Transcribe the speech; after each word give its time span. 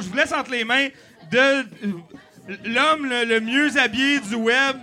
Je 0.00 0.08
vous 0.08 0.16
laisse 0.16 0.32
entre 0.32 0.50
les 0.50 0.64
mains 0.64 0.88
de 1.30 1.64
l'homme 2.64 3.08
le, 3.08 3.40
mieux 3.40 3.76
habillé 3.78 4.20
du 4.20 4.36
web, 4.36 4.76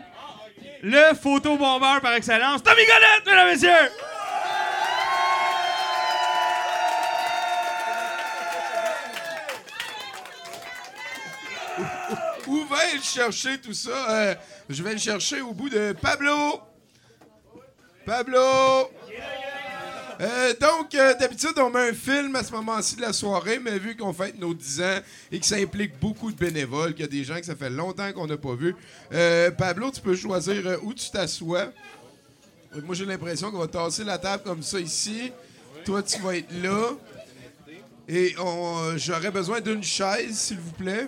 le 0.81 1.13
photobombeur 1.15 2.01
par 2.01 2.13
excellence, 2.13 2.61
Tommy 2.61 2.81
Golette, 2.85 3.25
mesdames 3.25 3.47
et 3.47 3.51
messieurs! 3.51 3.91
Où 12.47 12.63
va-t-il 12.65 13.03
chercher 13.03 13.57
tout 13.59 13.73
ça? 13.73 14.09
Euh, 14.09 14.35
je 14.69 14.83
vais 14.83 14.93
le 14.93 14.99
chercher 14.99 15.41
au 15.41 15.53
bout 15.53 15.69
de 15.69 15.95
Pablo. 15.99 16.61
Pablo! 18.05 18.91
Euh, 20.21 20.53
donc, 20.59 20.95
euh, 20.95 21.13
d'habitude, 21.15 21.53
on 21.57 21.69
met 21.69 21.89
un 21.89 21.93
film 21.93 22.35
à 22.35 22.43
ce 22.43 22.51
moment-ci 22.53 22.95
de 22.95 23.01
la 23.01 23.11
soirée, 23.11 23.59
mais 23.59 23.77
vu 23.77 23.97
qu'on 23.97 24.13
fête 24.13 24.39
nos 24.39 24.53
10 24.53 24.81
ans 24.81 24.99
et 25.31 25.39
que 25.39 25.45
ça 25.45 25.55
implique 25.55 25.99
beaucoup 25.99 26.31
de 26.31 26.37
bénévoles, 26.37 26.93
qu'il 26.93 27.01
y 27.01 27.07
a 27.07 27.11
des 27.11 27.23
gens 27.23 27.35
que 27.35 27.45
ça 27.45 27.55
fait 27.55 27.69
longtemps 27.69 28.11
qu'on 28.13 28.27
n'a 28.27 28.37
pas 28.37 28.55
vu, 28.55 28.75
euh, 29.13 29.51
Pablo, 29.51 29.91
tu 29.91 30.01
peux 30.01 30.15
choisir 30.15 30.79
où 30.83 30.93
tu 30.93 31.09
t'assois. 31.09 31.71
Moi, 32.83 32.95
j'ai 32.95 33.05
l'impression 33.05 33.51
qu'on 33.51 33.59
va 33.59 33.67
tasser 33.67 34.03
la 34.03 34.17
table 34.17 34.43
comme 34.43 34.61
ça 34.61 34.79
ici. 34.79 35.31
Toi, 35.85 36.01
tu 36.03 36.19
vas 36.21 36.37
être 36.37 36.51
là. 36.63 36.91
Et 38.07 38.35
j'aurais 38.97 39.31
besoin 39.31 39.61
d'une 39.61 39.83
chaise, 39.83 40.37
s'il 40.37 40.59
vous 40.59 40.71
plaît. 40.71 41.07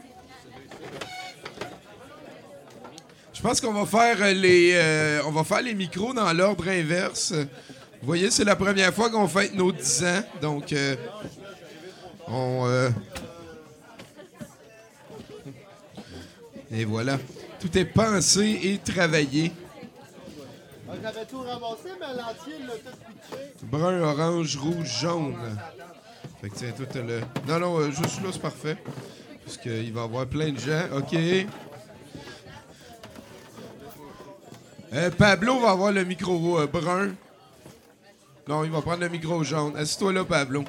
Je 3.34 3.42
pense 3.42 3.62
qu'on 3.62 3.74
va 3.74 3.86
faire 3.86 4.34
les 4.34 5.22
on 5.26 5.32
va 5.32 5.44
faire 5.44 5.62
les 5.62 5.76
micros 5.76 6.14
dans 6.14 6.32
l'ordre 6.34 6.68
inverse. 6.68 7.34
Vous 8.02 8.06
voyez, 8.06 8.32
c'est 8.32 8.44
la 8.44 8.56
première 8.56 8.94
fois 8.94 9.10
qu'on 9.10 9.28
fête 9.28 9.54
nos 9.56 9.72
10 9.72 10.04
ans, 10.04 10.24
donc 10.42 10.72
euh, 10.72 10.96
on 12.28 12.64
euh, 12.68 12.90
et 16.72 16.86
voilà, 16.86 17.18
tout 17.60 17.76
est 17.78 17.86
pensé 17.86 18.60
et 18.64 18.78
travaillé. 18.78 19.52
J'avais 21.02 21.26
tout 21.26 21.40
ramassé, 21.40 21.90
mais 22.00 22.08
l'entier, 22.08 22.54
l'a 22.66 22.74
tout 22.74 22.98
pitché. 22.98 23.54
Brun, 23.64 24.02
orange, 24.02 24.58
rouge, 24.58 25.00
jaune. 25.02 25.36
Fait 26.42 26.50
que 26.50 26.56
tiens, 26.56 26.72
tout 26.76 26.86
le. 26.96 27.22
Non, 27.48 27.60
non, 27.60 27.80
euh, 27.80 27.92
juste 27.92 28.22
là, 28.22 28.30
c'est 28.32 28.42
parfait. 28.42 28.78
Parce 29.46 29.58
qu'il 29.58 29.94
va 29.94 30.02
y 30.02 30.04
avoir 30.04 30.26
plein 30.28 30.52
de 30.52 30.60
gens. 30.60 30.82
OK. 30.98 31.16
Euh, 34.94 35.12
Pablo 35.12 35.60
va 35.60 35.72
avoir 35.72 35.92
le 35.92 36.04
micro 36.04 36.60
euh, 36.60 36.68
brun. 36.68 37.12
Non, 38.48 38.64
il 38.64 38.72
va 38.72 38.82
prendre 38.82 39.02
le 39.02 39.10
micro 39.10 39.44
jaune. 39.44 39.76
Assis-toi 39.76 40.14
là, 40.14 40.24
Pablo. 40.24 40.64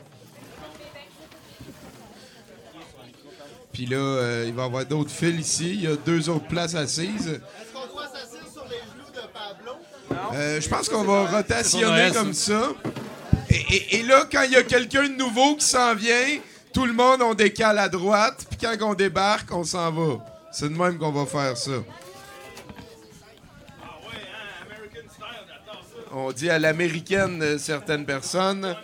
Puis 3.73 3.87
là, 3.87 3.97
euh, 3.97 4.45
il 4.49 4.55
va 4.55 4.63
y 4.63 4.67
avoir 4.67 4.85
d'autres 4.85 5.11
fils 5.11 5.39
ici. 5.39 5.71
Il 5.75 5.83
y 5.83 5.87
a 5.87 5.95
deux 5.95 6.29
autres 6.29 6.49
places 6.49 6.75
assises. 6.75 7.29
Est-ce 7.29 7.73
qu'on 7.73 7.93
doit 7.95 8.07
s'asseoir 8.07 8.53
sur 8.53 8.65
les 8.65 8.79
genoux 8.79 9.11
de 9.15 9.21
Pablo? 9.33 10.33
Euh, 10.35 10.61
je 10.61 10.69
pense 10.69 10.89
qu'on 10.89 11.05
va 11.05 11.27
rotationner 11.27 12.11
comme 12.13 12.33
ça. 12.33 12.73
Et, 13.51 13.55
et- 13.77 13.97
et 13.99 14.03
là, 14.03 14.25
quand 14.31 14.43
il 14.43 14.53
y 14.53 14.57
a 14.57 14.63
quelqu'un 14.65 15.05
de 15.09 15.15
nouveau 15.15 15.55
qui 15.57 15.65
s'en 15.67 15.95
vient, 15.95 16.39
tout 16.73 16.85
le 16.87 16.93
monde, 16.93 17.23
on 17.23 17.35
décale 17.35 17.79
à 17.79 17.89
droite. 17.89 18.45
Puis 18.51 18.59
quand 18.61 18.75
on 18.91 18.95
débarque, 18.95 19.53
on 19.55 19.63
s'en 19.65 19.93
va. 19.93 20.19
C'est 20.51 20.69
de 20.69 20.77
même 20.77 20.99
qu'on 20.99 21.13
va 21.13 21.25
faire 21.27 21.57
ça. 21.57 21.71
On 26.21 26.33
dit 26.33 26.51
à 26.51 26.59
l'américaine 26.59 27.41
euh, 27.43 27.59
certaines 27.59 28.05
personnes. 28.05 28.75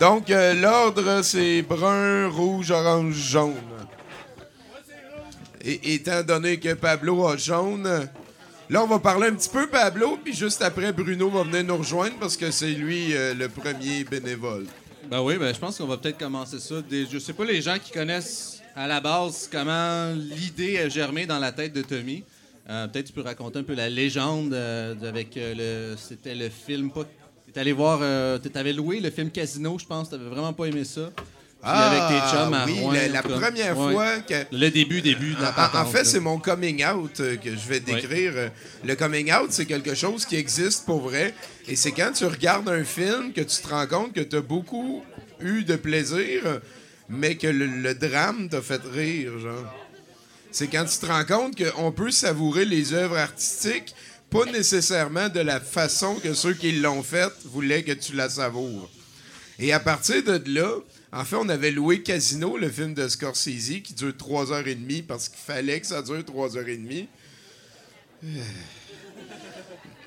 Donc, 0.00 0.30
euh, 0.30 0.52
l'ordre, 0.52 1.22
c'est 1.22 1.62
brun, 1.62 2.28
rouge, 2.28 2.72
orange, 2.72 3.14
jaune. 3.14 3.54
Et 5.64 5.94
étant 5.94 6.24
donné 6.24 6.58
que 6.58 6.74
Pablo 6.74 7.24
a 7.28 7.36
jaune, 7.36 8.08
là, 8.68 8.82
on 8.82 8.88
va 8.88 8.98
parler 8.98 9.28
un 9.28 9.34
petit 9.34 9.48
peu 9.48 9.68
Pablo, 9.68 10.18
puis 10.24 10.34
juste 10.34 10.60
après, 10.60 10.92
Bruno 10.92 11.30
va 11.30 11.44
venir 11.44 11.62
nous 11.62 11.76
rejoindre 11.76 12.16
parce 12.18 12.36
que 12.36 12.50
c'est 12.50 12.72
lui 12.72 13.14
euh, 13.14 13.34
le 13.34 13.48
premier 13.48 14.02
bénévole. 14.02 14.66
Ben 15.08 15.22
oui, 15.22 15.36
ben 15.36 15.54
je 15.54 15.60
pense 15.60 15.78
qu'on 15.78 15.86
va 15.86 15.98
peut-être 15.98 16.18
commencer 16.18 16.58
ça. 16.58 16.82
Des, 16.82 17.06
je 17.06 17.18
sais 17.20 17.32
pas 17.32 17.44
les 17.44 17.62
gens 17.62 17.78
qui 17.78 17.92
connaissent 17.92 18.60
à 18.74 18.88
la 18.88 19.00
base 19.00 19.48
comment 19.50 20.12
l'idée 20.14 20.78
a 20.78 20.88
germé 20.88 21.26
dans 21.26 21.38
la 21.38 21.52
tête 21.52 21.72
de 21.72 21.82
Tommy. 21.82 22.24
Euh, 22.70 22.86
peut-être 22.86 23.06
tu 23.06 23.12
peux 23.12 23.22
raconter 23.22 23.60
un 23.60 23.62
peu 23.62 23.74
la 23.74 23.88
légende 23.88 24.52
euh, 24.52 24.94
avec 25.08 25.36
euh, 25.36 25.90
le. 25.92 25.96
C'était 25.96 26.34
le 26.34 26.50
film. 26.50 26.90
Pas, 26.90 27.04
t'es 27.52 27.60
allé 27.60 27.72
voir. 27.72 28.00
T'avais 28.52 28.72
loué 28.72 29.00
le 29.00 29.10
film 29.10 29.30
Casino, 29.30 29.78
je 29.78 29.86
pense. 29.86 30.10
T'avais 30.10 30.28
vraiment 30.28 30.52
pas 30.52 30.66
aimé 30.66 30.84
ça. 30.84 31.10
Puis 31.60 31.68
avec 31.72 32.00
tes 32.08 32.30
chums 32.30 32.54
à 32.54 32.60
Ah, 32.62 32.66
oui, 32.66 32.78
Rouen, 32.78 32.92
la, 33.12 33.20
première 33.20 33.76
Ouais. 33.76 33.92
fois 33.92 34.18
que... 34.20 34.34
Le 34.52 34.68
début, 34.68 35.00
début 35.02 35.34
de 35.34 35.42
la 35.42 35.82
En, 35.82 35.86
fait, 35.86 36.04
c'est 36.04 36.20
mon 36.20 36.38
coming 36.38 36.84
out 36.86 37.16
que 37.16 37.50
je 37.50 37.68
vais 37.68 37.80
décrire. 37.80 38.52
Le 38.84 38.94
coming 38.94 39.32
out, 39.32 39.50
c'est 39.50 39.66
quelque 39.66 39.96
chose 39.96 40.24
qui 40.24 40.36
existe 40.36 40.86
pour 40.86 41.00
vrai. 41.00 41.34
Et 41.66 41.74
c'est 41.74 41.90
quand 41.90 42.12
tu 42.12 42.26
regardes 42.26 42.68
un 42.68 42.84
film 42.84 43.32
que 43.32 43.40
tu 43.40 43.60
te 43.60 43.66
rends 43.66 43.88
compte 43.88 44.12
que 44.12 44.20
tu 44.20 44.36
as 44.36 44.40
beaucoup 44.40 45.02
eu 45.40 45.64
de 45.64 45.74
plaisir, 45.74 46.60
mais 47.08 47.34
que 47.34 47.48
le, 47.48 47.66
le 47.66 47.92
drame 47.94 48.48
t'a 48.48 48.62
fait 48.62 48.82
rire, 48.94 49.36
genre. 49.40 49.87
C'est 50.50 50.68
quand 50.68 50.84
tu 50.84 50.98
te 50.98 51.06
rends 51.06 51.24
compte 51.24 51.56
qu'on 51.62 51.92
peut 51.92 52.10
savourer 52.10 52.64
les 52.64 52.92
œuvres 52.92 53.18
artistiques, 53.18 53.94
pas 54.30 54.44
nécessairement 54.46 55.28
de 55.28 55.40
la 55.40 55.60
façon 55.60 56.14
que 56.16 56.34
ceux 56.34 56.54
qui 56.54 56.72
l'ont 56.72 57.02
faite 57.02 57.32
voulaient 57.44 57.82
que 57.82 57.92
tu 57.92 58.14
la 58.14 58.28
savoures. 58.28 58.90
Et 59.58 59.72
à 59.72 59.80
partir 59.80 60.22
de 60.22 60.42
là, 60.52 60.70
en 61.12 61.24
fait, 61.24 61.36
on 61.36 61.48
avait 61.48 61.70
loué 61.70 62.02
Casino, 62.02 62.56
le 62.58 62.68
film 62.70 62.94
de 62.94 63.08
Scorsese, 63.08 63.80
qui 63.82 63.94
dure 63.94 64.12
3h30 64.12 65.04
parce 65.04 65.28
qu'il 65.28 65.38
fallait 65.38 65.80
que 65.80 65.86
ça 65.86 66.02
dure 66.02 66.18
3h30. 66.22 67.06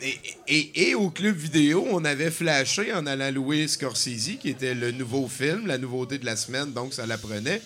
Et, 0.04 0.20
et- 0.48 0.90
et 0.90 0.96
au 0.96 1.10
club 1.12 1.36
vidéo, 1.36 1.86
on 1.92 2.04
avait 2.06 2.32
flashé 2.32 2.92
en 2.94 3.06
allant 3.06 3.32
louer 3.32 3.68
Scorsese, 3.68 4.38
qui 4.40 4.50
était 4.50 4.74
le 4.74 4.92
nouveau 4.92 5.28
film, 5.28 5.68
la 5.68 5.78
nouveauté 5.78 6.18
de 6.18 6.26
la 6.26 6.36
semaine, 6.36 6.72
donc 6.74 6.94
ça 6.94 7.06
l'apprenait. 7.06 7.62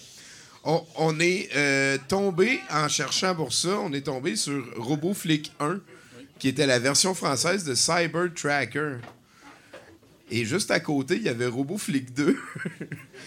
On, 0.67 0.83
on 0.97 1.19
est 1.19 1.49
euh, 1.55 1.97
tombé, 2.07 2.59
en 2.71 2.87
cherchant 2.87 3.35
pour 3.35 3.53
ça, 3.53 3.79
on 3.79 3.93
est 3.93 4.01
tombé 4.01 4.35
sur 4.35 4.65
RoboFlick 4.77 5.51
1, 5.59 5.79
qui 6.39 6.47
était 6.47 6.65
la 6.65 6.79
version 6.79 7.13
française 7.13 7.63
de 7.63 7.75
Cyber 7.75 8.33
Tracker. 8.35 8.95
Et 10.31 10.43
juste 10.43 10.71
à 10.71 10.79
côté, 10.79 11.17
il 11.17 11.21
y 11.23 11.29
avait 11.29 11.45
RoboFlick 11.45 12.13
2. 12.15 12.35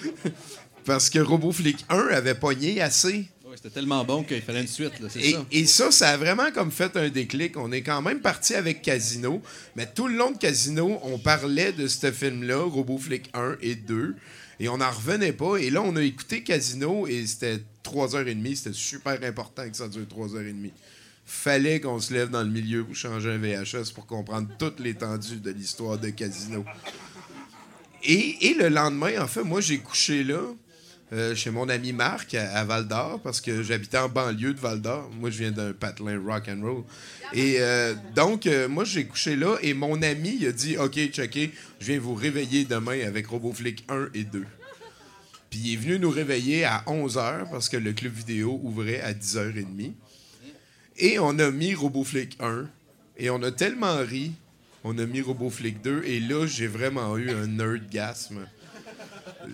Parce 0.85 1.09
que 1.11 1.21
RoboFlick 1.21 1.85
1 1.89 2.09
avait 2.09 2.35
pogné 2.35 2.81
assez. 2.81 3.29
Ouais, 3.45 3.55
C'était 3.55 3.71
tellement 3.71 4.05
bon 4.05 4.25
qu'il 4.25 4.43
fallait 4.43 4.63
une 4.63 4.67
suite, 4.67 4.99
là, 4.99 5.09
Et, 5.17 5.33
ça. 5.33 5.47
et 5.53 5.67
ça, 5.67 5.91
ça 5.93 6.09
a 6.11 6.17
vraiment 6.17 6.51
comme 6.51 6.73
fait 6.73 6.97
un 6.97 7.09
déclic. 7.09 7.57
On 7.57 7.71
est 7.71 7.83
quand 7.83 8.03
même 8.03 8.21
parti 8.21 8.55
avec 8.55 8.83
Casino, 8.83 9.41
mais 9.77 9.87
tout 9.87 10.09
le 10.09 10.17
long 10.17 10.33
de 10.33 10.39
Casino, 10.39 10.99
on 11.05 11.19
parlait 11.19 11.73
de 11.73 11.87
ce 11.87 12.11
film-là, 12.11 12.63
RoboFlick 12.65 13.31
1 13.33 13.57
et 13.63 13.75
2, 13.77 14.17
et 14.61 14.69
on 14.69 14.79
n'en 14.79 14.91
revenait 14.91 15.33
pas. 15.33 15.57
Et 15.57 15.71
là, 15.71 15.83
on 15.83 15.95
a 15.97 16.03
écouté 16.03 16.43
Casino 16.43 17.07
et 17.07 17.27
c'était 17.27 17.63
3h30. 17.85 18.57
C'était 18.57 18.73
super 18.73 19.23
important 19.23 19.69
que 19.69 19.77
ça 19.77 19.89
dure 19.89 20.07
3h30. 20.07 20.71
Fallait 21.25 21.81
qu'on 21.81 22.01
se 22.01 22.15
lève 22.15 22.31
dans 22.31 22.43
le 22.43 22.49
milieu 22.49 22.85
pour 22.85 22.97
changer 22.97 23.31
un 23.31 23.39
VHS 23.39 23.93
pour 23.95 24.07
comprendre 24.07 24.49
toute 24.59 24.81
l'étendue 24.81 25.37
de 25.37 25.51
l'histoire 25.51 25.99
de 25.99 26.09
Casino. 26.11 26.65
Et, 28.05 28.55
le 28.59 28.69
lendemain, 28.69 29.21
en 29.21 29.27
fait, 29.27 29.43
moi, 29.43 29.61
j'ai 29.61 29.79
couché 29.79 30.25
là, 30.25 30.41
euh, 31.11 31.35
chez 31.35 31.51
mon 31.51 31.71
ami 31.71 31.95
Marc 31.95 32.35
à, 32.35 32.65
Val 32.65 32.87
d'Or, 32.87 33.21
parce 33.23 33.41
que 33.41 33.63
j'habitais 33.63 33.97
en 33.97 34.11
banlieue 34.11 34.53
de 34.53 34.61
Val 34.61 34.83
d'Or. 34.83 35.11
Moi, 35.19 35.31
je 35.31 35.39
viens 35.39 35.51
d'un 35.51 35.73
patelin 35.73 36.21
rock 36.23 36.49
and 36.49 36.61
roll. 36.61 36.85
Et 37.33 37.57
euh, 37.61 37.95
donc, 38.15 38.47
euh, 38.47 38.69
moi, 38.69 38.85
j'ai 38.85 39.07
couché 39.07 39.35
là, 39.35 39.57
et 39.63 39.73
mon 39.73 40.03
ami 40.03 40.45
a 40.45 40.53
dit 40.53 40.77
Ok, 40.77 40.99
checké, 41.11 41.51
je 41.81 41.87
viens 41.87 41.99
vous 41.99 42.15
réveiller 42.15 42.67
demain 42.67 43.01
avec 43.07 43.27
RoboFlick 43.27 43.85
1 43.89 44.09
et 44.13 44.25
2. 44.25 44.45
Puis 45.49 45.61
il 45.61 45.73
est 45.73 45.77
venu 45.77 45.99
nous 45.99 46.11
réveiller 46.11 46.65
à 46.65 46.85
11h, 46.87 47.51
parce 47.51 47.71
que 47.71 47.79
le 47.79 47.95
club 47.95 48.13
vidéo 48.13 48.61
ouvrait 48.63 49.01
à 49.01 49.15
10h30. 49.15 49.93
Et 50.99 51.19
on 51.19 51.39
a 51.39 51.51
mis 51.51 51.75
RoboFlick 51.75 52.37
1, 52.41 52.67
et 53.17 53.31
on 53.31 53.43
a 53.43 53.51
tellement 53.51 53.97
ri, 53.97 54.33
on 54.85 54.99
a 54.99 55.07
mis 55.07 55.23
RoboFlick 55.23 55.81
2, 55.81 56.03
et 56.05 56.21
là, 56.21 56.47
j'ai 56.47 56.67
vraiment 56.67 57.17
eu 57.17 57.31
un 57.31 57.47
nerdgasme 57.47 58.47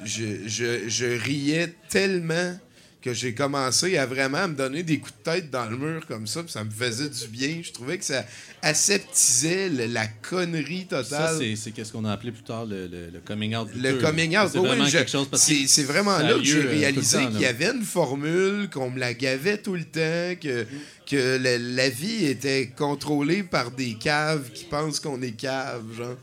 je, 0.05 0.47
je, 0.47 0.89
je 0.89 1.07
riais 1.07 1.73
tellement 1.89 2.59
que 3.03 3.13
j'ai 3.13 3.35
commencé 3.35 3.99
à 3.99 4.07
vraiment 4.07 4.49
me 4.49 4.55
donner 4.55 4.83
des 4.83 4.99
coups 4.99 5.13
de 5.19 5.31
tête 5.31 5.51
dans 5.51 5.67
le 5.67 5.77
mur 5.77 6.07
comme 6.07 6.27
ça, 6.27 6.43
puis 6.43 6.51
ça 6.51 6.65
me 6.65 6.71
faisait 6.71 7.11
du 7.11 7.27
bien. 7.29 7.61
Je 7.63 7.71
trouvais 7.71 7.99
que 7.99 8.05
ça 8.05 8.25
aseptisait 8.63 9.69
le- 9.69 9.87
la 9.93 10.07
connerie 10.07 10.87
Ça, 10.91 11.03
totale. 11.03 11.37
c'est 11.39 11.57
c'est 11.57 11.71
qu'est-ce 11.73 11.93
qu'on 11.93 12.05
a 12.07 12.13
appelé 12.13 12.33
plus 12.33 12.43
tard 12.43 12.65
le, 12.65 12.87
le- 12.87 13.11
le 13.13 13.21
coming 13.21 13.55
out. 13.57 13.69
Le 13.75 13.95
coming 14.01 14.37
out, 14.39 14.49
C'est 14.53 14.59
oui, 14.59 14.69
vraiment 14.69 14.87
je- 14.87 14.93
quelque 14.97 15.11
chose 15.11 15.29
parce 15.31 15.47
que 15.47 15.55
c'est 15.67 15.83
vraiment 15.85 16.17
ça 16.17 16.23
là 16.23 16.35
que 16.39 16.45
j'ai 16.45 16.65
euh, 16.65 16.69
réalisé 16.71 17.27
qu'il 17.29 17.41
y 17.41 17.47
avait 17.47 17.71
une 17.73 17.83
formule, 17.85 18.69
qu'on 18.73 18.91
me 18.91 18.99
la 18.99 19.13
gavait 19.15 19.59
tout 19.59 19.75
le 19.75 19.85
temps, 19.85 20.41
que, 20.41 20.65
que 21.07 21.39
la, 21.39 21.89
vie 21.89 22.27
était 22.27 22.73
contrôlée 22.77 23.43
par 23.43 23.71
des 23.71 23.95
caves 23.95 24.51
qui 24.53 24.65
pensent 24.65 25.01
qu'on 25.01 25.21
est 25.23 25.33
cave, 25.33 25.83
genre. 25.97 26.17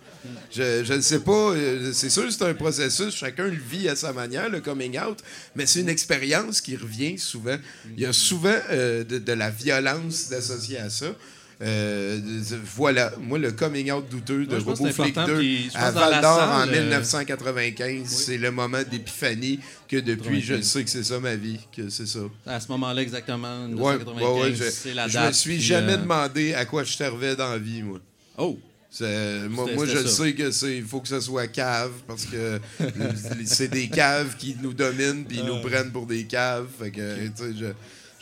Je, 0.51 0.94
ne 0.94 1.01
sais 1.01 1.19
pas, 1.19 1.51
euh, 1.51 1.92
c'est 1.94 2.10
sûr 2.10 2.31
c'est 2.31 2.44
un 2.44 2.54
processus, 2.54 3.16
chacun 3.16 3.45
le 3.45 3.57
vit 3.57 3.89
à 3.89 3.95
sa 3.95 4.13
manière, 4.13 4.50
le 4.50 4.62
coming 4.62 5.00
out, 5.00 5.18
mais 5.56 5.66
c'est 5.66 5.81
une 5.81 5.89
expérience 5.89 6.62
qui 6.62 6.75
revient 6.75 7.18
souvent. 7.18 7.57
Il 7.95 8.01
y 8.01 8.06
a 8.06 8.13
souvent 8.13 8.57
euh, 8.69 9.04
de, 9.04 9.18
de 9.18 9.33
la 9.33 9.50
violence 9.50 10.31
associée 10.31 10.78
à 10.78 10.89
ça. 10.89 11.07
Euh, 11.62 12.19
voilà, 12.75 13.12
moi, 13.22 13.38
le 13.38 13.52
coming 13.52 13.92
out 13.92 14.10
douteux 14.10 14.46
de 14.46 14.54
Ouais, 14.54 14.60
je 14.60 14.66
pense 14.66 14.80
que 14.80 14.84
Robo 14.84 14.88
c'est 14.88 15.04
Flick 15.04 15.18
important, 15.18 15.34
2 15.34 15.40
puis 15.40 15.63
je 15.66 15.74
pense 15.74 15.81
à 15.84 15.92
Val 15.92 16.22
d'Or 16.22 16.40
en 16.42 16.60
salle, 16.62 16.69
euh, 16.74 16.81
1995, 16.81 18.08
c'est 18.08 18.38
le 18.38 18.52
moment 18.52 18.81
d'épiphanie 18.90 19.60
que 19.88 19.98
depuis, 19.98 20.42
je 20.42 20.56
95. 20.56 20.63
sais 20.66 20.84
que 20.84 20.90
c'est 20.90 21.04
ça 21.04 21.19
ma 21.19 21.36
vie, 21.36 21.60
que 21.75 21.90
c'est 21.90 22.08
ça. 22.08 22.19
À 22.48 22.60
ce 22.60 22.68
moment-là, 22.69 23.02
exactement, 23.02 23.66
Ouais, 23.66 23.98
1995, 23.98 24.24
ouais, 24.24 24.42
ouais, 24.42 24.56
je, 24.56 24.63
c'est 24.72 24.94
la 24.96 25.08
je 25.08 25.13
date. 25.13 25.28
me 25.28 25.34
suis 25.34 25.56
puis, 25.58 25.62
jamais 25.62 25.94
euh, 25.94 25.98
demandé 25.98 26.54
à 26.56 26.66
quoi 26.66 26.84
je 26.84 26.94
servais 26.94 27.36
dans 27.36 27.52
la 27.52 27.60
vie, 27.60 27.84
moi. 27.84 28.00
Oh! 28.38 28.58
Moi, 29.50 29.86
je 29.86 30.06
ça. 30.06 30.08
sais 30.08 30.34
que 30.34 30.52
c'est 30.52 30.78
il 30.78 30.84
faut 30.84 31.00
que 31.00 31.08
ce 31.08 31.22
soit 31.22 31.48
cave 31.48 31.92
parce 32.08 32.25
que 32.25 32.60
c'est 33.46 33.69
des 33.69 33.88
caves 33.88 34.36
qui 34.38 34.58
nous 34.62 34.74
dominent 34.74 35.24
puis 35.24 35.38
ils 35.38 35.46
nous 35.46 35.62
prennent 35.62 35.92
pour 35.92 36.06
des 36.06 36.25
caves. 36.25 36.68
Fait 36.78 36.92
que, 36.92 37.02
je, 37.40 37.68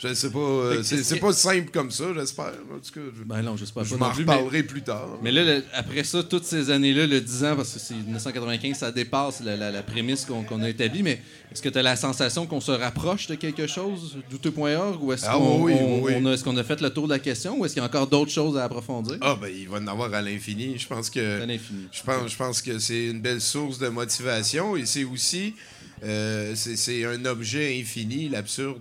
je 0.02 0.14
sais 0.14 0.30
pas. 0.30 0.38
euh, 0.38 0.82
C'est 0.82 1.20
pas 1.20 1.32
simple 1.32 1.70
comme 1.70 1.90
ça, 1.90 2.04
j'espère. 2.14 2.52
En 2.72 2.78
tout 2.78 2.92
cas, 2.94 3.00
je, 3.16 3.22
Ben 3.24 3.42
non, 3.42 3.56
j'espère 3.56 3.84
je 3.84 3.94
pas 3.96 4.08
m'en 4.08 4.12
plus, 4.12 4.24
mais- 4.24 4.32
reparlerai 4.34 4.62
plus 4.62 4.82
tard. 4.82 5.18
Mais 5.22 5.30
là, 5.32 5.44
le- 5.44 5.64
après 5.74 6.04
ça, 6.04 6.22
toutes 6.22 6.44
ces 6.44 6.70
années-là, 6.70 7.06
le 7.06 7.20
10 7.20 7.44
ans, 7.44 7.56
parce 7.56 7.72
que 7.74 7.78
c'est 7.78 7.94
1995, 7.94 8.78
ça 8.78 8.90
dépasse 8.92 9.40
la, 9.42 9.56
la- 9.56 9.70
la 9.70 9.82
prémisse 9.82 10.24
qu'on 10.26 10.62
a 10.62 10.68
établie, 10.68 11.02
mais 11.02 11.20
est-ce 11.52 11.60
que 11.62 11.68
tu 11.68 11.78
as 11.78 11.82
la 11.82 11.96
sensation 11.96 12.46
qu'on 12.46 12.60
se 12.60 12.70
rapproche 12.72 13.26
de 13.26 13.34
quelque 13.34 13.66
chose, 13.66 14.16
douteux.org, 14.30 15.02
ou 15.02 15.12
est-ce 15.12 15.26
Ah 15.28 15.34
qu'on 15.34 15.62
oui, 15.62 15.74
oui. 16.02 16.14
a, 16.14 16.32
est-ce 16.32 16.44
qu'on 16.44 16.56
a 16.56 16.64
fait 16.64 16.80
le 16.80 16.90
tour 16.90 17.04
de 17.06 17.12
la 17.12 17.18
question, 17.18 17.58
ou 17.58 17.64
est-ce 17.64 17.74
qu'il 17.74 17.82
y 17.82 17.84
a 17.84 17.88
encore 17.88 18.06
d'autres 18.06 18.30
choses 18.32 18.56
à 18.56 18.64
approfondir? 18.64 19.16
Ah, 19.20 19.36
ben, 19.40 19.48
il 19.54 19.68
va 19.68 19.78
en 19.78 19.86
avoir 19.86 20.12
à 20.14 20.22
l'infini. 20.22 20.78
Je 20.78 20.86
pense 20.86 21.10
que. 21.10 21.20
C'est 21.38 21.42
à 21.42 21.46
l'infini. 21.46 21.86
Je 21.92 22.02
pense, 22.02 22.30
je 22.32 22.36
pense 22.36 22.62
que 22.62 22.78
c'est 22.78 23.06
une 23.06 23.20
belle 23.20 23.40
source 23.40 23.78
de 23.78 23.88
motivation 23.88 24.76
et 24.76 24.86
c'est 24.86 25.04
aussi 25.04 25.54
euh, 26.02 26.52
c'est 26.54 26.76
c'est 26.76 27.04
un 27.04 27.22
objet 27.26 27.78
infini, 27.78 28.28
l'absurde. 28.30 28.80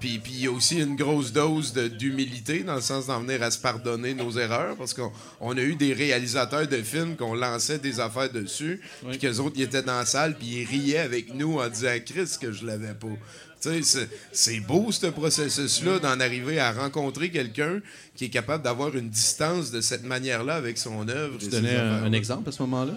Puis 0.00 0.20
il 0.28 0.40
y 0.40 0.46
a 0.46 0.50
aussi 0.50 0.78
une 0.80 0.96
grosse 0.96 1.32
dose 1.32 1.72
d'humilité 1.72 2.62
dans 2.62 2.74
le 2.76 2.80
sens 2.80 3.06
d'en 3.06 3.20
venir 3.20 3.42
à 3.42 3.50
se 3.50 3.58
pardonner 3.58 4.14
nos 4.14 4.30
erreurs 4.38 4.76
parce 4.76 4.94
qu'on 4.94 5.12
on 5.40 5.56
a 5.56 5.60
eu 5.60 5.74
des 5.74 5.92
réalisateurs 5.92 6.66
de 6.66 6.76
films 6.82 7.16
qu'on 7.16 7.34
lançait 7.34 7.78
des 7.78 8.00
affaires 8.00 8.30
dessus 8.30 8.80
Oui. 9.02 9.10
puis 9.10 9.18
qu'eux 9.18 9.38
autres 9.38 9.56
ils 9.56 9.62
étaient 9.62 9.82
dans 9.82 9.98
la 9.98 10.06
salle 10.06 10.36
puis 10.36 10.46
ils 10.48 10.64
riaient 10.64 10.98
avec 10.98 11.34
nous 11.34 11.58
en 11.58 11.68
disant 11.68 11.94
Chris 12.04 12.36
que 12.40 12.52
je 12.52 12.66
l'avais 12.66 12.94
pas. 12.94 13.06
Tu 13.60 13.82
sais, 13.82 14.08
c'est- 14.32 14.60
beau 14.60 14.92
ce 14.92 15.06
processus-là 15.06 15.98
d'en 15.98 16.20
arriver 16.20 16.58
à 16.60 16.72
rencontrer 16.72 17.30
quelqu'un 17.30 17.80
qui 18.14 18.26
est 18.26 18.28
capable 18.28 18.62
d'avoir 18.62 18.94
une 18.94 19.08
distance 19.08 19.70
de 19.70 19.80
cette 19.80 20.04
manière-là 20.04 20.54
avec 20.56 20.76
son 20.78 21.08
œuvre. 21.08 21.38
Tu 21.38 21.48
donnais 21.48 21.74
un 21.76 22.12
exemple 22.12 22.48
à 22.50 22.52
ce 22.52 22.62
moment-là? 22.62 22.92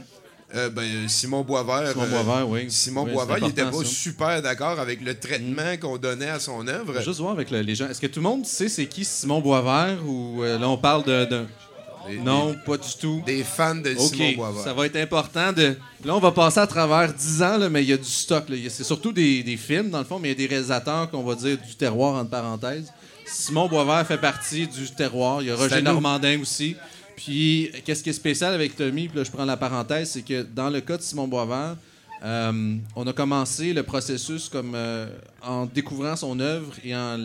Euh, 0.56 0.69
ben, 0.69 1.07
Simon 1.07 1.42
Boisvert. 1.44 1.92
Simon 1.92 2.04
euh, 2.06 2.07
Boisvert, 2.24 2.50
oui. 2.50 2.66
Simon 2.69 3.04
Oui, 3.04 3.12
Boisvert, 3.13 3.38
il 3.40 3.50
était 3.50 3.62
important, 3.62 3.78
pas 3.80 3.86
ça. 3.86 3.90
Mm. 3.92 3.94
super 3.94 4.42
d'accord 4.42 4.80
avec 4.80 5.01
le 5.01 5.13
traitement 5.18 5.78
qu'on 5.80 5.98
donnait 5.98 6.30
à 6.30 6.40
son 6.40 6.68
œuvre. 6.68 7.00
Juste 7.04 7.19
voir 7.19 7.34
avec 7.34 7.51
le- 7.51 7.62
les 7.62 7.75
gens. 7.75 7.88
Est-ce 7.88 8.01
que 8.01 8.07
tout 8.07 8.19
le 8.19 8.24
monde 8.28 8.46
sait 8.46 8.68
c'est 8.69 8.88
qui 8.88 9.06
Simon 9.06 9.42
Boisvert 9.42 9.98
ou 10.07 10.44
euh, 10.44 10.57
là 10.57 10.68
on 10.69 10.78
parle 10.78 11.04
de. 11.04 11.25
de- 11.25 11.46
Des- 12.07 12.18
Non, 12.18 12.56
pas 12.66 12.78
du 12.78 12.88
tout. 13.00 13.22
Des, 13.25 13.44
fans 13.44 13.75
de 13.75 13.94
Simon 13.96 14.31
Boisvert. 14.36 14.63
ça 14.63 14.74
va 14.74 14.86
être 14.88 14.96
important 14.96 15.51
de... 15.54 15.75
Là, 16.04 16.16
on 16.16 16.19
va 16.19 16.31
passer 16.31 16.60
à 16.60 16.66
travers 16.66 17.13
10 17.13 17.44
ans, 17.44 17.57
là, 17.57 17.69
mais 17.69 17.84
il 17.84 17.90
y 17.90 17.94
a 17.94 17.98
du 17.98 18.04
stock. 18.10 18.45
C'est 18.69 18.84
surtout 18.86 19.12
des, 19.12 19.44
des 19.44 19.57
films, 19.57 19.90
dans 19.92 20.00
le 20.00 20.06
fond, 20.06 20.18
mais 20.18 20.30
il 20.30 20.31
y 20.31 20.34
a 20.34 20.48
des 20.48 20.48
réalisateurs 20.48 21.12
qu'on 21.12 21.22
va 21.24 21.36
dire 21.36 21.57
du 21.57 21.75
terroir, 21.75 22.16
entre 22.16 22.31
parenthèses. 22.31 22.92
Simon 23.28 23.68
Boisvert 23.68 24.07
fait 24.07 24.18
partie 24.18 24.66
du 24.66 24.90
terroir. 24.90 25.44
Il 25.44 25.50
y 25.50 25.52
a 25.52 25.56
Roger. 25.56 25.81
Normandin 25.84 26.40
aussi. 26.42 26.75
Puis, 27.24 27.69
qu'est-ce 27.83 28.01
qui 28.01 28.10
est 28.12 28.13
spécial 28.13 28.54
avec 28.54 28.77
Tommy, 28.77 29.10
puis 29.10 29.18
là, 29.18 29.24
je 29.25 29.31
prends 29.31 29.44
la 29.44 29.57
parenthèse, 29.57 30.12
c'est 30.12 30.21
que 30.21 30.42
dans 30.44 30.69
le 30.69 30.80
cas 30.80 30.95
de 30.95 31.01
Simon 31.01 31.27
Boisvert, 31.27 31.75
euh, 32.24 32.75
on 32.95 33.06
a 33.07 33.12
commencé 33.13 33.74
le 33.74 33.83
processus 33.83 34.48
comme 34.48 34.71
euh, 34.74 35.07
en 35.42 35.66
découvrant 35.66 36.16
son 36.16 36.39
œuvre 36.39 36.74
et 36.83 36.95
en 36.95 37.18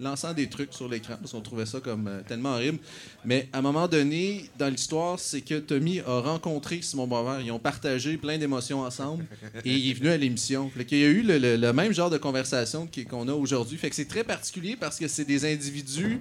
lançant 0.00 0.32
des 0.34 0.48
trucs 0.48 0.72
sur 0.74 0.88
l'écran 0.88 1.14
parce 1.20 1.32
qu'on 1.32 1.40
trouvait 1.42 1.66
ça 1.66 1.80
comme 1.80 2.08
euh, 2.08 2.20
tellement 2.28 2.54
horrible. 2.54 2.78
Mais 3.24 3.48
à 3.54 3.58
un 3.58 3.62
moment 3.62 3.88
donné, 3.88 4.50
dans 4.58 4.68
l'histoire, 4.68 5.18
c'est 5.18 5.40
que 5.42 5.60
Tommy 5.60 6.00
a 6.00 6.20
rencontré 6.20 6.80
Simon 6.82 7.06
Boisvert. 7.06 7.40
Ils 7.42 7.52
ont 7.52 7.58
partagé 7.58 8.16
plein 8.18 8.36
d'émotions 8.36 8.80
ensemble 8.80 9.24
et 9.64 9.72
il 9.74 9.90
est 9.90 9.94
venu 9.94 10.08
à 10.10 10.16
l'émission. 10.18 10.70
Qu'il 10.88 10.98
y 10.98 11.04
a 11.04 11.08
eu 11.08 11.22
le, 11.22 11.38
le- 11.38 11.56
le 11.56 11.72
même 11.72 11.92
genre 11.94 12.10
de 12.10 12.18
conversation 12.18 12.86
qu'on 13.08 13.28
a 13.28 13.32
aujourd'hui. 13.32 13.78
Fait 13.78 13.88
que 13.90 13.96
c'est 13.96 14.08
très 14.08 14.24
particulier 14.24 14.76
parce 14.78 14.98
que 14.98 15.08
c'est 15.08 15.24
des 15.26 15.44
individus 15.50 16.20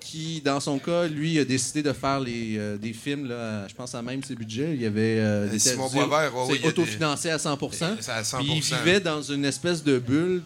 qui, 0.00 0.40
dans 0.44 0.58
son 0.60 0.78
cas, 0.78 1.06
lui, 1.06 1.38
a 1.38 1.44
décidé 1.44 1.82
de 1.82 1.92
faire 1.92 2.18
les, 2.20 2.56
euh, 2.58 2.76
des 2.78 2.92
films, 2.92 3.28
là, 3.28 3.68
je 3.68 3.74
pense 3.74 3.94
à 3.94 4.02
même 4.02 4.22
ses 4.24 4.34
budgets. 4.34 4.72
Il 4.74 4.80
y 4.82 4.86
avait. 4.86 5.18
euh, 5.20 5.46
Euh, 5.46 5.48
des- 5.50 5.58
Simon 5.58 5.88
Boisvert, 5.88 6.34
ouais, 6.36 6.44
c'est 6.54 6.62
des- 6.62 6.68
autofinancé 6.68 7.30
à 7.30 7.38
100 7.38 7.58
C'est 8.00 8.10
à 8.10 8.24
100 8.24 8.38
puis 8.38 8.46
il 8.56 8.62
vivait 8.84 9.00
dans 9.00 9.22
une 9.22 9.44
espèce 9.44 9.82
de 9.84 9.98
bulle, 9.98 10.42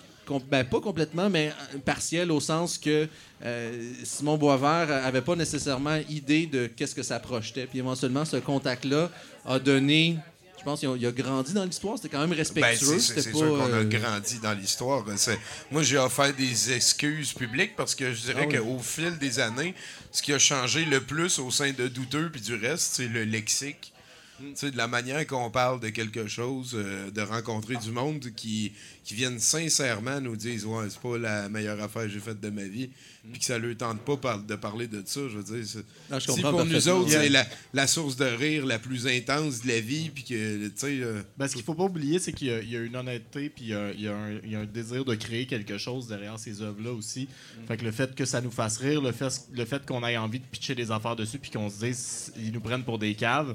ben, 0.51 0.65
pas 0.65 0.81
complètement, 0.81 1.29
mais 1.31 1.49
euh, 1.75 1.79
partielle, 1.85 2.31
au 2.33 2.41
sens 2.41 2.79
que 2.79 3.07
euh, 3.45 3.93
Simon 4.05 4.37
Boisvert 4.39 4.89
avait 5.05 5.21
pas 5.21 5.37
nécessairement 5.37 5.99
idée 6.09 6.47
de 6.47 6.67
qu'est-ce 6.67 6.95
que 6.95 7.03
ça 7.03 7.19
projetait. 7.21 7.67
Puis 7.67 7.79
éventuellement, 7.79 8.25
ce 8.25 8.37
contact-là 8.37 9.11
a 9.47 9.59
donné. 9.59 10.17
Je 10.65 10.71
pense 10.71 10.81
qu'il 10.81 11.07
a, 11.07 11.13
grandi 11.13 11.53
dans 11.53 11.65
l'histoire. 11.67 11.97
C'était 11.99 12.09
quand 12.09 12.21
même 12.21 12.31
Ben, 12.31 12.37
respectueux. 12.37 12.99
c'est- 12.99 13.21
c'est 13.21 13.33
sûr 13.35 13.49
qu'on 13.49 13.61
a 13.61 13.77
euh, 13.77 13.85
grandi 13.85 14.39
dans 14.39 14.55
l'histoire. 14.55 15.05
C'est- 15.17 15.39
Moi, 15.71 15.83
j'ai 15.83 15.99
offert 15.99 16.33
des 16.35 16.73
excuses 16.73 17.35
publiques 17.35 17.77
parce 17.77 17.95
que 17.95 18.15
je 18.15 18.23
dirais 18.23 18.45
Ah 18.45 18.49
oui. 18.51 18.59
qu'au 18.59 18.79
fil 18.79 19.19
des 19.19 19.41
années, 19.41 19.75
ce 20.11 20.23
qui 20.23 20.33
a 20.33 20.39
changé 20.39 20.87
le 20.87 21.03
plus 21.03 21.39
au 21.39 21.51
sein 21.51 21.73
de 21.73 21.87
Douteux 21.89 22.31
puis 22.31 22.41
du 22.41 22.55
reste, 22.55 22.95
c'est 22.95 23.09
le 23.09 23.25
lexique. 23.25 23.93
Mm. 24.41 24.45
Tu 24.51 24.57
sais, 24.57 24.71
de 24.73 24.77
la 24.77 24.89
manière 24.89 25.25
qu'on 25.29 25.49
parle 25.51 25.79
de 25.79 25.91
quelque 25.91 26.27
chose, 26.27 26.73
euh, 26.75 27.11
de 27.13 27.21
rencontrer 27.21 27.77
du 27.77 27.93
monde 27.93 28.31
qui, 28.35 28.73
qui 29.05 29.15
viennent 29.15 29.39
sincèrement 29.39 30.21
nous 30.21 30.35
dire 30.37 30.69
Ouais, 30.69 30.87
c'est 30.91 31.01
pas 31.01 31.17
la 31.19 31.49
meilleure 31.49 31.81
affaire 31.81 32.03
que 32.03 32.09
j'ai 32.09 32.19
faite 32.19 32.41
de 32.41 32.51
ma 32.51 32.65
vie, 32.65 32.91
puis 33.31 33.39
que 33.39 33.45
ça 33.45 33.59
leur 33.59 33.77
tente 33.77 34.01
pas 34.01 34.17
par- 34.17 34.43
de 34.43 34.55
parler 34.57 34.89
de 34.89 35.03
ça. 35.07 35.21
Je 35.29 35.39
veux 35.39 35.45
dire, 35.45 35.65
c'est- 35.65 35.85
Ah, 36.11 36.19
je 36.19 36.33
si 36.33 36.41
pour 36.43 36.65
nous 36.65 36.89
autres, 36.89 37.11
Yeah. 37.11 37.21
c'est 37.23 37.29
la, 37.29 37.47
la 37.75 37.87
source 37.87 38.17
de 38.17 38.25
rire 38.25 38.67
la 38.67 38.81
plus 38.81 39.07
intense 39.07 39.63
de 39.63 39.69
la 39.69 39.79
vie, 39.81 40.11
puis 40.11 40.25
que, 40.25 40.67
tu 40.67 40.73
sais. 40.75 40.99
euh, 41.01 41.23
Ben, 41.39 41.47
ce 41.47 41.55
qu'il 41.55 41.65
faut 41.65 41.75
pas 41.75 41.85
oublier, 41.85 42.19
c'est 42.19 42.33
qu'il 42.33 42.49
y, 42.49 42.51
a- 42.53 42.61
il 42.61 42.71
y 42.71 42.77
a 42.77 42.81
une 42.81 42.97
honnêteté 42.97 43.49
puis 43.51 43.67
il 43.67 43.69
y 43.71 43.75
a, 43.75 43.93
il 43.93 44.01
y 44.01 44.09
a 44.09 44.17
un, 44.17 44.33
il 44.43 44.51
y 44.51 44.57
a 44.57 44.61
un 44.61 44.67
désir 44.67 45.05
de 45.05 45.15
créer 45.15 45.47
quelque 45.47 45.79
chose 45.79 46.09
derrière 46.09 46.39
ces 46.41 46.61
œuvres-là 46.61 46.91
aussi. 46.93 47.29
Fait 47.69 47.77
que 47.77 47.85
le 47.85 47.93
fait 47.93 48.15
que 48.17 48.25
ça 48.25 48.41
nous 48.41 48.51
fasse 48.51 48.79
rire, 48.79 49.01
le 49.01 49.13
fait, 49.13 49.33
le 49.53 49.65
fait 49.65 49.87
qu'on 49.87 50.05
ait 50.05 50.17
envie 50.17 50.41
de 50.41 50.45
pitcher 50.45 50.75
des 50.75 50.91
affaires 50.91 51.15
dessus 51.15 51.39
puis 51.39 51.53
qu'on 51.53 51.71
se 51.71 51.85
dise 51.85 52.33
ils 52.37 52.51
nous 52.53 52.61
prennent 52.61 52.83
pour 52.85 52.99
des 52.99 53.15
caves, 53.15 53.55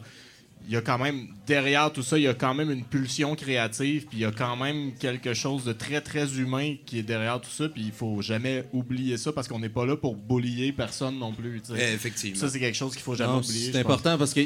il 0.67 0.73
y 0.73 0.77
a 0.77 0.81
quand 0.81 0.99
même, 0.99 1.27
derrière 1.47 1.91
tout 1.91 2.03
ça, 2.03 2.17
il 2.19 2.23
y 2.23 2.27
a 2.27 2.33
quand 2.35 2.53
même 2.53 2.69
une 2.69 2.83
pulsion 2.83 3.33
créative 3.35 4.05
puis 4.07 4.19
il 4.19 4.21
y 4.21 4.25
a 4.25 4.31
quand 4.31 4.55
même 4.55 4.93
quelque 4.99 5.33
chose 5.33 5.63
de 5.63 5.73
très, 5.73 5.99
très 6.01 6.37
humain 6.37 6.75
qui 6.85 6.99
est 6.99 7.03
derrière 7.03 7.41
tout 7.41 7.49
ça 7.49 7.67
puis 7.69 7.81
il 7.85 7.91
faut 7.91 8.21
jamais 8.21 8.65
oublier 8.71 9.17
ça 9.17 9.31
parce 9.33 9.47
qu'on 9.47 9.57
n'est 9.59 9.69
pas 9.69 9.85
là 9.87 9.95
pour 9.95 10.15
boulier 10.15 10.71
personne 10.71 11.17
non 11.17 11.31
plus. 11.33 11.61
eh, 11.75 11.93
effectivement. 11.93 12.39
Ça, 12.39 12.49
c'est 12.49 12.59
quelque 12.59 12.75
chose 12.77 12.93
qu'il 12.93 13.01
faut 13.01 13.15
jamais 13.15 13.33
Non, 13.33 13.39
oublier. 13.39 13.71
c'est 13.71 13.81
pense. 13.83 13.91
important 13.93 14.17
parce 14.19 14.33
que, 14.35 14.41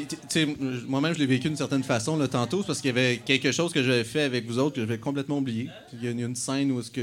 moi-même, 0.86 1.12
je 1.14 1.18
l'ai 1.18 1.26
vécu 1.26 1.48
d'une 1.48 1.56
certaine 1.58 1.84
façon 1.84 2.16
là, 2.16 2.26
tantôt, 2.28 2.60
c'est 2.62 2.66
parce 2.68 2.80
qu'il 2.80 2.88
y 2.88 2.98
avait 2.98 3.18
quelque 3.24 3.52
chose 3.52 3.72
que 3.72 3.82
j'avais 3.82 4.04
fait 4.04 4.22
avec 4.22 4.46
vous 4.46 4.58
autres 4.58 4.76
que 4.76 4.80
j'avais 4.80 4.98
complètement 4.98 5.38
oublié. 5.38 5.68
Il 5.92 6.04
y 6.04 6.08
a 6.08 6.10
une, 6.12 6.20
une 6.20 6.36
scène 6.36 6.70
où 6.72 6.80
est-ce 6.80 6.90
que. 6.90 7.02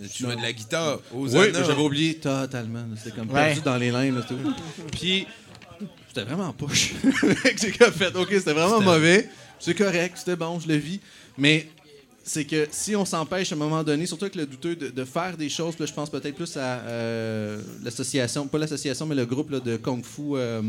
je- 0.00 0.08
Tu 0.08 0.22
jouais 0.24 0.36
de 0.36 0.42
la 0.42 0.52
guitare 0.52 1.00
aux 1.12 1.26
Oui, 1.36 1.46
j'avais 1.52 1.82
oublié 1.82 2.14
totalement. 2.14 2.84
C'était 2.96 3.16
comme 3.16 3.28
Ouais. 3.30 3.46
perdu 3.46 3.60
dans 3.62 3.76
les 3.76 3.90
limbes. 3.90 4.22
Puis, 4.92 5.26
c'était 6.12 6.26
vraiment 6.26 6.52
push. 6.52 6.92
J'ai 7.60 7.72
comme 7.72 7.92
fait, 7.92 8.14
OK, 8.16 8.28
c'était 8.30 8.52
vraiment 8.52 8.80
mauvais. 8.80 9.28
C'est 9.58 9.74
correct, 9.74 10.14
c'était 10.18 10.36
bon, 10.36 10.58
je 10.60 10.68
le 10.68 10.76
vis. 10.76 11.00
Mais 11.38 11.68
c'est 12.24 12.44
que 12.44 12.66
si 12.70 12.94
on 12.96 13.04
s'empêche 13.04 13.52
à 13.52 13.54
un 13.54 13.58
moment 13.58 13.82
donné, 13.82 14.06
surtout 14.06 14.24
avec 14.24 14.34
le 14.36 14.46
douteux, 14.46 14.76
de, 14.76 14.88
de 14.88 15.04
faire 15.04 15.36
des 15.36 15.48
choses, 15.48 15.78
là, 15.78 15.86
je 15.86 15.92
pense 15.92 16.10
peut-être 16.10 16.34
plus 16.34 16.56
à 16.56 16.60
euh, 16.80 17.60
l'association, 17.82 18.46
pas 18.48 18.58
l'association, 18.58 19.06
mais 19.06 19.14
le 19.14 19.26
groupe 19.26 19.50
là, 19.50 19.60
de 19.60 19.76
Kung 19.76 20.04
Fu, 20.04 20.22
euh, 20.34 20.60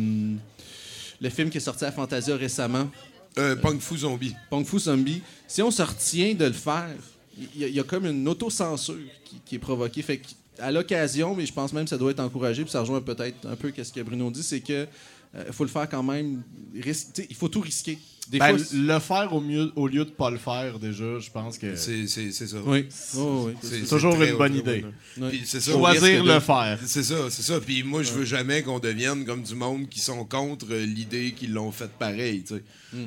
le 1.22 1.30
film 1.30 1.50
qui 1.50 1.58
est 1.58 1.62
sorti 1.62 1.86
à 1.86 1.92
Fantasia 1.92 2.36
récemment. 2.36 2.90
Euh, 3.38 3.56
Punk 3.56 3.80
Fu 3.80 3.98
Zombie. 4.00 4.36
Kung 4.50 4.66
Fu 4.66 4.78
Zombie, 4.80 5.22
si 5.48 5.62
on 5.62 5.72
se 5.72 5.82
retient 5.82 6.34
de 6.34 6.46
le 6.46 6.52
faire, 6.54 6.90
il 7.56 7.62
y, 7.62 7.64
a- 7.64 7.68
il 7.70 7.76
y 7.76 7.80
a 7.80 7.84
comme 7.84 8.06
une 8.06 8.28
autocensure 8.28 8.98
qui, 9.24 9.38
qui 9.46 9.56
est 9.56 9.60
provoquée. 9.60 10.02
Fait 10.02 10.18
que, 10.18 10.28
à 10.60 10.70
l'occasion, 10.72 11.34
mais 11.34 11.46
je 11.46 11.54
pense 11.54 11.72
même 11.72 11.86
que 11.86 11.90
ça 11.92 11.98
doit 11.98 12.12
être 12.12 12.20
encouragé, 12.20 12.64
puis 12.64 12.72
ça 12.72 12.82
rejoint 12.82 13.00
peut-être 13.02 13.48
un 13.48 13.56
peu 13.56 13.72
ce 13.82 13.92
que 13.94 14.02
Bruno 14.02 14.30
dit, 14.32 14.44
c'est 14.44 14.60
que 14.60 14.86
euh, 15.36 15.52
faut 15.52 15.64
le 15.64 15.70
faire 15.70 15.88
quand 15.90 16.04
même. 16.04 16.44
il 16.74 17.36
faut 17.36 17.48
tout 17.50 17.62
risquer. 17.62 17.98
Des 18.30 18.38
Ben, 18.40 18.58
fois, 18.58 18.68
le 18.78 19.00
faire 19.00 19.34
au, 19.34 19.42
mieux, 19.42 19.72
au 19.76 19.88
lieu 19.88 20.06
de 20.06 20.10
pas 20.12 20.30
le 20.30 20.38
faire, 20.38 20.80
déjà, 20.80 21.20
je 21.20 21.30
pense 21.32 21.58
que 21.58 21.76
c'est 21.76 22.06
C'est 22.08 22.08
c'est- 22.08 22.32
c'est 22.32 22.48
ça. 22.48 22.58
Oui. 22.66 22.88
Oh, 23.18 23.46
oui. 23.48 23.54
C'est- 23.62 23.80
c'est 23.82 23.88
toujours 23.88 24.22
une 24.22 24.38
bonne 24.38 24.56
idée. 24.56 24.86
là. 25.18 25.28
Puis 25.30 25.42
c'est 25.44 25.60
ça. 25.60 25.72
Choisir 25.74 26.24
de- 26.24 26.30
le 26.32 26.40
faire. 26.40 26.80
C'est 26.86 27.04
ça, 27.04 27.30
c'est 27.30 27.42
ça. 27.42 27.60
Puis 27.60 27.84
moi, 27.84 28.04
je 28.04 28.12
veux 28.14 28.24
jamais 28.24 28.62
qu'on 28.62 28.80
devienne 28.80 29.26
comme 29.26 29.42
du 29.42 29.56
monde 29.56 29.90
qui 29.90 30.00
sont 30.00 30.24
contre 30.24 30.68
l'idée 30.76 31.34
qu'ils 31.34 31.52
l'ont 31.52 31.72
fait 31.72 31.90
pareil. 31.92 32.44
tu 32.44 32.56
sais. 32.56 32.64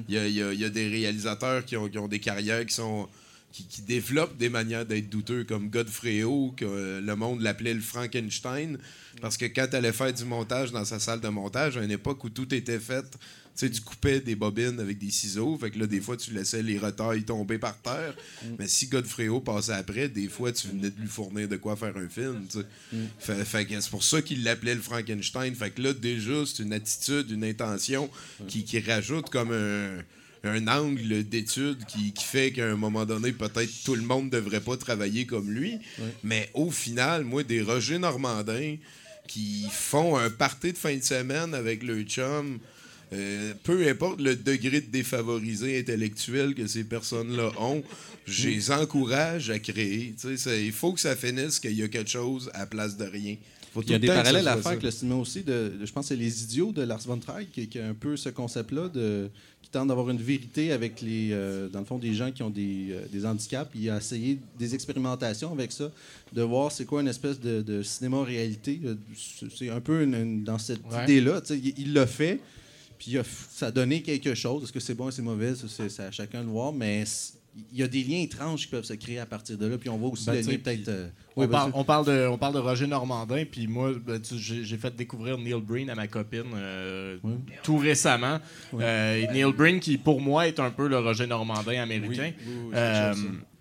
Il 0.08 0.14
y, 0.14 0.18
a, 0.18 0.26
il 0.26 0.34
y 0.34 0.42
a- 0.42 0.52
il 0.52 0.60
y 0.60 0.64
a 0.64 0.68
des 0.70 0.88
réalisateurs 0.88 1.64
qui 1.64 1.76
ont, 1.76 1.88
qui 1.88 1.96
ont 1.98 2.08
des 2.08 2.18
carrières 2.20 2.66
qui 2.66 2.74
sont 2.74 3.08
qui, 3.54 3.64
qui 3.66 3.82
développent 3.82 4.36
des 4.36 4.48
manières 4.48 4.84
d'être 4.84 5.08
douteux, 5.08 5.44
comme 5.44 5.70
Godfrey-O, 5.70 6.54
que 6.56 7.00
le 7.00 7.14
monde 7.14 7.40
l'appelait 7.40 7.72
le 7.72 7.80
Frankenstein, 7.80 8.78
parce 9.20 9.36
que 9.36 9.44
quand 9.44 9.68
tu 9.70 9.76
allais 9.76 9.92
faire 9.92 10.12
du 10.12 10.24
montage 10.24 10.72
dans 10.72 10.84
sa 10.84 10.98
salle 10.98 11.20
de 11.20 11.28
montage, 11.28 11.76
à 11.76 11.84
une 11.84 11.92
époque 11.92 12.24
où 12.24 12.30
tout 12.30 12.52
était 12.52 12.80
fait, 12.80 13.04
tu 13.12 13.18
sais, 13.54 13.70
tu 13.70 13.80
coupais 13.80 14.18
des 14.18 14.34
bobines 14.34 14.80
avec 14.80 14.98
des 14.98 15.10
ciseaux, 15.12 15.56
fait 15.56 15.70
que 15.70 15.78
là, 15.78 15.86
des 15.86 16.00
fois, 16.00 16.16
tu 16.16 16.32
laissais 16.32 16.64
les 16.64 16.76
retailles 16.76 17.22
tomber 17.22 17.58
par 17.58 17.80
terre. 17.80 18.16
Mais 18.58 18.66
si 18.66 18.88
Godfrey-O 18.88 19.40
passait 19.40 19.74
après, 19.74 20.08
des 20.08 20.26
fois, 20.26 20.50
tu 20.50 20.66
venais 20.66 20.90
de 20.90 21.00
lui 21.00 21.06
fournir 21.06 21.48
de 21.48 21.56
quoi 21.56 21.76
faire 21.76 21.96
un 21.96 22.08
film, 22.08 22.46
tu 22.50 22.58
sais. 22.58 22.66
Fait, 23.20 23.44
fait 23.44 23.66
que 23.66 23.80
c'est 23.80 23.90
pour 23.90 24.02
ça 24.02 24.20
qu'il 24.20 24.42
l'appelait 24.42 24.74
le 24.74 24.80
Frankenstein. 24.80 25.54
Fait 25.54 25.70
que 25.70 25.80
là, 25.80 25.92
déjà, 25.92 26.44
c'est 26.44 26.64
une 26.64 26.72
attitude, 26.72 27.30
une 27.30 27.44
intention 27.44 28.10
qui, 28.48 28.64
qui 28.64 28.80
rajoute 28.80 29.30
comme 29.30 29.52
un, 29.52 30.02
un 30.44 30.68
angle 30.68 31.24
d'étude 31.24 31.78
qui, 31.86 32.12
qui 32.12 32.24
fait 32.24 32.52
qu'à 32.52 32.66
un 32.66 32.76
moment 32.76 33.04
donné, 33.06 33.32
peut-être 33.32 33.70
tout 33.84 33.94
le 33.94 34.02
monde 34.02 34.30
devrait 34.30 34.60
pas 34.60 34.76
travailler 34.76 35.24
comme 35.26 35.50
lui. 35.50 35.78
Mais 36.22 36.48
au 36.54 36.70
final, 36.70 37.24
moi, 37.24 37.42
des 37.42 37.62
Roger 37.62 37.98
Normandin 37.98 38.76
qui 39.26 39.64
font 39.70 40.16
un 40.18 40.28
party 40.30 40.72
de 40.72 40.78
fin 40.78 40.94
de 40.96 41.02
semaine 41.02 41.54
avec 41.54 41.82
le 41.82 42.02
chum, 42.02 42.58
euh, 43.12 43.54
peu 43.62 43.88
importe 43.88 44.20
le 44.20 44.36
degré 44.36 44.80
de 44.82 44.90
défavorisé 44.90 45.78
intellectuel 45.78 46.54
que 46.54 46.66
ces 46.66 46.84
personnes-là 46.84 47.50
ont, 47.58 47.82
je 48.26 48.48
les 48.48 48.70
encourage 48.70 49.50
à 49.50 49.58
créer. 49.58 50.14
Tu 50.20 50.28
sais, 50.28 50.36
c'est- 50.36 50.64
il 50.66 50.72
faut 50.72 50.92
que 50.92 51.00
ça 51.00 51.14
finisse 51.16 51.58
qu'il 51.58 51.72
y 51.74 51.82
a 51.82 51.88
quelque 51.88 52.10
chose 52.10 52.50
à 52.54 52.60
la 52.60 52.66
place 52.66 52.96
de 52.96 53.04
rien. 53.04 53.36
Faut 53.72 53.82
Il 53.82 53.90
y 53.90 53.94
a 53.94 53.98
des 53.98 54.06
parallèles 54.06 54.46
à 54.48 54.56
faire 54.56 54.66
avec 54.68 54.82
le 54.84 54.90
cinéma 54.90 55.16
aussi. 55.16 55.42
De, 55.42 55.72
de- 55.80 55.86
je 55.86 55.92
pense 55.92 56.04
que 56.08 56.14
c'est 56.14 56.20
Les 56.20 56.42
Idiots 56.44 56.70
de 56.72 56.82
Lars 56.82 57.00
von 57.06 57.18
Trier 57.18 57.46
qui, 57.52 57.66
qui 57.68 57.78
a 57.80 57.86
un 57.88 57.94
peu 57.94 58.16
ce 58.16 58.28
concept-là, 58.28 58.88
de, 58.88 59.30
d'avoir 59.84 60.08
une 60.10 60.18
vérité 60.18 60.72
avec 60.72 61.00
les, 61.00 61.30
euh, 61.32 61.68
dans 61.68 61.80
le 61.80 61.84
fond, 61.84 61.98
des 61.98 62.14
gens 62.14 62.30
qui 62.30 62.42
ont 62.42 62.50
des, 62.50 62.88
euh, 62.90 63.00
des 63.12 63.26
handicaps. 63.26 63.70
Il 63.74 63.90
a 63.90 63.96
essayé 63.98 64.38
des 64.58 64.74
expérimentations 64.74 65.52
avec 65.52 65.72
ça, 65.72 65.90
de 66.32 66.42
voir 66.42 66.70
c'est 66.70 66.84
quoi 66.84 67.00
une 67.00 67.08
espèce 67.08 67.40
de, 67.40 67.62
de 67.62 67.82
cinéma-réalité. 67.82 68.80
Euh, 68.84 68.94
C'est- 69.56 69.70
un 69.70 69.80
peu 69.80 70.02
une- 70.02 70.14
une- 70.14 70.44
dans 70.44 70.58
cette 70.58 70.80
Ouais. 70.90 71.04
idée-là. 71.04 71.40
Il 71.76 71.92
l'a 71.92 72.06
fait, 72.06 72.38
puis 72.98 73.12
il 73.12 73.18
a 73.18 73.22
f- 73.22 73.46
ça 73.50 73.66
a 73.66 73.70
donné 73.70 74.00
quelque 74.02 74.34
chose. 74.34 74.62
Est-ce 74.64 74.72
que 74.72 74.80
c'est 74.80 74.94
bon 74.94 75.06
ou 75.06 75.10
c'est 75.10 75.22
mauvais? 75.22 75.54
C'est 75.68 76.00
à 76.02 76.10
chacun 76.10 76.42
de 76.42 76.48
voir, 76.48 76.72
mais 76.72 77.04
il 77.72 77.78
y 77.78 77.82
a 77.82 77.86
des 77.88 78.02
liens 78.02 78.18
étranges 78.20 78.62
qui 78.62 78.66
peuvent 78.68 78.84
se 78.84 78.94
créer 78.94 79.18
à 79.20 79.26
partir 79.26 79.56
de 79.56 79.66
là. 79.66 79.78
Puis 79.78 79.88
on 79.88 79.96
voit 79.96 80.10
aussi 80.10 80.26
Ben, 80.26 80.44
le 80.44 80.58
peut-être... 80.58 80.88
euh, 80.88 81.08
On, 81.36 81.42
oui, 81.42 81.48
parle, 81.48 81.70
vas-y. 81.70 81.80
on, 81.80 81.84
parle 81.84 82.06
de, 82.06 82.26
on 82.28 82.36
parle 82.38 82.54
de 82.54 82.58
Roger 82.58 82.86
Normandin, 82.86 83.44
puis 83.50 83.66
moi, 83.68 83.92
ben, 84.04 84.20
j'ai 84.36 84.76
fait 84.76 84.94
découvrir 84.96 85.38
Neil 85.38 85.60
Breen 85.60 85.88
à 85.90 85.94
ma 85.94 86.08
copine 86.08 86.42
euh, 86.54 87.16
tout 87.62 87.76
récemment. 87.76 88.38
Euh, 88.80 89.24
Neil 89.32 89.52
Breen, 89.52 89.78
qui 89.80 89.98
pour 89.98 90.20
moi 90.20 90.48
est 90.48 90.58
un 90.58 90.70
peu 90.70 90.88
le 90.88 90.98
Roger 90.98 91.26
Normandin 91.26 91.80
américain. 91.82 92.32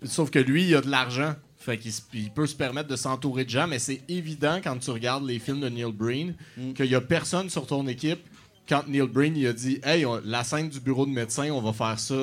Sauf 0.02 0.30
que 0.30 0.38
lui, 0.38 0.64
il 0.68 0.74
a 0.74 0.80
de 0.80 0.90
l'argent. 0.90 1.34
Fait 1.56 1.78
qu'il 1.78 1.92
il 2.12 2.30
peut 2.30 2.46
se 2.46 2.54
permettre 2.54 2.88
de 2.90 2.96
s'entourer 2.96 3.44
de 3.46 3.50
gens, 3.50 3.66
mais 3.66 3.78
c'est 3.78 4.02
évident 4.08 4.60
quand 4.62 4.76
tu 4.76 4.90
regardes 4.90 5.24
les 5.24 5.38
films 5.38 5.60
de 5.60 5.68
Neil 5.70 5.90
Breen 5.92 6.34
qu'il 6.74 6.86
n'y 6.88 6.94
a 6.94 7.00
personne 7.00 7.48
sur 7.48 7.66
ton 7.66 7.86
équipe. 7.86 8.20
Quand 8.68 8.86
Neil 8.86 9.06
Breen 9.08 9.34
il 9.36 9.46
a 9.46 9.52
dit 9.54 9.78
Hey, 9.82 10.04
on- 10.04 10.20
la 10.24 10.44
scène 10.44 10.68
du 10.68 10.78
bureau 10.80 11.06
de 11.06 11.10
médecin, 11.10 11.50
on 11.52 11.62
va 11.62 11.72
faire 11.72 11.98
ça 11.98 12.14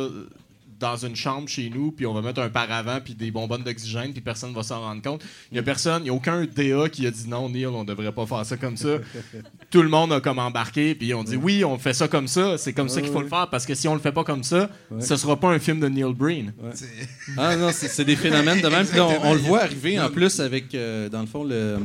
dans 0.82 0.98
une 0.98 1.16
chambre 1.16 1.48
chez 1.48 1.70
nous, 1.70 1.92
puis 1.92 2.06
on 2.06 2.14
va 2.14 2.22
mettre 2.22 2.42
un 2.42 2.50
paravent, 2.50 3.00
puis 3.04 3.14
des 3.14 3.32
bonbonnes 3.32 3.64
d'oxygène, 3.64 4.12
puis 4.12 4.22
personne 4.22 4.54
va 4.54 4.64
s'en 4.64 4.82
rendre 4.82 5.02
compte. 5.02 5.22
Il 5.52 5.54
n'y 5.54 5.60
a 5.60 5.64
personne, 5.64 6.02
il 6.02 6.06
n'y 6.06 6.10
a 6.10 6.14
aucun 6.14 6.44
DA 6.46 6.90
qui 6.90 7.08
a 7.08 7.12
dit 7.12 7.28
non, 7.30 7.48
Neil, 7.50 7.68
on 7.68 7.84
devrait 7.84 8.12
pas 8.12 8.26
faire 8.26 8.46
ça 8.46 8.58
comme 8.58 8.76
ça. 8.78 8.98
Tout 9.72 9.82
le 9.84 9.90
monde 9.90 10.12
a 10.12 10.20
comme 10.20 10.40
embarqué, 10.40 10.96
puis 10.96 11.14
on 11.14 11.24
dit 11.24 11.36
oui, 11.38 11.64
on 11.64 11.78
fait 11.78 11.94
ça 11.94 12.08
comme 12.08 12.28
ça, 12.28 12.58
c'est 12.58 12.74
comme 12.74 12.90
ça 12.90 13.02
qu'il 13.02 13.12
faut 13.12 13.22
le 13.22 13.28
faire, 13.28 13.48
parce 13.50 13.66
que 13.66 13.76
si 13.76 13.88
on 13.88 13.94
le 13.94 14.02
fait 14.02 14.12
pas 14.12 14.24
comme 14.24 14.44
ça, 14.44 14.70
ce 15.00 15.16
sera 15.16 15.40
pas 15.40 15.50
un 15.50 15.60
film 15.60 15.80
de 15.80 15.88
Neil 15.88 16.14
Breen. 16.14 16.54
Ah 17.38 17.56
non, 17.56 17.70
c'est 17.72 18.04
des 18.04 18.16
phénomènes 18.16 18.62
de 18.62 18.68
même. 18.68 18.86
Puis 18.86 19.00
on, 19.00 19.26
on 19.26 19.34
le 19.34 19.40
voit 19.40 19.62
arriver 19.62 20.00
en 20.00 20.10
plus 20.10 20.40
avec, 20.40 20.74
euh, 20.76 21.08
dans 21.10 21.22
le 21.22 21.28
fond, 21.28 21.44
le 21.44 21.78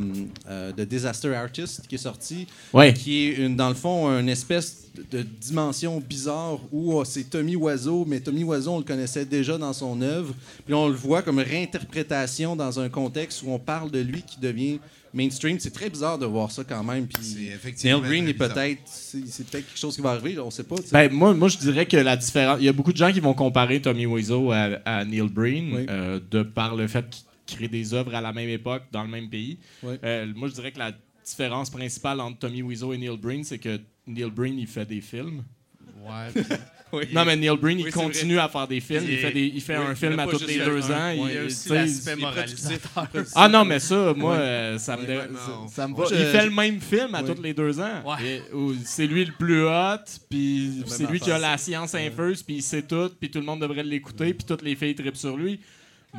euh, 0.49 0.71
The 0.73 0.81
Disaster 0.81 1.33
Artist 1.35 1.87
qui 1.87 1.95
est 1.95 1.99
sorti, 1.99 2.47
Ouais. 2.73 2.93
qui 2.93 3.27
est 3.27 3.33
une, 3.35 3.55
dans 3.55 3.69
le 3.69 3.75
fond 3.75 4.07
une 4.19 4.29
espèce 4.29 4.86
de 5.11 5.21
dimension 5.21 5.99
bizarre 5.99 6.59
où 6.71 6.93
oh, 6.93 7.05
c'est 7.05 7.29
Tommy 7.29 7.55
Wiseau, 7.55 8.05
mais 8.07 8.19
Tommy 8.19 8.43
Wiseau, 8.43 8.71
on 8.71 8.77
le 8.79 8.83
connaissait 8.83 9.25
déjà 9.25 9.57
dans 9.57 9.73
son 9.73 10.01
œuvre. 10.01 10.33
Puis 10.65 10.73
on 10.73 10.87
le 10.87 10.95
voit 10.95 11.21
comme 11.21 11.39
réinterprétation 11.39 12.55
dans 12.55 12.79
un 12.79 12.89
contexte 12.89 13.43
où 13.43 13.51
on 13.51 13.59
parle 13.59 13.91
de 13.91 13.99
lui 13.99 14.21
qui 14.21 14.39
devient 14.39 14.79
mainstream. 15.13 15.59
C'est 15.59 15.71
très 15.73 15.89
bizarre 15.89 16.17
de 16.17 16.25
voir 16.25 16.51
ça 16.51 16.63
quand 16.63 16.83
même. 16.83 17.07
Puis 17.07 17.49
Neil 17.83 18.01
Green 18.01 18.27
est 18.27 18.33
peut-être, 18.33 18.81
c'est 18.85 19.19
peut-être 19.49 19.67
quelque 19.67 19.79
chose 19.79 19.95
qui 19.95 20.01
va 20.01 20.11
arriver, 20.11 20.39
on 20.39 20.51
sait 20.51 20.63
pas. 20.63 20.75
Ben, 20.91 21.11
moi, 21.11 21.33
moi, 21.33 21.47
je 21.47 21.57
dirais 21.57 21.85
que 21.85 21.97
la 21.97 22.15
différence. 22.17 22.59
Il 22.59 22.65
y 22.65 22.69
a 22.69 22.73
beaucoup 22.73 22.93
de 22.93 22.97
gens 22.97 23.11
qui 23.11 23.19
vont 23.19 23.33
comparer 23.33 23.81
Tommy 23.81 24.05
Wiseau 24.05 24.51
à, 24.51 24.79
à 24.85 25.05
Neil 25.05 25.29
Breen 25.29 25.73
Oui. 25.75 25.85
euh, 25.89 26.19
de 26.29 26.43
par 26.43 26.75
le 26.75 26.87
fait 26.87 27.05
qu'il 27.09 27.57
crée 27.57 27.67
des 27.67 27.93
œuvres 27.93 28.13
à 28.13 28.21
la 28.21 28.33
même 28.33 28.49
époque, 28.49 28.83
dans 28.91 29.03
le 29.03 29.09
même 29.09 29.29
pays. 29.29 29.57
Oui. 29.83 29.95
Euh, 30.03 30.27
moi, 30.35 30.47
je 30.49 30.53
dirais 30.53 30.71
que 30.71 30.79
la 30.79 30.91
différence 31.27 31.69
principale 31.69 32.19
entre 32.21 32.39
Tommy 32.39 32.61
Wiseau 32.61 32.93
et 32.93 32.97
Neil 32.97 33.17
Breen, 33.17 33.43
c'est 33.43 33.57
que 33.59 33.79
Neil 34.05 34.29
Breen, 34.31 34.57
il 34.57 34.67
fait 34.67 34.85
des 34.85 35.01
films. 35.01 35.43
Oui. 36.01 36.43
Non, 37.13 37.25
mais 37.25 37.35
Neil 37.35 37.57
Breen, 37.57 37.79
il 37.79 37.85
Oui, 37.87 37.91
continue 37.91 38.39
à 38.39 38.47
faire 38.47 38.65
des 38.65 38.79
films. 38.79 39.03
Il, 39.03 39.11
Il 39.11 39.17
fait, 39.17 39.31
des- 39.31 39.51
il 39.55 39.61
fait 39.61 39.77
oui, 39.77 39.83
un 39.87 39.89
il 39.89 39.95
film 39.97 40.17
à 40.19 40.25
tous 40.25 40.47
les 40.47 40.57
le 40.59 40.63
deux 40.65 40.89
ans. 40.89 41.09
Il 41.09 41.33
y 41.33 41.37
a 41.37 41.43
aussi 41.43 41.67
l'aspect 41.67 42.15
moralisateur. 42.15 43.07
Ah 43.35 43.49
non, 43.49 43.65
mais 43.65 43.79
ça, 43.79 44.13
moi, 44.15 44.35
euh, 44.35 44.77
ça 44.77 44.95
me, 44.95 45.01
Ouais, 45.01 45.07
dé- 45.07 45.15
vraiment. 45.15 45.67
ça, 45.67 45.75
ça 45.75 45.87
me 45.89 45.93
Moi, 45.93 46.05
va. 46.07 46.15
je- 46.15 46.21
il 46.21 46.27
fait 46.27 46.45
le 46.45 46.51
même 46.51 46.79
film 46.79 47.13
à 47.13 47.21
Oui. 47.21 47.35
tous 47.35 47.41
les 47.41 47.53
deux 47.53 47.77
ans. 47.81 48.03
Ouais. 48.05 48.41
C'est 48.85 49.05
lui 49.05 49.25
le 49.25 49.33
plus 49.33 49.65
hot, 49.65 49.97
puis 50.29 50.81
c'est 50.87 51.09
lui 51.11 51.19
qui 51.19 51.29
a 51.29 51.37
la 51.37 51.57
science 51.57 51.93
infuse, 51.93 52.41
puis 52.41 52.55
il 52.55 52.63
sait 52.63 52.83
tout, 52.83 53.11
puis 53.19 53.29
tout 53.29 53.39
le 53.39 53.45
monde 53.45 53.59
devrait 53.59 53.83
l'écouter, 53.83 54.33
puis 54.33 54.45
toutes 54.47 54.61
les 54.61 54.77
filles 54.77 54.95
trippent 54.95 55.17
sur 55.17 55.35
lui. 55.35 55.59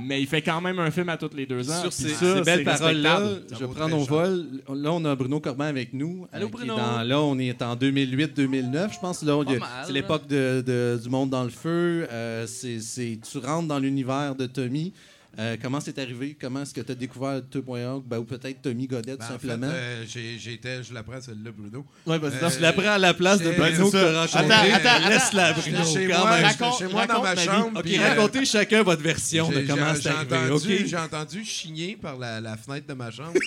Mais 0.00 0.20
il 0.20 0.26
fait 0.26 0.42
quand 0.42 0.60
même 0.60 0.78
un 0.78 0.90
film 0.90 1.08
à 1.08 1.16
tous 1.16 1.30
les 1.34 1.44
deux 1.46 1.68
ans. 1.70 1.80
Sur 1.82 1.92
ces, 1.92 2.08
ça, 2.10 2.36
ces 2.36 2.42
belles 2.42 2.64
paroles-là, 2.64 3.20
je 3.58 3.64
prends 3.66 3.88
nos 3.88 4.04
vols. 4.04 4.46
Là, 4.74 4.92
on 4.92 5.04
a 5.04 5.14
Bruno 5.16 5.40
Corbin 5.40 5.66
avec 5.66 5.92
nous. 5.92 6.26
Allô, 6.32 6.44
euh, 6.44 6.48
est 6.48 6.52
Bruno? 6.52 6.76
dans- 6.76 7.02
là, 7.02 7.20
on 7.20 7.38
est 7.38 7.60
en 7.62 7.74
2008-2009, 7.76 8.92
je 8.94 8.98
pense. 9.00 9.22
Là, 9.22 9.42
c'est 9.86 9.92
l'époque 9.92 10.26
de, 10.28 10.62
de- 10.66 11.00
du 11.02 11.08
monde 11.08 11.30
dans 11.30 11.44
le 11.44 11.50
feu. 11.50 12.06
Euh, 12.10 12.46
c'est, 12.46 12.80
c'est- 12.80 13.18
tu 13.30 13.38
rentres 13.38 13.68
dans 13.68 13.78
l'univers 13.78 14.34
de 14.34 14.46
Tommy. 14.46 14.92
Euh, 15.38 15.56
comment 15.62 15.78
c'est 15.80 15.96
arrivé? 15.98 16.36
Comment 16.40 16.62
est-ce 16.62 16.74
que 16.74 16.80
tu 16.80 16.90
as 16.90 16.94
découvert 16.96 17.40
2.org? 17.40 18.02
Ben, 18.06 18.18
ou 18.18 18.24
peut-être 18.24 18.60
Tommy 18.62 18.86
Godet, 18.88 19.16
Ben, 19.16 19.18
tout 19.18 19.22
en 19.34 19.38
fait, 19.38 19.46
simplement. 19.48 19.68
euh, 19.70 20.04
j'étais, 20.06 20.82
je 20.82 20.92
l'apprends 20.92 21.20
celle-là, 21.20 21.50
Bruno. 21.56 21.86
Ouais, 22.06 22.18
vas-y, 22.18 22.42
Euh, 22.42 22.50
je 22.50 22.60
la 22.60 22.72
prends 22.72 22.88
à 22.90 22.98
la 22.98 23.14
place 23.14 23.40
de 23.40 23.50
Bruno 23.52 23.90
que 23.90 23.98
ça. 23.98 24.26
t'as 24.28 24.40
rencontré. 24.40 24.72
Attends, 24.72 24.88
attends, 24.88 25.08
Laisse-la. 25.10 25.52
Bruno, 25.52 25.84
chez 25.84 26.08
quand 26.08 26.18
moi, 26.20 26.40
même. 26.40 26.50
j'étais 26.50 26.64
chez 26.78 26.86
moi 26.92 27.06
dans 27.06 27.20
raconte 27.20 27.36
ma 27.36 27.52
chambre. 27.54 27.78
OK, 27.80 27.86
euh, 27.86 28.08
racontez 28.08 28.44
chacun 28.46 28.82
votre 28.82 29.02
version 29.02 29.48
de 29.50 29.60
comment 29.60 29.94
c'est 29.94 30.08
arrivé. 30.08 30.36
entendu, 30.36 30.52
OK? 30.74 30.86
J'ai 30.86 30.96
entendu 30.96 31.44
chigner 31.44 31.96
par 32.00 32.16
la, 32.18 32.40
la 32.40 32.56
fenêtre 32.56 32.86
de 32.88 32.94
ma 32.94 33.10
chambre. 33.10 33.34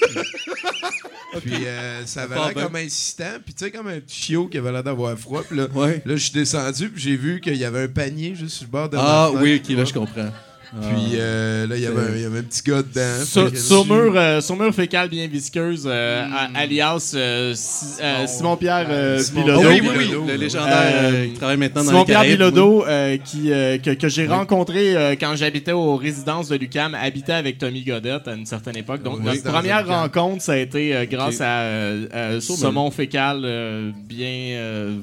Puis, 1.41 1.49
puis, 1.49 1.65
euh, 1.65 2.05
ça 2.05 2.23
avait 2.23 2.35
l'air 2.35 2.53
comme 2.53 2.75
insistant. 2.75 3.39
Puis 3.45 3.53
tu 3.53 3.63
sais, 3.65 3.71
comme 3.71 3.87
un 3.87 3.99
petit 4.01 4.21
chiot 4.21 4.47
qui 4.47 4.57
avait 4.57 4.69
l'air 4.71 4.83
d'avoir 4.83 5.17
froid. 5.17 5.43
Puis 5.47 5.55
là, 5.57 5.67
Ouais. 5.73 6.01
là 6.05 6.15
je 6.17 6.23
suis 6.23 6.33
descendu, 6.33 6.89
puis 6.89 7.01
j'ai 7.01 7.15
vu 7.15 7.39
qu'il 7.39 7.55
y 7.55 7.63
avait 7.63 7.83
un 7.83 7.87
panier 7.87 8.35
juste 8.35 8.57
sur 8.57 8.65
le 8.65 8.71
bord 8.71 8.89
de 8.89 8.97
Ah 8.99 9.29
ma 9.33 9.39
fenêtre. 9.39 9.43
oui, 9.43 9.61
OK, 9.63 9.77
là, 9.77 9.85
je 9.85 9.93
comprends. 9.93 10.29
Puis 10.73 11.15
euh, 11.15 11.67
là, 11.67 11.75
il 11.75 11.83
y, 11.83 11.85
avait 11.85 11.99
un, 11.99 12.15
il 12.15 12.21
y 12.21 12.25
avait 12.25 12.39
un 12.39 12.43
petit 12.43 12.61
gars 12.63 12.81
dedans. 12.81 13.25
Sur, 13.55 13.85
mur, 13.85 14.13
euh, 14.15 14.39
sur 14.39 14.55
mur 14.55 14.73
fécal 14.73 15.09
bien 15.09 15.27
visqueuse, 15.27 15.83
euh, 15.85 16.25
alias 16.55 17.13
Si- 17.53 18.01
Simon-Pierre 18.27 18.87
euh, 18.89 19.19
Simon- 19.19 19.43
Bilodeau. 19.43 19.61
Ah 19.65 19.69
oui, 19.69 19.79
oui, 19.81 19.89
oui, 19.97 20.05
Bilodeau, 20.07 20.25
le 20.27 20.35
légendaire 20.35 20.93
Euh, 20.93 21.27
qui 21.27 21.33
travaille 21.33 21.57
maintenant 21.57 21.83
dans 21.83 21.91
les 21.91 21.97
Simon-Pierre. 21.97 22.21
Bilodeau, 22.23 22.85
euh, 22.87 23.17
qui, 23.17 23.51
euh, 23.51 23.77
que, 23.79 23.91
que 23.91 24.07
j'ai 24.07 24.27
rencontré 24.27 24.95
euh, 24.95 25.15
quand 25.19 25.35
j'habitais 25.35 25.73
aux 25.73 25.97
résidences 25.97 26.47
de 26.47 26.55
Lucam, 26.55 26.95
habitait 26.95 27.33
avec 27.33 27.57
Tommy 27.57 27.83
Godette 27.83 28.27
à 28.29 28.33
une 28.33 28.45
certaine 28.45 28.77
époque. 28.77 29.03
Donc, 29.03 29.17
Oui, 29.19 29.25
notre 29.25 29.43
dans 29.43 29.51
première 29.51 29.85
rencontre, 29.85 30.41
ça 30.41 30.53
a 30.53 30.57
été 30.57 30.95
euh, 30.95 31.05
grâce 31.05 31.35
Ok. 31.35 31.41
à 31.41 31.59
euh, 31.63 32.05
euh, 32.13 32.39
saumon 32.39 32.91
fécal 32.91 33.41
euh, 33.43 33.91
bien 34.07 34.55
euh, 34.57 34.95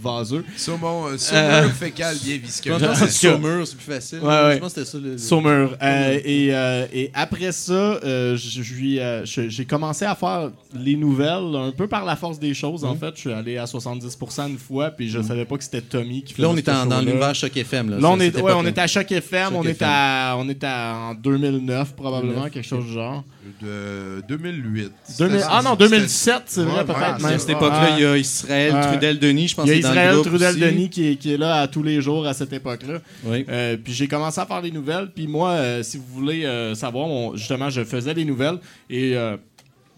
vaseux. 0.00 0.44
Saumon, 0.56 1.06
euh, 1.08 1.18
saumon 1.18 1.40
Euh, 1.40 1.68
fécal 1.70 2.16
bien 2.22 2.36
Je 2.36 2.40
visqueux. 2.40 2.70
pense 2.72 2.80
que 2.82 2.86
En 2.86 2.94
c'est 2.94 3.10
Saumur, 3.10 3.66
c'est 3.66 3.76
plus 3.76 3.92
facile. 3.92 4.18
Ouais, 4.20 4.26
ouais. 4.28 4.54
Je 4.54 4.58
pense 4.60 4.72
que 4.74 4.84
c'était 4.84 4.90
ça. 4.90 4.98
Le, 4.98 5.10
le- 5.12 5.18
Saumur. 5.18 5.76
Euh, 5.82 6.20
et, 6.24 6.48
euh, 6.54 6.86
et 6.92 7.10
après 7.14 7.52
ça, 7.52 8.00
j'ai 8.34 9.64
commencé 9.64 10.04
à 10.04 10.14
faire 10.14 10.50
les 10.74 10.96
nouvelles 10.96 11.54
un 11.56 11.70
peu 11.72 11.86
par 11.86 12.04
la 12.04 12.16
force 12.16 12.38
des 12.38 12.54
choses. 12.54 12.84
En 12.84 12.94
fait, 12.94 13.12
je 13.14 13.20
suis 13.20 13.32
allé 13.32 13.56
à 13.58 13.64
70% 13.66 14.48
une 14.48 14.58
fois, 14.58 14.90
puis 14.90 15.08
je 15.08 15.20
savais 15.22 15.44
pas 15.44 15.56
que 15.56 15.64
c'était 15.64 15.80
Tommy 15.82 16.22
qui 16.22 16.34
faisait 16.34 16.42
Là, 16.42 16.48
on 16.48 16.70
en- 16.70 16.86
dans 16.86 17.00
l'univers 17.00 17.34
Choc 17.34 17.56
FM. 17.56 17.90
Là, 17.90 17.98
Là, 17.98 18.08
on 18.10 18.18
ça, 18.18 18.24
est, 18.24 18.36
ouais, 18.40 18.52
on 18.54 18.64
est 18.66 18.78
à 18.78 18.86
Choc 18.86 19.10
FM, 19.10 19.48
Choc 19.50 19.58
on, 19.58 19.64
est 19.64 19.82
à, 19.82 20.34
on 20.38 20.48
est 20.48 20.64
à, 20.64 20.94
en 21.10 21.14
2009 21.14 21.94
probablement, 21.94 22.32
2009, 22.32 22.52
quelque 22.52 22.66
chose 22.66 22.84
du 22.84 22.92
genre. 22.92 23.24
De 23.60 24.22
2008. 24.28 24.62
2000 24.64 24.90
C'était- 25.38 25.44
ah 25.50 25.60
non, 25.62 25.72
c'était- 25.72 25.88
2017, 25.90 26.42
c'est 26.46 26.62
vrai 26.62 26.78
Ouais, 26.78 26.84
peut-être 26.84 27.22
ouais. 27.24 27.32
À 27.34 27.38
cette 27.38 27.50
époque-là, 27.50 27.90
il 27.98 28.02
y 28.02 28.06
a 28.06 28.16
Israël 28.16 28.72
Ouais. 28.74 28.86
Trudel 28.88 29.18
Denis, 29.18 29.48
je 29.48 29.54
pense 29.54 29.66
Il 29.66 29.70
y 29.70 29.72
a 29.72 29.76
Israël 29.76 30.16
Trudel-Denis 30.24 30.88
qui, 30.90 31.06
est- 31.08 31.16
qui 31.16 31.32
est 31.34 31.36
là 31.36 31.60
à 31.60 31.68
tous 31.68 31.82
les 31.82 32.00
jours 32.00 32.26
à 32.26 32.32
cette 32.32 32.52
époque-là. 32.52 33.00
Oui. 33.24 33.44
Euh, 33.48 33.76
puis 33.76 33.92
j'ai 33.92 34.08
commencé 34.08 34.40
à 34.40 34.46
faire 34.46 34.62
des 34.62 34.70
nouvelles. 34.70 35.10
Puis 35.14 35.26
moi, 35.26 35.50
euh, 35.50 35.82
si 35.82 35.98
vous 35.98 36.04
voulez 36.06 36.44
euh, 36.46 36.74
savoir, 36.74 37.36
justement, 37.36 37.68
je 37.70 37.84
faisais 37.84 38.14
des 38.14 38.24
nouvelles. 38.24 38.58
Et 38.88 39.16
euh, 39.16 39.36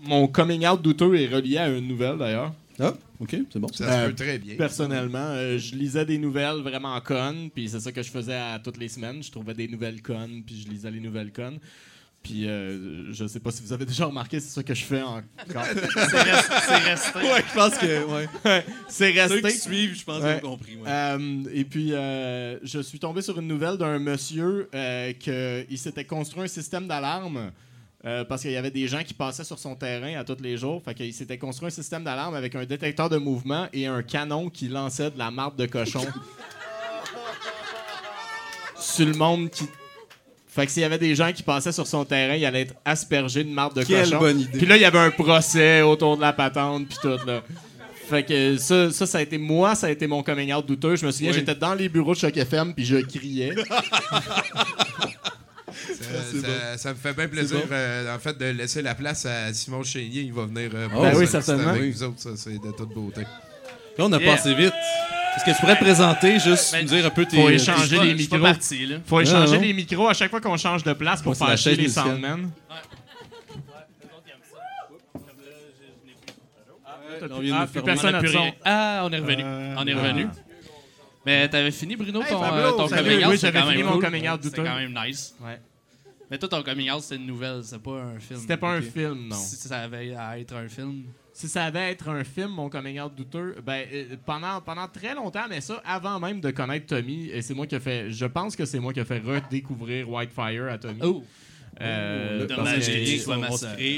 mon 0.04 0.26
coming 0.26 0.66
out 0.66 0.82
douteux 0.82 1.14
est 1.14 1.28
relié 1.28 1.58
à 1.58 1.68
une 1.68 1.86
nouvelle 1.86 2.18
d'ailleurs. 2.18 2.52
Ah, 2.80 2.94
ok, 3.20 3.36
c'est 3.52 3.58
bon. 3.60 3.68
Ça 3.68 3.84
se 3.86 3.90
Euh, 3.92 4.06
peut 4.08 4.14
très 4.14 4.38
bien. 4.38 4.56
Personnellement, 4.56 5.18
euh, 5.20 5.58
je 5.58 5.76
lisais 5.76 6.04
des 6.04 6.18
nouvelles 6.18 6.62
vraiment 6.62 6.98
connes, 7.00 7.48
puis 7.54 7.68
c'est 7.68 7.78
ça 7.80 7.92
que 7.92 8.02
je 8.02 8.10
faisais 8.10 8.34
à 8.34 8.58
toutes 8.64 8.78
les 8.78 8.88
semaines. 8.88 9.22
Je 9.22 9.30
trouvais 9.30 9.54
des 9.54 9.68
nouvelles 9.68 10.02
connes, 10.02 10.42
puis 10.44 10.64
je 10.64 10.68
lisais 10.72 10.90
les 10.90 10.98
nouvelles 11.00 11.30
connes. 11.30 11.58
Puis 12.22 12.48
euh, 12.48 13.12
je 13.12 13.26
sais 13.26 13.40
pas 13.40 13.50
si 13.50 13.62
vous 13.62 13.72
avez 13.72 13.84
déjà 13.84 14.06
remarqué, 14.06 14.38
c'est 14.38 14.50
ça 14.54 14.62
que 14.62 14.74
je 14.74 14.84
fais 14.84 15.02
encore. 15.02 15.22
C'est 15.48 16.78
resté. 16.78 17.18
Ouais, 17.18 17.42
je 17.48 17.54
pense 17.54 17.76
que. 17.76 18.04
Ouais. 18.04 18.28
c'est 18.88 19.08
Ceux 19.08 19.12
qui 19.12 19.20
resté. 19.42 19.50
suivent, 19.58 19.98
je 19.98 20.04
pense 20.04 20.22
Ouais. 20.22 20.38
qu'ils 20.38 20.46
ont 20.46 20.50
compris. 20.52 20.76
ouais. 20.76 20.88
Euh, 20.88 21.42
et 21.52 21.64
puis, 21.64 21.92
euh, 21.92 22.58
je 22.62 22.78
suis 22.80 23.00
tombé 23.00 23.22
sur 23.22 23.38
une 23.40 23.48
nouvelle 23.48 23.76
d'un 23.76 23.98
monsieur 23.98 24.68
euh, 24.72 25.12
qu'il 25.14 25.78
s'était 25.78 26.04
construit 26.04 26.44
un 26.44 26.48
système 26.48 26.86
d'alarme 26.86 27.50
parce 28.28 28.42
qu'il 28.42 28.50
y 28.50 28.56
avait 28.56 28.72
des 28.72 28.88
gens 28.88 29.02
qui 29.04 29.14
passaient 29.14 29.44
sur 29.44 29.58
son 29.60 29.76
terrain 29.76 30.18
à 30.18 30.24
tous 30.24 30.36
les 30.42 30.56
jours. 30.56 30.82
Fait 30.84 30.92
qu'il 30.94 31.14
s'était 31.14 31.38
construit 31.38 31.68
un 31.68 31.70
système 31.70 32.02
d'alarme 32.04 32.34
avec 32.34 32.54
un 32.56 32.64
détecteur 32.64 33.08
de 33.08 33.16
mouvement 33.16 33.68
et 33.72 33.86
un 33.86 34.02
canon 34.02 34.50
qui 34.50 34.66
lançait 34.68 35.10
de 35.12 35.18
la 35.18 35.30
marde 35.30 35.54
de 35.56 35.66
cochon 35.66 36.04
sur 38.78 39.06
le 39.06 39.14
monde 39.14 39.50
qui. 39.50 39.64
Fait 40.54 40.66
que 40.66 40.72
s'il 40.72 40.82
y 40.82 40.84
avait 40.84 40.98
des 40.98 41.14
gens 41.14 41.32
qui 41.32 41.42
passaient 41.42 41.72
sur 41.72 41.86
son 41.86 42.04
terrain, 42.04 42.34
il 42.34 42.44
allait 42.44 42.62
être 42.62 42.74
aspergé 42.84 43.42
de 43.42 43.48
marde 43.48 43.74
de 43.74 43.84
Quelle 43.84 44.04
cochon. 44.04 44.18
bonne 44.18 44.40
idée. 44.40 44.58
Puis 44.58 44.66
là, 44.66 44.76
il 44.76 44.82
y 44.82 44.84
avait 44.84 44.98
un 44.98 45.10
procès 45.10 45.80
autour 45.80 46.16
de 46.16 46.20
la 46.22 46.32
patente, 46.34 46.86
puis 46.88 46.98
tout, 47.00 47.18
là. 47.26 47.42
Fait 48.10 48.22
que 48.22 48.58
ça, 48.58 48.90
ça, 48.90 49.06
ça 49.06 49.18
a 49.18 49.22
été 49.22 49.38
moi, 49.38 49.74
ça 49.74 49.86
a 49.86 49.90
été 49.90 50.06
mon 50.06 50.22
coming 50.22 50.52
out 50.52 50.66
douteux. 50.66 50.96
Je 50.96 51.06
me 51.06 51.10
souviens, 51.10 51.30
Oui. 51.30 51.36
j'étais 51.38 51.54
dans 51.54 51.72
les 51.72 51.88
bureaux 51.88 52.12
de 52.12 52.18
Choc 52.18 52.36
FM, 52.36 52.74
puis 52.74 52.84
je 52.84 52.96
criais. 52.98 53.54
Ça, 55.72 56.40
ça- 56.42 56.78
ça 56.78 56.90
me 56.90 56.94
fait 56.96 57.14
bien 57.14 57.28
plaisir, 57.28 57.56
bon. 57.58 57.66
euh, 57.72 58.14
en 58.14 58.18
fait, 58.18 58.36
de 58.36 58.44
laisser 58.46 58.82
la 58.82 58.94
place 58.94 59.24
à 59.24 59.52
Simon 59.54 59.82
Chénier. 59.82 60.20
Il 60.22 60.32
va 60.32 60.44
venir 60.44 60.70
euh, 60.74 60.88
Oh, 60.94 61.00
ben 61.02 61.16
oui, 61.16 61.26
certainement. 61.26 61.68
avec 61.70 61.82
Oui. 61.82 61.90
vous 61.92 62.02
autres. 62.02 62.18
Ça, 62.20 62.30
c'est 62.36 62.52
de 62.52 62.70
toute 62.76 62.92
beauté. 62.92 63.22
Là, 63.22 64.04
on 64.04 64.12
a 64.12 64.18
Yeah. 64.20 64.32
passé 64.36 64.54
vite. 64.54 64.72
Est-ce 65.36 65.44
que 65.46 65.50
tu 65.50 65.60
pourrais 65.60 65.76
te 65.76 65.82
présenter, 65.84 66.38
juste 66.38 66.72
Ben, 66.72 66.82
me 66.84 66.88
dire 66.88 67.06
un 67.06 67.10
peu 67.10 67.24
tes. 67.24 67.36
faut 67.40 67.48
échanger. 67.48 67.98
Les 68.00 68.14
micros. 68.14 68.38
parti, 68.38 68.86
là. 68.86 68.96
Faut 69.06 69.20
échanger 69.20 69.56
non. 69.56 69.62
les 69.62 69.72
micros 69.72 70.08
à 70.08 70.14
chaque 70.14 70.30
fois 70.30 70.40
qu'on 70.40 70.56
change 70.58 70.82
de 70.84 70.92
place 70.92 71.22
pour 71.22 71.34
fâcher 71.36 71.70
chaise 71.70 71.78
les 71.78 71.88
soundmen. 71.88 72.50
Là, 77.20 77.28
on 77.30 77.38
vient 77.40 77.52
de 77.52 77.56
Ah, 77.56 77.60
nous 77.60 77.66
plus 77.66 77.72
faire- 77.74 77.84
personne 77.84 78.18
plus 78.18 78.28
rien. 78.36 78.52
Ah, 78.64 79.02
on 79.04 79.12
est 79.12 79.18
revenu. 79.18 79.42
Euh, 79.44 79.74
on 79.78 79.86
est 79.86 79.94
revenu. 79.94 80.26
Mais 81.24 81.48
t'avais 81.48 81.70
fini, 81.70 81.94
Bruno, 81.94 82.20
Hey, 82.20 82.28
ton, 82.30 82.40
Pablo, 82.40 82.58
euh, 82.58 82.70
ton 82.72 82.88
coming 82.88 83.18
out? 83.24 83.30
Oui, 83.30 83.38
c'est 83.38 83.52
j'avais 83.52 83.70
fini 83.70 83.82
mon 83.84 83.92
cool. 83.92 84.02
coming 84.04 84.28
out 84.28 84.40
C'était 84.42 84.56
quand 84.64 84.74
même 84.74 84.92
nice. 85.06 85.34
Ouais. 85.40 85.60
Mais 86.30 86.38
toi, 86.38 86.48
ton 86.48 86.62
coming 86.64 86.90
out, 86.90 87.00
c'était 87.02 87.16
une 87.16 87.26
nouvelle, 87.26 87.60
c'est 87.62 87.80
pas 87.80 87.92
un 87.92 88.18
film. 88.18 88.40
C'était 88.40 88.56
pas 88.56 88.70
un 88.70 88.78
Ok. 88.80 88.90
film, 88.92 89.28
non. 89.28 89.36
Si 89.36 89.54
ça 89.56 89.78
avait 89.82 90.14
à 90.16 90.38
être 90.40 90.56
un 90.56 90.68
film. 90.68 91.04
Si 91.34 91.48
ça 91.48 91.64
avait 91.64 91.90
être 91.90 92.10
un 92.10 92.24
film, 92.24 92.50
mon 92.50 92.68
coming 92.68 93.00
out 93.00 93.14
douteux, 93.14 93.56
ben, 93.64 93.84
euh, 93.92 94.04
pendant, 94.26 94.60
pendant 94.60 94.86
très 94.86 95.14
longtemps, 95.14 95.46
mais 95.48 95.62
ça, 95.62 95.82
avant 95.84 96.20
même 96.20 96.40
de 96.40 96.50
connaître 96.50 96.86
Tommy, 96.86 97.30
et 97.30 97.40
c'est 97.40 97.54
moi 97.54 97.66
qui 97.66 97.74
ai 97.74 97.80
fait, 97.80 98.10
je 98.10 98.26
pense 98.26 98.54
que 98.54 98.66
c'est 98.66 98.80
moi 98.80 98.92
qui 98.92 99.00
ai 99.00 99.04
fait 99.04 99.18
redécouvrir 99.20 100.10
Whitefire 100.10 100.66
à 100.70 100.78
Tommy. 100.78 101.00
Oh! 101.02 101.24
Euh, 101.80 102.46
parce 102.46 102.58
dommage, 102.58 102.74
que 102.76 102.80
j'ai 102.82 103.18
soit 103.18 103.38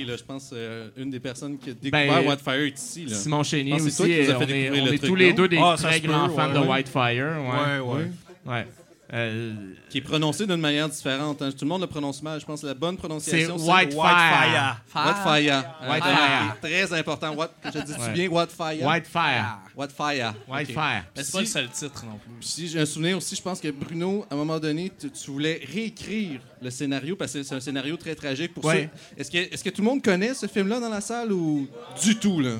là, 0.04 0.16
je 0.16 0.22
pense, 0.22 0.50
euh, 0.52 0.90
une 0.96 1.10
des 1.10 1.18
personnes 1.18 1.58
qui 1.58 1.70
a 1.70 1.74
découvert 1.74 2.22
Ben, 2.22 2.28
Whitefire 2.28 2.54
est 2.54 2.78
ici. 2.80 3.04
Là. 3.06 3.16
Simon 3.16 3.42
Chénier 3.42 3.78
c'est 3.80 3.86
aussi, 3.86 3.96
toi 3.96 4.06
qui 4.06 4.12
nous 4.12 4.18
as 4.18 4.22
et 4.22 4.26
fait 4.26 4.34
on 4.34 4.40
est, 4.40 4.46
découvrir 4.46 4.82
on 4.82 4.86
le 4.86 4.92
est 4.92 4.98
truc, 4.98 5.10
tous 5.10 5.16
les 5.16 5.32
deux 5.32 5.48
des 5.48 5.58
Ah, 5.60 5.74
très 5.76 6.00
peut, 6.00 6.06
grands 6.06 6.28
fans 6.28 6.48
ouais, 6.48 6.54
de 6.54 6.58
ouais. 6.60 6.68
Whitefire. 6.68 7.36
Ouais. 7.42 7.80
Ouais, 7.80 7.94
ouais. 7.94 8.10
Ouais. 8.46 8.66
Euh, 9.14 9.52
Qui 9.90 9.98
est 9.98 10.00
prononcé 10.00 10.44
d'une 10.44 10.56
manière 10.60 10.88
différente. 10.88 11.40
hein. 11.40 11.50
Tout 11.52 11.64
le 11.64 11.68
monde 11.68 11.82
le 11.82 11.86
prononce 11.86 12.20
mal. 12.20 12.40
Je 12.40 12.44
pense 12.44 12.62
que 12.62 12.66
la 12.66 12.74
bonne 12.74 12.96
c'est 12.96 12.98
prononciation, 12.98 13.54
Whitefire. 13.56 13.96
Whitefire. 13.96 14.76
Whitefire. 14.92 15.64
Whitefire. 15.88 16.50
Ah, 16.50 16.56
Très 16.60 16.92
important. 16.98 17.34
What, 17.36 17.50
je 17.64 17.78
dis-tu 17.78 18.00
Ouais. 18.00 18.12
bien 18.12 18.28
Whitefire? 18.28 18.84
Whitefire. 18.84 19.58
Whitefire. 19.76 20.34
Whitefire. 20.48 21.04
Mais 21.16 21.22
c'est 21.22 21.32
pas 21.32 21.40
le 21.40 21.46
seul 21.46 21.68
titre 21.70 22.04
non 22.04 22.18
plus. 22.18 22.32
Si 22.44 22.66
j'ai 22.66 22.80
un 22.80 22.86
souvenir 22.86 23.16
aussi, 23.16 23.36
je 23.36 23.42
pense 23.42 23.60
que 23.60 23.70
Bruno, 23.70 24.26
à 24.28 24.34
un 24.34 24.36
moment 24.36 24.58
donné, 24.58 24.90
tu, 24.98 25.08
tu 25.10 25.30
voulais 25.30 25.60
réécrire 25.72 26.40
le 26.60 26.70
scénario 26.70 27.14
parce 27.14 27.32
que 27.34 27.42
c'est 27.44 27.54
un 27.54 27.60
scénario 27.60 27.96
très 27.96 28.16
tragique 28.16 28.52
pour 28.54 28.64
Ouais. 28.64 28.90
ça. 28.92 29.00
Est-ce 29.20 29.30
que, 29.30 29.38
est-ce 29.54 29.62
que 29.62 29.70
tout 29.70 29.80
le 29.82 29.86
monde 29.88 30.02
connaît 30.02 30.34
ce 30.34 30.46
film-là 30.46 30.80
dans 30.80 30.88
la 30.88 31.00
salle 31.00 31.30
ou 31.32 31.68
du 32.02 32.16
tout, 32.18 32.40
là? 32.40 32.56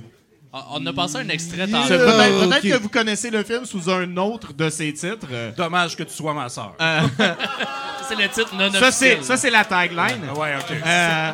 On 0.70 0.86
a 0.86 0.92
passé 0.92 1.16
un 1.16 1.28
extrait 1.28 1.66
Yeah. 1.66 1.66
tantôt. 1.68 1.88
Peut-être 1.88 2.48
peut-être 2.48 2.62
que 2.76 2.82
vous 2.82 2.88
connaissez 2.88 3.30
le 3.30 3.42
film 3.42 3.64
sous 3.64 3.90
un 3.90 4.16
autre 4.18 4.52
de 4.52 4.70
ses 4.70 4.92
titres. 4.92 5.26
Euh, 5.32 5.50
Dommage 5.56 5.96
que 5.96 6.04
tu 6.04 6.12
sois 6.14 6.32
ma 6.32 6.48
sœur. 6.48 6.76
C'est 8.08 8.16
le 8.16 8.28
titre 8.28 8.54
non 8.54 8.70
ça, 8.70 8.92
c'est 8.92 9.12
officiel. 9.16 9.24
ça, 9.24 9.36
c'est 9.38 9.48
la 9.50 9.64
tagline. 9.64 10.28
Ouais, 10.36 10.54
ok. 10.60 10.76
Euh, 10.86 11.30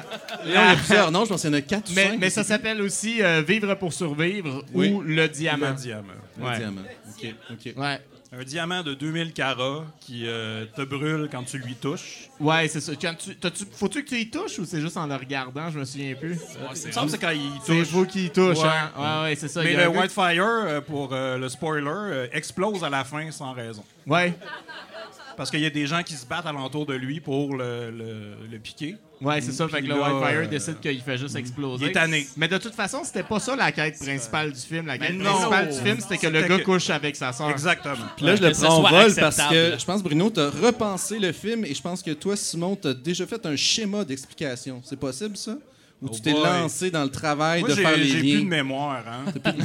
Il 0.47 0.53
y 0.53 0.57
a 0.57 0.77
plusieurs. 0.77 1.11
Non, 1.11 1.25
je 1.25 1.31
pense 1.31 1.41
qu'il 1.41 1.51
y 1.51 1.53
en 1.53 1.57
a 1.57 1.61
quatre 1.63 1.91
ou 1.91 1.95
mais, 1.97 2.09
cinq. 2.11 2.19
mais 2.21 2.31
ça 2.31 2.45
s'appelle 2.45 2.81
aussi 2.81 3.21
euh, 3.21 3.43
Vivre 3.43 3.75
pour 3.75 3.93
survivre 3.93 4.63
Oui. 4.73 4.91
ou 4.93 5.01
Le 5.03 5.29
Diamant. 5.29 5.73
Diamant. 5.73 6.03
Le 6.39 6.45
Ouais. 6.47 6.59
diamant. 6.59 6.83
OK, 7.09 7.35
OK. 7.51 7.73
Ouais. 7.77 8.01
Un 8.33 8.45
diamant 8.45 8.85
de 8.85 8.95
2000 8.95 9.33
carats 9.33 9.85
qui 10.01 10.23
euh, 10.29 10.65
te 10.77 10.83
brûle 10.83 11.29
quand 11.33 11.43
tu 11.43 11.59
lui 11.59 11.75
touches. 11.75 12.29
Ouais, 12.39 12.69
c'est 12.69 12.81
ça. 12.81 12.93
Quand 12.95 13.15
tu, 13.19 13.35
t'as-tu- 13.35 13.65
faut-tu 13.73 14.05
que 14.05 14.09
tu 14.11 14.21
y 14.21 14.31
touches 14.31 14.61
ou 14.61 14.65
c'est 14.65 14.81
juste 14.81 14.97
en 14.97 15.09
le 15.09 15.17
regardant? 15.17 15.69
Je 15.69 15.81
me 15.81 15.85
souviens 15.85 16.15
plus. 16.15 16.39
Il 16.81 16.87
me 16.87 16.93
semble 16.93 17.07
que 17.07 17.13
c'est 17.13 17.19
quand 17.19 17.31
il 17.31 17.51
C'est 17.65 17.79
touche. 17.79 17.89
vous 17.89 18.07
qui 18.07 18.27
y 18.27 18.31
touche, 18.31 18.59
Ouais. 18.59 18.69
hein? 18.69 18.93
Ouais, 19.25 19.31
ouais, 19.31 19.35
c'est 19.35 19.49
ça. 19.49 19.65
Mais 19.65 19.75
le 19.75 19.89
Whitefire, 19.89 20.45
euh, 20.45 20.81
pour 20.81 21.13
euh, 21.13 21.39
le 21.39 21.49
spoiler, 21.49 22.29
explose 22.33 22.85
à 22.85 22.89
la 22.89 23.03
fin 23.03 23.29
sans 23.33 23.53
raison. 23.53 23.83
Ouais. 24.07 24.33
Parce 25.37 25.51
qu'il 25.51 25.61
y 25.61 25.67
a 25.67 25.71
des 25.71 25.87
gens 25.89 26.05
qui 26.05 26.15
se 26.15 26.25
battent 26.25 26.47
alentour 26.47 26.87
de 26.87 26.95
lui 26.95 27.19
pour 27.19 27.57
le, 27.57 27.91
le- 27.91 28.37
le 28.49 28.59
piquer. 28.61 28.95
Ouais, 29.21 29.41
c'est 29.43 29.53
ça. 29.53 29.69
Fait 29.69 29.79
que 29.79 29.83
Puis 29.83 29.89
le 29.89 29.99
là, 29.99 30.15
Whitefire 30.15 30.41
euh, 30.41 30.47
décide 30.47 30.81
qu'il 30.81 31.01
fait 31.03 31.19
juste 31.19 31.37
exploser. 31.37 31.85
il 31.85 31.89
est 31.91 31.93
tanné. 31.93 32.27
Mais 32.39 32.49
de 32.49 32.57
toute 32.57 32.75
façon, 32.75 33.03
c'était 33.05 33.23
pas 33.23 33.39
ça 33.39 33.55
la 33.55 33.71
quête 33.71 33.99
principale 33.99 34.51
du 34.53 34.61
film. 34.61 34.87
La 34.87 34.97
quête 34.97 35.13
non. 35.15 35.25
principale 35.25 35.69
du 35.69 35.79
film, 35.79 35.99
c'était 36.01 36.17
que 36.19 36.27
le 36.27 36.43
gars 36.43 36.59
que- 36.59 36.63
couche 36.65 36.89
avec 36.91 37.17
sa 37.17 37.33
soeur. 37.33 37.51
Exactement. 37.51 37.97
Puis 38.17 38.25
là, 38.25 38.37
je 38.37 38.43
le 38.43 38.51
prends 38.53 38.81
soit 38.81 38.91
vol 38.91 39.15
parce 39.17 39.37
que 39.37 39.75
je 39.79 39.85
pense, 39.85 40.03
Bruno, 40.03 40.31
t'as 40.31 40.49
repensé 40.49 41.19
le 41.19 41.33
film 41.33 41.65
et 41.67 41.75
je 41.75 41.83
pense 41.83 42.03
que 42.03 42.13
toi, 42.13 42.35
Simon, 42.37 42.77
t'as 42.77 42.95
déjà 42.95 43.27
fait 43.27 43.45
un 43.45 43.57
schéma 43.57 44.05
d'explication. 44.05 44.81
C'est 44.85 44.99
possible, 44.99 45.37
ça? 45.37 45.57
Ou 46.03 46.09
tu 46.09 46.15
Oh 46.17 46.21
t'es 46.25 46.33
boy. 46.33 46.43
lancé 46.43 46.91
dans 46.91 47.03
le 47.05 47.11
travail 47.11 47.61
Moi, 47.61 47.69
de 47.69 47.75
faire 47.75 47.95
les 47.95 48.05
j'ai 48.07 48.19
plus 48.21 48.33
de 48.33 48.39
liens? 48.39 48.45
mémoire. 48.47 49.05
Hein. 49.07 49.33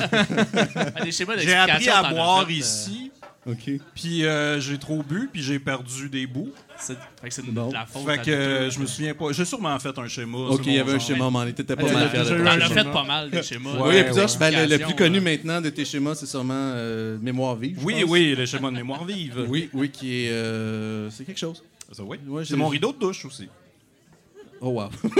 Ah, 0.95 1.03
des 1.03 1.11
schémas 1.13 1.37
J'ai 1.37 1.53
appris 1.53 1.87
à 1.87 2.03
boire 2.11 2.45
euh, 2.47 2.51
ici, 2.51 3.11
OK. 3.45 3.71
puis 3.93 4.25
euh, 4.25 4.59
j'ai 4.59 4.77
trop 4.77 5.01
bu, 5.01 5.29
puis 5.31 5.41
j'ai 5.41 5.59
perdu 5.59 6.09
des 6.09 6.27
bouts. 6.27 6.51
C'est- 6.79 6.97
Fait 7.21 7.27
que 7.29 7.33
c'est 7.33 7.45
Bon. 7.45 7.69
de 7.69 7.73
la 7.73 7.85
faute. 7.85 8.05
Fait 8.05 8.21
que 8.21 8.31
euh, 8.31 8.69
je 8.69 8.79
me 8.79 8.85
souviens 8.85 9.13
pas. 9.13 9.31
J'ai 9.31 9.45
sûrement 9.45 9.77
fait 9.79 9.97
un 9.97 10.07
schéma. 10.07 10.37
OK, 10.37 10.61
il 10.65 10.73
y 10.73 10.79
avait 10.79 10.93
un 10.93 10.99
schéma, 10.99 11.29
mais 11.31 11.37
on 11.39 11.47
était 11.47 11.63
pas 11.63 11.83
Ouais, 11.83 11.91
mal 11.93 12.11
T'en 12.11 12.19
as 12.65 12.69
fait 12.69 12.83
pas 12.91 13.03
mal 13.03 13.29
des 13.29 13.43
schémas. 13.43 13.73
Ouais, 13.73 13.79
Oui, 13.81 13.87
il 13.89 13.95
y 13.95 13.99
a 13.99 14.01
ouais. 14.01 14.05
plusieurs. 14.05 14.37
Ben, 14.37 14.51
le, 14.51 14.65
le 14.77 14.83
plus 14.83 14.95
connu 14.95 15.19
maintenant 15.21 15.61
de 15.61 15.69
tes 15.69 15.85
schémas, 15.85 16.15
c'est 16.15 16.25
sûrement 16.25 16.53
euh, 16.55 17.17
Mémoire 17.21 17.55
vive. 17.55 17.79
je 17.79 17.85
Oui, 17.85 18.01
pense. 18.01 18.11
oui, 18.11 18.35
le 18.35 18.45
schéma 18.45 18.69
de 18.69 18.75
mémoire 18.75 19.05
vive. 19.05 19.45
Oui, 19.47 19.69
oui, 19.73 19.89
qui 19.89 20.25
est. 20.25 20.29
euh, 20.31 21.09
c'est 21.09 21.23
quelque 21.25 21.39
chose. 21.39 21.63
Ça, 21.91 22.03
oui. 22.03 22.17
Ouais, 22.27 22.43
j'ai- 22.43 22.51
C'est 22.51 22.57
mon 22.57 22.67
rideau 22.67 22.91
de 22.93 22.99
douche 22.99 23.25
aussi. 23.25 23.47
Oh, 24.61 24.69
wow. 24.69 24.89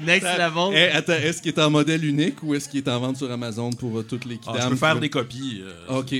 Next 0.00 0.26
level. 0.38 0.72
Eh, 0.74 0.88
attends, 0.96 1.12
est-ce 1.14 1.42
qu'il 1.42 1.52
est 1.52 1.58
en 1.60 1.70
modèle 1.70 2.04
unique 2.04 2.42
ou 2.42 2.54
est-ce 2.54 2.68
qu'il 2.68 2.78
est 2.78 2.88
en 2.88 3.00
vente 3.00 3.16
sur 3.16 3.30
Amazon 3.30 3.70
pour 3.70 3.98
euh, 3.98 4.02
toutes 4.02 4.24
les 4.26 4.38
Ah, 4.46 4.52
kidams? 4.52 4.62
je 4.64 4.68
peux 4.70 4.76
faire 4.76 5.00
des 5.00 5.10
copies. 5.10 5.62
OK. 5.88 6.14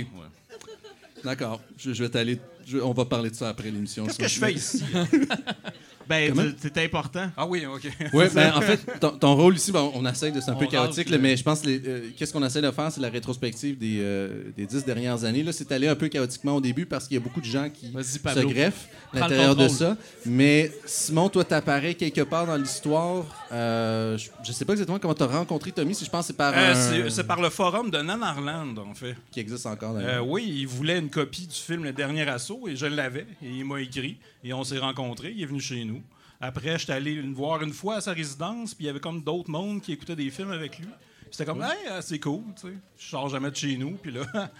D'accord. 1.24 1.60
Je, 1.78 1.92
je 1.92 2.02
vais 2.04 2.08
t'aller. 2.10 2.38
Je- 2.66 2.78
on 2.78 2.92
va 2.92 3.04
parler 3.04 3.30
de 3.30 3.34
ça 3.36 3.48
après 3.48 3.70
l'émission. 3.70 4.04
Qu'est-ce 4.06 4.16
ça. 4.18 4.22
que 4.24 4.28
je 4.28 4.38
fais 4.38 4.52
ici? 4.54 4.84
Ben, 6.08 6.32
c'est- 6.60 6.78
important. 6.84 7.30
Ah 7.36 7.46
oui, 7.46 7.64
OK. 7.66 7.88
Oui, 8.12 8.24
ben, 8.34 8.52
en 8.54 8.60
fait, 8.60 8.80
ton, 9.00 9.10
ton 9.10 9.34
rôle 9.34 9.56
ici, 9.56 9.72
bon, 9.72 9.90
on 9.94 10.04
essaie 10.06 10.30
de. 10.30 10.40
C'est 10.40 10.50
un 10.50 10.54
On 10.54 10.58
peu 10.58 10.66
chaotique, 10.66 11.10
là, 11.10 11.18
mais 11.18 11.36
je 11.36 11.42
pense 11.42 11.60
que 11.62 11.68
euh, 11.68 12.00
qu'est-ce 12.16 12.32
qu'on 12.32 12.44
essaie 12.44 12.62
de 12.62 12.70
faire, 12.70 12.90
c'est 12.92 13.00
la 13.00 13.08
rétrospective 13.08 13.78
des, 13.78 13.98
euh, 14.00 14.44
des 14.56 14.66
dix 14.66 14.84
dernières 14.84 15.24
années. 15.24 15.42
Là, 15.42 15.52
c'est 15.52 15.72
allé 15.72 15.88
un 15.88 15.94
peu 15.96 16.08
chaotiquement 16.08 16.56
au 16.56 16.60
début 16.60 16.86
parce 16.86 17.06
qu'il 17.08 17.16
y 17.16 17.20
a 17.20 17.22
beaucoup 17.22 17.40
de 17.40 17.46
gens 17.46 17.68
qui 17.70 17.92
se 18.02 18.40
greffent 18.46 18.88
à 19.12 19.20
l'intérieur 19.20 19.56
de 19.56 19.68
ça. 19.68 19.96
Mais 20.24 20.70
Simon, 20.84 21.28
toi, 21.28 21.44
t'apparais 21.44 21.94
quelque 21.94 22.20
part 22.22 22.46
dans 22.46 22.56
l'histoire. 22.56 23.24
Euh, 23.52 24.18
je, 24.18 24.28
je 24.44 24.52
sais 24.52 24.64
pas 24.64 24.72
exactement 24.74 24.98
comment 24.98 25.14
t'as 25.14 25.26
rencontré 25.26 25.72
Tommy, 25.72 25.94
si 25.94 26.04
je 26.04 26.10
pense 26.10 26.22
que 26.22 26.26
c'est 26.28 26.36
par 26.36 26.52
Euh, 26.56 27.06
un... 27.06 27.10
c'est- 27.10 27.24
par 27.24 27.40
le 27.40 27.50
forum 27.50 27.90
de 27.90 27.98
Nanarland, 27.98 28.76
en 28.78 28.94
fait. 28.94 29.16
qui 29.30 29.40
existe 29.40 29.66
encore. 29.66 29.96
Euh, 29.96 30.02
d'ailleurs. 30.02 30.28
oui, 30.28 30.44
il 30.58 30.66
voulait 30.66 30.98
une 30.98 31.10
copie 31.10 31.46
du 31.46 31.54
film 31.54 31.84
Le 31.84 31.92
Dernier 31.92 32.28
Assaut 32.28 32.68
et 32.68 32.76
je 32.76 32.86
l'avais. 32.86 33.26
Et 33.42 33.48
il 33.50 33.64
m'a 33.64 33.80
écrit 33.80 34.16
et 34.44 34.52
on 34.52 34.64
s'est 34.64 34.78
rencontrés. 34.78 35.32
Il 35.34 35.42
est 35.42 35.46
venu 35.46 35.60
chez 35.60 35.84
nous. 35.84 36.02
Après, 36.40 36.78
j'étais 36.78 36.92
allé 36.92 37.14
le 37.14 37.32
voir 37.32 37.62
une 37.62 37.72
fois 37.72 37.96
à 37.96 38.00
sa 38.00 38.12
résidence, 38.12 38.74
puis 38.74 38.84
il 38.84 38.86
y 38.88 38.90
avait 38.90 39.00
comme 39.00 39.22
d'autres 39.22 39.50
mondes 39.50 39.80
qui 39.80 39.92
écoutaient 39.92 40.16
des 40.16 40.30
films 40.30 40.50
avec 40.52 40.78
lui. 40.78 40.86
Puis 40.86 41.28
C'était 41.32 41.46
comme, 41.46 41.62
hey, 41.62 41.90
euh, 41.90 42.00
c'est 42.02 42.20
cool, 42.20 42.42
tu 42.54 42.68
sais. 42.68 42.74
Je 42.98 43.08
sors 43.08 43.28
jamais 43.28 43.50
de 43.50 43.56
chez 43.56 43.76
nous, 43.76 43.92
puis 43.92 44.12
là. 44.12 44.22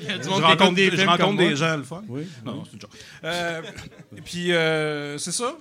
Il 0.00 0.08
y 0.08 0.10
a 0.10 0.18
du 0.18 0.24
je 0.24 0.28
monde 0.28 0.40
qui 0.40 0.46
rencontre, 0.46 0.74
des 0.74 0.90
je 0.90 1.06
rencontre 1.06 1.36
des 1.36 1.56
gens, 1.56 1.76
le 1.76 1.82
fun. 1.82 2.02
Oui. 2.08 2.26
Non, 2.44 2.56
non, 2.56 2.64
c'est 2.64 2.72
une 2.74 2.80
joke. 2.80 2.90
Euh, 3.22 3.62
et 4.16 4.20
puis, 4.24 4.52
euh, 4.52 5.18
c'est 5.18 5.32
ça. 5.32 5.56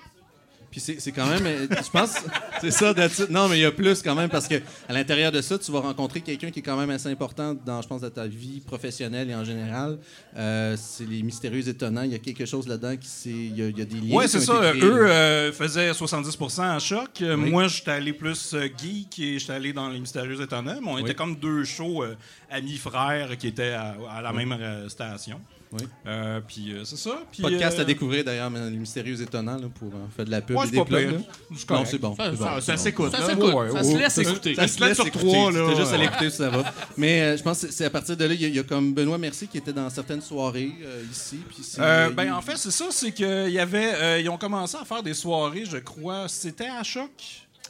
Puis 0.74 0.82
c'est 0.82 1.12
quand 1.12 1.28
même, 1.28 1.46
euh, 1.46 1.68
je 1.70 1.90
pense, 1.92 2.16
c'est 2.60 2.72
ça. 2.72 2.96
Non, 3.30 3.48
mais 3.48 3.60
il 3.60 3.62
y 3.62 3.66
a 3.66 3.72
plus 3.72 4.02
quand 4.02 4.16
même 4.16 4.28
parce 4.30 4.48
que 4.48 4.56
à 4.90 4.94
l'intérieur 4.94 5.32
de 5.32 5.40
ça, 5.40 5.60
tu 5.60 5.72
vas 5.72 5.82
rencontrer 5.82 6.22
quelqu'un 6.22 6.50
qui 6.50 6.60
est 6.60 6.64
quand 6.64 6.76
même 6.76 6.90
assez 6.90 7.10
important 7.10 7.54
dans, 7.54 7.80
je 7.84 7.88
pense, 7.88 8.02
dans 8.02 8.10
ta 8.10 8.26
vie 8.26 8.60
professionnelle 8.60 9.30
et 9.30 9.36
en 9.36 9.44
général. 9.44 10.00
Euh, 10.36 10.76
c'est 10.76 11.06
les 11.08 11.22
mystérieux 11.22 11.68
étonnants. 11.70 12.02
Il 12.02 12.12
y 12.12 12.16
a 12.16 12.20
quelque 12.20 12.46
chose 12.48 12.68
là-dedans 12.68 12.98
qui 12.98 13.08
c'est, 13.08 13.30
il 13.30 13.56
y, 13.56 13.62
a- 13.62 13.68
il 13.68 13.78
y 13.78 13.82
a 13.84 13.86
des 13.86 13.98
liens. 14.02 14.22
Qui 14.24 14.28
c'est 14.30 14.40
ça. 14.40 14.56
créés. 14.72 14.82
Eux 14.84 15.08
euh, 15.08 15.52
faisaient 15.54 15.92
70% 15.92 16.62
en 16.76 16.80
choc. 16.80 17.10
Oui. 17.22 17.36
Moi, 17.36 17.68
j'étais 17.68 17.92
allé 17.92 18.12
plus 18.14 18.56
geek 18.76 19.20
et 19.20 19.38
j'étais 19.38 19.54
allé 19.54 19.74
dans 19.74 19.90
les 19.90 20.00
Mystérieux 20.00 20.42
Étonnants. 20.42 20.80
Mais 20.82 20.90
on 20.90 20.98
était 20.98 21.14
comme 21.14 21.36
deux 21.36 21.64
shows 21.66 22.02
euh, 22.04 22.16
amis 22.50 22.78
frères 22.78 23.38
qui 23.38 23.46
étaient 23.46 23.74
à, 23.74 23.96
à 24.10 24.22
la 24.24 24.34
même 24.34 24.58
station. 24.90 25.40
Oui. 25.74 25.88
Euh, 26.06 26.40
puis 26.48 26.72
euh, 26.72 26.84
c'est 26.86 26.98
ça. 26.98 27.24
Puis, 27.32 27.42
Podcast 27.42 27.80
euh, 27.80 27.82
à 27.82 27.86
découvrir 27.86 28.24
d'ailleurs, 28.24 28.50
mais 28.52 28.70
les 28.70 28.78
mystérieux 28.78 29.20
étonnants 29.22 29.58
là, 29.58 29.68
pour 29.74 29.90
euh, 29.90 29.98
faire 30.16 30.26
de 30.26 30.30
la 30.32 30.42
pub 30.42 30.56
Ouais, 30.56 30.64
et 30.64 30.66
c'est 30.68 30.72
des 30.74 30.78
pas 30.78 30.86
plugs. 30.86 31.12
là. 31.12 31.18
C'est 31.56 31.70
Non, 31.72 31.86
c'est 31.86 31.98
bon. 31.98 32.16
Ça- 32.16 32.32
c'est 32.32 32.38
bon. 32.38 32.46
ça- 32.46 32.62
Ça 32.62 32.78
s'écoute. 32.78 33.12
Ça 33.12 33.20
là. 33.20 33.26
s'écoute. 33.28 33.54
Ouais, 33.54 33.72
Ça 33.72 33.84
se 33.84 33.98
laisse 33.98 34.18
écouter. 34.20 34.56
Ça 34.56 34.68
se 34.68 34.80
laisse 34.86 34.96
sur 34.96 35.12
trois, 35.12 35.52
là. 35.52 35.66
C'était 35.68 35.80
juste 35.82 35.94
à 35.94 35.98
l'écouter, 35.98 36.30
ça 36.30 36.50
va. 36.50 36.74
Mais 36.98 37.22
euh, 37.22 37.38
je 37.38 37.44
pense 37.44 37.62
que 37.62 37.72
c'est 37.72 37.86
à 37.86 37.90
partir 37.90 38.16
de 38.16 38.26
là, 38.26 38.34
il 38.34 38.42
y, 38.42 38.46
a- 38.46 38.48
il 38.50 38.56
y 38.56 38.60
a 38.60 38.64
comme 38.64 38.94
Benoît 38.94 39.18
Mercier 39.18 39.48
qui 39.48 39.58
était 39.58 39.74
dans 39.74 39.90
certaines 39.90 40.22
soirées 40.22 40.72
euh, 40.84 41.04
ici. 41.12 41.40
C'est- 41.62 41.82
Euh, 41.82 42.10
ben, 42.12 42.32
en 42.34 42.42
fait, 42.42 42.58
c'est 42.58 42.72
ça, 42.72 42.86
c'est 42.92 43.12
qu'il 43.12 43.50
y 43.50 43.60
avait. 43.60 43.94
euh, 43.96 44.20
ils 44.20 44.30
ont 44.30 44.38
commencé 44.38 44.78
à 44.80 44.86
faire 44.86 45.02
des 45.02 45.14
soirées, 45.16 45.64
je 45.70 45.78
crois. 45.78 46.28
C'était 46.28 46.68
à 46.68 46.84
choc. 46.84 47.10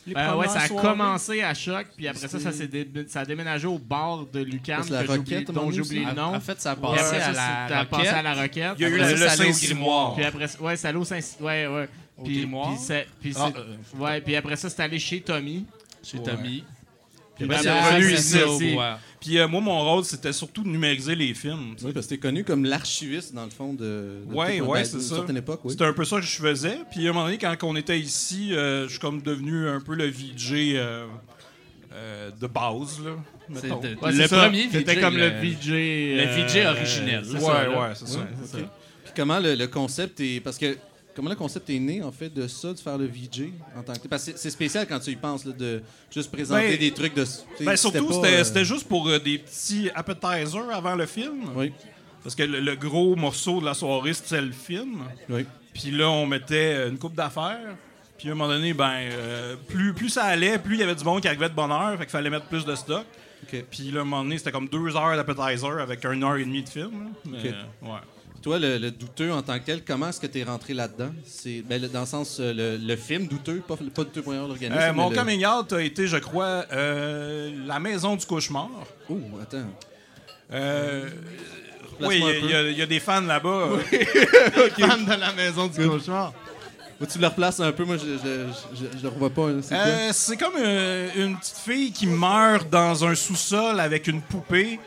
Les 0.05 0.13
Ben 0.13 0.35
ouais, 0.35 0.47
ça 0.49 0.59
a 0.59 0.67
soirées. 0.67 0.87
commencé 0.89 1.41
à 1.41 1.53
choc, 1.53 1.87
puis 1.95 2.07
après 2.09 2.27
ça, 2.27 2.37
ça, 2.39 2.51
s'est 2.51 2.67
dé- 2.67 2.87
ça 3.07 3.21
a 3.21 3.25
déménagé 3.25 3.67
au 3.67 3.79
bar 3.79 4.25
de 4.25 4.39
moment 4.41 5.53
dont 5.53 5.71
oublié 5.81 6.05
le 6.05 6.11
nom. 6.13 6.35
En 6.35 6.39
fait, 6.41 6.59
ça 6.59 6.71
a 6.71 6.75
Puis 6.75 6.81
passé 6.83 7.03
après 7.05 7.17
à 7.21 7.21
ça, 7.21 7.31
la 7.31 7.67
ça 7.69 7.79
a 7.79 7.85
passé 7.85 8.07
à 8.09 8.21
la 8.21 8.33
Roquette. 8.33 8.73
Il 8.77 8.81
y 8.81 8.85
a 8.85 8.89
eu 8.89 8.97
le, 8.97 9.09
le 9.13 9.27
Saint-Grimoire. 9.29 10.15
Puis 10.15 10.25
après, 10.25 10.45
ouais, 10.59 10.75
c'est 10.75 10.87
allé 10.89 10.97
au 10.97 11.05
Saint... 11.05 11.19
Ouais, 11.39 11.67
ouais. 11.67 11.89
Au 12.17 12.23
Puis, 12.23 12.37
Grimoire? 12.39 12.73
puis 12.73 12.77
puis 13.21 13.33
Ah, 13.37 13.49
euh, 13.57 13.75
ouais, 13.97 14.21
puis 14.21 14.35
après 14.35 14.55
ça, 14.57 14.69
c'est 14.69 14.81
allé 14.83 14.99
chez 14.99 15.21
Tommy. 15.21 15.65
Chez 16.03 16.17
Ouais. 16.17 16.23
Tommy. 16.23 16.63
Puis 17.35 17.45
ben, 17.47 17.57
c'est 17.61 17.71
revenu 17.71 18.17
c'est 18.17 18.49
ici 18.49 18.75
Puis 19.23 19.39
euh, 19.39 19.47
moi, 19.47 19.61
mon 19.61 19.79
rôle, 19.81 20.03
c'était 20.03 20.33
surtout 20.33 20.63
de 20.63 20.67
numériser 20.67 21.15
les 21.15 21.33
films. 21.33 21.75
Oui, 21.81 21.93
parce 21.93 22.07
que 22.07 22.11
t'es 22.15 22.17
connu 22.17 22.43
comme 22.43 22.65
l'archiviste, 22.65 23.33
dans 23.33 23.45
le 23.45 23.51
fond, 23.51 23.73
de. 23.73 24.19
de 24.27 24.33
Ouais, 24.33 24.59
ouais, 24.59 24.83
c'est 24.83 24.99
ça. 24.99 25.15
certaine 25.15 25.37
époque, 25.37 25.61
oui. 25.63 25.71
C'était 25.71 25.85
un 25.85 25.93
peu 25.93 26.03
ça 26.03 26.17
que 26.17 26.25
je 26.25 26.35
faisais. 26.41 26.77
Puis 26.91 27.07
à 27.07 27.11
un 27.11 27.13
moment 27.13 27.25
donné, 27.25 27.37
quand 27.37 27.55
on 27.63 27.75
était 27.77 27.97
ici, 27.99 28.53
euh, 28.53 28.83
je 28.85 28.89
suis 28.91 28.99
comme 28.99 29.21
devenu 29.21 29.67
un 29.69 29.79
peu 29.79 29.95
le 29.95 30.07
VJ 30.07 30.51
euh, 30.75 31.05
euh, 31.93 32.31
de 32.31 32.47
base. 32.47 32.99
Là, 33.03 33.11
C'est 33.55 33.63
mettons. 33.63 33.79
de- 33.79 33.95
Ouais, 34.01 34.11
le 34.11 34.27
ça. 34.27 34.37
premier 34.43 34.67
C'était 34.71 34.95
VJ, 34.95 34.99
comme 35.01 35.15
le 35.17 35.29
le- 35.29 35.39
VJ. 35.39 35.69
le 35.69 36.25
VJ 36.25 36.65
originel. 36.67 37.23
c'est 37.25 37.37
Ouais, 37.37 37.67
ouais, 37.67 37.93
c'est 37.95 38.07
ça. 38.09 38.19
Puis 39.05 39.13
comment 39.15 39.39
le, 39.39 39.55
le 39.55 39.67
concept 39.67 40.19
est. 40.19 40.41
Parce 40.41 40.57
que. 40.57 40.77
Comment 41.15 41.29
le 41.29 41.35
concept 41.35 41.69
est 41.69 41.79
né, 41.79 42.01
en 42.01 42.11
fait, 42.11 42.29
de 42.29 42.47
ça, 42.47 42.73
de 42.73 42.79
faire 42.79 42.97
le 42.97 43.05
VJ 43.05 43.49
en 43.77 43.83
tant 43.83 43.93
que. 43.93 44.07
Parce 44.07 44.25
que 44.25 44.31
c'est- 44.35 44.49
spécial 44.49 44.87
quand 44.87 44.99
tu 44.99 45.11
y 45.11 45.15
penses, 45.15 45.45
là, 45.45 45.51
de 45.53 45.81
juste 46.11 46.31
présenter 46.31 46.69
Ben, 46.69 46.79
des 46.79 46.91
trucs 46.91 47.13
de. 47.13 47.23
Ben, 47.63 47.75
surtout, 47.75 48.11
c'était 48.11 48.35
euh, 48.39 48.43
c'était 48.43 48.65
juste 48.65 48.87
pour 48.87 49.07
euh, 49.07 49.19
des 49.19 49.37
petits 49.37 49.89
appetizers 49.93 50.69
avant 50.71 50.95
le 50.95 51.05
film. 51.05 51.49
Oui, 51.55 51.71
Parce 52.23 52.33
que 52.35 52.43
le, 52.43 52.59
le 52.61 52.75
gros 52.75 53.15
morceau 53.15 53.59
de 53.61 53.65
la 53.65 53.73
soirée, 53.75 54.13
c'était 54.13 54.41
le 54.41 54.51
film. 54.51 55.03
oui. 55.29 55.45
Puis 55.73 55.89
là, 55.91 56.07
on 56.09 56.25
mettait 56.27 56.73
euh, 56.75 56.89
une 56.89 56.97
coupe 56.99 57.15
d'affaires. 57.15 57.75
Puis 58.17 58.29
à 58.29 58.31
un 58.31 58.35
moment 58.35 58.51
donné, 58.53 58.73
ben, 58.73 58.91
euh, 59.11 59.55
plus, 59.67 59.93
plus 59.93 60.09
ça 60.09 60.23
allait, 60.25 60.57
plus 60.59 60.75
il 60.75 60.79
y 60.79 60.83
avait 60.83 60.93
du 60.95 61.03
monde 61.03 61.19
qui 61.21 61.27
arrivait 61.27 61.49
de 61.49 61.55
bonne 61.55 61.71
heure. 61.71 61.91
Fait 61.97 62.05
qu'il 62.05 62.09
fallait 62.11 62.29
mettre 62.29 62.45
plus 62.45 62.63
de 62.65 62.75
stock. 62.75 63.05
OK. 63.43 63.65
Puis 63.69 63.91
là, 63.91 63.99
à 63.99 64.01
un 64.01 64.05
moment 64.05 64.23
donné, 64.23 64.37
c'était 64.37 64.51
comme 64.51 64.67
deux 64.69 64.95
heures 64.95 65.15
d'appetizer 65.15 65.79
avec 65.81 66.05
une 66.05 66.23
heure 66.23 66.37
et 66.37 66.45
demie 66.45 66.63
de 66.63 66.69
film. 66.69 66.91
là. 67.05 67.09
Mais, 67.25 67.37
Ok. 67.49 67.55
ouais. 67.83 67.89
Toi, 68.43 68.59
le, 68.59 68.77
le 68.77 68.91
douteux 68.91 69.31
en 69.31 69.41
tant 69.41 69.57
que 69.57 69.63
tel, 69.65 69.83
comment 69.85 70.09
est-ce 70.09 70.19
que 70.19 70.27
tu 70.27 70.39
es 70.39 70.43
rentré 70.43 70.73
là-dedans? 70.73 71.11
C'est 71.25 71.61
ben, 71.61 71.81
le- 71.81 71.87
dans 71.87 72.01
le 72.01 72.05
sens, 72.05 72.37
euh, 72.41 72.53
le, 72.53 72.77
le 72.77 72.95
film 72.97 73.27
douteux, 73.27 73.61
pas, 73.65 73.75
pas 73.77 74.03
douteux 74.03 74.21
pour 74.21 74.33
l'organisme. 74.33 74.77
Euh, 74.81 74.91
mon 74.93 75.09
coming 75.11 75.45
out 75.45 75.71
a 75.71 75.81
été, 75.81 76.07
je 76.07 76.17
crois, 76.17 76.65
euh, 76.73 77.51
La 77.65 77.79
Maison 77.79 78.17
du 78.17 78.25
Cauchemar. 78.25 78.69
Oh, 79.09 79.17
attends. 79.41 79.63
Euh, 80.51 81.09
oui, 82.01 82.21
il 82.43 82.49
y, 82.49 82.53
a- 82.53 82.69
y 82.69 82.81
y 82.81 82.87
des 82.87 82.99
fans 82.99 83.21
là-bas. 83.21 83.69
Fan 84.77 85.05
de 85.05 85.13
la 85.19 85.31
maison 85.33 85.67
du 85.67 85.87
cauchemar. 85.87 86.33
Tu 87.11 87.19
le 87.19 87.27
replaces 87.27 87.59
un 87.59 87.71
peu, 87.71 87.83
moi 87.85 87.97
je, 87.97 88.03
je, 88.17 88.75
je, 88.75 88.97
je 88.97 89.03
le 89.03 89.09
revois 89.09 89.29
pas. 89.29 89.49
hein. 89.49 89.59
C'est? 89.61 89.75
Euh, 89.75 90.09
c'est 90.13 90.37
comme 90.37 90.55
une 90.55 91.37
petite 91.37 91.57
fille 91.65 91.91
qui 91.91 92.07
meurt 92.07 92.69
dans 92.69 93.03
un 93.05 93.13
sous-sol 93.15 93.79
avec 93.79 94.07
une 94.07 94.21
poupée. 94.21 94.79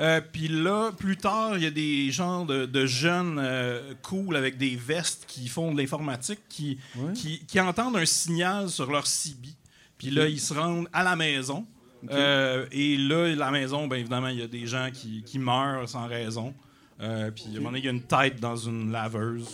Euh, 0.00 0.20
Puis 0.32 0.48
là, 0.48 0.90
plus 0.92 1.16
tard, 1.16 1.56
il 1.56 1.62
y 1.62 1.66
a 1.66 1.70
des 1.70 2.10
gens 2.10 2.44
de, 2.44 2.66
de 2.66 2.84
jeunes 2.86 3.38
euh, 3.40 3.94
cool 4.02 4.34
avec 4.36 4.56
des 4.58 4.74
vestes 4.74 5.24
qui 5.28 5.46
font 5.46 5.72
de 5.72 5.78
l'informatique 5.80 6.40
qui, 6.48 6.78
Ouais. 6.96 7.12
qui, 7.12 7.38
qui 7.46 7.60
entendent 7.60 7.96
un 7.96 8.04
signal 8.06 8.68
sur 8.68 8.90
leur 8.90 9.06
CB. 9.06 9.48
Puis 9.96 10.10
là, 10.10 10.26
ils 10.26 10.40
se 10.40 10.52
rendent 10.52 10.88
à 10.92 11.04
la 11.04 11.14
maison. 11.14 11.64
Euh, 12.10 12.66
et 12.72 12.96
là, 12.96 13.34
la 13.36 13.50
maison, 13.52 13.86
bien 13.86 13.98
évidemment, 13.98 14.28
il 14.28 14.40
y 14.40 14.42
a 14.42 14.48
des 14.48 14.66
gens 14.66 14.90
qui, 14.92 15.22
qui 15.22 15.38
meurent 15.38 15.88
sans 15.88 16.06
raison. 16.08 16.52
Puis 16.98 17.06
à 17.06 17.08
un 17.08 17.54
moment 17.54 17.68
donné, 17.68 17.78
il 17.78 17.84
y 17.84 17.88
a 17.88 17.92
une 17.92 18.02
tête 18.02 18.40
dans 18.40 18.56
une 18.56 18.90
laveuse. 18.90 19.48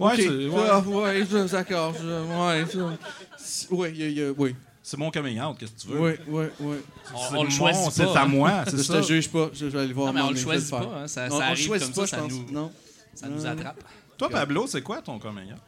Ouais, 0.00 0.12
Ok. 0.12 0.20
c'est- 0.20 0.28
ouais. 0.48 0.66
Ah, 0.70 0.80
ouais, 0.80 1.26
je- 1.28 1.50
d'accord. 1.52 1.92
Ouais, 1.92 2.64
ouais, 3.70 3.90
il 3.92 3.98
y 3.98 4.02
a- 4.04 4.08
il 4.08 4.18
y 4.18 4.22
a- 4.22 4.30
oui. 4.36 4.54
C'est 4.90 4.96
mon 4.96 5.10
coming 5.10 5.38
out, 5.40 5.56
qu'est-ce 5.58 5.72
que 5.72 5.80
tu 5.80 5.88
veux? 5.88 6.00
Oui, 6.00 6.12
oui, 6.28 6.44
oui. 6.60 6.76
On, 7.34 7.44
le 7.44 7.50
choisit 7.50 7.92
C'est 7.92 8.04
à 8.04 8.22
hein. 8.22 8.26
moi, 8.26 8.64
c'est 8.66 8.78
Je 8.78 8.82
ça. 8.82 9.00
te 9.02 9.06
juge 9.06 9.28
pas, 9.28 9.50
je, 9.52 9.58
je 9.58 9.64
vais 9.66 9.80
aller 9.80 9.92
voir. 9.92 10.06
Non, 10.06 10.12
mais 10.14 10.20
on 10.20 10.24
mon 10.24 10.30
le 10.30 10.36
je 10.36 10.42
choisit 10.42 10.70
pas. 10.70 10.80
hein. 11.02 11.06
Ça, 11.06 11.28
Non, 11.28 11.30
ça 11.30 11.36
on 11.36 11.38
le 11.40 11.44
arrive 11.44 11.66
choisit 11.66 11.86
comme 11.88 11.94
pas, 11.94 12.06
ça, 12.06 12.16
je 12.16 12.22
ça 12.22 12.28
pense. 12.28 12.32
nous, 12.32 12.50
Non. 12.52 12.72
ça 13.14 13.28
nous 13.28 13.46
attrape. 13.46 13.84
Toi, 14.16 14.30
Pablo, 14.30 14.66
c'est 14.66 14.80
quoi 14.82 15.02
ton 15.02 15.18
coming 15.18 15.52
out? 15.52 15.58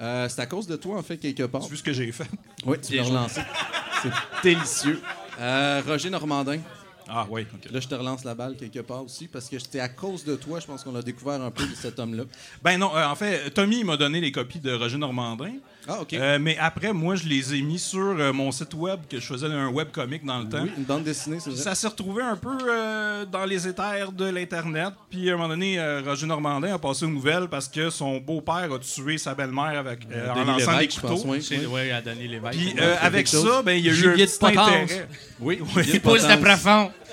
Euh, 0.00 0.28
c'est 0.28 0.40
à 0.40 0.46
cause 0.46 0.66
de 0.66 0.76
toi, 0.76 0.96
en 0.98 1.02
fait, 1.02 1.18
quelque 1.18 1.42
part. 1.44 1.60
Tu 1.60 1.66
as 1.66 1.70
vu 1.70 1.76
ce 1.76 1.82
que 1.82 1.92
j'ai 1.92 2.10
fait? 2.12 2.28
Oui, 2.64 2.78
tu 2.80 2.92
joué. 2.94 3.00
relancé. 3.02 3.42
C'est 4.02 4.10
délicieux. 4.42 5.00
Euh, 5.38 5.82
Roger 5.86 6.08
Normandin. 6.10 6.58
Ah 7.08 7.26
oui, 7.30 7.46
ok. 7.54 7.70
Là, 7.70 7.78
je 7.80 7.86
te 7.88 7.94
relance 7.94 8.24
la 8.24 8.34
balle 8.34 8.56
quelque 8.56 8.80
part 8.80 9.04
aussi 9.04 9.28
parce 9.28 9.48
que 9.48 9.58
c'était 9.58 9.80
à 9.80 9.88
cause 9.88 10.24
de 10.24 10.34
toi, 10.34 10.58
je 10.60 10.66
pense 10.66 10.82
qu'on 10.82 10.94
a 10.96 11.02
découvert 11.02 11.40
un 11.40 11.50
peu 11.50 11.64
de 11.66 11.74
cet 11.74 11.98
homme-là. 12.00 12.24
Ben 12.64 12.78
non, 12.78 12.90
euh, 12.96 13.06
en 13.06 13.14
fait, 13.14 13.50
Tommy 13.50 13.84
m'a 13.84 13.96
donné 13.96 14.20
les 14.20 14.32
copies 14.32 14.58
de 14.60 14.72
Roger 14.72 14.98
Normandin. 14.98 15.52
Ah, 15.88 16.00
OK. 16.00 16.14
Euh, 16.14 16.38
mais 16.40 16.56
après, 16.58 16.92
moi, 16.92 17.14
je 17.14 17.24
les 17.28 17.54
ai 17.54 17.62
mis 17.62 17.78
sur 17.78 18.00
euh, 18.00 18.32
mon 18.32 18.50
site 18.50 18.74
web, 18.74 19.00
que 19.08 19.20
je 19.20 19.26
faisais 19.26 19.46
un 19.46 19.68
webcomic 19.68 20.24
dans 20.24 20.38
le 20.40 20.48
temps. 20.48 20.62
oui, 20.62 20.70
une 20.76 20.84
bande 20.84 21.04
dessinée, 21.04 21.38
c'est 21.40 21.50
vrai. 21.50 21.58
ça 21.60 21.74
s'est 21.74 21.86
retrouvé 21.86 22.22
un 22.22 22.36
peu 22.36 22.56
euh, 22.68 23.24
dans 23.24 23.44
les 23.44 23.68
éthers 23.68 24.10
de 24.12 24.24
l'Internet. 24.24 24.94
Puis 25.10 25.30
à 25.30 25.34
un 25.34 25.36
moment 25.36 25.48
donné, 25.48 25.78
euh, 25.78 26.02
Roger 26.04 26.26
Normandin 26.26 26.74
a 26.74 26.78
passé 26.78 27.04
aux 27.04 27.08
nouvelles 27.10 27.48
parce 27.48 27.68
que 27.68 27.90
son 27.90 28.18
beau-père 28.18 28.68
a 28.72 28.78
tué 28.78 29.18
sa 29.18 29.34
belle-mère 29.34 29.78
avec, 29.78 30.00
euh, 30.10 30.30
en 30.30 30.44
lançant 30.44 30.78
des 30.78 30.88
couteaux. 30.88 31.22
oui. 31.26 31.40
Ouais, 31.70 31.90
à 31.92 32.00
Denis 32.02 32.28
Lévesque. 32.28 32.56
Puis 32.58 32.74
euh, 32.80 32.96
avec 33.00 33.28
ça, 33.28 33.62
ben, 33.62 33.72
il 33.72 33.86
y 33.86 33.90
a 33.90 33.92
eu 33.92 34.08
un 34.08 34.12
petit 34.14 34.38
intérêt. 34.44 35.08
Oui, 35.40 35.60
Il 35.86 36.00
pose 36.00 36.26
de 36.26 36.34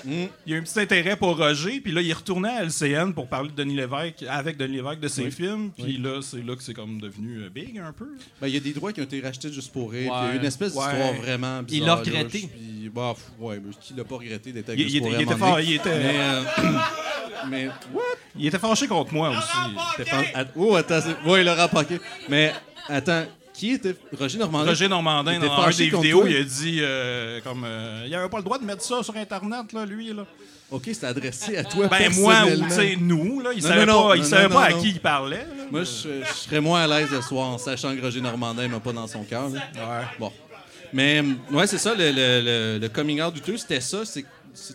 Il 0.06 0.28
y 0.46 0.52
a 0.52 0.56
eu 0.56 0.58
un 0.58 0.62
petit 0.62 0.78
intérêt 0.80 1.16
pour 1.16 1.36
Roger, 1.36 1.80
puis 1.80 1.90
là, 1.92 2.00
il 2.02 2.10
est 2.10 2.14
retourné 2.14 2.48
à 2.48 2.62
LCN 2.64 3.12
pour 3.14 3.26
parler 3.26 3.50
de 3.50 3.54
Denis 3.54 3.76
Lévesque, 3.76 4.24
avec 4.28 4.56
Denis 4.56 4.76
Lévesque 4.76 5.00
de 5.00 5.08
ses 5.08 5.24
Oui. 5.24 5.30
films, 5.30 5.70
puis 5.74 5.84
Oui. 5.84 5.98
là, 6.02 6.20
c'est 6.22 6.44
là 6.44 6.54
que 6.56 6.62
c'est 6.62 6.74
comme 6.74 7.00
devenu 7.00 7.42
euh, 7.42 7.48
big 7.48 7.78
un 7.78 7.92
peu. 7.92 8.08
Ben, 8.40 8.48
il 8.48 8.54
y 8.54 8.56
a 8.56 8.60
des 8.60 8.72
droits 8.72 8.92
qui 8.92 9.00
ont 9.00 9.04
été 9.04 9.20
rachetés 9.20 9.52
juste 9.52 9.72
pour 9.72 9.90
rire. 9.92 10.12
puis 10.12 10.20
Il 10.24 10.28
y 10.28 10.32
a 10.32 10.40
une 10.40 10.44
espèce 10.46 10.74
Ouais. 10.74 10.84
d'histoire 10.84 11.12
vraiment 11.14 11.62
bizarre. 11.62 11.68
Il 11.72 11.80
l'a 11.80 11.86
là, 11.86 11.94
regretté. 11.96 12.38
je- 12.40 12.46
Puis, 12.48 12.90
bah, 12.94 13.14
pff, 13.14 13.24
ouais, 13.40 13.60
mais 13.64 13.72
qui 13.80 13.94
l'a 13.94 14.04
pas 14.04 14.16
regretté 14.16 14.52
d'être 14.52 14.68
avec 14.68 14.80
Il, 14.80 14.84
Juste 14.84 14.94
il 14.96 14.98
pour 15.00 15.08
était, 15.08 15.16
rire 15.18 15.26
il 15.26 15.30
était 15.32 15.38
fort- 15.40 15.56
donné. 15.56 15.68
il 15.68 15.74
était- 15.74 15.98
Mais, 15.98 16.20
euh, 16.20 16.42
mais, 17.48 17.68
il 18.38 18.46
était 18.46 18.58
fâché 18.58 18.86
contre 18.86 19.14
moi 19.14 19.30
aussi. 19.30 19.96
Oh, 20.56 20.74
attends. 20.76 21.00
Ouais, 21.26 21.44
Laurent 21.44 21.68
Paquet. 21.68 22.00
Mais, 22.28 22.52
attends, 22.88 23.24
qui 23.54 23.70
était... 23.70 23.94
Roger 24.18 24.38
Normandin? 24.38 24.68
Roger 24.68 24.88
Normandin, 24.88 25.38
dans 25.38 25.52
un 25.62 25.70
des 25.70 25.88
vidéos, 25.88 26.20
toi? 26.22 26.30
il 26.30 26.36
a 26.36 26.42
dit 26.42 26.78
euh, 26.82 27.40
comme 27.42 27.62
euh, 27.64 28.04
il 28.06 28.14
avait 28.14 28.28
pas 28.28 28.36
le 28.38 28.42
droit 28.42 28.58
de 28.58 28.64
mettre 28.64 28.82
ça 28.82 29.02
sur 29.02 29.16
Internet, 29.16 29.72
là, 29.72 29.86
lui. 29.86 30.12
Là. 30.12 30.26
OK, 30.70 30.82
c'était 30.86 31.06
adressé 31.06 31.56
à 31.56 31.62
toi 31.64 31.86
Ben 31.88 32.12
moi 32.14 32.32
ou 32.32 32.46
personnellement. 32.58 32.66
tu 32.68 32.74
sais, 32.74 32.96
nous, 33.00 33.40
là, 33.40 33.50
il 33.54 33.62
Non, 33.62 33.68
savait 33.68 33.86
non, 33.86 33.92
non, 34.02 34.08
pas, 34.08 34.16
il 34.16 34.24
savait 34.24 34.48
non, 34.48 34.54
pas 34.54 34.64
à 34.64 34.72
qui 34.72 34.88
il 34.90 35.00
parlait. 35.00 35.36
là. 35.56 35.64
Moi, 35.70 35.84
je, 35.84 36.24
je 36.26 36.32
serais 36.34 36.60
moins 36.60 36.82
à 36.82 36.86
l'aise 36.88 37.08
ce 37.10 37.20
soir 37.20 37.48
en 37.48 37.58
sachant 37.58 37.94
que 37.94 38.00
Roger 38.02 38.20
Normandin 38.20 38.66
m'a 38.68 38.80
pas 38.80 38.92
dans 38.92 39.06
son 39.06 39.22
cœur. 39.24 39.48
Ouais. 39.50 39.60
Bon. 40.18 40.32
Mais, 40.92 41.22
ouais, 41.52 41.66
c'est 41.66 41.78
ça, 41.78 41.94
le, 41.94 42.10
le- 42.10 42.40
le- 42.44 42.78
le 42.80 42.88
coming 42.88 43.20
out 43.22 43.34
douteux, 43.34 43.56
c'était 43.56 43.80
ça. 43.80 44.04
C'est, 44.04 44.20
c'est- 44.20 44.26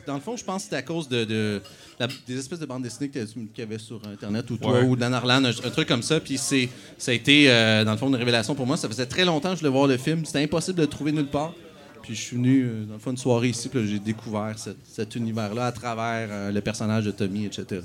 dans 0.06 0.16
le 0.16 0.20
fond, 0.22 0.36
je 0.38 0.44
pense 0.44 0.58
que 0.58 0.64
c'était 0.64 0.76
à 0.76 0.82
cause 0.82 1.08
de, 1.10 1.24
de 1.26 1.62
la- 2.00 2.08
des 2.28 2.38
espèces 2.38 2.60
de 2.60 2.66
bandes 2.66 2.84
dessinées 2.84 3.10
qu'il 3.10 3.26
y 3.58 3.62
avait 3.62 3.78
sur 3.80 4.02
Internet 4.08 4.50
ou 4.52 4.58
toi 4.58 4.74
Ouais. 4.74 4.84
ou 4.84 4.96
Dan 4.96 5.14
Harlan, 5.14 5.44
un, 5.46 5.50
un 5.50 5.70
truc 5.72 5.88
comme 5.88 6.04
ça. 6.04 6.20
Puis 6.20 6.38
c'est, 6.38 6.70
ça 6.98 7.12
a 7.12 7.14
été, 7.14 7.50
euh, 7.50 7.84
dans 7.86 7.92
le 7.92 7.98
fond, 7.98 8.08
une 8.10 8.16
révélation 8.16 8.56
pour 8.56 8.66
moi. 8.68 8.78
Ça 8.78 8.88
faisait 8.88 9.06
très 9.06 9.26
longtemps 9.26 9.50
que 9.50 9.56
je 9.56 9.60
voulais 9.62 9.72
voir 9.72 9.88
le 9.88 9.98
film. 9.98 10.26
C'était 10.26 10.44
impossible 10.44 10.78
de 10.78 10.82
le 10.84 10.88
trouver 10.88 11.12
nulle 11.12 11.28
part. 11.28 11.54
Puis 12.04 12.16
je 12.16 12.22
suis 12.22 12.36
venu, 12.38 12.64
euh, 12.64 12.86
dans 12.86 12.94
le 12.94 13.00
fond, 13.00 13.12
une 13.12 13.18
soirée 13.18 13.50
ici, 13.50 13.68
puis 13.70 13.86
j'ai 13.88 14.00
découvert 14.00 14.54
cette- 14.58 14.78
cet 14.86 15.16
univers-là 15.16 15.66
à 15.68 15.72
travers 15.72 16.30
euh, 16.32 16.52
le 16.52 16.62
personnage 16.62 17.06
de 17.06 17.12
Tommy, 17.12 17.46
etc. 17.46 17.82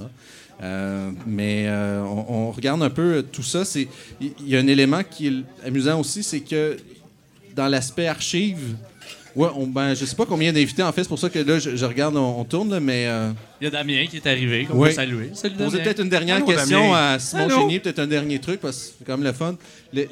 Euh, 0.63 1.11
mais 1.27 1.69
on, 1.69 2.47
on 2.47 2.51
regarde 2.53 2.83
un 2.83 2.91
peu 2.91 3.25
tout 3.31 3.43
ça. 3.43 3.65
C'est- 3.65 3.89
Il 4.21 4.33
il 4.41 4.49
y, 4.49 4.57
a 4.57 4.61
un 4.61 4.67
élément 4.69 5.03
qui 5.03 5.27
est 5.27 5.67
amusant 5.67 5.99
aussi, 5.99 6.23
c'est 6.23 6.41
que 6.41 6.77
dans 7.57 7.67
l'aspect 7.69 8.07
archive, 8.07 8.77
Ouais, 9.37 9.49
on, 9.57 9.67
ben, 9.67 9.95
je 9.95 10.05
sais 10.05 10.15
pas 10.15 10.27
combien 10.27 10.53
d'invités 10.53 10.83
en 10.83 10.93
fait, 10.93 11.03
c'est 11.03 11.09
pour 11.09 11.19
ça 11.19 11.29
que 11.29 11.39
là, 11.41 11.59
je, 11.59 11.75
je 11.75 11.85
regarde, 11.85 12.17
on, 12.17 12.41
on 12.41 12.45
tourne, 12.45 12.71
là, 12.71 12.79
mais. 12.81 13.07
euh, 13.09 13.33
Il 13.61 13.65
y 13.65 13.67
a 13.67 13.71
Damien 13.71 14.07
qui 14.09 14.17
est 14.17 14.27
arrivé, 14.27 14.65
qu'on 14.67 14.79
Oui. 14.79 14.89
peut 14.91 14.95
saluer. 14.95 15.31
Salut 15.35 15.57
Poser 15.57 15.71
Damien. 15.79 15.83
peut-être 15.85 16.03
une 16.03 16.09
dernière 16.09 16.37
Allô, 16.37 16.47
question 16.47 16.81
Damien. 16.93 17.15
à 17.15 17.19
Simon 17.19 17.45
Allô. 17.45 17.59
Chénier, 17.61 17.81
peut-être 17.81 17.99
un 17.99 18.07
dernier 18.07 18.39
truc, 18.39 18.61
parce 18.61 18.77
que 18.77 18.83
c'est 18.99 19.05
quand 19.05 19.17
même 19.17 19.27
le 19.27 19.33
fun. 19.33 19.57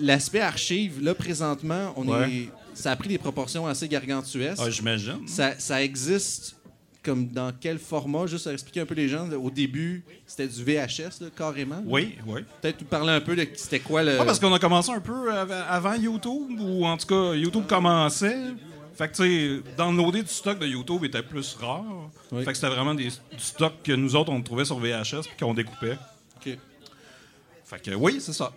L'aspect 0.01 0.41
archive, 0.41 1.03
là, 1.03 1.15
présentement, 1.15 1.93
on 1.97 2.09
Ouais. 2.09 2.31
est, 2.31 2.49
ça 2.75 2.91
a 2.91 2.97
pris 2.97 3.09
des 3.09 3.19
proportions 3.19 3.67
assez 3.67 3.87
gargantuesques. 3.89 4.61
Ah, 4.65 4.71
J'imagine. 4.71 5.27
ça, 5.27 5.53
ça 5.59 5.83
existe 5.83 6.57
comme 7.05 7.27
dans 7.29 7.53
quel 7.61 7.79
format? 7.79 8.27
Juste 8.27 8.47
à 8.47 8.53
expliquer 8.53 8.81
un 8.81 8.87
peu 8.87 8.95
les 8.95 9.09
gens. 9.09 9.29
Au 9.33 9.51
début, 9.51 10.05
c'était 10.27 10.47
du 10.49 10.63
VHS, 10.65 11.21
là, 11.21 11.27
carrément? 11.37 11.83
Oui, 11.87 12.17
oui. 12.27 12.41
Peut-être 12.61 12.81
nous 12.81 12.87
parler 12.87 13.11
un 13.13 13.21
peu 13.21 13.35
de 13.37 13.47
c'était 13.57 13.81
quoi 13.81 14.03
le. 14.03 14.19
Ah, 14.21 14.25
parce 14.25 14.39
qu'on 14.41 14.53
a 14.55 14.59
commencé 14.59 14.91
un 14.91 15.01
peu 15.01 15.31
av- 15.33 15.53
avant 15.69 15.95
YouTube, 15.95 16.59
ou 16.61 16.85
en 16.87 16.97
tout 16.97 17.07
cas, 17.07 17.35
YouTube 17.35 17.65
commençait. 17.69 18.37
Fait 19.03 19.09
que, 19.09 19.17
tu 19.17 19.65
sais, 19.65 19.77
downloader 19.77 20.23
du 20.23 20.29
stock 20.29 20.61
de 20.61 20.67
YouTube 20.67 21.05
était 21.05 21.25
plus 21.25 21.55
rare. 21.55 21.83
Oui. 22.31 22.45
Fait 22.45 22.53
que 22.53 22.55
c'était 22.57 22.73
vraiment 22.73 22.95
des, 22.95 23.09
du 23.09 23.39
stock 23.39 23.73
que 23.83 23.91
nous 23.91 24.15
autres, 24.15 24.31
on 24.31 24.41
trouvait 24.43 24.65
sur 24.65 24.79
VHS 24.79 25.23
puis 25.23 25.37
qu'on 25.41 25.55
découpait. 25.55 25.99
Ok. 26.37 26.57
Fait 27.65 27.83
que, 27.83 27.91
oui, 27.97 28.21
c'est 28.21 28.33
ça. 28.33 28.53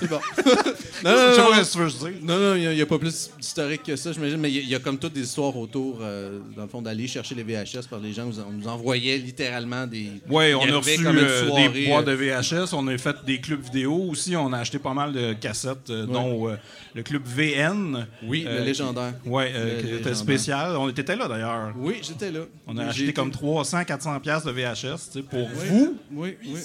C'est 0.00 0.08
bon. 0.08 0.20
Je 0.36 0.42
non, 1.04 1.10
non, 1.10 1.44
non, 1.50 1.50
pas 1.50 1.64
ce 1.64 1.72
que 1.72 1.72
tu 1.72 1.78
veux 1.78 1.84
que 1.86 1.90
je 1.90 1.96
dise. 2.12 2.22
Non, 2.22 2.38
non, 2.38 2.54
il 2.56 2.68
n'y 2.70 2.80
a, 2.80 2.86
pas 2.86 2.98
plus 2.98 3.30
d'historique 3.38 3.82
que 3.84 3.96
ça, 3.96 4.12
j'imagine, 4.12 4.38
mais 4.38 4.50
il 4.50 4.54
y, 4.56 4.58
a- 4.58 4.62
il 4.62 4.68
y 4.68 4.74
a 4.74 4.78
comme 4.78 4.98
toutes 4.98 5.12
des 5.12 5.22
histoires 5.22 5.56
autour, 5.56 5.98
euh, 6.00 6.38
dans 6.56 6.62
le 6.62 6.68
fond, 6.68 6.82
d'aller 6.82 7.06
chercher 7.08 7.34
les 7.34 7.42
VHS 7.42 7.86
par 7.90 7.98
les 8.00 8.12
gens. 8.12 8.28
On 8.48 8.52
nous 8.52 8.68
envoyait 8.68 9.16
littéralement 9.18 9.86
des. 9.86 10.08
Oui, 10.28 10.54
on 10.54 10.60
a 10.62 10.76
reçu 10.78 11.06
euh, 11.06 11.46
soirée, 11.48 11.68
des 11.68 11.86
boîtes 11.86 12.06
euh, 12.08 12.16
de 12.16 12.40
VHS, 12.66 12.72
on 12.74 12.86
a 12.88 12.96
fait 12.98 13.16
des 13.26 13.40
clubs 13.40 13.62
vidéo 13.62 13.94
aussi, 14.10 14.36
on 14.36 14.52
a 14.52 14.58
acheté 14.58 14.78
pas 14.78 14.94
mal 14.94 15.12
de 15.12 15.32
cassettes, 15.34 15.90
euh, 15.90 16.06
dont 16.06 16.48
euh, 16.48 16.56
le 16.94 17.02
club 17.02 17.22
VN. 17.26 18.06
Oui, 18.24 18.44
euh, 18.46 18.58
le 18.60 18.64
légendaire. 18.64 19.14
Oui, 19.24 19.44
qui 19.80 19.94
était 19.94 20.14
spécial. 20.14 20.76
On 20.76 20.88
était 20.88 21.16
là 21.16 21.28
d'ailleurs. 21.28 21.72
Oui, 21.76 21.96
j'étais 22.02 22.30
là. 22.30 22.40
On 22.66 22.76
a 22.78 22.86
acheté 22.86 23.04
été- 23.04 23.12
comme 23.12 23.30
300-400$ 23.30 24.20
piastres 24.20 24.46
de 24.46 24.52
VHS, 24.52 24.74
tu 25.12 25.18
sais, 25.18 25.22
pour 25.22 25.40
Oui. 25.40 25.66
vous. 25.68 25.96
Oui, 26.12 26.36
oui. 26.44 26.50
oui. 26.54 26.60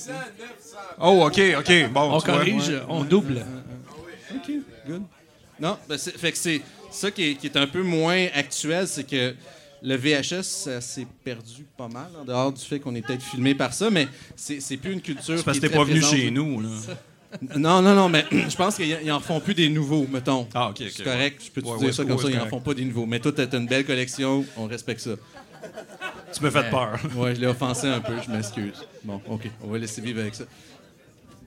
Oh, 0.99 1.25
OK, 1.25 1.41
OK. 1.59 1.91
Bon, 1.91 2.13
On 2.15 2.19
corrige, 2.19 2.71
on 2.89 3.03
double. 3.07 3.45
OK, 4.35 4.51
good. 4.87 5.03
Non, 5.59 5.77
ben 5.89 5.97
c'est, 5.97 6.17
fait 6.17 6.31
que 6.31 6.37
c'est 6.37 6.61
ça 6.91 7.09
qui 7.11 7.31
est, 7.31 7.35
qui 7.35 7.47
est 7.47 7.57
un 7.57 7.67
peu 7.67 7.81
moins 7.81 8.27
actuel, 8.33 8.87
c'est 8.87 9.05
que 9.05 9.33
le 9.81 9.95
VHS, 9.95 10.43
ça 10.43 10.81
s'est 10.81 11.07
perdu 11.23 11.65
pas 11.77 11.87
mal, 11.87 12.09
en 12.19 12.25
dehors 12.25 12.51
du 12.51 12.63
fait 12.63 12.79
qu'on 12.79 12.95
est 12.95 13.01
peut-être 13.01 13.23
filmé 13.23 13.55
par 13.55 13.73
ça, 13.73 13.89
mais 13.89 14.07
c'est, 14.35 14.59
c'est 14.59 14.77
plus 14.77 14.93
une 14.93 15.01
culture 15.01 15.37
C'est 15.37 15.43
parce 15.43 15.59
que 15.59 15.67
t'es 15.67 15.75
pas 15.75 15.83
venu 15.83 16.01
chez 16.01 16.31
nous, 16.31 16.61
là. 16.61 16.69
Non, 17.57 17.81
non, 17.81 17.93
non, 17.93 18.09
mais 18.09 18.25
je 18.31 18.55
pense 18.55 18.75
qu'ils 18.75 18.97
ils 19.03 19.11
en 19.11 19.19
font 19.19 19.39
plus 19.39 19.53
des 19.53 19.69
nouveaux, 19.69 20.07
mettons. 20.09 20.47
Ah, 20.53 20.69
OK, 20.69 20.77
OK. 20.81 20.91
c'est 20.95 21.03
correct, 21.03 21.41
je 21.45 21.51
peux 21.51 21.61
te 21.61 21.67
Ouais, 21.67 21.77
dire 21.77 21.87
ouais, 21.87 21.93
ça 21.93 22.05
comme 22.05 22.17
ça, 22.17 22.29
ils 22.29 22.39
en 22.39 22.47
font 22.47 22.61
pas 22.61 22.73
des 22.73 22.85
nouveaux. 22.85 23.05
Mais 23.05 23.19
toi, 23.19 23.31
t'as 23.31 23.45
une 23.57 23.67
belle 23.67 23.85
collection, 23.85 24.45
on 24.55 24.65
respecte 24.67 25.01
ça. 25.01 25.11
Tu 26.33 26.43
me 26.43 26.49
fais 26.49 26.69
peur. 26.69 26.99
Ouais, 27.15 27.35
je 27.35 27.41
l'ai 27.41 27.47
offensé 27.47 27.87
un 27.87 27.99
peu, 27.99 28.13
je 28.25 28.31
m'excuse. 28.31 28.85
Bon, 29.03 29.21
OK, 29.29 29.49
on 29.61 29.67
va 29.67 29.77
laisser 29.77 30.01
vivre 30.01 30.21
avec 30.21 30.35
ça. 30.35 30.45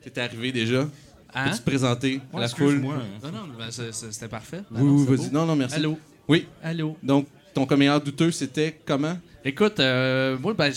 T'es 0.02 0.20
arrivé 0.20 0.52
déjà? 0.52 0.86
Hein? 1.34 1.44
Peux-tu 1.44 1.58
te 1.58 1.64
présenter 1.64 2.20
à 2.32 2.36
Ouais, 2.36 2.42
la 2.42 2.48
foule? 2.48 2.80
Non, 2.80 2.90
non, 2.90 3.48
ben, 3.58 3.70
c'était 3.70 4.28
parfait. 4.28 4.62
Oui, 4.70 4.82
non, 4.82 4.92
oui, 4.96 5.16
vas-y. 5.16 5.30
Non, 5.30 5.46
non, 5.46 5.56
merci. 5.56 5.76
Allô? 5.76 5.98
Oui, 6.28 6.46
Allô? 6.62 6.96
donc 7.02 7.26
ton 7.54 7.66
commentaire 7.66 8.00
douteux, 8.00 8.30
c'était 8.30 8.80
comment? 8.86 9.16
Écoute, 9.44 9.80
euh, 9.80 10.36
moi, 10.38 10.54
ben, 10.54 10.72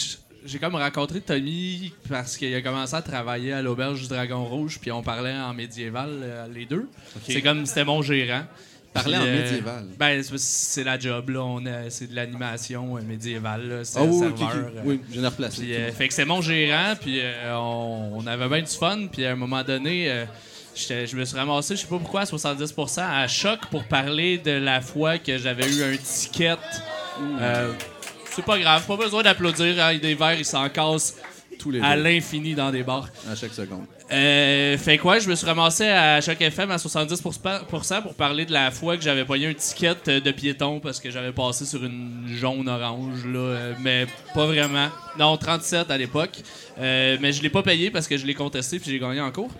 j'ai 0.45 0.59
comme 0.59 0.75
rencontré 0.75 1.21
Tommy 1.21 1.93
parce 2.09 2.37
qu'il 2.37 2.53
a 2.53 2.61
commencé 2.61 2.95
à 2.95 3.01
travailler 3.01 3.53
à 3.53 3.61
l'auberge 3.61 4.01
du 4.01 4.07
Dragon 4.07 4.43
Rouge, 4.45 4.79
puis 4.81 4.91
on 4.91 5.03
parlait 5.03 5.35
en 5.35 5.53
médiéval, 5.53 6.09
euh, 6.21 6.47
les 6.53 6.65
deux. 6.65 6.87
C'est 7.27 7.41
comme, 7.41 7.65
c'était 7.65 7.85
mon 7.85 8.01
gérant. 8.01 8.43
Parler 8.93 9.17
en 9.17 9.21
euh, 9.21 9.41
médiéval. 9.43 9.85
Ben, 9.97 10.23
c'est- 10.37 10.83
la 10.83 10.99
job, 10.99 11.29
là. 11.29 11.59
C'est 11.89 12.09
de 12.09 12.15
l'animation 12.15 12.97
euh, 12.97 13.01
médiévale. 13.01 13.81
C'est 13.83 13.99
Ah 13.99 14.03
oui, 14.03 14.19
serveur. 14.19 14.51
euh, 14.55 14.81
oui, 14.85 14.99
je 15.11 15.19
l'ai 15.19 15.25
replacé. 15.27 15.61
Puis, 15.63 15.91
fait 15.97 16.07
que 16.07 16.13
c'est 16.13 16.25
mon 16.25 16.41
gérant, 16.41 16.93
puis 16.99 17.19
on, 17.51 18.11
on 18.17 18.27
avait 18.27 18.47
bien 18.47 18.61
du 18.61 18.71
fun, 18.75 19.07
puis 19.11 19.25
à 19.25 19.31
un 19.31 19.35
moment 19.35 19.63
donné, 19.63 20.25
je 20.75 21.15
me 21.15 21.25
suis 21.25 21.37
ramassé, 21.37 21.75
je 21.75 21.81
sais 21.81 21.87
pas 21.87 21.97
pourquoi, 21.97 22.21
à 22.21 22.25
70% 22.25 23.01
à 23.01 23.27
choc 23.27 23.59
pour 23.71 23.83
parler 23.85 24.37
de 24.37 24.51
la 24.51 24.81
fois 24.81 25.17
que 25.17 25.37
j'avais 25.37 25.67
eu 25.73 25.83
un 25.83 25.97
ticket. 25.97 26.55
Euh, 27.39 27.71
c'est 28.31 28.43
pas 28.45 28.57
grave, 28.57 28.85
pas 28.87 28.97
besoin 28.97 29.21
d'applaudir, 29.23 29.83
hein, 29.83 29.97
des 29.97 30.15
verres, 30.15 30.39
ils 30.39 30.45
s'en 30.45 30.67
cassent 30.69 31.15
Tous 31.59 31.69
les 31.71 31.79
à 31.79 31.95
l'infini 31.95 32.55
dans 32.55 32.71
des 32.71 32.81
bars. 32.83 33.07
à 33.31 33.35
chaque 33.35 33.53
seconde. 33.53 33.85
Euh, 34.13 34.77
fait 34.77 34.99
quoi, 34.99 35.17
je 35.17 35.27
me 35.27 35.33
suis 35.33 35.47
ramassé 35.47 35.87
à 35.87 36.21
Choc 36.21 36.39
FM 36.39 36.69
à 36.69 36.75
70% 36.75 38.03
pour 38.03 38.13
parler 38.13 38.45
de 38.45 38.53
la 38.53 38.69
fois 38.69 38.95
que 38.95 39.01
j'avais 39.01 39.25
payé 39.25 39.47
un 39.47 39.53
ticket 39.55 39.95
de 40.05 40.31
piéton 40.31 40.79
parce 40.79 40.99
que 40.99 41.09
j'avais 41.09 41.31
passé 41.31 41.65
sur 41.65 41.83
une 41.83 42.25
jaune-orange, 42.27 43.25
là, 43.25 43.39
euh, 43.39 43.73
mais 43.81 44.05
pas 44.35 44.45
vraiment. 44.45 44.89
Non, 45.17 45.35
37 45.35 45.89
à 45.89 45.97
l'époque. 45.97 46.43
Euh, 46.79 47.17
mais 47.21 47.31
je 47.31 47.43
l'ai 47.43 47.49
pas 47.49 47.61
payé 47.61 47.91
parce 47.91 48.07
que 48.07 48.17
je 48.17 48.25
l'ai 48.25 48.33
contesté 48.33 48.79
puis 48.79 48.89
j'ai 48.89 48.99
gagné 48.99 49.21
en 49.21 49.31
cours. 49.31 49.51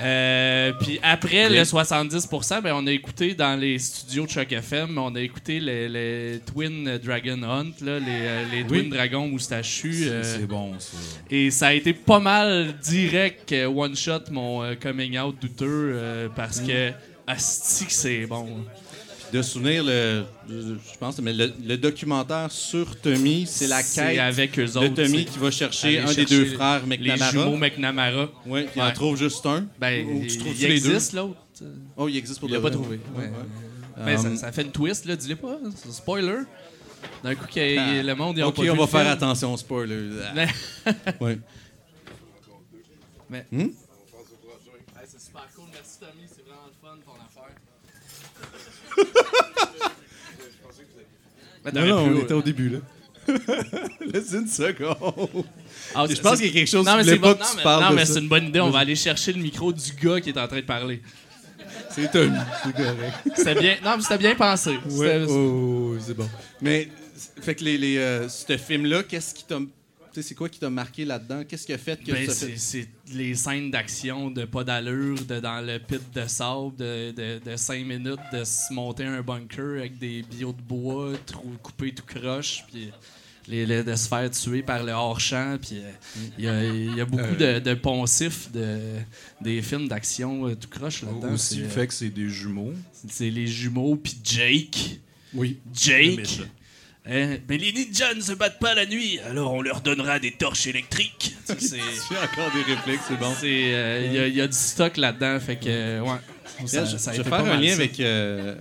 Euh, 0.00 0.72
puis 0.80 0.98
après 1.02 1.48
Bien. 1.48 1.50
le 1.50 1.62
70%, 1.64 2.62
ben, 2.62 2.72
on 2.74 2.86
a 2.86 2.90
écouté 2.92 3.34
dans 3.34 3.58
les 3.58 3.78
studios 3.78 4.24
de 4.26 4.30
Choc 4.30 4.50
FM, 4.52 4.96
on 4.98 5.14
a 5.14 5.20
écouté 5.20 5.60
les, 5.60 5.88
les 5.88 6.40
Twin 6.40 6.98
Dragon 6.98 7.42
Hunt, 7.42 7.72
là, 7.84 7.98
les, 7.98 8.04
euh, 8.08 8.44
les 8.50 8.64
Twin 8.64 8.88
Dragons 8.88 9.28
moustachus. 9.28 10.04
euh, 10.06 10.22
C'est 10.22 10.46
bon, 10.46 10.74
ça. 10.78 10.96
et 11.30 11.50
ça 11.50 11.68
a 11.68 11.72
été 11.74 11.92
pas 11.92 12.20
mal 12.20 12.74
direct 12.82 13.54
one 13.74 13.96
shot 13.96 14.30
mon 14.30 14.74
coming 14.76 15.18
out 15.18 15.36
douteux 15.40 16.30
parce 16.34 16.60
que 16.60 16.92
asti 17.26 17.86
c'est 17.88 18.26
bon. 18.26 18.64
De 19.32 19.42
souvenir, 19.42 19.84
le, 19.84 20.24
je 20.48 20.98
pense, 20.98 21.18
mais 21.20 21.34
le, 21.34 21.52
le 21.62 21.76
documentaire 21.76 22.50
sur 22.50 22.98
Tommy, 22.98 23.46
c'est 23.46 23.66
la 23.66 23.82
C'est 23.82 24.00
quête 24.12 24.18
avec 24.20 24.58
eux 24.58 24.64
de 24.64 24.78
autres. 24.78 24.94
Tommy 24.94 25.18
c'est 25.18 25.24
qui 25.26 25.38
va 25.38 25.50
chercher 25.50 25.98
un 25.98 26.12
des 26.14 26.24
deux 26.24 26.46
frères 26.54 26.80
les 26.86 26.96
McNamara. 26.98 27.30
jumeaux 27.30 27.56
McNamara. 27.56 28.28
Oui, 28.46 28.66
il 28.74 28.80
en 28.80 28.90
trouve 28.92 29.16
juste 29.18 29.44
un. 29.44 29.66
Ben, 29.78 30.06
Ou 30.06 30.20
tu 30.20 30.26
il, 30.28 30.38
trouves-tu 30.38 30.62
il 30.62 30.68
les 30.68 30.80
deux? 30.80 30.86
existe 30.94 31.12
l'autre? 31.12 31.36
Oh, 31.96 32.08
il 32.08 32.16
existe 32.16 32.40
pour 32.40 32.48
Il 32.48 32.52
l'a 32.52 32.58
de 32.58 32.62
pas 32.62 32.70
trouvé. 32.70 32.98
Ouais, 33.14 33.24
Ouais. 33.24 33.26
ouais. 33.28 34.04
Ben, 34.06 34.16
ça, 34.16 34.28
Um, 34.28 34.36
ça 34.36 34.52
fait 34.52 34.62
une 34.62 34.70
twist, 34.72 35.04
là, 35.04 35.14
dis-le 35.16 35.36
pas. 35.36 35.58
spoiler. 35.90 36.38
D'un 37.22 37.34
coup, 37.34 37.46
qu'il- 37.46 37.78
Ah. 37.78 38.02
le 38.02 38.14
monde, 38.14 38.38
ils 38.38 38.44
ont 38.44 38.48
Ok, 38.48 38.56
pas 38.56 38.62
on 38.72 38.76
va 38.76 38.86
faire 38.86 39.00
film. 39.00 39.12
attention, 39.12 39.56
spoiler. 39.56 40.08
Mais- 40.34 40.48
Ouais. 41.20 41.38
Mais- 43.28 43.44
Hmm? 43.52 43.68
c'est 45.06 45.20
super 45.20 45.46
cool. 45.54 45.64
Merci, 45.72 45.98
Tommy. 46.00 46.26
C'est 46.34 46.44
vraiment 46.46 46.66
le 46.66 46.72
fun, 46.80 46.96
ton 47.04 47.12
affaire. 47.12 47.54
Non, 51.74 51.84
non, 51.86 51.96
on 51.98 52.16
euh, 52.16 52.22
était 52.22 52.34
au 52.34 52.42
début, 52.42 52.70
là. 52.70 52.78
Laisse 54.00 54.32
une 54.32 54.48
seconde. 54.48 55.44
Ah, 55.94 56.06
Je 56.08 56.14
c'est- 56.14 56.22
pense 56.22 56.36
qu'il 56.38 56.46
y 56.46 56.50
a 56.50 56.52
quelque 56.52 56.68
chose 56.70 56.86
Non, 56.86 56.96
que 56.98 57.04
mais 57.04 57.16
bon. 57.16 57.34
pas 57.34 57.34
que 57.34 57.40
Non, 57.40 57.46
tu 57.50 57.56
mais, 57.58 57.62
parles 57.62 57.82
non, 57.84 57.90
de 57.90 57.94
mais 57.96 58.06
c'est 58.06 58.18
une 58.20 58.28
bonne 58.28 58.46
idée. 58.46 58.60
On 58.60 58.70
va 58.70 58.78
aller 58.78 58.94
chercher 58.96 59.32
le 59.34 59.42
micro 59.42 59.70
du 59.72 59.92
gars 60.02 60.20
qui 60.20 60.30
est 60.30 60.38
en 60.38 60.48
train 60.48 60.56
de 60.56 60.62
parler. 60.62 61.02
C'est 61.90 62.10
Tommy, 62.10 62.38
c'est 62.64 62.72
correct. 62.72 63.14
C'était 63.36 63.54
bien. 63.60 63.76
Non, 63.84 63.96
mais 63.96 64.02
c'était 64.02 64.18
bien 64.18 64.34
pensé. 64.34 64.78
Ouais, 64.92 65.24
oh, 65.28 65.96
c'est 66.00 66.14
bon. 66.14 66.28
Mais, 66.62 66.88
fait 67.42 67.54
que 67.54 67.64
les, 67.64 67.76
les, 67.76 67.98
euh, 67.98 68.28
ce 68.30 68.56
film-là, 68.56 69.02
qu'est-ce 69.02 69.34
qui 69.34 69.44
t'a. 69.44 69.58
C'est 70.22 70.34
quoi 70.34 70.48
qui 70.48 70.58
t'a 70.58 70.70
marqué 70.70 71.04
là-dedans? 71.04 71.42
Qu'est-ce 71.48 71.66
qui 71.66 71.72
a 71.72 71.78
fait 71.78 72.02
que 72.02 72.12
Ben, 72.12 72.26
ça 72.26 72.32
c'est, 72.34 72.46
fait. 72.48 72.56
c'est 72.58 72.88
les 73.14 73.34
scènes 73.34 73.70
d'action 73.70 74.30
de 74.30 74.44
pas 74.44 74.64
d'allure, 74.64 75.16
de 75.24 75.40
dans 75.40 75.60
le 75.64 75.78
pit 75.78 76.00
de 76.14 76.26
sable, 76.26 76.76
de, 76.76 77.10
de, 77.12 77.40
de 77.50 77.56
cinq 77.56 77.84
minutes, 77.86 78.18
de 78.32 78.44
se 78.44 78.72
monter 78.72 79.04
un 79.04 79.20
bunker 79.22 79.78
avec 79.78 79.98
des 79.98 80.22
billots 80.22 80.52
de 80.52 80.62
bois, 80.62 81.12
trou, 81.26 81.52
coupés 81.62 81.92
tout 81.94 82.04
croche, 82.06 82.64
puis 82.70 82.90
les, 83.46 83.64
les- 83.64 83.82
de 83.82 83.94
se 83.94 84.08
faire 84.08 84.30
tuer 84.30 84.62
par 84.62 84.82
le 84.84 84.92
hors-champ. 84.92 85.56
Puis 85.60 85.78
euh, 85.78 85.90
il 86.38 86.44
y, 86.44 86.48
a, 86.48 86.64
il 86.64 86.96
y 86.96 87.00
a 87.00 87.04
beaucoup 87.06 87.34
de, 87.36 87.58
de 87.60 87.74
poncifs 87.74 88.50
de, 88.52 88.78
des 89.40 89.62
films 89.62 89.88
d'action 89.88 90.46
euh, 90.48 90.54
tout 90.54 90.68
croche 90.68 91.02
là-dedans. 91.02 91.32
Aussi 91.32 91.54
c'est, 91.54 91.60
le 91.60 91.66
euh, 91.66 91.70
fait 91.70 91.86
que 91.86 91.94
c'est 91.94 92.10
des 92.10 92.28
jumeaux. 92.28 92.74
c'est 93.08 93.30
les 93.30 93.46
jumeaux, 93.46 93.96
puis 93.96 94.16
Jake. 94.22 95.00
Oui. 95.34 95.58
Jake. 95.72 96.40
Hein, 97.10 97.38
mais 97.48 97.56
les 97.56 97.72
ninjas 97.72 98.12
ne 98.14 98.20
se 98.20 98.32
battent 98.32 98.58
pas 98.58 98.74
la 98.74 98.84
nuit, 98.84 99.18
alors 99.20 99.54
on 99.54 99.62
leur 99.62 99.80
donnera 99.80 100.18
des 100.18 100.32
torches 100.32 100.66
électriques. 100.66 101.34
J'ai 101.48 101.78
encore 102.16 102.52
des 102.54 102.74
répliques, 102.74 103.00
c'est 103.08 103.18
bon. 103.18 103.32
Euh, 103.44 104.02
Il 104.06 104.12
y, 104.14 104.18
a- 104.18 104.26
il 104.26 104.34
y 104.36 104.40
a 104.42 104.46
du 104.46 104.56
stock 104.56 104.96
là-dedans, 104.98 105.40
fait 105.40 105.56
que, 105.56 106.00
ouais. 106.00 106.66
Ça- 106.66 106.84
je, 106.84 106.96
ça 106.98 107.12
vais 107.12 107.22
faire 107.24 107.34
un 107.44 107.56
lien 107.56 107.68
ça. 107.70 107.74
avec 107.76 107.98
euh, 108.00 108.56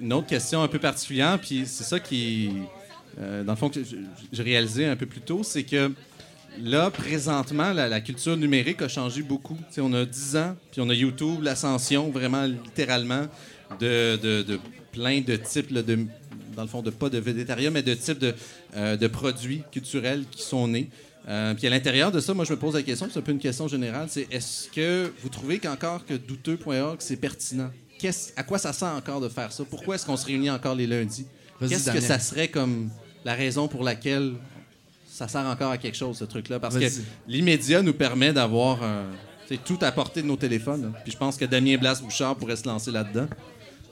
une 0.00 0.12
autre 0.14 0.26
question 0.28 0.62
un 0.62 0.68
peu 0.68 0.78
particulière, 0.78 1.38
puis 1.38 1.64
c'est 1.66 1.84
ça 1.84 2.00
qui, 2.00 2.50
euh, 3.20 3.44
dans 3.44 3.52
le 3.52 3.58
fond, 3.58 3.68
que 3.68 3.80
j'ai 4.32 4.42
réalisé 4.42 4.86
un 4.86 4.96
peu 4.96 5.06
plus 5.06 5.20
tôt, 5.20 5.42
c'est 5.42 5.64
que 5.64 5.92
là, 6.58 6.90
présentement, 6.90 7.74
la, 7.74 7.88
la 7.88 8.00
culture 8.00 8.38
numérique 8.38 8.80
a 8.80 8.88
changé 8.88 9.20
beaucoup. 9.20 9.58
On 9.76 9.92
a 9.92 10.06
10 10.06 10.36
ans, 10.36 10.56
puis 10.72 10.80
on 10.80 10.88
a 10.88 10.94
YouTube, 10.94 11.42
l'ascension, 11.42 12.10
vraiment 12.10 12.44
littéralement, 12.46 13.26
de, 13.80 14.16
de- 14.16 14.42
de 14.42 14.58
plein 14.92 15.20
de 15.20 15.36
types, 15.36 15.70
là, 15.72 15.82
de, 15.82 15.98
dans 16.56 16.62
le 16.62 16.68
fond, 16.68 16.82
de 16.82 16.90
pas 16.90 17.08
de 17.10 17.18
végétariens, 17.18 17.70
mais 17.70 17.82
de 17.82 17.94
types 17.94 18.18
de, 18.18 18.34
euh, 18.76 18.96
de 18.96 19.06
produits 19.06 19.62
culturels 19.70 20.24
qui 20.30 20.42
sont 20.42 20.66
nés. 20.68 20.88
Euh, 21.28 21.54
puis 21.54 21.66
à 21.66 21.70
l'intérieur 21.70 22.10
de 22.12 22.20
ça, 22.20 22.34
moi, 22.34 22.44
je 22.44 22.52
me 22.52 22.58
pose 22.58 22.74
la 22.74 22.82
question, 22.82 23.08
c'est 23.12 23.18
un 23.18 23.22
peu 23.22 23.32
une 23.32 23.38
question 23.38 23.66
générale, 23.68 24.06
c'est 24.10 24.26
est-ce 24.30 24.68
que 24.68 25.12
vous 25.22 25.28
trouvez 25.28 25.58
qu'encore 25.58 26.04
que 26.06 26.14
douteux.org, 26.14 26.96
c'est 27.00 27.16
pertinent? 27.16 27.70
qu'est-ce- 27.98 28.30
à 28.36 28.42
quoi 28.42 28.58
ça 28.58 28.72
sert 28.74 28.88
encore 28.88 29.20
de 29.22 29.28
faire 29.28 29.50
ça? 29.52 29.64
Pourquoi 29.68 29.94
est-ce 29.94 30.04
qu'on 30.06 30.16
se 30.18 30.26
réunit 30.26 30.50
encore 30.50 30.74
les 30.74 30.86
lundis? 30.86 31.26
Qu'est-ce 31.60 31.90
que 31.90 32.00
ça 32.00 32.18
serait 32.18 32.48
comme 32.48 32.90
la 33.24 33.34
raison 33.34 33.68
pour 33.68 33.82
laquelle 33.82 34.34
ça 35.10 35.26
sert 35.28 35.46
encore 35.46 35.70
à 35.70 35.78
quelque 35.78 35.96
chose, 35.96 36.18
ce 36.18 36.24
truc-là? 36.24 36.60
Parce 36.60 36.74
que 36.74 36.80
l'immédiat 37.26 37.80
nous 37.82 37.94
permet 37.94 38.32
d'avoir 38.34 38.80
euh, 38.82 39.04
tout 39.64 39.78
à 39.80 39.90
portée 39.92 40.20
de 40.22 40.26
nos 40.26 40.36
téléphones. 40.36 40.92
Puis 41.04 41.12
je 41.12 41.16
pense 41.16 41.36
que 41.38 41.46
Damien 41.46 41.78
Blas-Bouchard 41.78 42.36
pourrait 42.36 42.56
se 42.56 42.66
lancer 42.68 42.90
là-dedans. 42.90 43.26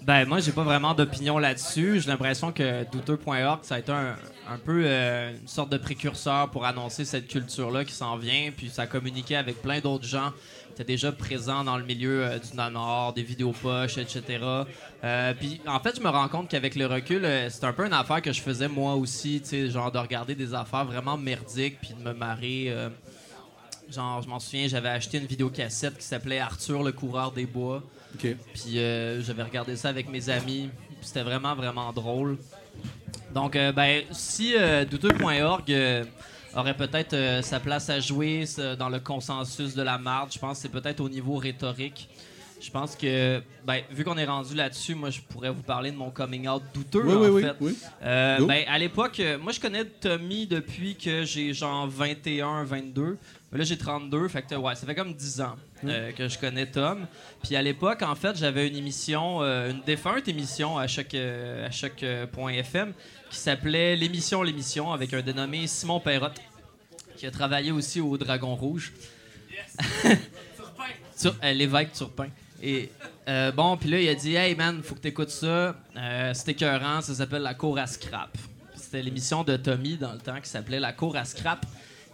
Ben, 0.05 0.27
moi, 0.29 0.39
j'ai 0.41 0.53
pas 0.53 0.65
vraiment 0.65 0.93
d'opinion 0.93 1.39
là-dessus. 1.39 2.01
J'ai 2.01 2.11
l'impression 2.11 2.53
que 2.53 2.85
douteux.org, 2.93 3.61
ça 3.63 3.77
a 3.77 3.79
été 3.79 3.91
un, 3.91 4.15
un 4.51 4.59
peu 4.59 4.83
euh, 4.85 5.31
une 5.31 5.49
sorte 5.49 5.71
de 5.71 5.79
précurseur 5.79 6.51
pour 6.51 6.67
annoncer 6.67 7.07
cette 7.07 7.27
culture-là 7.27 7.87
qui 7.87 7.95
s'en 7.95 8.19
vient. 8.19 8.51
Puis 8.55 8.69
ça 8.69 8.83
a 8.83 8.87
communiqué 8.87 9.35
avec 9.35 9.63
plein 9.63 9.81
d'autres 9.81 10.05
gens 10.05 10.33
qui 10.67 10.83
étaient 10.83 10.93
déjà 10.93 11.11
présents 11.11 11.65
dans 11.65 11.79
le 11.79 11.85
milieu 11.85 12.23
euh, 12.23 12.39
du 12.39 12.55
nanor, 12.55 13.15
des 13.15 13.23
vidéos 13.23 13.53
poches, 13.53 13.97
etc. 13.97 14.41
Euh, 15.05 15.33
puis 15.33 15.63
en 15.67 15.81
fait, 15.81 15.97
je 15.97 16.03
me 16.03 16.11
rends 16.11 16.29
compte 16.29 16.51
qu'avec 16.51 16.75
le 16.75 16.85
recul, 16.85 17.27
c'est 17.49 17.65
un 17.65 17.73
peu 17.73 17.87
une 17.87 17.95
affaire 17.95 18.21
que 18.21 18.33
je 18.33 18.43
faisais 18.43 18.69
moi 18.69 18.97
aussi, 18.97 19.41
tu 19.41 19.49
sais, 19.49 19.71
genre 19.71 19.91
de 19.91 19.99
regarder 19.99 20.35
des 20.35 20.53
affaires 20.53 20.85
vraiment 20.85 21.17
merdiques 21.17 21.79
puis 21.81 21.95
de 21.95 22.03
me 22.03 22.13
marrer. 22.13 22.71
genre, 23.89 24.21
je 24.21 24.29
m'en 24.29 24.39
souviens, 24.39 24.69
j'avais 24.69 24.91
acheté 24.91 25.17
une 25.17 25.27
vidéocassette 25.27 25.97
qui 25.97 26.05
s'appelait 26.05 26.41
Arthur 26.41 26.83
le 26.83 26.93
coureur 26.93 27.33
des 27.33 27.47
bois. 27.47 27.83
OK. 28.15 28.37
Puis 28.55 28.79
euh, 28.79 29.23
j'avais 29.23 29.43
regardé 29.43 29.77
ça 29.77 29.89
avec 29.89 30.09
mes 30.09 30.29
amis. 30.31 30.71
C'était 31.01 31.23
vraiment, 31.23 31.55
vraiment 31.55 31.93
drôle. 31.93 32.39
Donc, 33.35 33.57
euh, 33.57 33.73
ben, 33.73 34.03
si 34.13 34.55
euh, 34.57 34.85
douteux.org 34.85 35.71
euh, 35.71 36.05
aurait 36.57 36.77
peut-être 36.77 37.43
sa 37.43 37.59
place 37.61 37.91
à 37.91 37.99
jouer 38.01 38.45
dans 38.79 38.89
le 38.89 39.01
consensus 39.01 39.75
de 39.75 39.83
la 39.83 39.99
marde, 39.99 40.33
je 40.33 40.39
pense 40.39 40.59
que 40.59 40.63
c'est 40.63 40.69
peut-être 40.69 41.01
au 41.01 41.09
niveau 41.09 41.37
rhétorique. 41.37 42.09
Je 42.61 42.71
pense 42.71 42.97
que, 42.97 43.43
ben, 43.67 43.83
vu 43.91 44.05
qu'on 44.05 44.17
est 44.17 44.25
rendu 44.25 44.55
là-dessus, 44.55 44.95
moi, 44.95 45.11
je 45.11 45.21
pourrais 45.21 45.51
vous 45.51 45.63
parler 45.63 45.91
de 45.91 45.97
mon 45.97 46.11
coming 46.11 46.49
out 46.49 46.63
douteux, 46.73 47.03
Oui, 47.05 47.13
en 47.13 47.21
oui, 47.21 47.29
oui, 47.29 47.43
fait. 47.43 47.57
oui. 47.61 47.77
Ben, 48.47 48.65
à 48.69 48.79
l'époque, 48.79 49.21
moi, 49.43 49.53
je 49.53 49.61
connais 49.61 49.85
Tommy 49.85 50.47
depuis 50.47 50.95
que 50.95 51.25
j'ai 51.25 51.53
genre 51.53 51.87
21, 51.89 52.65
22. 52.65 53.19
Mais 53.55 53.61
là, 53.61 53.65
j'ai 53.65 53.79
32, 53.79 54.27
fait 54.27 54.43
que, 54.43 54.57
ouais, 54.57 54.75
ça 54.75 54.85
fait 54.85 54.97
comme 54.97 55.15
10 55.15 55.41
ans 55.41 55.55
euh, 55.85 56.11
que 56.11 56.27
je 56.27 56.37
connais 56.37 56.67
Tom. 56.67 57.07
Puis 57.41 57.55
à 57.55 57.63
l'époque, 57.63 58.03
en 58.03 58.17
fait, 58.17 58.37
j'avais 58.37 58.67
une 58.67 58.75
émission, 58.75 59.43
euh, 59.43 59.71
une 59.71 59.81
défunte 59.83 60.27
émission 60.27 60.77
à 60.77 60.89
chaque, 60.89 61.15
euh, 61.15 61.65
à 61.65 61.71
chaque 61.71 62.03
euh, 62.03 62.27
point 62.27 62.51
FM 62.55 62.93
qui 63.31 63.39
s'appelait 63.39 63.95
L'émission, 63.95 64.43
l'émission, 64.43 64.93
avec 64.93 65.15
un 65.15 65.23
dénommé 65.23 65.69
Simon 65.69 66.01
Perrotte, 66.01 66.41
qui 67.17 67.27
a 67.27 67.31
travaillé 67.31 67.71
aussi 67.71 68.01
au 68.01 68.19
Dragon 68.19 68.57
Rouge. 68.57 68.93
Sur, 71.17 71.37
euh, 71.45 71.53
L'évêque 71.53 71.93
Turpin. 71.93 72.31
Et 72.61 72.91
euh, 73.29 73.53
bon, 73.53 73.77
puis 73.77 73.89
là, 73.89 74.01
il 74.01 74.09
a 74.09 74.17
dit 74.17 74.35
Hey 74.35 74.57
man, 74.57 74.83
faut 74.83 74.97
que 74.97 75.01
t'écoutes 75.01 75.31
ça. 75.31 75.77
Euh, 75.97 76.33
c'est 76.35 76.49
écœurant, 76.49 77.03
ça 77.03 77.15
s'appelle 77.15 77.43
La 77.43 77.55
Cour 77.55 77.79
à 77.79 77.87
Scrap. 77.87 78.37
C'était 78.75 79.01
l'émission 79.01 79.45
de 79.45 79.57
Tommy 79.57 79.97
dans 79.97 80.13
le 80.13 80.19
temps 80.19 80.41
qui 80.41 80.51
s'appelait 80.51 80.81
La 80.81 80.93
Cour 80.93 81.17
à 81.17 81.25
Scrap. 81.25 81.65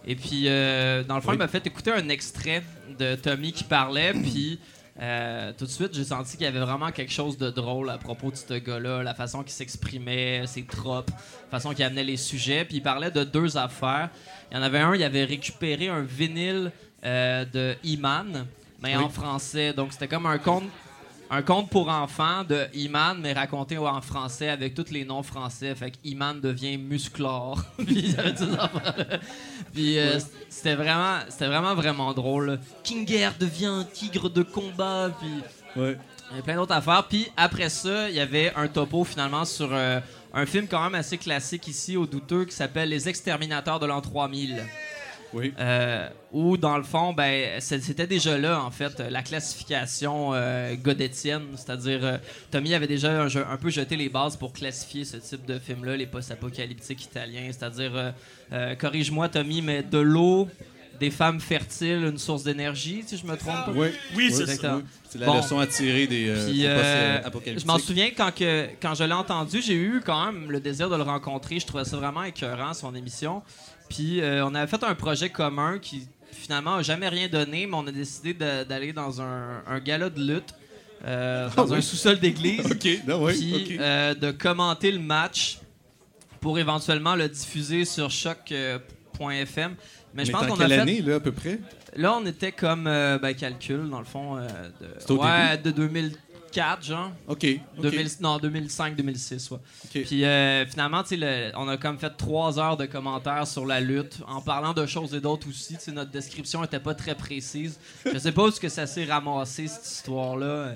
Et 0.05 0.15
puis, 0.15 0.43
euh, 0.47 1.03
dans 1.03 1.15
le 1.15 1.21
fond, 1.21 1.33
il 1.33 1.37
m'a 1.37 1.47
fait 1.47 1.65
écouter 1.67 1.91
un 1.91 2.09
extrait 2.09 2.63
de 2.97 3.15
Tommy 3.15 3.51
qui 3.51 3.63
parlait, 3.63 4.13
puis 4.23 4.59
euh, 5.01 5.51
tout 5.57 5.65
de 5.65 5.69
suite, 5.69 5.93
j'ai 5.93 6.03
senti 6.03 6.37
qu'il 6.37 6.45
y 6.45 6.47
avait 6.47 6.59
vraiment 6.59 6.91
quelque 6.91 7.11
chose 7.11 7.37
de 7.37 7.49
drôle 7.49 7.89
à 7.89 7.97
propos 7.97 8.29
de 8.29 8.35
ce 8.35 8.53
gars-là, 8.53 9.03
la 9.03 9.13
façon 9.13 9.41
qu'il 9.41 9.51
s'exprimait, 9.51 10.45
ses 10.45 10.63
tropes, 10.63 11.09
la 11.09 11.59
façon 11.59 11.73
qu'il 11.73 11.85
amenait 11.85 12.03
les 12.03 12.17
sujets. 12.17 12.65
Puis 12.65 12.77
il 12.77 12.83
parlait 12.83 13.11
de 13.11 13.23
deux 13.23 13.57
affaires. 13.57 14.09
Il 14.51 14.57
y 14.57 14.59
en 14.59 14.63
avait 14.63 14.79
un, 14.79 14.93
il 14.95 15.03
avait 15.03 15.23
récupéré 15.23 15.87
un 15.87 16.01
vinyle 16.01 16.71
euh, 17.03 17.45
de 17.45 17.75
Iman, 17.83 18.45
mais 18.81 18.95
en 18.95 19.09
français. 19.09 19.73
Donc 19.73 19.93
c'était 19.93 20.07
comme 20.07 20.25
un 20.25 20.37
conte 20.37 20.65
un 21.33 21.41
conte 21.43 21.69
pour 21.69 21.87
enfants 21.87 22.43
de 22.43 22.67
Iman, 22.73 23.17
mais 23.21 23.31
raconté 23.31 23.77
en 23.77 24.01
français 24.01 24.49
avec 24.49 24.73
tous 24.75 24.91
les 24.91 25.05
noms 25.05 25.23
français. 25.23 25.73
Fait 25.75 25.91
que 25.91 25.95
Iman 26.03 26.39
devient 26.41 26.77
Musclor. 26.77 27.63
Puis 29.73 29.97
euh, 29.97 30.19
c'était 30.49 30.75
vraiment, 30.75 31.19
c'était 31.29 31.47
vraiment, 31.47 31.73
vraiment 31.73 32.13
drôle. 32.13 32.59
Kinger 32.83 33.29
devient 33.39 33.67
un 33.67 33.83
tigre 33.85 34.29
de 34.29 34.43
combat. 34.43 35.09
Puis 35.19 35.29
Ouais. 35.81 35.97
il 36.29 36.31
y 36.31 36.33
avait 36.33 36.41
plein 36.41 36.55
d'autres 36.55 36.73
affaires. 36.75 37.07
Puis 37.07 37.27
après 37.37 37.69
ça, 37.69 38.09
il 38.09 38.15
y 38.15 38.19
avait 38.19 38.51
un 38.57 38.67
topo 38.67 39.05
finalement 39.05 39.45
sur 39.45 39.69
euh, 39.71 40.01
un 40.33 40.45
film 40.45 40.67
quand 40.67 40.83
même 40.83 40.95
assez 40.95 41.17
classique 41.17 41.65
ici 41.69 41.95
au 41.95 42.05
douteux 42.05 42.43
qui 42.43 42.53
s'appelle 42.53 42.89
Les 42.89 43.07
Exterminateurs 43.07 43.79
de 43.79 43.85
l'an 43.85 44.01
3000. 44.01 44.65
Oui. 45.33 45.53
Euh, 45.59 46.09
où, 46.31 46.57
dans 46.57 46.77
le 46.77 46.83
fond, 46.83 47.13
ben, 47.13 47.59
c'était 47.61 48.07
déjà 48.07 48.37
là, 48.37 48.61
en 48.63 48.71
fait, 48.71 48.99
la 48.99 49.21
classification 49.23 50.31
euh, 50.33 50.75
godettienne. 50.75 51.43
C'est-à-dire, 51.55 51.99
euh, 52.03 52.17
Tommy 52.51 52.73
avait 52.73 52.87
déjà 52.87 53.21
un, 53.21 53.27
jeu- 53.27 53.45
un 53.49 53.57
peu 53.57 53.69
jeté 53.69 53.95
les 53.95 54.09
bases 54.09 54.35
pour 54.35 54.53
classifier 54.53 55.05
ce 55.05 55.17
type 55.17 55.45
de 55.45 55.59
film-là, 55.59 55.95
les 55.95 56.07
post-apocalyptiques 56.07 57.03
italiens. 57.05 57.47
C'est-à-dire, 57.51 57.91
euh, 57.95 58.11
euh, 58.53 58.75
corrige-moi, 58.75 59.29
Tommy, 59.29 59.61
mais 59.61 59.83
de 59.83 59.99
l'eau, 59.99 60.47
des 60.99 61.09
femmes 61.11 61.39
fertiles, 61.39 62.03
une 62.05 62.17
source 62.19 62.43
d'énergie, 62.43 63.03
si 63.07 63.17
je 63.17 63.25
me 63.25 63.35
trompe 63.35 63.65
pas. 63.65 63.71
Oui, 63.73 63.87
Oui, 64.15 64.31
c'est 64.31 64.45
ça. 64.55 64.81
C'est 65.09 65.17
la 65.17 65.25
Bon. 65.25 65.37
leçon 65.37 65.59
à 65.59 65.67
tirer 65.67 66.07
des 66.07 66.29
euh, 66.29 66.45
Puis, 66.47 66.65
euh, 66.65 66.69
euh, 66.77 67.57
je 67.57 67.65
m'en 67.65 67.77
souviens 67.79 68.11
quand, 68.15 68.33
que, 68.33 68.67
quand 68.81 68.93
je 68.95 69.03
l'ai 69.03 69.11
entendu, 69.13 69.61
j'ai 69.61 69.73
eu 69.73 70.01
quand 70.05 70.31
même 70.31 70.49
le 70.51 70.59
désir 70.61 70.89
de 70.89 70.95
le 70.95 71.01
rencontrer. 71.01 71.59
Je 71.59 71.65
trouvais 71.65 71.83
ça 71.85 71.97
vraiment 71.97 72.23
écœurant, 72.23 72.73
son 72.73 72.93
émission. 72.95 73.41
Puis 73.91 74.21
euh, 74.21 74.45
on 74.45 74.55
avait 74.55 74.67
fait 74.67 74.83
un 74.85 74.95
projet 74.95 75.29
commun 75.29 75.77
qui 75.77 76.07
finalement 76.31 76.77
n'a 76.77 76.81
jamais 76.81 77.09
rien 77.09 77.27
donné, 77.27 77.67
mais 77.67 77.75
on 77.75 77.85
a 77.85 77.91
décidé 77.91 78.33
d'aller 78.33 78.93
dans 78.93 79.21
un, 79.21 79.63
un 79.67 79.79
gala 79.79 80.09
de 80.09 80.19
lutte 80.21 80.55
euh, 81.05 81.49
dans 81.57 81.73
un 81.73 81.81
sous-sol 81.81 82.17
d'église. 82.17 82.65
OK, 82.71 82.87
non, 83.05 83.25
oui, 83.25 83.33
Puis 83.33 83.75
OK. 83.75 83.81
euh, 83.81 84.13
de 84.13 84.31
commenter 84.31 84.91
le 84.91 84.99
match 84.99 85.59
pour 86.39 86.57
éventuellement 86.57 87.15
le 87.15 87.27
diffuser 87.27 87.83
sur 87.83 88.09
choc.fm. 88.09 89.75
Mais 90.13 90.23
je 90.25 90.31
pense 90.31 90.43
en 90.43 90.47
qu'on 90.47 90.53
a 90.53 90.57
quelle 90.59 90.69
fait 90.69 90.79
année, 90.79 91.01
là, 91.01 91.15
à 91.15 91.19
peu 91.19 91.33
près? 91.33 91.59
Là, 91.97 92.13
on 92.15 92.25
était 92.25 92.53
comme 92.53 92.85
ben, 92.85 93.33
calcul, 93.33 93.89
dans 93.89 93.99
le 93.99 94.05
fond. 94.05 94.37
de, 94.37 95.13
ouais, 95.13 95.57
de 95.57 95.71
2004, 96.53 96.83
genre. 96.83 97.11
OK. 97.27 97.45
OK. 97.77 97.81
2000 97.81 98.07
non, 98.21 98.37
2005-2006, 98.37 99.51
ouais. 99.51 99.57
OK. 99.85 100.03
Puis 100.05 100.25
euh, 100.25 100.65
finalement, 100.67 101.01
tu 101.03 101.09
sais, 101.09 101.17
le- 101.17 101.51
on 101.55 101.67
a 101.67 101.77
comme 101.77 101.97
fait 101.97 102.09
trois 102.17 102.59
heures 102.59 102.77
de 102.77 102.85
commentaires 102.85 103.47
sur 103.47 103.65
la 103.65 103.79
lutte, 103.79 104.17
en 104.27 104.41
parlant 104.41 104.73
de 104.73 104.85
choses 104.85 105.13
et 105.15 105.21
d'autres 105.21 105.47
aussi. 105.49 105.75
Tu 105.75 105.81
sais, 105.81 105.91
notre 105.91 106.11
description 106.11 106.63
était 106.63 106.79
pas 106.79 106.93
très 106.93 107.15
précise. 107.15 107.79
Je 108.11 108.17
sais 108.17 108.31
pas 108.31 108.43
où 108.43 108.47
est-ce 108.49 108.59
que 108.59 108.69
ça 108.69 108.85
s'est 108.87 109.05
ramassé, 109.05 109.67
cette 109.67 109.85
histoire-là. 109.85 110.45
euh. 110.45 110.73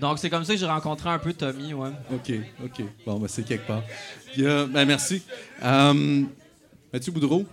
Donc, 0.00 0.18
c'est 0.18 0.30
comme 0.30 0.44
ça 0.44 0.54
que 0.54 0.58
j'ai 0.58 0.66
rencontré 0.66 1.10
un 1.10 1.18
peu 1.18 1.32
Tommy, 1.32 1.74
ouais. 1.74 1.90
OK, 2.12 2.32
OK. 2.64 2.82
Bon, 3.06 3.18
ben, 3.18 3.28
c'est 3.28 3.44
quelque 3.44 3.66
part. 3.66 3.82
A- 4.38 4.66
ben, 4.66 4.84
merci. 4.84 5.22
Euh, 5.62 6.22
Mathieu 6.92 7.12
Boudreau, 7.12 7.44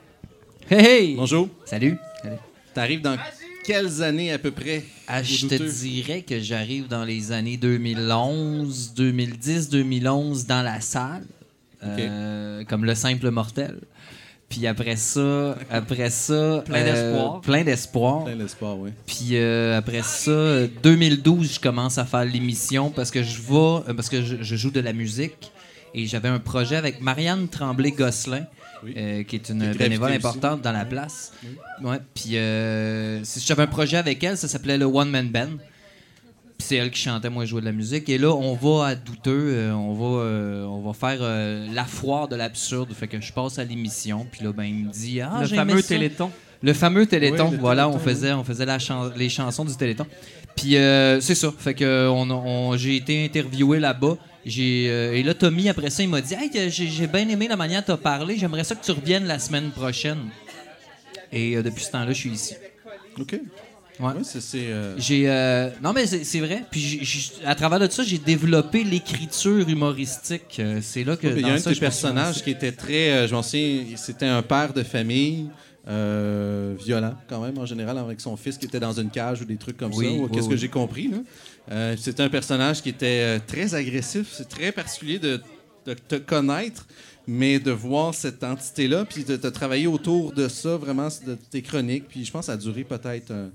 Hey, 0.70 0.86
hey! 0.86 1.16
bonjour. 1.16 1.50
Salut. 1.66 1.98
Salut. 2.24 2.36
T'arrives 2.74 3.02
dans 3.02 3.18
quelles 3.70 4.02
années 4.02 4.32
à 4.32 4.40
peu 4.40 4.50
près? 4.50 4.84
Ah, 5.08 5.22
je 5.22 5.46
te 5.46 5.54
dirais 5.64 6.24
que 6.24 6.40
j'arrive 6.40 6.88
dans 6.88 7.06
les 7.06 7.32
années 7.32 7.56
2011, 7.56 8.94
2010, 8.96 9.70
2011 9.70 10.48
dans 10.48 10.64
la 10.64 10.82
salle, 10.82 11.24
euh, 11.84 12.64
comme 12.64 12.84
le 12.84 12.96
simple 12.96 13.30
mortel. 13.30 13.78
Puis 14.50 14.66
après 14.66 14.96
ça, 14.96 15.56
après 15.70 16.10
ça, 16.10 16.64
Plein 16.66 16.78
euh, 16.80 16.84
d'espoir. 17.12 17.42
plein 17.42 17.64
d'espoir. 17.64 18.24
Plein 18.26 18.36
d'espoir, 18.38 18.80
oui. 18.80 18.90
Puis 19.06 19.38
euh, 19.38 19.78
après 19.78 20.02
ça, 20.02 20.32
euh, 20.32 20.68
2012, 20.82 21.54
je 21.54 21.60
commence 21.60 22.00
à 22.00 22.06
faire 22.06 22.26
l'émission 22.26 22.90
parce 22.90 23.12
que 23.12 23.22
je 23.22 23.40
vais, 23.40 23.94
parce 23.94 24.10
que 24.10 24.24
je, 24.24 24.38
je 24.42 24.56
joue 24.56 24.72
de 24.72 24.80
la 24.80 24.94
musique 24.94 25.52
et 25.94 26.08
j'avais 26.08 26.30
un 26.30 26.40
projet 26.40 26.76
avec 26.76 27.02
Marianne 27.02 27.48
Tremblay-Gosselin, 27.48 28.48
Oui. 28.84 28.94
euh, 28.98 29.24
qui 29.24 29.36
est 29.38 29.40
Qui 29.40 29.52
une 29.52 29.62
est 29.64 29.78
bénévole 29.78 30.10
aussi. 30.10 30.18
importante 30.18 30.62
dans 30.62 30.72
la 30.72 30.86
place. 30.86 31.34
Ouais. 31.84 31.98
Puis 32.14 32.32
euh, 32.38 33.22
j'avais 33.46 33.64
un 33.64 33.68
projet 33.68 33.98
avec 33.98 34.24
elle, 34.24 34.38
ça 34.38 34.48
s'appelait 34.48 34.78
le 34.78 34.86
One 34.86 35.10
Man 35.10 35.28
Band. 35.30 35.58
Puis 36.58 36.68
c'est 36.68 36.76
elle 36.76 36.92
qui 36.92 37.00
chantait, 37.02 37.30
moi 37.30 37.46
je 37.46 37.52
jouais 37.52 37.62
de 37.62 37.66
la 37.66 37.72
musique. 37.72 38.10
Et 38.10 38.18
là, 38.18 38.34
on 38.36 38.54
va 38.56 38.88
à 38.88 38.96
douteux, 38.96 39.52
euh, 39.54 39.72
on 39.74 39.94
va, 39.94 40.22
euh, 40.24 40.64
on 40.66 40.82
va 40.82 40.94
faire 40.94 41.20
euh, 41.22 41.68
la 41.74 41.86
foire 41.86 42.28
de 42.28 42.36
l'absurde. 42.36 42.92
Fait 42.94 43.08
que 43.08 43.20
je 43.22 43.32
passe 43.32 43.60
à 43.60 43.64
l'émission, 43.64 44.28
puis 44.30 44.44
là, 44.44 44.52
ben 44.52 44.64
il 44.66 44.76
me 44.86 44.92
dit 44.92 45.22
ah 45.22 45.40
le 45.42 45.48
fameux 45.48 45.82
ça. 45.82 45.88
Téléthon. 45.90 46.32
Le 46.62 46.74
fameux 46.74 47.06
Téléthon, 47.06 47.46
Oui, 47.46 47.52
le 47.54 47.58
voilà, 47.60 47.84
Téléthon, 47.84 47.98
on 47.98 48.04
faisait, 48.06 48.34
on 48.34 48.44
faisait 48.44 48.66
la 48.66 48.80
chan- 48.80 49.10
les 49.16 49.30
chansons 49.30 49.64
du 49.64 49.74
Téléthon. 49.78 50.06
Puis 50.58 50.76
euh, 50.76 51.22
c'est 51.22 51.36
ça, 51.36 51.54
fait 51.58 51.74
que 51.74 52.10
on, 52.10 52.30
on- 52.30 52.76
j'ai 52.76 52.98
été 52.98 53.24
interviewé 53.24 53.80
là-bas. 53.80 54.18
J'ai 54.46 54.88
euh, 54.90 55.14
et 55.14 55.24
là 55.24 55.34
Tommy 55.34 55.68
après 55.70 55.90
ça 55.90 56.02
il 56.02 56.10
m'a 56.10 56.22
dit 56.22 56.34
hey, 56.34 56.50
j'ai, 56.72 57.08
bien 57.08 57.28
aimé 57.28 57.48
la 57.48 57.58
manière 57.58 57.82
dont 57.82 57.88
tu 57.88 57.92
as 57.92 57.98
parlé, 57.98 58.38
j'aimerais 58.38 58.64
ça 58.64 58.76
que 58.76 58.84
tu 58.84 58.92
reviennes 58.92 59.26
la 59.26 59.38
semaine 59.40 59.72
prochaine. 59.72 60.30
Et 61.32 61.56
euh, 61.58 61.64
depuis 61.64 61.84
ce 61.84 61.92
temps-là, 61.92 62.12
je 62.14 62.18
suis 62.20 62.30
ici. 62.32 62.56
OK. 63.20 63.34
Ouais. 64.00 64.06
Ouais, 64.06 64.14
c'est... 64.24 64.40
euh, 64.56 64.98
J'ai 64.98 65.30
euh, 65.30 65.70
non 65.84 65.92
mais 65.92 66.08
c'est, 66.08 66.40
vrai. 66.40 66.64
Puis 66.72 67.02
à 67.46 67.54
travers 67.54 67.80
de 67.82 67.90
ça, 67.92 68.02
j'ai 68.04 68.18
développé 68.18 68.86
l'écriture 68.86 69.68
humoristique. 69.68 70.56
Euh, 70.60 70.80
c'est 70.82 71.04
là 71.04 71.18
que 71.18 71.28
Il 71.28 71.42
y 71.42 71.44
a 71.50 71.54
un 71.54 71.56
de 71.56 71.58
ça, 71.58 71.66
tes 71.66 71.70
me 71.72 71.74
suis 71.76 71.82
personnages 71.82 72.42
qui 72.42 72.52
était 72.52 72.72
très... 72.72 73.28
je 73.28 73.36
m'en 73.36 73.44
souviens, 73.44 73.84
c'était 73.98 74.26
un 74.26 74.42
père 74.42 74.72
de 74.72 74.84
famille, 74.84 75.50
violent 75.86 77.16
quand 77.28 77.42
même, 77.42 77.58
en 77.58 77.66
général, 77.66 77.98
avec 77.98 78.22
son 78.22 78.38
fils 78.38 78.58
qui 78.58 78.68
était 78.68 78.80
dans 78.80 78.94
une 78.94 79.10
cage 79.10 79.42
ou 79.42 79.46
des 79.46 79.58
trucs 79.58 79.76
comme 79.76 79.94
Oui, 79.94 80.06
ça. 80.06 80.12
oui, 80.14 80.30
Qu'est-ce 80.32 80.48
que 80.48 80.54
oui. 80.54 80.60
j'ai 80.60 80.70
compris, 80.70 81.10
là? 81.10 81.18
Euh, 81.72 81.96
c'est 82.00 82.20
un 82.20 82.30
personnage 82.30 82.82
qui 82.82 82.90
était 82.90 83.22
euh, 83.22 83.40
très 83.46 83.76
agressif. 83.76 84.28
C'est 84.32 84.50
très 84.50 84.72
particulier 84.72 85.20
de, 85.20 85.42
te 86.08 86.16
connaître, 86.16 86.88
mais 87.28 87.60
de 87.60 87.72
voir 87.72 88.14
cette 88.14 88.44
entité-là, 88.44 89.06
puis 89.06 89.24
de, 89.24 89.38
de 89.38 89.50
travailler 89.50 89.88
autour 89.88 90.34
de 90.34 90.48
ça, 90.48 90.78
vraiment, 90.78 91.08
de 91.26 91.36
tes 91.50 91.62
chroniques. 91.62 92.08
Puis 92.08 92.26
je 92.26 92.32
pense 92.32 92.42
que 92.42 92.46
ça 92.48 92.54
a 92.54 92.58
duré 92.58 92.84
peut-être 92.84 93.32
euh, 93.32 93.50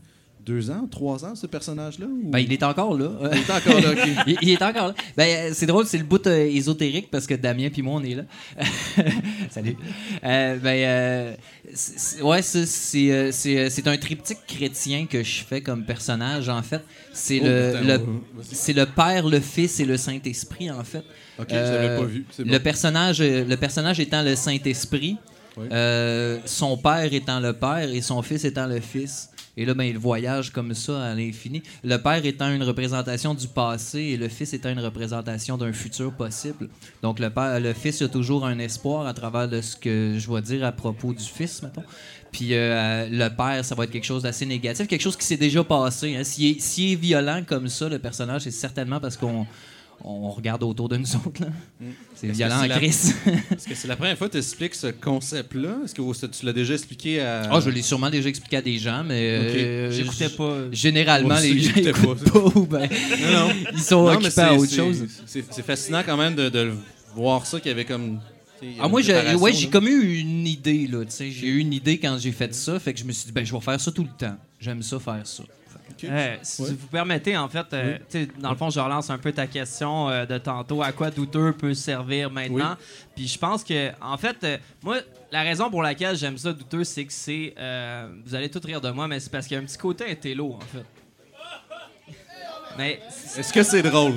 deux 0.44 0.70
ans, 0.70 0.86
trois 0.90 1.24
ans, 1.24 1.34
ce 1.34 1.46
personnage-là. 1.46 2.06
ou- 2.06 2.30
Ben, 2.30 2.38
il 2.40 2.52
est 2.52 2.62
encore 2.62 2.96
là. 2.98 3.10
Il 3.32 3.38
est 3.38 3.50
encore 3.50 3.80
là, 3.80 4.04
il, 4.26 4.36
il 4.42 4.50
est 4.50 4.62
encore 4.62 4.88
là. 4.88 4.94
Ben, 5.16 5.24
euh, 5.28 5.50
c'est 5.54 5.66
drôle, 5.66 5.86
c'est 5.86 5.98
le 5.98 6.04
bout 6.04 6.26
euh, 6.26 6.44
ésotérique 6.46 7.10
parce 7.10 7.26
que 7.26 7.34
Damien 7.34 7.70
puis 7.70 7.82
moi, 7.82 7.94
on 8.00 8.04
est 8.04 8.14
là. 8.14 8.22
Salut. 9.50 9.76
Euh, 10.24 10.56
ben, 10.56 10.68
euh, 10.84 11.34
ouais, 12.22 12.42
c'est, 12.42 13.10
euh, 13.10 13.30
c'est, 13.32 13.58
euh, 13.58 13.68
c'est 13.70 13.86
un 13.88 13.96
triptyque 13.96 14.38
chrétien 14.46 15.06
que 15.06 15.22
je 15.22 15.44
fais 15.44 15.60
comme 15.60 15.84
personnage, 15.84 16.48
en 16.48 16.62
fait. 16.62 16.82
C'est, 17.12 17.40
Oh, 17.42 17.46
le, 17.46 18.00
c'est 18.42 18.72
le 18.72 18.86
Père, 18.86 19.26
le 19.28 19.40
Fils 19.40 19.80
et 19.80 19.84
le 19.84 19.96
Saint-Esprit, 19.96 20.70
en 20.70 20.84
fait. 20.84 21.04
Ok, 21.38 21.46
je 21.50 21.54
l'avais 21.54 21.96
pas 21.96 22.04
vu. 22.04 22.24
C'est 22.30 22.44
le, 22.44 22.58
personnage, 22.58 23.20
euh, 23.20 23.44
le 23.44 23.56
personnage 23.56 23.98
étant 24.00 24.22
le 24.22 24.34
Saint-Esprit, 24.36 25.16
Oui. 25.56 25.66
euh, 25.72 26.38
son 26.44 26.76
père 26.76 27.12
étant 27.12 27.40
le 27.40 27.52
Père 27.52 27.88
et 27.92 28.00
son 28.00 28.22
fils 28.22 28.44
étant 28.44 28.66
le 28.66 28.80
Fils. 28.80 29.30
Et 29.56 29.64
là, 29.64 29.74
ben, 29.74 29.84
il 29.84 29.98
voyage 29.98 30.50
comme 30.50 30.74
ça 30.74 31.04
à 31.04 31.14
l'infini. 31.14 31.62
Le 31.84 31.96
père 31.96 32.24
étant 32.24 32.50
une 32.50 32.62
représentation 32.62 33.34
du 33.34 33.46
passé 33.46 34.00
et 34.00 34.16
le 34.16 34.28
fils 34.28 34.52
étant 34.52 34.70
une 34.70 34.80
représentation 34.80 35.56
d'un 35.56 35.72
futur 35.72 36.12
possible. 36.12 36.68
Donc, 37.02 37.20
le, 37.20 37.30
père, 37.30 37.60
le 37.60 37.72
fils 37.72 38.02
a 38.02 38.08
toujours 38.08 38.44
un 38.46 38.58
espoir 38.58 39.06
à 39.06 39.14
travers 39.14 39.48
de 39.48 39.60
ce 39.60 39.76
que 39.76 40.16
je 40.18 40.32
vais 40.32 40.42
dire 40.42 40.64
à 40.64 40.72
propos 40.72 41.12
du 41.12 41.24
fils, 41.24 41.62
mettons. 41.62 41.84
Puis 42.32 42.48
euh, 42.52 43.06
le 43.08 43.28
père, 43.28 43.64
ça 43.64 43.76
va 43.76 43.84
être 43.84 43.92
quelque 43.92 44.04
chose 44.04 44.24
d'assez 44.24 44.44
négatif, 44.44 44.88
quelque 44.88 45.00
chose 45.00 45.16
qui 45.16 45.24
s'est 45.24 45.36
déjà 45.36 45.62
passé. 45.62 46.16
hein. 46.16 46.24
S'il 46.24 46.56
est, 46.56 46.92
est 46.92 46.96
violent 46.96 47.42
comme 47.46 47.68
ça, 47.68 47.88
le 47.88 48.00
personnage, 48.00 48.42
c'est 48.42 48.50
certainement 48.50 48.98
parce 48.98 49.16
qu'on 49.16 49.46
on 50.04 50.30
regarde 50.30 50.62
autour 50.62 50.88
de 50.88 50.96
nous 50.96 51.16
autres. 51.26 51.40
là. 51.40 51.48
C'est 52.14 52.28
violent 52.28 52.62
la- 52.66 52.76
crise. 52.76 53.14
Est-ce 53.50 53.66
que 53.66 53.74
c'est 53.74 53.88
la 53.88 53.96
première 53.96 54.16
fois 54.18 54.28
que 54.28 54.32
tu 54.32 54.38
expliques 54.38 54.74
ce 54.74 54.88
concept-là? 54.88 55.78
Est-ce 55.84 55.94
que 55.94 56.26
tu 56.26 56.46
l'as 56.46 56.52
déjà 56.52 56.74
expliqué 56.74 57.20
à. 57.20 57.48
Ah, 57.50 57.60
je 57.60 57.70
l'ai 57.70 57.82
sûrement 57.82 58.10
déjà 58.10 58.28
expliqué 58.28 58.56
à 58.58 58.62
des 58.62 58.78
gens, 58.78 59.02
mais 59.04 59.38
Ok. 59.38 59.56
euh, 59.56 59.90
J'écoutais 59.90 60.28
pas. 60.28 60.56
Généralement, 60.72 61.38
les 61.38 61.58
gens 61.58 61.72
j'écoutais 61.74 61.90
écoutent 61.90 62.30
pas, 62.32 62.38
ou 62.58 62.66
ben, 62.66 62.88
Non, 63.32 63.48
non. 63.48 63.54
ils 63.72 63.80
sont 63.80 64.04
Non, 64.04 64.12
occupés 64.12 64.30
c'est- 64.30 64.40
à 64.42 64.54
autre 64.54 64.72
chose. 64.74 65.04
C'est 65.26 65.64
fascinant 65.64 66.02
quand 66.04 66.16
même 66.16 66.34
de, 66.34 66.72
voir 67.16 67.46
ça, 67.46 67.58
qu'il 67.60 67.68
y 67.70 67.72
avait 67.72 67.84
comme. 67.84 68.20
Ah, 68.80 68.88
moi, 68.88 69.02
j'ai 69.02 69.34
ouais, 69.34 69.52
comme 69.70 69.88
eu 69.88 70.16
une 70.20 70.46
idée, 70.46 70.86
là, 70.90 71.04
tu 71.04 71.10
sais. 71.10 71.30
J'ai 71.30 71.48
eu 71.48 71.58
une 71.58 71.72
idée 71.72 71.98
quand 71.98 72.16
j'ai 72.18 72.32
fait 72.32 72.54
ça, 72.54 72.78
fait 72.78 72.94
que 72.94 73.00
je 73.00 73.04
me 73.04 73.12
suis 73.12 73.26
dit, 73.26 73.32
ben, 73.32 73.44
je 73.44 73.52
vais 73.54 73.60
faire 73.60 73.78
ça 73.80 73.92
tout 73.92 74.02
le 74.04 74.08
temps. 74.18 74.36
J'aime 74.58 74.82
ça 74.82 74.98
faire 74.98 75.20
ça. 75.26 75.42
Euh, 76.04 76.36
si 76.42 76.62
Ouais. 76.62 76.68
vous 76.70 76.86
permettez, 76.88 77.36
en 77.36 77.48
fait, 77.48 77.66
euh, 77.72 77.98
dans 78.38 78.50
le 78.50 78.56
fond, 78.56 78.68
je 78.70 78.78
relance 78.80 79.08
un 79.10 79.18
peu 79.18 79.32
ta 79.32 79.46
question 79.46 80.08
euh, 80.10 80.26
de 80.26 80.36
tantôt. 80.38 80.82
À 80.82 80.92
quoi 80.92 81.10
douteux 81.10 81.52
peut 81.52 81.72
servir 81.74 82.30
maintenant? 82.30 82.76
Puis 83.16 83.26
je 83.28 83.38
pense 83.38 83.64
que, 83.64 83.90
en 84.02 84.16
fait, 84.18 84.36
euh, 84.44 84.58
moi, 84.82 84.98
la 85.32 85.42
raison 85.42 85.70
pour 85.70 85.82
laquelle 85.82 86.16
j'aime 86.16 86.36
ça 86.36 86.52
douteux, 86.52 86.84
c'est 86.84 87.04
que 87.04 87.12
c'est. 87.12 87.54
euh, 87.58 88.08
vous 88.26 88.34
allez 88.34 88.50
tout 88.50 88.60
rire 88.62 88.80
de 88.80 88.90
moi, 88.90 89.08
mais 89.08 89.18
c'est 89.20 89.30
parce 89.30 89.46
qu'il 89.46 89.56
y 89.56 89.60
a 89.60 89.62
un 89.62 89.66
petit 89.66 89.78
côté 89.78 90.04
intello, 90.10 90.52
en 90.54 90.60
fait. 90.60 90.84
Mais 92.78 93.00
Est-ce 93.38 93.52
que 93.52 93.62
c'est 93.62 93.82
drôle? 93.82 94.14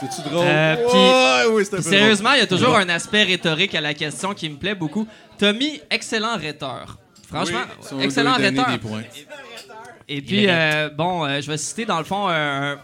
C'est-tu 0.00 0.28
drôle? 0.30 0.46
Euh, 0.46 0.76
puis- 0.76 1.50
Ouais, 1.52 1.64
oui, 1.72 1.82
sérieusement, 1.82 2.32
il 2.32 2.38
y 2.38 2.42
a 2.42 2.46
toujours 2.46 2.76
un 2.76 2.88
aspect 2.88 3.24
rhétorique 3.24 3.74
à 3.74 3.80
la 3.80 3.92
question 3.92 4.32
qui 4.34 4.48
me 4.48 4.56
plaît 4.56 4.74
beaucoup. 4.74 5.06
Tommy, 5.36 5.80
excellent 5.90 6.36
rhéteur. 6.36 6.96
Franchement, 7.28 7.60
Oui, 7.92 8.04
excellent 8.04 8.34
rhéteur. 8.34 8.66
Et 10.12 10.22
puis, 10.22 10.46
euh, 10.48 10.90
bon, 10.90 11.24
euh, 11.24 11.40
je 11.40 11.46
vais 11.48 11.56
citer 11.56 11.84
dans 11.86 11.98
le 11.98 12.04
fond 12.04 12.26
un, 12.28 12.80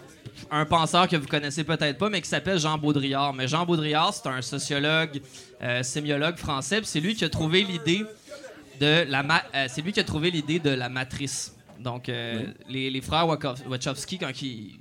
un 0.52 0.64
penseur 0.64 1.08
que 1.08 1.16
vous 1.16 1.26
connaissez 1.26 1.64
peut-être 1.64 1.98
pas, 1.98 2.08
mais 2.08 2.20
qui 2.20 2.28
s'appelle 2.28 2.60
Jean 2.60 2.78
Baudrillard. 2.78 3.34
Mais 3.34 3.48
Jean 3.48 3.66
Baudrillard, 3.66 4.14
c'est 4.14 4.28
un 4.28 4.40
sociologue, 4.42 5.20
euh, 5.60 5.82
sémiologue 5.82 6.36
français. 6.36 6.80
c'est 6.84 7.00
lui 7.00 7.16
qui 7.16 7.24
a 7.24 7.28
trouvé 7.28 7.64
l'idée 7.64 8.04
de 8.80 9.04
la, 9.08 9.24
euh, 9.56 9.66
c'est 9.68 9.82
lui 9.82 9.92
qui 9.92 9.98
a 9.98 10.04
trouvé 10.04 10.30
l'idée 10.30 10.60
de 10.60 10.70
la 10.70 10.88
matrice. 10.88 11.52
Donc, 11.80 12.06
les, 12.06 12.90
les 12.90 13.00
frères 13.02 13.26
Wachowski, 13.26 14.18
quand 14.18 14.30
ils, 14.40 14.78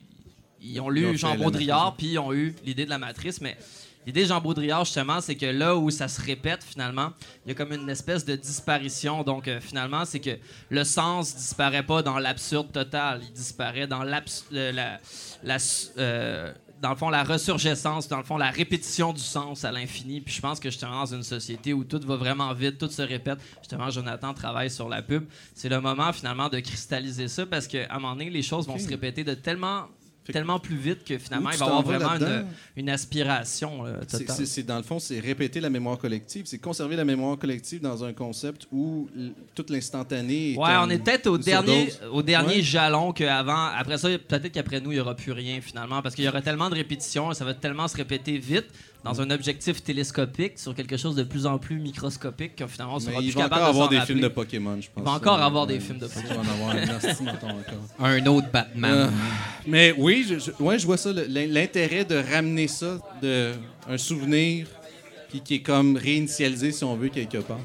ils 0.62 0.80
ont 0.80 0.90
lu 0.90 1.02
Ils 1.02 1.08
ont 1.08 1.12
fait 1.14 1.18
Jean 1.18 1.30
la 1.32 1.44
Baudrillard, 1.44 1.86
matrice. 1.86 1.98
puis 1.98 2.08
ils 2.14 2.20
ont 2.20 2.32
eu 2.32 2.56
l'idée 2.64 2.86
de 2.86 2.92
la 2.92 3.00
matrice, 3.00 3.42
mais 3.42 3.58
L'idée 4.06 4.24
de 4.24 4.28
Jean 4.28 4.40
Baudrillard, 4.42 4.86
justement, 4.86 5.20
c'est 5.22 5.36
que 5.36 5.46
là 5.48 5.76
où 5.76 5.90
ça 5.90 6.08
se 6.08 6.22
répète, 6.22 6.64
finalement, 6.64 7.12
il 7.46 7.50
y 7.50 7.52
a 7.52 7.56
comme 7.56 7.74
une 7.74 7.90
espèce 7.90 8.24
de 8.26 8.36
disparition. 8.36 9.24
Donc, 9.24 9.48
euh, 9.48 9.60
finalement, 9.60 10.06
c'est 10.06 10.20
que 10.20 10.38
le 10.70 10.84
sens 10.84 11.36
disparaît 11.36 11.84
pas 11.84 12.02
dans 12.04 12.20
l'absurde 12.20 12.72
total. 12.72 13.22
Il 13.24 13.32
disparaît 13.34 13.88
dans 13.88 14.04
l'abs- 14.04 14.46
euh, 14.54 14.72
la, 14.72 15.00
la 15.44 15.56
s- 15.56 15.92
euh, 15.98 16.54
dans 16.82 16.90
le 16.90 16.98
fond, 16.98 17.10
la 17.10 17.24
ressurgescence, 17.24 18.08
dans 18.08 18.18
le 18.18 18.24
fond, 18.24 18.38
la 18.38 18.52
répétition 18.52 19.12
du 19.14 19.22
sens 19.22 19.64
à 19.66 19.72
l'infini. 19.72 20.22
Puis 20.22 20.36
je 20.36 20.42
pense 20.42 20.60
que 20.60 20.70
justement, 20.70 21.00
dans 21.00 21.16
une 21.16 21.24
société 21.24 21.74
où 21.74 21.84
tout 21.84 22.02
va 22.06 22.16
vraiment 22.18 22.54
vite, 22.54 22.78
tout 22.78 22.90
se 22.90 23.02
répète, 23.02 23.40
justement, 23.62 23.90
Jonathan 23.90 24.34
travaille 24.34 24.70
sur 24.70 24.88
la 24.90 25.02
pub. 25.02 25.24
C'est 25.56 25.70
le 25.70 25.80
moment, 25.82 26.12
finalement, 26.14 26.50
de 26.50 26.60
cristalliser 26.60 27.28
ça 27.28 27.46
parce 27.46 27.66
qu'à 27.66 27.88
un 27.90 27.96
moment 27.96 28.12
donné, 28.14 28.30
les 28.30 28.44
choses 28.44 28.68
vont 28.68 28.78
se 28.78 28.88
répéter 28.90 29.24
de 29.24 29.34
tellement 29.34 29.86
tellement 30.34 30.60
plus 30.60 30.76
vite 30.76 31.04
que 31.04 31.18
finalement 31.18 31.50
il 31.52 31.58
va 31.58 31.66
y 31.66 31.68
avoir 31.70 31.84
vraiment 31.84 32.46
une, 32.76 32.90
aspiration 32.90 33.84
là, 33.84 33.94
totale. 34.06 34.36
c'est- 34.36 34.46
c'est- 34.46 34.64
dans 34.64 34.78
le 34.78 34.84
fond, 34.84 35.00
c'est 35.00 35.20
répéter 35.20 35.60
la 35.62 35.70
mémoire 35.70 35.98
collective. 35.98 36.46
C'est 36.46 36.58
conserver 36.58 36.96
la 36.96 37.06
mémoire 37.06 37.38
collective 37.38 37.82
dans 37.82 38.04
un 38.04 38.14
concept 38.14 38.68
où 38.72 39.08
l- 39.16 39.34
tout 39.54 39.66
l'instantané. 39.70 40.56
Ouais, 40.58 40.70
on 40.80 40.90
est 40.90 40.98
peut-être 41.00 41.28
au 41.28 41.38
dernier, 41.38 41.90
au 42.12 42.22
dernier 42.22 42.56
Ouais. 42.56 42.62
jalon 42.62 43.12
qu'avant. 43.14 43.66
Après 43.78 43.98
ça, 43.98 44.10
peut-être 44.10 44.52
qu'après 44.52 44.80
nous, 44.82 44.92
il 44.92 44.96
n'y 44.96 45.02
aura 45.02 45.16
plus 45.16 45.32
rien 45.32 45.62
finalement, 45.62 46.02
parce 46.02 46.16
qu'il 46.16 46.26
y 46.26 46.28
aura 46.28 46.42
tellement 46.42 46.70
de 46.70 46.76
répétitions, 46.76 47.34
ça 47.34 47.46
va 47.46 47.54
tellement 47.54 47.88
se 47.88 47.96
répéter 47.98 48.38
vite 48.38 48.66
dans 49.06 49.22
un 49.22 49.30
objectif 49.30 49.84
télescopique 49.84 50.58
sur 50.60 50.74
quelque 50.76 50.98
chose 50.98 51.16
de 51.16 51.24
plus 51.24 51.46
en 51.46 51.58
plus 51.60 51.78
microscopique 51.80 52.56
que 52.56 52.68
finalement 52.68 52.96
on 52.96 53.00
sera 53.00 53.18
plus 53.18 53.26
il 53.28 53.32
va 53.34 53.44
capable 53.44 53.62
encore 53.62 53.66
de 53.68 53.70
avoir 53.76 53.90
des 53.90 53.98
rappeler. 54.00 54.14
films 54.16 54.24
de 54.24 54.28
Pokémon, 54.34 54.82
je 54.82 54.88
pense. 54.90 55.02
Il 55.02 55.04
va 55.06 55.12
encore 55.12 55.40
Euh, 55.40 55.46
avoir 55.46 55.68
des 55.68 55.76
ouais, 55.76 55.80
films 55.80 56.00
de 56.00 56.08
Pokémon. 56.08 56.28
Il 56.30 56.36
va 56.36 56.42
en 56.42 56.54
avoir 56.54 56.70
un 56.72 56.84
encore. 57.36 57.80
Un 58.00 58.26
autre 58.26 58.48
Batman. 58.52 58.94
Euh, 58.94 59.08
Mais 59.68 59.94
oui, 59.98 60.26
je, 60.28 60.40
je- 60.40 60.64
ouais, 60.64 60.78
je 60.80 60.86
vois 60.86 60.98
ça, 60.98 61.12
l'intérêt 61.14 62.04
de 62.04 62.16
ramener 62.16 62.68
ça, 62.68 63.00
de 63.22 63.54
un 63.88 63.98
souvenir, 63.98 64.68
puis 65.30 65.42
qui 65.42 65.56
est 65.56 65.62
comme 65.62 65.96
réinitialisé, 65.98 66.72
si 66.72 66.84
on 66.84 66.96
veut, 66.96 67.10
quelque 67.10 67.38
part. 67.38 67.60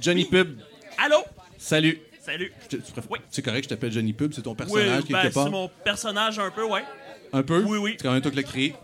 Johnny 0.00 0.24
Pub, 0.24 0.58
Allô? 0.98 1.18
salut. 1.58 2.00
Salut. 2.24 2.52
Je 2.70 2.76
te- 2.76 2.82
tu 2.82 2.92
préfères- 2.92 3.10
Oui. 3.10 3.18
C'est 3.30 3.42
correct, 3.42 3.64
je 3.64 3.68
t'appelle 3.70 3.90
Johnny 3.92 4.12
Pub, 4.12 4.32
c'est 4.32 4.42
ton 4.42 4.50
Oui, 4.50 4.56
personnage, 4.56 5.02
ben, 5.08 5.22
quelque 5.22 5.34
part. 5.34 5.44
c'est 5.44 5.50
mon 5.50 5.68
personnage 5.84 6.38
un 6.38 6.50
peu, 6.50 6.64
ouais. 6.64 6.84
Un 7.32 7.42
peu? 7.42 7.64
Oui, 7.64 7.78
oui. 7.78 7.94
C'est 7.98 8.04
quand 8.06 8.12
même 8.12 8.22
toi 8.22 8.30
qui 8.30 8.36
l'as 8.36 8.42
créé. 8.44 8.74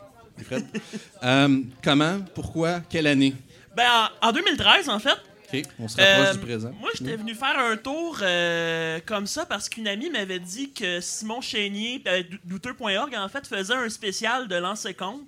Fred. 0.45 0.65
Euh, 1.25 1.61
comment? 1.83 2.21
Pourquoi? 2.35 2.81
Quelle 2.89 3.07
année? 3.07 3.35
Ben, 3.77 4.09
en, 4.23 4.29
en 4.29 4.33
2013, 4.33 4.89
en 4.89 4.99
fait. 4.99 5.17
OK, 5.53 5.63
on 5.81 5.89
se 5.89 5.97
rapproche 5.97 6.29
euh, 6.29 6.33
du 6.35 6.39
présent. 6.41 6.73
Moi, 6.79 6.91
j'étais 6.95 7.17
venu 7.17 7.35
faire 7.35 7.59
un 7.59 7.77
tour 7.77 8.19
euh, 8.23 9.01
comme 9.07 9.27
ça 9.27 9.47
parce 9.47 9.69
qu'une 9.69 9.89
amie 9.89 10.11
m'avait 10.11 10.39
dit 10.41 10.73
que 10.73 11.01
Simon 11.01 11.41
Chénier, 11.41 12.03
dou- 12.45 12.59
douteux.org, 12.59 13.15
en 13.17 13.29
fait, 13.29 13.47
faisait 13.47 13.75
un 13.75 13.89
spécial 13.89 14.47
de 14.47 14.57
Lancer 14.57 14.95
Compte. 14.95 15.23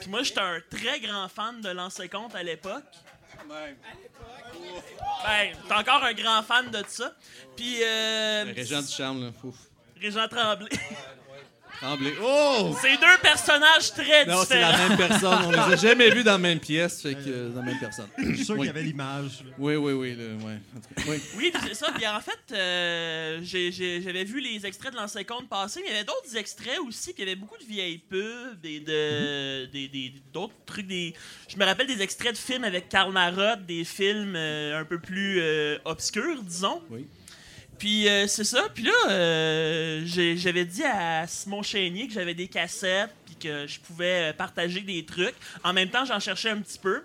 Puis 0.00 0.08
moi, 0.10 0.22
j'étais 0.22 0.40
un 0.40 0.58
très 0.70 1.00
grand 1.00 1.28
fan 1.28 1.60
de 1.60 1.70
Lancer 1.70 2.08
Compte 2.08 2.34
à 2.34 2.42
l'époque. 2.42 2.84
Ben, 3.48 3.74
j'étais 5.62 5.74
encore 5.74 6.04
un 6.04 6.12
grand 6.12 6.42
fan 6.42 6.70
de 6.70 6.82
ça. 6.86 7.14
Puis, 7.56 7.76
euh, 7.82 8.44
Régent 8.54 8.82
du 8.82 8.88
charme, 8.92 9.24
là. 9.24 9.30
Fouf. 9.40 9.54
Régent 10.00 10.28
Tremblay. 10.28 10.68
Tremblay. 11.80 12.12
Oh! 12.22 12.76
C'est 12.82 12.96
deux 12.96 13.18
personnages 13.22 13.92
très 13.92 14.26
Non, 14.26 14.42
c'est 14.46 14.60
la 14.60 14.72
différents. 14.72 14.88
même 14.88 14.98
personne. 14.98 15.38
On 15.46 15.50
les 15.50 15.58
a 15.58 15.76
jamais 15.76 16.10
vus 16.10 16.24
dans 16.24 16.32
la 16.32 16.38
même 16.38 16.58
pièce, 16.58 17.02
fait 17.02 17.14
que 17.14 17.20
euh, 17.28 17.48
dans 17.50 17.60
la 17.60 17.66
même 17.66 17.78
personne. 17.78 18.08
Je 18.18 18.34
suis 18.34 18.44
sûr 18.44 18.54
Oui. 18.54 18.60
qu'il 18.60 18.66
y 18.66 18.70
avait 18.70 18.82
l'image. 18.82 19.44
là. 19.44 19.50
Oui, 19.58 19.76
oui, 19.76 19.92
oui. 19.92 20.14
le- 20.16 20.34
ouais. 20.44 20.58
En 20.76 20.80
tout 20.80 20.94
cas, 20.96 21.02
oui. 21.08 21.20
Oui, 21.36 21.52
c'est 21.66 21.74
ça. 21.74 21.92
Puis 21.94 22.06
en 22.06 22.20
fait, 22.20 22.38
euh, 22.52 23.38
j'ai- 23.42 23.70
j'ai- 23.70 24.02
j'avais 24.02 24.24
vu 24.24 24.40
les 24.40 24.66
extraits 24.66 24.92
de 24.92 24.96
l'ancien 24.98 25.22
compte 25.24 25.48
passer, 25.48 25.80
mais 25.82 25.88
il 25.90 25.92
y 25.92 25.96
avait 25.96 26.04
d'autres 26.04 26.36
extraits 26.36 26.78
aussi, 26.86 27.12
puis 27.12 27.22
il 27.22 27.28
y 27.28 27.30
avait 27.30 27.40
beaucoup 27.40 27.58
de 27.58 27.64
vieilles 27.64 27.98
pubs 27.98 28.64
et 28.64 28.80
de 28.80 29.66
des- 29.66 29.88
des- 29.88 30.12
d'autres 30.32 30.54
trucs. 30.66 30.86
Des, 30.88 31.14
je 31.48 31.56
me 31.56 31.64
rappelle 31.64 31.86
des 31.86 32.02
extraits 32.02 32.32
de 32.32 32.38
films 32.38 32.64
avec 32.64 32.88
Karl 32.88 33.12
Marotte, 33.12 33.64
des 33.66 33.84
films 33.84 34.34
euh, 34.36 34.80
un 34.80 34.84
peu 34.84 34.98
plus 34.98 35.40
euh, 35.40 35.78
obscurs, 35.84 36.42
disons. 36.42 36.82
Oui. 36.90 37.06
Puis 37.78 38.08
euh, 38.08 38.26
c'est 38.26 38.44
ça. 38.44 38.66
Puis 38.74 38.84
là, 38.84 38.92
euh, 39.10 40.02
j'avais 40.04 40.64
dit 40.64 40.82
à 40.84 41.26
Simon 41.26 41.62
Chénier 41.62 42.08
que 42.08 42.12
j'avais 42.12 42.34
des 42.34 42.48
cassettes, 42.48 43.10
puis 43.24 43.36
que 43.36 43.66
je 43.66 43.78
pouvais 43.78 44.30
euh, 44.30 44.32
partager 44.32 44.80
des 44.80 45.04
trucs. 45.04 45.34
En 45.62 45.72
même 45.72 45.88
temps, 45.88 46.04
j'en 46.04 46.18
cherchais 46.18 46.50
un 46.50 46.58
petit 46.58 46.78
peu. 46.78 47.02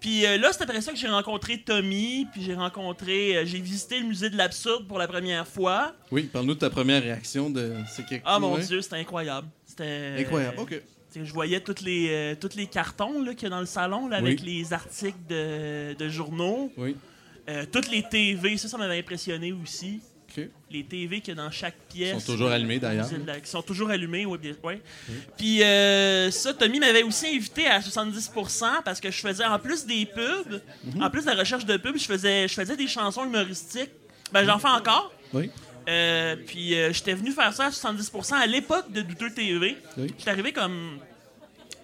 Puis 0.00 0.24
euh, 0.26 0.38
là, 0.38 0.52
c'est 0.52 0.62
après 0.62 0.80
ça 0.80 0.92
que 0.92 0.98
j'ai 0.98 1.08
rencontré 1.08 1.58
Tommy, 1.58 2.26
puis 2.32 2.42
j'ai 2.42 2.54
rencontré, 2.54 3.46
j'ai 3.46 3.60
visité 3.60 3.98
le 4.00 4.06
musée 4.06 4.30
de 4.30 4.36
l'absurde 4.36 4.86
pour 4.86 4.98
la 4.98 5.06
première 5.08 5.46
fois. 5.46 5.94
Oui, 6.10 6.24
parle-nous 6.24 6.54
de 6.54 6.60
ta 6.60 6.70
première 6.70 7.02
réaction 7.02 7.50
de. 7.50 7.74
C'est 7.88 8.06
quelque... 8.06 8.22
Ah 8.26 8.38
mon 8.38 8.56
dieu, 8.58 8.80
c'était 8.80 8.96
incroyable. 8.96 9.48
C'était 9.66 10.16
Incroyable, 10.18 10.58
ok. 10.58 10.80
Je 11.14 11.32
voyais 11.32 11.60
tous 11.60 11.82
les, 11.82 12.36
tous 12.38 12.56
les 12.56 12.66
cartons 12.66 13.24
qu'il 13.24 13.44
y 13.44 13.46
a 13.46 13.48
dans 13.48 13.60
le 13.60 13.66
salon 13.66 14.06
là, 14.06 14.18
avec 14.18 14.42
les 14.42 14.74
articles 14.74 15.16
de, 15.28 15.94
de 15.94 16.08
journaux. 16.10 16.70
Oui. 16.76 16.94
Euh, 17.48 17.64
toutes 17.70 17.90
les 17.90 18.02
TV, 18.02 18.56
ça, 18.56 18.68
ça 18.68 18.76
m'avait 18.78 18.98
impressionné 18.98 19.52
aussi. 19.52 20.00
Les 20.70 20.84
TV 20.84 21.20
qu'il 21.22 21.34
y 21.34 21.38
a 21.38 21.42
dans 21.42 21.50
chaque 21.50 21.76
pièce. 21.88 22.22
sont 22.22 22.32
toujours 22.32 22.50
allumés, 22.50 22.78
d'ailleurs. 22.78 23.08
Qui 23.42 23.48
sont 23.48 23.62
toujours 23.62 23.88
allumés, 23.88 24.26
oui. 24.26 24.36
bien- 24.36 24.54
ouais. 24.64 24.82
Puis 25.38 25.62
euh, 25.62 26.30
ça, 26.30 26.52
Tommy 26.52 26.78
m'avait 26.78 27.04
aussi 27.04 27.26
invité 27.28 27.66
à 27.66 27.80
70% 27.80 28.82
parce 28.84 29.00
que 29.00 29.10
je 29.10 29.18
faisais, 29.18 29.46
en 29.46 29.58
plus 29.58 29.86
des 29.86 30.04
pubs, 30.04 30.60
Mhm. 30.84 31.02
en 31.02 31.08
plus 31.08 31.22
de 31.24 31.30
la 31.30 31.36
recherche 31.36 31.64
de 31.64 31.78
pubs, 31.78 31.96
je 31.96 32.04
faisais, 32.04 32.48
je 32.48 32.52
faisais 32.52 32.76
des 32.76 32.86
chansons 32.86 33.24
humoristiques. 33.24 33.90
Ben, 34.30 34.44
j'en 34.44 34.58
fais 34.58 34.68
encore. 34.68 35.10
Oui. 35.32 35.48
Euh, 35.88 36.36
puis 36.46 36.74
euh, 36.74 36.92
j'étais 36.92 37.14
venu 37.14 37.30
faire 37.30 37.54
ça 37.54 37.66
à 37.66 37.70
70% 37.70 38.34
à 38.34 38.46
l'époque 38.46 38.92
de 38.92 39.00
Douteux 39.02 39.32
TV. 39.32 39.76
Oui. 39.96 40.12
J'étais 40.18 40.30
arrivé 40.32 40.52
comme. 40.52 40.98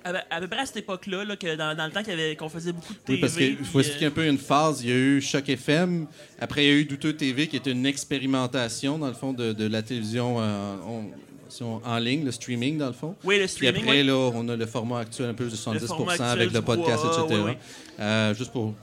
À, 0.05 0.41
peu 0.41 0.49
près 0.49 0.61
à 0.61 0.67
cette 0.67 0.79
époque-là, 0.79 1.25
là, 1.25 1.37
que 1.37 1.55
dans, 1.57 1.77
dans 1.77 1.87
le 1.87 1.93
temps 1.93 2.03
qu'on 2.39 2.49
faisait 2.49 2.73
beaucoup 2.73 2.93
de 2.93 2.99
TV. 2.99 3.15
Oui, 3.15 3.21
parce 3.21 3.35
qu'il 3.37 3.57
faut 3.59 3.79
puis, 3.79 3.81
expliquer 3.81 4.05
euh, 4.07 4.09
un 4.09 4.13
peu 4.13 4.27
une 4.27 4.39
phase. 4.39 4.83
Il 4.83 4.89
y 4.91 4.93
a 4.93 4.97
eu 4.97 5.21
Choc 5.21 5.49
FM. 5.49 6.07
Après, 6.41 6.65
il 6.65 6.69
y 6.69 6.71
a 6.71 6.75
eu 6.75 6.85
Douteux 6.85 7.13
TV, 7.15 7.47
qui 7.47 7.57
était 7.57 7.71
une 7.73 7.87
expérimentation, 7.87 8.99
dans 8.99 9.09
le 9.09 9.15
fond, 9.15 9.33
de, 9.33 9.53
de 9.53 9.67
la 9.67 9.83
télévision 9.83 10.37
euh, 10.41 10.75
en, 10.87 11.05
si 11.49 11.63
on- 11.63 11.81
en 11.85 11.99
ligne, 11.99 12.25
le 12.25 12.33
streaming, 12.33 12.79
dans 12.79 12.87
le 12.89 12.93
fond. 12.95 13.15
Oui, 13.25 13.37
le 13.37 13.43
Puis 13.43 13.49
streaming. 13.51 13.83
après, 13.83 14.01
oui. 14.01 14.07
là, 14.07 14.15
on 14.35 14.49
a 14.49 14.57
le 14.57 14.67
format 14.67 15.01
actuel 15.01 15.31
un 15.31 15.35
peu 15.35 15.45
de 15.45 15.51
70 15.51 15.87
format 15.87 16.13
actuel 16.13 16.29
avec 16.31 16.53
le 16.53 16.63
podcast, 16.63 17.05
etc. 17.05 17.23
oui, 17.31 17.37
oui. 17.47 17.53
Euh, 18.01 18.35
juste 18.35 18.53
pour 18.53 18.75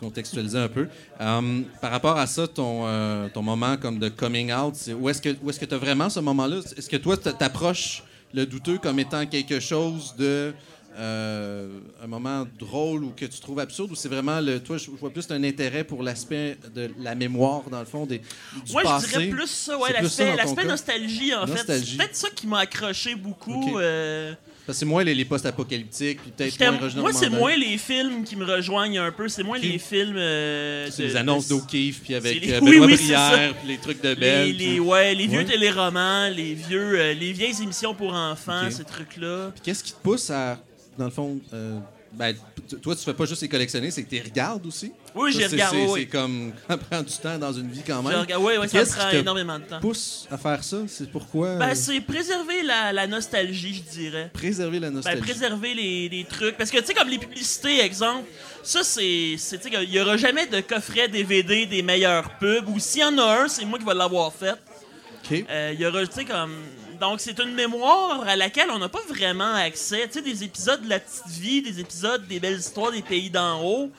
contextualiser 0.00 0.58
un 0.58 0.68
peu. 0.68 0.86
Euh, 1.20 1.60
par 1.80 1.90
rapport 1.90 2.16
à 2.18 2.26
ça, 2.26 2.46
ton, 2.46 2.82
euh, 2.86 3.28
ton 3.32 3.42
moment 3.42 3.76
comme 3.76 3.98
de 3.98 4.08
coming 4.08 4.52
out, 4.52 4.74
c'est- 4.76 4.92
où 4.92 5.08
est-ce 5.08 5.20
que 5.22 5.30
où 5.42 5.50
est-ce 5.50 5.58
que 5.58 5.64
tu 5.64 5.74
as 5.74 5.78
vraiment 5.78 6.08
ce 6.08 6.20
moment-là? 6.20 6.58
Est-ce 6.76 6.88
que 6.88 6.96
toi, 6.96 7.16
tu 7.16 7.32
t'approches 7.32 8.02
le 8.34 8.46
douteux 8.46 8.78
comme 8.78 8.98
étant 8.98 9.26
quelque 9.26 9.60
chose 9.60 10.14
de 10.16 10.52
euh, 10.98 11.68
un 12.02 12.06
moment 12.08 12.44
drôle 12.58 13.04
ou 13.04 13.10
que 13.10 13.24
tu 13.24 13.40
trouves 13.40 13.60
absurde 13.60 13.92
ou 13.92 13.94
c'est 13.94 14.08
vraiment 14.08 14.40
le 14.40 14.60
toi 14.60 14.78
je 14.78 14.86
je 14.86 14.90
vois 14.90 15.10
plus 15.10 15.30
un 15.30 15.44
intérêt 15.44 15.84
pour 15.84 16.02
l'aspect 16.02 16.58
de 16.74 16.90
la 16.98 17.14
mémoire 17.14 17.62
dans 17.70 17.78
le 17.78 17.84
fond 17.84 18.04
des 18.04 18.18
du 18.18 18.72
passé. 18.72 19.06
je 19.06 19.18
dirais 19.18 19.28
plus 19.28 19.46
ça, 19.46 19.78
ouais, 19.78 19.92
l'aspect 19.92 20.64
nostalgie, 20.64 21.34
en 21.34 21.46
fait. 21.46 21.84
C'est 21.84 21.96
peut-être 21.96 22.16
ça 22.16 22.30
qui 22.30 22.46
m'a 22.46 22.60
accroché 22.60 23.14
beaucoup. 23.14 23.78
Euh, 23.78 24.34
Parce 24.68 24.76
que 24.76 24.80
c'est 24.80 24.84
moins 24.84 25.02
les, 25.02 25.14
les 25.14 25.24
post-apocalyptiques 25.24 26.20
puis 26.20 26.30
peut-être 26.30 26.60
moins 26.60 26.90
moi, 27.02 27.12
c'est 27.14 27.30
moins 27.30 27.56
les 27.56 27.78
films 27.78 28.22
qui 28.22 28.36
me 28.36 28.44
rejoignent 28.44 28.98
un 28.98 29.10
peu. 29.10 29.26
C'est 29.26 29.42
moins 29.42 29.58
les 29.58 29.78
films. 29.78 30.16
euh, 30.18 30.88
C'est 30.90 31.04
les 31.04 31.16
annonces 31.16 31.48
d'O'Keeffe, 31.48 32.02
puis 32.02 32.14
avec 32.14 32.38
les- 32.42 32.52
euh, 32.52 32.60
oui, 32.60 32.72
Benoît 32.78 32.86
oui, 32.88 32.96
ça. 32.98 33.30
Brière, 33.30 33.54
puis 33.54 33.68
les 33.68 33.78
trucs 33.78 34.02
de 34.02 34.10
Les, 34.10 34.14
Belle. 34.14 34.48
les- 34.48 34.54
puis- 34.72 34.80
ouais, 34.80 35.14
les 35.14 35.26
vieux 35.26 35.38
Ouais. 35.38 35.44
téléromans, 35.46 36.28
les 36.28 36.52
vieux, 36.52 37.00
euh, 37.00 37.14
les 37.14 37.32
vieilles 37.32 37.62
émissions 37.62 37.94
pour 37.94 38.12
enfants, 38.12 38.70
ces 38.70 38.84
trucs-là. 38.84 39.52
Puis 39.54 39.62
Qu'est-ce 39.64 39.82
qui 39.82 39.92
te 39.92 40.02
pousse 40.02 40.28
à, 40.28 40.58
dans 40.98 41.06
le 41.06 41.10
fond, 41.10 41.38
euh, 41.54 41.78
ben, 42.12 42.34
toi, 42.82 42.94
tu 42.94 43.02
fais 43.04 43.14
pas 43.14 43.24
juste 43.24 43.40
les 43.40 43.48
collectionner, 43.48 43.90
c'est 43.90 44.02
que 44.02 44.08
tu 44.10 44.16
les 44.16 44.22
regardes 44.22 44.66
aussi? 44.66 44.92
Oui, 45.18 45.32
j'ai 45.32 45.46
regardé. 45.46 45.84
C'est 45.86 45.92
oui. 45.92 46.06
comme, 46.08 46.52
ça 46.68 46.76
prend 46.76 47.02
du 47.02 47.12
temps 47.16 47.38
dans 47.38 47.52
une 47.52 47.70
vie 47.70 47.82
quand 47.86 48.02
même. 48.02 48.24
Oui, 48.38 48.52
oui, 48.60 48.68
ça 48.68 48.84
prend 48.84 49.10
énormément 49.10 49.58
de 49.58 49.64
temps. 49.64 49.80
pousse 49.80 50.26
à 50.30 50.38
faire 50.38 50.62
ça? 50.64 50.78
C'est 50.86 51.10
pourquoi 51.10 51.56
Ben, 51.56 51.70
euh, 51.70 51.74
c'est 51.74 52.00
préserver 52.00 52.62
la, 52.62 52.92
la 52.92 53.06
nostalgie, 53.06 53.74
je 53.74 53.98
dirais. 54.00 54.30
préserver 54.32 54.78
la 54.80 54.88
Ben, 54.88 54.94
nostalgie. 54.96 55.20
préserver 55.22 55.74
les, 55.74 56.08
les 56.08 56.24
trucs. 56.24 56.56
Parce 56.56 56.70
que, 56.70 56.78
tu 56.78 56.86
sais, 56.86 56.94
comme 56.94 57.08
les 57.08 57.18
publicités, 57.18 57.80
exemple, 57.80 58.24
ça, 58.62 58.82
c'est. 58.84 59.34
c'est- 59.38 59.58
Tu 59.58 59.70
sais, 59.70 59.82
il 59.84 59.90
n'y 59.90 60.00
aura 60.00 60.16
jamais 60.16 60.46
de 60.46 60.60
coffret 60.60 61.08
DVD 61.08 61.66
des 61.66 61.82
meilleures 61.82 62.30
pubs. 62.38 62.68
Ou 62.68 62.78
s'il 62.78 63.00
y 63.00 63.04
en 63.04 63.16
a 63.18 63.42
un, 63.42 63.48
c'est 63.48 63.64
moi 63.64 63.78
qui 63.78 63.84
vais 63.84 63.94
l'avoir 63.94 64.32
fait. 64.32 64.52
OK. 64.52 65.44
Euh, 65.50 65.70
Il 65.74 65.80
y 65.80 65.86
aura, 65.86 66.06
tu 66.06 66.12
sais, 66.14 66.24
comme. 66.24 66.52
Donc, 67.00 67.20
c'est 67.20 67.38
une 67.38 67.54
mémoire 67.54 68.24
à 68.26 68.34
laquelle 68.34 68.70
on 68.72 68.78
n'a 68.80 68.88
pas 68.88 68.98
vraiment 69.08 69.54
accès. 69.54 70.08
Tu 70.08 70.14
sais, 70.14 70.22
des 70.22 70.42
épisodes 70.42 70.82
de 70.82 70.88
La 70.88 70.98
Petite 70.98 71.28
Vie, 71.28 71.62
des 71.62 71.78
épisodes 71.78 72.26
des 72.26 72.40
Belles 72.40 72.58
Histoires 72.58 72.90
des 72.90 73.02
Pays 73.02 73.30
d'en 73.30 73.62
haut. 73.62 73.90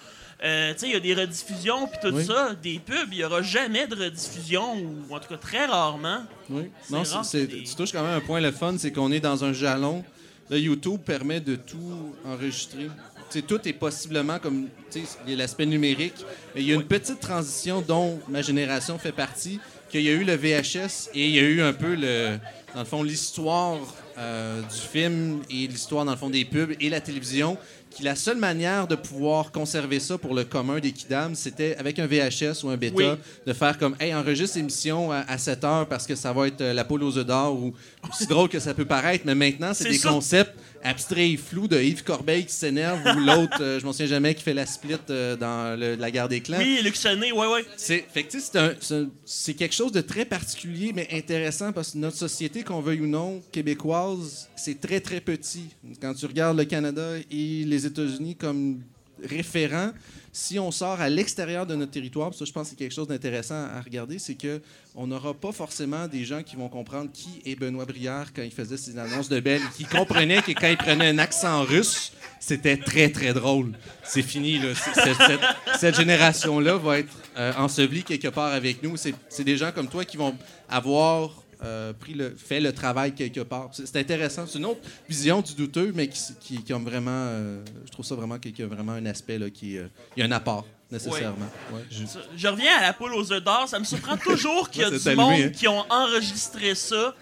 Euh, 0.43 0.73
tu 0.73 0.79
sais, 0.79 0.87
il 0.87 0.93
y 0.93 0.95
a 0.95 0.99
des 1.01 1.13
rediffusions, 1.13 1.87
puis 1.87 1.99
tout 2.01 2.15
Oui. 2.15 2.25
ça. 2.25 2.55
Des 2.61 2.79
pubs, 2.79 3.09
il 3.11 3.17
n'y 3.17 3.23
aura 3.23 3.41
jamais 3.41 3.87
de 3.87 3.95
rediffusion, 3.95 4.73
ou 4.75 5.13
en 5.13 5.19
tout 5.19 5.27
cas 5.27 5.37
très 5.37 5.65
rarement. 5.65 6.21
Oui. 6.49 6.71
Non, 6.89 7.03
rare, 7.03 7.25
c'est- 7.25 7.47
tu 7.47 7.75
touches 7.75 7.91
quand 7.91 8.01
même 8.03 8.13
un 8.15 8.21
point 8.21 8.39
le 8.39 8.51
fun, 8.51 8.75
c'est 8.77 8.91
qu'on 8.91 9.11
est 9.11 9.19
dans 9.19 9.43
un 9.43 9.51
jalon. 9.51 10.03
Là, 10.49 10.57
YouTube 10.57 11.01
permet 11.05 11.41
de 11.41 11.55
tout 11.55 12.15
enregistrer. 12.25 12.87
Tout 13.47 13.67
est 13.67 13.73
possiblement 13.73 14.39
comme 14.39 14.69
l'aspect 15.27 15.65
numérique, 15.67 16.15
mais 16.55 16.61
il 16.61 16.67
y 16.67 16.71
a 16.71 16.75
une 16.75 16.85
petite 16.85 17.19
transition 17.19 17.81
dont 17.81 18.19
ma 18.27 18.41
génération 18.41 18.97
fait 18.97 19.11
partie, 19.11 19.59
qu'il 19.91 20.01
y 20.01 20.09
a 20.09 20.13
eu 20.13 20.23
le 20.23 20.33
VHS 20.35 21.09
et 21.13 21.27
il 21.27 21.35
y 21.35 21.39
a 21.39 21.43
eu 21.43 21.61
un 21.61 21.73
peu 21.73 21.93
le, 21.95 22.37
dans 22.73 22.79
le 22.79 22.85
fond, 22.85 23.03
l'histoire 23.03 23.77
euh, 24.17 24.61
du 24.61 24.79
film 24.79 25.41
et 25.49 25.67
l'histoire 25.67 26.05
dans 26.05 26.11
le 26.11 26.17
fond 26.17 26.29
des 26.29 26.43
pubs 26.45 26.73
et 26.79 26.89
la 26.89 27.01
télévision. 27.01 27.57
Qui 27.91 28.03
la 28.03 28.15
seule 28.15 28.37
manière 28.37 28.87
de 28.87 28.95
pouvoir 28.95 29.51
conserver 29.51 29.99
ça 29.99 30.17
pour 30.17 30.33
le 30.35 30.43
commun 30.43 30.79
des 30.79 30.91
kidams, 30.91 31.33
c'était 31.35 31.75
avec 31.77 31.97
un 31.99 32.05
VHS 32.05 32.63
ou 32.63 32.69
un 32.69 32.77
bêta, 32.77 32.95
Oui. 32.95 33.05
de 33.47 33.51
faire 33.53 33.77
comme 33.77 33.95
Hey, 33.99 34.13
enregistre 34.13 34.57
l'émission 34.57 35.11
à, 35.11 35.17
à 35.27 35.37
7 35.37 35.63
heures 35.63 35.87
parce 35.87 36.05
que 36.05 36.15
ça 36.15 36.31
va 36.31 36.47
être 36.47 36.61
euh, 36.61 36.73
la 36.73 36.85
poule 36.85 37.03
aux 37.03 37.17
œufs 37.17 37.25
d'or 37.25 37.55
ou 37.55 37.73
aussi 38.09 38.27
drôle 38.27 38.47
que 38.47 38.59
ça 38.59 38.73
peut 38.75 38.85
paraître, 38.85 39.23
mais 39.25 39.35
maintenant, 39.35 39.73
c'est 39.73 39.85
C'est 39.85 39.89
des 39.89 39.97
ça. 39.97 40.09
concepts 40.09 40.53
abstraits 40.83 41.31
et 41.33 41.37
flous 41.37 41.67
de 41.67 41.79
Yves 41.81 42.03
Corbeil 42.03 42.45
qui 42.45 42.53
s'énerve 42.53 42.99
ou 43.15 43.19
l'autre, 43.19 43.57
euh, 43.61 43.79
je 43.79 43.85
m'en 43.85 43.91
souviens 43.91 44.07
jamais, 44.07 44.35
qui 44.35 44.43
fait 44.43 44.53
la 44.53 44.65
split 44.65 44.95
euh, 45.09 45.35
dans 45.35 45.79
le- 45.79 45.95
la 45.95 46.11
guerre 46.11 46.27
des 46.29 46.41
clans. 46.41 46.57
Oui, 46.59 46.79
Luc 46.83 46.95
Sonnet, 46.95 47.31
ouais, 47.31 47.47
ouais. 47.47 47.65
C'est 47.77 48.05
fait 48.13 48.23
que, 48.23 48.39
c'est 48.39 48.55
un- 48.57 48.73
c'est 48.79 48.95
un- 48.95 49.09
c'est 49.25 49.53
quelque 49.53 49.75
chose 49.75 49.91
de 49.91 50.01
très 50.01 50.25
particulier, 50.25 50.91
mais 50.93 51.07
intéressant 51.11 51.71
parce 51.71 51.91
que 51.91 51.97
notre 51.97 52.17
société, 52.17 52.63
qu'on 52.63 52.81
veuille 52.81 53.01
ou 53.01 53.07
non, 53.07 53.41
québécoise, 53.51 54.49
c'est 54.55 54.79
très, 54.79 54.99
très 54.99 55.21
petit. 55.21 55.65
Quand 56.01 56.13
tu 56.13 56.25
regardes 56.25 56.57
le 56.57 56.65
Canada 56.65 57.13
et 57.31 57.63
les 57.65 57.85
États-Unis 57.85 58.35
comme 58.35 58.81
référents, 59.23 59.91
si 60.31 60.59
on 60.59 60.71
sort 60.71 61.01
à 61.01 61.09
l'extérieur 61.09 61.65
de 61.65 61.75
notre 61.75 61.91
territoire, 61.91 62.33
ça, 62.33 62.45
je 62.45 62.51
pense 62.51 62.65
que 62.65 62.69
c'est 62.71 62.75
quelque 62.75 62.93
chose 62.93 63.07
d'intéressant 63.07 63.55
à 63.55 63.81
regarder, 63.81 64.19
c'est 64.19 64.35
que 64.35 64.61
on 64.95 65.07
n'aura 65.07 65.33
pas 65.33 65.51
forcément 65.51 66.07
des 66.07 66.25
gens 66.25 66.43
qui 66.43 66.55
vont 66.55 66.69
comprendre 66.69 67.09
qui 67.11 67.41
est 67.45 67.55
Benoît 67.55 67.85
Brière 67.85 68.31
quand 68.35 68.43
il 68.43 68.51
faisait 68.51 68.77
ses 68.77 68.97
annonces 68.97 69.29
de 69.29 69.39
Belle, 69.39 69.61
qui 69.75 69.85
comprenaient 69.85 70.41
que 70.41 70.51
quand 70.51 70.67
il 70.67 70.77
prenait 70.77 71.09
un 71.09 71.17
accent 71.17 71.63
russe, 71.63 72.13
c'était 72.39 72.77
très, 72.77 73.09
très 73.09 73.33
drôle. 73.33 73.73
C'est 74.03 74.21
fini, 74.21 74.59
cette, 75.79 75.95
génération-là 75.95 76.77
va 76.77 76.99
être 76.99 77.13
euh, 77.37 77.53
ensevelie 77.57 78.03
quelque 78.03 78.29
part 78.29 78.53
avec 78.53 78.81
nous. 78.83 78.95
C'est 78.97 79.43
des 79.43 79.57
gens 79.57 79.71
comme 79.71 79.87
toi 79.87 80.05
qui 80.05 80.17
vont 80.17 80.35
avoir 80.69 81.43
euh, 81.63 81.91
pris 81.93 82.13
le, 82.13 82.33
fait 82.35 82.59
le 82.61 82.71
travail 82.71 83.13
quelque 83.13 83.41
part. 83.41 83.69
C'est 83.73 83.97
intéressant. 83.97 84.45
C'est 84.47 84.59
une 84.59 84.65
autre 84.65 84.79
vision 85.09 85.41
du 85.41 85.53
douteux, 85.55 85.91
mais 85.93 86.07
qui, 86.07 86.21
qui, 86.39 86.63
qui 86.63 86.73
ont 86.73 86.79
vraiment... 86.79 87.11
euh, 87.11 87.61
je 87.85 87.91
trouve 87.91 88.05
ça 88.05 88.15
vraiment 88.15 88.39
qu'il 88.39 88.57
y 88.57 88.63
a 88.63 88.67
vraiment 88.67 88.93
un 88.93 89.05
aspect, 89.05 89.37
là, 89.37 89.49
qui... 89.49 89.77
euh, 89.77 89.87
il 90.15 90.21
y 90.21 90.23
a 90.23 90.25
un 90.25 90.31
apport, 90.31 90.65
nécessairement. 90.89 91.49
Ouais. 91.73 91.81
Je 92.37 92.47
reviens 92.47 92.77
à 92.77 92.81
la 92.81 92.93
poule 92.93 93.13
aux 93.13 93.31
œufs 93.33 93.43
d'or. 93.43 93.67
Ça 93.67 93.77
me 93.77 93.83
surprend 93.83 94.15
toujours 94.23 94.69
qu'il 94.69 94.83
y 94.83 94.85
a 94.85 94.89
Ouais, 94.89 94.99
du 94.99 95.15
monde 95.15 95.41
hein. 95.41 95.49
qui 95.49 95.67
ont 95.67 95.85
enregistré 95.89 96.75
ça. 96.75 97.13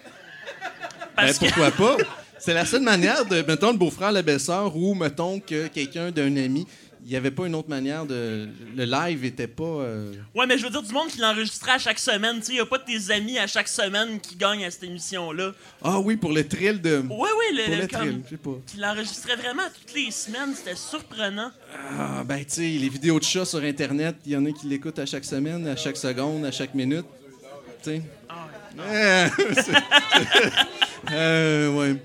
Ben, 1.16 1.32
que. 1.32 1.38
pourquoi 1.38 1.70
pas? 1.96 1.96
C'est 2.38 2.54
la 2.54 2.64
seule 2.64 2.82
manière 2.82 3.24
de, 3.24 3.42
mettons, 3.42 3.72
le 3.72 3.78
beau-frère, 3.78 4.12
la 4.12 4.22
belle-sœur, 4.22 4.76
ou, 4.76 4.94
mettons, 4.94 5.40
que 5.40 5.66
quelqu'un 5.66 6.12
d'un 6.12 6.36
ami, 6.36 6.66
il 7.04 7.10
n'y 7.10 7.16
avait 7.16 7.30
pas 7.30 7.46
une 7.46 7.54
autre 7.54 7.68
manière 7.68 8.04
de... 8.06 8.48
Le 8.76 8.84
live 8.84 9.24
était 9.24 9.46
pas... 9.46 9.62
euh, 9.64 10.12
Ouais, 10.34 10.46
mais 10.46 10.58
je 10.58 10.64
veux 10.64 10.70
dire, 10.70 10.82
du 10.82 10.92
monde 10.92 11.08
qui 11.08 11.18
l'enregistrait 11.18 11.72
à 11.72 11.78
chaque 11.78 11.98
semaine. 11.98 12.36
Tu 12.40 12.46
sais, 12.46 12.52
il 12.52 12.54
n'y 12.56 12.60
a 12.60 12.66
pas 12.66 12.78
de 12.78 12.84
tes 12.84 13.10
amis 13.12 13.38
à 13.38 13.46
chaque 13.46 13.68
semaine 13.68 14.20
qui 14.20 14.36
gagnent 14.36 14.64
à 14.64 14.70
cette 14.70 14.84
émission-là. 14.84 15.52
Ah 15.82 15.98
oui, 16.00 16.16
pour 16.16 16.32
le 16.32 16.46
thrill 16.46 16.80
de... 16.80 16.98
Ouais, 16.98 17.08
ouais, 17.10 17.52
le, 17.52 17.64
Pour 17.64 17.74
le- 17.74 17.80
le 17.82 17.86
comme- 17.86 18.00
thrill, 18.00 18.20
je 18.24 18.30
sais 18.30 18.36
pas. 18.36 18.50
Qui 18.66 18.76
l'enregistrait 18.78 19.36
vraiment 19.36 19.62
toutes 19.74 19.94
les 19.94 20.10
semaines. 20.10 20.54
C'était 20.54 20.76
surprenant. 20.76 21.50
Ah, 21.98 22.22
ben, 22.24 22.38
tu 22.38 22.44
sais, 22.48 22.62
les 22.62 22.88
vidéos 22.88 23.18
de 23.18 23.24
chats 23.24 23.44
sur 23.44 23.62
Internet, 23.62 24.16
il 24.26 24.32
y 24.32 24.36
en 24.36 24.44
a 24.46 24.52
qui 24.52 24.66
l'écoutent 24.66 24.98
à 24.98 25.06
chaque 25.06 25.24
semaine, 25.24 25.66
à 25.68 25.76
chaque 25.76 25.96
seconde, 25.96 26.44
à 26.44 26.50
chaque 26.50 26.74
minute. 26.74 27.06
Tu 27.82 27.90
sais. 27.90 28.02
Euh, 28.80 29.28
c'est- 29.54 29.72
euh, 31.12 31.70
ouais. 31.72 31.96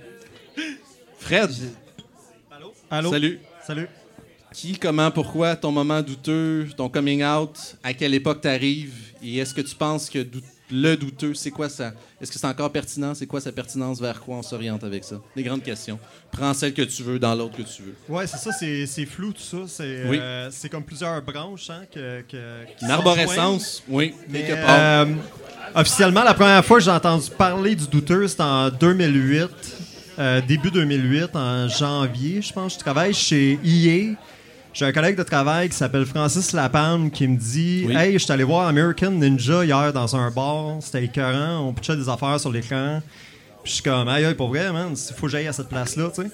Fred. 1.20 1.52
Allô? 2.92 3.10
Salut. 3.12 3.40
Salut. 3.66 3.88
Qui, 4.54 4.78
comment, 4.78 5.10
pourquoi, 5.12 5.56
ton 5.56 5.72
moment 5.72 6.02
douteux, 6.02 6.68
ton 6.78 6.88
coming 6.90 7.24
out, 7.24 7.76
à 7.84 7.94
quelle 7.94 8.14
époque 8.14 8.42
t'arrives, 8.42 8.94
et 9.24 9.38
est-ce 9.38 9.54
que 9.54 9.62
tu 9.62 9.76
penses 9.76 10.10
que 10.10 10.26
le 10.72 10.96
douteux, 10.96 11.34
c'est 11.34 11.52
quoi 11.52 11.70
ça? 11.70 11.92
Est-ce 12.22 12.32
que 12.32 12.40
c'est 12.40 12.48
encore 12.48 12.72
pertinent? 12.72 13.14
C'est 13.14 13.26
quoi 13.28 13.42
sa 13.42 13.52
pertinence? 13.52 14.00
Vers 14.00 14.20
quoi 14.22 14.38
on 14.38 14.42
s'oriente 14.42 14.84
avec 14.84 15.04
ça? 15.04 15.16
Des 15.36 15.44
grandes 15.44 15.62
questions. 15.64 16.00
Prends 16.32 16.54
celle 16.54 16.74
que 16.74 16.82
tu 16.84 17.04
veux 17.04 17.20
dans 17.20 17.36
l'autre 17.36 17.58
que 17.58 17.62
tu 17.64 17.82
veux. 17.84 17.96
Ouais, 18.08 18.26
c'est 18.28 18.38
ça, 18.38 18.52
c'est 18.52 19.06
flou 19.06 19.34
tout 19.34 19.42
ça. 19.42 19.58
C'est 19.68 20.06
Oui. 20.08 20.18
euh, 20.20 20.50
c'est 20.52 20.70
comme 20.70 20.84
plusieurs 20.84 21.22
branches 21.22 21.70
hein, 21.70 21.82
que, 21.94 22.22
que, 22.22 22.66
qui 22.78 22.86
Une 22.86 22.92
arborescence, 22.92 23.84
oui, 23.88 24.14
Mais, 24.30 24.44
quelque 24.46 24.66
part. 24.66 24.78
euh, 24.80 25.06
officiellement, 25.76 26.24
la 26.24 26.34
première 26.34 26.64
fois 26.66 26.78
que 26.78 26.84
j'ai 26.86 26.92
entendu 26.92 27.30
parler 27.38 27.76
du 27.76 27.88
douteux, 27.88 28.28
c'était 28.28 28.44
en 28.44 28.70
2008, 28.70 29.50
euh, 30.20 30.42
début 30.48 30.72
2008, 30.72 31.36
en 31.36 31.68
janvier, 31.68 32.42
je 32.42 32.54
pense. 32.54 32.76
Je 32.76 32.80
travaille 32.80 33.14
chez 33.14 33.60
EA. 33.64 34.16
J'ai 34.74 34.86
un 34.86 34.92
collègue 34.92 35.16
de 35.16 35.24
travail 35.24 35.70
qui 35.70 35.76
s'appelle 35.76 36.06
Francis 36.06 36.52
Lapalme 36.52 37.12
qui 37.12 37.28
me 37.28 37.38
dit 37.38 37.86
Oui. 37.88 37.96
Hey, 37.96 38.14
je 38.14 38.18
suis 38.20 38.32
allé 38.32 38.44
voir 38.44 38.68
American 38.68 39.12
Ninja 39.12 39.64
hier 39.64 39.94
dans 39.94 40.16
un 40.16 40.32
bar. 40.32 40.78
C'était 40.82 41.04
écœurant. 41.06 41.68
On 41.68 41.74
pitchait 41.74 41.96
des 41.96 42.10
affaires 42.10 42.40
sur 42.40 42.52
l'écran. 42.52 43.02
Puis 43.64 43.70
je 43.70 43.76
suis 43.76 43.84
comme, 43.84 44.08
aïe, 44.08 44.26
aïe, 44.26 44.34
pour 44.34 44.50
vrai, 44.50 44.72
man, 44.74 44.94
il 44.94 45.14
faut 45.16 45.28
que 45.28 45.32
j'aille 45.32 45.48
à 45.48 45.54
cette 45.54 45.70
place-là, 45.70 46.10
tu 46.14 46.24
sais. 46.24 46.28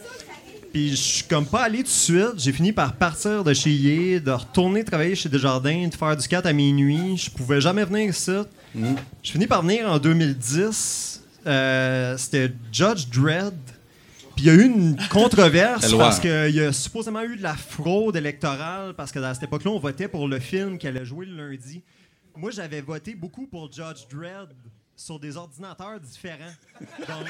Puis 0.71 0.91
je 0.91 0.95
suis 0.95 1.23
comme 1.23 1.45
pas 1.45 1.63
allé 1.63 1.79
tout 1.79 1.83
de 1.83 1.87
suite. 1.89 2.33
J'ai 2.37 2.51
fini 2.53 2.71
par 2.71 2.93
partir 2.93 3.43
de 3.43 3.53
chez 3.53 3.71
Yé, 3.71 4.19
de 4.19 4.31
retourner 4.31 4.83
travailler 4.83 5.15
chez 5.15 5.27
Desjardins, 5.27 5.87
de 5.87 5.93
faire 5.95 6.15
du 6.15 6.27
4 6.27 6.45
à 6.45 6.53
minuit. 6.53 7.17
Je 7.17 7.29
pouvais 7.29 7.59
jamais 7.59 7.83
venir 7.83 8.09
ici. 8.09 8.31
Je 8.75 9.31
finis 9.31 9.47
par 9.47 9.63
venir 9.63 9.89
en 9.91 9.97
2010. 9.99 11.23
Euh, 11.45 12.15
C'était 12.17 12.51
Judge 12.71 13.05
Dredd. 13.11 13.53
Puis 14.39 14.47
il 14.47 14.55
y 14.55 14.57
a 14.57 14.63
eu 14.63 14.67
une 14.67 14.95
controverse 15.09 15.93
parce 15.97 16.21
qu'il 16.21 16.55
y 16.55 16.61
a 16.61 16.71
supposément 16.71 17.23
eu 17.23 17.35
de 17.35 17.43
la 17.43 17.55
fraude 17.55 18.15
électorale 18.15 18.93
parce 18.93 19.11
que 19.11 19.19
à 19.19 19.33
cette 19.33 19.43
époque-là, 19.43 19.71
on 19.71 19.79
votait 19.79 20.07
pour 20.07 20.29
le 20.29 20.39
film 20.39 20.77
qui 20.77 20.87
allait 20.87 21.03
jouer 21.03 21.25
le 21.25 21.49
lundi. 21.49 21.83
Moi, 22.37 22.49
j'avais 22.49 22.79
voté 22.79 23.15
beaucoup 23.15 23.47
pour 23.47 23.69
Judge 23.69 24.07
Dredd 24.09 24.47
sur 24.99 25.17
des 25.19 25.37
ordinateurs 25.37 25.99
différents. 25.99 26.53
Donc, 27.07 27.25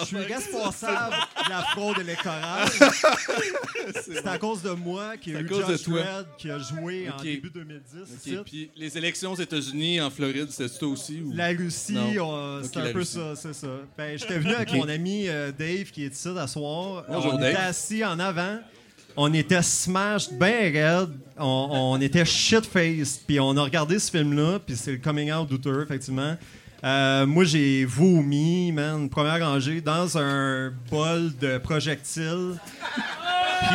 je 0.00 0.04
suis 0.04 0.16
responsable 0.18 1.16
de 1.44 1.50
la 1.50 1.62
fraude 1.62 1.98
électorale. 1.98 2.68
C'est 4.04 4.26
à 4.26 4.38
cause 4.38 4.62
de 4.62 4.70
moi 4.70 5.16
qu'il 5.16 5.32
y 5.32 5.36
a 5.36 5.40
eu 5.40 5.46
toi. 5.46 5.62
Dredd 5.62 6.26
qui 6.36 6.50
a 6.50 6.58
joué 6.58 7.08
en 7.08 7.16
Ok. 7.16 7.22
début 7.22 7.50
2010. 7.50 8.16
ici. 8.16 8.36
Ok, 8.36 8.44
Puis 8.44 8.70
les 8.76 8.98
élections 8.98 9.32
aux 9.32 9.36
États-Unis, 9.36 10.00
en 10.00 10.10
Floride, 10.10 10.50
c'était 10.50 10.68
ça 10.68 10.86
aussi? 10.86 11.22
Ou... 11.22 11.32
La 11.32 11.48
Russie, 11.48 11.96
c'est 12.62 12.76
un 12.76 12.92
peu 12.92 13.04
ça, 13.04 13.34
c'est 13.36 13.54
ça. 13.54 13.68
Ben, 13.96 14.18
j'étais 14.18 14.38
venu 14.38 14.52
avec 14.54 14.72
mon 14.72 14.88
ami 14.88 15.28
euh, 15.28 15.50
Dave 15.50 15.90
qui 15.90 16.04
est 16.04 16.14
ici 16.14 16.28
à 16.28 16.46
soir. 16.46 17.04
Bonjour, 17.08 17.34
on 17.34 17.38
était 17.38 17.56
assis 17.56 18.04
en 18.04 18.18
avant. 18.18 18.58
On 19.20 19.34
était 19.34 19.62
smashed 19.62 20.32
bien 20.38 20.70
raide. 20.70 21.10
On, 21.36 21.68
on 21.96 22.00
était 22.00 22.24
shit-faced. 22.24 23.24
Puis 23.26 23.40
on 23.40 23.56
a 23.56 23.62
regardé 23.64 23.98
ce 23.98 24.12
film-là. 24.12 24.60
Puis 24.64 24.76
c'est 24.76 24.92
le 24.92 24.98
coming 24.98 25.32
out 25.32 25.48
douteux, 25.48 25.82
effectivement. 25.82 26.36
Euh, 26.84 27.26
moi, 27.26 27.42
j'ai 27.42 27.84
vomi, 27.84 28.70
man, 28.70 29.08
première 29.08 29.44
rangée, 29.44 29.80
dans 29.80 30.16
un 30.16 30.72
bol 30.88 31.32
de 31.40 31.58
projectiles. 31.58 32.54
Puis... 33.60 33.68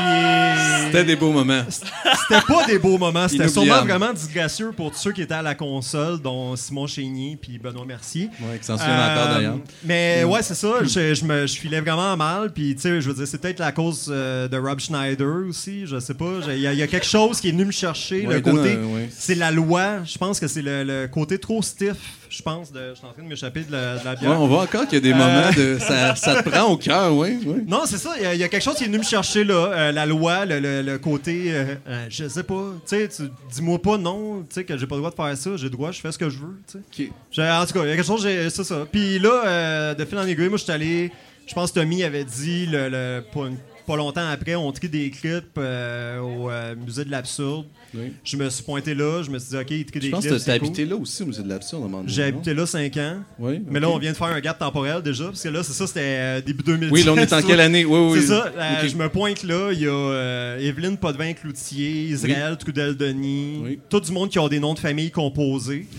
C'était 0.86 1.05
des 1.05 1.15
beaux 1.15 1.31
moments. 1.31 1.63
C'était 1.69 2.41
pas 2.47 2.65
des 2.67 2.77
beaux 2.77 2.97
moments. 2.99 3.27
C'était 3.27 3.47
sûrement 3.47 3.84
vraiment 3.84 4.13
disgracieux 4.13 4.71
pour 4.75 4.91
tous 4.91 4.97
ceux 4.97 5.11
qui 5.11 5.23
étaient 5.23 5.34
à 5.34 5.41
la 5.41 5.55
console, 5.55 6.21
dont 6.21 6.55
Simon 6.55 6.86
Chénier 6.86 7.36
puis 7.41 7.57
Benoît 7.57 7.84
Mercier. 7.86 8.29
Ouais, 8.41 8.59
qui 8.59 8.65
s'en 8.65 8.77
souviennent 8.77 8.99
encore 8.99 9.34
d'ailleurs. 9.36 9.57
Mais 9.84 10.23
ouais, 10.23 10.43
c'est 10.43 10.53
ça. 10.55 10.71
Je, 10.84 11.15
je 11.15 11.25
me, 11.25 11.47
je 11.47 11.55
filais 11.57 11.81
vraiment 11.81 12.15
mal. 12.15 12.51
Puis, 12.53 12.75
tu 12.75 12.81
sais, 12.81 13.01
je 13.01 13.09
veux 13.09 13.15
dire, 13.15 13.27
c'est 13.27 13.39
peut-être 13.41 13.59
la 13.59 13.71
cause 13.71 14.07
euh, 14.11 14.47
de 14.47 14.57
Rob 14.57 14.79
Schneider 14.79 15.47
aussi. 15.49 15.88
Je 15.88 15.99
sais 15.99 16.13
pas. 16.13 16.25
Il 16.49 16.59
y, 16.59 16.67
a- 16.67 16.73
il 16.73 16.79
y 16.79 16.84
a 16.84 16.88
quelque 16.88 17.07
chose 17.07 17.39
qui 17.39 17.49
est 17.49 17.51
venu 17.51 17.65
me 17.65 17.71
chercher. 17.71 18.27
Ouais, 18.27 18.36
le 18.36 18.41
côté. 18.41 18.75
ouais. 18.77 19.09
C'est 19.11 19.36
la 19.36 19.49
loi. 19.51 20.03
Je 20.05 20.17
pense 20.19 20.39
que 20.39 20.47
c'est 20.47 20.61
le, 20.61 20.84
le 20.84 21.07
côté 21.07 21.39
trop 21.39 21.61
stiff. 21.63 21.95
Je 22.36 22.41
pense. 22.41 22.71
De, 22.71 22.79
je 22.89 22.95
suis 22.97 23.05
en 23.05 23.11
train 23.11 23.21
de 23.21 23.27
m'échapper 23.27 23.61
de 23.61 23.71
la, 23.71 23.97
de 23.99 24.03
la 24.05 24.11
Ouais, 24.13 24.17
bière. 24.19 24.41
on 24.41 24.47
voit 24.47 24.63
encore 24.63 24.88
qu'il 24.88 24.93
y 24.95 24.97
a 24.97 25.01
des 25.01 25.11
Euh, 25.11 25.15
moments 25.15 25.51
de. 25.55 25.77
Ça, 25.88 26.15
ça 26.15 26.41
te 26.41 26.49
prend 26.49 26.63
au 26.71 26.77
cœur, 26.77 27.15
oui. 27.15 27.38
oui. 27.45 27.63
Non, 27.67 27.81
c'est 27.86 27.97
ça. 27.99 28.13
Il 28.17 28.23
y 28.23 28.25
a- 28.25 28.34
il 28.34 28.39
y, 28.39 28.43
a 28.43 28.49
quelque 28.49 28.63
chose 28.63 28.73
qui 28.75 28.86
est 28.86 28.88
venu 28.88 28.97
me 28.97 29.03
chercher 29.03 29.43
là. 29.43 29.53
Euh, 29.71 29.91
la 29.91 30.07
loi, 30.07 30.43
le, 30.45 30.59
le- 30.59 30.81
le 30.81 30.97
côté. 30.97 31.53
euh, 31.53 31.75
euh, 31.88 32.05
je 32.09 32.27
sais 32.27 32.41
pas. 32.41 32.71
Tu 32.88 32.95
sais, 33.07 33.23
dis-moi 33.53 33.79
pas 33.79 33.97
non. 33.99 34.41
Tu 34.49 34.55
sais, 34.55 34.63
que 34.63 34.75
j'ai 34.77 34.88
pas 34.88 34.95
le 34.95 35.01
droit 35.01 35.11
de 35.11 35.15
faire 35.15 35.38
ça. 35.38 35.51
J'ai 35.57 35.65
le 35.65 35.69
droit, 35.69 35.91
je 35.91 36.01
fais 36.01 36.11
ce 36.11 36.17
que 36.17 36.29
je 36.29 36.39
veux. 36.39 36.59
Tu 36.91 37.11
sais. 37.31 37.49
En 37.51 37.65
tout 37.67 37.73
cas, 37.73 37.84
il 37.84 37.89
y 37.89 37.91
a 37.91 37.95
quelque 37.95 38.03
chose, 38.07 38.23
c'est 38.23 38.63
ça. 38.63 38.88
Puis 38.91 39.19
là, 39.19 39.43
euh, 39.45 39.93
de 39.93 40.03
fil 40.03 40.17
en 40.17 40.25
aiguille, 40.25 40.49
moi, 40.49 40.57
je 40.57 40.63
suis 40.63 40.71
allé. 40.73 41.11
Je 41.45 41.53
pense 41.53 41.71
que 41.71 41.79
Tommy 41.81 42.03
avait 42.03 42.23
dit, 42.23 42.65
le, 42.65 42.89
le- 42.89 43.23
pas, 43.34 43.47
pas 43.86 43.95
longtemps 43.95 44.27
après, 44.27 44.55
on 44.55 44.71
trie 44.71 44.89
des 44.89 45.11
clips 45.11 45.57
au 45.57 46.49
Musée 46.84 47.05
de 47.05 47.11
l'Absurde. 47.11 47.65
Oui. 47.95 48.13
Je 48.23 48.37
me 48.37 48.49
suis 48.49 48.63
pointé 48.63 48.93
là, 48.95 49.21
je 49.23 49.29
me 49.29 49.37
suis 49.39 49.49
dit, 49.49 49.57
OK, 49.57 49.71
il 49.71 49.85
trie 49.85 49.99
des 49.99 50.07
Je 50.07 50.11
pense 50.11 50.25
clips. 50.25 50.37
que 50.37 50.43
cool. 50.43 50.51
habité 50.53 50.85
là 50.85 50.95
aussi 50.95 51.23
au 51.23 51.25
musée 51.27 51.43
de 51.43 51.49
l'absurde, 51.49 51.81
à 51.83 51.85
un 51.85 51.89
moment 51.89 52.01
donné, 52.03 52.11
J'ai 52.13 52.23
habité 52.23 52.53
là 52.53 52.65
5 52.65 52.97
ans. 52.97 53.17
Oui. 53.39 53.61
Mais 53.69 53.79
là, 53.79 53.89
on 53.89 53.97
vient 53.97 54.11
de 54.11 54.17
faire 54.17 54.27
un 54.27 54.39
gap 54.39 54.57
temporel 54.59 55.01
déjà, 55.01 55.25
parce 55.25 55.41
que 55.43 55.49
là, 55.49 55.63
c'est 55.63 55.73
ça, 55.73 55.85
c'était 55.87 55.99
euh, 56.01 56.41
début 56.41 56.63
2010. 56.63 56.91
Oui, 56.91 57.03
là, 57.03 57.13
on 57.13 57.17
est 57.17 57.33
en 57.33 57.41
quelle 57.41 57.59
année? 57.59 57.85
Oui, 57.85 57.99
oui. 58.13 58.19
C'est 58.21 58.27
ça. 58.27 58.47
euh. 58.57 58.87
Je 58.87 58.95
me 58.95 59.09
pointe 59.09 59.43
là. 59.43 59.71
Il 59.73 59.79
y 59.81 59.87
a 59.87 59.91
euh, 59.91 60.57
Evelyne 60.59 60.97
Potvin-Cloutier, 60.97 62.05
Israël 62.09 62.57
Trudel-Denis, 62.57 63.61
Oui. 63.63 63.79
tout 63.89 63.99
du 63.99 64.11
monde 64.11 64.29
qui 64.29 64.39
ont 64.39 64.47
des 64.47 64.59
noms 64.59 64.73
de 64.73 64.79
famille 64.79 65.11
composés. 65.11 65.85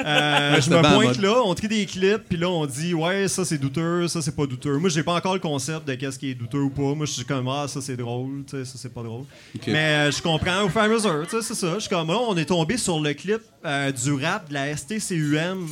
Euh, 0.00 0.60
je 0.60 0.70
me 0.70 0.80
pointe 0.80 1.16
mode. 1.16 1.20
là, 1.22 1.42
on 1.44 1.52
trie 1.56 1.66
des 1.66 1.84
clips, 1.84 2.22
puis 2.28 2.38
là, 2.38 2.48
on 2.48 2.66
dit 2.66 2.94
Ouais, 2.94 3.26
ça 3.26 3.44
c'est 3.44 3.58
douteux, 3.58 4.06
ça 4.06 4.22
c'est 4.22 4.34
pas 4.36 4.46
douteux. 4.46 4.76
Moi, 4.76 4.90
j'ai 4.90 5.02
pas 5.02 5.14
encore 5.14 5.34
le 5.34 5.40
concept 5.40 5.88
de 5.88 5.94
qu'est-ce 5.96 6.20
qui 6.20 6.30
est 6.30 6.34
douteux 6.36 6.60
ou 6.60 6.70
pas. 6.70 6.94
Moi, 6.94 7.04
je 7.04 7.10
suis 7.10 7.24
comme 7.24 7.48
Ah, 7.48 7.66
ça 7.66 7.80
c'est 7.80 7.96
drôle, 7.96 8.44
tu 8.48 8.56
sais, 8.58 8.64
ça 8.64 8.74
c'est 8.76 8.94
pas 8.94 9.02
drôle. 9.02 9.24
Mais 9.66 9.74
euh, 9.76 10.10
je 10.12 10.22
comprends 10.22 10.62
au 10.64 10.68
fur 10.68 10.82
et 10.82 10.84
à 10.84 10.88
mesure, 10.88 11.26
tu 11.30 11.36
sais, 11.36 11.42
c'est 11.42 11.54
ça. 11.54 11.74
Je 11.74 11.80
suis 11.80 11.88
comme 11.88 12.08
là, 12.08 12.18
on 12.28 12.36
est 12.36 12.44
tombé 12.46 12.76
sur 12.76 13.00
le 13.00 13.12
clip 13.14 13.40
euh, 13.64 13.90
du 13.92 14.12
rap 14.14 14.48
de 14.48 14.54
la 14.54 14.76
STCUM 14.76 15.66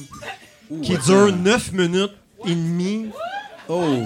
qui 0.83 0.97
dure 0.99 1.35
9 1.37 1.73
minutes 1.73 2.13
et 2.47 2.55
demie. 2.55 3.07
Oh! 3.69 3.97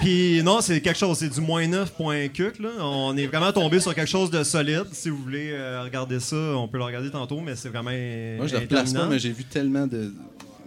Puis 0.00 0.42
non, 0.42 0.60
c'est 0.60 0.80
quelque 0.82 0.98
chose, 0.98 1.16
c'est 1.18 1.28
du 1.30 1.40
moins 1.40 1.66
9 1.66 1.92
point 1.94 2.28
cuc, 2.28 2.58
là. 2.58 2.68
On 2.80 3.16
est 3.16 3.26
vraiment 3.26 3.50
tombé 3.52 3.80
sur 3.80 3.94
quelque 3.94 4.10
chose 4.10 4.30
de 4.30 4.42
solide. 4.44 4.84
Si 4.92 5.08
vous 5.08 5.16
voulez 5.16 5.52
euh, 5.52 5.82
regarder 5.82 6.20
ça, 6.20 6.36
on 6.36 6.68
peut 6.68 6.76
le 6.78 6.84
regarder 6.84 7.10
tantôt, 7.10 7.40
mais 7.40 7.56
c'est 7.56 7.70
vraiment. 7.70 7.90
Moi, 7.90 8.46
je 8.46 8.54
le 8.54 8.60
replace 8.60 8.92
pas, 8.92 9.06
mais 9.06 9.18
j'ai 9.18 9.32
vu 9.32 9.44
tellement 9.44 9.86
de. 9.86 10.12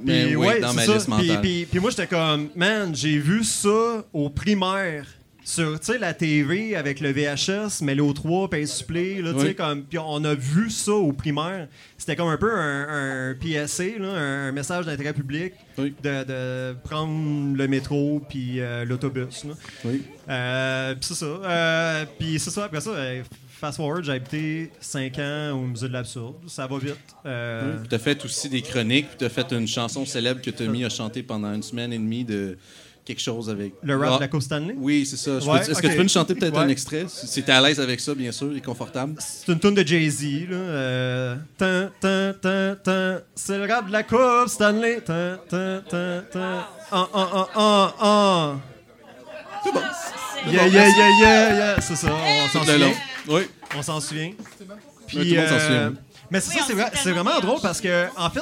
Mais 0.03 0.27
oui, 0.35 0.47
ouais, 0.47 0.59
dans 0.61 0.73
ma 0.73 0.83
ça. 0.85 0.93
liste 0.93 1.05
Puis- 1.07 1.27
mentale. 1.27 1.41
Puis, 1.41 1.65
puis 1.69 1.79
moi, 1.79 1.89
j'étais 1.89 2.07
comme, 2.07 2.47
man, 2.55 2.95
j'ai 2.95 3.17
vu 3.19 3.43
ça 3.43 4.03
au 4.13 4.29
primaire. 4.29 5.05
Sur, 5.43 5.79
la 5.99 6.13
TV 6.13 6.75
avec 6.75 6.99
le 6.99 7.11
VHS, 7.11 7.81
mais 7.81 7.99
au 7.99 8.13
3, 8.13 8.49
paye 8.49 8.67
supplé, 8.67 9.21
là, 9.21 9.33
tu 9.33 9.39
sais, 9.39 9.45
Oui. 9.47 9.55
comme, 9.55 9.85
on 10.05 10.23
a 10.23 10.35
vu 10.35 10.69
ça 10.69 10.91
au 10.93 11.11
primaire. 11.11 11.67
C'était 11.97 12.15
comme 12.15 12.27
un 12.29 12.37
peu 12.37 12.53
un, 12.53 13.31
un 13.31 13.35
PSA, 13.35 13.97
là, 13.99 14.09
un 14.13 14.51
message 14.51 14.85
d'intérêt 14.85 15.13
public, 15.13 15.53
Oui. 15.77 15.93
de, 16.03 16.23
de 16.23 16.75
prendre 16.83 17.55
le 17.57 17.67
métro 17.67 18.21
puis 18.29 18.59
euh, 18.59 18.85
l'autobus. 18.85 19.45
Oui. 19.85 20.03
Euh, 20.29 20.93
puis 20.95 21.03
c'est 21.05 21.15
ça. 21.15 21.25
Euh, 21.25 22.05
puis 22.19 22.39
c'est 22.39 22.51
ça, 22.51 22.65
après 22.65 22.81
ça, 22.81 22.91
euh, 22.91 23.23
fast 23.59 23.77
forward, 23.77 24.03
j'ai 24.03 24.11
habité 24.13 24.71
5 24.79 25.17
ans 25.19 25.51
au 25.55 25.65
Musée 25.65 25.87
de 25.87 25.93
l'Absurde. 25.93 26.35
Ça 26.47 26.67
va 26.67 26.77
vite. 26.77 26.95
Euh, 27.25 27.77
Tu 27.89 27.95
as 27.95 27.99
fait 27.99 28.23
aussi 28.23 28.49
des 28.49 28.61
chroniques, 28.61 29.07
tu 29.17 29.25
as 29.25 29.29
fait 29.29 29.51
une 29.51 29.67
chanson 29.67 30.05
célèbre 30.05 30.41
que 30.41 30.51
Tommy 30.51 30.85
a 30.85 30.89
chantée 30.89 31.23
pendant 31.23 31.53
une 31.53 31.63
semaine 31.63 31.91
et 31.91 31.97
demie 31.97 32.23
de 32.23 32.57
quelque 33.09 33.21
chose 33.21 33.49
avec. 33.49 33.73
Le 33.81 33.97
rap 33.97 34.09
Ah, 34.11 34.15
de 34.17 34.21
la 34.21 34.27
Coupe 34.27 34.41
Stanley? 34.41 34.75
Oui, 34.77 35.05
c'est 35.05 35.17
ça. 35.17 35.37
Ouais, 35.37 35.59
Est-ce 35.61 35.81
que 35.81 35.87
tu 35.87 35.95
peux 35.95 36.03
nous 36.03 36.09
chanter 36.09 36.35
peut-être 36.35 36.53
Ouais. 36.55 36.63
un 36.63 36.67
extrait? 36.69 37.05
Si 37.07 37.41
t'es 37.43 37.51
à 37.51 37.59
l'aise 37.61 37.79
avec 37.79 37.99
ça, 37.99 38.13
bien 38.13 38.31
sûr, 38.31 38.55
et 38.55 38.61
confortable. 38.61 39.15
C'est 39.19 39.51
une 39.51 39.59
tune 39.59 39.73
de 39.73 39.85
Jay-Z. 39.85 40.47
là. 40.49 40.55
Euh, 40.55 41.35
tan, 41.57 41.89
tan, 41.99 42.33
tan, 42.41 42.75
tan. 42.83 43.17
C'est 43.35 43.57
le 43.57 43.71
rap 43.71 43.87
de 43.87 43.91
la 43.91 44.03
Coupe 44.03 44.47
Stanley. 44.47 45.01
Tan, 45.01 45.37
tan, 45.49 45.81
tan, 45.89 46.21
tan. 46.31 46.63
Ah, 46.91 47.07
ah, 47.13 47.29
ah, 47.33 47.47
ah, 47.55 47.95
ah. 47.99 48.55
C'est 49.63 49.71
bon. 49.73 49.79
Yeah, 50.51 50.67
yeah, 50.67 50.87
yeah, 50.87 51.09
yeah, 51.19 51.55
yeah. 51.55 51.81
C'est 51.81 51.95
ça, 51.95 52.07
on 52.13 52.47
s'en 52.47 52.59
souvient. 52.63 52.77
long. 52.77 52.93
Oui. 53.27 53.41
On 53.77 53.81
s'en 53.81 53.99
souvient. 53.99 54.27
Ouais, 54.29 54.35
Puis, 55.07 55.17
tout 55.17 55.23
le 55.35 55.35
monde 55.41 55.47
s'en 55.47 55.55
euh, 55.55 55.59
souvient. 55.89 55.93
mais 56.31 56.39
c'est 56.39 56.73
Oui, 56.73 56.79
ça, 56.79 56.89
c'est 56.93 57.11
vraiment 57.11 57.39
drôle 57.41 57.59
parce 57.61 57.81
que, 57.81 58.05
en 58.17 58.29
fait, 58.29 58.41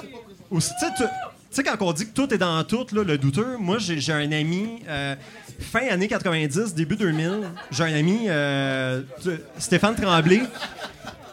aussi, 0.52 0.72
tu 0.80 1.04
sais, 1.04 1.10
sais, 1.52 1.64
quand 1.64 1.78
on 1.82 1.94
dit 1.94 2.06
que 2.08 2.14
tout 2.14 2.34
est 2.34 2.38
dans 2.38 2.64
tout, 2.64 2.86
le 2.92 3.18
douteux, 3.18 3.58
moi, 3.58 3.78
j'ai 3.80 4.14
un 4.14 4.32
ami, 4.32 4.84
euh, 4.88 5.16
fin 5.60 5.88
année 5.90 6.08
90, 6.08 6.74
début 6.76 6.96
2000, 6.96 7.42
j'ai 7.72 7.84
un 7.84 7.94
ami, 7.96 8.26
euh, 8.28 9.02
tu- 9.24 9.40
Stéphane 9.58 9.96
Tremblay, 9.96 10.42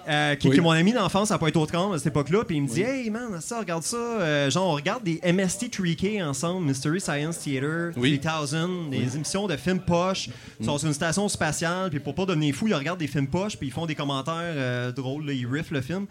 euh, 0.08 0.34
qui, 0.36 0.48
Oui. 0.48 0.54
qui 0.54 0.60
est 0.60 0.62
mon 0.62 0.70
ami 0.70 0.92
d'enfance 0.92 1.30
à 1.30 1.38
Pointe-aux-Trembles 1.38 1.94
à 1.94 1.98
cette 1.98 2.08
époque-là, 2.08 2.44
puis 2.44 2.56
il 2.56 2.62
me 2.62 2.68
dit 2.68 2.82
Hey 2.82 3.10
man, 3.10 3.40
ça, 3.40 3.58
regarde 3.60 3.82
ça. 3.82 3.96
Euh, 3.96 4.50
genre, 4.50 4.68
on 4.68 4.74
regarde 4.74 5.02
des 5.04 5.16
MST3K 5.24 6.22
ensemble, 6.24 6.66
Mystery 6.66 7.00
Science 7.00 7.38
Theater, 7.40 7.92
Oui. 7.96 8.18
3000, 8.20 8.90
des 8.90 9.16
émissions 9.16 9.46
de 9.46 9.56
films 9.56 9.80
poches. 9.80 10.28
Ils 10.60 10.66
sont 10.66 10.78
sur 10.78 10.88
une 10.88 10.94
station 10.94 11.28
spatiale, 11.28 11.90
puis 11.90 12.00
pour 12.00 12.14
pas 12.14 12.26
devenir 12.26 12.54
fou, 12.54 12.68
ils 12.68 12.74
regardent 12.74 12.98
des 13.00 13.06
films 13.06 13.28
poches, 13.28 13.56
puis 13.56 13.68
ils 13.68 13.72
font 13.72 13.86
des 13.86 13.94
commentaires 13.94 14.34
euh, 14.38 14.92
drôles, 14.92 15.26
là, 15.26 15.32
ils 15.32 15.46
riffent 15.46 15.70
le 15.70 15.80
film. 15.80 16.06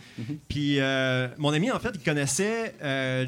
Puis 0.47 0.79
euh, 0.79 1.27
mon 1.37 1.53
ami, 1.53 1.71
en 1.71 1.79
fait, 1.79 1.91
il 1.95 2.01
connaissait 2.01 2.73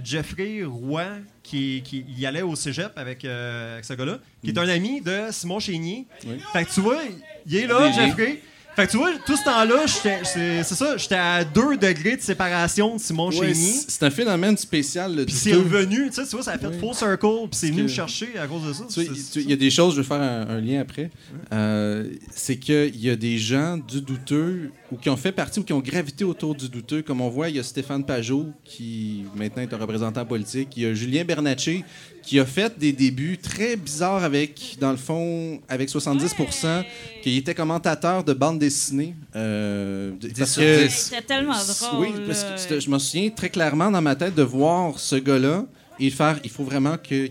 Jeffrey 0.03 0.63
Roy, 0.63 1.03
qui, 1.43 1.83
qui 1.85 2.03
y 2.17 2.25
allait 2.25 2.41
au 2.41 2.55
cégep 2.55 2.91
avec, 2.95 3.23
avec 3.23 3.85
ce 3.85 3.93
gars-là, 3.93 4.17
qui 4.43 4.49
est 4.49 4.57
un 4.57 4.67
ami 4.67 5.01
de 5.01 5.25
Simon 5.31 5.59
Chénier. 5.59 6.07
Fait 6.53 6.65
que 6.65 6.73
tu 6.73 6.81
vois, 6.81 6.97
il 7.45 7.55
est 7.55 7.67
là. 7.67 7.91
Jeffrey. 7.91 8.41
Fait 8.75 8.85
que 8.87 8.91
tu 8.91 8.97
vois, 8.97 9.11
tout 9.25 9.37
ce 9.37 9.43
temps-là, 9.45 9.83
c'est 9.87 10.63
ça, 10.63 10.97
j'étais 10.97 11.15
à 11.15 11.43
2 11.45 11.77
degrés 11.77 12.17
de 12.17 12.21
séparation 12.21 12.95
de 12.95 12.99
Simon 13.01 13.29
Ouais, 13.29 13.53
Chénier. 13.53 13.73
c'est 13.87 14.03
un 14.03 14.09
phénomène 14.09 14.57
spécial. 14.57 15.15
le 15.15 15.25
Puis 15.25 15.33
c'est 15.33 15.53
revenu, 15.53 16.09
tu 16.09 16.15
sais, 16.15 16.23
tu 16.25 16.31
vois, 16.35 16.43
ça 16.43 16.51
a 16.51 16.57
fait 16.57 16.67
Oui. 16.67 16.79
full 16.79 16.93
circle, 16.93 17.27
puis 17.49 17.49
c'est 17.53 17.69
venu 17.69 17.83
me 17.83 17.87
chercher 17.87 18.37
à 18.37 18.47
cause 18.47 18.63
de 18.67 18.73
ça. 18.73 19.01
Il 19.35 19.49
y 19.49 19.53
a 19.53 19.55
des 19.55 19.69
choses, 19.71 19.95
je 19.95 20.01
vais 20.01 20.07
faire 20.07 20.21
un, 20.21 20.47
un 20.49 20.59
lien 20.61 20.81
après. 20.81 21.09
Euh, 21.53 22.09
c'est 22.33 22.57
qu'il 22.57 22.99
y 23.01 23.09
a 23.09 23.15
des 23.15 23.37
gens 23.37 23.77
du 23.77 24.01
douteux 24.01 24.71
ou 24.95 24.97
qui 24.97 25.09
ont 25.09 25.17
fait 25.17 25.33
partie 25.33 25.59
ou 25.59 25.63
qui 25.63 25.73
ont 25.73 25.79
gravité 25.79 26.23
autour 26.23 26.55
du 26.55 26.69
douteux. 26.69 27.01
Comme 27.01 27.19
on 27.19 27.27
voit, 27.29 27.49
il 27.49 27.57
y 27.57 27.59
a 27.59 27.63
Stéphane 27.63 28.05
Pajot, 28.05 28.47
qui 28.63 29.25
maintenant 29.35 29.61
est 29.63 29.73
un 29.73 29.77
représentant 29.77 30.25
politique. 30.25 30.69
Il 30.77 30.83
y 30.83 30.85
a 30.85 30.93
Julien 30.93 31.25
Bernatchez, 31.25 31.83
qui 32.23 32.39
a 32.39 32.45
fait 32.45 32.77
des 32.79 32.93
débuts 32.93 33.37
très 33.37 33.75
bizarres 33.75 34.23
avec, 34.23 34.77
dans 34.79 34.91
le 34.91 34.97
fond, 34.97 35.59
avec 35.67 35.89
70% 35.89 36.83
qui 37.21 37.37
était 37.37 37.53
commentateur 37.53 38.23
de 38.23 38.33
bande 38.33 38.57
dessinée. 38.57 39.15
Euh, 39.35 40.13
parce 40.37 40.55
que- 40.55 40.83
10. 40.85 40.89
C'était 40.93 41.21
tellement 41.21 41.53
drôle. 41.53 41.99
oui, 42.07 42.13
parce 42.25 42.65
que 42.65 42.79
je 42.79 42.89
me 42.89 42.97
souviens 42.97 43.29
très 43.29 43.49
clairement 43.49 43.91
dans 43.91 44.01
ma 44.01 44.15
tête 44.15 44.33
de 44.35 44.43
voir 44.43 44.97
ce 44.97 45.17
gars-là 45.17 45.65
et 45.99 46.09
faire 46.09 46.39
il 46.43 46.49
faut 46.49 46.63
vraiment 46.63 46.95
que 46.97 47.29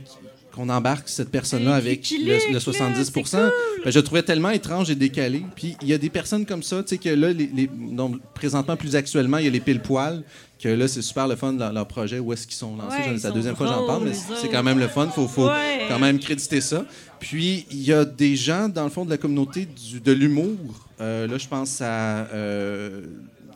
qu'on 0.54 0.68
embarque 0.68 1.08
cette 1.08 1.30
personne-là 1.30 1.74
avec 1.74 2.08
le, 2.10 2.16
clique, 2.16 2.26
le 2.48 2.52
là, 2.54 2.60
70 2.60 3.04
c'est 3.04 3.12
cool. 3.12 3.24
Ben, 3.84 3.90
Je 3.90 3.98
le 3.98 4.04
trouvais 4.04 4.22
tellement 4.22 4.50
étrange 4.50 4.88
et 4.90 4.94
décalé. 4.94 5.42
Puis 5.56 5.76
il 5.82 5.88
y 5.88 5.92
a 5.92 5.98
des 5.98 6.10
personnes 6.10 6.46
comme 6.46 6.62
ça, 6.62 6.82
tu 6.82 6.90
sais, 6.90 6.98
que 6.98 7.08
là, 7.08 7.32
les, 7.32 7.50
les- 7.54 7.66
donc, 7.68 8.20
présentement, 8.34 8.76
plus 8.76 8.94
actuellement, 8.94 9.38
il 9.38 9.44
y 9.46 9.48
a 9.48 9.50
les 9.50 9.60
pile-poils, 9.60 10.22
que 10.60 10.68
là, 10.68 10.86
c'est 10.86 11.02
super 11.02 11.26
le 11.26 11.34
fun, 11.34 11.52
leur, 11.54 11.72
leur 11.72 11.88
projet, 11.88 12.20
où 12.20 12.32
est-ce 12.32 12.46
qu'ils 12.46 12.56
sont 12.56 12.76
lancés. 12.76 12.96
Ouais, 12.96 13.16
C'est 13.18 13.26
la 13.28 13.34
deuxième 13.34 13.56
fois 13.56 13.66
que 13.66 13.72
j'en 13.72 13.86
parle, 13.86 14.04
mais 14.04 14.12
c'est 14.40 14.48
quand 14.48 14.62
même 14.62 14.78
le 14.78 14.86
fun. 14.88 15.08
faut, 15.08 15.26
faut 15.26 15.46
Ouais. 15.48 15.86
quand 15.88 15.98
même 15.98 16.18
créditer 16.20 16.60
ça. 16.60 16.84
Puis 17.18 17.66
il 17.72 17.82
y 17.82 17.92
a 17.92 18.04
des 18.04 18.36
gens, 18.36 18.68
dans 18.68 18.84
le 18.84 18.90
fond, 18.90 19.04
de 19.04 19.10
la 19.10 19.18
communauté 19.18 19.66
du- 19.66 20.00
de 20.00 20.12
l'humour. 20.12 20.56
Euh, 21.00 21.26
là, 21.26 21.36
je 21.36 21.48
pense 21.48 21.80
à 21.80 22.28
euh, 22.32 23.02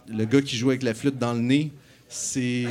le 0.09 0.25
gars 0.25 0.43
qui 0.43 0.57
joue 0.57 0.71
avec 0.71 0.83
la 0.83 0.95
flûte 0.95 1.17
dans 1.19 1.33
le 1.33 1.41
nez. 1.41 1.71
C'est 2.09 2.65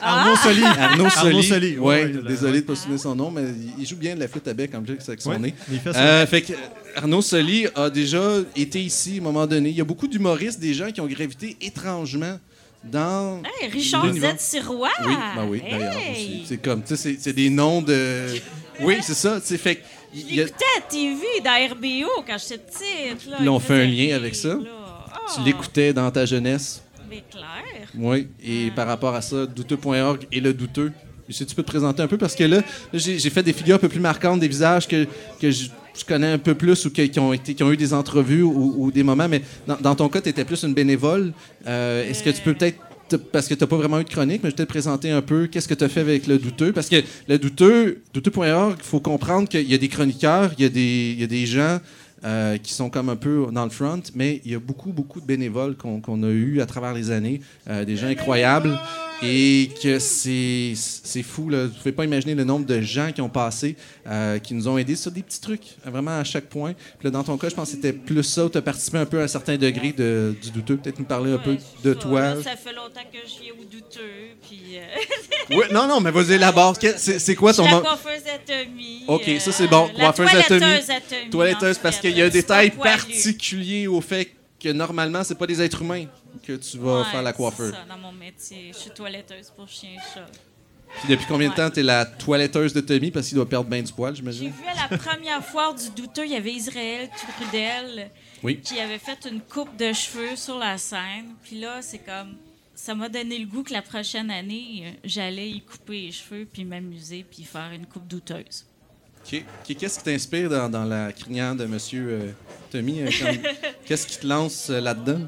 Arnaud 0.00 0.36
Soli. 0.36 0.62
Arnaud 0.64 1.08
Soli. 1.08 1.28
Arnaud 1.28 1.42
Soli, 1.42 1.78
Ouais, 1.78 2.02
ouais, 2.04 2.08
de 2.08 2.20
la- 2.20 2.28
désolé 2.28 2.52
de 2.54 2.56
ne 2.56 2.60
pas 2.62 2.74
souvenir 2.74 2.98
son 2.98 3.14
nom, 3.14 3.30
mais 3.30 3.42
il- 3.78 3.86
joue 3.86 3.96
bien 3.96 4.14
de 4.16 4.20
la 4.20 4.26
flûte 4.28 4.48
à 4.48 4.54
bec 4.54 4.72
comme 4.72 4.84
avec 4.84 5.20
son 5.20 5.30
Ouais, 5.30 5.38
nez. 5.38 5.54
fait. 5.82 5.94
Euh, 5.96 6.26
fait 6.26 6.42
que 6.42 6.52
Arnaud 6.96 7.22
Soli 7.22 7.66
a 7.74 7.88
déjà 7.88 8.20
été 8.56 8.80
ici 8.82 9.14
à 9.18 9.20
un 9.20 9.24
moment 9.24 9.46
donné. 9.46 9.68
Il 9.70 9.76
y 9.76 9.80
a 9.80 9.84
beaucoup 9.84 10.08
d'humoristes, 10.08 10.58
des 10.58 10.74
gens 10.74 10.90
qui 10.90 11.00
ont 11.00 11.06
gravité 11.06 11.56
étrangement 11.60 12.38
dans. 12.82 13.42
Hey, 13.62 13.70
Richard. 13.70 14.12
Z. 14.12 14.20
Sirois. 14.38 14.90
Oui, 15.06 15.14
ben 15.36 15.46
oui, 15.48 15.62
d'ailleurs. 15.70 15.94
Hey. 15.96 16.44
C'est 16.46 16.56
comme, 16.58 16.82
tu 16.82 16.96
sais, 16.96 16.96
c'est- 16.96 17.16
c'est 17.20 17.32
des 17.32 17.50
noms 17.50 17.80
de. 17.80 18.26
Oui, 18.80 18.96
c'est 19.02 19.14
ça. 19.14 19.40
tu 19.40 19.46
sais, 19.46 19.56
Fait 19.56 19.80
il 20.12 20.40
a- 20.40 20.44
l'écoutais 20.46 20.64
à 20.78 20.80
TV 20.90 21.20
dans 21.44 21.74
RBO 21.74 22.10
quand 22.26 22.36
j'étais 22.38 22.58
petite. 22.58 23.28
Là, 23.40 23.52
on 23.52 23.60
fait 23.60 23.82
un 23.82 23.86
lien 23.86 24.16
avec 24.16 24.34
ça. 24.34 24.48
là. 24.48 24.56
tu 25.32 25.40
Ah, 25.40 25.42
l'écoutais 25.46 25.92
dans 25.94 26.10
ta 26.10 26.26
jeunesse? 26.26 26.82
Clair. 27.30 27.88
Oui, 27.96 28.28
et 28.44 28.70
par 28.74 28.86
rapport 28.86 29.14
à 29.14 29.20
ça, 29.22 29.46
douteux.org 29.46 30.26
et 30.32 30.40
le 30.40 30.52
douteux. 30.52 30.92
Si 31.30 31.46
tu 31.46 31.54
peux 31.54 31.62
te 31.62 31.68
présenter 31.68 32.02
un 32.02 32.06
peu, 32.06 32.18
parce 32.18 32.34
que 32.34 32.44
là, 32.44 32.60
j'ai 32.92 33.30
fait 33.30 33.42
des 33.42 33.54
figures 33.54 33.76
un 33.76 33.78
peu 33.78 33.88
plus 33.88 34.00
marquantes, 34.00 34.40
des 34.40 34.48
visages 34.48 34.86
que, 34.86 35.06
que 35.40 35.50
je, 35.50 35.70
je 35.98 36.04
connais 36.04 36.26
un 36.32 36.38
peu 36.38 36.54
plus 36.54 36.84
ou 36.84 36.90
qui, 36.90 37.18
ont 37.18 37.32
été, 37.32 37.54
qui 37.54 37.62
ont 37.62 37.72
eu 37.72 37.78
des 37.78 37.94
entrevues 37.94 38.42
ou, 38.42 38.74
ou 38.76 38.90
des 38.92 39.02
moments, 39.02 39.26
mais 39.28 39.40
dans, 39.66 39.76
dans 39.80 39.94
ton 39.94 40.10
cas, 40.10 40.20
tu 40.20 40.28
étais 40.28 40.44
plus 40.44 40.62
une 40.64 40.74
bénévole. 40.74 41.32
Euh, 41.66 42.06
Est-ce 42.08 42.22
que 42.22 42.28
tu 42.28 42.42
peux 42.42 42.52
peut-être, 42.52 42.78
te- 43.08 43.16
parce 43.16 43.48
que 43.48 43.54
tu 43.54 43.60
n'as 43.62 43.66
pas 43.66 43.76
vraiment 43.78 44.00
eu 44.00 44.04
de 44.04 44.10
chronique, 44.10 44.42
mais 44.44 44.50
je 44.50 44.56
vais 44.56 44.64
te 44.64 44.68
présenter 44.68 45.10
un 45.12 45.22
peu 45.22 45.46
qu'est-ce 45.46 45.66
que 45.66 45.72
tu 45.72 45.84
as 45.84 45.88
fait 45.88 46.00
avec 46.00 46.26
le 46.26 46.36
douteux. 46.36 46.72
Parce 46.72 46.90
que 46.90 46.96
le 47.26 47.38
douteux, 47.38 48.02
douteux.org, 48.12 48.76
il 48.78 48.84
faut 48.84 49.00
comprendre 49.00 49.48
qu'il 49.48 49.66
y 49.70 49.74
a 49.74 49.78
des 49.78 49.88
chroniqueurs, 49.88 50.50
il 50.58 50.62
y 50.62 50.66
a 50.66 50.68
des, 50.68 51.12
il 51.14 51.20
y 51.22 51.24
a 51.24 51.26
des 51.26 51.46
gens 51.46 51.78
euh, 52.24 52.56
qui 52.56 52.72
sont 52.72 52.88
comme 52.88 53.08
un 53.10 53.16
peu 53.16 53.46
dans 53.52 53.64
le 53.64 53.70
front, 53.70 54.02
mais 54.14 54.40
il 54.44 54.52
y 54.52 54.54
a 54.54 54.58
beaucoup, 54.58 54.92
beaucoup 54.92 55.20
de 55.20 55.26
bénévoles 55.26 55.76
qu'on 55.76 56.22
a 56.22 56.28
eu 56.28 56.60
à 56.60 56.66
travers 56.66 56.94
les 56.94 57.10
années, 57.10 57.40
euh, 57.68 57.84
des 57.84 57.96
gens 57.96 58.06
incroyables, 58.06 58.78
et 59.22 59.70
que 59.82 59.98
c'est 59.98 60.74
fou. 61.22 61.48
Là. 61.48 61.62
Vous 61.64 61.72
ne 61.72 61.78
pouvez 61.78 61.92
pas 61.92 62.04
imaginer 62.04 62.34
le 62.34 62.44
nombre 62.44 62.66
de 62.66 62.80
gens 62.80 63.10
qui 63.12 63.20
ont 63.20 63.28
passé, 63.28 63.76
euh, 64.06 64.38
qui 64.38 64.54
nous 64.54 64.68
ont 64.68 64.76
aidés 64.78 64.96
sur 64.96 65.10
des 65.10 65.22
petits 65.22 65.40
trucs, 65.40 65.76
euh, 65.86 65.90
vraiment 65.90 66.18
à 66.18 66.24
chaque 66.24 66.44
point. 66.46 66.72
Puis 66.72 67.04
là, 67.04 67.10
dans 67.10 67.22
ton 67.24 67.36
cas, 67.38 67.48
je 67.48 67.54
pense 67.54 67.70
que 67.70 67.76
c'était 67.76 67.92
plus 67.92 68.22
ça, 68.22 68.48
tu 68.50 68.58
as 68.58 68.62
participé 68.62 68.98
un 68.98 69.06
peu 69.06 69.20
à 69.20 69.24
un 69.24 69.28
certain 69.28 69.56
degré 69.56 69.92
de, 69.92 70.34
du 70.42 70.50
douteux. 70.50 70.76
Peut-être 70.76 70.98
nous 70.98 71.04
parler 71.04 71.32
un 71.32 71.38
peu 71.38 71.52
Ouais, 71.52 71.58
de 71.84 71.94
ça, 71.94 72.00
toi. 72.00 72.34
ça 72.42 72.56
fait 72.56 72.72
longtemps 72.74 73.00
que 73.12 73.18
je 73.26 73.42
viens 73.42 73.52
au 73.60 73.64
douteux. 73.64 74.34
Puis, 74.48 74.60
euh, 74.76 75.56
Ouais, 75.56 75.72
non, 75.72 75.86
non, 75.86 76.00
mais 76.00 76.10
vas-y, 76.10 76.38
la. 76.38 76.52
Que- 76.80 76.96
C'est 76.96 77.34
quoi 77.34 77.52
ton... 77.52 77.64
la 77.64 77.70
mo- 77.72 77.80
coiffeuse 77.82 78.22
à 78.26 78.38
Tommy. 78.38 79.04
OK, 79.08 79.28
euh, 79.28 79.38
ça 79.38 79.52
c'est 79.52 79.66
bon. 79.68 79.88
La 79.96 80.12
Coiffeuse 80.12 80.30
toiletteuse 80.48 80.90
à 80.90 81.00
Tommy. 81.00 81.30
Toiletteuse, 81.30 81.78
parce 81.78 81.98
qu'il 81.98 82.16
y 82.16 82.22
a 82.22 82.26
c'est 82.26 82.30
détail 82.30 82.70
particulier 82.70 83.86
au 83.86 84.00
fait 84.00 84.30
que 84.60 84.68
normalement, 84.70 85.22
c'est 85.24 85.34
pas 85.36 85.46
des 85.46 85.60
êtres 85.60 85.82
humains 85.82 86.06
que 86.46 86.52
tu 86.56 86.78
vas 86.78 87.00
Ouais, 87.00 87.04
faire 87.10 87.22
la 87.22 87.30
c'est 87.32 87.36
coiffeuse. 87.36 87.72
ça, 87.72 87.84
dans 87.88 87.98
mon 87.98 88.12
métier. 88.12 88.70
Je 88.72 88.78
suis 88.78 88.90
toiletteuse 88.90 89.50
pour 89.56 89.68
chien 89.68 89.90
et 89.94 90.14
chat. 90.14 90.26
Puis 91.00 91.08
depuis 91.08 91.26
combien 91.26 91.48
de 91.50 91.54
temps 91.54 91.70
t'es 91.70 91.82
la 91.82 92.04
toiletteuse 92.06 92.72
de 92.72 92.80
Tommy? 92.80 93.10
Parce 93.10 93.26
qu'il 93.28 93.34
doit 93.36 93.48
perdre 93.48 93.68
bien 93.68 93.82
du 93.82 93.92
poil, 93.92 94.14
J'ai 94.14 94.18
j'imagine? 94.20 94.50
vu 94.50 94.62
à 94.68 94.88
la 94.88 94.96
première 94.98 95.44
foire 95.44 95.74
du 95.74 95.90
douteux, 95.90 96.24
il 96.24 96.32
y 96.32 96.36
avait 96.36 96.52
Israël 96.52 97.10
Trudel 97.40 98.10
Oui. 98.44 98.60
qui 98.60 98.78
avait 98.78 98.98
fait 99.00 99.26
une 99.28 99.40
coupe 99.40 99.76
de 99.76 99.92
cheveux 99.92 100.36
sur 100.36 100.58
la 100.58 100.78
scène. 100.78 101.34
Puis 101.42 101.58
là, 101.58 101.82
c'est 101.82 101.98
comme. 101.98 102.36
Ça 102.76 102.94
m'a 102.94 103.08
donné 103.08 103.38
le 103.38 103.46
goût 103.46 103.62
que 103.62 103.72
la 103.72 103.82
prochaine 103.82 104.30
année, 104.32 104.98
j'allais 105.04 105.48
y 105.50 105.60
couper 105.60 106.02
les 106.02 106.12
cheveux, 106.12 106.44
puis 106.52 106.64
m'amuser, 106.64 107.24
puis 107.28 107.44
faire 107.44 107.70
une 107.72 107.86
coupe 107.86 108.06
douteuse. 108.08 108.64
Qu'est-ce 109.24 109.98
qui 109.98 110.04
t'inspire 110.04 110.50
dans, 110.50 110.68
dans 110.68 110.84
la 110.84 111.12
crinière 111.12 111.54
de 111.54 111.64
Monsieur 111.66 112.06
euh, 112.10 112.30
Tommy? 112.70 113.00
euh, 113.02 113.10
Qu'est-ce 113.86 114.06
qui 114.06 114.18
te 114.18 114.26
lance 114.26 114.68
euh, 114.70 114.80
là-dedans? 114.80 115.20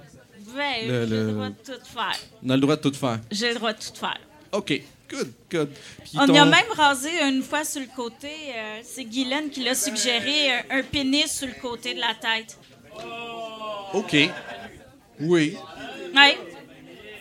Le- 0.56 1.06
j'ai 1.06 1.10
le- 1.14 1.26
le 1.26 1.32
droit 1.32 1.48
de 1.48 1.54
tout 1.64 1.84
faire. 1.84 2.18
On 2.44 2.50
a 2.50 2.54
le 2.54 2.60
droit 2.60 2.76
de 2.76 2.80
tout 2.82 2.94
faire. 2.94 3.20
J'ai 3.30 3.48
le 3.50 3.54
droit 3.56 3.72
de 3.72 3.78
tout 3.78 3.94
faire. 3.98 4.18
OK. 4.52 4.82
Good, 5.08 5.32
good. 5.52 5.68
Puis 6.02 6.12
On 6.18 6.26
y 6.26 6.36
a 6.38 6.44
même 6.44 6.64
rasé 6.76 7.10
une 7.22 7.42
fois 7.42 7.64
sur 7.64 7.80
le 7.80 7.86
côté. 7.94 8.28
euh, 8.56 8.80
c'est 8.82 9.04
Guylaine 9.04 9.50
qui 9.50 9.62
l'a 9.62 9.74
suggéré, 9.76 10.50
un, 10.70 10.78
un 10.78 10.82
pénis 10.82 11.30
sur 11.30 11.46
le 11.46 11.54
côté 11.62 11.94
de 11.94 12.00
la 12.00 12.14
tête. 12.20 12.58
OK. 13.94 14.16
Oui. 15.20 15.56
Ouais. 16.14 16.38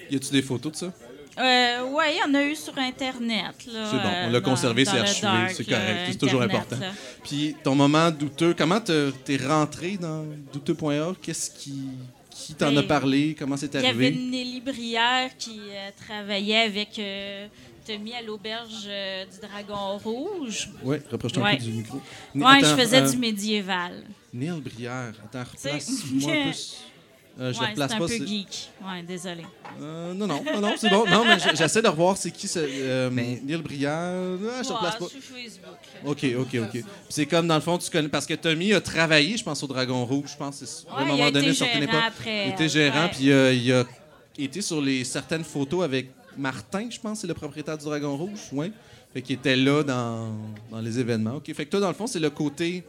Y 0.10 0.16
a-tu 0.16 0.32
des 0.32 0.42
photos 0.42 0.72
de 0.72 0.78
ça? 0.78 0.94
Euh, 1.38 1.84
ouais, 1.92 2.16
il 2.16 2.20
y 2.20 2.24
en 2.24 2.34
a 2.34 2.44
eu 2.44 2.56
sur 2.56 2.78
Internet. 2.78 3.54
là, 3.68 3.88
C'est 3.92 3.98
bon, 3.98 4.08
euh, 4.08 4.28
on 4.28 4.32
l'a 4.32 4.40
dans- 4.40 4.50
conservé, 4.50 4.84
dans 4.86 4.92
c'est 4.92 4.98
le 4.98 5.02
archivé, 5.04 5.28
dark, 5.28 5.52
c'est 5.52 5.66
correct, 5.66 6.00
c'est 6.12 6.18
toujours 6.18 6.42
Internet, 6.42 6.66
important. 6.72 6.86
là. 6.86 6.92
Puis 7.24 7.56
ton 7.64 7.76
moment 7.76 8.10
douteux, 8.10 8.54
comment 8.58 8.80
te- 8.80 9.12
t'es 9.26 9.36
rentré 9.38 9.98
dans 9.98 10.26
douteux.org? 10.54 11.18
Qu'est-ce 11.22 11.52
qui, 11.52 11.90
qui 12.36 12.54
t'en 12.54 12.68
a 12.68 12.82
Ben, 12.82 12.88
parlé? 12.88 13.36
Comment 13.38 13.56
c'est 13.58 13.74
Il 13.74 13.82
y 13.82 13.86
avait 13.86 13.88
arrivé? 14.08 14.12
Nelly 14.12 14.62
Brière 14.62 15.38
qui 15.38 15.60
euh, 15.72 15.90
travaillait 16.06 16.58
avec 16.64 17.00
euh, 17.00 17.48
Tommy 17.88 18.14
à 18.14 18.22
l'auberge 18.22 18.86
euh, 18.88 19.26
du 19.26 19.40
Dragon 19.40 19.98
Rouge. 19.98 20.70
Oui, 20.84 20.98
rapproche-toi 21.10 21.48
un 21.48 21.56
peu 21.56 21.64
du 21.64 21.72
micro. 21.72 22.02
Attends, 22.36 22.60
je 22.60 22.82
faisais 22.82 23.02
euh, 23.02 23.10
du 23.10 23.18
médiéval. 23.18 24.04
Neil 24.34 24.60
Brière. 24.60 25.14
Attends, 25.24 25.50
replace-moi 25.50 26.32
un 26.32 26.52
peu. 26.52 26.58
Euh, 27.38 27.52
je 27.52 27.60
ouais, 27.60 27.66
le 27.66 27.72
replace 27.72 27.90
c'est 27.90 27.96
un 27.96 28.00
pas. 28.00 28.06
peu 28.08 28.12
c'est- 28.14 28.28
geek. 28.28 28.70
Ouais, 28.82 29.04
désolé. 29.04 29.46
Euh, 29.82 30.14
non, 30.14 30.26
non, 30.26 30.42
non, 30.54 30.62
non, 30.62 30.74
c'est 30.78 30.90
bon. 30.90 31.06
Non, 31.06 31.26
mais 31.26 31.38
j'essaie 31.56 31.82
de 31.82 31.88
revoir 31.90 32.16
c'est 32.16 32.32
qui 32.32 32.48
ce. 32.48 32.60
Euh, 32.62 33.10
Neil 33.10 33.58
Brière. 33.62 33.92
Ah, 33.94 34.62
je 34.64 34.68
te 34.68 34.70
Ouais, 34.72 34.76
replace 34.78 34.96
pas. 34.96 35.08
sur 35.10 35.20
Facebook. 35.22 35.76
OK, 36.06 36.26
OK, 36.40 36.56
OK. 36.64 36.72
Puis 36.72 36.84
C'est 37.10 37.26
comme, 37.26 37.48
dans 37.48 37.56
le 37.56 37.62
fond, 37.62 37.78
tu 37.78 37.90
connais. 37.92 38.08
Parce 38.08 38.26
que 38.26 38.36
Tommy 38.36 38.72
a 38.74 38.80
travaillé, 38.80 39.36
je 39.36 39.44
pense, 39.44 39.62
au 39.64 39.68
Dragon 39.68 40.06
Rouge. 40.06 40.30
Je 40.32 40.38
pense 40.38 40.64
c'est 40.64 40.88
à 40.90 40.94
Ouais, 40.96 41.00
un 41.02 41.04
il 41.04 41.08
moment 41.08 41.32
donné, 41.32 41.48
été 41.50 41.54
je 41.56 41.64
ne 41.66 41.70
retenais 41.70 41.86
gérant 41.88 42.00
pas. 42.02 42.08
après, 42.08 42.48
Il 42.48 42.54
était 42.54 42.70
gérant, 42.70 43.10
puis 43.12 43.32
euh, 43.32 43.54
il 43.54 43.72
a 43.74 43.84
été 44.38 44.62
sur 44.62 44.82
les 44.82 45.04
certaines 45.04 45.44
photos 45.44 45.84
avec 45.84 46.12
Martin, 46.38 46.88
je 46.90 47.00
pense, 47.00 47.20
c'est 47.20 47.28
le 47.28 47.34
propriétaire 47.34 47.78
du 47.78 47.84
Dragon 47.86 48.16
Rouge. 48.16 48.40
Ouais. 48.54 48.72
Fait 49.14 49.22
qu'il 49.22 49.36
était 49.36 49.56
là 49.58 49.84
dans, 49.84 50.34
dans 50.72 50.80
les 50.80 51.00
événements. 51.00 51.36
OK. 51.36 51.54
Fait 51.54 51.66
que 51.66 51.70
toi, 51.72 51.80
dans 51.82 51.88
le 51.90 51.94
fond, 51.94 52.08
c'est 52.08 52.20
le 52.20 52.30
côté 52.30 52.84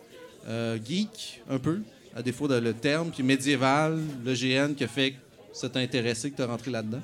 euh, 0.49 0.78
geek, 0.84 1.42
un 1.51 1.59
peu, 1.59 1.80
à 2.16 2.22
défaut 2.22 2.48
de 2.48 2.54
le 2.56 2.72
terme, 2.72 3.10
puis 3.10 3.22
médiéval, 3.22 3.98
le 4.24 4.32
GN 4.34 4.74
qui 4.74 4.84
a 4.84 4.88
fait 4.88 5.10
que 5.12 5.16
ça 5.52 5.68
t'a 5.68 5.80
intéressé, 5.80 6.30
que 6.30 6.36
tu 6.36 6.42
rentré 6.42 6.70
là-dedans. 6.70 7.02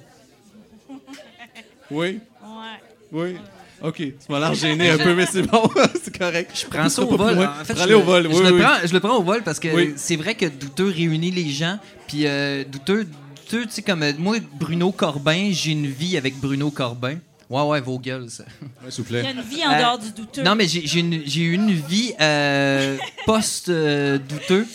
Oui? 1.90 2.18
Ouais. 2.42 2.78
Oui? 3.12 3.36
OK. 3.82 3.96
Tu 3.96 4.12
m'as 4.30 4.38
l'air 4.40 4.54
gêné 4.54 4.90
un 4.90 4.98
peu, 4.98 5.14
mais 5.14 5.26
c'est 5.26 5.42
bon. 5.42 5.68
c'est 6.02 6.16
correct. 6.16 6.50
Je 6.54 6.66
prends 6.66 6.88
ça 6.88 7.02
au 7.02 7.16
vol. 7.16 7.38
En 7.38 7.64
fait, 7.64 7.76
je, 7.76 7.82
au 7.82 7.86
le- 7.86 7.94
vol. 7.96 8.22
je 8.24 8.28
oui, 8.38 8.42
le 8.44 8.52
oui. 8.54 8.60
prends, 8.62 8.86
je 8.86 8.92
le 8.92 9.00
prends 9.00 9.16
au 9.18 9.22
vol 9.22 9.42
parce 9.42 9.58
que 9.60 9.68
Oui. 9.68 9.92
c'est 9.96 10.16
vrai 10.16 10.34
que 10.34 10.46
Douteux 10.46 10.88
réunit 10.88 11.30
les 11.30 11.50
gens. 11.50 11.78
Puis 12.06 12.26
euh, 12.26 12.64
Douteux, 12.64 13.04
Douteux, 13.04 13.66
tu 13.66 13.70
sais, 13.72 13.82
comme 13.82 14.02
euh, 14.02 14.12
moi, 14.18 14.36
Bruno 14.58 14.92
Corbin, 14.92 15.50
j'ai 15.50 15.72
une 15.72 15.86
vie 15.88 16.16
avec 16.16 16.36
Bruno 16.38 16.70
Corbin. 16.70 17.16
Ouais, 17.50 17.62
ouais, 17.64 17.80
vos 17.82 17.98
gueules, 17.98 18.30
ça. 18.30 18.44
Ouais, 18.82 18.90
S'il 18.90 19.04
vous 19.04 19.10
Il 19.12 19.18
y 19.18 19.20
plaît. 19.20 19.28
a 19.28 19.32
une 19.32 19.42
vie 19.42 19.66
en 19.66 19.72
Euh, 19.72 19.78
dehors 19.78 19.98
du 19.98 20.10
douteux. 20.12 20.42
Non, 20.42 20.54
mais 20.54 20.66
j'ai 20.68 21.00
une, 21.00 21.12
eu 21.12 21.52
une 21.52 21.72
vie 21.72 22.14
euh, 22.18 22.96
post-douteux. 23.26 24.66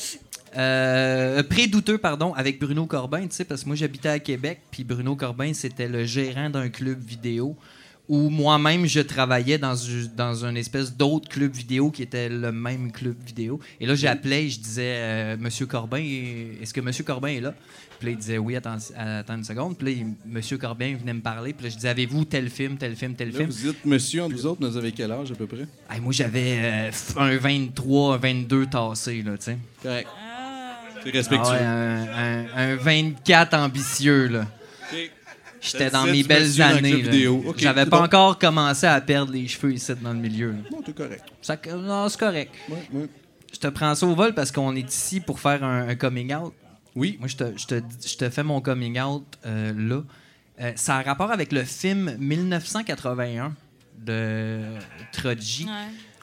Euh, 0.58 1.43
pré-douteux, 1.43 1.97
pardon, 1.97 2.34
avec 2.34 2.60
Bruno 2.60 2.86
Corbin, 2.86 3.22
tu 3.28 3.28
sais, 3.36 3.45
parce 3.45 3.62
que 3.64 3.68
moi 3.68 3.76
j'habitais 3.76 4.10
à 4.10 4.20
Québec, 4.20 4.60
puis 4.72 4.84
Bruno 4.84 5.16
Corbin, 5.16 5.53
c'était 5.53 5.88
le 5.88 6.03
gérant 6.05 6.49
d'un 6.49 6.70
club 6.70 6.99
vidéo 6.99 7.55
où 8.10 8.30
moi-même 8.30 8.86
je 8.86 9.01
travaillais 9.01 9.58
dans, 9.58 9.76
une- 9.76 10.10
dans 10.16 10.45
une 10.45 10.55
espèce 10.55 10.95
d'autre 10.95 11.28
club 11.28 11.51
vidéo 11.53 11.91
qui 11.91 12.01
était 12.03 12.30
le 12.30 12.51
même 12.53 12.91
club 12.91 13.16
vidéo. 13.26 13.60
Et 13.82 13.86
là, 13.86 13.95
j'appelais 13.95 14.45
et 14.45 14.49
je 14.49 14.60
disais 14.62 14.93
euh, 14.95 15.38
Monsieur 15.38 15.66
Corbin, 15.66 16.01
est-ce 16.62 16.74
que 16.74 16.80
Monsieur 16.80 17.03
Corbin 17.03 17.28
est 17.28 17.41
là? 17.41 17.53
Puis 17.99 18.05
là, 18.08 18.12
il 18.14 18.18
disait 18.18 18.38
Oui, 18.38 18.55
attends, 18.55 18.78
attends 18.95 19.36
une 19.36 19.43
seconde. 19.43 19.78
Puis 19.78 19.93
là, 19.95 20.01
Monsieur 20.26 20.58
Corbin 20.58 20.95
venait 20.97 21.14
me 21.16 21.20
parler. 21.22 21.51
Puis 21.51 21.66
là, 21.66 21.70
je 21.70 21.76
disais 21.76 21.89
Avez-vous 21.89 22.24
tel 22.24 22.49
film, 22.49 22.78
tel 22.78 22.95
film, 22.95 23.14
tel 23.14 23.32
Là, 23.32 23.39
film? 23.39 23.49
vous 23.49 23.72
dites, 23.74 23.86
monsieur, 23.86 24.24
entre 24.24 24.36
vous 24.36 24.45
autres, 24.45 24.66
vous 24.66 24.78
avez 24.78 24.93
quel 24.93 25.12
âge 25.12 25.30
à 25.34 25.36
peu 25.36 25.45
près? 25.45 25.68
Moi, 26.01 26.14
j'avais 26.14 26.60
euh, 26.62 26.91
un 27.18 27.36
23, 27.36 28.16
un 28.16 28.18
22 28.18 28.68
tassé, 28.68 29.22
là, 29.22 29.38
tu 29.38 29.43
sais. 29.45 29.58
Correct. 29.84 30.08
Respectueux. 31.12 31.53
Ah 31.53 31.60
ouais, 31.60 31.66
un, 31.66 32.45
un- 32.55 32.72
un 32.74 32.76
24 32.76 33.53
ambitieux, 33.55 34.28
là. 34.28 34.45
J'étais 35.60 35.89
dans 35.89 36.05
mes 36.05 36.24
belles 36.24 36.62
années. 36.62 37.03
J'avais 37.58 37.86
pas 37.86 37.97
bon. 37.99 38.03
encore 38.05 38.38
commencé 38.39 38.86
à 38.86 39.01
perdre 39.01 39.34
les 39.34 39.47
cheveux 39.47 39.74
ici 39.74 39.91
dans 40.01 40.14
le 40.14 40.20
milieu. 40.20 40.51
là. 40.51 40.58
Non, 40.72 40.82
t'es 40.82 40.93
correct. 40.93 41.24
Ça, 41.41 41.58
non, 41.76 42.08
c'est 42.10 42.20
correct. 42.20 42.53
Ouais, 42.70 42.88
ouais. 42.93 43.08
Je 43.53 43.60
te 43.60 43.68
prends 43.68 43.95
ça 43.95 44.05
au 44.05 44.14
vol 44.14 44.34
parce 44.34 44.51
qu'on 44.51 44.76
est 44.76 44.88
ici 44.88 45.20
pour 45.20 45.39
faire 45.39 45.64
un, 45.64 45.88
un 45.89 45.95
coming 45.95 46.34
out. 46.36 46.53
Oui. 46.95 47.18
Moi, 47.20 47.28
je 47.28 47.36
te, 47.38 47.43
je 47.58 47.66
te, 47.66 47.82
je 48.08 48.16
te 48.18 48.30
fais 48.30 48.43
mon 48.43 48.62
coming 48.62 48.99
out 48.99 49.26
euh, 49.45 49.74
là. 49.76 50.03
Euh, 50.60 50.72
ça 50.76 50.97
a 50.97 51.01
rapport 51.03 51.32
avec 51.32 51.51
le 51.51 51.64
film 51.64 52.16
1981 52.20 53.53
de 53.99 54.62
Troji, 55.12 55.66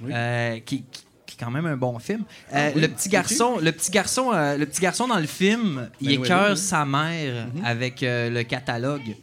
Ouais. 0.01 0.13
euh, 0.15 0.59
qui, 0.65 0.83
qui- 0.85 1.05
qui 1.37 1.43
est 1.43 1.45
quand 1.45 1.51
même 1.51 1.67
un 1.67 1.77
bon 1.77 1.99
film. 1.99 2.23
Euh, 2.55 2.71
le 2.77 2.89
petit 2.89 3.09
garçon, 3.09 3.59
le 3.61 3.73
petit 3.73 3.91
garçon, 3.91 4.31
euh, 4.33 4.57
le 4.57 4.67
petit 4.67 4.81
garçon 4.81 5.09
dans 5.09 5.19
le 5.19 5.27
film, 5.27 5.89
il 6.01 6.09
Ben 6.09 6.19
oui, 6.21 6.25
écœure 6.27 6.45
oui, 6.47 6.53
oui. 6.53 6.57
sa 6.59 6.85
mère 6.85 7.47
avec 7.65 8.03
euh, 8.03 8.31
le 8.31 8.43
catalogue. 8.43 9.17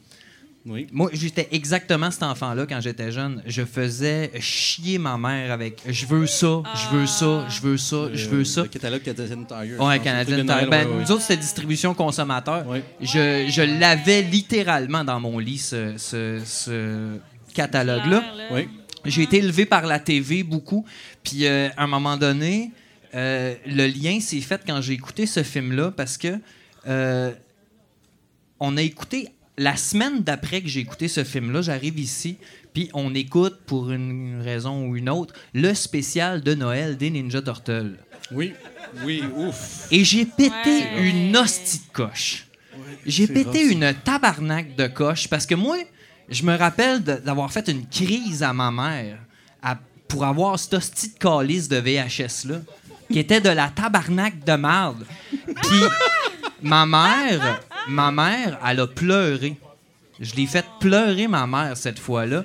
Oui. 0.63 0.85
Moi, 0.91 1.09
j'étais 1.11 1.47
exactement 1.51 2.11
cet 2.11 2.21
enfant-là 2.21 2.67
quand 2.67 2.79
j'étais 2.81 3.11
jeune. 3.11 3.41
Je 3.47 3.65
faisais 3.65 4.29
chier 4.39 4.99
ma 4.99 5.17
mère 5.17 5.51
avec 5.51 5.81
je 5.89 6.05
veux 6.05 6.27
ça, 6.27 6.61
je 6.75 6.95
veux 6.95 7.07
ça, 7.07 7.47
je 7.49 7.61
veux 7.61 7.77
ça, 7.77 8.09
je 8.13 8.29
veux 8.29 8.43
ça. 8.43 8.61
Le 8.61 8.67
catalogue 8.67 9.01
Canadian 9.01 9.43
Tire. 9.43 9.81
Ouais, 9.83 9.97
de 9.97 10.03
Tire. 10.03 10.45
Ben, 10.45 10.69
ouais, 10.69 10.93
ouais. 10.93 11.01
Nous 11.01 11.11
autres, 11.11 11.23
c'était 11.23 11.37
distribution 11.41 11.95
consommateur. 11.95 12.67
Ouais. 12.67 12.83
Je, 13.01 13.47
je 13.49 13.63
l'avais 13.63 14.21
littéralement 14.21 15.03
dans 15.03 15.19
mon 15.19 15.39
lit, 15.39 15.57
ce, 15.57 15.95
ce- 15.97 16.39
ce 16.45 17.17
catalogue-là. 17.55 18.23
Oui. 18.51 18.69
J'ai 19.05 19.23
été 19.23 19.37
élevé 19.37 19.65
par 19.65 19.85
la 19.85 19.99
TV 19.99 20.43
beaucoup. 20.43 20.85
Puis 21.23 21.45
euh, 21.45 21.69
à 21.77 21.83
un 21.83 21.87
moment 21.87 22.17
donné, 22.17 22.71
euh, 23.15 23.55
le 23.65 23.87
lien 23.87 24.19
s'est 24.19 24.41
fait 24.41 24.61
quand 24.65 24.81
j'ai 24.81 24.93
écouté 24.93 25.25
ce 25.25 25.43
film-là 25.43 25.91
parce 25.91 26.17
que 26.17 26.39
euh, 26.87 27.31
on 28.59 28.77
a 28.77 28.81
écouté 28.81 29.29
la 29.57 29.75
semaine 29.75 30.21
d'après 30.21 30.61
que 30.61 30.67
j'ai 30.67 30.79
écouté 30.79 31.07
ce 31.07 31.23
film-là, 31.23 31.61
j'arrive 31.61 31.99
ici, 31.99 32.37
puis 32.73 32.89
on 32.93 33.13
écoute 33.13 33.59
pour 33.65 33.91
une 33.91 34.41
raison 34.41 34.87
ou 34.87 34.95
une 34.95 35.09
autre 35.09 35.33
le 35.53 35.73
spécial 35.73 36.41
de 36.41 36.53
Noël 36.55 36.97
des 36.97 37.09
Ninja 37.09 37.41
Turtles. 37.41 37.97
Oui. 38.31 38.53
Oui, 39.05 39.23
ouf. 39.35 39.87
Et 39.91 40.03
j'ai 40.03 40.25
pété 40.25 40.51
Ouais. 40.65 41.09
une 41.09 41.35
hostie 41.35 41.79
de 41.79 41.93
coche. 41.93 42.47
J'ai 43.05 43.27
pété 43.27 43.63
rough, 43.63 43.71
une 43.71 43.93
tabarnak 44.03 44.75
de 44.75 44.87
coche 44.87 45.27
parce 45.27 45.45
que 45.45 45.55
moi, 45.55 45.77
je 46.31 46.43
me 46.43 46.57
rappelle 46.57 47.01
d'avoir 47.03 47.51
fait 47.51 47.67
une 47.67 47.85
crise 47.87 48.41
à 48.41 48.53
ma 48.53 48.71
mère 48.71 49.17
à- 49.61 49.77
pour 50.07 50.25
avoir 50.25 50.57
cette 50.57 50.73
hostie 50.73 51.09
de 51.13 51.17
calice 51.19 51.67
de 51.69 51.77
VHS-là, 51.77 52.55
qui 53.11 53.19
était 53.19 53.41
de 53.41 53.49
la 53.49 53.67
tabarnak 53.69 54.43
de 54.43 54.53
marde. 54.53 55.05
Puis 55.29 55.81
ma 56.61 56.85
mère, 56.85 57.59
ma 57.87 58.11
mère, 58.11 58.57
elle 58.67 58.79
a 58.79 58.87
pleuré. 58.87 59.57
Je 60.19 60.33
l'ai 60.35 60.45
fait 60.47 60.65
pleurer, 60.79 61.27
ma 61.27 61.45
mère, 61.47 61.75
cette 61.77 61.99
fois-là. 61.99 62.43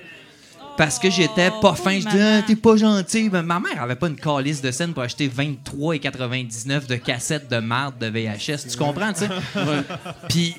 Parce 0.77 0.99
que 0.99 1.09
j'étais 1.09 1.51
pas 1.63 1.75
fin. 1.75 1.99
Je 2.01 2.07
dis, 2.07 2.17
maman. 2.17 2.39
Ah, 2.39 2.43
t'es 2.47 2.57
pas 2.57 2.77
gentil. 2.77 3.29
Ben, 3.31 3.43
ma 3.43 3.59
mère 3.61 3.83
avait 3.83 3.97
pas 3.97 4.09
une 4.09 4.17
calice 4.17 4.61
de 4.61 4.71
scène 4.71 4.93
pour 4.93 5.03
acheter 5.03 5.27
23,99 5.29 6.87
de 6.87 6.97
cassettes 6.97 7.49
de 7.51 7.59
marde 7.59 7.99
de 7.99 8.07
VHS. 8.09 8.69
Tu 8.71 8.77
comprends, 8.77 9.13
tu 9.13 9.21
sais? 9.21 9.29
Puis 10.29 10.55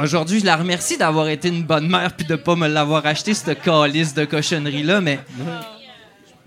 aujourd'hui, 0.00 0.40
je 0.40 0.46
la 0.46 0.56
remercie 0.56 0.96
d'avoir 0.96 1.28
été 1.28 1.48
une 1.48 1.64
bonne 1.64 1.88
mère 1.88 2.14
puis 2.14 2.26
de 2.26 2.36
pas 2.36 2.56
me 2.56 2.68
l'avoir 2.68 3.04
acheté, 3.06 3.34
cette 3.34 3.62
calice 3.62 4.14
de 4.14 4.24
cochonnerie-là. 4.24 5.00
Mais 5.00 5.18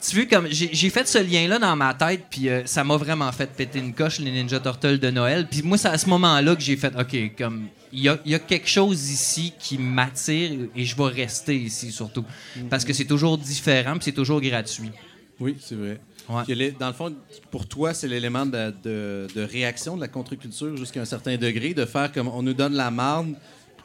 tu 0.01 0.15
vois, 0.15 0.25
comme 0.25 0.47
j'ai 0.49 0.89
fait 0.89 1.07
ce 1.07 1.17
lien-là 1.17 1.59
dans 1.59 1.75
ma 1.75 1.93
tête, 1.93 2.25
puis 2.29 2.49
euh, 2.49 2.65
ça 2.65 2.83
m'a 2.83 2.97
vraiment 2.97 3.31
fait 3.31 3.47
péter 3.47 3.79
une 3.79 3.93
coche, 3.93 4.19
les 4.19 4.31
Ninja 4.31 4.59
Turtles 4.59 4.99
de 4.99 5.09
Noël. 5.09 5.47
Puis 5.49 5.61
moi, 5.63 5.77
c'est 5.77 5.87
à 5.87 5.97
ce 5.97 6.09
moment-là 6.09 6.55
que 6.55 6.61
j'ai 6.61 6.77
fait, 6.77 6.93
OK, 6.97 7.35
comme 7.37 7.67
il 7.91 8.01
y 8.01 8.35
a 8.35 8.39
quelque 8.39 8.67
chose 8.67 9.09
ici 9.09 9.53
qui 9.57 9.77
m'attire 9.77 10.51
et 10.75 10.83
je 10.83 10.95
vais 10.97 11.05
rester 11.05 11.55
ici 11.55 11.91
surtout. 11.91 12.25
Parce 12.69 12.83
que 12.83 12.93
c'est 12.93 13.05
toujours 13.05 13.37
différent, 13.37 13.93
puis 13.93 14.05
c'est 14.05 14.11
toujours 14.11 14.41
gratuit. 14.41 14.91
Oui, 15.39 15.55
c'est 15.59 15.75
vrai. 15.75 15.99
Ouais. 16.29 16.43
Puis 16.43 16.55
l'é- 16.55 16.71
Dans 16.71 16.87
le 16.87 16.93
fond, 16.93 17.13
pour 17.51 17.67
toi, 17.67 17.93
c'est 17.93 18.07
l'élément 18.07 18.45
de, 18.45 18.73
de- 18.83 19.27
de 19.35 19.41
réaction 19.43 19.95
de 19.95 20.01
la 20.01 20.07
contre-culture 20.07 20.75
jusqu'à 20.75 21.01
un 21.01 21.05
certain 21.05 21.37
degré, 21.37 21.73
de 21.73 21.85
faire 21.85 22.11
comme 22.11 22.27
on 22.27 22.41
nous 22.41 22.53
donne 22.53 22.73
la 22.73 22.89
marde. 22.91 23.35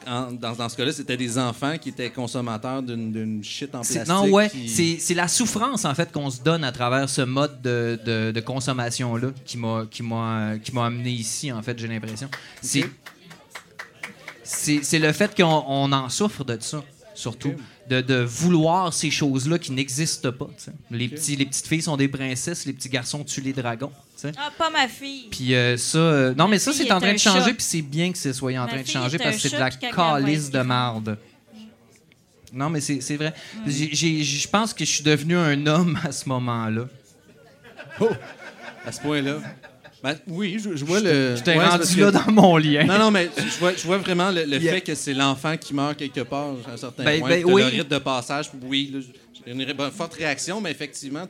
En- 0.07 0.33
dans, 0.33 0.55
dans 0.55 0.69
ce 0.71 0.77
cas-là, 0.79 0.93
c'était 0.93 1.19
des 1.19 1.37
enfants 1.37 1.77
qui 1.77 1.91
étaient 1.91 2.09
consommateurs 2.09 2.83
d'une 2.83 3.45
shit 3.45 3.75
en 3.75 3.83
plastique. 3.83 4.09
Non, 4.09 4.25
ouais, 4.31 4.49
qui- 4.49 4.99
c'est 4.99 5.13
la 5.15 5.29
souffrance 5.29 5.85
en 5.85 5.95
fait 5.95 6.11
qu'on 6.11 6.31
se 6.31 6.41
donne 6.41 6.65
à 6.65 6.73
travers 6.73 7.07
ce 7.11 7.21
mode 7.21 7.61
de, 7.61 7.99
de- 8.07 8.31
de 8.33 8.41
consommation-là 8.41 9.29
qui 9.45 9.59
m'a 9.59 9.85
qui 9.91 10.03
m'a 10.03 10.55
qui 10.63 10.75
m'a 10.75 10.87
amené 10.87 11.11
ici, 11.11 11.53
en 11.53 11.61
fait, 11.61 11.79
j'ai 11.79 11.87
l'impression. 11.89 12.31
C'est 12.63 12.85
c'est 14.43 14.83
c'est 14.83 14.99
le 14.99 15.13
fait 15.13 15.35
qu'on 15.37 15.65
on 15.67 15.93
en 15.93 16.09
souffre 16.09 16.45
de 16.45 16.57
ça, 16.61 16.83
surtout. 17.15 17.53
De, 17.91 18.01
de 18.01 18.23
vouloir 18.23 18.95
ces 18.95 19.11
choses-là 19.11 19.59
qui 19.59 19.73
n'existent 19.73 20.31
pas. 20.31 20.49
Les, 20.93 21.09
petits, 21.09 21.35
les 21.35 21.45
petites 21.45 21.67
filles 21.67 21.83
sont 21.83 21.97
des 21.97 22.07
princesses, 22.07 22.65
les 22.65 22.73
petits 22.73 22.89
garçons 22.89 23.25
tuent 23.25 23.41
les 23.41 23.53
dragons. 23.53 23.91
Ah, 24.37 24.53
pas 24.57 24.71
ma 24.71 24.87
fille. 24.87 25.27
Puis 25.29 25.55
euh, 25.57 25.77
ça, 25.77 25.99
euh, 25.99 26.35
non, 26.35 26.45
Ma 26.45 26.51
mais 26.51 26.59
ça, 26.61 26.73
c'est 26.73 26.93
en 26.93 27.01
train 27.01 27.13
de 27.13 27.19
changer, 27.19 27.53
puis 27.53 27.65
c'est 27.65 27.83
bien 27.83 28.13
que 28.13 28.19
ce 28.19 28.33
soit 28.33 28.53
en 28.53 28.67
Ma 28.67 28.69
train 28.69 28.83
de 28.83 28.87
changer 28.87 29.19
parce 29.19 29.37
que 29.37 29.43
c'est 29.43 29.57
de 29.57 29.61
la 29.61 29.71
calice 29.71 30.51
de 30.51 30.61
marde. 30.61 31.19
Non, 32.53 32.71
mais 32.71 32.81
c'est 32.81 33.01
c'est 33.01 33.17
vrai. 33.17 33.35
Je 33.67 34.49
pense 34.49 34.73
que 34.73 34.85
je 34.85 34.91
suis 34.91 35.05
devenu 35.05 35.37
un 35.37 35.67
homme 35.67 35.99
à 36.05 36.13
ce 36.13 36.29
moment-là. 36.29 36.85
À 38.87 38.93
ce 38.93 39.01
point-là. 39.01 39.39
Ben, 40.03 40.17
oui, 40.29 40.59
je, 40.63 40.77
je 40.77 40.85
vois 40.85 41.01
le. 41.01 41.35
Ouais, 41.35 41.41
c'est 41.45 41.59
rendu 41.59 41.95
que- 41.95 42.01
là 42.01 42.11
dans 42.11 42.33
mon 42.33 42.57
lien. 42.57 42.85
Non, 42.85 42.99
non, 42.99 43.11
mais 43.11 43.29
je 43.37 43.59
vois, 43.59 43.75
je 43.75 43.83
vois 43.87 43.99
vraiment 43.99 44.31
le, 44.31 44.59
fait 44.59 44.81
que 44.81 44.95
c'est 44.95 45.13
l'enfant 45.15 45.57
qui 45.59 45.75
meurt 45.75 45.97
quelque 45.99 46.23
part 46.23 46.55
à 46.67 46.73
un 46.73 46.77
certain 46.77 47.05
Ben, 47.05 47.21
point. 47.21 47.29
ben, 47.29 47.45
oui. 47.45 47.63
Le 47.63 47.69
rite 47.69 47.89
de 47.91 47.99
passage, 47.99 48.51
oui, 48.63 48.95
j'ai 49.47 49.53
une 49.53 49.67
forte 49.91 50.15
réaction, 50.15 50.61
mais 50.61 50.71
effectivement, 50.71 51.27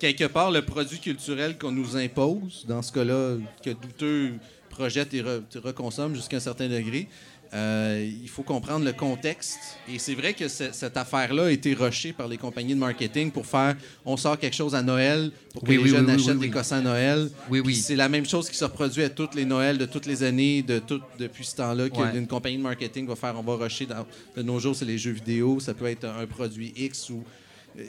quelque 0.00 0.24
part 0.24 0.50
le 0.50 0.62
produit 0.62 0.98
culturel 0.98 1.56
qu'on 1.58 1.70
nous 1.72 1.96
impose, 1.96 2.64
dans 2.68 2.82
ce 2.82 2.90
cas-là, 2.92 3.36
que 3.64 3.70
douteux 3.70 4.32
projette 4.70 5.12
et 5.14 5.22
re- 5.22 5.42
reconsomme 5.62 6.14
jusqu'à 6.14 6.36
un 6.38 6.40
certain 6.40 6.68
degré. 6.68 7.08
Euh, 7.54 8.10
il 8.22 8.28
faut 8.28 8.42
comprendre 8.42 8.84
le 8.84 8.92
contexte. 8.92 9.58
Et 9.92 9.98
c'est 9.98 10.14
vrai 10.14 10.34
que 10.34 10.48
ce- 10.48 10.72
cette 10.72 10.96
affaire-là 10.96 11.44
a 11.46 11.50
été 11.50 11.72
rushée 11.74 12.12
par 12.12 12.28
les 12.28 12.36
compagnies 12.36 12.74
de 12.74 12.78
marketing 12.78 13.30
pour 13.30 13.46
faire 13.46 13.74
on 14.04 14.16
sort 14.16 14.38
quelque 14.38 14.54
chose 14.56 14.74
à 14.74 14.82
Noël 14.82 15.30
pour 15.52 15.62
que 15.62 15.68
Oui, 15.68 15.76
les 15.76 15.82
oui, 15.84 15.88
jeunes 15.90 16.06
oui, 16.06 16.12
achètent 16.14 16.38
des 16.38 16.50
cossins 16.50 16.78
à 16.78 16.82
Noël. 16.82 17.30
Oui, 17.48 17.60
oui. 17.60 17.74
C'est 17.74 17.96
la 17.96 18.08
même 18.08 18.26
chose 18.26 18.50
qui 18.50 18.56
se 18.56 18.64
reproduit 18.64 19.02
à 19.02 19.08
toutes 19.10 19.34
les 19.34 19.44
Noëls 19.46 19.78
de 19.78 19.86
toutes 19.86 20.06
les 20.06 20.22
années, 20.22 20.62
de 20.62 20.78
tout, 20.78 21.00
depuis 21.18 21.44
ce 21.44 21.56
temps-là, 21.56 21.84
Ouais. 21.84 21.90
qu'une 22.12 22.26
compagnie 22.26 22.58
de 22.58 22.62
marketing 22.62 23.06
va 23.06 23.16
faire, 23.16 23.34
on 23.38 23.42
va 23.42 23.56
rusher. 23.64 23.86
Dans, 23.86 24.06
de 24.36 24.42
nos 24.42 24.58
jours, 24.60 24.76
c'est 24.76 24.84
les 24.84 24.98
jeux 24.98 25.12
vidéo, 25.12 25.58
ça 25.60 25.72
peut 25.74 25.86
être 25.86 26.04
un 26.04 26.26
produit 26.26 26.72
X 26.76 27.10
ou. 27.10 27.22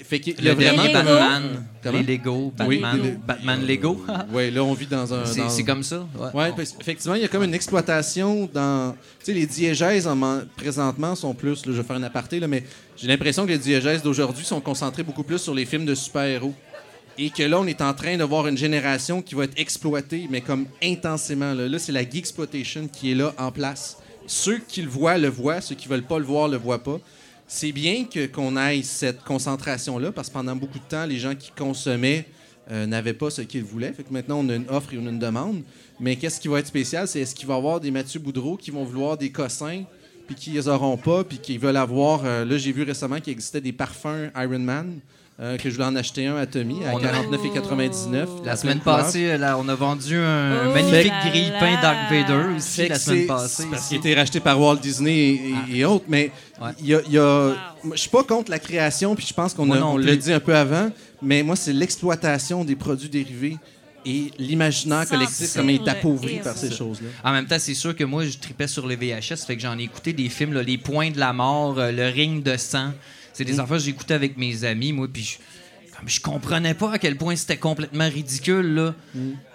Fait 0.03 0.19
qu'il 0.19 0.39
y 0.43 0.49
a 0.49 0.53
vraiment 0.53 0.83
Lego. 0.83 0.93
Batman, 0.93 1.65
Comment? 1.81 1.97
les 1.97 2.03
Lego, 2.03 2.53
Oui, 2.67 2.77
Batman, 2.79 3.19
Batman 3.25 3.65
Lego. 3.65 4.05
Oui, 4.31 4.51
là, 4.51 4.63
on 4.63 4.73
vit 4.73 4.85
dans 4.85 5.11
un. 5.13 5.25
C'est 5.25 5.39
dans- 5.41 5.65
comme 5.73 5.83
ça. 5.83 6.05
ouais. 6.15 6.27
Ouais, 6.41 6.53
parce- 6.55 6.75
effectivement, 6.79 7.15
il 7.15 7.21
y 7.23 7.25
a 7.25 7.27
comme 7.27 7.43
une 7.43 7.53
exploitation 7.55 8.47
dans. 8.53 8.91
Tu 9.19 9.25
sais, 9.25 9.33
les 9.33 9.47
diégèses 9.47 10.05
en 10.07 10.17
présentement 10.55 11.15
sont 11.15 11.33
plus. 11.33 11.65
là, 11.65 11.71
je 11.73 11.81
vais 11.81 11.83
faire 11.83 11.95
un 11.95 12.03
aparté, 12.03 12.39
là, 12.39 12.47
mais 12.47 12.63
j'ai 12.97 13.07
l'impression 13.07 13.45
que 13.45 13.51
les 13.51 13.57
diégèses 13.57 14.03
d'aujourd'hui 14.03 14.45
sont 14.45 14.61
concentrés 14.61 15.01
beaucoup 15.03 15.23
plus 15.23 15.39
sur 15.39 15.55
les 15.55 15.65
films 15.65 15.85
de 15.85 15.95
super-héros. 15.95 16.53
Et 17.17 17.31
que 17.31 17.43
là, 17.43 17.59
on 17.59 17.65
est 17.67 17.81
en 17.81 17.93
train 17.93 18.15
de 18.15 18.23
voir 18.23 18.47
une 18.47 18.57
génération 18.57 19.21
qui 19.21 19.35
va 19.35 19.43
être 19.45 19.59
exploitée, 19.59 20.27
mais 20.29 20.41
comme 20.41 20.67
intensément. 20.83 21.53
Là, 21.53 21.67
Là, 21.67 21.79
c'est 21.79 21.91
la 21.91 22.03
geeksploitation 22.09 22.87
qui 22.87 23.11
est 23.11 23.15
là 23.15 23.33
en 23.37 23.51
place. 23.51 23.97
Ceux 24.27 24.59
qui 24.59 24.81
le 24.83 24.87
voient, 24.89 25.17
le 25.17 25.27
voient. 25.29 25.59
Ceux 25.61 25.75
qui 25.75 25.87
veulent 25.87 26.03
pas 26.03 26.19
le 26.19 26.25
voir, 26.25 26.47
le 26.47 26.57
voient 26.57 26.83
pas. 26.83 26.99
C'est 27.51 27.71
bien 27.71 28.05
qu'on 28.31 28.55
aille 28.55 28.83
cette 28.83 29.23
concentration-là, 29.23 30.11
parce 30.11 30.27
que 30.27 30.33
pendant 30.33 30.55
beaucoup 30.55 30.77
de 30.77 30.83
temps, 30.83 31.07
les 31.07 31.17
gens 31.17 31.33
qui 31.33 31.49
consommaient 31.49 32.27
euh, 32.69 32.85
n'avaient 32.85 33.15
pas 33.15 33.31
ce 33.31 33.41
qu'ils 33.41 33.63
voulaient. 33.63 33.91
Fait 33.91 34.09
maintenant, 34.11 34.41
on 34.45 34.49
a 34.49 34.55
une 34.55 34.69
offre 34.69 34.93
et 34.93 34.99
on 34.99 35.07
a 35.07 35.09
une 35.09 35.17
demande. 35.17 35.63
Mais 35.99 36.15
qu'est-ce 36.15 36.39
qui 36.39 36.47
va 36.47 36.59
être 36.59 36.67
spécial, 36.67 37.07
c'est 37.07 37.21
est-ce 37.21 37.33
qu'il 37.33 37.47
va 37.47 37.55
y 37.55 37.57
avoir 37.57 37.79
des 37.79 37.89
Mathieu 37.89 38.19
Boudreau 38.19 38.55
qui 38.55 38.69
vont 38.69 38.83
vouloir 38.83 39.17
des 39.17 39.31
cossins, 39.31 39.83
puis 40.27 40.35
qui 40.35 40.51
les 40.51 40.67
auront 40.67 40.95
pas, 40.95 41.23
puis 41.23 41.39
qui 41.39 41.57
veulent 41.57 41.77
avoir. 41.77 42.23
euh, 42.23 42.45
là, 42.45 42.55
j'ai 42.59 42.71
vu 42.71 42.83
récemment 42.83 43.19
qu'il 43.19 43.33
existait 43.33 43.61
des 43.61 43.73
parfums 43.73 44.29
Iron 44.35 44.59
Man, 44.59 44.99
euh, 45.41 45.57
que 45.57 45.69
je 45.69 45.75
voulais 45.75 45.87
en 45.87 45.95
acheter 45.95 46.27
un 46.27 46.35
à 46.35 46.45
Tommy 46.45 46.83
à 46.85 46.93
On 46.93 46.97
a- 46.97 47.01
49,99. 47.01 48.27
La 48.43 48.55
semaine 48.57 48.79
passée, 48.79 49.31
euh, 49.31 49.37
là, 49.37 49.57
on 49.57 49.67
a 49.69 49.75
vendu 49.75 50.17
un 50.17 50.67
Oh 50.67 50.73
magnifique 50.73 51.13
grille-pain. 51.29 51.81
Dark 51.81 51.97
Vader 52.11 52.55
aussi 52.57 52.87
la 52.87 52.99
semaine 52.99 53.27
passée. 53.27 53.63
c'est 53.63 53.69
Parce 53.69 53.87
qu'il 53.87 53.97
a 53.97 53.99
été 53.99 54.13
racheté 54.15 54.39
par 54.39 54.59
Walt 54.59 54.77
Disney 54.77 55.39
et, 55.71 55.77
et 55.77 55.85
autres, 55.85 56.05
mais 56.07 56.31
Ouais. 56.61 56.71
il 56.79 56.87
y 56.87 56.95
a. 56.95 57.01
il 57.07 57.13
y 57.13 57.17
a- 57.17 57.53
moi, 57.83 57.95
Je 57.95 58.01
suis 58.01 58.09
pas 58.09 58.23
contre 58.23 58.51
la 58.51 58.59
création, 58.59 59.15
puis 59.15 59.25
je 59.25 59.33
pense 59.33 59.53
qu'on 59.53 59.65
l'a 59.97 60.15
dit 60.15 60.33
un 60.33 60.39
peu 60.41 60.55
avant, 60.55 60.89
mais 61.21 61.41
moi, 61.43 61.55
c'est 61.55 61.71
l'exploitation 61.73 62.65
des 62.65 62.75
produits 62.75 63.07
dérivés 63.09 63.57
et 64.05 64.31
l'imaginaire 64.39 65.07
collectif, 65.07 65.53
comme 65.53 65.69
il 65.69 65.75
est 65.81 65.85
le 65.85 65.89
appauvri 65.89 66.39
par 66.43 66.57
ces 66.57 66.71
choses-là. 66.71 67.07
En 67.23 67.31
même 67.31 67.45
temps, 67.45 67.57
c'est 67.59 67.73
sûr 67.73 67.95
que 67.95 68.03
moi, 68.03 68.25
je 68.25 68.37
tripais 68.37 68.67
sur 68.67 68.85
les 68.87 68.95
VHS, 68.97 69.45
fait 69.45 69.55
que 69.55 69.61
j'en 69.61 69.77
ai 69.79 69.83
écouté 69.83 70.11
des 70.13 70.27
films, 70.29 70.53
là, 70.53 70.63
Les 70.63 70.77
Points 70.77 71.11
de 71.11 71.19
la 71.19 71.31
Mort, 71.31 71.79
euh, 71.79 71.91
Le 71.91 72.07
Ring 72.09 72.43
de 72.43 72.57
sang. 72.57 72.91
C'est 73.39 73.45
des 73.45 73.59
affaires 73.59 73.77
que 73.77 73.83
j'écoutais 73.83 74.15
avec 74.15 74.37
mes 74.37 74.65
amis, 74.65 74.91
moi, 74.91 75.07
puis 75.11 75.23
je, 75.23 75.37
comme 75.97 76.09
je 76.09 76.19
comprenais 76.19 76.73
pas 76.73 76.91
à 76.93 76.99
quel 76.99 77.15
point 77.15 77.37
c'était 77.37 77.55
complètement 77.55 78.09
ridicule, 78.09 78.73
là. 78.73 78.95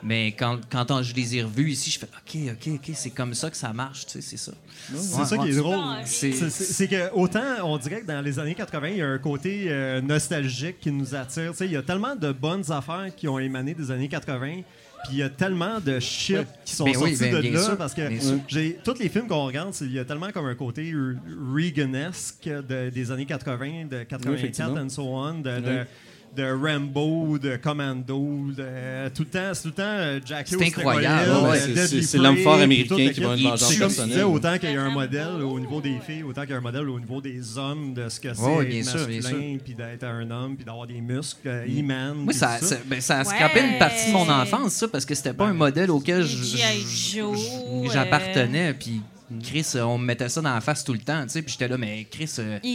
Mais 0.02 0.28
quand, 0.32 0.58
quand 0.70 1.02
je 1.02 1.14
les 1.14 1.36
ai 1.36 1.42
revus 1.42 1.70
ici, 1.72 1.90
je 1.90 1.98
fais 1.98 2.06
OK, 2.06 2.50
OK, 2.52 2.74
OK, 2.76 2.94
c'est 2.94 3.10
comme 3.10 3.34
ça 3.34 3.50
que 3.50 3.56
ça 3.58 3.74
marche, 3.74 4.06
tu 4.06 4.12
sais, 4.12 4.20
c'est 4.22 4.36
ça. 4.38 4.52
C'est 4.88 5.18
Ouais, 5.18 5.24
ça 5.26 5.36
ouais. 5.36 5.44
qui 5.44 5.52
est 5.52 5.56
drôle. 5.56 5.84
C'est 6.04 6.88
que 6.88 7.12
autant 7.12 7.42
on 7.64 7.76
dirait 7.76 8.00
que 8.00 8.06
dans 8.06 8.22
les 8.22 8.38
années 8.38 8.54
80, 8.54 8.88
il 8.88 8.96
y 8.96 9.02
a 9.02 9.06
un 9.08 9.18
côté 9.18 9.66
euh, 9.68 10.00
nostalgique 10.00 10.80
qui 10.80 10.90
nous 10.90 11.14
attire. 11.14 11.50
Tu 11.52 11.58
sais, 11.58 11.66
Il 11.66 11.72
y 11.72 11.76
a 11.76 11.82
tellement 11.82 12.16
de 12.16 12.32
bonnes 12.32 12.70
affaires 12.72 13.10
qui 13.14 13.28
ont 13.28 13.38
émané 13.38 13.74
des 13.74 13.90
années 13.90 14.08
80 14.08 14.62
Puis 15.04 15.12
il 15.12 15.18
y 15.18 15.22
a 15.22 15.28
tellement 15.28 15.80
de 15.80 16.00
shit 16.00 16.46
qui 16.64 16.74
sont 16.74 16.84
Ben 16.84 16.92
oui, 17.00 17.14
sortis 17.16 17.32
ben, 17.32 17.36
de 17.36 17.40
bien 17.42 17.52
là 17.52 17.60
sûr, 17.62 17.76
parce 17.76 17.94
que 17.94 18.02
j'ai 18.48 18.78
tous 18.82 18.98
les 18.98 19.08
films 19.08 19.26
qu'on 19.28 19.44
regarde, 19.46 19.74
il 19.82 19.92
y 19.92 19.98
a 19.98 20.04
tellement 20.04 20.30
comme 20.32 20.46
un 20.46 20.54
côté 20.54 20.82
Re- 20.92 21.16
Reaganesque 21.54 22.48
de- 22.48 22.90
des 22.90 23.10
années 23.10 23.26
80, 23.26 23.86
de 23.90 24.02
84 24.04 24.34
effectivement. 24.38 24.74
and 24.80 24.88
so 24.88 25.02
on, 25.02 25.34
de, 25.34 25.60
de, 25.60 25.60
Oui. 25.60 25.84
De 26.36 26.42
Rambo, 26.52 27.38
de 27.38 27.56
Commando, 27.56 28.46
de, 28.56 29.08
tout 29.10 29.22
le 29.22 29.28
temps, 29.28 29.50
c'est 29.54 29.62
tout 29.62 29.68
le 29.68 29.74
temps 29.74 29.82
euh, 29.84 30.20
Jackie 30.24 30.54
C'est 30.58 30.66
incroyable, 30.66 31.30
euh, 31.30 31.86
c'est- 31.86 32.18
l'homme 32.18 32.38
fort 32.38 32.54
américain 32.60 32.96
qui 33.12 33.20
va 33.20 33.36
une 33.36 33.42
vengeance 33.44 33.74
personnelle. 33.76 34.24
autant 34.24 34.58
qu'il 34.58 34.72
y 34.72 34.76
a 34.76 34.82
un 34.82 34.90
modèle 34.90 35.42
au 35.42 35.60
niveau 35.60 35.80
des 35.80 35.98
filles, 36.04 36.22
autant 36.24 36.42
qu'il 36.42 36.50
y 36.50 36.54
a 36.54 36.56
un 36.56 36.60
modèle 36.60 36.88
au 36.88 36.98
niveau 36.98 37.20
des 37.20 37.56
hommes, 37.58 37.94
de 37.94 38.08
ce 38.08 38.18
que 38.20 38.34
c'est 38.34 38.64
bien 38.66 38.82
masculin, 38.84 39.58
puis 39.64 39.74
d'être 39.74 40.04
un 40.04 40.30
homme, 40.30 40.56
puis 40.56 40.64
d'avoir 40.64 40.86
des 40.86 41.00
muscles, 41.00 41.46
euh. 41.46 41.66
Moi, 42.14 42.24
puis 42.28 42.34
ça, 42.36 42.58
ça, 42.60 42.76
ben, 42.86 43.00
ça 43.00 43.16
a 43.16 43.18
Ouais. 43.20 43.24
scrapé 43.24 43.60
une 43.60 43.78
partie 43.78 44.08
de 44.08 44.12
mon 44.12 44.28
enfance, 44.28 44.72
ça, 44.74 44.88
parce 44.88 45.04
que 45.04 45.14
c'était 45.14 45.32
pas 45.34 45.46
un 45.46 45.52
modèle 45.54 45.90
auquel 45.90 46.24
j'appartenais. 47.92 48.74
Puis 48.74 49.00
Chris, 49.42 49.66
euh, 49.74 49.82
on 49.84 49.96
me 49.96 50.04
mettait 50.04 50.28
ça 50.28 50.40
dans 50.42 50.52
la 50.54 50.60
face 50.60 50.84
tout 50.84 50.92
le 50.92 50.98
temps, 50.98 51.22
tu 51.22 51.30
sais. 51.30 51.42
Puis 51.42 51.52
j'étais 51.52 51.66
là, 51.68 51.78
mais 51.78 52.06
Chris, 52.10 52.30
euh, 52.38 52.58
tu 52.62 52.68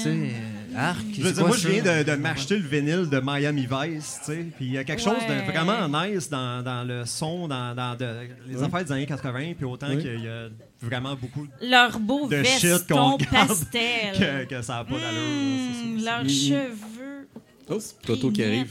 sais, 0.00 0.08
euh, 0.08 0.28
arc. 0.76 0.98
Je 1.12 1.22
veux 1.22 1.32
dire, 1.32 1.46
moi, 1.46 1.56
je 1.56 1.68
viens 1.68 1.82
de, 1.82 2.02
de 2.04 2.14
m'acheter 2.16 2.56
le 2.56 2.66
vinyle 2.68 3.08
de 3.10 3.20
Miami 3.22 3.66
Vice, 3.68 4.20
tu 4.24 4.32
sais. 4.32 4.46
Puis 4.56 4.66
il 4.66 4.72
y 4.72 4.78
a 4.78 4.84
quelque 4.84 5.02
chose 5.02 5.16
de 5.28 5.50
vraiment 5.52 5.88
nice 6.04 6.30
dans, 6.30 6.62
dans 6.62 6.84
le 6.84 7.04
son, 7.04 7.48
dans, 7.48 7.74
dans 7.74 7.96
de- 7.96 8.28
les 8.48 8.62
affaires 8.62 8.84
des 8.84 8.92
années 8.92 9.06
80, 9.06 9.54
puis 9.56 9.64
autant 9.64 9.88
Oui. 9.90 9.98
qu'il 10.02 10.20
y 10.24 10.28
a 10.28 10.48
vraiment 10.80 11.16
beaucoup 11.16 11.46
Leur 11.60 11.98
beau 11.98 12.28
de 12.28 12.42
shit 12.44 12.86
qu'on 12.88 13.18
pastel. 13.18 14.12
que, 14.18 14.44
que 14.44 14.62
ça 14.62 14.74
n'a 14.74 14.84
pas 14.84 14.98
d'allure. 15.00 15.98
c'est- 15.98 16.04
leurs 16.04 16.22
Mm, 16.22 16.26
mm. 16.26 16.30
cheveux. 16.30 17.28
Oh, 17.68 17.78
Toto 18.06 18.30
qui 18.30 18.44
arrive. 18.44 18.70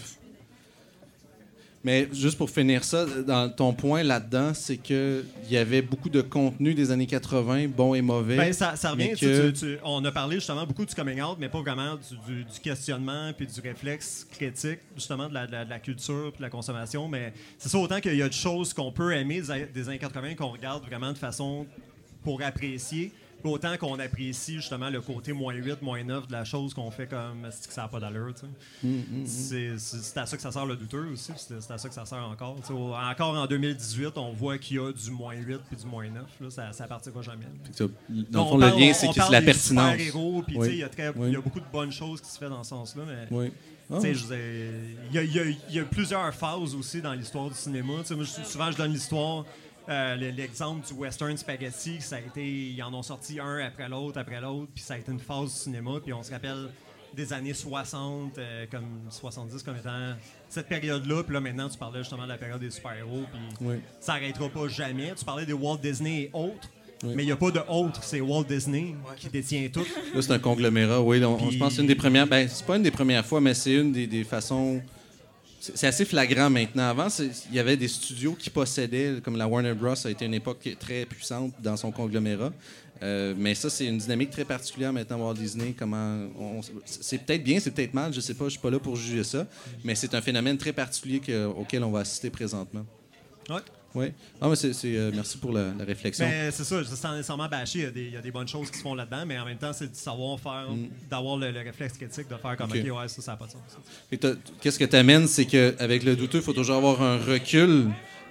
Mais 1.84 2.08
juste 2.14 2.38
pour 2.38 2.50
finir 2.50 2.84
ça, 2.84 3.06
dans 3.26 3.50
ton 3.50 3.74
point 3.74 4.04
là-dedans, 4.04 4.54
c'est 4.54 4.78
que 4.78 5.24
il 5.46 5.52
y 5.52 5.58
avait 5.58 5.82
beaucoup 5.82 6.10
de 6.10 6.22
contenu 6.22 6.76
des 6.76 6.92
années 6.92 7.08
80, 7.08 7.68
bon 7.76 7.96
et 7.96 8.02
mauvais. 8.04 8.38
Ben, 8.38 8.54
ça, 8.54 8.76
ça 8.76 8.92
revient, 8.92 9.14
tu- 9.16 9.26
que- 9.26 9.50
tu- 9.50 9.60
tu- 9.60 9.78
on 9.84 10.06
a 10.06 10.12
parlé 10.12 10.36
justement 10.36 10.66
beaucoup 10.68 10.86
du 10.86 10.94
coming 10.94 11.20
out, 11.22 11.38
mais 11.40 11.50
pas 11.50 11.60
vraiment 11.62 11.96
du, 11.96 12.34
du- 12.36 12.44
du 12.44 12.60
questionnement 12.60 13.32
puis 13.36 13.48
du 13.48 13.60
réflexe 13.62 14.28
critique, 14.32 14.80
justement, 14.96 15.28
de 15.28 15.34
la, 15.34 15.48
de 15.48 15.52
la- 15.52 15.66
de 15.66 15.70
la 15.72 15.80
culture 15.80 16.30
puis 16.32 16.38
de 16.38 16.44
la 16.44 16.50
consommation. 16.52 17.08
Mais 17.08 17.34
c'est 17.58 17.70
ça, 17.70 17.80
autant 17.80 18.00
qu'il 18.00 18.16
y 18.16 18.22
a 18.22 18.28
des 18.28 18.36
choses 18.36 18.74
qu'on 18.74 18.92
peut 18.92 19.14
aimer 19.16 19.42
des, 19.42 19.66
des 19.74 19.90
années 19.90 19.98
80 19.98 20.36
qu'on 20.36 20.50
regarde 20.52 20.86
vraiment 20.86 21.12
de 21.14 21.18
façon 21.18 21.66
pour 22.24 22.44
apprécier, 22.44 23.12
autant 23.50 23.78
qu'on 23.78 24.00
apprécie 24.00 24.56
justement 24.56 24.90
le 24.90 25.02
côté 25.02 25.34
moins 25.34 25.54
8, 25.54 25.82
moins 25.82 26.04
9 26.04 26.28
de 26.28 26.32
la 26.32 26.44
chose 26.44 26.74
qu'on 26.74 26.92
fait 26.92 27.08
comme 27.08 27.48
c'est 27.52 27.68
que 27.68 27.74
ça 27.74 27.84
n'a 27.84 27.88
pas 27.88 28.00
d'allure. 28.00 28.34
tu 28.34 28.42
sais? 28.42 28.88
Mm, 28.88 29.26
C'est 29.26 30.20
à 30.20 30.26
ça 30.26 30.36
que 30.38 30.42
ça 30.42 30.52
sert 30.52 30.66
le 30.66 30.76
douteux 30.76 31.08
aussi, 31.14 31.32
c'est 31.36 31.72
à 31.72 31.78
ça 31.78 31.88
que 31.90 31.94
ça 31.96 32.06
sert 32.06 32.18
encore. 32.24 32.58
Encore 32.70 33.38
en 33.38 33.46
2018, 33.48 34.18
on 34.18 34.32
voit 34.34 34.58
qu'il 34.58 34.78
y 34.78 34.80
a 34.80 34.92
du 34.92 35.12
moins 35.12 35.34
8 35.36 35.60
puis 35.68 35.78
du 35.78 35.86
moins 35.86 36.08
9. 36.10 36.24
Là, 36.42 36.50
ça, 36.50 36.74
ça 36.74 36.88
partira 36.88 37.22
jamais. 37.22 37.46
Ça, 37.72 37.86
Dans 38.30 38.42
On 38.52 38.58
le 38.58 38.66
fond, 38.66 38.70
parle- 38.70 38.80
le 38.80 38.86
lien, 38.88 38.94
c'est 38.94 39.30
la 39.30 39.42
pertinence. 39.42 39.96
Oui. 39.98 40.68
il 40.72 40.76
y, 40.78 40.84
a 40.84 40.90
très- 40.90 41.10
Oui. 41.10 41.28
il 41.30 41.34
y 41.34 41.36
a 41.38 41.42
beaucoup 41.42 41.60
de 41.60 41.66
bonnes 41.72 41.92
choses 41.92 42.22
qui 42.22 42.30
se 42.30 42.38
font 42.38 42.50
dans 42.50 42.64
ce 42.64 42.70
sens-là, 42.70 43.04
mais 43.08 43.28
Oui. 43.36 43.52
Dire, 44.00 44.16
il 45.12 45.16
y, 45.16 45.18
a- 45.40 45.44
y 45.44 45.58
y 45.70 45.82
plusieurs 45.82 46.34
phases 46.34 46.74
aussi 46.76 47.02
dans 47.02 47.14
l'histoire 47.14 47.50
du 47.50 47.56
cinéma. 47.56 47.94
Moi, 48.12 48.26
souvent, 48.46 48.72
je 48.72 48.78
donne 48.78 48.94
l'histoire, 48.94 49.46
euh, 49.90 50.16
l'exemple 50.16 50.86
du 50.88 50.94
western 50.94 51.36
spaghetti, 51.38 52.02
ça 52.02 52.18
a 52.18 52.20
été, 52.20 52.46
ils 52.48 52.82
en 52.84 52.94
ont 52.94 53.04
sorti 53.04 53.40
un 53.40 53.58
après 53.66 53.90
l'autre, 53.90 54.20
après 54.20 54.40
l'autre, 54.40 54.70
puis 54.74 54.84
ça 54.84 54.94
a 54.94 54.98
été 54.98 55.12
une 55.12 55.20
phase 55.20 55.54
du 55.54 55.60
cinéma, 55.60 55.92
puis 56.04 56.14
on 56.14 56.24
se 56.24 56.32
rappelle 56.32 56.70
des 57.16 57.34
années 57.34 57.54
60, 57.54 58.38
euh, 58.38 58.66
comme 58.72 58.86
70 59.10 59.64
comme 59.64 59.76
étant 59.76 60.14
cette 60.48 60.68
période-là, 60.70 61.24
puis 61.24 61.34
là 61.34 61.42
maintenant 61.42 61.68
tu 61.68 61.78
parlais 61.78 62.00
justement 62.00 62.24
de 62.24 62.30
la 62.30 62.38
période 62.38 62.60
des 62.62 62.70
super-héros, 62.72 63.24
puis 63.32 63.68
Oui. 63.68 63.76
ça 64.00 64.14
n'arrêtera 64.14 64.48
pas 64.50 64.68
jamais. 64.70 65.14
Tu 65.18 65.26
parlais 65.26 65.46
de 65.46 65.54
Walt 65.54 65.80
Disney 65.80 66.22
et 66.22 66.30
autres, 66.32 66.70
Oui. 67.04 67.14
mais 67.16 67.24
il 67.24 67.26
n'y 67.26 67.32
a 67.34 67.36
pas 67.36 67.52
de 67.52 67.60
autres, 67.68 68.02
c'est 68.04 68.22
Walt 68.22 68.46
Disney 68.46 68.96
qui 69.18 69.28
détient 69.28 69.68
tout. 69.74 69.86
Là, 70.14 70.22
c'est 70.22 70.32
un 70.32 70.40
conglomérat, 70.40 71.02
oui. 71.02 71.22
On, 71.26 71.50
je 71.50 71.58
pense 71.58 71.70
que 71.70 71.76
c'est 71.76 71.82
une 71.82 71.88
des 71.88 71.96
premières. 71.96 72.28
Ben, 72.28 72.48
c'est 72.48 72.66
pas 72.66 72.78
une 72.78 72.84
des 72.84 72.92
premières 72.92 73.26
fois, 73.26 73.42
mais 73.42 73.56
c'est 73.56 73.74
une 73.74 73.92
des, 73.92 74.08
des 74.08 74.24
façons. 74.24 74.82
C'est 75.64 75.86
assez 75.88 76.06
flagrant 76.06 76.50
maintenant. 76.50 76.90
Avant, 76.90 77.08
il 77.20 77.56
y 77.56 77.60
avait 77.60 77.78
des 77.78 77.88
studios 77.88 78.34
qui 78.34 78.50
possédaient, 78.50 79.22
comme 79.24 79.38
la 79.38 79.48
Warner 79.48 79.76
Bros. 79.76 79.94
a 80.06 80.10
été 80.10 80.26
une 80.26 80.34
époque 80.34 80.68
très 80.80 81.06
puissante 81.06 81.54
dans 81.62 81.78
son 81.78 81.92
conglomérat. 81.92 82.52
Euh, 83.04 83.34
mais 83.38 83.54
ça, 83.56 83.70
c'est 83.70 83.86
une 83.86 83.98
dynamique 84.00 84.32
très 84.32 84.44
particulière 84.46 84.92
maintenant, 84.92 85.20
Walt 85.20 85.36
Disney. 85.36 85.76
Comment 85.78 86.28
c'est 86.86 87.20
peut-être 87.24 87.44
bien, 87.44 87.60
c'est 87.60 87.72
peut-être 87.72 87.94
mal, 87.94 88.12
je 88.14 88.20
sais 88.22 88.34
pas, 88.34 88.46
je 88.46 88.52
suis 88.52 88.60
pas 88.60 88.70
là 88.72 88.80
pour 88.80 88.96
juger 88.96 89.24
ça. 89.24 89.48
Mais 89.84 89.94
c'est 89.96 90.14
un 90.16 90.22
phénomène 90.22 90.58
très 90.58 90.74
particulier 90.74 91.20
que- 91.20 91.46
auquel 91.46 91.84
on 91.84 91.92
va 91.92 92.00
assister 92.00 92.30
présentement. 92.32 92.86
Ouais. 93.50 93.62
Oui. 93.94 94.14
Ah, 94.40 94.48
mais 94.48 94.56
c'est, 94.56 94.72
euh, 94.86 95.12
merci 95.14 95.38
pour 95.38 95.52
la, 95.52 95.74
la 95.78 95.84
réflexion. 95.84 96.26
Mais 96.26 96.50
c'est 96.52 96.64
ça, 96.64 96.78
c'est 96.88 96.96
sans 96.96 97.12
nécessairement 97.14 97.50
bâcher. 97.50 97.80
Il 97.80 97.84
y 97.84 97.88
a 97.88 97.92
des- 97.92 98.06
Il 98.06 98.14
y, 98.14 98.18
a 98.18 98.22
des 98.22 98.32
bonnes 98.32 98.48
choses 98.48 98.72
qui 98.72 98.78
se 98.78 98.84
font 98.84 98.96
là-dedans, 98.96 99.26
mais 99.26 99.38
en 99.38 99.46
même 99.46 99.58
temps, 99.58 99.74
c'est 99.74 99.92
de 99.92 99.96
savoir 99.96 100.40
faire, 100.40 100.68
d'avoir 101.10 101.36
le, 101.38 101.52
le 101.52 101.60
réflexe 101.60 101.94
critique, 101.98 102.30
de 102.30 102.36
faire 102.38 102.56
comme 102.58 102.70
Mm. 102.70 102.74
Ok. 102.80 102.86
OK, 102.92 102.98
ouais, 103.02 103.08
ça, 103.10 103.22
ça 103.22 103.32
n'a 103.32 103.38
pas 103.38 103.48
de 103.48 103.52
sens. 103.52 104.38
Qu'est-ce 104.62 104.80
que 104.80 104.86
tu 104.86 104.96
amènes, 104.96 105.28
c'est 105.28 105.46
qu'avec 105.46 106.04
le 106.04 106.16
douteux, 106.16 106.38
il 106.40 106.44
faut 106.44 106.54
toujours 106.54 106.78
avoir 106.78 107.02
un 107.02 107.18
recul 107.18 107.88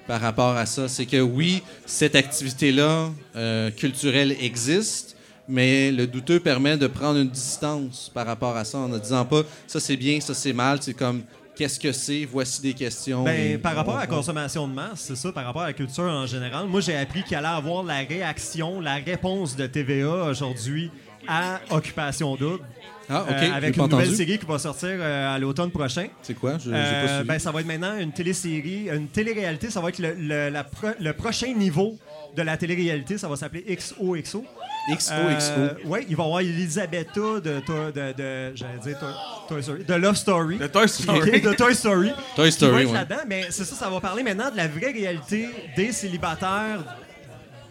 par 0.06 0.20
rapport 0.20 0.56
à 0.56 0.66
ça. 0.66 0.88
C'est 0.88 1.06
que 1.06 1.20
oui, 1.20 1.62
cette 1.86 2.14
activité-là 2.14 3.10
euh, 3.36 3.70
culturelle 3.70 4.34
existe, 4.40 5.16
mais 5.48 5.90
le 5.92 6.06
douteux 6.06 6.40
permet 6.40 6.76
de 6.76 6.86
prendre 6.86 7.18
une 7.18 7.28
distance 7.28 8.10
par 8.14 8.26
rapport 8.26 8.56
à 8.56 8.64
ça 8.64 8.78
en 8.78 8.88
ne 8.88 8.98
disant 8.98 9.24
pas 9.24 9.42
ça 9.66 9.80
c'est 9.80 9.96
bien, 9.96 10.20
ça 10.20 10.32
c'est 10.34 10.52
mal. 10.52 10.78
C'est 10.80 10.94
comme 10.94 11.22
qu'est-ce 11.60 11.78
que 11.78 11.92
c'est, 11.92 12.24
voici 12.24 12.62
des 12.62 12.72
questions. 12.72 13.22
Ben, 13.22 13.52
et 13.52 13.58
par 13.58 13.74
rapport 13.74 13.94
à 13.98 14.06
la 14.06 14.10
on- 14.10 14.16
consommation 14.16 14.66
de 14.66 14.72
masse, 14.72 15.00
c'est 15.08 15.14
ça, 15.16 15.30
par 15.30 15.44
rapport 15.44 15.60
à 15.60 15.66
la 15.66 15.72
culture 15.74 16.04
en 16.04 16.26
général, 16.26 16.66
moi 16.66 16.80
j'ai 16.80 16.96
appris 16.96 17.22
qu'il 17.22 17.36
allait 17.36 17.48
avoir 17.48 17.82
la 17.82 17.98
réaction, 17.98 18.80
la 18.80 18.94
réponse 18.94 19.56
de 19.56 19.66
TVA 19.66 20.24
aujourd'hui 20.30 20.90
à 21.28 21.60
Occupation 21.70 22.34
Double. 22.36 22.64
Ah, 23.12 23.24
ok, 23.28 23.32
euh, 23.32 23.52
avec 23.52 23.76
une 23.76 23.82
nouvelle 23.82 23.98
entendu. 24.04 24.14
série 24.16 24.38
qui 24.38 24.46
va 24.46 24.56
sortir 24.60 24.90
euh, 24.92 25.34
à 25.34 25.38
l'automne 25.38 25.72
prochain. 25.72 26.06
C'est 26.22 26.34
quoi? 26.34 26.58
Je- 26.58 26.70
Euh, 26.70 27.02
pas 27.02 27.08
suivi. 27.14 27.28
ben, 27.28 27.38
ça 27.40 27.50
va 27.50 27.60
être 27.60 27.66
maintenant 27.66 27.98
une 27.98 28.12
télésérie, 28.12 28.88
une 28.88 29.08
télé-réalité. 29.08 29.68
Ça 29.68 29.80
va 29.80 29.88
être 29.88 29.98
le, 29.98 30.14
le- 30.14 30.48
la 30.48 30.62
pro- 30.62 30.94
le 31.00 31.12
prochain 31.12 31.52
niveau 31.52 31.98
de 32.36 32.42
la 32.42 32.56
télé-réalité. 32.56 33.18
Ça 33.18 33.26
va 33.26 33.34
s'appeler 33.34 33.64
XOXO. 33.68 34.44
XOXO. 34.92 35.52
oui, 35.86 36.06
il 36.08 36.16
va 36.16 36.22
y 36.22 36.26
avoir 36.26 36.40
Elisabetta 36.40 37.20
de, 37.20 37.40
de, 37.40 38.12
de- 38.12 38.52
j'allais 38.56 38.78
dire 38.82 38.98
Toy, 38.98 39.12
Toy 39.48 39.62
Story, 39.62 39.84
de 39.84 39.94
Love 39.94 40.14
Story. 40.16 40.58
De 40.58 40.66
Toy 40.68 40.88
Story. 40.88 41.40
De 41.40 41.52
Toy 41.54 41.74
Story. 41.74 42.10
Toy 42.36 42.52
Story, 42.52 42.72
va 42.72 42.80
être 42.82 42.88
ouais. 42.88 42.94
là-dedans, 42.94 43.22
mais 43.26 43.42
c'est 43.50 43.64
ça, 43.64 43.74
ça 43.74 43.90
va 43.90 44.00
parler 44.00 44.22
maintenant 44.22 44.50
de 44.50 44.56
la 44.56 44.68
vraie 44.68 44.92
réalité 44.92 45.48
des 45.76 45.90
célibataires 45.92 46.78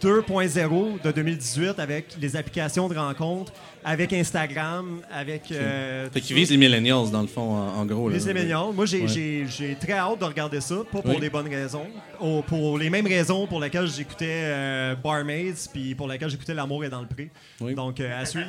2.0 0.02 1.02
de 1.02 1.12
2018 1.12 1.80
avec 1.80 2.16
les 2.20 2.36
applications 2.36 2.88
de 2.88 2.97
rencontres, 2.97 3.52
avec 3.84 4.12
Instagram, 4.14 5.00
avec. 5.12 5.52
euh, 5.52 6.10
Fait 6.12 6.22
qu'ils 6.22 6.36
visent 6.36 6.52
les 6.52 6.58
millennials, 6.58 7.10
dans 7.12 7.22
le 7.22 7.28
fond, 7.28 7.42
en, 7.56 7.80
en 7.80 7.86
gros. 7.86 8.10
là. 8.10 8.16
Les 8.16 8.20
Séménions. 8.22 8.74
Moi, 8.74 8.86
j'ai 8.86 9.04
Ouais. 9.04 9.78
très 9.80 9.94
hâte 9.94 10.20
de 10.20 10.26
regarder 10.26 10.62
ça, 10.62 10.76
pas 10.92 11.02
pour 11.02 11.06
Oui. 11.12 11.18
les 11.22 11.30
bonnes 11.30 11.48
raisons. 11.48 11.86
Pour 12.48 12.78
les 12.78 12.90
mêmes 12.90 13.08
raisons 13.08 13.48
pour 13.48 13.60
lesquelles 13.62 13.88
j'écoutais 13.88 14.26
euh, 14.44 14.96
Barmaids, 14.96 15.54
puis 15.74 15.96
pour 15.96 16.08
lesquelles 16.08 16.30
j'écoutais 16.30 16.54
L'amour 16.54 16.84
est 16.84 16.90
dans 16.90 17.02
le 17.02 17.08
pré. 17.08 17.30
Oui. 17.62 17.74
Donc, 17.76 18.00
euh, 18.00 18.22
à 18.22 18.26
suivre. 18.26 18.48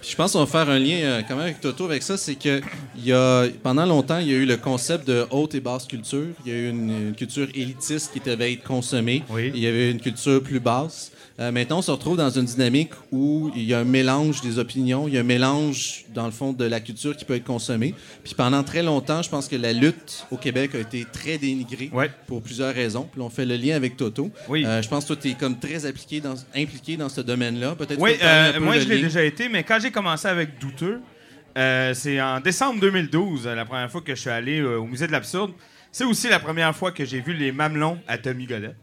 Puis 0.00 0.10
je 0.10 0.16
pense 0.16 0.32
qu'on 0.32 0.40
va 0.44 0.46
faire 0.46 0.68
un 0.68 0.78
lien 0.78 0.96
euh, 0.96 1.22
quand 1.26 1.34
même 1.36 1.44
avec 1.44 1.60
Toto 1.60 1.84
avec 1.84 2.02
ça, 2.02 2.16
c'est 2.16 2.34
que 2.34 2.60
y 2.98 3.12
a, 3.12 3.46
pendant 3.62 3.86
longtemps, 3.86 4.18
il 4.18 4.28
y 4.28 4.34
a 4.34 4.36
eu 4.38 4.46
le 4.46 4.56
concept 4.56 5.06
de 5.06 5.26
haute 5.30 5.54
et 5.54 5.60
basse 5.60 5.86
culture. 5.86 6.26
Il 6.44 6.52
y 6.52 6.54
a 6.54 6.58
eu 6.58 6.70
une, 6.70 6.90
une 7.08 7.14
culture 7.14 7.46
élitiste 7.54 8.12
qui 8.12 8.20
devait 8.20 8.52
être 8.54 8.64
consommée. 8.64 9.22
Oui. 9.30 9.52
Il 9.54 9.60
y 9.60 9.66
avait 9.66 9.90
une 9.92 10.00
culture 10.00 10.42
plus 10.42 10.58
basse. 10.60 11.12
Euh, 11.40 11.50
maintenant, 11.50 11.78
on 11.78 11.82
se 11.82 11.90
retrouve 11.90 12.16
dans 12.16 12.30
une 12.30 12.44
dynamique 12.44 12.90
où 13.10 13.50
il 13.56 13.62
y 13.64 13.72
a 13.74 13.78
un 13.80 13.84
mélange 13.84 14.40
des 14.42 14.58
opinions, 14.58 15.08
il 15.08 15.14
y 15.14 15.16
a 15.16 15.20
un 15.20 15.24
mélange, 15.24 16.04
dans 16.14 16.26
le 16.26 16.30
fond, 16.30 16.52
de 16.52 16.64
la 16.64 16.80
culture 16.80 17.16
qui 17.16 17.24
peut 17.24 17.34
être 17.34 17.44
consommée. 17.44 17.94
Puis 18.22 18.34
pendant 18.34 18.62
très 18.62 18.82
longtemps, 18.82 19.22
je 19.22 19.30
pense 19.30 19.48
que 19.48 19.56
la 19.56 19.72
lutte 19.72 20.26
au 20.30 20.36
Québec 20.36 20.74
a 20.74 20.78
été 20.80 21.06
très 21.10 21.38
dénigrée 21.38 21.90
Ouais. 21.92 22.10
pour 22.26 22.42
plusieurs 22.42 22.74
raisons. 22.74 23.08
Puis 23.10 23.20
on 23.22 23.30
fait 23.30 23.46
le 23.46 23.56
lien 23.56 23.76
avec 23.76 23.96
Toto. 23.96 24.30
Oui. 24.48 24.64
Euh, 24.66 24.82
je 24.82 24.88
pense 24.88 25.04
que 25.04 25.14
toi, 25.14 25.16
tu 25.22 25.30
es 25.30 25.34
comme 25.34 25.58
très 25.58 25.86
appliqué 25.86 26.20
dans, 26.20 26.34
impliqué 26.54 26.96
dans 26.96 27.08
ce 27.08 27.20
domaine-là. 27.22 27.74
Peut-être 27.76 28.00
Oui, 28.00 28.12
euh, 28.22 28.50
un 28.50 28.52
peu 28.54 28.60
moi 28.60 28.78
je 28.78 28.88
l'ai 28.88 29.00
déjà 29.00 29.22
été, 29.24 29.48
mais 29.48 29.64
quand 29.64 29.78
j'ai 29.80 29.90
commencé 29.90 30.28
avec 30.28 30.58
Douteux, 30.60 31.00
c'est 31.94 32.20
en 32.20 32.40
décembre 32.40 32.80
2012, 32.80 33.46
euh, 33.46 33.54
la 33.54 33.64
première 33.64 33.90
fois 33.90 34.00
que 34.00 34.14
je 34.14 34.20
suis 34.20 34.30
allé 34.30 34.62
au 34.62 34.84
musée 34.84 35.06
de 35.06 35.12
l'absurde. 35.12 35.52
C'est 35.90 36.04
aussi 36.04 36.28
la 36.28 36.38
première 36.38 36.74
fois 36.74 36.90
que 36.92 37.04
j'ai 37.04 37.20
vu 37.20 37.34
les 37.34 37.52
mamelons 37.52 37.98
à 38.08 38.16
Tommy 38.16 38.46
Godet. 38.46 38.74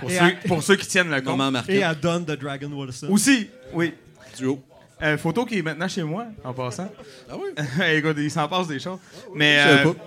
Pour, 0.00 0.10
ceux, 0.10 0.18
à- 0.20 0.30
pour 0.46 0.62
ceux 0.62 0.76
qui 0.76 0.86
tiennent 0.86 1.10
le 1.10 1.20
compte. 1.20 1.40
Et 1.68 1.82
à 1.82 1.94
Don 1.94 2.20
de 2.20 2.34
Dragon 2.34 2.70
Wilson. 2.72 3.08
Aussi, 3.10 3.48
oui. 3.72 3.92
Duo. 4.36 4.62
Euh, 5.02 5.16
photo 5.16 5.44
qui 5.44 5.58
est 5.58 5.62
maintenant 5.62 5.86
chez 5.88 6.02
moi, 6.02 6.26
en 6.42 6.52
passant. 6.52 6.90
Ah 7.30 7.34
oui? 7.36 7.50
Écoute, 7.96 8.16
il 8.18 8.30
s'en 8.30 8.48
passe 8.48 8.66
des 8.66 8.78
choses. 8.80 8.98
Mais, 9.34 9.56
Je 9.58 9.62
savais 9.68 9.88
euh, 9.88 9.92
pas. 9.92 10.04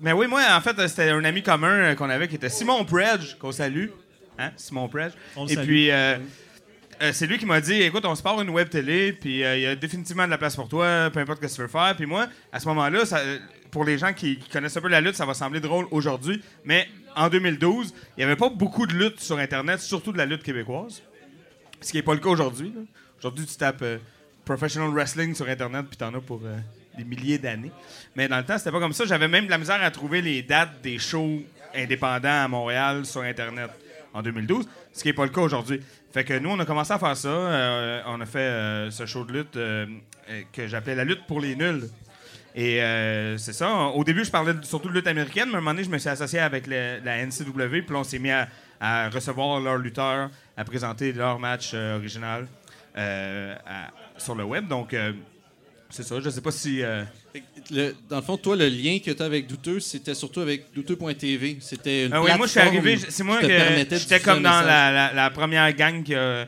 mais 0.00 0.12
oui, 0.12 0.26
moi, 0.28 0.40
en 0.52 0.60
fait, 0.60 0.86
c'était 0.88 1.10
un 1.10 1.24
ami 1.24 1.42
commun 1.42 1.68
euh, 1.72 1.94
qu'on 1.96 2.08
avait 2.08 2.28
qui 2.28 2.36
était 2.36 2.48
Simon 2.48 2.84
Predge, 2.84 3.36
qu'on 3.40 3.50
salue. 3.52 3.86
Hein, 4.38 4.50
Simon 4.56 4.88
Predge. 4.88 5.12
On 5.36 5.44
le 5.46 5.50
Et 5.50 5.54
salue. 5.56 5.66
puis, 5.66 5.90
euh, 5.90 6.16
euh, 7.02 7.10
c'est 7.12 7.26
lui 7.26 7.38
qui 7.38 7.46
m'a 7.46 7.60
dit 7.60 7.82
écoute, 7.82 8.04
on 8.04 8.14
se 8.14 8.22
part 8.22 8.40
une 8.40 8.50
web 8.50 8.68
télé, 8.68 9.12
puis 9.12 9.42
euh, 9.44 9.56
il 9.56 9.62
y 9.62 9.66
a 9.66 9.74
définitivement 9.74 10.26
de 10.26 10.30
la 10.30 10.38
place 10.38 10.54
pour 10.54 10.68
toi, 10.68 11.10
peu 11.12 11.18
importe 11.18 11.38
ce 11.42 11.48
que 11.48 11.54
tu 11.56 11.60
veux 11.62 11.68
faire. 11.68 11.94
Puis 11.96 12.06
moi, 12.06 12.28
à 12.52 12.60
ce 12.60 12.68
moment-là, 12.68 13.04
ça- 13.04 13.18
euh, 13.18 13.38
pour 13.70 13.84
les 13.84 13.98
gens 13.98 14.12
qui, 14.12 14.38
connaissent 14.52 14.76
un 14.76 14.80
peu 14.80 14.88
la 14.88 15.00
lutte, 15.00 15.16
ça 15.16 15.26
va 15.26 15.34
sembler 15.34 15.60
drôle 15.60 15.86
aujourd'hui, 15.90 16.42
mais 16.64 16.88
en 17.16 17.28
2012, 17.28 17.94
il 18.16 18.20
n'y 18.20 18.24
avait 18.24 18.36
pas 18.36 18.48
beaucoup 18.48 18.86
de 18.86 18.94
lutte 18.94 19.20
sur 19.20 19.38
Internet, 19.38 19.80
surtout 19.80 20.12
de 20.12 20.18
la 20.18 20.26
lutte 20.26 20.42
québécoise. 20.42 21.02
Ce 21.80 21.90
qui 21.90 21.96
n'est 21.96 22.02
pas 22.02 22.14
le 22.14 22.20
cas 22.20 22.28
aujourd'hui. 22.28 22.72
Aujourd'hui, 23.18 23.46
tu 23.46 23.56
tapes 23.56 23.82
euh, 23.82 23.98
Professional 24.44 24.90
Wrestling 24.90 25.34
sur 25.34 25.48
Internet, 25.48 25.86
puis 25.88 25.96
t'en 25.96 26.14
as 26.14 26.20
pour 26.20 26.40
euh, 26.44 26.56
des 26.96 27.04
milliers 27.04 27.38
d'années. 27.38 27.72
Mais 28.16 28.28
dans 28.28 28.38
le 28.38 28.44
temps, 28.44 28.58
c'était 28.58 28.70
pas 28.72 28.80
comme 28.80 28.92
ça. 28.92 29.04
J'avais 29.04 29.28
même 29.28 29.46
de 29.46 29.50
la 29.50 29.58
misère 29.58 29.82
à 29.82 29.90
trouver 29.90 30.22
les 30.22 30.42
dates 30.42 30.80
des 30.82 30.98
shows 30.98 31.42
indépendants 31.74 32.44
à 32.44 32.48
Montréal 32.48 33.04
sur 33.04 33.22
Internet 33.22 33.70
en 34.14 34.22
2012, 34.22 34.66
ce 34.92 35.02
qui 35.02 35.08
n'est 35.08 35.14
pas 35.14 35.24
le 35.24 35.30
cas 35.30 35.42
aujourd'hui. 35.42 35.80
Fait 36.12 36.24
que 36.24 36.38
nous, 36.38 36.50
on 36.50 36.58
a 36.58 36.64
commencé 36.64 36.92
à 36.92 36.98
faire 36.98 37.16
ça. 37.16 37.28
euh, 37.28 38.02
on 38.06 38.20
a 38.20 38.26
fait 38.26 38.90
ce 38.90 39.04
show 39.04 39.24
de 39.24 39.32
lutte 39.32 39.58
que 40.52 40.66
j'appelais 40.66 40.94
la 40.94 41.04
lutte 41.04 41.26
pour 41.26 41.40
les 41.40 41.54
nuls. 41.54 41.88
Et 42.54 42.82
euh, 42.82 43.36
c'est 43.38 43.52
ça. 43.52 43.70
Au 43.94 44.02
début, 44.04 44.24
je 44.24 44.30
parlais 44.30 44.52
surtout 44.62 44.88
de 44.88 44.94
lutte 44.94 45.06
américaine, 45.06 45.48
mais 45.48 45.54
à 45.54 45.58
un 45.58 45.60
moment 45.60 45.72
donné, 45.72 45.84
je 45.84 45.90
me 45.90 45.98
suis 45.98 46.08
associé 46.08 46.38
avec 46.40 46.66
le- 46.66 46.98
la 47.04 47.18
NCW, 47.24 47.82
puis 47.86 47.94
on 47.94 48.04
s'est 48.04 48.18
mis 48.18 48.30
à, 48.30 48.48
à 48.80 49.08
recevoir 49.10 49.60
leurs 49.60 49.76
lutteurs, 49.78 50.30
à 50.56 50.64
présenter 50.64 51.12
leur 51.12 51.38
match 51.38 51.70
euh, 51.74 51.96
original 51.98 52.46
euh, 52.96 53.54
à- 53.66 53.90
sur 54.18 54.34
le 54.34 54.44
web. 54.44 54.66
Donc, 54.66 54.94
c'est 55.90 56.02
ça. 56.02 56.16
Je 56.20 56.30
sais 56.30 56.40
pas 56.40 56.50
si. 56.50 56.82
le- 57.70 57.94
dans 58.08 58.16
le 58.16 58.22
fond, 58.22 58.36
toi, 58.36 58.56
le 58.56 58.68
lien 58.68 58.98
que 59.04 59.10
tu 59.12 59.22
as 59.22 59.26
avec 59.26 59.46
Douteux, 59.46 59.78
c'était 59.80 60.14
surtout 60.14 60.40
avec 60.40 60.72
douteux.tv. 60.74 61.58
C'était 61.60 62.06
une 62.06 62.12
Ah 62.12 62.20
oui, 62.22 62.30
moi, 62.36 62.46
je 62.46 62.50
suis 62.52 62.60
arrivé. 62.60 62.98
C'est 63.08 63.22
moi 63.24 63.40
que. 63.40 63.46
J'étais 63.96 64.20
comme 64.20 64.42
dans 64.42 64.62
la, 64.62 64.90
la- 64.90 65.12
la 65.12 65.30
première 65.30 65.72
gang 65.74 66.02
qui 66.02 66.14
a, 66.14 66.46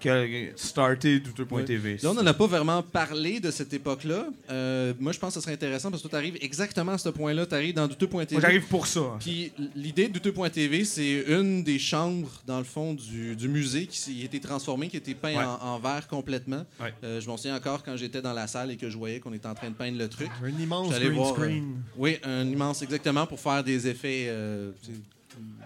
qui 0.00 0.08
a 0.08 0.24
starté 0.56 1.20
douteux.tv. 1.20 1.98
Là, 2.02 2.10
on 2.10 2.14
n'en 2.14 2.26
a 2.26 2.34
pas 2.34 2.46
vraiment 2.46 2.82
parlé 2.82 3.38
de 3.40 3.50
cette 3.50 3.72
époque-là. 3.72 4.26
Euh, 4.50 4.92
moi, 4.98 5.12
je 5.12 5.18
pense 5.18 5.34
que 5.34 5.40
ce 5.40 5.44
serait 5.44 5.52
intéressant 5.54 5.90
parce 5.90 6.02
que 6.02 6.08
tu 6.08 6.16
arrives 6.16 6.36
exactement 6.40 6.92
à 6.92 6.98
ce 6.98 7.08
point-là. 7.10 7.46
Tu 7.46 7.54
arrives 7.54 7.74
dans 7.74 7.86
douteux.tv. 7.86 8.32
Moi, 8.32 8.40
j'arrive 8.40 8.66
pour 8.66 8.86
ça. 8.86 9.02
Puis 9.20 9.52
l'idée 9.76 10.08
de 10.08 10.18
douteux.tv, 10.18 10.84
c'est 10.84 11.24
une 11.28 11.62
des 11.62 11.78
chambres, 11.78 12.30
dans 12.46 12.58
le 12.58 12.64
fond, 12.64 12.94
du, 12.94 13.36
du 13.36 13.48
musée 13.48 13.86
qui 13.86 14.22
a 14.22 14.24
été 14.24 14.40
transformée, 14.40 14.88
qui 14.88 14.96
a 14.96 15.00
été 15.00 15.14
peint 15.14 15.30
Ouais. 15.30 15.44
en, 15.44 15.62
en 15.62 15.78
verre 15.78 16.08
complètement. 16.08 16.64
Ouais. 16.80 16.92
Euh, 17.04 17.20
je 17.20 17.28
m'en 17.28 17.36
souviens 17.36 17.54
encore 17.56 17.82
quand 17.84 17.96
j'étais 17.96 18.20
dans 18.22 18.32
la 18.32 18.46
salle 18.46 18.70
et 18.72 18.76
que 18.76 18.90
je 18.90 18.96
voyais 18.98 19.20
qu'on 19.20 19.32
était 19.32 19.46
en 19.46 19.54
train 19.54 19.68
de 19.70 19.74
peindre 19.74 19.96
le 19.98 20.08
truc. 20.08 20.28
Un 20.42 20.48
immense 20.60 20.90
green 20.90 21.12
voir, 21.12 21.34
screen. 21.34 21.62
euh, 21.64 21.92
oui, 21.96 22.18
un 22.24 22.46
immense, 22.48 22.82
exactement, 22.82 23.26
pour 23.26 23.38
faire 23.38 23.62
des 23.62 23.86
effets. 23.86 24.28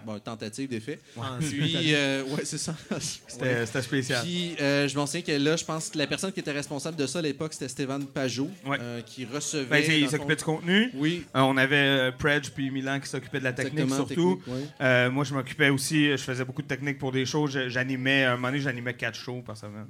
Bon, 0.05 0.19
tentative 0.19 0.69
d'effet. 0.69 0.99
Ah, 1.19 1.37
Puis, 1.39 1.93
euh, 1.93 2.23
ouais, 2.23 2.45
c'est 2.45 2.57
ça. 2.57 2.75
C'était 2.99 3.65
c'était 3.65 3.81
spécial. 3.81 4.23
Puis, 4.23 4.55
euh, 4.61 4.87
je 4.87 4.95
m'en 4.95 5.05
souviens 5.05 5.21
que 5.21 5.31
là, 5.31 5.55
je 5.55 5.65
pense 5.65 5.89
que 5.89 5.97
la 5.97 6.07
personne 6.07 6.31
qui 6.31 6.39
était 6.39 6.51
responsable 6.51 6.95
de 6.97 7.05
ça 7.07 7.19
à 7.19 7.21
l'époque, 7.21 7.53
c'était 7.53 7.67
Stéphane 7.67 8.05
Pajot, 8.05 8.49
Ouais. 8.65 8.77
euh, 8.79 9.01
qui 9.01 9.25
recevait. 9.25 9.65
Ben, 9.81 9.83
il 9.91 10.09
s'occupait 10.09 10.35
du 10.35 10.43
contenu. 10.43 10.89
Oui, 10.93 11.25
Euh, 11.35 11.39
on 11.41 11.57
avait 11.57 12.11
Predge 12.17 12.51
puis 12.51 12.69
Milan 12.71 12.99
qui 12.99 13.09
s'occupaient 13.09 13.39
de 13.39 13.43
la 13.45 13.53
technique 13.53 13.79
exactement. 13.83 14.07
surtout. 14.07 14.41
technique. 14.45 14.69
Euh, 14.81 15.11
moi, 15.11 15.23
je 15.23 15.33
m'occupais 15.33 15.69
aussi, 15.69 16.11
je 16.11 16.17
faisais 16.17 16.45
beaucoup 16.45 16.61
de 16.61 16.67
technique 16.67 16.97
pour 16.97 17.11
des 17.11 17.25
shows. 17.25 17.47
J'animais, 17.47 18.23
à 18.23 18.33
un 18.33 18.35
moment 18.35 18.49
donné, 18.49 18.59
j'animais 18.61 18.93
quatre 18.93 19.15
shows 19.17 19.41
par 19.45 19.57
semaine. 19.57 19.85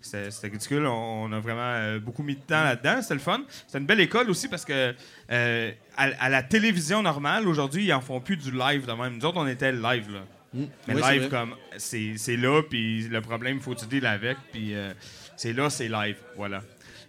C'était 0.00 0.30
c'était 0.30 0.48
ridicule. 0.48 0.86
On, 0.86 1.24
on 1.24 1.32
a 1.32 1.40
vraiment 1.40 1.98
beaucoup 2.00 2.22
mis 2.22 2.34
de 2.34 2.40
temps 2.40 2.62
là-dedans. 2.64 3.00
C'était 3.02 3.14
le 3.14 3.20
fun. 3.20 3.42
C'était 3.66 3.78
une 3.78 3.86
belle 3.86 4.00
école 4.00 4.28
aussi 4.30 4.48
parce 4.48 4.64
que 4.64 4.94
euh, 5.32 5.70
à, 5.96 6.02
à 6.18 6.28
la 6.28 6.42
télévision 6.42 7.02
normale, 7.02 7.46
aujourd'hui, 7.46 7.84
ils 7.84 7.92
en 7.92 8.00
font 8.00 8.20
plus 8.20 8.36
du 8.36 8.50
live 8.50 8.86
de 8.86 8.92
même. 8.92 9.18
Nous 9.20 9.26
autres, 9.26 9.36
on 9.38 9.46
était 9.46 9.72
live, 9.72 10.10
là. 10.12 10.20
Mm. 10.54 10.64
Mais 10.88 10.94
Oui, 10.94 11.02
live, 11.12 11.28
comme, 11.28 11.54
c'est 11.76 12.14
c'est 12.16 12.36
là, 12.36 12.62
puis 12.68 13.02
le 13.08 13.20
problème, 13.20 13.56
il 13.58 13.62
faut 13.62 13.74
tu 13.74 13.86
deal 13.86 14.04
avec, 14.06 14.36
puis 14.50 14.74
euh, 14.74 14.92
c'est 15.36 15.52
là, 15.52 15.68
c'est 15.70 15.88
live. 15.88 16.16
Voilà. 16.36 16.62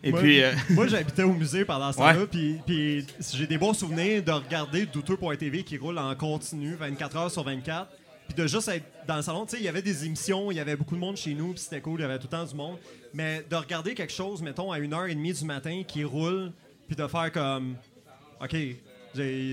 Et 0.03 0.11
Moi- 0.11 0.19
puis. 0.19 0.43
euh, 0.43 0.51
Moi, 0.71 0.87
j'habitais 0.87 1.23
au 1.23 1.33
musée 1.33 1.63
pendant 1.65 1.91
ce 1.91 1.97
temps-là, 1.97 2.19
Ouais. 2.19 2.27
puis, 2.27 2.57
puis 2.65 3.05
j'ai 3.33 3.47
des 3.47 3.57
bons 3.57 3.73
souvenirs 3.73 4.21
de 4.23 4.31
regarder 4.31 4.85
douteux.tv 4.85 5.63
qui 5.63 5.77
roule 5.77 5.97
en 5.97 6.13
continu 6.15 6.75
24 6.75 7.17
heures 7.17 7.31
sur 7.31 7.43
24. 7.43 7.89
Puis 8.27 8.35
de 8.35 8.47
juste 8.47 8.67
être 8.69 8.85
dans 9.07 9.15
le 9.17 9.21
salon, 9.23 9.45
tu 9.45 9.51
sais, 9.51 9.57
il 9.57 9.63
y 9.65 9.67
avait 9.67 9.81
des 9.81 10.05
émissions, 10.05 10.51
il 10.51 10.57
y 10.57 10.59
avait 10.59 10.75
beaucoup 10.75 10.95
de 10.95 10.99
monde 11.01 11.17
chez 11.17 11.33
nous, 11.33 11.49
puis 11.51 11.59
c'était 11.59 11.81
cool, 11.81 11.99
il 11.99 12.03
y 12.03 12.05
avait 12.05 12.17
tout 12.17 12.27
le 12.31 12.37
temps 12.37 12.45
du 12.45 12.55
monde. 12.55 12.77
Mais 13.13 13.43
de 13.49 13.55
regarder 13.55 13.93
quelque 13.93 14.13
chose, 14.13 14.41
mettons, 14.41 14.71
à 14.71 14.79
1h30 14.79 15.39
du 15.39 15.45
matin 15.45 15.81
qui 15.87 16.03
roule, 16.03 16.51
puis 16.87 16.95
de 16.95 17.07
faire 17.07 17.31
comme. 17.31 17.75
OK, 18.41 18.55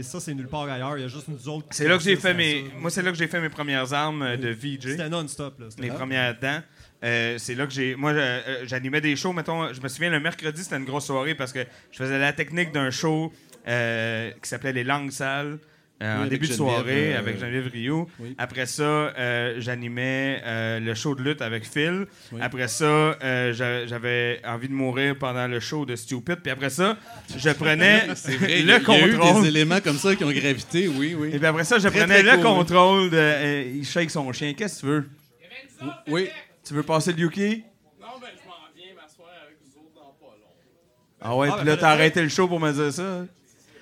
ça, 0.02 0.20
c'est 0.20 0.34
nulle 0.34 0.48
part 0.48 0.62
ailleurs, 0.68 0.96
il 0.98 1.02
y 1.02 1.04
a 1.04 1.08
juste 1.08 1.28
nous 1.28 1.48
autres. 1.48 1.66
C'est 1.70 1.88
là 1.88 1.96
que 1.96 2.02
j'ai 2.02 2.16
qui 2.16 2.22
fait 2.22 2.34
mes. 2.34 2.64
Moi, 2.78 2.90
c'est 2.90 3.02
là 3.02 3.10
que 3.10 3.16
j'ai 3.16 3.28
fait 3.28 3.40
mes 3.40 3.48
premières 3.48 3.92
armes 3.92 4.22
euh, 4.22 4.36
de 4.36 4.48
VJ. 4.48 4.90
C'était 4.90 5.08
non-stop, 5.08 5.60
Mes 5.78 5.88
premières 5.88 6.38
dents. 6.38 6.62
Euh, 7.04 7.36
c'est 7.38 7.54
là 7.54 7.66
que 7.66 7.72
j'ai. 7.72 7.94
Moi, 7.94 8.12
euh, 8.12 8.64
j'animais 8.64 9.00
des 9.00 9.14
shows. 9.16 9.32
Mettons, 9.32 9.72
je 9.72 9.80
me 9.80 9.88
souviens, 9.88 10.10
le 10.10 10.20
mercredi, 10.20 10.62
c'était 10.62 10.76
une 10.76 10.84
grosse 10.84 11.06
soirée 11.06 11.34
parce 11.34 11.52
que 11.52 11.64
je 11.92 11.98
faisais 11.98 12.18
la 12.18 12.32
technique 12.32 12.72
d'un 12.72 12.90
show 12.90 13.32
euh, 13.68 14.30
qui 14.42 14.48
s'appelait 14.48 14.72
Les 14.72 14.84
Langues 14.84 15.10
Sales. 15.10 15.58
Euh, 16.02 16.16
Oui, 16.18 16.24
en 16.24 16.26
début 16.28 16.46
de 16.48 16.52
soirée 16.52 17.14
euh, 17.14 17.18
avec 17.18 17.38
Geneviève 17.40 17.66
Rio. 17.72 18.08
oui. 18.20 18.34
Après 18.38 18.66
ça, 18.66 18.82
euh, 18.82 19.56
j'animais 19.58 20.40
euh, 20.44 20.78
le 20.80 20.94
show 20.94 21.14
de 21.14 21.22
lutte 21.22 21.42
avec 21.42 21.64
Phil. 21.64 22.06
Oui. 22.32 22.40
Après 22.40 22.68
ça, 22.68 22.84
euh, 22.84 23.52
j'a- 23.52 23.86
j'avais 23.86 24.40
envie 24.44 24.68
de 24.68 24.72
mourir 24.74 25.16
pendant 25.18 25.46
le 25.48 25.58
show 25.60 25.84
de 25.86 25.96
Stupid. 25.96 26.36
Puis 26.36 26.50
après 26.52 26.70
ça, 26.70 26.96
je 27.36 27.50
prenais 27.50 28.06
C'est 28.14 28.36
vrai, 28.36 28.60
il 28.60 28.66
y 28.66 28.72
a- 28.72 28.78
le 28.78 28.84
il 28.84 28.88
y 28.88 29.02
a 29.02 29.06
eu 29.08 29.16
contrôle. 29.16 29.42
des 29.42 29.48
éléments 29.48 29.80
comme 29.80 29.98
ça 29.98 30.14
qui 30.14 30.22
ont 30.24 30.30
gravité, 30.30 30.86
oui, 30.88 31.14
oui. 31.18 31.30
Et 31.32 31.38
puis 31.38 31.46
après 31.46 31.64
ça, 31.64 31.78
je 31.78 31.88
Très, 31.88 31.98
prenais 32.00 32.22
très 32.22 32.36
le 32.36 32.42
cool, 32.42 32.42
contrôle 32.44 33.10
de. 33.10 33.16
euh, 33.16 33.72
il 33.74 33.84
shake 33.86 34.10
son 34.10 34.32
chien. 34.32 34.54
Qu'est-ce 34.54 34.76
que 34.76 34.80
tu 34.80 34.86
veux? 34.86 35.08
Oui. 36.08 36.28
Tu 36.66 36.74
veux 36.74 36.82
passer 36.82 37.12
le 37.12 37.18
Yuki? 37.20 37.64
Non, 38.00 38.06
ben, 38.20 38.28
je 38.40 38.46
m'en 38.46 38.54
viens 38.76 38.94
m'asseoir 38.94 39.30
avec 39.44 39.56
vous 39.64 39.80
autres 39.80 39.94
dans 39.94 40.14
pas 40.20 40.34
long. 40.36 40.50
Ah 41.20 41.36
ouais, 41.36 41.48
Ah, 41.50 41.56
puis 41.56 41.64
ben, 41.64 41.70
là, 41.72 41.76
t'as 41.76 41.80
fallait 41.88 41.92
arrêté 42.02 42.22
le 42.22 42.28
show 42.28 42.46
pour 42.46 42.60
me 42.60 42.70
dire 42.72 42.92
ça. 42.92 43.24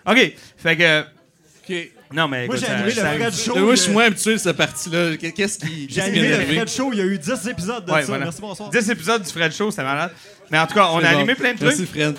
OK. 0.07 0.33
Fait 0.57 0.77
que. 0.77 1.01
OK. 1.03 1.91
Non, 2.13 2.29
mais. 2.29 2.47
Moi, 2.47 2.57
écoute, 2.57 2.59
j'ai 2.61 2.67
ça- 2.67 2.73
animé 2.75 2.89
le 2.91 2.95
ça- 2.95 3.13
Fred 3.15 3.35
Show. 3.35 3.57
Moi, 3.57 3.63
je 3.63 3.71
il 3.71 3.75
y 3.75 3.79
suis 3.83 3.91
a- 3.91 3.93
moins 3.93 4.05
habitué 4.05 4.33
de 4.35 4.39
cette 4.39 4.57
partie-là. 4.57 5.17
Qu'est-ce 5.17 5.59
qui, 5.59 5.67
J'ai 5.67 5.87
qu'est-ce 5.87 5.95
qui 5.95 6.01
animé 6.19 6.29
le? 6.29 6.45
Fred 6.45 6.69
Show, 6.69 6.91
il 6.93 6.99
y 6.99 7.03
a 7.03 7.05
eu 7.05 7.19
10 7.19 7.47
épisodes 7.49 7.85
de 7.85 7.91
Ouais, 7.93 8.01
ça. 8.03 8.07
voilà. 8.07 8.25
Merci, 8.25 8.41
bonsoir. 8.41 8.71
10 8.71 8.91
épisodes 8.91 9.23
du 9.23 9.31
Fred 9.31 9.53
Show, 9.53 9.71
c'était 9.71 9.83
malade. 9.83 10.13
Mais 10.51 10.59
en 10.59 10.67
tout 10.67 10.75
cas, 10.75 10.89
on 10.93 10.99
a 10.99 11.03
C'est 11.03 11.11
bon. 11.13 11.17
animé 11.19 11.35
plein 11.35 11.53
de 11.55 11.59
trucs. 11.59 11.69
Merci, 11.71 11.87
Fred. 11.87 12.17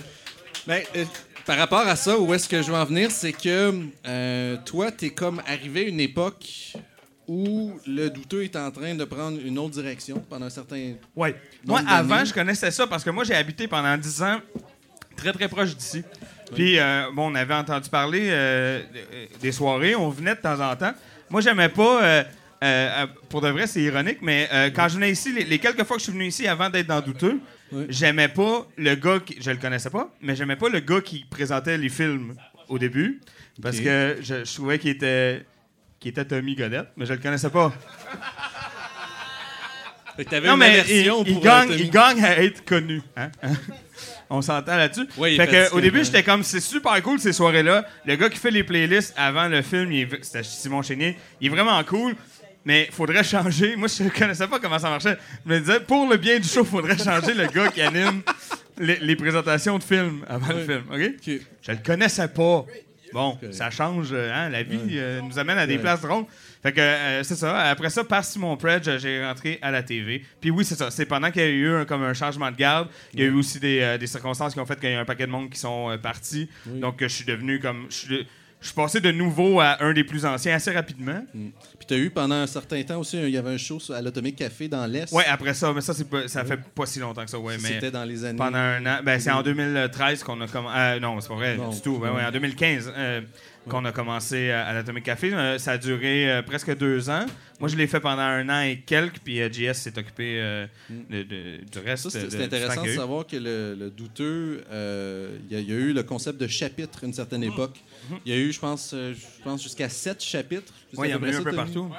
Ben, 0.68 0.82
euh, 0.98 1.06
par 1.46 1.58
rapport 1.58 1.88
à 1.88 1.96
ça, 1.96 2.20
où 2.20 2.34
est-ce 2.34 2.50
que 2.50 2.62
je 2.62 2.68
veux 2.70 2.78
en 2.78 2.84
venir, 2.86 3.10
c'est 3.12 3.32
que 3.32 3.74
euh, 4.06 4.58
toi, 4.66 4.92
t'es 4.92 5.12
comme 5.12 5.42
arrivé 5.48 5.86
à 5.86 5.88
une 5.88 6.02
époque 6.02 6.46
où 7.30 7.74
le 7.86 8.10
douteux 8.10 8.44
est 8.44 8.56
en 8.56 8.72
train 8.72 8.96
de 8.96 9.04
prendre 9.06 9.38
une 9.44 9.58
autre 9.60 9.72
direction 9.72 10.24
pendant 10.30 10.46
un 10.46 10.50
certain... 10.50 10.94
Ouais. 11.16 11.36
Nombre 11.66 11.82
Moi, 11.82 11.92
avant, 11.92 12.24
je 12.26 12.34
connaissais 12.34 12.72
ça 12.72 12.88
parce 12.88 13.04
que 13.04 13.10
moi, 13.10 13.24
j'ai 13.24 13.36
habité 13.36 13.68
pendant 13.68 13.98
10 13.98 14.22
ans 14.24 14.40
très, 15.16 15.32
très 15.34 15.48
proche 15.50 15.76
d'ici. 15.76 16.04
Puis, 16.56 16.80
euh, 16.80 17.06
bon, 17.14 17.32
on 17.32 17.36
avait 17.36 17.54
entendu 17.54 17.90
parler 17.90 18.28
euh, 18.30 18.82
de- 18.82 19.40
des 19.40 19.52
soirées. 19.52 19.96
On 19.96 20.10
venait 20.10 20.36
de 20.36 20.42
temps 20.42 20.60
en 20.60 20.76
temps. 20.76 20.94
Moi, 21.30 21.42
j'aimais 21.42 21.70
pas. 21.70 22.02
euh, 22.64 23.06
pour 23.30 23.42
de 23.42 23.50
vrai, 23.50 23.68
c'est 23.68 23.82
ironique, 23.82 24.20
mais 24.22 24.50
quand 24.76 24.88
je 24.90 24.96
venais 24.96 25.12
ici, 25.12 25.32
les, 25.34 25.44
les 25.44 25.60
quelques 25.60 25.84
fois 25.84 25.98
que 25.98 26.00
je 26.00 26.06
suis 26.06 26.14
venu 26.14 26.26
ici 26.28 26.48
avant 26.48 26.70
d'être 26.70 26.88
dans 26.88 27.02
Douteux, 27.02 27.40
Oui. 27.72 27.86
j'aimais 27.90 28.30
pas 28.30 28.66
le 28.78 28.96
gars 28.96 29.20
qui. 29.20 29.38
Je 29.42 29.52
le 29.52 29.58
connaissais 29.58 29.90
pas, 29.90 30.10
mais 30.22 30.36
j'aimais 30.36 30.56
pas 30.56 30.70
le 30.70 30.80
gars 30.80 31.02
qui 31.02 31.26
présentait 31.30 31.78
les 31.78 31.90
films 31.90 32.36
au 32.70 32.80
début. 32.80 33.20
Parce 33.62 33.80
que 33.80 34.18
je, 34.22 34.44
je 34.46 34.54
trouvais 34.56 34.80
qu'il 34.80 34.92
était. 34.92 35.46
qu'il 36.00 36.12
était 36.12 36.26
Tommy 36.26 36.56
Godette, 36.56 36.88
mais 36.96 37.06
je 37.06 37.14
le 37.14 37.20
connaissais 37.20 37.50
pas. 37.50 37.74
Fait 40.16 40.26
que 40.26 40.30
t'avais 40.32 40.48
Non, 40.48 40.54
une 40.54 40.60
mais 40.60 40.84
il, 40.90 41.90
gagne 41.92 42.24
à 42.24 42.38
être 42.42 42.66
connu. 42.66 43.02
hein? 43.16 43.30
On 44.30 44.42
s'entend 44.42 44.76
là-dessus. 44.76 45.08
Oui, 45.18 45.38
fait 45.38 45.48
que, 45.48 45.74
au 45.74 45.80
début, 45.82 46.04
j'étais 46.04 46.24
comme, 46.24 46.44
c'est 46.44 46.60
super 46.60 47.02
cool 47.02 47.20
ces 47.20 47.32
soirées-là. 47.34 47.86
Le 48.06 48.16
gars 48.16 48.30
qui 48.30 48.38
fait 48.38 48.52
les 48.52 48.64
playlists 48.64 49.14
avant 49.18 49.48
le 49.48 49.62
film, 49.62 49.92
il 49.92 50.02
est- 50.02 50.24
c'était 50.24 50.44
Simon 50.44 50.82
Chénier, 50.82 51.18
il 51.40 51.48
est 51.48 51.50
vraiment 51.50 51.82
cool. 51.84 52.16
Mais 52.66 52.90
faudrait 52.92 53.24
changer. 53.24 53.78
Moi, 53.78 53.88
je 53.88 54.10
connaissais 54.10 54.46
pas 54.48 54.60
comment 54.60 54.78
ça 54.78 54.90
marchait. 54.90 55.18
Je 55.46 55.54
me 55.54 55.60
disais, 55.62 55.80
pour 55.80 56.10
le 56.10 56.18
bien 56.18 56.38
du 56.38 56.48
show, 56.48 56.66
faudrait 56.66 56.98
changer 56.98 57.34
le 57.34 57.48
gars 57.48 57.70
qui 57.70 57.82
anime 57.82 58.22
les, 58.78 58.98
les 58.98 59.16
présentations 59.16 59.78
de 59.78 59.84
films 59.84 60.26
avant 60.28 60.52
le 60.54 60.66
film. 60.66 60.84
OK? 60.92 61.32
Je 61.62 61.72
le 61.72 61.78
connaissais 61.86 62.28
pas. 62.28 62.66
Bon, 63.14 63.38
ça 63.52 63.70
change. 63.70 64.10
euh, 64.12 64.30
hein, 64.34 64.50
la 64.50 64.64
vie 64.64 64.80
euh, 64.96 65.22
nous 65.22 65.40
amène 65.40 65.58
à 65.58 65.66
des 65.66 65.78
places 65.78 66.02
drôles. 66.02 66.26
Fait 66.68 66.74
que 66.74 66.82
euh, 66.82 67.24
c'est 67.24 67.36
ça. 67.36 67.58
Après 67.70 67.90
ça, 67.90 68.04
par 68.04 68.26
Simon 68.26 68.58
Predge, 68.58 68.98
j'ai 68.98 69.24
rentré 69.24 69.58
à 69.62 69.72
la 69.72 69.84
TV. 69.84 70.22
Puis 70.42 70.52
oui, 70.52 70.66
c'est 70.66 70.76
ça. 70.76 70.92
C'est 70.92 71.06
pendant 71.06 71.32
qu'il 71.32 71.42
y 71.42 71.46
a 71.46 71.48
eu 71.50 71.70
un, 71.74 71.86
comme 71.86 72.04
un 72.04 72.14
changement 72.14 72.52
de 72.52 72.58
garde. 72.58 72.90
Il 73.14 73.22
y 73.22 73.24
a 73.24 73.28
eu 73.28 73.34
aussi 73.36 73.58
des, 73.60 73.80
euh, 73.80 73.98
des 73.98 74.08
circonstances 74.08 74.54
qui 74.54 74.60
ont 74.60 74.66
fait 74.66 74.78
qu'il 74.78 74.92
y 74.92 74.94
a 74.96 75.00
un 75.00 75.06
paquet 75.06 75.28
de 75.28 75.32
monde 75.32 75.50
qui 75.50 75.60
sont 75.60 75.90
euh, 75.90 75.98
partis. 75.98 76.50
Oui. 76.66 76.82
Donc 76.82 76.96
je 77.00 77.08
suis 77.08 77.24
devenu 77.24 77.60
comme. 77.62 77.86
Je 77.90 77.96
suis, 77.96 78.28
je 78.60 78.66
suis 78.66 78.76
passé 78.76 79.00
de 79.00 79.12
nouveau 79.12 79.60
à 79.62 79.82
un 79.84 79.94
des 79.94 80.04
plus 80.04 80.26
anciens 80.26 80.56
assez 80.56 80.72
rapidement. 80.72 81.24
Puis 81.32 81.86
t'as 81.88 81.96
eu 81.96 82.10
pendant 82.10 82.36
un 82.36 82.48
certain 82.48 82.82
temps 82.84 82.98
aussi, 83.00 83.16
il 83.18 83.30
y 83.30 83.38
avait 83.38 83.52
un 83.52 83.58
show 83.58 83.80
à 83.96 84.02
l'Atomique 84.02 84.36
Café 84.36 84.68
dans 84.68 84.86
l'Est. 84.88 85.14
Ouais, 85.14 85.26
après 85.28 85.54
ça, 85.54 85.72
mais 85.74 85.80
ça, 85.82 85.94
pas- 86.04 86.28
ça 86.28 86.44
fait 86.44 86.58
pas 86.76 86.86
si 86.88 87.00
longtemps 87.00 87.24
que 87.24 87.30
ça. 87.30 87.38
Ouais, 87.38 87.56
mais 87.62 87.70
C'était 87.76 87.92
dans 87.92 88.04
les 88.04 88.26
années... 88.26 88.36
pendant 88.38 88.58
un 88.58 88.84
an. 88.88 88.98
Ben, 89.06 89.20
c'est 89.20 89.30
en 89.32 89.44
2013 89.44 90.24
qu'on 90.24 90.42
a 90.42 90.48
commencé. 90.48 91.00
non, 91.00 91.22
c'est 91.22 91.28
pas 91.30 91.36
vrai 91.36 91.56
Non. 91.56 91.70
du 91.70 91.80
tout. 91.82 92.00
Ben, 92.00 92.12
ouais, 92.12 92.26
en 92.26 92.32
2015. 92.32 92.92
euh, 92.98 93.22
qu'on 93.70 93.86
a 93.86 93.92
commencé 93.92 94.52
à, 94.52 94.66
à 94.68 94.74
l'Atomic 94.74 95.04
Café. 95.04 95.34
Euh, 95.34 95.58
ça 95.58 95.72
a 95.74 95.78
duré 95.78 96.30
euh, 96.32 96.42
presque 96.42 96.76
deux 96.78 97.10
ans. 97.10 97.26
Moi, 97.60 97.70
je 97.70 97.76
l'ai 97.76 97.88
fait 97.88 98.00
pendant 98.00 98.22
un 98.22 98.48
an 98.50 98.62
et 98.62 98.78
quelques, 98.86 99.20
puis 99.20 99.42
euh, 99.42 99.50
JS 99.52 99.74
s'est 99.74 99.98
occupé 99.98 100.40
euh, 100.40 100.68
de- 100.90 101.24
de- 101.24 101.58
du 101.72 101.80
reste. 101.80 102.10
C'est 102.10 102.30
intéressant 102.44 102.82
de 102.84 102.88
savoir 102.96 103.26
que 103.28 103.36
le, 103.38 103.76
le 103.76 103.90
douteux, 103.90 104.64
euh, 104.72 105.38
il 105.50 105.54
y, 105.54 105.60
a- 105.60 105.62
il 105.62 105.70
y 105.70 105.74
a 105.74 105.76
eu 105.76 105.94
le 105.94 106.04
concept 106.04 106.40
de 106.40 106.48
chapitre 106.48 107.04
une 107.04 107.14
certaine 107.14 107.44
époque. 107.44 107.78
Il 108.26 108.32
y 108.32 108.36
a 108.36 108.40
eu, 108.40 108.52
je 108.54 108.60
pense, 108.60 108.92
euh, 108.94 109.14
je 109.14 109.44
pense 109.44 109.62
jusqu'à 109.64 109.90
sept 109.90 110.24
chapitres. 110.24 110.72
Ouais, 110.96 111.08
il 111.08 111.12
y 111.12 111.14
à 111.14 111.18
en 111.18 111.24
a 111.24 111.28
eu 111.28 111.36
un 111.36 111.44
peu 111.44 111.52
partout. 111.56 111.92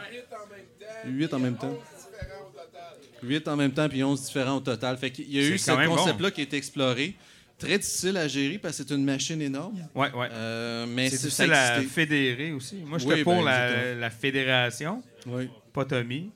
Huit 1.06 1.34
en 1.34 1.38
même 1.38 1.56
temps. 1.56 1.76
Huit 3.22 3.48
en 3.48 3.56
même 3.56 3.72
temps, 3.72 3.88
puis 3.88 4.02
11 4.04 4.24
différents 4.26 4.56
au 4.56 4.60
total. 4.60 4.96
Fait 4.96 5.10
qu'il 5.10 5.28
y 5.32 5.38
a 5.38 5.42
eu 5.42 5.58
ce 5.58 5.64
concept-là 5.96 6.30
qui 6.30 6.40
a 6.40 6.44
été 6.44 6.56
exploré. 6.56 7.16
Très 7.58 7.78
difficile 7.78 8.16
à 8.16 8.28
gérer 8.28 8.58
parce 8.58 8.78
que 8.78 8.84
c'est 8.86 8.94
une 8.94 9.04
machine 9.04 9.42
énorme. 9.42 9.74
Ouais, 9.94 10.12
ouais. 10.12 10.28
Euh, 10.30 10.86
mais 10.88 11.10
C'est 11.10 11.16
difficile 11.26 11.52
à 11.52 11.80
fédérer 11.82 12.52
aussi. 12.52 12.76
Moi, 12.86 12.98
j'étais 12.98 13.14
Oui, 13.14 13.22
pour 13.24 13.42
ben, 13.44 13.98
la, 13.98 14.10
fédération, 14.10 15.02
Oui. 15.26 15.48
pas 15.72 15.84
Tommy. 15.84 16.30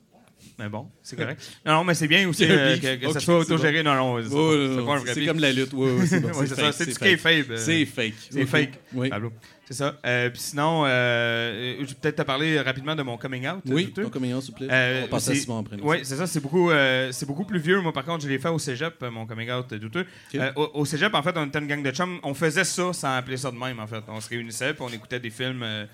Mais 0.59 0.69
bon, 0.69 0.87
c'est 1.01 1.15
correct. 1.15 1.41
non, 1.65 1.73
non, 1.73 1.83
mais 1.83 1.95
c'est 1.95 2.07
bien 2.07 2.27
aussi 2.29 2.45
euh, 2.49 2.77
que, 2.77 3.11
ça 3.13 3.19
soit 3.19 3.39
autogéré. 3.39 3.81
Non, 3.81 3.95
non, 3.95 4.21
c'est 4.21 4.27
Oh, 4.35 4.51
pas- 4.51 4.55
non, 4.57 4.67
c'est 4.67 4.75
non, 4.81 4.85
pas 4.85 4.91
un 4.93 4.97
vrai 4.97 5.13
c'est 5.13 5.19
beef. 5.21 5.29
comme 5.29 5.39
la 5.39 5.51
lutte. 5.51 5.73
Oui, 5.73 5.91
oui, 5.99 6.07
c'est 6.07 6.19
bon, 6.19 6.27
Ouais, 6.39 6.45
c'est 6.47 6.55
fake, 6.55 6.73
c'est 6.73 7.17
fake. 7.17 7.45
C'est 7.57 7.85
fake. 7.85 8.13
C'est 8.29 8.45
fake. 8.45 8.79
Oui. 8.93 9.09
Pablo. 9.09 9.31
C'est 9.65 9.75
ça. 9.75 9.95
Euh, 10.05 10.29
Puis 10.29 10.41
sinon, 10.41 10.83
euh, 10.85 11.75
je 11.79 11.85
vais 11.85 11.93
peut-être 11.93 12.17
te 12.17 12.21
parler 12.23 12.59
rapidement 12.59 12.95
de 12.95 13.01
mon 13.01 13.15
coming 13.17 13.47
out. 13.47 13.61
Oui, 13.65 13.93
ton 13.93 14.09
coming 14.09 14.33
out, 14.33 14.41
s'il 14.43 14.51
vous 14.51 14.57
plaît. 14.57 14.67
Euh, 14.69 15.05
On 15.09 15.15
à 15.15 15.19
Simon 15.19 15.59
après. 15.59 15.77
Oui, 15.81 15.97
c'est 16.03 16.17
ça. 16.17 16.27
C'est 16.27 16.41
beaucoup, 16.41 16.69
euh, 16.69 17.11
c'est 17.13 17.25
beaucoup 17.25 17.45
plus 17.45 17.59
vieux. 17.59 17.79
Moi, 17.79 17.93
par 17.93 18.03
contre, 18.03 18.23
je 18.23 18.29
l'ai 18.29 18.39
fait 18.39 18.49
au 18.49 18.59
cégep, 18.59 18.95
euh, 19.01 19.09
mon 19.09 19.25
coming 19.25 19.49
out 19.51 19.71
euh, 19.71 19.79
douteux. 19.79 20.01
Ok. 20.33 20.35
Euh, 20.39 20.51
au, 20.57 20.71
au 20.81 20.85
cégep, 20.85 21.13
en 21.13 21.23
fait, 21.23 21.35
on 21.37 21.45
était 21.45 21.59
une 21.59 21.67
gang 21.67 21.81
de 21.81 21.91
chums. 21.91 22.19
On 22.23 22.33
faisait 22.33 22.65
ça 22.65 22.91
sans 22.91 23.15
appeler 23.15 23.37
ça 23.37 23.51
de 23.51 23.57
même, 23.57 23.79
en 23.79 23.87
fait. 23.87 24.03
On 24.09 24.19
se 24.19 24.27
réunissait, 24.29 24.73
puis 24.73 24.83
on 24.85 24.89
écoutait 24.93 25.19
des 25.21 25.29
films, 25.29 25.63
euh, 25.63 25.85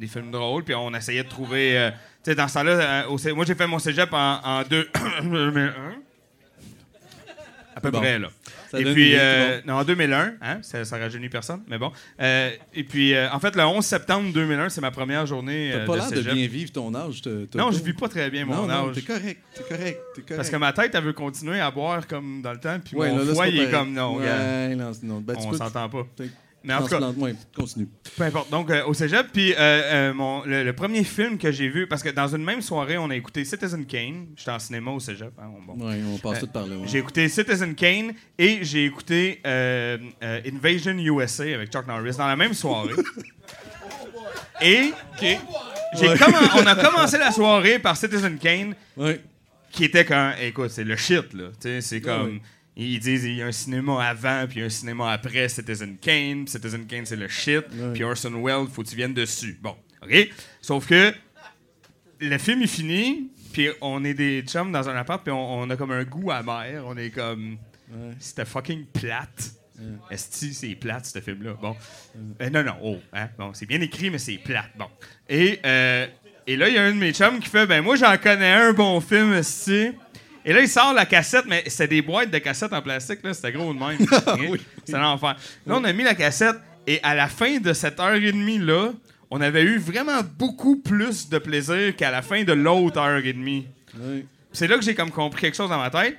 des 0.00 0.06
films 0.06 0.30
drôles, 0.30 0.64
puis 0.64 0.74
on 0.74 0.94
essayait 0.94 1.24
de 1.24 1.28
trouver. 1.28 1.76
euh, 1.78 1.90
tu 1.90 2.30
sais, 2.30 2.34
dans 2.34 2.48
ce 2.48 2.54
temps-là, 2.54 3.04
euh, 3.06 3.34
moi, 3.34 3.44
j'ai 3.44 3.54
fait 3.54 3.66
mon 3.66 3.78
cégep 3.78 4.08
en, 4.12 4.40
en 4.42 4.62
deux. 4.62 4.88
2001. 5.22 5.74
À 7.76 7.80
peu 7.80 7.90
bon. 7.90 7.98
près, 8.00 8.18
là. 8.18 8.28
Ça 8.70 8.78
et 8.80 8.84
puis, 8.92 9.12
euh, 9.16 9.60
non, 9.66 9.74
en 9.74 9.84
2001, 9.84 10.34
hein, 10.42 10.58
ça, 10.62 10.84
ça 10.84 10.98
rajeunit 10.98 11.28
personne, 11.30 11.62
mais 11.68 11.78
bon. 11.78 11.90
Euh, 12.20 12.50
et 12.74 12.84
puis, 12.84 13.14
euh, 13.14 13.30
en 13.32 13.40
fait, 13.40 13.56
le 13.56 13.62
11 13.64 13.84
septembre 13.84 14.30
2001, 14.32 14.68
c'est 14.68 14.80
ma 14.82 14.90
première 14.90 15.24
journée 15.26 15.70
T'as 15.72 15.78
euh, 15.78 15.86
pas 15.86 15.92
de 15.94 15.98
l'air 15.98 16.10
de 16.24 16.34
bien 16.34 16.46
vivre 16.46 16.70
ton 16.72 16.94
âge. 16.94 17.22
t'as- 17.22 17.30
t'as 17.50 17.58
Non, 17.58 17.70
je 17.70 17.82
vis 17.82 17.94
pas 17.94 18.08
très 18.08 18.28
bien 18.30 18.44
mon 18.44 18.54
non, 18.54 18.66
non, 18.66 18.88
âge. 18.90 18.94
t'es 18.96 19.02
correct, 19.02 19.40
t'es 19.54 19.62
correct, 19.62 20.00
t'es 20.14 20.20
correct. 20.22 20.36
Parce 20.36 20.50
que 20.50 20.56
ma 20.56 20.72
tête, 20.72 20.94
elle 20.94 21.04
veut 21.04 21.12
continuer 21.14 21.60
à 21.60 21.70
boire 21.70 22.06
comme 22.06 22.42
dans 22.42 22.52
le 22.52 22.60
temps, 22.60 22.78
puis 22.84 22.94
Ouais, 22.96 23.08
mon 23.08 23.18
là, 23.18 23.24
là, 23.24 23.32
foie, 23.34 23.44
c'est 23.46 23.52
il 23.52 23.60
est 23.60 23.70
comme 23.70 23.92
non, 23.94 24.16
Ouais, 24.18 24.74
non, 24.74 24.92
non. 25.02 25.20
Ben, 25.20 25.34
on 25.38 25.52
s'entend 25.54 25.88
pas. 25.88 26.06
Mais 26.64 26.74
en 26.74 26.82
tout 26.82 26.88
cas, 26.88 27.00
ouais, 27.00 27.34
continue. 27.56 27.88
peu 28.16 28.24
importe. 28.24 28.50
Donc, 28.50 28.68
euh, 28.70 28.84
au 28.84 28.92
cégep, 28.92 29.28
puis 29.32 29.52
euh, 29.52 29.56
euh, 29.58 30.12
mon, 30.14 30.42
le, 30.44 30.64
le 30.64 30.72
premier 30.72 31.04
film 31.04 31.38
que 31.38 31.52
j'ai 31.52 31.68
vu, 31.68 31.86
parce 31.86 32.02
que 32.02 32.08
dans 32.08 32.26
une 32.34 32.42
même 32.44 32.60
soirée, 32.62 32.98
on 32.98 33.08
a 33.10 33.14
écouté 33.16 33.44
Citizen 33.44 33.86
Kane. 33.86 34.26
J'étais 34.36 34.50
en 34.50 34.58
cinéma 34.58 34.90
au 34.90 34.98
cégep. 35.00 35.30
hein, 35.38 35.50
bon. 35.66 35.86
Ouais, 35.86 36.00
on 36.12 36.18
passe 36.18 36.38
Euh, 36.38 36.40
tout 36.40 36.46
par 36.48 36.66
là. 36.66 36.76
ouais. 36.76 36.86
J'ai 36.88 36.98
écouté 36.98 37.28
Citizen 37.28 37.74
Kane 37.74 38.12
et 38.38 38.58
j'ai 38.62 38.84
écouté 38.86 39.40
Invasion 39.44 40.98
USA 40.98 41.44
avec 41.44 41.70
Chuck 41.72 41.86
Norris 41.86 42.16
dans 42.18 42.26
la 42.26 42.36
même 42.36 42.54
soirée. 42.54 42.92
et 44.60 44.92
commen- 46.16 46.50
on 46.62 46.66
a 46.66 46.74
commencé 46.74 47.18
la 47.18 47.30
soirée 47.30 47.78
par 47.78 47.96
Citizen 47.96 48.36
Kane, 48.38 48.74
qui 49.70 49.84
était 49.84 50.04
quand, 50.04 50.32
écoute, 50.40 50.70
c'est 50.70 50.84
le 50.84 50.96
shit, 50.96 51.32
là. 51.34 51.46
Tu 51.60 51.68
sais, 51.68 51.80
c'est 51.80 52.00
comme. 52.00 52.40
Ils 52.80 53.00
disent 53.00 53.24
il 53.24 53.34
y 53.34 53.42
a 53.42 53.46
un 53.46 53.52
cinéma 53.52 54.08
avant, 54.08 54.46
puis 54.48 54.62
un 54.62 54.68
cinéma 54.68 55.12
après 55.12 55.48
Citizen 55.48 55.96
Kane. 55.98 56.44
puis 56.44 56.52
Citizen 56.52 56.86
Kane, 56.86 57.04
c'est 57.04 57.16
le 57.16 57.28
shit. 57.28 57.64
Ouais. 57.74 57.92
Puis 57.92 58.04
Orson 58.04 58.32
Welles, 58.42 58.68
faut 58.72 58.82
que 58.82 58.88
tu 58.88 58.96
viennes 58.96 59.14
dessus. 59.14 59.58
Bon, 59.60 59.76
OK? 60.02 60.30
Sauf 60.62 60.86
que 60.86 61.12
le 62.20 62.38
film 62.38 62.62
est 62.62 62.68
fini, 62.68 63.30
puis 63.52 63.68
on 63.80 64.04
est 64.04 64.14
des 64.14 64.42
chums 64.42 64.70
dans 64.70 64.88
un 64.88 64.96
appart, 64.96 65.22
puis 65.22 65.32
on, 65.32 65.60
on 65.60 65.70
a 65.70 65.76
comme 65.76 65.90
un 65.90 66.04
goût 66.04 66.30
amer. 66.30 66.82
On 66.86 66.96
est 66.96 67.10
comme. 67.10 67.58
Ouais. 67.90 68.14
C'était 68.20 68.44
fucking 68.44 68.86
plate. 68.86 69.52
Esti, 70.10 70.54
c'est 70.54 70.74
plate, 70.74 71.06
ce 71.06 71.20
film-là. 71.20 71.54
Bon. 71.60 71.76
Euh, 72.40 72.50
non, 72.50 72.64
non, 72.64 72.74
oh. 72.82 72.96
Hein? 73.12 73.28
Bon, 73.38 73.52
c'est 73.54 73.66
bien 73.66 73.80
écrit, 73.80 74.10
mais 74.10 74.18
c'est 74.18 74.38
plate. 74.38 74.70
Bon. 74.76 74.88
Et, 75.28 75.60
euh, 75.64 76.06
et 76.46 76.56
là, 76.56 76.68
il 76.68 76.74
y 76.74 76.78
a 76.78 76.82
un 76.82 76.92
de 76.92 76.96
mes 76.98 77.12
chums 77.12 77.38
qui 77.38 77.48
fait 77.48 77.66
Ben, 77.66 77.82
moi, 77.82 77.96
j'en 77.96 78.16
connais 78.16 78.52
un 78.52 78.72
bon 78.72 79.00
film, 79.00 79.32
Esti. 79.34 79.90
Et 80.48 80.52
là, 80.54 80.62
il 80.62 80.68
sort 80.68 80.94
la 80.94 81.04
cassette, 81.04 81.44
mais 81.46 81.62
c'était 81.66 81.88
des 81.88 82.00
boîtes 82.00 82.30
de 82.30 82.38
cassettes 82.38 82.72
en 82.72 82.80
plastique, 82.80 83.22
là. 83.22 83.34
C'était 83.34 83.52
gros 83.52 83.74
de 83.74 83.78
même. 83.78 83.98
Hein? 84.26 84.56
C'était 84.82 84.98
l'enfer. 84.98 85.36
Là, 85.66 85.74
on 85.76 85.84
a 85.84 85.92
mis 85.92 86.04
la 86.04 86.14
cassette, 86.14 86.56
et 86.86 87.00
à 87.02 87.14
la 87.14 87.28
fin 87.28 87.58
de 87.58 87.74
cette 87.74 88.00
heure 88.00 88.14
et 88.14 88.32
demie-là, 88.32 88.92
on 89.30 89.42
avait 89.42 89.62
eu 89.62 89.76
vraiment 89.76 90.22
beaucoup 90.38 90.76
plus 90.76 91.28
de 91.28 91.36
plaisir 91.36 91.94
qu'à 91.94 92.10
la 92.10 92.22
fin 92.22 92.44
de 92.44 92.54
l'autre 92.54 92.98
heure 92.98 93.22
et 93.22 93.32
demie. 93.34 93.66
C'est 94.50 94.66
là 94.66 94.78
que 94.78 94.82
j'ai 94.82 94.94
comme 94.94 95.10
compris 95.10 95.42
quelque 95.42 95.56
chose 95.56 95.68
dans 95.68 95.76
ma 95.76 95.90
tête. 95.90 96.16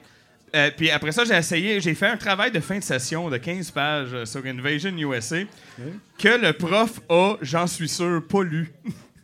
Euh, 0.55 0.69
puis 0.77 0.91
après 0.91 1.11
ça, 1.11 1.25
j'ai 1.25 1.33
essayé, 1.33 1.81
j'ai 1.81 1.95
fait 1.95 2.07
un 2.07 2.17
travail 2.17 2.51
de 2.51 2.59
fin 2.59 2.77
de 2.77 2.83
session 2.83 3.31
de 3.31 3.37
15 3.37 3.71
pages 3.71 4.25
sur 4.25 4.45
Invasion 4.45 4.95
USA 4.95 5.37
que 6.19 6.27
le 6.27 6.53
prof 6.53 7.01
a, 7.09 7.35
j'en 7.41 7.65
suis 7.65 7.89
sûr, 7.89 8.21
pas 8.27 8.43
lu. 8.43 8.71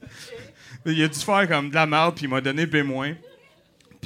il 0.88 1.03
a 1.03 1.07
dû 1.07 1.19
faire 1.19 1.48
comme 1.48 1.69
de 1.69 1.76
la 1.76 1.86
merde, 1.86 2.15
puis 2.15 2.26
il 2.26 2.30
m'a 2.30 2.41
donné 2.41 2.65
B-. 2.65 2.84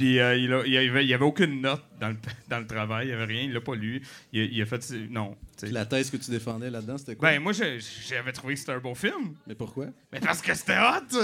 Puis 0.00 0.18
euh, 0.18 0.34
il, 0.34 0.50
a- 0.54 0.62
il 0.66 0.78
avait, 0.78 1.12
avait 1.12 1.24
aucune 1.26 1.60
note 1.60 1.84
dans 2.00 2.08
le, 2.08 2.16
dans 2.48 2.58
le 2.58 2.66
travail, 2.66 3.08
il 3.08 3.08
n'y 3.08 3.14
avait 3.14 3.26
rien, 3.26 3.42
il 3.42 3.52
l'a 3.52 3.60
pas 3.60 3.74
lu. 3.74 4.00
Il 4.32 4.62
a 4.62 4.64
fait. 4.64 4.90
Non. 5.10 5.36
Puis 5.66 5.74
la 5.74 5.86
thèse 5.86 6.10
que 6.10 6.16
tu 6.16 6.30
défendais 6.30 6.70
là-dedans, 6.70 6.98
c'était 6.98 7.16
quoi? 7.16 7.30
Ben, 7.30 7.40
moi, 7.40 7.52
j'avais 7.52 8.32
trouvé 8.32 8.54
que 8.54 8.60
c'était 8.60 8.72
un 8.72 8.78
bon 8.78 8.94
film. 8.94 9.34
Mais 9.46 9.54
pourquoi? 9.54 9.86
Mais 10.12 10.20
parce 10.20 10.40
que 10.42 10.54
c'était 10.54 10.78
hot! 10.78 11.16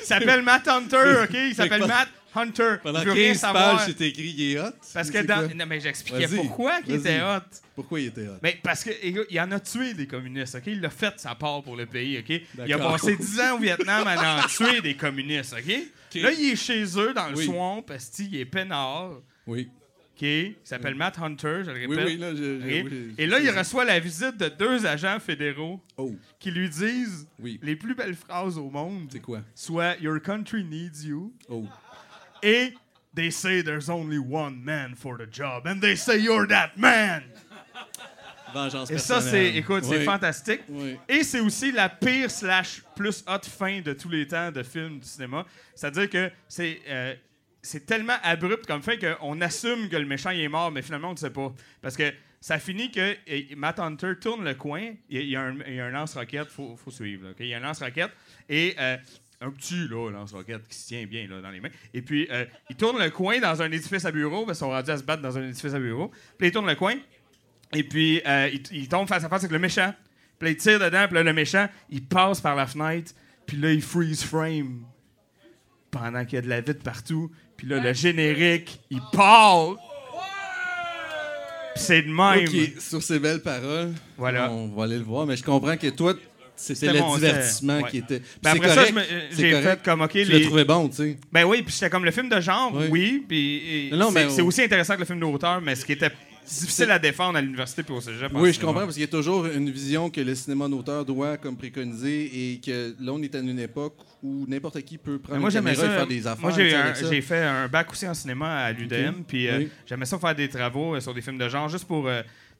il 0.00 0.06
s'appelle 0.06 0.42
Matt 0.42 0.66
Hunter, 0.68 1.24
OK? 1.24 1.34
Il 1.34 1.54
s'appelle 1.54 1.86
Matt 1.86 2.08
Hunter. 2.34 2.76
Pendant 2.82 3.00
je 3.00 3.04
veux 3.06 3.12
rien 3.12 3.28
15 3.32 3.38
savoir. 3.38 3.76
pages, 3.76 3.94
c'est 3.96 4.06
écrit 4.08 4.34
il 4.36 4.52
est 4.52 4.60
hot. 4.60 4.72
Parce 4.94 5.10
que 5.10 5.18
dans. 5.22 5.54
Non, 5.54 5.66
mais 5.66 5.80
j'expliquais 5.80 6.28
pourquoi 6.28 6.80
il 6.86 6.94
était 6.94 7.20
hot. 7.20 7.40
Pourquoi 7.74 8.00
il 8.00 8.06
était 8.06 8.26
hot? 8.28 8.38
Mais 8.42 8.58
parce 8.62 8.84
que 8.84 8.90
écoute, 9.02 9.26
il 9.30 9.40
en 9.40 9.50
a 9.52 9.60
tué 9.60 9.94
des 9.94 10.06
communistes, 10.06 10.54
OK? 10.54 10.62
Il 10.66 10.80
l'a 10.80 10.90
fait 10.90 11.18
sa 11.18 11.34
part 11.34 11.62
pour 11.62 11.76
le 11.76 11.86
pays, 11.86 12.18
OK? 12.18 12.40
Il 12.66 12.72
a 12.72 12.78
passé 12.78 13.16
10 13.16 13.40
ans 13.40 13.56
au 13.56 13.58
Vietnam 13.58 14.06
à 14.06 14.44
en 14.44 14.46
tuer 14.48 14.80
des 14.80 14.96
communistes, 14.96 15.54
OK? 15.54 15.68
Là, 16.22 16.30
il 16.32 16.52
est 16.52 16.56
chez 16.56 16.84
eux 16.98 17.12
dans 17.14 17.28
le 17.28 17.36
Oui. 17.36 17.44
swamp, 17.46 17.82
parce 17.82 18.06
qu'il 18.06 18.34
est 18.36 18.44
peinard, 18.44 19.12
Oui. 19.46 19.68
Il 20.20 20.54
s'appelle 20.62 20.94
Matt 20.94 21.18
Hunter, 21.18 21.62
je 21.64 21.70
le 21.72 21.86
Oui, 21.86 21.96
répète. 21.96 22.06
oui, 22.06 22.16
là, 22.16 22.30
je- 22.34 22.60
je- 22.60 22.66
oui, 22.84 23.14
Et 23.18 23.26
là, 23.26 23.40
il 23.40 23.50
reçoit 23.50 23.84
la 23.84 23.98
visite 23.98 24.36
de 24.36 24.48
deux 24.48 24.86
agents 24.86 25.18
fédéraux 25.18 25.80
Oh, 25.96 26.14
qui 26.38 26.50
lui 26.52 26.68
disent 26.68 27.26
oui. 27.40 27.58
les 27.62 27.74
plus 27.74 27.94
belles 27.94 28.14
phrases 28.14 28.56
au 28.56 28.70
monde, 28.70 29.08
C'est 29.10 29.20
quoi? 29.20 29.40
soit 29.54 29.96
Your 30.00 30.20
country 30.22 30.62
needs 30.64 31.04
you 31.04 31.32
Oh. 31.48 31.66
et 32.42 32.74
They 33.14 33.30
say 33.30 33.62
there's 33.62 33.90
only 33.90 34.16
one 34.16 34.56
man 34.62 34.94
for 34.96 35.18
the 35.18 35.30
job, 35.30 35.66
and 35.66 35.80
they 35.80 35.96
say 35.96 36.18
you're 36.18 36.46
that 36.48 36.70
man. 36.78 37.22
Vengeance 38.54 38.90
Et 38.90 38.98
ça, 38.98 39.20
c'est, 39.20 39.54
écoute, 39.56 39.84
c'est 39.84 39.98
Oui. 39.98 40.04
fantastique. 40.04 40.60
Oui. 40.68 40.96
Et 41.08 41.22
c'est 41.22 41.40
aussi 41.40 41.72
la 41.72 41.88
pire 41.88 42.30
slash 42.30 42.82
plus 42.94 43.24
hot 43.26 43.46
fin 43.48 43.80
de 43.80 43.92
tous 43.94 44.08
les 44.10 44.26
temps 44.26 44.50
de 44.52 44.62
films 44.62 44.98
du 45.00 45.06
cinéma. 45.08 45.44
C'est-à-dire 45.74 46.08
que 46.08 46.30
c'est, 46.48 46.80
euh, 46.88 47.14
c'est 47.62 47.86
tellement 47.86 48.16
abrupt 48.22 48.66
comme 48.66 48.82
fin 48.82 48.96
qu'on 48.96 49.40
assume 49.40 49.88
que 49.88 49.96
le 49.96 50.06
méchant 50.06 50.30
il 50.30 50.40
est 50.40 50.48
mort, 50.48 50.70
mais 50.70 50.82
finalement 50.82 51.10
on 51.10 51.12
ne 51.12 51.18
sait 51.18 51.30
pas. 51.30 51.52
Parce 51.80 51.96
que 51.96 52.12
ça 52.40 52.58
finit 52.58 52.90
que 52.90 53.54
Matt 53.54 53.78
Hunter 53.78 54.14
tourne 54.20 54.44
le 54.44 54.54
coin, 54.54 54.94
il 55.08 55.28
y 55.28 55.36
a, 55.36 55.42
un, 55.42 55.90
lance-roquette, 55.90 56.48
il 56.58 56.76
faut, 56.76 56.90
suivre. 56.90 57.28
Il 57.38 57.46
y 57.46 57.54
a 57.54 57.58
un 57.58 57.60
lance-roquette 57.60 58.10
et 58.48 58.74
euh, 58.80 58.96
un 59.40 59.50
petit 59.50 59.86
là, 59.88 60.10
lance-roquette 60.10 60.66
qui 60.68 60.76
se 60.76 60.88
tient 60.88 61.06
bien 61.06 61.28
là, 61.28 61.40
dans 61.40 61.50
les 61.50 61.60
mains. 61.60 61.70
Et 61.94 62.02
puis 62.02 62.26
euh, 62.30 62.44
il 62.68 62.76
tourne 62.76 63.02
le 63.02 63.10
coin 63.10 63.38
dans 63.38 63.62
un 63.62 63.70
édifice 63.70 64.04
à 64.04 64.10
bureau, 64.10 64.44
parce 64.44 64.58
qu'ils 64.58 64.66
sont 64.66 64.70
rendus 64.70 64.90
à 64.90 64.98
se 64.98 65.04
battre 65.04 65.22
dans 65.22 65.38
un 65.38 65.48
édifice 65.48 65.72
à 65.72 65.78
bureau. 65.78 66.10
Puis 66.36 66.48
il 66.48 66.52
tourne 66.52 66.66
le 66.66 66.74
coin, 66.74 66.96
et 67.74 67.84
puis, 67.84 68.20
euh, 68.26 68.50
il, 68.70 68.88
tombe 68.88 69.08
face 69.08 69.24
à 69.24 69.28
face 69.28 69.42
avec 69.42 69.52
le 69.52 69.58
méchant. 69.58 69.94
Puis 70.38 70.50
il 70.50 70.56
tire 70.56 70.78
dedans, 70.78 71.06
puis 71.08 71.22
le 71.22 71.32
méchant, 71.32 71.68
il 71.88 72.04
passe 72.04 72.40
par 72.40 72.54
la 72.54 72.66
fenêtre, 72.66 73.12
puis 73.46 73.56
là, 73.56 73.72
il 73.72 73.82
freeze 73.82 74.22
frame. 74.22 74.84
Pendant 75.90 76.24
qu'il 76.24 76.34
y 76.34 76.38
a 76.38 76.42
de 76.42 76.48
la 76.48 76.60
vide 76.60 76.82
partout. 76.82 77.30
Puis 77.62 77.70
là, 77.70 77.78
le 77.78 77.92
générique, 77.92 78.80
il 78.90 79.00
part. 79.12 79.76
Puis 81.74 81.84
c'est 81.84 82.02
de 82.02 82.08
même. 82.08 82.44
OK, 82.48 82.80
sur 82.80 83.00
ces 83.02 83.20
belles 83.20 83.40
paroles, 83.40 83.92
Voilà. 84.18 84.50
on 84.50 84.66
va 84.68 84.82
aller 84.84 84.98
le 84.98 85.04
voir, 85.04 85.26
mais 85.26 85.36
je 85.36 85.44
comprends 85.44 85.76
que 85.76 85.86
toi, 85.90 86.14
c'était 86.56 86.80
C'était 86.80 86.92
le 86.94 86.98
mon- 87.00 87.14
divertissement 87.14 87.82
qui 87.84 87.98
était. 87.98 88.18
Puis 88.18 88.28
Ben 88.42 88.50
c'est 88.50 88.56
après 88.58 88.68
ça, 88.68 88.74
correct, 88.74 88.88
je 88.90 88.94
me- 88.94 89.20
c'est 89.30 89.42
j'ai 89.42 89.50
correct. 89.52 89.68
fait 89.68 89.82
comme, 89.84 90.00
OK, 90.02 90.10
Tu 90.10 90.24
les... 90.24 90.38
l'as 90.40 90.46
trouvé 90.46 90.64
bon, 90.64 90.88
tu 90.88 90.96
sais. 90.96 91.16
Ben 91.32 91.44
oui, 91.44 91.62
puis 91.62 91.72
c'était 91.72 91.88
comme 91.88 92.04
le 92.04 92.10
film 92.10 92.28
de 92.28 92.40
genre, 92.40 92.72
Oui. 92.74 92.86
oui. 92.90 93.24
Puis 93.28 93.88
et 93.88 93.90
Non, 93.96 94.08
c'est 94.08 94.14
mais 94.14 94.30
c'est 94.30 94.42
on- 94.42 94.46
aussi 94.46 94.62
intéressant 94.62 94.94
que 94.94 95.00
le 95.00 95.06
film 95.06 95.20
d'auteur, 95.20 95.60
mais 95.60 95.76
ce 95.76 95.84
qui 95.84 95.92
était 95.92 96.10
c'est 96.44 96.62
difficile 96.62 96.90
à 96.90 96.98
défendre 96.98 97.38
à 97.38 97.40
l'université 97.40 97.82
puis 97.82 97.94
au 97.94 98.00
cégep. 98.00 98.30
Oui, 98.34 98.52
je 98.52 98.60
comprends, 98.60 98.80
parce 98.80 98.94
qu'il 98.94 99.02
y 99.02 99.04
a 99.04 99.08
toujours 99.08 99.46
une 99.46 99.70
vision 99.70 100.10
que 100.10 100.20
le 100.20 100.34
cinéma 100.34 100.68
d'auteur 100.68 101.04
doit 101.04 101.36
comme 101.36 101.56
préconiser 101.56 102.52
et 102.52 102.60
que 102.60 102.94
là, 103.00 103.12
on 103.12 103.22
est 103.22 103.34
à 103.34 103.38
une 103.38 103.58
époque 103.58 103.96
où 104.22 104.44
n'importe 104.48 104.80
qui 104.82 104.98
peut 104.98 105.18
prendre 105.18 105.40
moi, 105.40 105.50
faire 105.50 105.62
des 106.06 106.26
affaires. 106.26 106.40
Moi, 106.40 106.52
j'ai 107.10 107.20
fait 107.22 107.44
un 107.44 107.68
bac 107.68 107.90
aussi 107.90 108.06
en 108.06 108.14
cinéma 108.14 108.58
à 108.58 108.72
l'UDM, 108.72 109.22
puis 109.26 109.48
euh, 109.48 109.64
j'aimais 109.86 110.06
ça 110.06 110.18
faire 110.18 110.34
des 110.34 110.48
travaux 110.48 110.94
euh, 110.94 111.00
sur 111.00 111.14
des 111.14 111.20
films 111.20 111.38
de 111.38 111.48
genre, 111.48 111.68
juste 111.68 111.86
pour... 111.86 112.08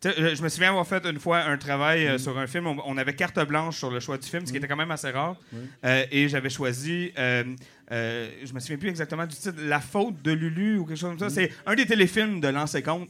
Euh, 0.05 0.35
je 0.35 0.43
me 0.43 0.49
souviens 0.49 0.71
avoir 0.71 0.87
fait 0.87 1.05
une 1.07 1.21
fois 1.21 1.45
un 1.45 1.57
travail 1.57 2.07
euh, 2.07 2.15
mm. 2.15 2.19
sur 2.19 2.39
un 2.39 2.47
film. 2.47 2.67
On, 2.67 2.77
on, 2.87 2.97
avait 2.97 3.15
carte 3.15 3.39
blanche 3.47 3.79
sur 3.79 3.91
le 3.91 4.01
choix 4.01 4.19
du 4.19 4.29
film, 4.29 4.45
ce 4.45 4.53
qui 4.53 4.55
mm. 4.55 4.57
était 4.59 4.69
quand 4.69 4.77
même 4.77 4.91
assez 4.91 5.11
rare. 5.11 5.37
Et 6.11 6.29
j'avais 6.29 6.51
choisi, 6.51 7.13
euh, 7.19 7.45
je 7.91 8.53
me 8.53 8.61
souviens 8.61 8.79
plus 8.79 8.89
exactement 8.89 9.27
du 9.27 9.37
titre, 9.37 9.59
La 9.59 9.81
faute 9.81 10.21
de 10.23 10.33
Lulu 10.33 10.79
ou 10.79 10.87
quelque 10.87 10.99
chose 10.99 11.11
comme 11.11 11.19
ça. 11.19 11.27
Mm. 11.27 11.31
C'est 11.31 11.53
un 11.67 11.75
des 11.75 11.87
téléfilms 11.87 12.41
de 12.41 12.49
l'an 12.49 12.67
50. 12.67 13.09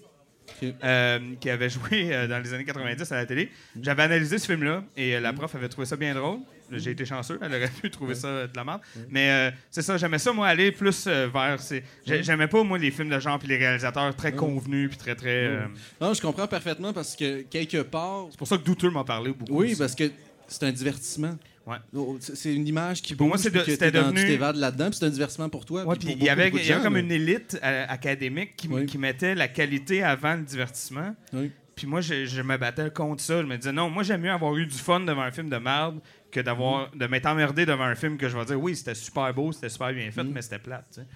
Euh, 0.84 1.18
qui 1.40 1.50
avait 1.50 1.70
joué 1.70 2.14
euh, 2.14 2.26
dans 2.26 2.38
les 2.38 2.52
années 2.54 2.64
90 2.64 3.10
à 3.12 3.16
la 3.16 3.26
télé. 3.26 3.50
J'avais 3.80 4.02
analysé 4.02 4.38
ce 4.38 4.46
film-là 4.46 4.84
et 4.96 5.16
euh, 5.16 5.20
la 5.20 5.32
mm. 5.32 5.36
prof 5.36 5.54
avait 5.54 5.68
trouvé 5.68 5.86
ça 5.86 5.96
bien 5.96 6.14
drôle. 6.14 6.38
J'ai 6.70 6.92
été 6.92 7.04
chanceux, 7.04 7.38
elle 7.42 7.54
aurait 7.54 7.68
pu 7.68 7.90
trouver 7.90 8.14
ça 8.14 8.46
de 8.46 8.56
la 8.56 8.64
merde. 8.64 8.80
Mais 9.10 9.52
c'est 9.70 9.82
ça, 9.82 9.98
j'aimais 9.98 10.18
ça, 10.18 10.32
moi, 10.32 10.48
aller 10.48 10.72
plus 10.72 11.06
vers. 11.06 11.58
J'aimais 12.06 12.46
pas, 12.46 12.62
moi, 12.62 12.78
les 12.78 12.90
films 12.90 13.10
de 13.10 13.20
genre 13.20 13.38
puis 13.38 13.48
les 13.48 13.58
réalisateurs 13.58 14.16
très 14.16 14.32
convenus 14.32 14.88
puis 14.88 14.96
très, 14.96 15.14
très. 15.14 15.68
Non, 16.00 16.14
je 16.14 16.22
comprends 16.22 16.46
parfaitement 16.46 16.94
parce 16.94 17.14
que 17.14 17.42
quelque 17.42 17.82
part. 17.82 18.28
C'est 18.30 18.38
pour 18.38 18.48
ça 18.48 18.56
que 18.56 18.62
Douteux 18.62 18.88
m'en 18.88 19.04
parlait 19.04 19.32
beaucoup. 19.32 19.52
Oui, 19.52 19.74
parce 19.76 19.94
que 19.94 20.04
c'est 20.52 20.64
un 20.66 20.72
divertissement. 20.72 21.36
Ouais. 21.66 21.76
Oh, 21.94 22.16
C'est 22.20 22.52
une 22.54 22.66
image 22.66 23.02
qui 23.02 23.14
Pour 23.14 23.28
moi, 23.28 23.38
c'était 23.38 23.90
devenu- 23.90 24.20
Tu 24.20 24.26
t'évades 24.26 24.56
là-dedans, 24.56 24.90
c'est 24.92 25.04
un 25.04 25.10
divertissement 25.10 25.48
pour 25.48 25.64
toi. 25.64 25.84
Ouais, 25.84 25.96
puis 25.96 26.06
puis 26.06 26.14
pour 26.16 26.22
il 26.22 26.26
y 26.26 26.28
avait, 26.30 26.48
il 26.48 26.66
y 26.66 26.72
avait 26.72 26.82
comme 26.82 26.96
une 26.96 27.12
élite 27.12 27.58
euh, 27.62 27.84
académique 27.88 28.56
qui, 28.56 28.68
Oui. 28.68 28.86
qui 28.86 28.98
mettait 28.98 29.34
la 29.34 29.48
qualité 29.48 30.02
avant 30.02 30.34
le 30.34 30.42
divertissement. 30.42 31.14
Oui. 31.32 31.50
Puis 31.76 31.86
moi, 31.86 32.00
je, 32.02 32.26
je 32.26 32.42
me 32.42 32.56
battais 32.58 32.90
contre 32.90 33.22
ça. 33.22 33.40
Je 33.40 33.46
me 33.46 33.56
disais, 33.56 33.72
non, 33.72 33.88
moi, 33.88 34.02
j'aime 34.02 34.20
mieux 34.22 34.30
avoir 34.30 34.54
eu 34.56 34.66
du 34.66 34.74
fun 34.76 35.00
devant 35.00 35.22
un 35.22 35.30
film 35.30 35.48
de 35.48 35.56
merde 35.56 36.00
que 36.30 36.40
d'avoir 36.40 36.90
Mm. 36.94 36.98
de 36.98 37.06
m'être 37.06 37.26
emmerdé 37.26 37.64
devant 37.64 37.84
un 37.84 37.94
film 37.94 38.18
que 38.18 38.28
je 38.28 38.36
vais 38.36 38.44
dire, 38.44 38.60
oui, 38.60 38.74
c'était 38.76 38.94
super 38.94 39.32
beau, 39.32 39.52
c'était 39.52 39.68
super 39.68 39.92
bien 39.92 40.08
Mm. 40.08 40.12
fait, 40.12 40.24
mais 40.24 40.42
c'était 40.42 40.58
plate. 40.58 40.86
tu 40.92 41.00
sais. 41.00 41.06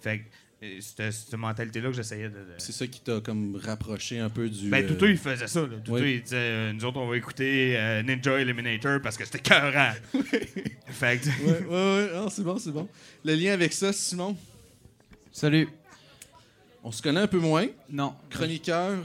Fait 0.00 0.18
que 0.18 0.24
c'était 0.80 1.10
cette 1.12 1.34
mentalité-là 1.34 1.88
que 1.90 1.96
j'essayais 1.96 2.28
de. 2.28 2.34
de- 2.34 2.44
C'est 2.58 2.72
ça 2.72 2.86
qui 2.86 3.00
t'a 3.00 3.20
comme 3.20 3.56
rapproché 3.62 4.18
un 4.18 4.28
peu 4.30 4.48
du. 4.48 4.68
Ben, 4.68 4.84
euh, 4.84 4.88
Douteux, 4.88 5.10
il 5.10 5.16
faisait 5.18 5.46
ça. 5.46 5.60
Là. 5.62 5.66
Douteux, 5.68 6.02
oui. 6.02 6.14
il 6.16 6.22
disait, 6.22 6.36
euh, 6.36 6.72
nous 6.72 6.84
autres, 6.84 6.98
on 6.98 7.08
va 7.08 7.16
écouter 7.16 7.76
euh, 7.76 8.02
Ninja 8.02 8.38
Eliminator 8.40 9.00
parce 9.02 9.16
que 9.16 9.24
c'était 9.24 9.38
cœurant. 9.40 9.92
fait 10.88 11.18
que. 11.20 11.28
Ouais, 11.44 11.66
ouais, 11.66 12.20
ouais. 12.20 12.30
C'est 12.30 12.42
bon, 12.44 12.58
c'est 12.58 12.72
bon. 12.72 12.88
Le 13.24 13.34
lien 13.34 13.52
avec 13.52 13.72
ça, 13.72 13.92
Simon, 13.92 14.36
Salut. 15.32 15.68
on 16.82 16.92
se 16.92 17.02
connaît 17.02 17.20
un 17.20 17.26
peu 17.26 17.38
moins. 17.38 17.66
Non. 17.90 18.14
Chroniqueur 18.30 18.98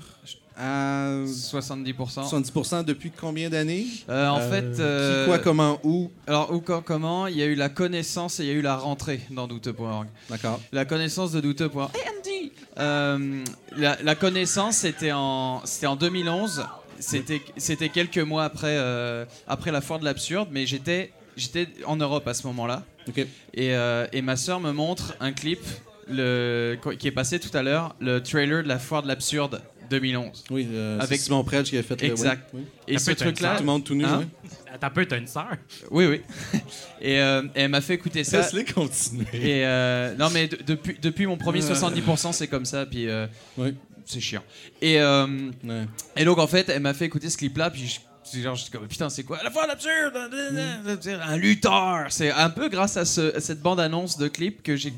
à 0.60 1.10
70%. 1.26 2.30
70% 2.30 2.84
depuis 2.84 3.12
combien 3.12 3.50
d'années? 3.50 3.86
Euh, 4.10 4.28
en 4.28 4.40
Euh, 4.40 4.50
fait. 4.52 4.80
euh, 4.82 5.24
Qui, 5.24 5.30
quoi, 5.30 5.40
comment, 5.40 5.80
où? 5.84 6.12
Alors, 6.28 6.52
où, 6.54 6.60
quand, 6.60 6.82
comment? 6.82 7.28
Il 7.28 7.38
y 7.38 7.42
a 7.42 7.46
eu 7.46 7.56
la 7.56 7.70
connaissance 7.70 8.40
et 8.40 8.44
il 8.44 8.48
y 8.50 8.52
a 8.52 8.56
eu 8.56 8.62
la 8.62 8.76
rentrée 8.76 9.22
dans 9.32 9.48
douteux.org. 9.48 10.08
D'accord. 10.30 10.60
La 10.72 10.84
connaissance 10.86 11.32
de 11.32 11.40
douteux.org. 11.42 11.92
Hey, 11.96 12.02
Andy 12.20 12.52
Euh, 12.78 13.44
la, 13.78 13.98
la 14.04 14.16
connaissance, 14.16 14.78
c'était 14.78 15.12
en, 15.14 15.62
c'était 15.66 15.88
en 15.88 15.96
2011. 15.96 16.66
C'était, 17.00 17.42
c'était 17.58 17.90
quelques 17.90 18.18
mois 18.20 18.44
après, 18.44 18.76
euh, 18.78 19.24
après 19.48 19.72
la 19.72 19.80
foire 19.82 20.00
de 20.00 20.06
l'absurde, 20.06 20.50
mais 20.52 20.66
j'étais, 20.66 21.14
j'étais 21.38 21.70
en 21.86 21.96
Europe 21.96 22.28
à 22.28 22.34
ce 22.34 22.46
moment-là. 22.48 22.84
Ok. 23.08 23.20
Et, 23.20 23.28
euh, 23.74 24.06
et 24.12 24.22
ma 24.22 24.36
soeur 24.36 24.60
me 24.60 24.72
montre 24.74 25.16
un 25.22 25.32
clip 25.32 25.62
le, 26.10 26.78
qui 27.00 27.08
est 27.08 27.12
passé 27.12 27.40
tout 27.40 27.56
à 27.58 27.64
l'heure, 27.64 27.96
le 28.02 28.20
trailer 28.22 28.64
de 28.64 28.68
la 28.68 28.80
foire 28.80 29.02
de 29.04 29.08
l'absurde 29.08 29.62
2011. 29.90 30.44
Oui, 30.52 30.68
euh, 30.72 31.00
Avec- 31.00 31.20
Simon 31.20 31.44
Predge 31.44 31.70
qui 31.70 31.78
a 31.78 31.84
fait 31.84 32.02
le- 32.02 32.10
Exact. 32.10 32.50
oui, 32.54 32.62
oui. 32.88 32.94
Et 32.94 32.98
ce 32.98 33.12
truc-là. 33.12 33.54
Tout 33.56 33.62
le 33.62 33.66
monde 33.66 33.84
tout 33.84 33.96
nu. 33.96 34.06
Hein? 34.06 34.24
oui. 34.44 34.50
Un 34.82 34.90
peu, 34.92 35.06
t'as 35.06 35.18
une 35.18 35.28
sœur. 35.28 35.50
Oui, 35.92 36.06
oui. 36.06 36.22
et, 37.02 37.20
euh, 37.20 37.44
elle 37.56 37.70
m'a 37.70 37.82
fait 37.82 37.96
écouter 37.96 38.24
ça. 38.24 38.38
Laisse-les 38.38 38.66
continuer. 38.66 39.26
Et 39.34 39.66
euh, 39.66 40.16
non, 40.16 40.30
mais 40.32 40.48
de- 40.48 40.60
depuis, 40.66 40.98
depuis 41.02 41.26
mon 41.26 41.38
premier 41.38 41.60
70%, 41.62 42.32
c'est 42.34 42.48
comme 42.48 42.66
ça, 42.66 42.86
puis 42.86 43.10
euh, 43.10 43.28
Oui. 43.58 43.76
c'est 44.06 44.20
chiant. 44.22 44.44
Et, 44.82 45.00
euh, 45.02 45.26
Ouais. 45.64 45.86
et 46.16 46.24
donc, 46.26 46.38
en 46.38 46.48
fait, 46.48 46.70
elle 46.70 46.82
m'a 46.82 46.94
fait 46.94 47.06
écouter 47.06 47.30
ce 47.30 47.38
clip-là, 47.38 47.72
puis 47.72 47.88
je- 47.88 48.00
c'est 48.24 48.42
genre, 48.42 48.56
j'étais 48.56 48.78
comme, 48.78 48.88
putain, 48.88 49.10
c'est 49.10 49.24
quoi? 49.24 49.40
La 49.44 49.50
fois 49.52 49.66
l'absurde 49.68 50.16
Un 51.22 51.38
lutteur 51.38 52.06
C'est 52.10 52.32
un 52.32 52.50
peu 52.50 52.70
grâce 52.70 52.96
à, 52.98 53.06
ce- 53.06 53.36
à 53.36 53.40
cette 53.40 53.62
bande-annonce 53.62 54.18
de 54.18 54.28
clip 54.28 54.62
que 54.64 54.76
j'ai 54.76 54.94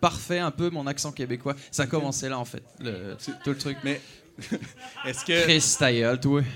parfait 0.00 0.40
un 0.40 0.50
peu 0.50 0.68
mon 0.70 0.86
accent 0.88 1.12
québécois. 1.12 1.54
Ça 1.70 1.84
a 1.84 1.86
commencé 1.86 2.28
là, 2.28 2.38
en 2.38 2.44
fait, 2.44 2.62
le, 2.80 3.16
tout 3.44 3.50
le 3.50 3.56
truc. 3.56 3.76
Mais 3.84 4.00
est-ce 5.06 5.24
que, 5.24 5.42
Chris 5.44 5.60
Style, 5.60 6.18
toi. 6.20 6.40
là, 6.40 6.46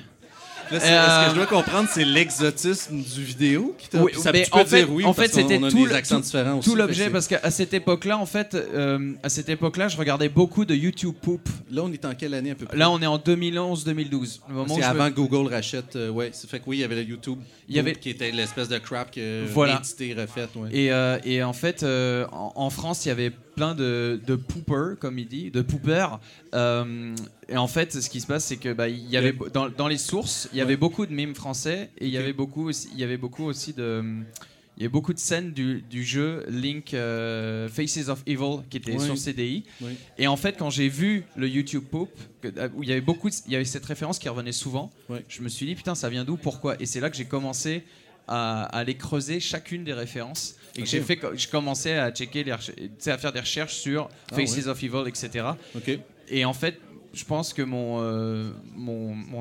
c'est- 0.80 0.90
Euh, 0.90 1.06
est-ce 1.06 1.24
que 1.26 1.30
je 1.30 1.34
dois 1.36 1.46
comprendre, 1.46 1.88
c'est 1.92 2.04
l'exotisme 2.04 3.00
du 3.00 3.22
vidéo 3.22 3.74
qui 3.78 3.88
t'a. 3.88 4.02
Oui, 4.02 4.12
ça, 4.16 4.32
mais 4.32 4.42
tu 4.44 4.50
peux 4.50 4.58
en 4.58 4.64
fait- 4.64 4.78
dire 4.84 4.92
oui, 4.92 5.04
en 5.04 5.14
parce 5.14 5.28
fait, 5.28 5.34
c'était 5.42 5.58
qu'on 5.58 5.64
a 5.66 5.70
tout 5.70 5.76
des 5.78 5.84
le- 5.90 5.94
accents 5.94 6.16
tout- 6.16 6.22
différents 6.22 6.58
aussi. 6.58 6.64
Tout 6.64 6.70
fait 6.74 6.82
que 6.82 6.86
l'objet, 6.86 7.04
c'est- 7.04 7.10
parce 7.10 7.28
qu'à 7.28 7.50
cette 7.52 7.72
époque-là, 7.74 8.18
en 8.18 8.26
fait, 8.26 8.54
euh, 8.56 9.12
à 9.22 9.28
cette 9.28 9.48
époque-là, 9.48 9.86
je 9.88 9.96
regardais 9.96 10.28
beaucoup 10.28 10.64
de 10.64 10.74
YouTube 10.74 11.14
Poop. 11.22 11.48
Là, 11.70 11.82
on 11.84 11.92
est 11.92 12.04
en 12.04 12.14
quelle 12.16 12.34
année 12.34 12.50
un 12.50 12.54
peu 12.56 12.66
plus 12.66 12.76
Là, 12.76 12.90
on 12.90 13.00
est 13.00 13.06
en 13.06 13.18
2011-2012. 13.18 14.40
Le 14.48 14.54
moment 14.54 14.66
C'est 14.74 14.80
où 14.80 14.82
je 14.82 14.88
me- 14.88 15.00
avant 15.00 15.08
que 15.10 15.14
Google 15.14 15.52
rachète. 15.52 15.94
euh, 15.96 16.10
ouais, 16.10 16.30
ça 16.32 16.48
fait 16.48 16.58
que 16.58 16.64
oui, 16.66 16.78
il 16.78 16.80
y 16.80 16.84
avait 16.84 16.96
le 16.96 17.02
YouTube. 17.02 17.38
Il 17.68 17.76
y 17.76 17.78
avait- 17.78 17.94
qui 17.94 18.10
était 18.10 18.30
l'espèce 18.32 18.68
de 18.68 18.78
crap 18.78 19.10
que 19.12 19.44
Voilà. 19.46 19.76
édité, 19.76 20.14
refait. 20.14 20.48
Ouais. 20.56 20.68
Et, 20.72 20.92
euh, 20.92 21.18
et 21.24 21.42
en 21.44 21.52
fait, 21.52 21.82
euh, 21.82 22.26
en, 22.32 22.52
en 22.56 22.70
France, 22.70 23.04
il 23.04 23.08
y 23.08 23.10
avait 23.12 23.30
plein 23.30 23.74
de, 23.74 24.20
de 24.26 24.36
poopers, 24.36 24.96
comme 25.00 25.18
il 25.18 25.26
dit, 25.28 25.50
de 25.50 25.62
poopers. 25.62 26.18
Euh, 26.54 27.14
et 27.48 27.56
en 27.56 27.68
fait, 27.68 27.92
ce 28.00 28.10
qui 28.10 28.20
se 28.20 28.26
passe, 28.26 28.44
c'est 28.44 28.56
que 28.56 28.72
bah, 28.72 28.88
il 28.88 29.08
y 29.08 29.16
avait 29.16 29.34
dans, 29.54 29.68
dans 29.68 29.88
les 29.88 29.98
sources, 29.98 30.48
il 30.52 30.58
y 30.58 30.60
avait 30.60 30.76
beaucoup 30.76 31.06
de 31.06 31.12
mimes 31.12 31.34
français 31.34 31.90
et 31.98 32.06
il 32.06 32.12
y 32.12 32.18
avait 32.18 32.32
beaucoup 32.32 32.68
aussi, 32.68 32.88
il 32.92 32.98
y 32.98 33.04
avait 33.04 33.16
beaucoup 33.16 33.44
aussi 33.44 33.72
de 33.72 34.02
il 34.78 34.82
y 34.82 34.84
avait 34.84 34.92
beaucoup 34.92 35.14
de 35.14 35.18
scènes 35.18 35.52
du, 35.54 35.80
du 35.88 36.04
jeu 36.04 36.44
Link 36.50 36.92
euh, 36.92 37.66
Faces 37.66 38.08
of 38.08 38.22
Evil 38.26 38.58
qui 38.68 38.76
était 38.76 38.92
sur 39.06 39.16
CDI. 39.16 39.64
Et 40.18 40.26
en 40.26 40.36
fait, 40.36 40.56
quand 40.58 40.68
j'ai 40.68 40.90
vu 40.90 41.24
le 41.34 41.48
YouTube 41.48 41.84
Poop, 41.90 42.10
euh, 42.44 42.68
où 42.74 42.82
il 42.82 42.88
y 42.90 42.92
avait 42.92 43.00
beaucoup, 43.00 43.30
de- 43.30 43.34
il 43.46 43.52
y 43.52 43.56
avait 43.56 43.64
cette 43.64 43.86
référence 43.86 44.18
qui 44.18 44.28
revenait 44.28 44.52
souvent, 44.52 44.90
je 45.28 45.40
me 45.40 45.48
suis 45.48 45.64
dit 45.64 45.74
putain, 45.76 45.94
ça 45.94 46.10
vient 46.10 46.24
d'où, 46.24 46.36
pourquoi? 46.36 46.76
Et 46.78 46.84
c'est 46.84 47.00
là 47.00 47.08
que 47.08 47.16
j'ai 47.16 47.24
commencé 47.24 47.84
à, 48.28 48.64
à 48.64 48.80
aller 48.80 48.96
creuser 48.96 49.40
chacune 49.40 49.82
des 49.82 49.94
références 49.94 50.56
et 50.76 50.80
que 50.82 50.86
j'ai 50.88 51.00
fait, 51.00 51.20
je 51.34 51.48
commençais 51.48 51.96
à 51.96 52.10
checker, 52.10 52.44
les 52.44 52.52
à 52.52 52.58
faire 53.16 53.32
des 53.32 53.40
recherches 53.40 53.76
sur 53.76 54.10
Ah 54.30 54.34
Faces 54.36 54.66
of 54.66 54.82
Evil, 54.82 55.04
etc. 55.08 55.46
Et 56.28 56.44
en 56.44 56.52
fait, 56.52 56.78
je 57.16 57.24
pense 57.24 57.54
que 57.54 57.62
mon, 57.62 58.00
euh, 58.02 58.50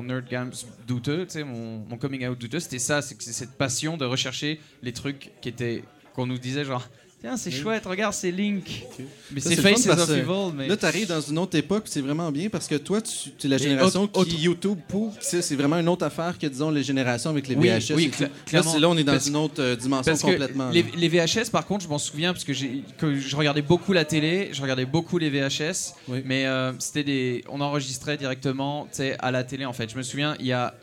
nerd 0.02 0.26
games 0.28 0.52
douteux, 0.86 1.26
mon, 1.44 1.84
mon 1.88 1.98
coming 1.98 2.26
out 2.26 2.38
douteux, 2.38 2.58
c'était 2.58 2.78
ça, 2.78 3.02
c'est 3.02 3.20
cette 3.20 3.52
passion 3.52 3.98
de 3.98 4.06
rechercher 4.06 4.60
les 4.82 4.92
trucs 4.92 5.30
qui 5.42 5.50
étaient, 5.50 5.84
qu'on 6.14 6.26
nous 6.26 6.38
disait 6.38 6.64
genre, 6.64 6.88
c'est 7.36 7.50
chouette, 7.50 7.84
regarde, 7.86 8.12
c'est 8.14 8.30
Link. 8.30 8.84
Mais 9.32 9.40
c'est 9.40 9.56
Faces 9.56 9.86
of 9.88 10.10
Evil, 10.10 10.52
mais. 10.54 10.68
Là, 10.68 10.76
tu 10.76 10.84
arrives 10.86 11.08
dans 11.08 11.20
une 11.20 11.38
autre 11.38 11.56
époque, 11.56 11.84
c'est 11.86 12.00
vraiment 12.00 12.30
bien 12.30 12.48
parce 12.48 12.68
que 12.68 12.76
toi, 12.76 13.00
tu 13.02 13.30
es 13.44 13.48
la 13.48 13.58
génération 13.58 14.02
autre- 14.04 14.24
qui 14.24 14.36
YouTube 14.36 14.78
pour. 14.86 15.14
C'est 15.20 15.56
vraiment 15.56 15.78
une 15.78 15.88
autre 15.88 16.04
affaire 16.04 16.38
que, 16.38 16.46
disons, 16.46 16.70
les 16.70 16.82
générations 16.82 17.30
avec 17.30 17.48
les 17.48 17.56
Oui, 17.56 17.68
VHS. 17.68 17.94
oui, 17.96 18.10
cla- 18.16 18.78
Là, 18.80 18.88
on 18.88 18.96
est 18.96 19.02
dans 19.04 19.12
Parce- 19.12 19.26
une 19.28 19.36
autre 19.36 19.60
euh, 19.62 19.74
dimension 19.76 20.12
Parce 20.12 20.22
complètement. 20.22 20.70
les, 20.70 21.08
VHS, 21.08 21.50
par 21.50 21.66
contre, 21.66 21.84
je 21.84 21.88
m'en 21.88 21.98
souviens 21.98 22.32
parce 22.32 22.44
que, 22.44 22.52
je 22.52 23.36
regardais 23.36 23.62
beaucoup 23.62 23.92
la 23.92 24.04
télé, 24.04 24.50
je 24.52 24.60
regardais 24.62 24.84
beaucoup 24.86 25.18
les 25.18 25.30
VHS, 25.30 25.94
Oui. 26.08 26.22
mais 26.24 26.46
euh, 26.46 26.72
c'était 26.78 27.04
des, 27.04 27.44
on 27.48 27.60
enregistrait 27.60 28.16
directement, 28.16 28.88
à 29.18 29.30
la 29.30 29.42
télé 29.44 29.64
en 29.64 29.72
fait. 29.72 29.90
Je 29.90 29.96
me 29.96 30.02
souviens, 30.02 30.36
il 30.40 30.46
y 30.46 30.52
a, 30.52 30.74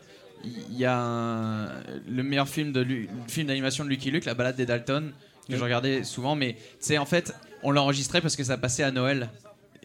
il 0.44 0.76
y 0.78 0.84
a 0.84 0.98
un- 1.00 1.68
le 2.08 2.22
meilleur 2.22 2.48
film 2.48 2.72
de 2.72 2.80
le 2.80 3.06
film 3.28 3.46
d'animation 3.46 3.84
de 3.84 3.88
Lucky 3.90 4.10
Luke, 4.10 4.24
La 4.24 4.34
Balade 4.34 4.56
des 4.56 4.66
Dalton, 4.66 5.12
que 5.48 5.56
je 5.56 5.62
regardais 5.62 6.04
souvent, 6.04 6.34
mais 6.34 6.54
tu 6.54 6.60
sais, 6.80 6.98
en 6.98 7.06
fait, 7.06 7.34
on 7.62 7.70
l'enregistrait 7.70 8.20
parce 8.20 8.36
que 8.36 8.44
ça 8.44 8.56
passait 8.58 8.82
à 8.82 8.90
Noël. 8.90 9.30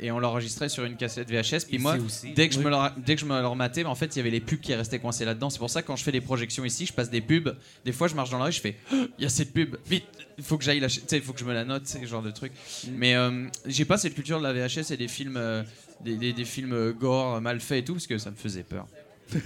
Et 0.01 0.11
on 0.11 0.19
l'enregistrait 0.19 0.69
sur 0.69 0.85
une 0.85 0.95
cassette 0.95 1.29
VHS. 1.29 1.65
Puis 1.67 1.77
moi, 1.77 1.97
aussi. 1.97 2.31
dès 2.33 2.47
que, 2.47 2.55
je 2.55 2.61
me 2.61 2.69
le, 2.69 2.77
dès 3.05 3.15
que 3.15 3.19
je 3.21 3.25
me 3.25 3.37
le 3.41 3.45
rematais, 3.45 3.83
en 3.83 3.95
fait, 3.95 4.15
il 4.15 4.19
y 4.19 4.21
avait 4.21 4.29
les 4.29 4.39
pubs 4.39 4.61
qui 4.61 4.73
restaient 4.73 4.97
coincés 4.99 5.25
là-dedans. 5.25 5.49
C'est 5.49 5.59
pour 5.59 5.69
ça 5.69 5.81
que 5.81 5.87
quand 5.87 5.97
je 5.97 6.03
fais 6.05 6.13
des 6.13 6.21
projections 6.21 6.63
ici, 6.63 6.85
je 6.85 6.93
passe 6.93 7.09
des 7.09 7.19
pubs. 7.19 7.53
Des 7.83 7.91
fois, 7.91 8.07
je 8.07 8.15
marche 8.15 8.29
dans 8.29 8.37
la 8.39 8.45
rue, 8.45 8.53
je 8.53 8.61
fais 8.61 8.77
Oh, 8.93 8.95
Il 9.19 9.23
y 9.23 9.25
a 9.25 9.29
cette 9.29 9.51
pub, 9.51 9.75
vite, 9.85 10.05
il 10.37 10.43
faut 10.45 10.57
que 10.57 10.63
j'aille 10.63 10.79
la. 10.79 10.87
Tu 10.87 11.01
sais, 11.05 11.17
il 11.17 11.21
faut 11.21 11.33
que 11.33 11.39
je 11.41 11.43
me 11.43 11.53
la 11.53 11.65
note, 11.65 11.85
ce 11.85 12.05
genre 12.05 12.21
de 12.21 12.31
truc. 12.31 12.53
Mais 12.93 13.15
euh, 13.15 13.47
j'ai 13.65 13.83
pas 13.83 13.97
cette 13.97 14.13
culture 14.15 14.39
de 14.39 14.43
la 14.45 14.53
VHS 14.53 14.91
et 14.93 14.95
des 14.95 15.09
films, 15.09 15.35
euh, 15.35 15.63
des, 15.99 16.15
des- 16.15 16.31
des 16.31 16.45
films 16.45 16.71
euh, 16.71 16.93
gore, 16.93 17.35
euh, 17.35 17.39
mal 17.41 17.59
faits 17.59 17.79
et 17.79 17.83
tout, 17.83 17.91
parce 17.95 18.07
que 18.07 18.17
ça 18.17 18.31
me 18.31 18.37
faisait 18.37 18.63
peur. 18.63 18.87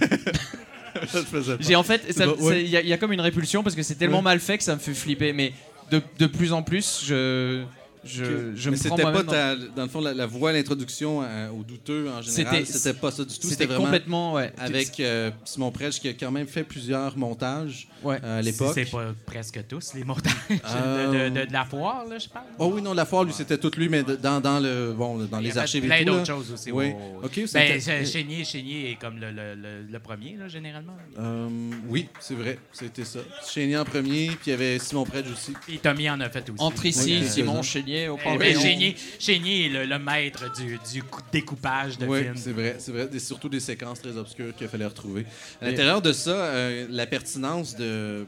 J'ai 1.60 1.74
en 1.74 1.82
fait, 1.82 2.02
ouais. 2.40 2.62
il 2.62 2.70
y, 2.70 2.76
a- 2.76 2.80
il 2.80 2.86
y 2.88 2.92
a 2.92 2.98
comme 2.98 3.12
une 3.12 3.20
répulsion 3.20 3.64
parce 3.64 3.74
que 3.74 3.82
c'est 3.82 3.96
tellement 3.96 4.18
Ouais. 4.18 4.22
mal 4.22 4.38
fait 4.40 4.56
que 4.58 4.62
ça 4.64 4.74
me 4.76 4.80
fait 4.80 4.94
flipper. 4.94 5.32
Mais 5.32 5.52
de, 5.90 6.02
de 6.18 6.26
plus 6.26 6.52
en 6.52 6.62
plus, 6.62 7.04
je, 7.06 7.64
je, 8.04 8.54
je 8.54 8.70
Mais 8.70 8.76
me 8.76 8.82
prends 8.82 8.96
c'était 8.96 9.02
pas, 9.02 9.22
dans- 9.22 9.32
ta- 9.32 9.56
dans 9.56 9.82
le 9.82 9.88
fond, 9.88 10.00
la, 10.00 10.14
la 10.14 10.26
voie, 10.26 10.52
l'introduction 10.52 11.20
à- 11.22 11.50
aux 11.50 11.62
douteux 11.62 12.08
en 12.10 12.20
général. 12.22 12.64
C'était- 12.66 12.78
C'était 12.78 12.98
pas 12.98 13.10
ça 13.10 13.24
du 13.24 13.38
tout. 13.38 13.46
C'était 13.48 13.66
complètement, 13.66 14.34
ouais. 14.34 14.52
avec 14.58 14.98
euh, 15.00 15.30
Simon 15.44 15.70
Predge 15.70 16.00
qui 16.00 16.08
a 16.08 16.12
quand 16.12 16.30
même 16.30 16.46
fait 16.46 16.64
plusieurs 16.64 17.16
montages 17.16 17.88
Ouais. 18.02 18.18
euh, 18.22 18.38
à 18.38 18.42
l'époque. 18.42 18.72
C'est 18.74 18.90
pas 18.90 19.12
presque 19.26 19.60
tous 19.68 19.94
les 19.94 20.04
montages 20.04 20.32
Euh, 20.50 21.28
de, 21.30 21.34
de- 21.34 21.40
de- 21.40 21.46
de 21.46 21.52
la 21.52 21.64
foire, 21.64 22.04
là, 22.08 22.18
je 22.18 22.28
parle. 22.28 22.44
Oh 22.58 22.70
oui, 22.74 22.82
non, 22.82 22.92
la 22.94 23.04
foire, 23.06 23.24
lui, 23.24 23.32
c'était 23.32 23.58
tout 23.58 23.70
lui, 23.76 23.88
mais 23.88 24.02
dans, 24.02 24.40
dans, 24.40 24.60
le, 24.60 24.92
bon, 24.92 25.18
dans 25.24 25.38
Il 25.40 25.46
y 25.46 25.48
les 25.48 25.58
a 25.58 25.62
archives 25.62 25.84
plein 25.84 25.96
et 25.96 26.04
tout. 26.04 26.12
d'autres 26.12 26.18
là. 26.20 26.24
choses 26.24 26.52
aussi. 26.52 26.70
Oui. 26.72 26.92
OK, 27.22 27.32
Ben, 27.36 27.46
c'était- 27.46 27.80
c'est- 27.80 28.04
Chénier, 28.04 28.44
Chénier 28.44 28.90
est 28.92 28.96
comme 28.96 29.18
le, 29.18 29.30
le- 29.30 29.54
le- 29.54 29.82
le 29.90 29.98
premier, 29.98 30.36
là, 30.36 30.48
généralement. 30.48 30.96
Euh, 31.18 31.48
oui, 31.88 32.08
c'est 32.20 32.34
vrai, 32.34 32.58
c'était 32.72 33.04
ça. 33.04 33.20
Chénier 33.48 33.76
en 33.78 33.84
premier, 33.84 34.26
puis 34.28 34.38
il 34.46 34.50
y 34.50 34.52
avait 34.52 34.78
Simon 34.78 35.04
Predge 35.04 35.30
aussi. 35.32 35.52
Et 35.68 35.78
Tommy 35.78 36.08
en 36.10 36.20
a 36.20 36.28
fait 36.28 36.48
aussi. 36.50 36.60
Entre 36.62 36.86
ici, 36.86 37.24
Simon. 37.28 37.62
Chénier 37.62 37.93
Chénier 37.94 38.08
au 38.08 38.16
Panthéon. 38.16 38.38
ben, 38.38 38.58
Chénier, 38.60 38.96
Chénier 39.18 39.66
est 39.66 39.68
le, 39.68 39.84
le 39.86 39.98
maître 39.98 40.52
du, 40.54 40.78
du 40.92 41.02
cou- 41.02 41.20
découpage 41.32 41.98
de 41.98 42.06
Oui, 42.06 42.22
films. 42.22 42.36
c'est 42.36 42.52
vrai, 42.52 42.76
c'est 42.78 42.92
vrai. 42.92 43.06
Des- 43.06 43.18
surtout 43.20 43.48
des 43.48 43.60
séquences 43.60 44.00
très 44.00 44.16
obscures 44.16 44.54
qu'il 44.56 44.68
fallait 44.68 44.86
retrouver. 44.86 45.24
À 45.60 45.66
l'intérieur 45.70 46.02
de 46.02 46.12
ça, 46.12 46.30
euh, 46.30 46.86
la 46.90 47.06
pertinence 47.06 47.76
de 47.76 48.26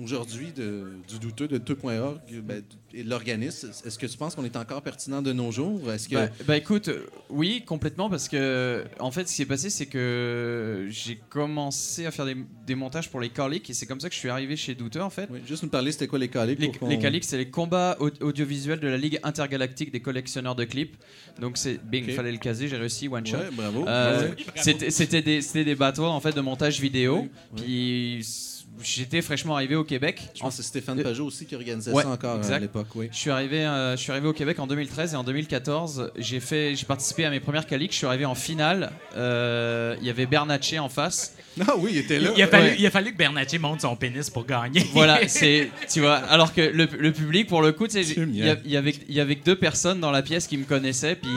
aujourd'hui 0.00 0.52
du 0.52 1.18
douteux 1.20 1.48
de 1.48 1.58
2.org 1.58 2.18
ben, 2.42 2.62
et 2.94 3.02
de 3.04 3.08
l'organisme, 3.10 3.70
est-ce 3.84 3.98
que 3.98 4.06
tu 4.06 4.16
penses 4.16 4.34
qu'on 4.34 4.44
est 4.44 4.56
encore 4.56 4.82
pertinent 4.82 5.22
de 5.22 5.32
nos 5.32 5.50
jours? 5.50 5.90
Est-ce 5.92 6.08
que... 6.08 6.14
Bah, 6.14 6.28
bah, 6.46 6.56
écoute, 6.56 6.90
oui, 7.30 7.62
complètement, 7.66 8.08
parce 8.10 8.28
que 8.28 8.84
en 9.00 9.10
fait, 9.10 9.22
ce 9.28 9.32
qui 9.32 9.36
s'est 9.36 9.46
passé, 9.46 9.70
c'est 9.70 9.86
que 9.86 10.86
j'ai 10.90 11.20
commencé 11.28 12.06
à 12.06 12.10
faire 12.10 12.26
des, 12.26 12.36
des 12.66 12.74
montages 12.74 13.10
pour 13.10 13.20
les 13.20 13.28
Carlick 13.30 13.68
et 13.70 13.74
c'est 13.74 13.86
comme 13.86 14.00
ça 14.00 14.08
que 14.08 14.14
je 14.14 14.20
suis 14.20 14.28
arrivé 14.28 14.56
chez 14.56 14.74
Douteux 14.74 15.02
en 15.02 15.10
fait. 15.10 15.28
Oui, 15.30 15.40
juste 15.46 15.62
nous 15.62 15.68
parler, 15.68 15.92
c'était 15.92 16.06
quoi 16.06 16.18
les 16.18 16.28
caliques? 16.28 16.58
Les, 16.58 16.96
les 16.96 17.22
c'est 17.22 17.38
les 17.38 17.50
combats 17.50 17.96
au- 18.00 18.10
audiovisuels 18.22 18.80
de 18.80 18.88
la 18.88 18.96
Ligue 18.96 19.18
intergalactique 19.22 19.90
des 19.92 20.00
collectionneurs 20.00 20.54
de 20.54 20.64
clips. 20.64 20.96
Donc 21.40 21.56
c'est 21.58 21.78
bing, 21.84 22.04
Ok. 22.04 22.12
fallait 22.14 22.32
le 22.32 22.38
caser, 22.38 22.68
j'ai 22.68 22.76
réussi 22.76 23.08
one 23.08 23.26
shot. 23.26 23.36
Ouais, 23.38 23.50
bravo. 23.52 23.86
Euh. 23.86 24.30
C'était 24.56 25.22
des, 25.22 25.40
des 25.64 25.74
battles 25.74 26.00
en 26.02 26.20
fait 26.20 26.32
de 26.34 26.40
montage 26.40 26.80
vidéo. 26.80 27.28
Puis 27.56 28.24
j'étais 28.82 29.22
fraîchement 29.22 29.54
arrivé 29.56 29.74
au 29.76 29.84
Québec. 29.84 30.22
Je 30.34 30.40
pense 30.40 30.56
que 30.56 30.62
c'est 30.62 30.68
Stéphane 30.68 30.98
Euh, 31.00 31.02
Pajot 31.02 31.26
aussi 31.26 31.46
qui 31.46 31.54
organisait 31.54 31.90
ouais, 31.92 32.02
ça 32.02 32.08
encore 32.10 32.34
euh, 32.34 32.38
exact. 32.38 32.54
à 32.54 32.58
l'époque. 32.58 32.86
Oui. 32.94 33.08
Je 33.12 33.16
suis 33.18 33.30
arrivé, 33.30 33.64
euh, 33.64 33.96
je 33.96 34.02
suis 34.02 34.12
arrivé 34.12 34.26
au 34.28 34.32
Québec 34.32 34.58
en 34.58 34.66
2013 34.66 35.12
et 35.14 35.16
en 35.16 35.24
2014, 35.24 36.12
j'ai 36.16 36.40
fait, 36.40 36.74
j'ai 36.74 36.86
participé 36.86 37.24
à 37.24 37.30
mes 37.30 37.40
premières 37.40 37.66
Calix. 37.66 37.92
Je 37.94 37.98
suis 37.98 38.06
arrivé 38.06 38.24
en 38.24 38.34
finale. 38.34 38.90
Euh, 39.16 39.96
Il 40.00 40.06
y 40.06 40.10
avait 40.10 40.26
Bernatchez 40.26 40.78
en 40.78 40.88
face. 40.88 41.34
Ah 41.60 41.74
oui, 41.76 41.90
il 41.92 41.98
était 41.98 42.18
là. 42.18 42.30
Il 42.36 42.42
a, 42.42 42.46
fallu, 42.46 42.68
Ouais. 42.68 42.76
il 42.78 42.86
a 42.86 42.90
fallu 42.90 43.12
que 43.12 43.16
Bernatchez 43.18 43.58
monte 43.58 43.82
son 43.82 43.94
pénis 43.96 44.30
pour 44.30 44.46
gagner. 44.46 44.86
Voilà, 44.92 45.20
c'est, 45.28 45.68
tu 45.90 46.00
vois. 46.00 46.16
Alors 46.16 46.54
que 46.54 46.60
le, 46.62 46.86
le 46.98 47.12
public, 47.12 47.46
pour 47.48 47.60
le 47.62 47.72
coup, 47.72 47.86
il 47.86 48.36
y, 48.36 48.76
avait, 48.76 48.94
il 49.08 49.14
y 49.14 49.20
avait 49.20 49.36
que 49.36 49.44
deux 49.44 49.56
personnes 49.56 50.00
dans 50.00 50.10
la 50.10 50.22
pièce 50.22 50.46
qui 50.46 50.56
me 50.56 50.64
connaissaient, 50.64 51.14
puis. 51.16 51.30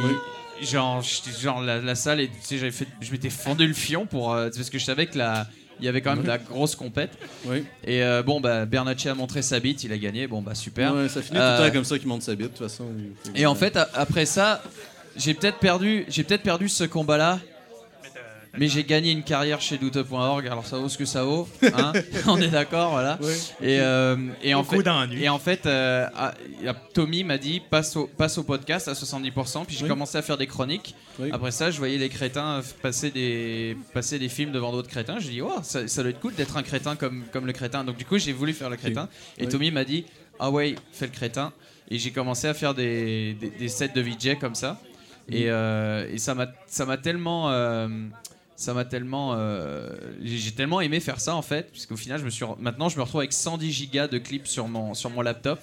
Genre, 0.62 1.02
j'étais- 1.02 1.38
genre 1.38 1.62
la, 1.62 1.82
la 1.82 1.96
salle, 1.96 2.22
et, 2.22 2.28
tu 2.30 2.34
sais, 2.42 2.58
j'avais 2.58 2.72
fait, 2.72 2.88
je 3.02 3.12
m'étais 3.12 3.30
fendu 3.30 3.68
le 3.68 3.74
fion 3.74 4.06
pour, 4.06 4.32
euh, 4.34 4.50
parce 4.56 4.70
que 4.70 4.80
je 4.80 4.86
savais 4.86 5.06
que 5.06 5.18
la, 5.18 5.48
il 5.80 5.86
y 5.86 5.88
avait 5.88 6.02
quand 6.02 6.14
même 6.16 6.24
de 6.24 6.28
la 6.28 6.38
grosse 6.38 6.76
compète. 6.76 7.12
Oui. 7.46 7.66
Et 7.84 8.04
euh, 8.04 8.24
bon, 8.24 8.40
bah, 8.40 8.66
Bernatchez 8.66 9.10
a 9.10 9.16
montré 9.16 9.42
sa 9.42 9.60
bite, 9.60 9.84
il 9.84 9.92
a 9.92 9.98
gagné, 9.98 10.28
bon, 10.28 10.42
bah, 10.42 10.56
super. 10.56 10.94
Ouais, 10.96 11.10
ça 11.10 11.22
finit 11.22 11.38
Euh, 11.40 11.58
tout 11.58 11.64
le 11.64 11.68
temps 11.70 11.74
comme 11.76 11.84
ça 11.86 12.00
qu'il 12.00 12.08
monte 12.08 12.22
sa 12.24 12.36
bite, 12.36 12.48
de 12.54 12.58
toute 12.58 12.68
façon. 12.68 12.86
Et 13.36 13.46
en 13.46 13.56
fait, 13.56 13.78
après 13.94 14.26
ça, 14.26 14.62
j'ai 15.18 15.34
peut-être 15.34 15.60
perdu, 15.60 16.06
j'ai 16.08 16.24
peut-être 16.24 16.44
perdu 16.44 16.70
ce 16.70 16.84
combat-là. 16.84 17.40
Mais 18.58 18.68
j'ai 18.68 18.84
gagné 18.84 19.12
une 19.12 19.24
carrière 19.24 19.62
chez 19.62 19.78
doute.org, 19.78 20.48
alors 20.48 20.66
ça 20.66 20.78
vaut 20.78 20.90
ce 20.90 20.98
que 20.98 21.06
ça 21.06 21.24
vaut. 21.24 21.48
hein. 21.64 21.94
On 22.28 22.40
est 22.42 22.48
d'accord, 22.50 22.92
voilà. 22.92 23.18
Et, 23.62 23.80
euh, 23.80 24.16
et, 24.44 24.54
en 24.54 24.64
fait, 24.64 24.84
et 25.20 25.30
en 25.30 25.40
fait, 25.40 25.66
euh, 25.66 26.08
Tommy 26.94 27.24
m'a 27.24 27.38
dit 27.38 27.60
passe 27.60 27.96
au, 27.96 28.08
passe 28.08 28.38
au 28.38 28.44
podcast 28.44 28.88
à 28.88 28.94
70%, 28.94 29.66
puis 29.66 29.76
j'ai 29.76 29.84
Oui. 29.84 29.90
commencé 29.90 30.18
à 30.18 30.22
faire 30.22 30.38
des 30.38 30.48
chroniques. 30.48 30.96
Oui. 31.20 31.30
Après 31.32 31.52
ça, 31.52 31.72
je 31.72 31.78
voyais 31.78 31.98
les 31.98 32.10
crétins 32.10 32.62
passer 32.82 33.12
des, 33.12 33.78
passer 33.94 34.20
des 34.20 34.30
films 34.30 34.52
devant 34.52 34.72
d'autres 34.72 34.90
crétins. 34.90 35.20
J'ai 35.20 35.30
dit, 35.30 35.42
oh, 35.42 35.60
ça, 35.64 35.88
ça 35.88 36.02
doit 36.02 36.12
être 36.12 36.20
cool 36.20 36.34
d'être 36.36 36.58
un 36.58 36.64
crétin 36.64 36.96
comme, 36.96 37.24
comme 37.32 37.46
le 37.46 37.54
crétin. 37.54 37.84
Donc 37.84 37.98
du 37.98 38.06
coup, 38.06 38.18
j'ai 38.18 38.34
voulu 38.34 38.54
faire 38.54 38.70
le 38.70 38.78
crétin. 38.78 39.10
Et. 39.38 39.48
Tommy 39.48 39.72
m'a 39.72 39.84
dit, 39.86 40.06
ah 40.40 40.50
ouais, 40.52 40.76
fais 40.92 41.06
le 41.06 41.12
crétin. 41.12 41.54
Et 41.90 41.98
j'ai 42.00 42.12
commencé 42.12 42.48
à 42.48 42.54
faire 42.54 42.74
des, 42.74 43.34
des, 43.36 43.50
des 43.52 43.68
sets 43.68 43.90
de 43.90 44.02
VJ 44.02 44.38
comme 44.40 44.56
ça. 44.56 44.80
Et, 45.30 45.46
euh, 45.50 46.08
et 46.12 46.18
ça 46.20 46.36
m'a 46.36 46.48
ça 46.68 46.86
m'a 46.86 46.98
tellement 46.98 47.50
euh, 47.52 47.88
ça 48.56 48.74
m'a 48.74 48.86
tellement 48.86 49.34
euh, 49.36 49.90
j'ai 50.24 50.52
tellement 50.52 50.80
aimé 50.82 51.00
faire 51.00 51.20
ça 51.20 51.36
en 51.36 51.42
fait 51.42 51.72
puisqu'au 51.72 51.98
final 51.98 52.20
je 52.20 52.26
me 52.26 52.30
suis 52.30 52.46
maintenant 52.60 52.88
je 52.90 52.98
me 52.98 53.02
retrouve 53.04 53.22
avec 53.22 53.34
110 53.34 53.72
gigas 53.72 54.08
de 54.08 54.18
clips 54.18 54.48
sur 54.48 54.68
mon 54.68 54.94
sur 54.94 55.10
mon 55.10 55.22
laptop 55.22 55.60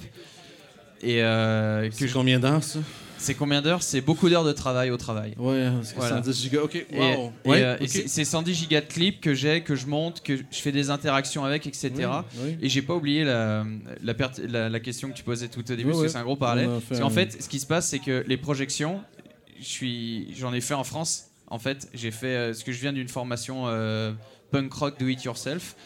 et 1.02 1.22
euh, 1.22 1.88
que 1.88 1.94
C'est 1.94 2.08
je- 2.08 2.12
combien 2.14 2.38
d'heures, 2.38 2.62
ça? 2.62 2.78
c'est 3.18 3.34
combien 3.34 3.60
d'heures? 3.62 3.82
C'est 3.82 4.00
beaucoup 4.00 4.28
d'heures 4.28 4.44
de 4.44 4.52
travail 4.52 4.90
au 4.92 4.96
travail 4.96 5.34
Ouais, 5.36 5.68
que 5.80 5.96
Voilà. 5.96 6.16
110 6.22 6.42
gigas. 6.42 6.60
OK, 6.60 6.76
et, 6.76 6.86
wow. 6.96 7.32
et, 7.44 7.48
Ouais, 7.48 7.62
euh, 7.64 7.76
et 7.80 7.88
c'est- 7.88 8.06
c'est 8.08 8.24
110 8.24 8.54
gigas 8.54 8.82
de 8.82 8.86
clips 8.86 9.20
que 9.20 9.34
j'ai, 9.34 9.62
que 9.62 9.74
je 9.74 9.86
monte, 9.86 10.22
que 10.22 10.36
je 10.36 10.42
fais 10.52 10.70
des 10.70 10.90
interactions 10.90 11.44
avec, 11.44 11.66
etc. 11.66 11.90
Oui, 11.96 12.06
oui. 12.44 12.56
Et 12.62 12.68
j'ai 12.68 12.82
pas 12.82 12.94
oublié 12.94 13.24
la, 13.24 13.64
la, 14.02 14.14
pert- 14.14 14.30
la- 14.48 14.68
la 14.68 14.80
question 14.80 15.08
que 15.10 15.14
tu 15.14 15.24
posais 15.24 15.48
tout 15.48 15.60
au 15.60 15.74
début, 15.74 15.90
parce 15.90 16.02
que 16.02 16.08
c'est 16.08 16.18
un 16.18 16.22
gros 16.24 16.36
parallèle. 16.36 16.68
Fait 16.80 16.86
Parce 16.90 17.00
qu'en 17.00 17.10
fait, 17.10 17.42
ce 17.42 17.48
qui 17.48 17.58
se 17.58 17.66
passe, 17.66 17.88
c'est 17.88 17.98
que 18.00 18.24
les 18.28 18.36
projections, 18.36 19.00
j'en 20.38 20.52
ai 20.52 20.60
fait 20.60 20.74
en 20.74 20.84
France. 20.84 21.26
En 21.52 21.58
fait, 21.58 21.88
j'ai 21.92 22.10
fait 22.10 22.26
euh, 22.34 22.52
ce 22.54 22.64
que 22.64 22.72
je 22.72 22.80
viens 22.80 22.92
d'une 22.94 23.08
formation 23.08 23.64
euh, 23.66 24.12
punk 24.50 24.72
rock 24.72 24.98
do 24.98 25.06
it 25.08 25.22
yourself. 25.22 25.76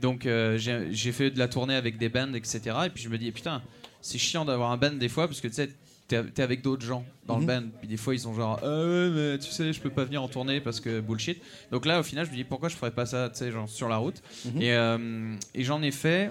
Donc 0.00 0.24
euh, 0.24 0.56
j'ai 0.56 1.12
fait 1.12 1.30
de 1.30 1.38
la 1.38 1.48
tournée 1.48 1.74
avec 1.74 1.98
des 1.98 2.08
bands, 2.08 2.32
etc. 2.34 2.60
Et 2.86 2.90
puis 2.90 3.02
je 3.02 3.08
me 3.08 3.18
dis, 3.18 3.30
putain, 3.32 3.60
c'est 4.00 4.18
chiant 4.18 4.44
d'avoir 4.44 4.70
un 4.70 4.76
band 4.76 4.92
des 4.92 5.08
fois, 5.08 5.26
parce 5.26 5.40
que 5.40 5.48
tu 5.48 5.54
sais, 5.54 5.70
t'es 6.06 6.42
avec 6.42 6.62
d'autres 6.62 6.84
gens 6.86 7.04
dans 7.26 7.36
Mhm. 7.36 7.40
le 7.40 7.46
band. 7.46 7.66
Puis 7.80 7.88
des 7.88 7.96
fois, 7.96 8.14
ils 8.14 8.20
sont 8.20 8.34
genre, 8.34 8.60
ouais, 8.62 9.10
mais 9.10 9.38
tu 9.38 9.50
sais, 9.50 9.72
je 9.72 9.80
peux 9.80 9.90
pas 9.90 10.04
venir 10.04 10.22
en 10.22 10.28
tournée 10.28 10.60
parce 10.60 10.78
que 10.80 11.00
bullshit. 11.00 11.42
Donc 11.72 11.86
là, 11.86 12.00
au 12.00 12.02
final, 12.04 12.24
je 12.26 12.30
me 12.30 12.36
dis, 12.36 12.44
pourquoi 12.44 12.68
je 12.68 12.76
ferais 12.76 12.90
pas 12.92 13.06
ça, 13.06 13.30
tu 13.30 13.38
sais, 13.38 13.50
genre 13.50 13.68
sur 13.68 13.88
la 13.88 13.96
route? 13.96 14.22
Mhm. 14.44 14.62
Et, 14.62 14.72
euh, 14.74 15.34
et 15.54 15.64
j'en 15.64 15.82
ai 15.82 15.90
fait. 15.90 16.30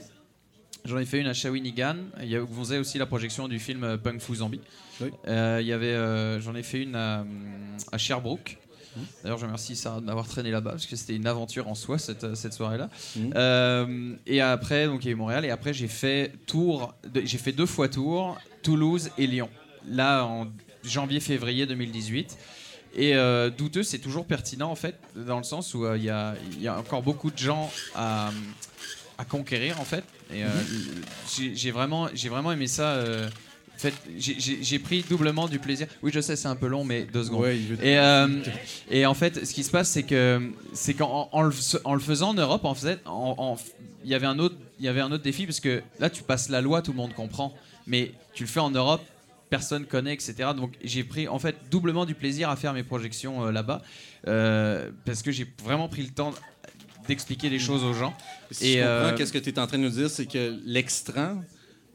J'en 0.85 0.97
ai 0.97 1.05
fait 1.05 1.19
une 1.19 1.27
à 1.27 1.33
Shawinigan. 1.33 1.97
Il 2.21 2.29
y 2.29 2.37
a- 2.37 2.41
vous 2.41 2.71
avez 2.71 2.79
aussi 2.79 2.97
la 2.97 3.05
projection 3.05 3.49
du 3.49 3.59
film 3.59 3.83
euh, 3.83 3.97
Punk 3.97 4.21
Fu 4.21 4.35
Zombie. 4.35 4.61
Oui. 5.01 5.09
Euh, 5.27 5.57
il 5.61 5.67
y 5.67 5.73
avait, 5.73 5.87
euh, 5.87 6.39
j'en 6.39 6.55
ai 6.55 6.63
fait 6.63 6.81
une 6.83 6.95
à, 6.95 7.25
à 7.91 7.97
Sherbrooke. 7.97 8.57
D'ailleurs, 9.23 9.37
je 9.37 9.45
remercie 9.45 9.75
Sarah 9.75 9.99
de 10.01 10.05
m'avoir 10.05 10.27
traîné 10.27 10.51
là-bas 10.51 10.71
parce 10.71 10.85
que 10.85 10.95
c'était 10.95 11.15
une 11.15 11.27
aventure 11.27 11.67
en 11.67 11.75
soi 11.75 11.97
cette, 11.99 12.23
euh, 12.23 12.35
cette 12.35 12.53
soirée-là. 12.53 12.89
Mhm. 13.15 13.33
Euh, 13.35 14.15
et 14.25 14.41
après, 14.41 14.87
donc 14.87 15.03
il 15.03 15.07
y 15.07 15.09
a 15.09 15.11
eu 15.13 15.15
Montréal 15.15 15.45
et 15.45 15.49
après 15.51 15.73
j'ai 15.73 15.87
fait 15.87 16.33
Tours. 16.47 16.93
J'ai 17.23 17.37
fait 17.37 17.51
deux 17.51 17.65
fois 17.65 17.87
Tours, 17.87 18.37
Toulouse 18.63 19.09
et 19.17 19.27
Lyon. 19.27 19.49
Là 19.87 20.23
en 20.25 20.47
janvier-février 20.83 21.65
2018. 21.65 22.37
Et 22.95 23.15
euh, 23.15 23.49
douteux, 23.51 23.83
c'est 23.83 23.99
toujours 23.99 24.25
pertinent 24.25 24.71
en 24.71 24.75
fait, 24.75 24.95
dans 25.15 25.37
le 25.37 25.43
sens 25.43 25.73
où 25.75 25.85
euh, 25.85 25.95
il 25.97 26.03
y, 26.03 26.09
a, 26.09 26.33
il 26.53 26.61
y 26.61 26.67
a 26.67 26.77
encore 26.79 27.03
beaucoup 27.03 27.29
de 27.29 27.37
gens 27.37 27.71
à, 27.95 28.31
à 29.19 29.25
conquérir 29.25 29.79
en 29.79 29.85
fait. 29.85 30.03
Et 30.33 30.43
j'ai- 31.35 31.55
j'ai 31.55 31.71
vraiment, 31.71 32.07
j'ai 32.13 32.29
vraiment 32.29 32.51
aimé 32.51 32.67
ça. 32.67 32.99
En 33.79 33.81
fait, 33.81 33.93
j'ai- 34.17 34.79
pris 34.79 35.05
doublement 35.09 35.47
du 35.47 35.57
plaisir. 35.57 35.87
Oui, 36.03 36.11
je 36.13 36.19
sais, 36.19 36.35
c'est 36.35 36.49
un 36.49 36.57
peu 36.57 36.67
long, 36.67 36.83
mais 36.83 37.03
deux 37.13 37.23
secondes. 37.23 37.43
Ouais, 37.43 37.57
Et, 37.81 37.97
euh, 37.97 38.27
et 38.91 39.05
en 39.05 39.13
fait, 39.13 39.45
ce 39.45 39.53
qui 39.53 39.63
se 39.63 39.71
passe, 39.71 39.87
c'est 39.89 40.03
que 40.03 40.41
c'est 40.73 40.93
qu'en 40.95 41.29
en 41.31 41.41
le, 41.43 41.53
en 41.85 41.93
le 41.93 42.01
faisant 42.01 42.31
en 42.31 42.33
Europe, 42.33 42.65
en 42.65 42.75
fait, 42.75 42.99
il 44.03 44.09
y 44.09 44.13
avait 44.13 44.27
un 44.27 44.37
autre, 44.37 44.55
il 44.79 44.85
y 44.85 44.89
avait 44.89 44.99
un 44.99 45.09
autre 45.13 45.23
défi 45.23 45.45
parce 45.45 45.61
que 45.61 45.81
là, 45.99 46.09
tu 46.09 46.23
passes 46.23 46.49
la 46.49 46.59
loi, 46.59 46.81
tout 46.81 46.91
le 46.91 46.97
monde 46.97 47.13
comprend, 47.13 47.55
mais 47.87 48.11
tu 48.33 48.43
le 48.43 48.49
fais 48.49 48.59
en 48.59 48.69
Europe, 48.71 49.01
personne 49.49 49.85
connaît, 49.85 50.13
etc. 50.13 50.49
Donc 50.53 50.73
j'ai 50.83 51.05
pris 51.05 51.29
en 51.29 51.39
fait 51.39 51.55
doublement 51.71 52.05
du 52.05 52.15
plaisir 52.15 52.49
à 52.49 52.57
faire 52.57 52.73
mes 52.73 52.83
projections 52.83 53.45
euh, 53.45 53.51
là-bas 53.53 53.81
euh, 54.27 54.89
parce 55.05 55.21
que 55.21 55.31
j'ai 55.31 55.47
vraiment 55.63 55.87
pris 55.87 56.01
le 56.03 56.09
temps 56.09 56.33
d'expliquer 57.07 57.49
les 57.49 57.59
choses 57.59 57.85
aux 57.85 57.93
gens. 57.93 58.13
Si 58.51 58.73
Et, 58.73 58.83
euh, 58.83 59.15
qu'est-ce 59.15 59.31
que 59.31 59.37
tu 59.39 59.49
es 59.51 59.57
en 59.59 59.67
train 59.67 59.77
de 59.77 59.83
nous 59.83 59.89
dire, 59.89 60.09
c'est 60.09 60.25
que 60.25 60.59
l'extrait, 60.65 61.31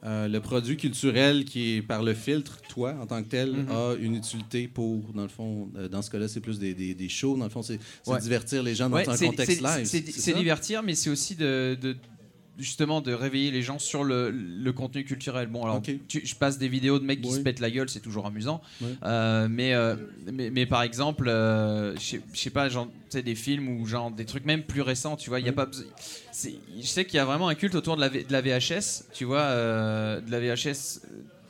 euh, 0.04 0.28
le 0.28 0.40
produit 0.40 0.76
culturel 0.76 1.44
qui 1.46 1.76
est 1.76 1.82
par 1.82 2.02
le 2.02 2.12
filtre, 2.14 2.60
toi, 2.68 2.94
en 3.00 3.06
tant 3.06 3.22
que 3.22 3.28
tel, 3.28 3.52
Mhm. 3.52 3.70
a 3.70 3.94
une 3.98 4.14
utilité 4.16 4.68
pour, 4.68 5.12
dans 5.14 5.22
le 5.22 5.28
fond, 5.28 5.70
euh, 5.76 5.88
dans 5.88 6.02
ce 6.02 6.10
cas-là, 6.10 6.28
c'est 6.28 6.40
plus 6.40 6.58
des, 6.58 6.74
des, 6.74 6.94
des 6.94 7.08
shows, 7.08 7.36
dans 7.38 7.44
le 7.44 7.50
fond, 7.50 7.62
c'est 7.62 7.78
Ouais. 8.06 8.20
divertir 8.20 8.62
les 8.62 8.74
gens 8.74 8.90
dans 8.90 8.96
Ouais, 8.96 9.08
un 9.08 9.16
contexte 9.16 9.60
live. 9.62 9.84
C'est 9.86 10.34
divertir, 10.34 10.82
mais 10.82 10.94
c'est 10.94 11.08
aussi 11.10 11.34
de, 11.36 11.76
de- 11.80 11.96
justement 12.58 13.00
de 13.00 13.12
réveiller 13.12 13.50
les 13.50 13.62
gens 13.62 13.78
sur 13.78 14.04
le, 14.04 14.30
le 14.30 14.72
contenu 14.72 15.04
culturel. 15.04 15.48
Bon, 15.48 15.64
alors, 15.64 15.76
tu- 16.08 16.24
je 16.24 16.34
passe 16.36 16.58
des 16.58 16.68
vidéos 16.68 16.98
de 16.98 17.04
mecs 17.04 17.20
qui 17.20 17.28
se 17.30 17.40
pètent 17.42 17.60
la 17.60 17.70
gueule, 17.70 17.88
c'est 17.88 18.00
toujours 18.00 18.26
amusant. 18.26 18.60
Euh, 19.04 19.48
mais, 19.50 19.74
euh, 19.74 19.96
mais, 20.32 20.50
mais 20.50 20.64
par 20.66 20.82
exemple, 20.82 21.28
euh, 21.28 21.94
je 21.96 22.18
sais- 22.34 22.50
pas, 22.50 22.68
genre, 22.68 22.88
des 23.12 23.34
films 23.34 23.68
ou 23.80 23.86
genre 23.86 24.10
des 24.10 24.24
trucs 24.24 24.44
même 24.44 24.62
plus 24.62 24.80
récents, 24.82 25.16
tu 25.16 25.30
vois, 25.30 25.38
il 25.40 25.46
y 25.46 25.48
a 25.48 25.52
pas 25.52 25.68
Je 26.80 26.86
sais 26.86 27.04
qu'il 27.04 27.16
y 27.16 27.20
a 27.20 27.24
vraiment 27.24 27.48
un 27.48 27.54
culte 27.54 27.74
autour 27.74 27.96
de 27.96 28.00
la, 28.00 28.08
de 28.08 28.24
la 28.30 28.40
VHS, 28.40 29.04
tu 29.12 29.24
vois, 29.24 29.40
euh, 29.42 30.20
de 30.20 30.30
la 30.30 30.40
VHS. 30.40 31.00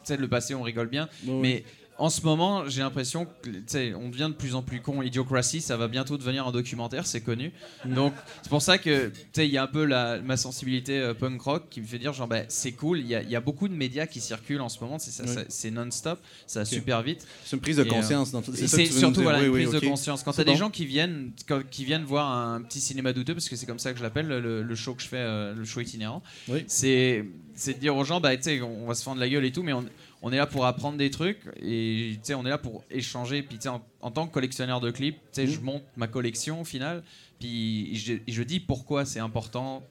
Tu 0.05 0.09
sais, 0.13 0.17
le 0.19 0.29
passé, 0.29 0.55
on 0.55 0.61
rigole 0.63 0.89
bien. 0.89 1.09
Mais 1.41 1.65
en 1.97 2.11
ce 2.11 2.23
moment, 2.23 2.69
j'ai 2.69 2.81
l'impression 2.81 3.27
que 3.43 3.95
on 3.95 4.09
devient 4.09 4.29
de 4.31 4.35
plus 4.37 4.55
en 4.57 4.63
plus 4.63 4.81
con. 4.81 5.01
Idiocracy, 5.03 5.61
ça 5.61 5.77
va 5.77 5.87
bientôt 5.87 6.19
devenir 6.19 6.47
un 6.47 6.51
documentaire, 6.53 7.07
c'est 7.07 7.21
connu. 7.21 7.53
Donc 7.85 8.13
c'est 8.43 8.49
pour 8.49 8.63
ça 8.63 8.79
que 8.79 9.13
il 9.37 9.45
y 9.45 9.59
a 9.59 9.63
un 9.63 9.67
peu 9.69 9.85
la, 9.85 10.21
ma 10.21 10.37
sensibilité 10.37 10.99
euh, 10.99 11.15
punk 11.15 11.41
rock 11.43 11.65
qui 11.71 11.81
me 11.81 11.87
fait 11.87 11.99
dire 11.99 12.13
genre 12.13 12.27
bah, 12.27 12.43
c'est 12.49 12.73
cool. 12.73 12.99
Il 12.99 13.07
y, 13.07 13.15
a- 13.15 13.23
il 13.23 13.31
y 13.31 13.37
a 13.37 13.41
beaucoup 13.41 13.69
de 13.69 13.75
médias 13.75 14.07
qui 14.07 14.21
circulent 14.21 14.61
en 14.61 14.69
ce 14.69 14.81
moment. 14.81 14.99
C'est 14.99 15.69
Oui. 15.69 15.71
non-stop, 15.75 16.19
ça 16.47 16.61
va 16.61 16.65
super 16.65 17.03
vite. 17.03 17.27
C'est 17.45 17.57
une 17.57 17.63
prise 17.63 17.77
de 17.77 17.83
euh, 17.83 17.87
conscience. 17.87 18.33
Et 18.59 18.67
c'est 18.67 18.87
surtout 18.87 19.23
voilà, 19.23 19.39
Oui, 19.39 19.45
une 19.47 19.51
oui, 19.53 19.63
prise 19.67 19.81
de 19.81 19.87
conscience. 19.87 20.23
Quand 20.25 20.33
t'as 20.33 20.45
des 20.45 20.53
bon. 20.53 20.57
gens 20.59 20.71
qui 20.71 20.87
viennent, 20.87 21.31
quand- 21.47 21.63
qui 21.71 21.85
viennent 21.85 22.05
voir 22.05 22.29
un 22.31 22.61
petit 22.63 22.81
cinéma 22.81 23.13
douteux, 23.13 23.35
parce 23.35 23.49
que 23.49 23.57
c'est 23.57 23.67
comme 23.67 23.79
ça 23.79 23.93
que 23.93 23.99
je 23.99 24.03
l'appelle, 24.03 24.27
le, 24.27 24.63
le 24.63 24.75
show 24.75 24.95
que 24.95 25.03
je 25.03 25.09
fais, 25.09 25.17
euh, 25.19 25.55
le 25.55 25.65
show 25.65 25.81
itinérant, 25.81 26.23
c'est 26.67 27.25
de 27.67 27.73
dire 27.79 27.97
aux 27.97 28.05
gens, 28.05 28.21
bah, 28.21 28.37
tu 28.37 28.61
on 28.63 28.87
va 28.87 28.95
se 28.95 29.03
fendre 29.03 29.21
la 29.21 29.29
gueule 29.29 29.45
et 29.45 29.53
tout, 29.53 29.63
mais 29.63 29.73
on, 29.73 29.85
on 30.27 30.33
est 30.33 30.39
là 30.39 30.47
pour 30.47 30.65
apprendre 30.65 30.97
des 30.97 31.11
trucs 31.11 31.39
et 31.61 32.13
tu 32.15 32.21
sais, 32.23 32.35
on 32.35 32.45
est 32.47 32.49
là 32.49 32.57
pour 32.59 32.83
échanger. 32.91 33.43
Puis 33.43 33.57
tu 33.59 33.65
sais, 33.65 33.69
en, 33.69 33.85
en 34.01 34.11
tant 34.11 34.27
que 34.27 34.33
collectionneur 34.33 34.81
de 34.81 34.91
clips, 34.91 35.17
tu 35.17 35.21
sais, 35.33 35.45
Mhm. 35.47 35.53
je 35.53 35.61
monte 35.61 35.83
ma 35.99 36.07
collection 36.09 36.63
au 36.63 36.65
final, 36.65 37.03
puis 37.39 37.95
je, 37.95 38.15
je 38.27 38.43
dis 38.43 38.59
pourquoi 38.59 39.05
c'est 39.05 39.21
important, 39.21 39.83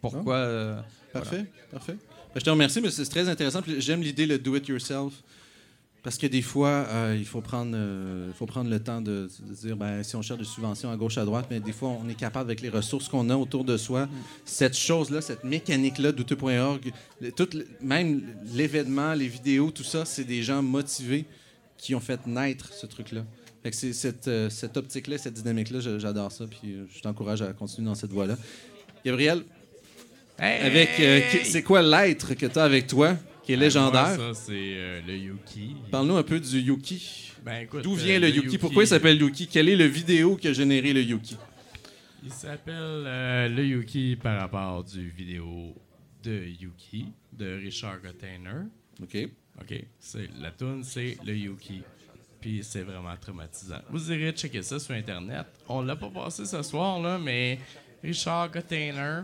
pourquoi. 0.00 0.36
euh, 0.36 0.80
Parfait, 1.12 1.44
parfait. 1.72 1.96
Ben, 2.32 2.38
je 2.38 2.44
te 2.44 2.50
remercie, 2.50 2.80
mais 2.80 2.90
c'est 2.90 3.04
très 3.06 3.28
intéressant. 3.28 3.60
J'aime 3.78 4.00
l'idée, 4.02 4.26
le 4.26 4.38
do-it-yourself. 4.38 5.12
Parce 6.02 6.16
que 6.16 6.26
des 6.26 6.40
fois, 6.40 6.86
euh, 6.88 7.16
il 7.18 7.26
faut 7.26 7.42
prendre, 7.42 7.72
euh, 7.74 8.28
il 8.28 8.34
faut 8.34 8.46
prendre 8.46 8.70
le 8.70 8.80
temps 8.80 9.02
de, 9.02 9.28
de 9.46 9.54
dire, 9.54 9.76
ben, 9.76 10.02
si 10.02 10.16
on 10.16 10.22
cherche 10.22 10.38
des 10.38 10.46
subventions 10.46 10.90
à 10.90 10.96
gauche, 10.96 11.18
à 11.18 11.24
droite, 11.26 11.46
mais 11.50 11.60
des 11.60 11.72
fois, 11.72 11.90
on 11.90 12.08
est 12.08 12.14
capable, 12.14 12.50
avec 12.50 12.62
les 12.62 12.70
ressources 12.70 13.08
qu'on 13.08 13.28
a 13.28 13.36
autour 13.36 13.64
de 13.64 13.76
soi, 13.76 14.08
cette 14.46 14.76
chose-là, 14.76 15.20
cette 15.20 15.44
mécanique-là 15.44 16.12
douteux.org, 16.12 16.92
même 17.82 18.22
l'événement, 18.54 19.12
les 19.12 19.28
vidéos, 19.28 19.70
tout 19.70 19.84
ça, 19.84 20.06
c'est 20.06 20.24
des 20.24 20.42
gens 20.42 20.62
motivés 20.62 21.26
qui 21.76 21.94
ont 21.94 22.00
fait 22.00 22.26
naître 22.26 22.72
ce 22.72 22.86
truc-là. 22.86 23.24
Fait 23.62 23.70
que 23.70 23.76
c'est 23.76 23.92
cette, 23.92 24.26
euh, 24.28 24.48
cette 24.48 24.78
optique-là, 24.78 25.18
cette 25.18 25.34
dynamique-là, 25.34 25.80
j'adore 25.98 26.32
ça, 26.32 26.46
puis 26.46 26.76
je 26.94 27.00
t'encourage 27.02 27.42
à 27.42 27.52
continuer 27.52 27.88
dans 27.88 27.94
cette 27.94 28.12
voie-là. 28.12 28.38
Gabriel, 29.04 29.44
avec, 30.40 30.98
euh, 31.00 31.20
c'est 31.44 31.62
quoi 31.62 31.82
l'être 31.82 32.34
que 32.34 32.46
tu 32.46 32.58
as 32.58 32.64
avec 32.64 32.86
toi, 32.86 33.16
qui 33.42 33.52
est 33.52 33.56
légendaire? 33.56 34.16
Moi, 34.16 34.34
ça, 34.34 34.40
c'est 34.46 34.52
euh, 34.54 35.00
le 35.06 35.16
Yuki. 35.16 35.76
Parle-nous 35.90 36.16
un 36.16 36.22
peu 36.22 36.40
du 36.40 36.60
Yuki. 36.60 37.32
Ben, 37.44 37.62
écoute, 37.62 37.82
D'où 37.82 37.94
euh, 37.94 37.96
vient 37.96 38.18
le, 38.18 38.28
Yuki? 38.28 38.58
Pourquoi 38.58 38.84
il 38.84 38.86
s'appelle 38.86 39.20
Yuki? 39.20 39.46
Quelle 39.46 39.68
est 39.68 39.76
le 39.76 39.86
vidéo 39.86 40.36
qui 40.36 40.48
a 40.48 40.52
généré 40.52 40.92
le 40.92 41.02
Yuki? 41.02 41.36
Il 42.22 42.32
s'appelle 42.32 42.74
euh, 42.76 43.48
le 43.48 43.64
Yuki 43.64 44.16
par 44.16 44.38
rapport 44.40 44.84
du 44.84 45.08
vidéo 45.08 45.74
de 46.22 46.44
Yuki 46.60 47.06
de 47.32 47.56
Richard 47.56 48.00
Gottainer. 48.02 48.66
OK. 49.02 49.28
OK. 49.60 49.84
C'est, 49.98 50.28
la 50.38 50.50
tune 50.50 50.82
c'est 50.84 51.16
le 51.24 51.34
Yuki. 51.34 51.82
Puis 52.40 52.60
c'est 52.62 52.82
vraiment 52.82 53.16
traumatisant. 53.20 53.80
Vous 53.90 54.12
irez 54.12 54.32
checker 54.32 54.62
ça 54.62 54.78
sur 54.78 54.94
Internet. 54.94 55.46
On 55.68 55.82
l'a 55.82 55.96
pas 55.96 56.08
passé 56.08 56.44
ce 56.44 56.62
soir, 56.62 57.00
là, 57.00 57.18
mais 57.18 57.58
Richard 58.02 58.50
Gottainer, 58.50 59.22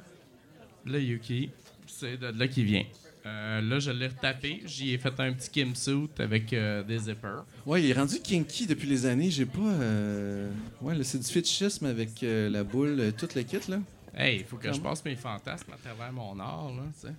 le 0.85 1.01
Yuki, 1.01 1.51
c'est 1.87 2.19
de 2.19 2.27
là 2.27 2.49
qu'il 2.49 2.65
vient. 2.65 2.85
Euh, 3.27 3.61
là, 3.61 3.79
je 3.81 3.91
l'ai 3.91 4.07
retapé. 4.07 4.63
J'y 4.67 4.95
ai 4.95 4.99
fait 4.99 5.19
un 5.19 5.33
petit 5.33 5.51
Kim 5.51 5.75
suit 5.75 6.09
avec 6.19 6.53
euh, 6.53 6.83
des 6.85 6.99
zippers. 6.99 7.45
Ouais, 7.67 7.83
il 7.83 7.91
est 7.91 7.95
rendu 7.95 8.21
kinky 8.21 8.67
depuis 8.69 8.87
les 8.87 9.05
années. 9.05 9.31
J'ai 9.31 9.47
pas. 9.47 9.59
euh, 9.61 10.49
Ouais, 10.81 10.95
là, 10.95 11.03
c'est 11.03 11.19
du 11.19 11.27
fétichisme 11.27 11.87
avec 11.87 12.11
la 12.23 12.63
boule, 12.63 12.97
euh, 13.01 13.11
tout 13.11 13.29
le 13.35 13.43
kit, 13.43 13.59
là. 13.69 13.79
Hey, 14.17 14.39
il 14.39 14.45
faut 14.45 14.57
que 14.57 14.73
je 14.73 14.81
passe 14.81 15.05
mes 15.05 15.17
fantasmes 15.17 15.73
à 15.73 15.77
travers 15.77 16.13
mon 16.13 16.39
art, 16.41 16.71
là, 16.77 16.85
tu 17.01 17.09
sais. 17.09 17.15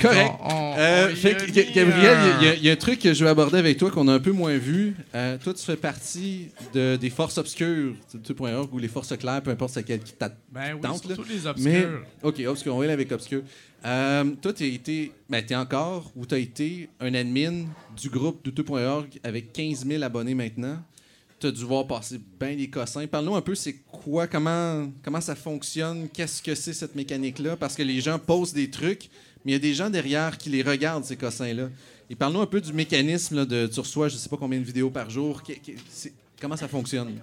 Correct. 0.00 0.30
on- 0.42 0.74
Euh, 0.78 1.08
on 1.12 1.14
fait 1.16 1.34
Gabriel, 1.74 2.18
il 2.40 2.46
y 2.46 2.48
a- 2.50 2.54
il 2.54 2.64
y, 2.64 2.68
a 2.70 2.72
un 2.72 2.76
truc 2.76 2.98
que 2.98 3.12
je 3.12 3.22
veux 3.24 3.30
aborder 3.30 3.58
avec 3.58 3.76
toi 3.76 3.90
qu'on 3.90 4.08
a 4.08 4.14
un 4.14 4.20
peu 4.20 4.32
moins 4.32 4.56
vu. 4.56 4.94
Euh, 5.14 5.36
toi, 5.42 5.52
tu 5.52 5.62
fais 5.62 5.76
partie 5.76 6.48
de, 6.72 6.96
des 6.96 7.10
forces 7.10 7.36
obscures, 7.38 7.94
de 8.14 8.18
2.org, 8.18 8.72
ou 8.72 8.78
les 8.78 8.88
forces 8.88 9.14
claires, 9.16 9.42
peu 9.42 9.50
importe 9.50 9.74
c'est 9.74 9.82
quelle 9.82 10.00
qui 10.00 10.12
t'a- 10.14 10.34
Ben 10.50 10.74
oui, 10.74 10.80
surtout 10.98 11.24
les 11.28 11.62
Mais, 11.62 11.84
obscurs. 11.84 12.04
OK, 12.22 12.40
obscur, 12.46 12.74
on 12.74 12.78
va 12.78 12.84
aller 12.84 12.92
avec 12.94 13.12
obscur. 13.12 13.42
Euh, 13.84 14.24
toi, 14.40 14.52
tu 14.52 14.64
été, 14.64 15.12
ben, 15.28 15.44
es 15.48 15.54
encore, 15.56 16.10
ou 16.16 16.24
tu 16.24 16.34
as 16.34 16.38
été 16.38 16.88
un 17.00 17.12
admin 17.14 17.64
du 18.00 18.08
groupe 18.08 18.42
douteux.org 18.44 19.08
avec 19.24 19.52
15 19.52 19.84
000 19.86 20.02
abonnés 20.02 20.34
maintenant. 20.34 20.78
Tu 21.40 21.48
as 21.48 21.50
dû 21.50 21.64
voir 21.64 21.88
passer 21.88 22.20
bien 22.40 22.54
des 22.54 22.70
cossins. 22.70 23.04
Parle-nous 23.08 23.34
un 23.34 23.40
peu, 23.40 23.56
c'est 23.56 23.74
quoi, 23.90 24.28
comment, 24.28 24.88
comment 25.02 25.20
ça 25.20 25.34
fonctionne, 25.34 26.08
qu'est-ce 26.14 26.40
que 26.40 26.54
c'est 26.54 26.72
cette 26.72 26.94
mécanique-là? 26.94 27.56
Parce 27.56 27.74
que 27.74 27.82
les 27.82 28.00
gens 28.00 28.16
posent 28.20 28.52
des 28.52 28.70
trucs, 28.70 29.10
mais 29.44 29.52
il 29.52 29.54
y 29.54 29.56
a 29.56 29.58
des 29.60 29.74
gens 29.74 29.90
derrière 29.90 30.38
qui 30.38 30.48
les 30.50 30.62
regardent, 30.62 31.04
ces 31.04 31.16
cossins-là. 31.16 31.68
Et 32.10 32.14
parle-nous 32.14 32.40
un 32.40 32.46
peu 32.46 32.60
du 32.60 32.72
mécanisme 32.72 33.36
là, 33.36 33.44
de 33.44 33.66
tu 33.66 33.80
reçois, 33.80 34.08
je 34.08 34.16
sais 34.16 34.28
pas 34.28 34.36
combien 34.36 34.58
de 34.58 34.64
vidéos 34.64 34.90
par 34.90 35.08
jour. 35.10 35.42
Comment 36.40 36.56
ça 36.56 36.68
fonctionne? 36.68 37.20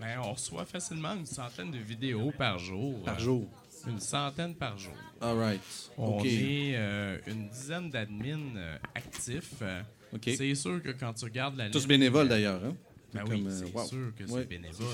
Ben, 0.00 0.20
on 0.22 0.32
reçoit 0.32 0.64
facilement 0.64 1.14
une 1.14 1.26
centaine 1.26 1.70
de 1.72 1.78
vidéos 1.78 2.32
par 2.36 2.58
jour. 2.58 3.02
par 3.02 3.18
jour? 3.18 3.48
Une 3.86 3.98
centaine 4.00 4.54
par 4.54 4.76
jour. 4.78 4.92
All 5.20 5.36
right. 5.38 5.60
On 5.96 6.18
OK. 6.18 6.26
est 6.26 6.72
euh, 6.76 7.18
une 7.26 7.48
dizaine 7.48 7.90
d'admins 7.90 8.56
euh, 8.56 8.76
actifs. 8.94 9.54
Euh, 9.62 9.80
OK. 10.12 10.22
C'est 10.36 10.54
sûr 10.54 10.82
que 10.82 10.90
quand 10.90 11.14
tu 11.14 11.24
regardes 11.24 11.56
la 11.56 11.70
Tous 11.70 11.80
ligne, 11.80 11.88
bénévoles, 11.88 12.26
euh, 12.26 12.30
d'ailleurs. 12.30 12.64
Hein? 12.64 12.76
Ben 13.14 13.24
oui, 13.28 13.44
c'est 13.50 13.72
wow. 13.74 13.86
sûr 13.86 14.12
que 14.16 14.26
c'est 14.26 14.32
Ouais. 14.32 14.44
bénévole. 14.44 14.86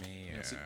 Mais, 0.00 0.32
euh, 0.34 0.56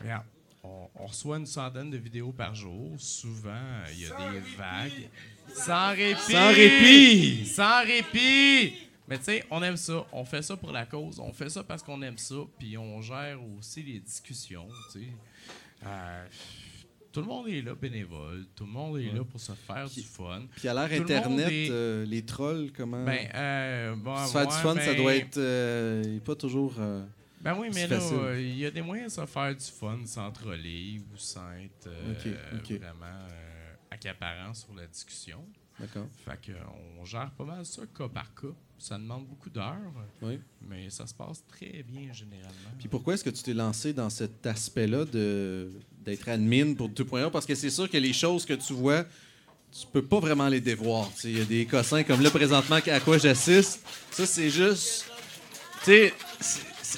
regarde, 0.00 0.24
on, 0.62 0.88
on 0.96 1.06
reçoit 1.06 1.38
une 1.38 1.46
centaine 1.46 1.90
de 1.90 1.96
vidéos 1.98 2.32
par 2.32 2.54
jour. 2.54 2.92
Souvent, 2.98 3.50
euh, 3.50 3.84
il 3.92 4.00
y 4.02 4.06
a 4.06 4.08
des 4.32 4.40
vagues. 4.56 5.08
Sans 5.54 5.90
répit! 5.90 6.20
Sans 6.32 6.48
répit! 6.52 7.46
Sans 7.46 7.82
répit! 7.84 8.74
Mais 9.08 9.18
tu 9.18 9.24
sais, 9.24 9.44
on 9.50 9.62
aime 9.62 9.76
ça. 9.76 10.06
On 10.12 10.24
fait 10.24 10.42
ça 10.42 10.56
pour 10.56 10.70
la 10.70 10.86
cause. 10.86 11.18
On 11.18 11.32
fait 11.32 11.50
ça 11.50 11.62
parce 11.64 11.82
qu'on 11.82 12.00
aime 12.02 12.16
ça. 12.18 12.36
Puis 12.58 12.78
on 12.78 13.02
gère 13.02 13.38
aussi 13.58 13.82
les 13.82 13.98
discussions. 13.98 14.68
Euh, 15.84 16.24
tout 17.10 17.20
le 17.20 17.26
monde 17.26 17.48
est 17.48 17.60
là 17.60 17.74
bénévole. 17.74 18.46
Tout 18.54 18.64
le 18.64 18.70
monde 18.70 18.98
est 18.98 19.12
là 19.12 19.24
pour 19.24 19.40
se 19.40 19.52
faire 19.52 19.90
du 19.90 20.00
fun. 20.02 20.42
Puis 20.56 20.68
à 20.68 20.72
l'ère 20.74 20.88
le 20.88 21.02
Internet, 21.02 21.50
est- 21.50 21.68
euh, 21.70 22.06
les 22.06 22.24
trolls, 22.24 22.70
comment. 22.74 23.04
Ben, 23.04 23.28
euh, 23.34 23.94
bon, 23.96 24.16
se 24.24 24.32
faire 24.32 24.46
du 24.46 24.54
fun, 24.54 24.76
ça 24.76 24.92
ben- 24.94 24.96
doit 24.96 25.14
être 25.16 25.36
euh, 25.38 26.20
pas 26.20 26.36
toujours. 26.36 26.74
Ben 27.42 27.56
oui, 27.58 27.68
mais 27.74 27.86
là, 27.88 27.98
facile. 27.98 28.16
euh, 28.18 28.40
il 28.40 28.56
y 28.58 28.66
a 28.66 28.70
des 28.70 28.82
moyens 28.82 29.16
de 29.16 29.20
se 29.20 29.26
faire 29.26 29.54
du 29.54 29.64
fun 29.64 29.98
sans 30.06 30.30
troller 30.30 31.00
ou 31.12 31.16
sans 31.16 31.50
être 31.54 31.88
euh, 31.88 32.14
vraiment 32.78 33.06
euh, 33.06 33.74
accaparant 33.90 34.54
sur 34.54 34.72
la 34.74 34.86
discussion. 34.86 35.44
D'accord. 35.80 36.06
Fait 36.24 36.38
que 36.40 36.52
on 37.00 37.04
gère 37.04 37.30
pas 37.32 37.44
mal 37.44 37.66
ça 37.66 37.82
cas 37.96 38.08
par 38.08 38.32
cas. 38.34 38.48
Ça 38.78 38.96
demande 38.98 39.26
beaucoup 39.26 39.48
d'heures, 39.50 39.76
Oui. 40.22 40.38
mais 40.60 40.90
ça 40.90 41.06
se 41.06 41.14
passe 41.14 41.44
très 41.46 41.82
bien 41.84 42.12
généralement. 42.12 42.70
Puis 42.78 42.88
pourquoi 42.88 43.14
est-ce 43.14 43.24
que 43.24 43.30
tu 43.30 43.42
t'es 43.42 43.54
lancé 43.54 43.92
dans 43.92 44.10
cet 44.10 44.44
aspect-là 44.46 45.04
de 45.04 45.70
d'être 46.00 46.28
admin 46.28 46.74
pour 46.74 46.88
2.0 46.90 47.30
Parce 47.30 47.46
que 47.46 47.54
c'est 47.54 47.70
sûr 47.70 47.88
que 47.88 47.96
les 47.96 48.12
choses 48.12 48.44
que 48.44 48.54
tu 48.54 48.72
vois, 48.72 49.04
tu 49.72 49.86
peux 49.92 50.04
pas 50.04 50.18
vraiment 50.20 50.48
les 50.48 50.60
dévoir. 50.60 51.08
Il 51.24 51.38
y 51.38 51.40
a 51.40 51.44
des 51.44 51.64
cossins 51.64 52.02
comme 52.02 52.20
là 52.22 52.30
présentement 52.30 52.76
à 52.84 53.00
quoi 53.00 53.18
j'assiste. 53.18 53.84
Ça, 54.10 54.26
c'est 54.26 54.50
juste. 54.50 55.06
Tu 55.84 55.90
sais, 55.92 56.14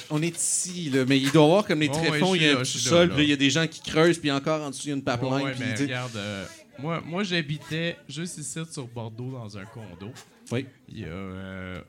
on 0.09 0.21
est 0.21 0.35
ici, 0.35 0.89
là, 0.89 1.05
mais 1.05 1.19
il 1.19 1.31
doit 1.31 1.43
y 1.43 1.45
avoir 1.45 1.65
comme 1.65 1.79
les 1.81 1.89
tréfonds, 1.89 2.35
il 2.35 2.43
y 2.43 2.47
a 2.49 2.59
un 2.59 2.63
sol, 2.63 3.13
il 3.17 3.25
y 3.29 3.33
a 3.33 3.35
des 3.35 3.49
gens 3.49 3.67
qui 3.67 3.81
creusent, 3.81 4.17
puis 4.19 4.31
encore 4.31 4.61
en 4.63 4.69
dessous, 4.69 4.83
il 4.87 4.89
y 4.89 4.93
a 4.93 4.95
une 4.95 5.03
pipeline. 5.03 5.51
Puis, 5.55 5.83
regarde, 5.85 6.15
euh, 6.15 6.45
moi, 6.79 7.01
moi 7.01 7.23
j'habitais 7.23 7.97
juste 8.07 8.37
ici 8.37 8.59
sur 8.71 8.87
Bordeaux 8.87 9.31
dans 9.31 9.57
un 9.57 9.65
condo. 9.65 10.11
Oui. 10.51 10.65
Il 10.89 10.99
y 10.99 11.05
a 11.05 11.83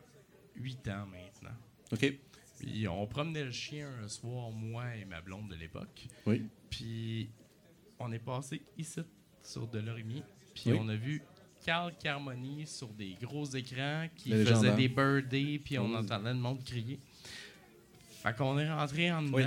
8 0.56 0.88
ans 0.88 1.06
maintenant. 1.10 1.56
OK. 1.92 2.12
Puis 2.58 2.88
on 2.88 3.06
promenait 3.06 3.44
le 3.44 3.50
chien 3.52 3.88
un 4.02 4.08
soir, 4.08 4.50
moi 4.50 4.84
et 5.00 5.04
ma 5.04 5.20
blonde 5.20 5.48
de 5.50 5.56
l'époque. 5.56 6.06
Oui. 6.24 6.42
Puis 6.70 7.28
on 7.98 8.10
est 8.12 8.18
passé 8.18 8.62
ici 8.78 9.00
sur 9.42 9.66
de 9.66 9.78
l'orimier. 9.78 10.22
Puis 10.54 10.72
Oui. 10.72 10.78
on 10.80 10.88
a 10.88 10.94
vu 10.96 11.22
Carl 11.64 11.92
Carmoni 12.02 12.66
sur 12.66 12.88
des 12.88 13.14
gros 13.20 13.44
écrans 13.44 14.06
qui 14.16 14.30
faisait 14.30 14.74
des 14.74 14.88
birthdays, 14.88 15.58
puis 15.62 15.78
on 15.78 15.90
Oh. 15.92 15.96
entendait 15.96 16.32
le 16.32 16.38
monde 16.38 16.62
crier. 16.64 16.98
Fait 18.26 18.34
qu'on 18.34 18.58
est 18.58 18.68
rentré 18.68 19.12
en 19.12 19.22
dedans. 19.22 19.36
Oui. 19.36 19.44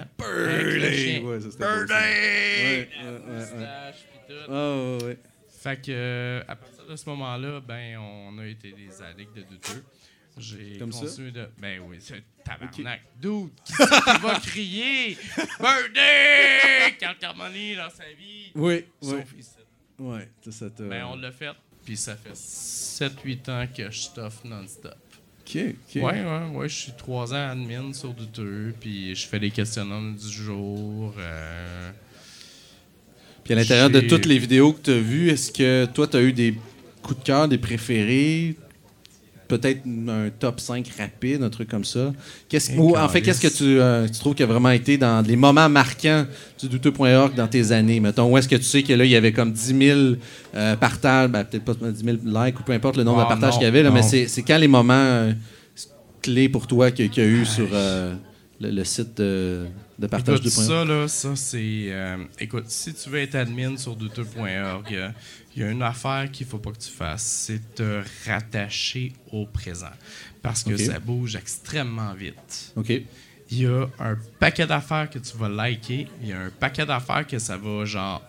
chien. 0.96 1.22
Ouais, 1.24 1.42
ça, 1.42 1.52
ça. 1.52 1.60
Ouais, 1.60 1.84
ouais, 1.84 1.90
ouais, 1.90 2.90
ouais. 3.04 3.28
Moustache, 3.28 3.96
puis 4.10 4.20
tout. 4.46 4.52
Ouais, 4.52 4.98
ouais. 5.04 5.18
Fait 5.50 5.82
que 5.82 5.92
euh, 5.92 6.42
à 6.48 6.56
partir 6.56 6.86
de 6.86 6.96
ce 6.96 7.10
moment-là, 7.10 7.60
ben 7.60 7.98
on 7.98 8.38
a 8.38 8.46
été 8.48 8.72
des 8.72 9.02
addicts 9.02 9.36
de 9.36 9.42
douteux. 9.42 9.84
J'ai 10.38 10.78
Comme 10.78 10.94
ça? 10.94 11.02
continué 11.06 11.32
de. 11.32 11.50
Ben 11.58 11.82
oui, 11.86 11.98
c'est 12.00 12.24
tabarnak. 12.46 13.02
Dude, 13.20 13.50
qui 13.66 13.74
c'est 13.74 13.86
qui 13.86 14.22
va 14.22 14.40
crier? 14.40 15.18
Birthday! 15.60 16.96
Carl 16.98 17.18
Carmoni 17.18 17.76
dans 17.76 17.90
sa 17.90 18.06
vie. 18.18 18.52
Oui, 18.56 18.86
oui. 19.02 19.10
Sauf 19.10 19.34
ici. 19.38 19.50
Ouais, 19.98 20.30
ça, 20.42 20.52
ça 20.54 20.70
Ben 20.80 21.04
on 21.04 21.18
l'a 21.18 21.34
fait. 21.34 21.52
Puis 21.84 21.98
ça 21.98 22.16
fait 22.16 22.32
7-8 22.34 23.52
ans 23.52 23.68
que 23.76 23.92
je 23.92 24.00
stuff 24.00 24.46
non-stop. 24.46 24.96
OK, 25.50 25.58
OK. 25.58 25.96
Ouais, 26.04 26.24
ouais, 26.24 26.58
ouais. 26.58 26.70
Je 26.70 26.76
suis 26.76 26.92
3 26.98 27.34
ans 27.34 27.50
admin 27.50 27.92
sur 27.94 28.14
douteux. 28.14 28.74
Puis 28.80 29.16
je 29.16 29.28
fais 29.28 29.40
les 29.40 29.50
questionnements 29.52 30.12
du 30.12 30.30
jour. 30.30 31.14
euh, 31.18 31.92
Puis 33.44 33.54
à 33.54 33.56
l'intérieur 33.58 33.90
de 33.90 34.00
toutes 34.08 34.26
les 34.26 34.38
vidéos 34.38 34.74
que 34.74 34.82
tu 34.84 34.92
as 34.92 35.00
vues, 35.00 35.30
est-ce 35.30 35.52
que 35.52 35.86
toi, 35.94 36.08
tu 36.08 36.18
as 36.18 36.22
eu 36.22 36.34
des 36.34 36.56
coups 37.02 37.20
de 37.20 37.26
cœur, 37.26 37.48
des 37.48 37.58
préférés? 37.58 38.56
Peut-être 39.50 39.82
un 40.08 40.30
top 40.30 40.60
5 40.60 40.88
rapide, 40.98 41.42
un 41.42 41.50
truc 41.50 41.68
comme 41.70 41.84
ça. 41.84 42.14
Qu'est-ce, 42.48 42.72
Et 42.72 42.78
ou, 42.78 42.96
en 42.96 43.10
fait, 43.10 43.22
qu'est-ce 43.22 43.42
que 43.42 43.48
tu, 43.48 43.82
euh, 43.82 44.08
tu 44.08 44.20
trouves 44.20 44.36
qui 44.36 44.44
a 44.44 44.46
vraiment 44.46 44.70
été 44.70 44.96
dans 44.98 45.26
les 45.26 45.36
moments 45.36 45.68
marquants 45.68 46.26
du 46.60 46.70
douteux.org 46.70 47.34
dans 47.36 47.48
tes 47.48 47.72
années? 47.72 48.00
Mettons, 48.00 48.32
où 48.32 48.38
est-ce 48.38 48.48
que 48.48 48.56
tu 48.56 48.62
sais 48.64 48.84
que 48.84 48.94
là, 48.94 49.04
il 49.06 49.10
y 49.12 49.16
avait 49.16 49.34
comme 49.34 49.52
10 49.52 49.78
000 49.88 50.00
euh, 50.56 50.76
partages, 50.76 51.30
ben, 51.32 51.44
peut-être 51.44 51.66
pas 51.66 51.74
10 51.74 52.04
000 52.04 52.18
likes 52.24 52.60
ou 52.60 52.64
peu 52.64 52.74
importe 52.74 52.96
le 52.98 53.04
nombre 53.04 53.22
Ah, 53.22 53.24
de 53.24 53.28
partages 53.30 53.54
non, 53.56 53.58
qu'il 53.58 53.66
y 53.66 53.68
avait, 53.68 53.82
là, 53.82 53.90
mais 53.90 54.04
c'est, 54.04 54.28
c'est 54.28 54.44
quand 54.44 54.58
les 54.60 54.68
moments 54.68 54.94
euh, 54.94 55.34
clés 56.22 56.48
pour 56.48 56.68
toi 56.68 56.92
qu'il 56.92 57.12
y 57.18 57.20
a 57.22 57.26
eu 57.26 57.44
sur 57.44 57.68
euh, 57.74 58.14
le, 58.62 58.70
le 58.70 58.84
site 58.84 59.18
de, 59.18 59.66
de 59.98 60.06
partage 60.06 60.40
Écoute, 60.42 60.52
2.org? 60.52 60.68
ça, 60.68 60.86
là, 60.86 61.08
ça, 61.08 61.30
c'est. 61.36 61.92
écoute, 62.40 62.66
si 62.68 62.94
tu 62.94 63.10
veux 63.10 63.20
être 63.20 63.34
admin 63.36 63.78
sur 63.78 63.96
douteux.org, 63.96 65.12
il 65.60 65.66
y 65.66 65.68
a 65.68 65.72
une 65.72 65.84
affaire 65.84 66.32
qu'il 66.32 66.48
faut 66.48 66.58
pas 66.58 66.72
que 66.72 66.78
tu 66.78 66.90
fasses, 66.90 67.22
c'est 67.24 67.76
te 67.76 68.02
rattacher 68.26 69.12
au 69.34 69.46
présent. 69.46 69.92
Parce 70.42 70.64
que 70.64 70.78
ça 70.78 71.00
bouge 71.00 71.36
extrêmement 71.36 72.14
vite. 72.14 72.72
OK. 72.78 72.90
Il 73.52 73.60
y 73.60 73.66
a 73.66 73.88
un 74.00 74.16
paquet 74.40 74.66
d'affaires 74.66 75.10
que 75.10 75.20
tu 75.20 75.36
vas 75.36 75.50
liker, 75.50 76.08
il 76.22 76.30
y 76.30 76.32
a 76.32 76.40
un 76.40 76.50
paquet 76.50 76.86
d'affaires 76.86 77.28
que 77.28 77.40
ça 77.40 77.58
va, 77.58 77.84
genre, 77.84 78.22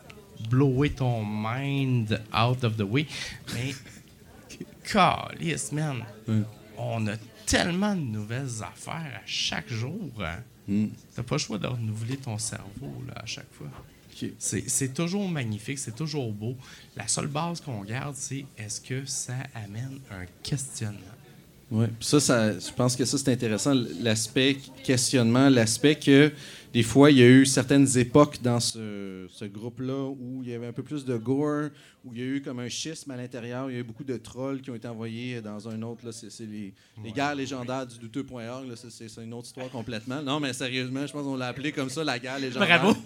blower 0.48 0.90
ton 0.90 1.24
mind 1.24 2.20
out 2.34 2.64
of 2.64 2.76
the 2.76 2.82
way. 2.82 3.06
Mais, 3.54 3.74
calice, 4.82 5.70
man. 5.70 6.02
On 6.76 7.06
a 7.06 7.16
tellement 7.46 7.94
de 7.94 8.00
nouvelles 8.00 8.62
affaires 8.62 9.12
à 9.14 9.26
chaque 9.26 9.68
jour. 9.68 10.10
hein. 10.20 10.38
Hmm. 10.66 10.86
T'as 11.14 11.22
pas 11.22 11.36
le 11.36 11.40
choix 11.40 11.58
de 11.58 11.66
renouveler 11.66 12.16
ton 12.16 12.38
cerveau 12.38 13.04
là, 13.06 13.14
à 13.22 13.26
chaque 13.26 13.52
fois. 13.52 13.68
C'est 14.38 14.68
c'est 14.68 14.94
toujours 14.94 15.28
magnifique, 15.28 15.78
c'est 15.78 15.94
toujours 15.94 16.32
beau. 16.32 16.56
La 16.96 17.08
seule 17.08 17.28
base 17.28 17.60
qu'on 17.60 17.82
garde, 17.82 18.14
c'est 18.16 18.44
est-ce 18.58 18.80
que 18.80 19.04
ça 19.06 19.34
amène 19.54 20.00
un 20.10 20.24
questionnement? 20.42 20.98
Oui, 21.70 21.86
ça, 22.00 22.18
ça, 22.18 22.58
je 22.58 22.72
pense 22.72 22.96
que 22.96 23.04
ça, 23.04 23.16
c'est 23.16 23.30
intéressant, 23.30 23.74
l'aspect 24.00 24.56
questionnement, 24.82 25.48
l'aspect 25.48 25.94
que 25.94 26.32
des 26.72 26.82
fois, 26.82 27.10
il 27.10 27.18
y 27.18 27.22
a 27.22 27.26
eu 27.26 27.46
certaines 27.46 27.98
époques 27.98 28.38
dans 28.42 28.60
ce, 28.60 29.26
ce 29.30 29.44
groupe-là 29.44 30.04
où 30.08 30.40
il 30.44 30.50
y 30.50 30.54
avait 30.54 30.66
un 30.68 30.72
peu 30.72 30.82
plus 30.82 31.04
de 31.04 31.16
gore, 31.16 31.68
où 32.04 32.12
il 32.14 32.18
y 32.18 32.22
a 32.22 32.26
eu 32.26 32.40
comme 32.42 32.60
un 32.60 32.68
schisme 32.68 33.10
à 33.10 33.16
l'intérieur, 33.16 33.68
il 33.70 33.74
y 33.74 33.76
a 33.76 33.80
eu 33.80 33.84
beaucoup 33.84 34.04
de 34.04 34.16
trolls 34.16 34.60
qui 34.62 34.70
ont 34.70 34.74
été 34.74 34.88
envoyés 34.88 35.40
dans 35.42 35.68
un 35.68 35.82
autre, 35.82 36.06
là, 36.06 36.12
c'est 36.12 36.30
c'est 36.30 36.46
les, 36.46 36.72
les 37.04 37.12
guerres 37.12 37.34
légendaires 37.34 37.86
du 37.86 37.98
douteux.org, 37.98 38.68
là, 38.68 38.74
c'est- 38.76 39.22
une 39.22 39.34
autre 39.34 39.46
histoire 39.46 39.68
complètement. 39.70 40.22
Non, 40.22 40.38
mais 40.40 40.52
sérieusement, 40.52 41.06
je 41.06 41.12
pense 41.12 41.24
qu'on 41.24 41.36
l'a 41.36 41.48
appelé 41.48 41.72
comme 41.72 41.90
ça, 41.90 42.04
la 42.04 42.18
guerre 42.18 42.38
légendaire. 42.38 42.80
Bravo. 42.80 42.96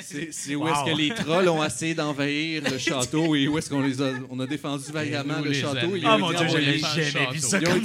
C'est 0.00 0.32
c'est 0.32 0.54
où 0.54 0.66
est-ce 0.68 0.90
que 0.92 0.96
les 0.96 1.08
trolls 1.10 1.48
ont 1.48 1.62
essayé 1.64 1.94
d'envahir 1.94 2.62
le 2.70 2.78
château 2.78 3.34
et 3.34 3.48
où 3.48 3.58
est-ce 3.58 3.68
qu'on 3.68 3.82
les 3.82 4.00
a, 4.00 4.12
on 4.30 4.38
a 4.40 4.46
défendu 4.46 4.84
vaillamment 4.92 5.40
le 5.40 5.52
château? 5.52 5.96
Ils 5.96 6.06
Oh 6.06 6.10
ont 6.10 6.18
mon 6.18 6.30
été 6.32 6.44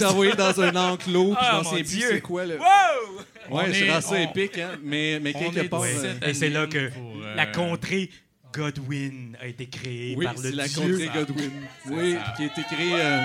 envoyés- 0.05 0.35
dans 0.35 0.61
un 0.61 0.75
enclos, 0.93 1.33
Ah, 1.37 1.61
j'en 1.63 1.69
mon 1.71 1.77
sais 1.77 1.83
plus 1.83 2.01
c'est 2.01 2.21
quoi 2.21 2.45
le. 2.45 2.57
Wow! 2.57 3.23
Ouais, 3.49 3.63
On 3.69 3.73
j'ai 3.73 3.85
est- 3.85 3.91
rendu 3.91 4.03
ça 4.05 4.11
on- 4.11 4.15
épique, 4.31 4.57
hein. 4.57 4.71
Mais, 4.83 5.19
quelque 5.33 5.67
part. 5.67 5.81
euh, 5.83 6.13
Et 6.27 6.33
c'est 6.33 6.49
là 6.49 6.65
que 6.67 6.89
Pour, 6.89 7.21
euh, 7.23 7.35
la 7.35 7.45
contrée 7.47 8.09
Godwin 8.53 9.35
a 9.41 9.47
été 9.47 9.65
créée 9.67 10.15
Oui, 10.17 10.25
par 10.25 10.35
le 10.35 10.41
c'est 10.41 10.51
la 10.51 10.67
dieu. 10.67 10.81
contrée 10.81 11.09
Godwin. 11.13 11.51
Oui, 11.89 12.13
ça. 12.13 12.33
qui 12.37 12.43
a 12.43 12.45
été 12.45 12.61
créée. 12.63 12.93
euh, 12.93 13.21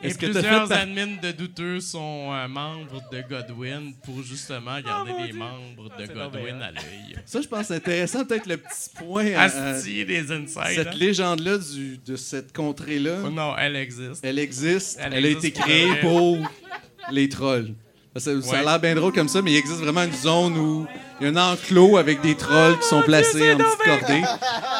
Et 0.00 0.06
Est-ce 0.06 0.18
que 0.18 0.26
plusieurs 0.26 0.70
admins 0.70 1.16
de 1.20 1.32
douteux 1.32 1.80
sont 1.80 2.32
euh, 2.32 2.46
membres 2.46 3.02
de 3.10 3.20
Godwin 3.28 3.92
pour 4.04 4.22
justement 4.22 4.80
garder 4.80 5.10
les 5.26 5.32
membres 5.32 5.90
de 5.98 6.06
Godwin 6.06 6.62
à 6.62 6.70
l'œil. 6.70 7.16
Ça, 7.26 7.40
je 7.40 7.48
pense 7.48 7.62
que 7.62 7.66
c'est 7.66 7.74
intéressant, 7.74 8.24
peut-être 8.24 8.46
le 8.46 8.58
petit 8.58 8.90
point. 8.96 9.34
Asti 9.34 10.04
des 10.04 10.30
insights. 10.30 10.74
cette 10.76 10.86
hein? 10.86 10.90
légende-là 10.94 11.58
du- 11.58 11.98
de 11.98 12.14
cette 12.14 12.52
contrée-là, 12.54 13.22
Oh 13.24 13.30
non, 13.30 13.56
elle 13.58 13.74
existe. 13.74 14.24
elle 14.24 14.38
existe. 14.38 14.98
Elle, 15.02 15.14
Elle 15.14 15.26
a 15.26 15.28
été 15.30 15.50
créée 15.50 15.92
pour 16.00 16.38
les 17.10 17.28
trolls. 17.28 17.74
Ça, 18.16 18.40
ça 18.42 18.58
a 18.58 18.62
l'air 18.62 18.80
bien 18.80 18.94
drôle 18.96 19.12
comme 19.12 19.28
ça, 19.28 19.42
mais 19.42 19.52
il 19.52 19.56
existe 19.56 19.78
vraiment 19.80 20.02
une 20.02 20.12
zone 20.12 20.56
où 20.58 20.86
il 21.20 21.24
y 21.24 21.26
a 21.26 21.32
un 21.40 21.52
enclos 21.52 21.96
avec 21.98 22.20
des 22.20 22.34
trolls 22.34 22.76
qui 22.80 22.86
sont 22.88 23.02
placés 23.02 23.52
en 23.54 23.58
petites 23.58 23.84
cordées. 23.84 24.22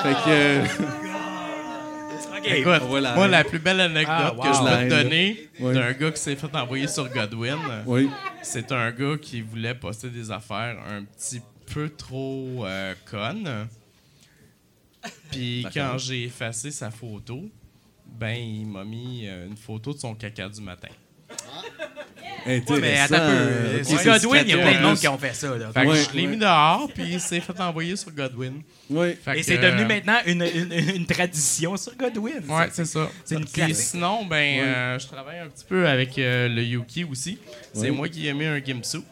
Fait 0.02 0.14
que. 0.14 0.28
euh, 0.28 0.64
Écoute, 2.44 2.82
moi, 3.14 3.28
la 3.28 3.44
plus 3.44 3.59
belle 3.59 3.80
anecdote 3.80 4.14
Ah, 4.16 4.32
wow. 4.34 4.42
que 4.42 4.48
je 4.55 4.59
peux 4.60 4.84
te 4.84 4.88
donner 5.02 5.48
Oui. 5.60 5.74
d'un 5.74 5.92
gars 5.92 6.10
qui 6.10 6.20
s'est 6.20 6.36
fait 6.36 6.55
envoyer 6.56 6.88
sur 6.88 7.09
Godwin, 7.10 7.59
Oui. 7.86 8.09
c'est 8.42 8.72
un 8.72 8.90
gars 8.90 9.16
qui 9.20 9.42
voulait 9.42 9.74
poster 9.74 10.09
des 10.09 10.30
affaires 10.30 10.78
un 10.90 11.05
petit 11.05 11.42
peu 11.72 11.90
trop 11.90 12.64
euh, 12.64 12.94
connes. 13.10 13.68
Puis 15.30 15.66
quand 15.74 15.98
j'ai 15.98 16.24
effacé 16.24 16.70
sa 16.70 16.90
photo, 16.90 17.42
ben 18.06 18.36
il 18.36 18.66
m'a 18.66 18.84
mis 18.84 19.26
euh, 19.26 19.46
une 19.46 19.56
photo 19.56 19.92
de 19.92 19.98
son 19.98 20.14
caca 20.14 20.48
du 20.48 20.60
matin. 20.62 20.88
Ouais, 22.47 22.62
mais 22.81 22.99
attends 22.99 23.16
un 23.16 23.28
peu. 23.47 23.77
Ok, 23.81 23.85
C'est 23.85 24.05
Godwin, 24.05 24.43
il 24.47 24.51
y 24.51 24.53
a 24.55 24.59
plein 24.59 24.78
de 24.81 24.82
monde 24.86 24.99
qui 24.99 25.09
ont 25.09 25.19
fait 25.19 25.35
ça. 25.35 25.49
Là. 25.57 25.70
Fait 25.74 25.82
que 25.85 25.89
Ouais. 25.90 26.03
je 26.11 26.16
l'ai 26.16 26.27
mis 26.27 26.36
dehors, 26.39 26.89
puis 26.95 27.05
il 27.12 27.20
s'est 27.20 27.40
fait 27.40 27.61
envoyer 27.61 27.95
sur 27.97 28.11
Godwin. 28.11 28.62
Oui. 28.89 29.16
Fait 29.23 29.39
Et 29.39 29.43
c'est 29.43 29.59
devenu 29.59 29.82
euh, 29.82 29.86
maintenant 29.86 30.19
une, 30.24 30.43
une, 30.43 30.73
une 30.97 31.07
tradition 31.07 31.77
sur 31.77 31.95
Godwin. 31.97 32.40
Ouais, 32.49 32.69
c'est 32.73 32.86
ça. 32.86 33.11
C'est 33.24 33.35
une 33.35 33.45
Puis 33.45 33.53
classique. 33.53 33.77
sinon, 33.77 34.24
ben, 34.24 34.61
euh, 34.61 34.99
je 34.99 35.07
travaille 35.09 35.40
un 35.40 35.49
petit 35.49 35.65
peu 35.69 35.86
avec 35.86 36.16
euh, 36.19 36.49
le 36.49 36.62
Yuki 36.62 37.05
aussi. 37.05 37.39
C'est 37.74 37.90
Oui. 37.90 37.97
moi 37.97 38.09
qui 38.09 38.27
ai 38.28 38.32
mis 38.32 38.47
un 38.47 38.61
gimsuit. 38.61 39.05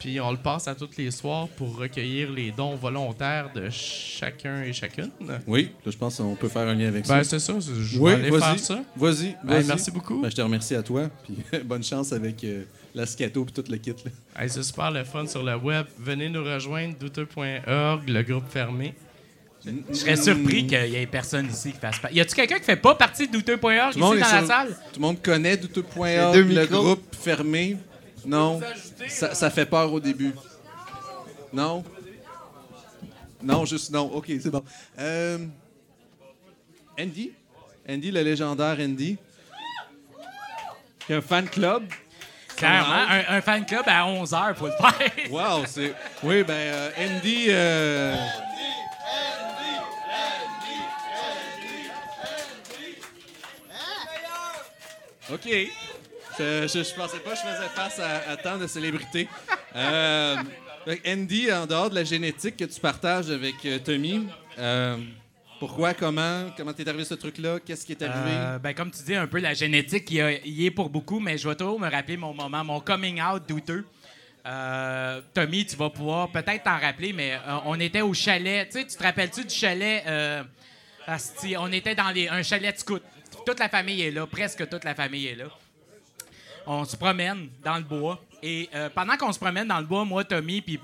Puis 0.00 0.18
on 0.20 0.30
le 0.30 0.38
passe 0.38 0.66
à 0.66 0.74
tous 0.74 0.88
les 0.96 1.10
soirs 1.10 1.46
pour 1.56 1.76
recueillir 1.76 2.32
les 2.32 2.50
dons 2.50 2.74
volontaires 2.74 3.50
de 3.54 3.68
chacun 3.70 4.62
et 4.62 4.72
chacune. 4.72 5.10
Oui, 5.46 5.70
là, 5.84 5.92
je 5.92 5.96
pense 5.98 6.16
qu'on 6.16 6.34
peut 6.34 6.48
faire 6.48 6.66
un 6.66 6.74
lien 6.74 6.88
avec 6.88 7.06
Ben, 7.06 7.22
ça. 7.22 7.24
c'est 7.24 7.38
ça. 7.38 7.60
c'est- 7.60 7.70
Je 7.74 7.98
Oui, 7.98 8.10
vais 8.12 8.16
aller 8.18 8.30
vas-y. 8.30 8.40
faire 8.40 8.58
ça. 8.58 8.82
Vas-y, 8.96 9.36
Ben, 9.44 9.54
vas-y. 9.54 9.66
merci 9.66 9.90
beaucoup. 9.90 10.20
Ben, 10.20 10.30
je 10.30 10.36
te 10.36 10.40
remercie 10.42 10.74
à 10.74 10.82
toi. 10.82 11.10
Puis 11.24 11.36
bonne 11.64 11.84
chance 11.84 12.12
avec 12.12 12.42
euh, 12.44 12.64
la 12.94 13.04
scato 13.06 13.46
et 13.46 13.52
tout 13.52 13.64
le 13.70 13.76
kit. 13.76 13.90
Là. 13.90 14.42
Hey, 14.42 14.48
c'est 14.50 14.62
super 14.62 14.90
le 14.90 15.04
fun 15.04 15.26
sur 15.26 15.42
le 15.42 15.54
web. 15.56 15.84
Venez 15.98 16.28
nous 16.30 16.42
rejoindre, 16.42 16.94
douteux.org, 16.98 18.08
le 18.08 18.22
groupe 18.22 18.48
fermé. 18.48 18.94
Je 19.90 19.94
serais 19.94 20.16
surpris 20.16 20.66
qu'il 20.66 20.86
y 20.88 20.96
ait 20.96 21.06
personne 21.06 21.46
ici 21.50 21.72
qui 21.72 21.78
fasse 21.78 21.98
pas. 21.98 22.10
Y 22.10 22.20
a-tu 22.20 22.34
quelqu'un 22.34 22.58
qui 22.58 22.64
fait 22.64 22.76
pas 22.76 22.94
partie 22.94 23.28
de 23.28 23.32
douteux.org 23.32 23.92
Tout 23.92 23.98
ici 23.98 23.98
le 23.98 24.00
monde 24.06 24.14
dans 24.18 24.32
la 24.40 24.46
salle? 24.46 24.68
Tout 24.68 25.00
le 25.00 25.00
monde 25.02 25.20
connaît 25.22 25.58
douteux.org, 25.58 26.34
le 26.34 26.44
micros. 26.44 26.82
groupe 26.82 27.14
fermé. 27.14 27.76
Non. 28.24 28.60
Ça, 29.08 29.34
ça 29.34 29.50
fait 29.50 29.66
peur 29.66 29.92
au 29.92 30.00
début. 30.00 30.34
Non. 31.52 31.82
Non, 33.42 33.64
juste 33.64 33.90
non. 33.90 34.12
OK, 34.12 34.26
c'est 34.28 34.50
bon. 34.50 34.62
Euh, 34.98 35.38
Andy? 36.98 37.32
Andy, 37.88 38.10
le 38.10 38.22
légendaire 38.22 38.76
Andy. 38.78 39.16
Il 41.08 41.12
y 41.12 41.14
a 41.14 41.18
un 41.18 41.22
fan 41.22 41.48
club. 41.48 41.84
Clairement, 42.56 43.06
un, 43.08 43.36
un 43.36 43.40
fan 43.40 43.64
club 43.64 43.84
à 43.86 44.04
11h, 44.04 44.54
faut 44.54 44.66
le 44.66 44.72
faire. 44.72 45.10
Wow, 45.30 45.64
c'est. 45.66 45.94
Oui, 46.22 46.42
ben, 46.44 46.52
euh, 46.54 46.90
Andy. 46.98 47.46
euh, 47.48 48.14
OK. 55.32 55.48
Je, 56.40 56.66
je, 56.68 56.82
je 56.82 56.94
pensais 56.94 57.18
pas 57.18 57.32
que 57.32 57.36
je 57.36 57.42
faisais 57.42 57.68
face 57.74 58.00
à, 58.00 58.34
tant 58.38 58.56
de 58.56 58.66
célébrités. 58.66 59.28
Euh, 59.76 60.36
Andy, 61.06 61.52
en 61.52 61.66
dehors 61.66 61.90
de 61.90 61.96
la 61.96 62.04
génétique 62.04 62.56
que 62.56 62.64
tu 62.64 62.80
partages 62.80 63.30
avec 63.30 63.56
euh, 63.66 63.78
Tommy, 63.78 64.26
euh, 64.58 64.96
pourquoi, 65.58 65.92
comment, 65.92 66.46
comment 66.56 66.72
t'es 66.72 66.88
arrivé 66.88 67.04
ce 67.04 67.12
truc-là? 67.12 67.58
Qu'est-ce 67.60 67.84
qui 67.84 67.92
est 67.92 68.02
arrivé? 68.02 68.34
Euh, 68.34 68.58
ben, 68.58 68.72
comme 68.72 68.90
tu 68.90 69.02
dis, 69.02 69.14
un 69.14 69.26
peu 69.26 69.38
la 69.38 69.52
génétique, 69.52 70.10
il 70.10 70.64
est 70.64 70.70
pour 70.70 70.88
beaucoup, 70.88 71.20
mais 71.20 71.36
je 71.36 71.46
vais 71.46 71.54
toujours 71.54 71.78
me 71.78 71.90
rappeler 71.90 72.16
mon 72.16 72.32
moment, 72.32 72.64
mon 72.64 72.80
coming 72.80 73.20
out 73.20 73.42
douteux. 73.46 73.84
Euh, 74.46 75.20
Tommy, 75.34 75.66
tu 75.66 75.76
vas 75.76 75.90
pouvoir 75.90 76.30
peut-être 76.30 76.62
t'en 76.62 76.78
rappeler, 76.78 77.12
mais 77.12 77.34
euh, 77.34 77.58
on 77.66 77.78
était 77.78 78.00
au 78.00 78.14
chalet. 78.14 78.66
Tu 78.70 78.86
tu 78.86 78.96
te 78.96 79.02
rappelles-tu 79.02 79.44
du 79.44 79.54
chalet? 79.54 80.02
euh, 80.06 80.42
on 81.58 81.70
était 81.70 81.94
dans 81.94 82.06
un 82.06 82.42
chalet 82.42 82.74
de 82.74 82.80
scout. 82.80 83.02
Toute 83.44 83.58
la 83.58 83.68
famille 83.68 84.00
est 84.00 84.10
là, 84.10 84.26
presque 84.26 84.66
toute 84.70 84.84
la 84.84 84.94
famille 84.94 85.26
est 85.26 85.34
là. 85.36 85.50
On 86.66 86.84
se 86.84 86.96
promène 86.96 87.48
dans 87.64 87.76
le 87.76 87.82
bois. 87.84 88.22
Et 88.42 88.68
euh, 88.74 88.88
pendant 88.90 89.16
qu'on 89.16 89.32
se 89.32 89.38
promène 89.38 89.68
dans 89.68 89.80
le 89.80 89.86
bois, 89.86 90.04
moi, 90.04 90.24
Tommy, 90.24 90.60
puis 90.60 90.80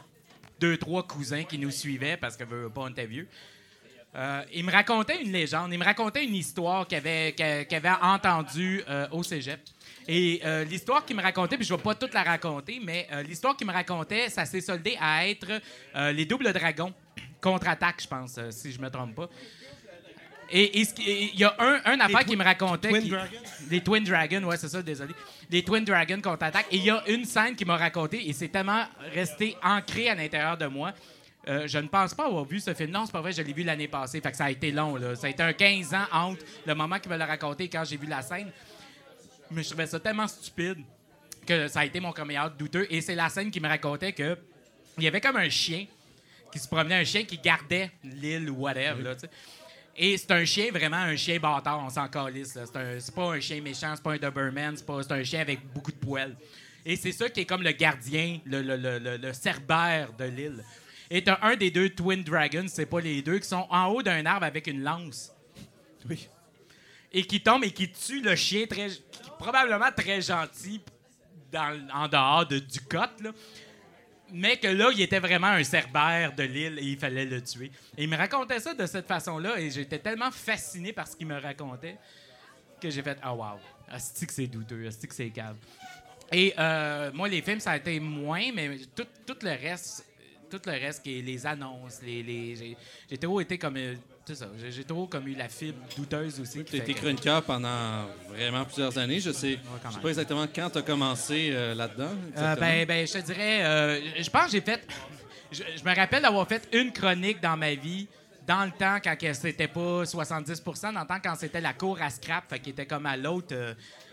deux, 0.61 0.77
trois 0.77 1.07
cousins 1.07 1.45
qui 1.45 1.59
nous 1.59 1.71
suivaient, 1.71 2.17
parce 2.17 2.37
que 2.37 2.45
veut 2.45 2.69
pas, 2.71 2.83
on 2.83 2.89
était 2.89 3.07
vieux, 3.07 3.29
euh, 4.15 4.43
il 4.55 4.65
me 4.65 4.73
racontait 4.73 5.23
une 5.23 5.33
légende, 5.33 5.73
il 5.73 5.79
me 5.79 5.85
racontait 5.85 6.25
une 6.25 6.35
histoire 6.35 6.87
qu'il 6.87 6.97
avait, 6.97 7.35
qu'il 7.35 7.77
avait 7.77 7.91
entendue 8.01 8.83
euh, 8.89 9.07
au 9.11 9.23
cégep. 9.23 9.61
Et 10.09 10.41
euh, 10.45 10.65
l'histoire 10.65 11.05
qu'il 11.05 11.17
me 11.17 11.23
racontait, 11.23 11.57
puis 11.57 11.67
je 11.67 11.75
vais 11.75 11.83
pas 11.83 11.95
toute 11.95 12.15
la 12.15 12.23
raconter, 12.23 12.81
mais 12.83 13.07
euh, 13.13 13.23
l'histoire 13.23 13.57
qu'il 13.57 13.67
me 13.67 13.73
racontait, 13.73 14.31
ça 14.31 14.45
s'est 14.45 14.61
soldé 14.61 14.97
à 15.01 15.29
être 15.29 15.61
euh, 15.97 16.13
les 16.13 16.25
doubles 16.25 16.53
dragons 16.53 16.95
contre-attaque, 17.41 18.03
je 18.03 18.09
pense, 18.09 18.39
euh, 18.39 18.51
si 18.51 18.73
je 18.73 18.81
me 18.81 18.89
trompe 18.91 19.15
pas. 19.15 19.29
Et 20.51 20.81
il 20.81 21.39
y 21.41 21.45
a 21.45 21.55
un, 21.59 21.81
un 21.85 22.01
affaire 22.01 22.25
qui 22.25 22.37
me 22.37 22.45
racontait. 22.45 22.89
Twin 22.91 23.03
qui- 23.03 23.09
Dragons? 23.11 23.37
Les 23.71 23.81
Twin 23.83 24.05
Dragons, 24.05 24.45
ouais, 24.45 24.57
c'est 24.57 24.69
ça, 24.69 24.81
désolé. 24.83 25.15
Les 25.51 25.63
Twin 25.65 25.85
Dragons 25.85 26.21
contre-attaque. 26.21 26.67
Et 26.71 26.77
il 26.77 26.85
y 26.85 26.91
a 26.91 27.03
une 27.09 27.25
scène 27.25 27.57
qui 27.57 27.65
m'a 27.65 27.77
raconté, 27.77 28.29
et 28.29 28.33
c'est 28.33 28.49
tellement 28.49 28.85
resté 29.13 29.57
ancré 29.63 30.09
à 30.09 30.15
l'intérieur 30.15 30.57
de 30.57 30.67
moi. 30.67 30.93
Euh, 31.49 31.67
je 31.67 31.79
ne 31.79 31.87
pense 31.89 32.13
pas 32.15 32.27
avoir 32.27 32.45
vu 32.45 32.59
ce 32.61 32.75
film. 32.75 32.91
Non, 32.91 33.07
c'est 33.07 33.13
pas 33.13 33.21
vrai, 33.21 33.33
je 33.33 33.41
l'ai 33.43 33.53
vu 33.53 33.63
l'année 33.63 33.87
passée. 33.89 34.21
Fait 34.21 34.31
que 34.31 34.37
ça 34.37 34.47
a 34.47 34.51
été 34.51 34.71
long, 34.73 34.97
là. 34.97 35.15
Ça 35.17 35.29
a 35.29 35.31
été 35.31 35.43
un 35.43 35.53
15 35.53 35.95
ans 35.95 36.07
entre 36.13 36.45
le 36.65 36.75
moment 36.75 36.99
qu'il 36.99 37.11
me 37.11 37.17
l'a 37.17 37.27
raconté 37.27 37.65
et 37.65 37.69
quand 37.69 37.85
j'ai 37.85 37.97
vu 37.97 38.07
la 38.07 38.23
scène. 38.23 38.51
Mais 39.53 39.63
je 39.63 39.69
trouvais 39.69 39.87
ça 39.87 40.01
tellement 40.01 40.27
stupide 40.27 40.79
que 41.47 41.69
ça 41.69 41.81
a 41.81 41.85
été 41.85 42.01
mon 42.01 42.11
coming 42.13 42.37
out 42.39 42.53
douteux. 42.59 42.87
Et 42.91 43.01
c'est 43.01 43.15
la 43.15 43.29
scène 43.29 43.53
qui 43.53 43.61
me 43.61 43.69
racontait 43.69 44.13
que 44.13 44.37
il 44.99 45.05
y 45.05 45.07
avait 45.07 45.21
comme 45.21 45.37
un 45.37 45.49
chien 45.49 45.87
qui 46.51 46.59
se 46.59 46.67
promenait, 46.67 46.97
un 46.97 47.05
chien 47.05 47.23
qui 47.25 47.39
gardait 47.39 47.93
l'île 48.03 48.51
ou 48.51 48.57
whatever, 48.63 49.01
là, 49.03 49.15
tu 49.15 49.21
sais. 49.23 49.31
Et 49.99 50.19
c'est 50.19 50.31
un 50.31 50.45
chien, 50.45 50.71
vraiment 50.71 50.97
un 50.99 51.17
chien 51.17 51.39
bâtard, 51.39 51.83
on 51.83 51.89
s'en 51.89 52.07
calisse. 52.09 52.59
C'est 53.01 53.15
pas 53.15 53.35
un 53.35 53.41
chien 53.41 53.61
méchant, 53.63 53.95
c'est 53.95 54.03
pas 54.03 54.13
un 54.13 54.19
Doberman, 54.19 54.77
c'est 54.77 55.13
un 55.13 55.25
chien 55.25 55.41
avec 55.41 55.61
beaucoup 55.73 55.91
de 55.93 55.97
poils. 55.97 56.37
Et 56.85 56.97
c'est 56.97 57.13
ça 57.13 57.29
qui 57.31 57.41
est 57.41 57.45
comme 57.47 57.63
le 57.63 57.73
gardien, 57.73 58.39
le, 58.45 58.63
le, 58.63 58.77
le, 58.77 59.17
le- 59.17 59.33
cerbère 59.33 60.13
de 60.13 60.25
l'île. 60.25 60.63
Et 61.11 61.25
t'as 61.25 61.39
un 61.43 61.57
des 61.57 61.71
deux 61.71 61.91
Twin 61.91 62.23
Dragons, 62.23 62.67
c'est 62.69 62.87
pas 62.87 63.01
les 63.01 63.23
deux, 63.23 63.39
qui 63.39 63.49
sont 63.49 63.67
en 63.71 63.87
haut 63.87 64.03
d'un 64.03 64.25
arbre 64.27 64.45
avec 64.47 64.67
une 64.67 64.83
lance. 64.83 65.33
Oui. 66.09 66.29
Et 67.13 67.25
qui 67.25 67.41
tombe 67.43 67.65
et 67.65 67.71
qui 67.71 67.91
tue 67.91 68.21
le 68.21 68.37
chien, 68.37 68.67
très, 68.67 68.89
qui 68.89 69.31
probablement 69.39 69.91
très 69.97 70.21
gentil 70.21 70.81
dans, 71.51 71.89
en 71.93 72.07
dehors 72.07 72.47
de, 72.47 72.59
du 72.59 72.81
cote, 72.81 73.21
là. 73.23 73.31
Mais 74.33 74.57
que 74.57 74.69
là, 74.69 74.91
il 74.93 75.01
était 75.01 75.19
vraiment 75.19 75.49
un 75.49 75.65
cerbère 75.65 76.35
de 76.35 76.43
l'île 76.43 76.79
et 76.79 76.85
il 76.85 76.99
fallait 76.99 77.25
le 77.25 77.43
tuer. 77.43 77.71
Et 77.97 78.05
il 78.05 78.09
me 78.09 78.17
racontait 78.17 78.61
ça 78.61 78.75
de 78.75 78.87
cette 78.87 79.07
façon-là 79.07 79.59
et 79.61 79.71
j'étais 79.71 79.99
tellement 79.99 80.31
fasciné 80.31 80.93
par 80.93 81.07
ce 81.07 81.17
qu'il 81.17 81.27
me 81.27 81.39
racontait 81.41 81.97
que 82.81 82.91
j'ai 82.91 83.03
fait 83.03 83.19
«Ah, 83.23 83.35
wow! 83.35 83.59
Asti 83.89 84.27
que 84.27 84.33
c'est 84.33 84.47
douteux, 84.47 84.87
asti 84.87 85.07
que 85.07 85.15
c'est 85.15 85.31
cave.» 85.31 85.57
Et 86.33 86.53
euh, 86.59 87.13
moi, 87.13 87.29
les 87.29 87.41
films, 87.41 87.61
ça 87.61 87.73
a 87.73 87.77
été 87.77 88.01
moins, 88.01 88.51
mais 88.53 88.79
tout, 88.95 89.07
le 89.43 89.51
reste, 89.51 90.05
tout 90.51 90.61
le 90.67 90.73
reste, 90.73 91.07
les 91.07 91.47
annonces, 91.47 92.01
les, 92.03 92.77
j'ai 93.09 93.19
trop 93.19 93.41
été 93.41 93.59
comme... 93.59 93.79
c'est 94.27 94.35
ça, 94.35 94.47
j'ai 94.71 94.83
trop 94.83 95.07
comme 95.07 95.29
eu 95.29 95.37
la 95.37 95.49
fibre 95.49 95.79
douteuse 95.97 96.41
aussi. 96.41 96.65
Tu 96.65 96.75
as 96.75 96.79
été 96.79 96.87
Fait 96.87 96.95
que- 96.95 96.99
chroniqueur 96.99 97.43
pendant 97.45 98.07
vraiment 98.29 98.65
plusieurs 98.65 98.99
années. 98.99 99.21
Je 99.21 99.31
sais, 99.31 99.57
quand 99.83 99.91
je 99.91 99.95
sais 99.95 100.01
pas 100.01 100.09
exactement 100.09 100.47
quand 100.53 100.69
tu 100.69 100.79
as 100.79 100.83
commencé 100.83 101.51
euh, 101.53 101.75
là-dedans. 101.77 102.11
Euh, 102.37 102.57
ben, 102.57 102.85
ben, 102.87 103.07
je 103.07 103.13
te 103.13 103.19
dirais, 103.19 103.65
euh, 103.65 104.01
je 104.21 104.29
pense 104.29 104.47
que 104.47 104.51
j'ai 104.53 104.61
fait. 104.63 104.85
Je, 105.53 105.63
je 105.79 105.85
me 105.85 105.95
rappelle 105.95 106.23
d'avoir 106.23 106.49
fait 106.49 106.69
une 106.73 106.93
chronique 106.93 107.41
dans 107.41 107.57
ma 107.57 107.75
vie, 107.75 108.09
dans 108.45 108.65
le 108.65 108.73
temps, 108.73 108.99
quand 109.01 109.17
c'était 109.33 109.69
pas 109.69 110.03
70% 110.03 110.93
dans 110.93 111.01
le 111.03 111.07
temps, 111.07 111.21
quand 111.23 111.37
c'était 111.37 111.61
la 111.61 111.73
cour 111.73 112.03
à 112.03 112.11
scrap, 112.11 112.49
fait 112.51 112.59
qu'il 112.59 112.73
était 112.73 112.87
comme 112.87 113.07
à 113.07 113.17
l'autre. 113.17 113.55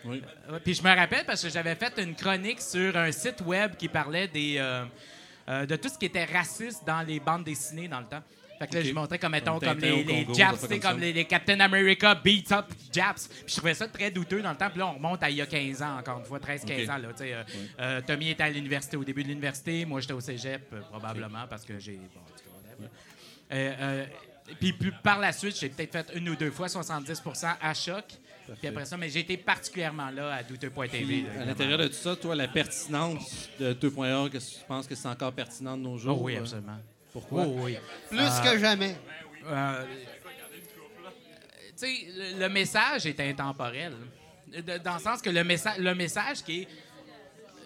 Oui. 0.05 0.21
Puis 0.63 0.75
je 0.75 0.83
me 0.83 0.95
rappelle 0.95 1.25
parce 1.25 1.41
que 1.41 1.49
j'avais 1.49 1.73
fait 1.73 1.91
une 1.97 2.15
chronique 2.15 2.61
sur 2.61 2.95
un 2.95 3.11
site 3.11 3.41
web 3.41 3.75
qui 3.77 3.87
parlait 3.87 4.27
des, 4.27 4.57
de 5.47 5.75
tout 5.75 5.89
ce 5.89 5.97
qui 5.97 6.05
était 6.05 6.25
raciste 6.25 6.85
dans 6.85 7.01
les 7.01 7.19
bandes 7.19 7.43
dessinées 7.43 7.87
dans 7.87 7.99
le 7.99 8.05
temps. 8.05 8.23
Fait 8.59 8.67
que 8.67 8.73
là, 8.75 8.79
Ok. 8.81 8.85
je 8.85 8.93
montrais 8.93 9.19
comme, 9.19 9.31
mettons, 9.31 9.59
Comme 9.59 9.79
les, 9.79 9.91
au 9.91 9.97
les 9.97 10.05
Congo, 10.25 10.33
Japs, 10.35 10.67
comme 10.67 10.79
comme 10.79 10.99
les, 10.99 11.11
les 11.13 11.25
Captain 11.25 11.59
America 11.59 12.15
beat 12.15 12.51
up 12.51 12.65
Japs. 12.91 13.27
Puis 13.27 13.43
je 13.47 13.55
trouvais 13.57 13.73
ça 13.73 13.87
très 13.87 14.11
douteux 14.11 14.41
dans 14.41 14.51
le 14.51 14.57
temps. 14.57 14.69
Puis 14.69 14.79
là, 14.79 14.87
on 14.87 14.93
remonte 14.93 15.21
à 15.23 15.29
il 15.29 15.37
y 15.37 15.41
a 15.41 15.45
15 15.45 15.81
ans, 15.81 15.97
encore 15.97 16.19
une 16.19 16.25
fois, 16.25 16.39
13-15 16.39 16.83
Ok. 16.83 16.89
ans. 16.89 16.97
Là, 16.97 17.07
euh, 17.21 17.43
euh, 17.79 18.01
Tommy 18.05 18.29
était 18.29 18.43
à 18.43 18.49
l'université, 18.49 18.95
au 18.97 19.03
début 19.03 19.23
de 19.23 19.29
l'université. 19.29 19.85
Moi, 19.85 20.01
j'étais 20.01 20.13
au 20.13 20.21
cégep, 20.21 20.61
euh, 20.73 20.81
probablement, 20.81 21.45
parce 21.49 21.65
que 21.65 21.79
j'ai. 21.79 21.99
Bon, 22.13 22.21
puis 24.59 24.73
par 25.03 25.19
la 25.19 25.31
suite, 25.31 25.57
j'ai 25.59 25.69
peut-être 25.69 25.91
fait 25.91 26.11
une 26.17 26.29
ou 26.29 26.35
deux 26.35 26.51
fois 26.51 26.67
70 26.67 27.21
à 27.61 27.73
choc. 27.73 28.05
Puis 28.59 28.67
après 28.67 28.85
ça, 28.85 28.97
mais 28.97 29.07
j'ai 29.09 29.21
été 29.21 29.37
particulièrement 29.37 30.09
là 30.09 30.33
à 30.35 30.43
douteux.tv. 30.43 31.25
À 31.39 31.45
l'intérieur 31.45 31.77
de 31.77 31.87
tout 31.87 31.93
ça, 31.93 32.15
toi, 32.15 32.35
la 32.35 32.47
pertinence 32.49 33.49
de 33.59 33.73
2.org, 33.73 34.35
est-ce 34.35 34.55
que 34.55 34.59
tu 34.59 34.65
penses 34.67 34.85
que 34.87 34.95
c'est 34.95 35.07
encore 35.07 35.31
pertinent 35.31 35.77
de 35.77 35.83
nos 35.83 35.93
Oh 35.95 35.97
jours? 35.97 36.21
oui, 36.21 36.35
euh? 36.35 36.39
absolument. 36.39 36.77
Pourquoi? 37.13 37.43
Oh 37.45 37.55
oui. 37.61 37.77
Plus 38.09 38.19
Euh, 38.19 38.43
que 38.51 38.57
jamais. 38.59 38.95
Euh, 39.45 39.85
tu 41.77 41.85
sais, 41.87 42.07
le, 42.15 42.39
le 42.39 42.49
message 42.49 43.05
est 43.05 43.19
intemporel. 43.19 43.93
De- 44.47 44.77
dans 44.79 44.95
le 44.95 44.99
sens 44.99 45.21
que 45.21 45.29
le, 45.29 45.43
messa- 45.43 45.77
le 45.77 45.93
message 45.95 46.43
qui 46.43 46.61
est. 46.61 46.67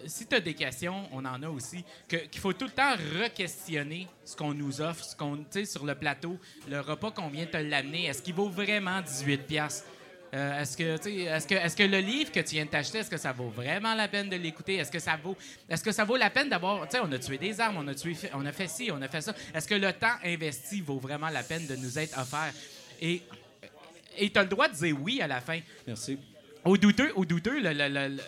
Si 0.06 0.26
tu 0.26 0.36
as 0.36 0.40
des 0.40 0.54
questions, 0.54 1.08
on 1.12 1.24
en 1.24 1.42
a 1.42 1.48
aussi. 1.48 1.84
que- 2.06 2.16
Qu'il 2.28 2.40
faut 2.40 2.52
tout 2.52 2.66
le 2.66 2.70
temps 2.70 2.94
re-questionner 2.94 4.06
ce 4.24 4.36
qu'on 4.36 4.54
nous 4.54 4.80
offre, 4.80 5.02
ce 5.04 5.16
qu'on, 5.16 5.38
tu 5.38 5.44
sais, 5.50 5.64
sur 5.64 5.84
le 5.84 5.94
plateau, 5.96 6.38
le 6.68 6.80
repas 6.80 7.10
qu'on 7.10 7.28
vient 7.28 7.46
te 7.46 7.56
l'amener. 7.56 8.04
Est-ce 8.06 8.22
qu'il 8.22 8.34
vaut 8.34 8.48
vraiment 8.48 9.00
18$? 9.02 9.38
piastres? 9.38 9.88
Euh, 10.34 10.60
est-ce 10.60 10.76
que, 10.76 10.82
est-ce 10.82 11.46
que, 11.46 11.54
est-ce 11.54 11.74
que 11.76 11.82
le 11.84 12.00
livre 12.00 12.30
que 12.30 12.40
tu 12.40 12.56
viens 12.56 12.66
de 12.66 12.70
t'acheter, 12.70 12.98
est-ce 12.98 13.08
que 13.08 13.16
ça 13.16 13.32
vaut 13.32 13.48
vraiment 13.48 13.94
la 13.94 14.08
peine 14.08 14.28
de 14.28 14.36
l'écouter? 14.36 14.74
Est-ce 14.76 14.90
que 14.92 14.98
ça 14.98 15.16
vaut, 15.16 15.36
est-ce 15.68 15.82
que 15.82 15.90
ça 15.90 16.04
vaut 16.04 16.16
la 16.16 16.28
peine 16.28 16.50
d'avoir, 16.50 16.86
tu 16.86 16.96
sais, 16.96 17.02
on 17.02 17.10
a 17.10 17.18
tué 17.18 17.38
des 17.38 17.58
armes, 17.60 17.78
on 17.78 17.88
a 17.88 17.94
tué, 17.94 18.14
on 18.34 18.44
a 18.44 18.52
fait 18.52 18.68
ci, 18.68 18.90
on 18.92 19.00
a 19.00 19.08
fait 19.08 19.22
ça. 19.22 19.34
Est-ce 19.54 19.66
que 19.66 19.74
le 19.74 19.90
temps 19.92 20.14
investi 20.22 20.82
vaut 20.82 20.98
vraiment 20.98 21.30
la 21.30 21.42
peine 21.42 21.66
de 21.66 21.76
nous 21.76 21.98
être 21.98 22.18
offert? 22.18 22.52
Et, 23.00 23.22
et 24.18 24.30
tu 24.30 24.38
as 24.38 24.42
le 24.42 24.48
droit 24.50 24.68
de 24.68 24.74
dire 24.74 24.96
oui 25.00 25.22
à 25.22 25.26
la 25.26 25.40
fin. 25.40 25.60
Merci. 25.86 26.18
Au 26.64 26.76
douteux, 26.76 27.10
au 27.16 27.24
douteux, 27.24 27.60
le- 27.60 27.72
le- 27.72 27.88
le- 27.88 28.08
le- 28.16 28.22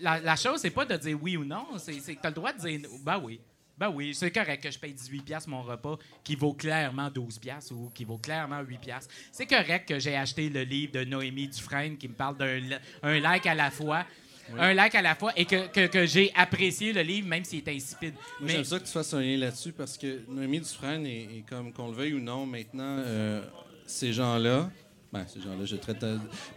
la, 0.00 0.20
la 0.20 0.36
chose, 0.36 0.60
c'est 0.60 0.70
pas 0.70 0.84
de 0.84 0.96
dire 0.96 1.18
oui 1.20 1.36
ou 1.36 1.44
non, 1.44 1.66
c'est 1.78 1.98
c'est 2.00 2.14
que 2.14 2.20
tu 2.20 2.26
as 2.26 2.30
le 2.30 2.34
droit 2.36 2.52
de 2.52 2.58
dire 2.60 2.88
ben 3.02 3.18
oui. 3.18 3.40
Ben 3.78 3.90
oui, 3.90 4.14
c'est 4.14 4.30
correct 4.30 4.62
que 4.62 4.70
je 4.70 4.78
paye 4.78 4.94
18$ 4.94 5.22
piastres 5.22 5.50
mon 5.50 5.62
repas 5.62 5.98
qui 6.24 6.34
vaut 6.34 6.54
clairement 6.54 7.08
12$ 7.08 7.38
piastres 7.40 7.72
ou 7.74 7.90
qui 7.94 8.04
vaut 8.04 8.16
clairement 8.18 8.62
8$. 8.62 8.78
piastres. 8.78 9.12
C'est 9.30 9.46
correct 9.46 9.86
que 9.88 9.98
j'ai 9.98 10.16
acheté 10.16 10.48
le 10.48 10.62
livre 10.62 10.92
de 10.92 11.04
Noémie 11.04 11.48
Dufresne 11.48 11.96
qui 11.98 12.08
me 12.08 12.14
parle 12.14 12.38
d'un 12.38 12.60
un 13.02 13.20
like 13.20 13.46
à 13.46 13.54
la 13.54 13.70
fois. 13.70 14.06
Un 14.58 14.74
like 14.74 14.94
à 14.94 15.02
la 15.02 15.14
fois 15.16 15.32
et 15.36 15.44
que, 15.44 15.66
que- 15.66 15.88
que 15.88 16.06
j'ai 16.06 16.32
apprécié 16.36 16.92
le 16.92 17.02
livre 17.02 17.26
même 17.28 17.44
s'il 17.44 17.58
est 17.58 17.68
insipide. 17.68 18.14
Moi, 18.40 18.50
j'aime 18.50 18.64
ça 18.64 18.78
que 18.78 18.84
tu 18.86 18.92
fasses 18.92 19.12
un 19.12 19.20
lien 19.20 19.36
là-dessus 19.36 19.72
parce 19.72 19.98
que 19.98 20.20
Noémie 20.28 20.60
Dufresne 20.60 21.04
est, 21.04 21.24
est 21.38 21.44
comme, 21.48 21.72
qu'on 21.72 21.88
le 21.88 21.94
veuille 21.96 22.14
ou 22.14 22.20
non, 22.20 22.46
maintenant, 22.46 22.96
euh, 23.00 23.42
ces 23.88 24.12
gens-là, 24.12 24.70
ben, 25.12 25.26
ces 25.26 25.40
gens-là, 25.40 25.64
je 25.64 25.74
traite. 25.76 26.04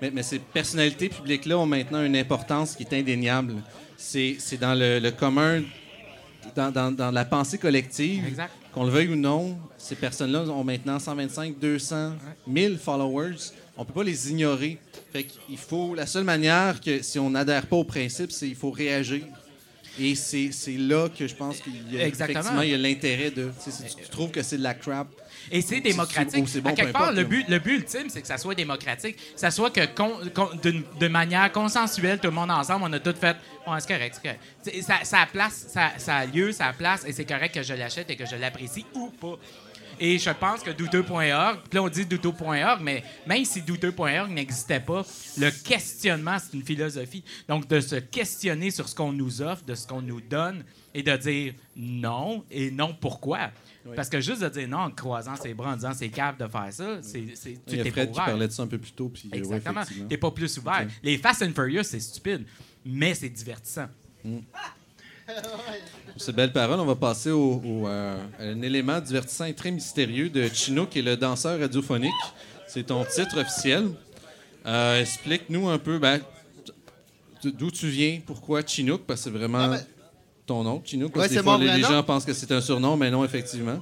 mais, 0.02 0.12
mais 0.12 0.22
ces 0.22 0.38
personnalités 0.38 1.10
publiques-là 1.10 1.58
ont 1.58 1.66
maintenant 1.66 2.04
une 2.06 2.16
importance 2.16 2.76
qui 2.76 2.84
est 2.84 2.94
indéniable. 2.94 3.56
C'est, 3.98 4.36
c'est 4.38 4.58
dans 4.58 4.76
le, 4.78 5.00
le 5.00 5.10
commun, 5.12 5.64
dans, 6.56 6.72
dans- 6.72 6.92
dans 6.92 7.12
la 7.12 7.26
pensée 7.26 7.58
collective. 7.58 8.24
Qu'on 8.74 8.84
le 8.84 8.92
veuille 8.92 9.08
ou 9.10 9.16
non, 9.16 9.58
ces 9.78 9.96
personnes-là 9.96 10.42
ont 10.44 10.64
maintenant 10.64 11.00
125, 11.00 11.58
200, 11.60 12.14
1000 12.48 12.78
followers. 12.78 13.36
On 13.78 13.84
peut 13.86 13.94
pas 13.94 14.04
les 14.04 14.30
ignorer. 14.30 14.78
Fait 15.12 15.24
qu'il 15.24 15.58
faut. 15.58 15.96
La 15.96 16.06
seule 16.06 16.24
manière 16.24 16.80
que 16.80 17.02
si 17.02 17.18
on 17.18 17.32
n'adhère 17.32 17.66
pas 17.66 17.78
au 17.78 17.84
principe, 17.84 18.32
c'est 18.32 18.46
qu'il 18.48 18.56
faut 18.56 18.70
réagir. 18.72 19.22
Et 20.00 20.16
c'est 20.16 20.78
là 20.78 21.10
que 21.10 21.28
je 21.28 21.36
pense 21.36 21.60
qu'il 21.60 21.94
y 21.94 22.00
a, 22.02 22.08
Exactement. 22.08 22.62
l'intérêt 22.62 23.32
de. 23.32 23.52
Si 23.60 23.96
tu 23.96 24.10
trouves 24.10 24.32
que 24.32 24.42
c'est 24.42 24.58
de 24.58 24.64
la 24.64 24.74
crap. 24.74 25.08
Et 25.52 25.62
c'est 25.62 25.80
démocratique. 25.82 26.48
c'est 26.48 26.62
bon, 26.62 26.70
à 26.70 26.74
quelque 26.74 26.92
part, 26.92 27.04
importe, 27.04 27.18
le 27.18 27.24
but, 27.24 27.48
le 27.48 27.60
but 27.60 27.76
ultime, 27.78 28.10
c'est 28.10 28.22
que 28.22 28.28
ça 28.28 28.38
soit 28.38 28.56
démocratique. 28.56 29.16
Que 29.16 29.40
ça 29.40 29.52
soit 29.52 29.72
que 29.72 29.82
de 29.82 31.08
manière 31.08 31.52
consensuelle, 31.52 32.20
tout 32.20 32.28
le 32.28 32.34
monde 32.34 32.52
ensemble, 32.52 32.86
on 32.88 32.94
a 32.94 33.00
tout 33.00 33.16
fait. 33.20 33.36
Bon, 33.66 33.74
c'est 33.80 33.88
correct, 33.88 34.20
c'est 34.22 34.22
correct. 34.22 34.86
Ça, 34.86 35.04
ça 35.04 35.20
a 35.22 35.26
place, 35.26 35.66
ça, 35.70 35.92
ça 35.98 36.18
a 36.18 36.26
lieu, 36.26 36.52
ça 36.52 36.68
a 36.68 36.74
place, 36.74 37.04
et 37.06 37.14
c'est 37.14 37.26
correct 37.26 37.54
que 37.54 37.64
je 37.64 37.74
l'achète 37.74 38.10
et 38.10 38.16
que 38.16 38.26
je 38.26 38.36
l'apprécie 38.36 38.86
ou 38.94 39.10
pas. 39.10 39.38
Et 40.00 40.18
je 40.18 40.30
pense 40.30 40.62
que 40.62 40.72
douteux.org, 40.72 41.60
puis 41.70 41.76
là 41.76 41.84
on 41.84 41.90
dit 41.90 42.06
douteux.org, 42.06 42.80
mais 42.82 43.04
même 43.28 43.44
si 43.46 43.62
douteux.org 43.62 44.32
n'existait 44.32 44.80
pas, 44.80 45.06
le 45.38 45.52
questionnement, 45.64 46.38
c'est 46.40 46.56
une 46.58 46.64
philosophie. 46.64 47.24
Donc 47.48 47.68
de 47.68 47.80
se 47.80 47.96
questionner 47.96 48.72
sur 48.72 48.88
ce 48.88 48.96
qu'on 48.96 49.12
nous 49.12 49.42
offre, 49.42 49.64
de 49.66 49.76
ce 49.76 49.86
qu'on 49.88 50.02
nous 50.02 50.22
donne, 50.22 50.64
et 50.94 51.04
de 51.04 51.16
dire 51.18 51.54
non, 51.76 52.44
et 52.50 52.72
non 52.72 52.96
pourquoi. 53.00 53.52
Oui. 53.86 53.94
Parce 53.96 54.10
que 54.10 54.20
juste 54.22 54.42
de 54.42 54.50
dire 54.50 54.68
non 54.68 54.78
en 54.80 54.92
croisant 54.92 55.36
ses 55.36 55.54
bras, 55.54 55.72
en 55.72 55.76
disant 55.76 55.94
c'est 55.94 56.10
cave 56.10 56.38
de 56.38 56.48
faire 56.48 56.68
ça, 56.72 57.00
c'est, 57.02 57.26
c'est, 57.36 57.60
tu 57.68 57.78
t'es 57.78 57.92
Fred 57.92 57.94
pas 57.94 58.04
qui 58.06 58.10
ouvert. 58.12 58.26
parlait 58.26 58.48
de 58.48 58.54
ça 58.54 58.64
un 58.64 58.68
peu 58.68 58.78
plus 58.78 58.92
tôt. 58.92 59.10
Puis, 59.10 59.24
euh, 59.28 59.32
ouais, 59.32 59.38
Exactement. 59.40 59.82
effectivement. 59.82 60.08
T'es 60.10 60.18
pas 60.18 60.32
plus 60.32 60.58
ouvert. 60.58 60.88
Les 61.04 61.18
Fast 61.18 61.44
and 61.44 61.52
Furious, 61.54 61.84
c'est 61.84 62.00
stupide, 62.00 62.46
mais 62.86 63.14
c'est 63.14 63.30
divertissant. 63.30 63.88
Pour 64.22 64.42
ces 66.18 66.34
belles 66.34 66.52
paroles, 66.52 66.80
on 66.80 66.86
va 66.86 66.96
passer 66.96 67.32
au, 67.32 67.62
au, 67.64 67.88
euh, 67.88 68.18
à 68.40 68.44
un 68.44 68.62
élément 68.62 69.00
divertissant 69.00 69.46
et 69.46 69.54
très 69.54 69.72
mystérieux 69.72 70.30
de 70.30 70.48
Chino, 70.48 70.86
qui 70.86 71.00
est 71.00 71.04
le 71.04 71.18
danseur 71.18 71.60
radiophonique. 71.60 72.12
C'est 72.68 72.84
ton 72.88 73.04
titre 73.06 73.40
officiel. 73.40 73.90
Euh, 74.66 75.02
Explique-nous 75.02 75.70
un 75.70 75.78
peu 75.78 75.98
ben, 76.00 76.20
d'où 77.44 77.72
tu 77.72 77.88
viens, 77.88 78.20
pourquoi 78.26 78.62
Chinook, 78.66 79.02
parce 79.08 79.22
que 79.22 79.24
c'est 79.26 79.38
vraiment 79.38 79.60
Ah, 79.60 79.70
ben- 79.70 79.86
ton 80.46 80.64
nom, 80.64 80.82
Chinook. 80.84 81.14
Parce 81.14 81.30
des 81.30 81.42
fois, 81.42 81.58
les, 81.58 81.82
gens 81.82 82.04
pensent 82.04 82.26
que 82.26 82.34
c'est 82.34 82.52
un 82.52 82.62
surnom, 82.62 82.98
mais 82.98 83.10
non, 83.10 83.24
effectivement. 83.24 83.80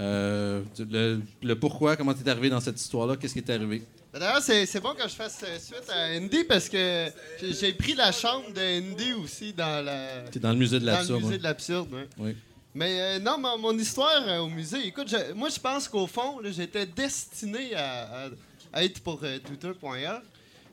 Euh, 0.00 0.62
le, 0.78 1.20
le 1.42 1.54
pourquoi, 1.58 1.96
comment 1.96 2.12
tu 2.12 2.22
es 2.22 2.28
arrivé 2.28 2.50
dans 2.50 2.60
cette 2.60 2.80
histoire-là, 2.80 3.16
qu'est-ce 3.16 3.32
qui 3.32 3.38
est 3.38 3.50
arrivé? 3.50 3.82
Ben, 4.16 4.20
D'ailleurs, 4.20 4.40
c'est 4.42 4.80
bon 4.80 4.94
que 4.94 5.02
je 5.02 5.14
fasse 5.14 5.38
euh, 5.44 5.58
suite 5.58 5.90
à 5.90 6.04
Indy 6.06 6.44
parce 6.44 6.70
que 6.70 7.08
j'ai- 7.42 7.74
pris 7.74 7.92
la 7.92 8.12
chambre 8.12 8.50
de 8.50 8.60
Indy 8.62 9.12
aussi 9.12 9.52
dans 9.52 9.84
la. 9.84 10.22
T'es 10.32 10.38
dans 10.38 10.52
le 10.52 10.56
musée 10.56 10.80
de 10.80 10.86
Dans 10.86 10.92
l'absurde, 10.92 11.10
le 11.20 11.24
musée 11.26 11.32
ouais. 11.32 11.38
de 11.38 11.42
l'absurde, 11.42 11.92
ouais. 11.92 12.08
Oui. 12.16 12.36
Mais 12.74 12.98
euh, 13.00 13.18
non, 13.18 13.36
mon, 13.38 13.58
mon 13.58 13.78
histoire 13.78 14.26
euh, 14.26 14.38
au 14.38 14.48
musée, 14.48 14.86
écoute, 14.86 15.08
je- 15.10 15.34
moi 15.34 15.50
je 15.50 15.60
pense 15.60 15.86
qu'au 15.86 16.06
fond, 16.06 16.38
j'étais 16.44 16.86
destiné 16.86 17.74
à, 17.74 18.24
à- 18.24 18.28
à 18.72 18.84
être 18.84 19.00
pour 19.02 19.20
euh, 19.22 19.38
Twitter.org. 19.38 20.22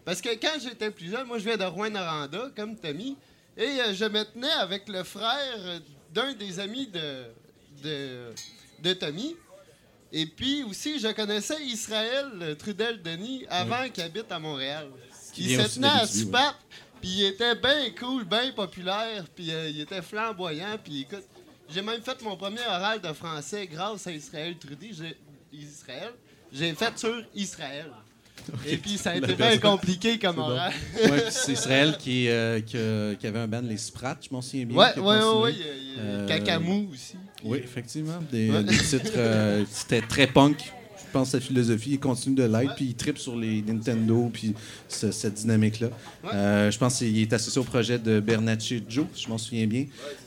Parce 0.06 0.22
que 0.22 0.30
quand 0.36 0.57
j'étais 0.64 0.90
plus 0.91 1.11
jeune, 1.11 1.28
moi 1.28 1.38
je 1.38 1.44
viens 1.44 1.57
de 1.57 1.65
Rouen-Noranda, 1.65 2.49
comme 2.56 2.78
Tommy, 2.78 3.18
et 3.57 3.78
je 3.94 4.06
me 4.06 4.24
tenais 4.24 4.52
avec 4.52 4.88
le 4.88 5.03
frère 5.03 5.82
d'un 6.14 6.32
des 6.34 6.61
amis 6.61 6.88
de, 6.88 7.24
de, 7.84 8.34
de 8.82 8.94
Tommy. 8.94 9.36
Et 10.15 10.27
puis 10.27 10.64
aussi, 10.64 10.99
je 10.99 11.07
connaissais 11.07 11.60
Israël 11.65 12.56
Trudel-Denis 12.60 13.45
avant 13.49 13.90
qu'il 13.90 14.03
habite 14.03 14.31
à 14.31 14.38
Montréal. 14.38 14.88
Qui 15.34 15.45
Il 15.53 15.60
se 15.60 15.76
tenait 15.76 15.88
à. 15.88 16.06
Supape, 16.06 16.56
puis 17.02 17.10
il 17.10 17.26
était 17.26 17.56
bien 17.56 17.90
cool, 17.99 18.23
bien 18.23 18.52
populaire, 18.52 19.26
puis 19.35 19.52
euh, 19.52 19.69
il 19.69 19.81
était 19.81 20.03
flamboyant, 20.03 20.77
puis 20.84 21.02
écoute, 21.02 21.23
j'ai 21.68 21.81
même 21.81 22.02
fait 22.03 22.22
mon 22.22 22.38
premier 22.38 22.64
oral 22.68 23.02
de 23.02 23.11
français 23.11 23.65
grâce 23.65 24.06
à 24.06 24.11
Israël 24.11 24.56
Trudy. 24.60 24.91
Israël. 25.52 26.14
J'ai 26.52 26.73
fait 26.76 26.99
sur 26.99 27.26
Israël. 27.34 27.91
Et 28.68 28.78
puis 28.78 28.98
ça 28.98 29.11
a 29.11 29.15
été 29.15 29.34
bien 29.36 29.57
compliqué 29.57 30.20
comme 30.20 30.36
C'est 30.36 31.07
bon. 31.07 31.11
Ouais, 31.14 31.24
c'est 31.30 31.52
Israël 31.53 31.95
qui, 31.99 32.28
euh, 32.30 32.61
qui, 32.61 32.78
a- 32.78 33.15
qui 33.15 33.28
avait 33.28 33.40
un 33.40 33.48
band, 33.48 33.61
les 33.64 33.78
Sprats, 33.78 34.18
je 34.22 34.28
m'en 34.34 34.41
souviens 34.41 34.65
bien. 34.65 34.78
Ouais, 34.78 34.98
ouais, 34.98 35.24
ouais, 35.24 35.41
ouais, 35.41 35.53
y 35.53 35.61
a 35.99 36.02
Euh, 36.03 36.28
Cacamou 36.28 36.90
aussi. 36.94 37.15
Oui, 37.44 37.60
effectivement. 37.64 38.20
Des, 38.32 38.49
Ouais. 38.49 38.64
des 38.64 38.78
titres, 38.78 39.11
euh, 39.18 39.64
c'était 39.70 40.02
très 40.02 40.28
punk. 40.28 40.72
Pense 41.14 41.30
sa 41.30 41.40
philosophie. 41.40 41.91
Il 41.91 41.99
continue 41.99 42.35
de 42.35 42.44
l'être, 42.44 42.76
puis 42.76 42.85
il 42.85 42.95
tripe 42.95 43.18
sur 43.18 43.38
les 43.38 43.61
Nintendo, 43.61 44.30
puis 44.34 44.53
ce- 44.90 45.11
cette 45.11 45.35
dynamique-là. 45.35 45.88
Euh, 46.34 46.69
je 46.72 46.77
pense 46.77 46.98
qu'il 46.98 47.18
est 47.19 47.31
associé 47.31 47.61
au 47.61 47.64
projet 47.64 47.98
de 47.99 48.19
Bernacchi 48.19 48.84
Joe, 48.90 49.06
si 49.14 49.23
je 49.26 49.30
m'en 49.30 49.38
souviens 49.38 49.68
bien. 49.68 49.85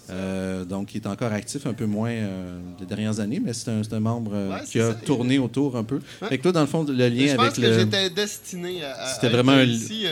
Euh, 0.09 0.65
donc, 0.65 0.95
il 0.95 1.03
est 1.03 1.07
encore 1.07 1.33
actif, 1.33 1.67
un 1.67 1.75
peu 1.75 1.85
moins 1.87 2.11
euh, 2.11 2.59
les 2.81 2.87
dernières 2.87 3.21
années, 3.21 3.43
mais 3.45 3.53
c'est 3.53 3.71
un, 3.71 4.01
membre 4.01 4.31
euh, 4.35 4.51
Ouais, 4.55 4.65
qui 4.65 4.81
a 4.81 4.93
ça. 4.93 4.95
tourné 4.95 5.39
autour 5.39 5.77
un 5.77 5.85
peu. 5.85 5.97
Ouais. 6.23 6.29
Fait 6.29 6.39
que 6.39 6.43
toi, 6.45 6.53
dans 6.53 6.61
le 6.61 6.67
fond, 6.67 6.85
le 6.85 6.95
Mais 6.95 7.11
lien 7.11 7.27
je 7.27 7.35
pense 7.35 7.45
avec 7.47 7.57
que 7.57 7.61
le. 7.63 7.79
j'étais 7.81 8.09
destiné 8.11 8.85
à. 8.85 8.95
à- 9.03 9.15
C'était 9.15 9.29
vraiment 9.29 9.53
un- 9.53 9.65
ici, 9.65 10.05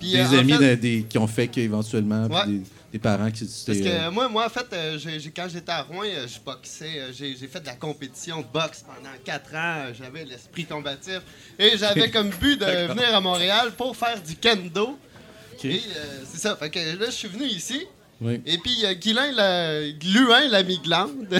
des 0.00 0.16
amis 0.38 0.52
fait- 0.52 0.76
de- 0.76 0.80
des- 0.80 1.06
qui 1.08 1.16
ont 1.18 1.26
fait 1.26 1.48
qu'éventuellement, 1.48 2.28
puis 2.28 2.36
Ouais. 2.36 2.46
des, 2.46 2.60
parents 2.98 3.30
qui 3.30 3.44
Parce 3.44 3.78
que 3.78 3.86
euh, 3.86 4.10
moi, 4.10 4.28
moi, 4.28 4.46
en 4.46 4.48
fait, 4.48 4.66
euh, 4.72 4.98
quand 5.34 5.48
j'étais 5.52 5.72
à 5.72 5.82
Rouen, 5.82 6.04
euh, 6.04 6.26
je 6.26 6.38
boxais. 6.44 7.12
J'ai 7.12 7.34
fait 7.48 7.60
de 7.60 7.66
la 7.66 7.74
compétition 7.74 8.38
de 8.38 8.46
boxe 8.52 8.84
pendant 8.86 9.14
quatre 9.24 9.54
ans. 9.54 9.92
J'avais 9.98 10.24
l'esprit 10.24 10.64
combatif. 10.64 11.20
Et 11.58 11.76
j'avais 11.78 12.10
comme 12.12 12.30
but 12.30 12.60
de 12.60 12.64
venir 12.92 13.14
à 13.14 13.20
Montréal 13.20 13.72
pour 13.76 13.96
faire 13.96 14.20
du 14.22 14.36
kendo. 14.36 14.98
Ok. 15.54 15.64
Et 15.64 15.76
euh, 15.96 16.22
c'est 16.30 16.40
ça. 16.40 16.56
Fait 16.56 16.70
que 16.70 16.78
là, 16.78 17.06
je 17.06 17.10
suis 17.10 17.28
venu 17.28 17.44
ici. 17.46 17.82
Oui. 18.20 18.40
Et 18.46 18.58
puis, 18.58 18.84
euh, 18.84 18.94
Guylain, 18.94 19.30
la... 19.32 19.90
Gluin, 19.92 20.48
l'ami 20.48 20.78
glande. 20.82 21.26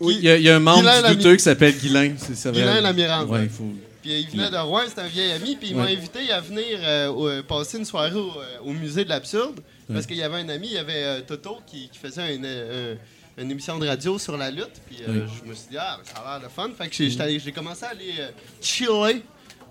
Oui, 0.00 0.14
il 0.18 0.24
y, 0.24 0.30
a- 0.30 0.36
il 0.36 0.42
y 0.44 0.48
a 0.50 0.54
un 0.56 0.60
membre 0.60 0.78
Guylain 0.82 1.10
du 1.10 1.16
douteux 1.16 1.34
qui 1.36 1.42
s'appelle 1.42 1.76
Guylain. 1.76 2.12
c'est- 2.16 2.36
ça 2.36 2.52
Guylain 2.52 2.80
Lamirande. 2.80 3.28
Ouais, 3.28 3.48
faut. 3.48 3.72
Puis 4.02 4.12
il 4.20 4.28
venait 4.30 4.50
de 4.50 4.56
Rouen, 4.56 4.82
c'était 4.88 5.00
un 5.00 5.06
vieil 5.08 5.32
ami, 5.32 5.56
puis 5.56 5.70
il 5.70 5.76
m'a 5.76 5.84
invité 5.84 6.30
à 6.30 6.40
venir 6.40 6.78
euh, 6.82 7.12
euh, 7.12 7.42
passer 7.42 7.78
une 7.78 7.84
soirée 7.84 8.14
au, 8.14 8.30
euh, 8.40 8.58
au 8.64 8.72
musée 8.72 9.04
de 9.04 9.08
l'absurde. 9.08 9.60
Parce 9.92 10.06
qu'il 10.06 10.16
y 10.16 10.22
avait 10.22 10.36
un 10.38 10.48
ami, 10.48 10.68
il 10.68 10.74
y 10.74 10.78
avait 10.78 11.04
euh, 11.04 11.20
Toto 11.22 11.58
qui, 11.66 11.88
qui 11.88 11.98
faisait 11.98 12.36
une, 12.36 12.44
euh, 12.44 12.94
une 13.38 13.50
émission 13.50 13.78
de 13.78 13.86
radio 13.88 14.18
sur 14.18 14.36
la 14.36 14.50
lutte. 14.50 14.80
Puis 14.86 14.98
je 15.06 15.48
me 15.48 15.54
suis 15.54 15.68
dit, 15.70 15.76
ah, 15.78 15.98
ça 16.04 16.20
a 16.20 16.38
l'air 16.38 16.48
de 16.48 16.52
fun. 16.52 16.68
Fait 16.76 16.88
que 16.88 16.94
j'ai 16.94 17.38
j'ai 17.40 17.52
commencé 17.52 17.84
à 17.84 17.88
aller 17.88 18.14
chiller 18.60 19.22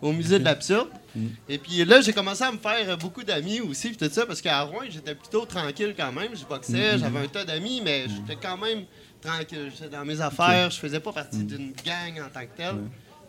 au 0.01 0.11
musée 0.11 0.39
de 0.39 0.43
l'absurde. 0.43 0.89
Mm. 1.15 1.27
Et 1.49 1.57
puis 1.57 1.85
là, 1.85 2.01
j'ai 2.01 2.13
commencé 2.13 2.43
à 2.43 2.51
me 2.51 2.57
faire 2.57 2.97
beaucoup 2.97 3.23
d'amis 3.23 3.61
aussi, 3.61 3.89
puis 3.89 3.97
tout 3.97 4.13
ça, 4.13 4.25
parce 4.25 4.41
qu'à 4.41 4.61
Rouen, 4.61 4.83
j'étais 4.89 5.15
plutôt 5.15 5.45
tranquille 5.45 5.93
quand 5.97 6.11
même. 6.11 6.35
Je 6.35 6.43
boxais, 6.45 6.95
Mm. 6.97 6.99
j'avais 6.99 7.19
un 7.19 7.27
tas 7.27 7.45
d'amis, 7.45 7.81
mais 7.83 8.05
j'étais 8.09 8.39
quand 8.41 8.57
même 8.57 8.83
tranquille. 9.21 9.71
J'étais 9.73 9.89
dans 9.89 10.05
mes 10.05 10.19
affaires, 10.21 10.69
je 10.69 10.77
faisais 10.79 10.99
pas 10.99 11.11
partie 11.13 11.43
d'une 11.43 11.71
gang 11.85 12.25
en 12.25 12.29
tant 12.29 12.41
que 12.45 12.55
telle. 12.57 12.75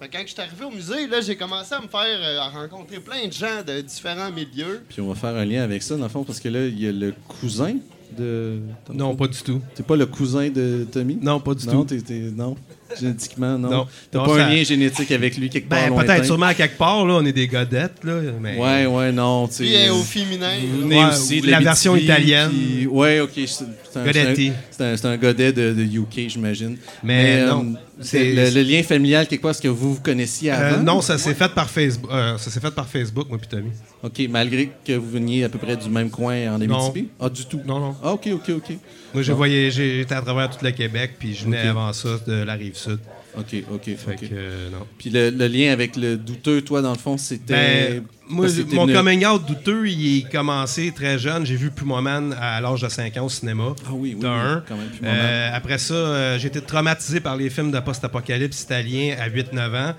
Fait 0.01 0.09
que 0.09 0.12
quand 0.16 0.23
je 0.25 0.33
suis 0.33 0.41
arrivé 0.41 0.65
au 0.65 0.70
musée, 0.70 1.07
là, 1.09 1.20
j'ai 1.20 1.37
commencé 1.37 1.75
à 1.75 1.81
me 1.81 1.89
faire 1.89 2.01
euh, 2.05 2.39
à 2.41 2.49
rencontrer 2.51 3.01
plein 3.01 3.27
de 3.27 3.33
gens 3.33 3.62
de 3.66 3.81
différents 3.81 4.31
milieux. 4.31 4.83
Puis 4.89 5.01
on 5.01 5.09
va 5.09 5.15
faire 5.16 5.35
un 5.37 5.45
lien 5.45 5.62
avec 5.62 5.83
ça, 5.83 5.97
dans 5.97 6.05
le 6.05 6.09
fond, 6.09 6.23
parce 6.25 6.39
que 6.39 6.49
là, 6.49 6.66
il 6.66 6.81
y 6.81 6.87
a 6.87 6.93
le 6.93 7.12
cousin 7.27 7.77
de. 8.16 8.61
Non, 8.93 9.16
pas 9.16 9.27
du 9.27 9.39
tout. 9.43 9.61
T'es 9.75 9.83
pas 9.83 9.97
le 9.97 10.07
cousin 10.07 10.51
de 10.51 10.87
Tommy? 10.91 11.19
Non, 11.20 11.41
pas 11.41 11.55
du 11.55 11.66
non, 11.66 11.85
tout. 11.85 11.97
t'es- 12.01 12.31
non, 12.35 12.57
génétiquement, 12.98 13.59
non? 13.59 13.70
Non. 13.70 13.86
T'as 14.10 14.24
pas 14.24 14.36
ça- 14.36 14.47
un 14.47 14.51
lien 14.55 14.62
génétique 14.62 15.10
avec 15.10 15.36
lui 15.36 15.48
quelque 15.51 15.69
part 15.69 15.90
Ben, 15.90 16.05
peut-être, 16.05 16.24
sûrement 16.24 16.47
à 16.47 16.55
quelque 16.55 16.78
part, 16.78 17.05
là, 17.06 17.15
on 17.15 17.24
est 17.27 17.32
des 17.32 17.47
godettes, 17.47 18.05
là. 18.05 18.20
Mais... 18.40 18.56
Ouais, 18.56 18.86
ouais, 18.86 19.12
non, 19.12 19.48
tu 19.48 19.55
sais. 19.55 19.65
Puis 19.65 19.77
euh, 19.77 19.93
au 19.94 20.02
féminin. 20.02 20.55
Vous 20.81 20.89
Ouais, 20.89 21.05
aussi 21.05 21.40
de 21.40 21.51
la 21.51 21.60
version 21.60 21.97
italienne. 21.97 22.51
puis- 22.51 22.86
Ouais, 22.86 23.20
ok. 23.20 23.31
C'est 23.35 23.65
c'est 23.90 23.98
un, 23.98 24.02
un, 24.02 24.05
Godetti. 24.06 24.52
c'est 24.70 25.05
un- 25.06 25.16
godet 25.16 25.52
de, 25.52 25.73
de 25.73 25.82
UK, 25.82 26.28
j'imagine. 26.28 26.77
Mais 27.02 27.40
euh, 27.40 27.48
non, 27.51 27.74
c'est 28.01 28.19
c'est- 28.35 28.51
le, 28.52 28.62
le 28.62 28.62
lien 28.62 28.82
familial, 28.82 29.27
quelque 29.27 29.40
part, 29.43 29.52
est-ce 29.52 29.62
que 29.62 29.69
vous 29.69 29.94
vous 29.94 30.01
connaissiez 30.01 30.52
Euh, 30.52 30.74
avant? 30.74 30.82
non, 30.82 31.01
ça 31.01 31.16
s'est 31.16 31.32
fait 31.35 31.48
par 31.55 31.70
Facebook. 31.70 32.10
euh, 32.12 32.36
ça 32.36 32.51
s'est 32.51 32.60
fait 32.60 32.70
par 32.70 32.86
Facebook, 32.86 33.28
moi 33.31 33.39
puis 33.39 33.48
Tommy. 33.48 33.70
Ok, 34.02 34.20
malgré 34.31 34.70
que 34.85 34.93
vous 34.93 35.09
veniez 35.10 35.44
à 35.44 35.48
peu 35.48 35.59
près 35.59 35.77
du 35.77 35.89
même 35.89 36.10
coin 36.10 36.55
en 36.55 36.59
Non. 36.59 36.77
Abitibi? 36.89 37.09
Ah, 37.19 37.28
du 37.31 37.44
tout? 37.47 37.60
Non, 37.66 37.78
non. 37.81 37.97
Ah, 38.05 38.12
ok, 38.12 38.28
ok, 38.35 38.51
ok. 38.56 38.77
Moi, 39.15 39.23
j'ai 39.23 39.33
voyagé, 39.33 39.99
j'étais 39.99 40.15
à 40.15 40.21
travers 40.23 40.51
tout 40.51 40.63
le 40.65 40.71
Québec, 40.71 41.13
puis 41.19 41.35
je 41.35 41.45
venais 41.45 41.59
avant 41.69 41.93
ça 41.93 42.11
de 42.27 42.43
la 42.43 42.55
rive 42.55 42.77
sud. 42.77 42.99
Ok, 43.37 43.55
ok, 43.73 43.83
Fait 43.85 44.17
que, 44.17 44.27
euh, 44.33 44.71
non. 44.71 44.87
Puis 44.99 45.11
le, 45.11 45.31
le 45.31 45.47
lien 45.47 45.73
avec 45.73 45.97
le 45.97 46.17
douteux, 46.17 46.61
toi, 46.63 46.83
dans 46.83 46.93
le 46.93 46.99
fond, 46.99 47.17
c'était. 47.17 47.55
Ben, 47.55 48.05
moi, 48.29 48.47
mon 48.73 48.85
venu- 48.87 48.95
coming 48.95 49.25
out 49.27 49.47
douteux, 49.47 49.89
il 49.89 50.19
est 50.19 50.31
commencé 50.33 50.93
très 50.95 51.19
jeune. 51.19 51.47
J'ai 51.47 51.55
vu 51.57 51.71
Pumaman 51.71 52.35
à 52.41 52.61
l'âge 52.61 52.83
de 52.83 52.89
5 52.89 53.17
ans 53.17 53.27
au 53.27 53.29
cinéma. 53.29 53.75
Ah 53.87 53.91
oui, 53.93 54.17
oui, 54.19 54.27
un. 54.27 54.63
quand 54.69 54.77
même. 54.77 54.89
Euh, 55.05 55.51
après 55.55 55.79
ça, 55.79 55.95
euh, 55.95 56.39
j'ai 56.39 56.49
été 56.49 56.61
traumatisé 56.61 57.21
par 57.21 57.37
les 57.37 57.49
films 57.49 57.71
de 57.71 57.79
post-apocalypse 57.81 58.63
italien 58.63 59.17
à 59.21 59.29
8-9 59.29 59.75
ans. 59.75 59.95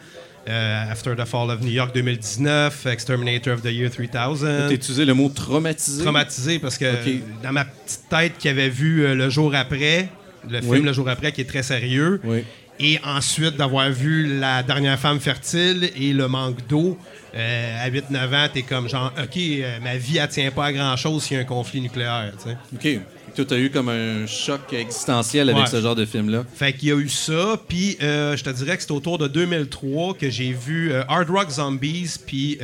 Euh, 0.48 0.92
After 0.92 1.16
the 1.16 1.26
Fall 1.26 1.52
of 1.52 1.62
New 1.62 1.72
York 1.72 1.94
2019, 1.94 2.88
Exterminator 2.88 3.54
of 3.54 3.62
the 3.62 3.66
Year 3.72 3.90
3000. 3.92 4.10
T'as 4.68 4.72
utilisé 4.72 5.06
le 5.06 5.14
mot 5.14 5.30
traumatisé? 5.30 6.02
Traumatisé 6.04 6.60
parce 6.60 6.78
que 6.78 6.86
dans 7.44 7.52
ma 7.52 7.66
petite 7.66 8.02
tête 8.10 8.34
qui 8.40 8.48
avait 8.50 8.70
vu 8.70 9.04
euh, 9.06 9.16
le 9.16 9.30
jour 9.30 9.54
après, 9.54 10.10
le 10.50 10.60
film 10.62 10.72
Oui. 10.72 10.82
le 10.82 10.94
jour 10.94 11.08
après 11.10 11.32
qui 11.32 11.42
est 11.42 11.46
très 11.50 11.62
sérieux, 11.64 12.20
Oui. 12.24 12.44
Et 12.80 13.00
ensuite 13.04 13.56
d'avoir 13.58 13.90
vu 13.92 14.40
La 14.40 14.64
dernière 14.64 14.98
femme 15.00 15.20
fertile 15.20 15.90
et 15.96 16.14
Le 16.14 16.28
manque 16.28 16.66
d'eau, 16.68 16.98
euh, 17.36 17.86
à 17.86 17.90
8-9 17.90 18.34
ans, 18.36 18.48
t'es 18.54 18.62
comme 18.64 18.90
genre, 18.90 19.12
OK, 19.22 19.38
euh, 19.38 19.80
ma 19.82 19.98
vie, 19.98 20.18
elle 20.18 20.28
tient 20.30 20.52
pas 20.52 20.66
à 20.66 20.74
grand-chose 20.74 21.24
s'il 21.24 21.36
y 21.38 21.40
a 21.40 21.44
un 21.44 21.46
conflit 21.46 21.82
nucléaire. 21.82 22.32
Ok. 22.74 22.88
Toi, 23.36 23.46
t'as 23.46 23.58
eu 23.60 23.70
comme 23.70 23.90
un 23.90 24.26
choc 24.26 24.74
existentiel 24.74 25.50
avec 25.50 25.62
Ouais. 25.64 25.70
ce 25.70 25.80
genre 25.82 25.96
de 25.96 26.04
film-là. 26.06 26.44
Fait 26.56 26.74
qu'il 26.74 26.90
y 26.90 26.92
a 26.92 26.96
eu 26.98 27.08
ça, 27.10 27.62
puis 27.68 27.96
euh, 28.02 28.36
je 28.36 28.44
te 28.44 28.50
dirais 28.50 28.76
que 28.76 28.82
c'était 28.82 28.94
autour 28.94 29.20
de 29.20 29.28
2003 29.28 30.16
que 30.16 30.30
j'ai 30.32 30.52
vu 30.52 30.92
Hard 31.08 31.30
Rock 31.30 31.50
Zombies, 31.52 32.16
puis 32.26 32.58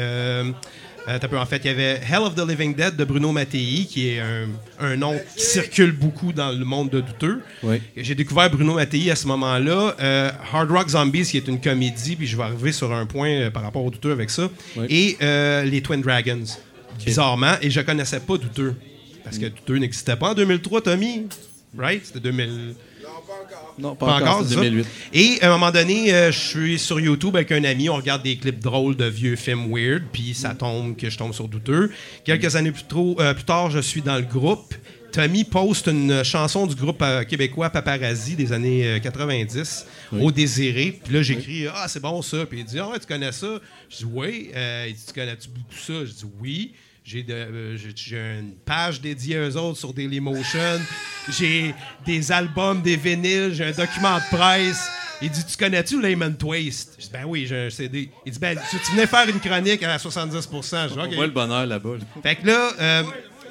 euh, 1.07 1.19
peu, 1.19 1.37
en 1.37 1.45
fait, 1.45 1.61
il 1.63 1.67
y 1.67 1.69
avait 1.69 2.01
Hell 2.09 2.21
of 2.21 2.35
the 2.35 2.47
Living 2.47 2.75
Dead 2.75 2.95
de 2.95 3.03
Bruno 3.03 3.31
Mattei, 3.31 3.85
qui 3.89 4.09
est 4.09 4.19
un, 4.19 4.47
un 4.79 4.95
nom 4.95 5.15
qui 5.35 5.43
circule 5.43 5.91
beaucoup 5.91 6.33
dans 6.33 6.51
le 6.51 6.65
monde 6.65 6.89
de 6.89 7.01
douteux. 7.01 7.41
Oui. 7.63 7.81
J'ai 7.95 8.15
découvert 8.15 8.49
Bruno 8.49 8.73
Mattei 8.75 9.11
à 9.11 9.15
ce 9.15 9.27
moment-là. 9.27 9.95
Euh, 9.99 10.31
Hard 10.51 10.71
Rock 10.71 10.89
Zombies, 10.89 11.23
qui 11.25 11.37
est 11.37 11.47
une 11.47 11.61
comédie, 11.61 12.15
puis 12.15 12.27
je 12.27 12.35
vais 12.35 12.43
arriver 12.43 12.71
sur 12.71 12.91
un 12.91 13.05
point 13.05 13.29
euh, 13.29 13.49
par 13.51 13.63
rapport 13.63 13.83
aux 13.83 13.91
douteux 13.91 14.11
avec 14.11 14.29
ça. 14.29 14.49
Oui. 14.77 14.85
Et 14.89 15.17
euh, 15.21 15.63
les 15.63 15.81
Twin 15.81 16.01
Dragons, 16.01 16.43
bizarrement. 17.05 17.55
Et 17.61 17.69
je 17.69 17.81
connaissais 17.81 18.19
pas 18.19 18.37
douteux. 18.37 18.75
Parce 19.23 19.37
que 19.37 19.45
douteux 19.45 19.77
n'existait 19.77 20.15
pas 20.15 20.31
en 20.31 20.33
2003, 20.33 20.81
Tommy. 20.81 21.27
Right? 21.77 22.05
C'était 22.05 22.19
2000. 22.19 22.75
Non, 23.77 23.95
pas, 23.95 24.15
encore, 24.15 24.43
ça. 24.45 24.55
2008. 24.55 24.87
Et 25.13 25.41
à 25.41 25.47
un 25.47 25.57
moment 25.57 25.71
donné, 25.71 26.13
euh, 26.13 26.31
je 26.31 26.39
suis 26.39 26.79
sur 26.79 26.99
YouTube 26.99 27.35
avec 27.35 27.51
un 27.51 27.63
ami, 27.63 27.89
on 27.89 27.95
regarde 27.95 28.23
des 28.23 28.37
clips 28.37 28.59
drôles 28.59 28.95
de 28.95 29.05
vieux 29.05 29.35
films 29.35 29.71
weird, 29.71 30.03
puis 30.11 30.33
ça 30.33 30.53
tombe 30.53 30.95
que 30.95 31.09
je 31.09 31.17
tombe 31.17 31.33
sur 31.33 31.47
douteux. 31.47 31.91
Quelques 32.23 32.55
années 32.55 32.71
plus, 32.71 32.85
trop, 32.87 33.15
euh, 33.19 33.33
plus 33.33 33.43
tard, 33.43 33.69
je 33.69 33.79
suis 33.79 34.01
dans 34.01 34.15
le 34.15 34.21
groupe. 34.23 34.73
Tommy 35.11 35.45
poste 35.45 35.87
une 35.87 36.23
chanson 36.25 36.67
du 36.67 36.75
groupe 36.75 37.01
euh, 37.01 37.23
québécois 37.23 37.69
Paparazzi 37.69 38.35
des 38.35 38.51
années 38.51 38.85
euh, 38.85 38.99
90, 38.99 39.85
Au 40.19 40.29
Désiré. 40.29 40.99
Puis 41.03 41.13
là, 41.13 41.21
j'écris 41.21 41.67
Ah, 41.73 41.87
c'est 41.87 42.01
bon 42.01 42.21
ça. 42.21 42.45
Puis 42.45 42.59
il 42.59 42.65
dit 42.65 42.79
Ah, 42.79 42.91
tu 42.99 43.07
connais 43.07 43.31
ça? 43.31 43.59
Je 43.89 43.97
dis 43.97 44.05
Oui. 44.11 44.51
Il 44.87 44.93
dit 44.93 45.03
Tu 45.07 45.13
connais-tu 45.13 45.47
beaucoup 45.49 45.73
ça? 45.73 46.05
Je 46.05 46.11
dis 46.11 46.25
Oui. 46.41 46.73
J'ai 47.07 47.23
euh, 47.29 47.77
j'ai- 47.95 48.39
une 48.39 48.53
page 48.65 48.99
dédiée 48.99 49.37
à 49.37 49.47
eux 49.47 49.57
autres 49.57 49.77
sur 49.77 49.93
Dailymotion. 49.93 50.79
J'ai 51.37 51.75
des 52.03 52.31
albums, 52.31 52.81
des 52.81 52.95
vinyles, 52.95 53.53
j'ai 53.53 53.65
un 53.65 53.71
document 53.71 54.17
de 54.17 54.35
presse. 54.35 54.89
Il 55.21 55.29
dit 55.29 55.45
Tu 55.45 55.55
connais-tu 55.55 56.01
Layman 56.01 56.35
Twist? 56.35 56.95
Je 56.97 57.03
dis 57.05 57.11
Ben 57.13 57.25
oui, 57.25 57.45
j'ai 57.47 57.67
un 57.67 57.69
CD. 57.69 58.09
Il 58.25 58.31
dit 58.31 58.39
Ben, 58.39 58.57
tu, 58.71 58.77
tu 58.83 58.91
venais 58.93 59.05
faire 59.05 59.29
une 59.29 59.39
chronique 59.39 59.83
à 59.83 59.99
70 59.99 60.35
Je 60.51 60.87
dis, 60.87 60.95
On 60.97 61.03
OK. 61.05 61.13
voit 61.13 61.27
le 61.27 61.31
bonheur 61.31 61.67
là-bas. 61.67 61.97
là. 61.99 62.21
Fait 62.23 62.35
que 62.37 62.47
là, 62.47 62.71
euh, 62.79 63.03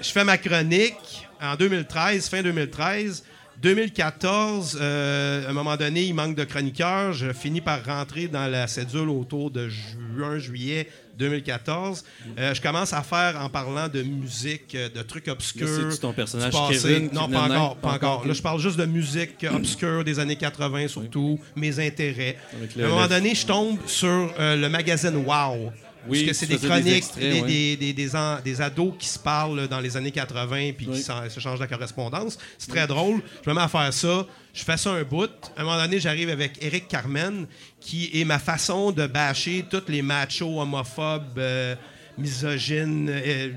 je 0.03 0.09
fais 0.09 0.25
ma 0.25 0.37
chronique 0.37 1.29
en 1.41 1.55
2013, 1.55 2.29
fin 2.29 2.43
2013. 2.43 3.23
2014, 3.63 4.77
euh, 4.81 5.47
à 5.47 5.51
un 5.51 5.53
moment 5.53 5.77
donné, 5.77 6.03
il 6.03 6.13
manque 6.13 6.35
de 6.35 6.43
chroniqueurs. 6.45 7.13
Je 7.13 7.33
finis 7.33 7.61
par 7.61 7.85
rentrer 7.85 8.27
dans 8.27 8.47
la 8.49 8.67
cédule 8.67 9.09
autour 9.09 9.51
de 9.53 9.69
juin, 9.69 10.39
juillet 10.39 10.89
2014. 11.19 12.05
Euh, 12.39 12.55
je 12.55 12.61
commence 12.61 12.93
à 12.93 13.03
faire 13.03 13.41
en 13.41 13.49
parlant 13.49 13.89
de 13.89 14.03
musique, 14.03 14.75
euh, 14.75 14.89
de 14.89 15.03
trucs 15.03 15.29
obscurs. 15.29 15.67
Là, 15.67 15.89
c'est-tu 15.91 16.01
ton 16.01 16.13
personnage 16.13 16.51
du 16.53 16.57
passé? 16.57 16.89
Kevin 16.95 17.11
Non, 17.13 17.29
pas 17.29 17.43
encore, 17.43 17.77
pas 17.77 17.93
encore. 17.93 18.27
Là, 18.27 18.33
je 18.33 18.43
parle 18.43 18.61
juste 18.61 18.79
de 18.79 18.87
musique 18.87 19.47
obscure 19.53 20.05
des 20.05 20.19
années 20.19 20.37
80 20.37 20.89
surtout, 20.89 21.39
mes 21.57 21.79
intérêts. 21.85 22.37
À 22.79 22.85
un 22.85 22.89
moment 22.89 23.07
donné, 23.07 23.35
je 23.35 23.47
tombe 23.47 23.79
sur 23.87 24.33
euh, 24.39 24.57
le 24.57 24.69
magazine 24.69 25.17
Wow. 25.17 25.73
Oui, 26.09 26.25
parce 26.25 26.39
que 26.39 26.47
c'est 26.47 26.47
des 26.47 26.59
chroniques, 26.67 26.97
extraits, 26.97 27.47
des, 27.47 27.77
des- 27.77 27.93
des- 27.93 28.11
des 28.45 28.61
ados 28.61 28.95
qui 28.99 29.09
se 29.09 29.19
parlent 29.19 29.67
dans 29.69 29.81
les 29.81 29.97
années 29.97 30.11
80 30.11 30.73
puis 30.77 30.87
Oui. 30.89 30.97
qui 30.97 31.03
se 31.03 31.41
changent 31.41 31.61
la 31.61 31.67
correspondance. 31.67 32.39
C'est 32.59 32.71
très 32.71 32.87
drôle. 32.87 33.21
Je 33.45 33.51
me 33.51 33.55
mets 33.55 33.63
à 33.63 33.69
faire 33.69 33.93
ça. 33.93 34.27
Je 34.53 34.63
fais 34.63 34.77
ça 34.77 34.91
un 34.91 35.03
bout. 35.03 35.31
À 35.57 35.63
un 35.63 35.65
moment 35.65 35.77
donné, 35.81 35.99
j'arrive 35.99 36.29
avec 36.31 36.63
Eric 36.63 36.89
Carmen, 36.89 37.47
qui 37.81 38.11
est 38.15 38.25
ma 38.25 38.39
façon 38.39 38.93
de 38.93 39.07
bâcher 39.07 39.65
tous 39.71 39.83
les 39.89 40.03
machos 40.03 40.61
homophobes, 40.61 41.39
euh, 41.39 41.75
misogynes, 42.19 43.09
euh, 43.11 43.51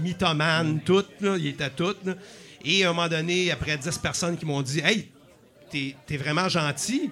mythomanes, 0.00 0.80
toutes. 0.84 1.20
là. 1.20 1.36
Il 1.38 1.46
était 1.48 1.70
tout. 1.70 1.94
là. 2.04 2.14
Et 2.64 2.84
à 2.84 2.90
un 2.90 2.92
moment 2.92 3.08
donné, 3.08 3.50
après 3.50 3.76
10 3.76 3.98
personnes 3.98 4.36
qui 4.36 4.44
m'ont 4.46 4.62
dit 4.62 4.80
Hey, 4.80 5.08
t'es 5.70 5.94
t'es 6.06 6.16
vraiment 6.16 6.48
gentil. 6.48 7.10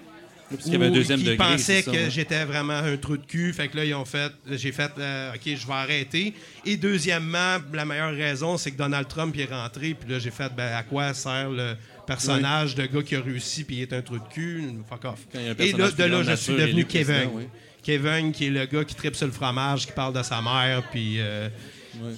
Parce 0.51 0.65
qu'il 0.65 0.73
y 0.73 0.77
avait 0.77 0.87
un 0.87 0.91
deuxième 0.91 1.21
degré, 1.21 1.37
pensaient 1.37 1.59
c'est 1.59 1.83
ça, 1.83 1.93
que 1.93 1.97
ouais. 1.97 2.11
j'étais 2.11 2.45
vraiment 2.45 2.75
un 2.75 2.97
trou 2.97 3.17
de 3.17 3.25
cul. 3.25 3.53
Fait 3.53 3.69
que 3.69 3.77
là, 3.77 3.85
ils 3.85 3.95
ont 3.95 4.05
fait, 4.05 4.33
j'ai 4.51 4.73
fait, 4.73 4.91
euh, 4.99 5.33
OK, 5.35 5.43
je 5.45 5.67
vais 5.67 5.73
arrêter. 5.73 6.35
Et 6.67 6.77
deuxièmement, 6.77 7.59
la 7.73 7.85
meilleure 7.85 8.15
raison, 8.15 8.59
c'est 8.59 8.73
que 8.73 8.77
Donald 8.77 9.07
Trump 9.07 9.37
est 9.39 9.53
rentré. 9.53 9.95
Puis 9.95 10.11
là, 10.11 10.19
j'ai 10.19 10.33
fait, 10.33 10.53
ben, 10.57 10.75
à 10.75 10.83
quoi 10.83 11.15
sert 11.15 11.51
le 11.51 11.77
personnage 12.07 12.75
de 12.75 12.87
gars 12.87 13.03
qui 13.03 13.15
a 13.15 13.21
réussi 13.21 13.63
puis 13.63 13.77
il 13.77 13.83
est 13.83 13.93
un 13.93 14.03
trou 14.03 14.19
de 14.19 14.29
cul, 14.33 14.65
fuck 14.89 15.05
off. 15.05 15.21
Et 15.35 15.73
là, 15.73 15.91
de 15.91 16.05
là, 16.05 16.23
je 16.25 16.35
suis 16.35 16.55
devenu 16.55 16.85
Kevin. 16.85 17.31
oui. 17.33 17.45
Kevin, 17.83 18.33
qui 18.33 18.47
est 18.47 18.51
le 18.51 18.67
gars 18.67 18.85
qui 18.85 18.95
tripe 18.95 19.17
sur 19.17 19.27
le 19.27 19.33
fromage, 19.33 19.87
qui 19.87 19.93
parle 19.93 20.15
de 20.15 20.23
sa 20.23 20.43
mère, 20.43 20.83
puis 20.91 21.17
euh, 21.19 21.49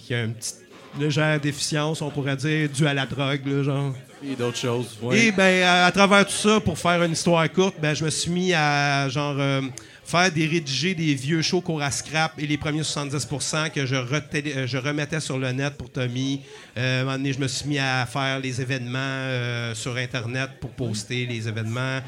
qui 0.04 0.14
a 0.14 0.24
une 0.24 0.34
petite 0.34 0.61
légère 0.98 1.40
déficience, 1.40 2.02
on 2.02 2.10
pourrait 2.10 2.36
dire, 2.36 2.68
due 2.68 2.86
à 2.86 2.94
la 2.94 3.06
drogue, 3.06 3.40
là, 3.46 3.62
genre. 3.62 3.94
Et 4.24 4.36
d'autres 4.36 4.56
choses. 4.58 4.96
ouais. 5.02 5.26
Et 5.26 5.32
ben, 5.32 5.64
à, 5.64 5.86
à 5.86 5.92
travers 5.92 6.24
tout 6.24 6.32
ça, 6.32 6.60
pour 6.60 6.78
faire 6.78 7.02
une 7.02 7.12
histoire 7.12 7.50
courte, 7.50 7.74
ben, 7.80 7.94
je 7.94 8.04
me 8.04 8.10
suis 8.10 8.30
mis 8.30 8.52
à 8.54 9.08
genre 9.08 9.34
euh, 9.38 9.62
faire 10.04 10.30
des 10.30 10.46
rédiger 10.46 10.94
des 10.94 11.14
vieux 11.14 11.42
shows 11.42 11.60
cours 11.60 11.82
à 11.82 11.90
scrap 11.90 12.32
et 12.38 12.46
les 12.46 12.56
premiers 12.56 12.82
70% 12.82 13.70
que 13.70 13.84
je, 13.84 13.96
euh, 13.96 14.66
je 14.66 14.78
remettais 14.78 15.18
sur 15.18 15.38
le 15.38 15.50
net 15.50 15.74
pour 15.74 15.90
Tommy. 15.90 16.40
Euh, 16.76 16.98
à 16.98 17.00
un 17.00 17.04
moment 17.04 17.16
donné, 17.16 17.32
je 17.32 17.40
me 17.40 17.48
suis 17.48 17.68
mis 17.68 17.78
à 17.80 18.06
faire 18.06 18.38
les 18.38 18.60
événements 18.60 19.74
sur 19.74 19.96
Internet 19.96 20.50
pour 20.60 20.70
poster 20.70 21.26
les 21.26 21.48
événements. 21.48 22.00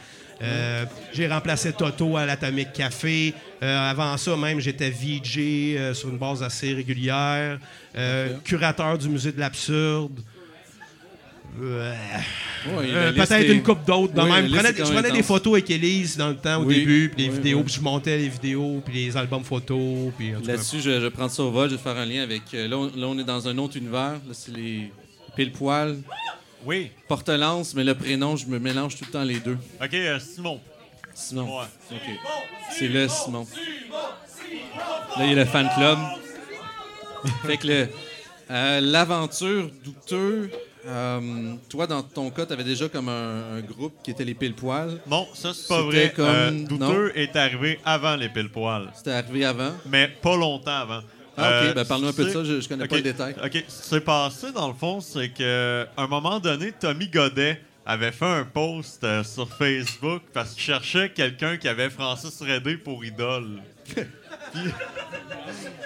Euh, 0.42 0.84
j'ai 1.12 1.28
remplacé 1.28 1.72
Toto 1.72 2.16
à 2.16 2.26
l'Atomic 2.26 2.72
Café. 2.72 3.34
Euh, 3.62 3.90
avant 3.90 4.16
ça, 4.16 4.36
même, 4.36 4.60
j'étais 4.60 4.90
VJ 4.90 5.38
euh, 5.38 5.94
sur 5.94 6.08
une 6.08 6.18
base 6.18 6.42
assez 6.42 6.72
régulière. 6.74 7.58
Curateur 8.44 8.98
du 8.98 9.08
Musée 9.08 9.32
de 9.32 9.40
l'Absurde. 9.40 10.20
Peut-être 12.64 13.48
une 13.48 13.62
coupe 13.62 13.84
d'autres 13.86 14.12
Oui, 14.16 14.30
même. 14.30 14.48
Je 14.48 14.54
prenais, 14.56 15.08
je 15.08 15.12
des 15.12 15.22
photos 15.22 15.52
avec 15.52 15.70
Elise 15.70 16.16
dans 16.16 16.30
le 16.30 16.36
temps, 16.36 16.60
au 16.60 16.64
Oui, 16.64 16.80
début, 16.80 17.12
puis 17.14 17.26
les 17.26 17.30
vidéos, 17.30 17.62
puis 17.62 17.74
je 17.74 17.80
montais 17.80 18.18
les 18.18 18.28
vidéos, 18.28 18.82
puis 18.84 18.94
les 19.04 19.16
albums 19.16 19.44
photos. 19.44 20.10
Là-dessus, 20.44 20.80
je, 20.80 21.08
prendre 21.08 21.30
ça 21.30 21.44
au 21.44 21.52
vol, 21.52 21.70
je 21.70 21.76
vais 21.76 21.80
faire 21.82 21.96
un 21.96 22.06
lien 22.06 22.24
avec. 22.24 22.42
là, 22.52 22.76
on, 22.76 22.86
là, 22.86 23.06
on 23.06 23.18
est 23.18 23.24
dans 23.24 23.46
un 23.46 23.56
autre 23.58 23.76
univers. 23.76 24.14
Là, 24.26 24.32
c'est 24.32 24.50
les 24.50 24.90
pile 25.34 25.52
poil. 25.52 25.96
Oui. 26.64 26.90
Porte-lance, 27.08 27.74
mais 27.74 27.84
le 27.84 27.94
prénom, 27.94 28.36
je 28.36 28.46
me 28.46 28.58
mélange 28.58 28.96
tout 28.96 29.04
le 29.06 29.10
temps 29.12 29.22
les 29.24 29.40
deux. 29.40 29.58
OK, 29.82 29.94
euh, 29.94 30.18
Simon. 30.18 30.60
Simon. 31.14 31.58
Ouais. 31.58 31.66
OK. 31.92 32.10
C'est 32.76 32.88
le 32.88 33.08
Simon. 33.08 33.46
Là, 35.16 35.24
il 35.26 35.30
y 35.30 35.32
a 35.32 35.36
le 35.36 35.44
fan 35.44 35.68
club. 35.76 35.98
fait 37.46 37.56
que 37.56 37.66
le, 37.66 37.88
euh, 38.50 38.80
l'aventure 38.80 39.70
douteux. 39.84 40.50
euh, 40.86 41.54
toi, 41.68 41.86
dans 41.86 42.02
ton 42.02 42.30
cas, 42.30 42.44
tu 42.46 42.52
avais 42.52 42.64
déjà 42.64 42.88
comme 42.88 43.08
un, 43.08 43.56
un 43.56 43.60
groupe 43.60 43.94
qui 44.02 44.10
était 44.10 44.24
les 44.24 44.34
pile 44.34 44.54
poil. 44.54 45.00
Non, 45.06 45.26
ça, 45.34 45.52
c'est 45.54 45.68
pas 45.68 45.76
C'était 45.82 45.86
vrai. 45.86 46.12
Comme... 46.14 46.26
Euh, 46.26 46.50
non? 46.50 46.64
Douteux 46.66 47.12
est 47.14 47.36
arrivé 47.36 47.78
avant 47.84 48.16
les 48.16 48.28
pile 48.28 48.48
poils. 48.50 48.90
C'était 48.94 49.12
arrivé 49.12 49.44
avant. 49.44 49.70
Mais 49.86 50.08
pas 50.08 50.36
longtemps 50.36 50.72
avant. 50.80 51.00
Ah, 51.36 51.40
ok. 51.62 51.66
Euh, 51.68 51.74
Ben, 51.74 51.84
parle-nous 51.84 52.08
un 52.08 52.12
peu 52.12 52.24
de 52.24 52.30
ça, 52.30 52.44
je- 52.44 52.60
je 52.60 52.68
connais 52.68 52.86
pas 52.86 52.96
ok, 52.96 53.02
le 53.04 53.12
détail. 53.12 53.34
OK. 53.44 53.64
Ce 53.68 53.82
qui 53.82 53.88
s'est 53.88 54.00
passé, 54.00 54.52
dans 54.52 54.68
le 54.68 54.74
fond, 54.74 55.00
c'est 55.00 55.28
que 55.30 55.86
à 55.96 56.02
un 56.02 56.06
moment 56.06 56.38
donné, 56.40 56.72
Tommy 56.72 57.08
Godet 57.08 57.60
avait 57.86 58.12
fait 58.12 58.24
un 58.24 58.44
post 58.44 59.02
euh, 59.04 59.22
sur 59.24 59.48
Facebook 59.48 60.22
parce 60.32 60.52
qu'il 60.54 60.62
cherchait 60.62 61.10
quelqu'un 61.10 61.56
qui 61.56 61.68
avait 61.68 61.90
Francis 61.90 62.40
Redé 62.40 62.76
pour 62.76 63.04
idole. 63.04 63.60
Puis- 63.84 64.02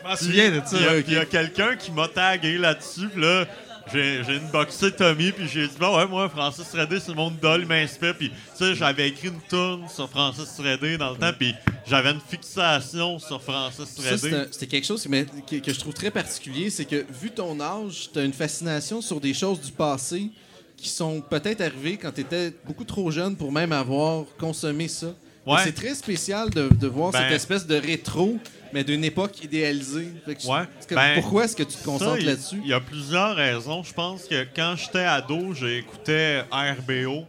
m'en 0.04 0.16
souviens 0.16 0.50
de 0.50 0.60
ça. 0.64 0.76
Il 1.06 1.12
y 1.12 1.16
a, 1.16 1.20
a 1.20 1.24
quelqu'un 1.24 1.76
qui 1.76 1.90
m'a 1.90 2.08
tagué 2.08 2.58
là-dessus, 2.58 3.08
puis 3.08 3.20
là, 3.22 3.46
j'ai 3.92 4.22
j'ai 4.24 4.36
inboxé 4.36 4.92
Tommy, 4.92 5.32
puis 5.32 5.48
j'ai 5.48 5.66
dit, 5.66 5.74
bon, 5.78 5.96
ouais, 5.96 6.06
moi, 6.06 6.28
Francis 6.28 6.66
Redé, 6.72 7.00
c'est 7.00 7.14
mon 7.14 7.30
idole, 7.30 7.62
il 7.62 7.66
m'inspire. 7.66 8.16
Puis, 8.16 8.30
tu 8.30 8.36
sais, 8.56 8.74
j'avais 8.74 9.08
écrit 9.08 9.28
une 9.28 9.40
tune 9.48 9.88
sur 9.88 10.08
Francis 10.08 10.48
Redé 10.58 10.98
dans 10.98 11.12
le 11.12 11.16
temps, 11.18 11.32
puis 11.38 11.54
j'avais 11.86 12.10
une 12.10 12.20
fixation 12.20 13.18
sur 13.18 13.42
Francis 13.42 13.98
Redé. 13.98 14.44
c'était 14.50 14.66
quelque 14.66 14.86
chose 14.86 15.06
que, 15.06 15.56
que 15.56 15.72
je 15.72 15.78
trouve 15.80 15.94
très 15.94 16.10
particulier, 16.10 16.70
c'est 16.70 16.84
que 16.84 17.04
vu 17.20 17.30
ton 17.30 17.58
âge, 17.60 18.10
tu 18.12 18.18
as 18.18 18.24
une 18.24 18.32
fascination 18.32 19.00
sur 19.00 19.20
des 19.20 19.34
choses 19.34 19.60
du 19.60 19.72
passé 19.72 20.30
qui 20.76 20.88
sont 20.88 21.20
peut-être 21.20 21.60
arrivées 21.60 21.96
quand 21.96 22.12
tu 22.12 22.20
étais 22.20 22.52
beaucoup 22.64 22.84
trop 22.84 23.10
jeune 23.10 23.36
pour 23.36 23.50
même 23.50 23.72
avoir 23.72 24.24
consommé 24.38 24.86
ça. 24.88 25.08
Ouais. 25.46 25.56
C'est 25.64 25.72
très 25.72 25.94
spécial 25.94 26.50
de, 26.50 26.68
de 26.68 26.86
voir 26.86 27.10
Ben- 27.10 27.20
cette 27.22 27.32
espèce 27.32 27.66
de 27.66 27.74
rétro, 27.74 28.38
mais 28.72 28.84
d'une 28.84 29.04
époque 29.04 29.42
idéalisée. 29.44 30.08
Fait 30.26 30.34
que 30.34 30.42
je- 30.42 30.48
Ouais. 30.48 30.62
Ben, 30.90 31.14
pourquoi 31.20 31.44
est-ce 31.44 31.56
que 31.56 31.62
tu 31.62 31.76
te 31.76 31.84
concentres 31.84 32.24
là-dessus? 32.24 32.60
Il 32.62 32.68
y 32.68 32.72
a 32.72 32.80
plusieurs 32.80 33.36
raisons. 33.36 33.82
Je 33.82 33.92
pense 33.92 34.24
que 34.24 34.46
quand 34.54 34.74
j'étais 34.76 35.00
ado, 35.04 35.52
j'écoutais 35.54 36.42
RBO. 36.50 37.24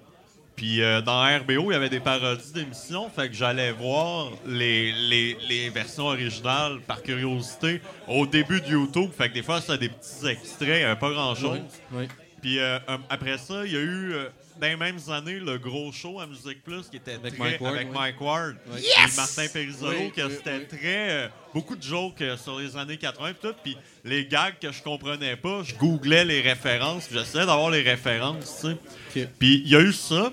Puis 0.55 0.81
euh, 0.81 0.99
dans 1.01 1.21
RBO, 1.23 1.71
il 1.71 1.73
y 1.73 1.75
avait 1.75 1.87
des 1.89 2.01
parodies 2.01 2.51
d'émissions. 2.53 3.09
Fait 3.09 3.29
que 3.29 3.33
j'allais 3.33 3.71
voir 3.71 4.31
les, 4.45 4.91
les, 4.91 5.37
les 5.47 5.69
versions 5.69 6.07
originales 6.07 6.79
par 6.85 7.01
curiosité 7.01 7.81
au 8.09 8.27
début 8.27 8.59
de 8.59 8.67
YouTube. 8.67 9.09
Fait 9.17 9.29
que 9.29 9.35
des 9.35 9.43
fois, 9.43 9.61
c'était 9.61 9.77
des 9.77 9.89
petits 9.89 10.27
extraits, 10.27 10.99
pas 10.99 11.11
grand-chose. 11.11 11.59
Oui, 11.93 11.99
oui. 12.01 12.07
Puis 12.41 12.59
euh, 12.59 12.77
euh, 12.89 12.97
après 13.09 13.37
ça, 13.37 13.65
il 13.65 13.71
y 13.71 13.77
a 13.77 13.79
eu, 13.79 14.13
euh, 14.13 14.27
dans 14.59 14.67
les 14.67 14.75
mêmes 14.75 14.99
années, 15.09 15.39
le 15.39 15.57
gros 15.57 15.91
show 15.91 16.19
à 16.19 16.27
Musique 16.27 16.63
Plus 16.63 16.89
qui 16.89 16.97
était 16.97 17.13
Avec 17.13 17.33
très- 17.35 17.43
Mike 17.43 17.61
Ward, 17.61 17.75
avec 17.75 17.87
oui. 17.89 17.93
Mike 17.97 18.21
Ward 18.21 18.55
Oui. 18.71 18.79
et! 18.85 19.15
Martin 19.15 19.47
Perisolo, 19.53 19.91
Oui, 19.97 20.11
que 20.11 20.21
oui, 20.21 20.33
c'était 20.35 20.57
oui. 20.57 20.67
très... 20.67 21.09
euh, 21.11 21.27
beaucoup 21.53 21.75
de 21.75 21.83
jokes 21.83 22.21
euh, 22.21 22.37
sur 22.37 22.59
les 22.59 22.75
années 22.77 22.97
80 22.97 23.33
pis 23.33 23.39
tout. 23.41 23.53
Puis 23.63 23.77
les 24.03 24.25
gags 24.25 24.55
que 24.61 24.71
je 24.71 24.81
comprenais 24.83 25.35
pas, 25.35 25.61
je 25.63 25.75
googlais 25.75 26.25
les 26.25 26.41
références. 26.41 27.07
puis 27.07 27.17
J'essayais 27.17 27.45
d'avoir 27.45 27.69
les 27.69 27.81
références, 27.81 28.61
tu 28.61 28.67
sais. 29.13 29.27
Puis 29.39 29.61
il 29.65 29.69
y 29.69 29.75
a 29.75 29.81
eu 29.81 29.93
ça. 29.93 30.31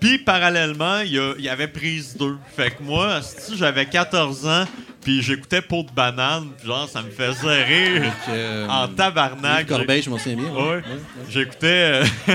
Puis 0.00 0.18
parallèlement, 0.18 1.00
il 1.00 1.12
y, 1.38 1.48
avait 1.48 1.68
prise 1.68 2.16
2. 2.16 2.36
Fait 2.56 2.70
que 2.70 2.82
moi, 2.82 3.20
si 3.22 3.56
j'avais 3.56 3.86
14 3.86 4.46
ans, 4.46 4.64
puis 5.00 5.22
j'écoutais 5.22 5.62
Peau 5.62 5.82
de 5.82 5.90
banane, 5.90 6.48
puis 6.56 6.66
genre, 6.66 6.88
ça 6.88 7.02
me 7.02 7.10
faisait 7.10 7.64
rire 7.64 8.12
euh, 8.28 8.68
en 8.68 8.88
tabarnak. 8.88 9.66
Corbeil, 9.66 10.02
je 10.02 10.10
m'en 10.10 10.18
souviens 10.18 10.36
bien, 10.36 10.52
ouais. 10.52 10.60
Ouais. 10.60 10.68
Ouais, 10.68 10.82
ouais. 10.82 11.00
J'écoutais, 11.30 11.66
euh, 11.66 12.04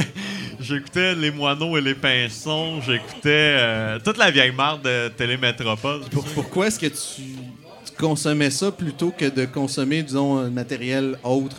j'écoutais 0.60 1.16
Les 1.16 1.32
Moineaux 1.32 1.78
et 1.78 1.82
les 1.82 1.94
Pinsons, 1.94 2.82
j'écoutais 2.82 3.58
euh, 3.60 4.00
toute 4.00 4.18
la 4.18 4.32
vieille 4.32 4.54
marde 4.54 4.84
de 4.84 5.10
Télémétropole. 5.10 6.02
Pourquoi 6.34 6.68
est-ce 6.68 6.80
que 6.80 6.88
tu, 6.88 7.22
tu 7.86 7.92
consommais 7.98 8.50
ça 8.50 8.72
plutôt 8.72 9.12
que 9.12 9.26
de 9.26 9.46
consommer, 9.46 10.04
disons, 10.04 10.38
un 10.38 10.50
matériel 10.50 11.18
autre? 11.24 11.58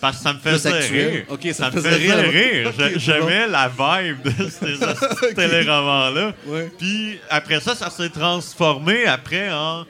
Parce 0.00 0.18
que 0.18 0.22
ça 0.22 0.32
me 0.32 0.38
faisait 0.38 0.78
rire. 0.80 1.24
Ça, 1.54 1.66
me 1.70 1.72
faisait 1.72 1.90
faisait 1.90 2.14
rire. 2.14 2.72
J'aimais 2.96 3.46
bon. 3.46 3.52
la 3.52 3.68
vibe 3.68 4.22
de 4.22 4.30
ces 4.50 4.78
de 4.78 5.34
téléromans-là. 5.34 6.34
Puis 6.78 7.18
après 7.30 7.60
ça, 7.60 7.74
ça 7.74 7.90
s'est 7.90 8.10
transformé 8.10 9.06
après 9.06 9.50
en. 9.52 9.84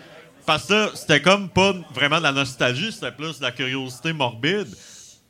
Parce 0.46 0.66
que 0.66 0.90
c'était 0.94 1.20
comme 1.20 1.50
pas 1.50 1.74
vraiment 1.94 2.18
de 2.18 2.22
la 2.22 2.32
nostalgie, 2.32 2.90
c'était 2.90 3.12
plus 3.12 3.38
de 3.38 3.42
la 3.42 3.50
curiosité 3.52 4.12
morbide. 4.14 4.68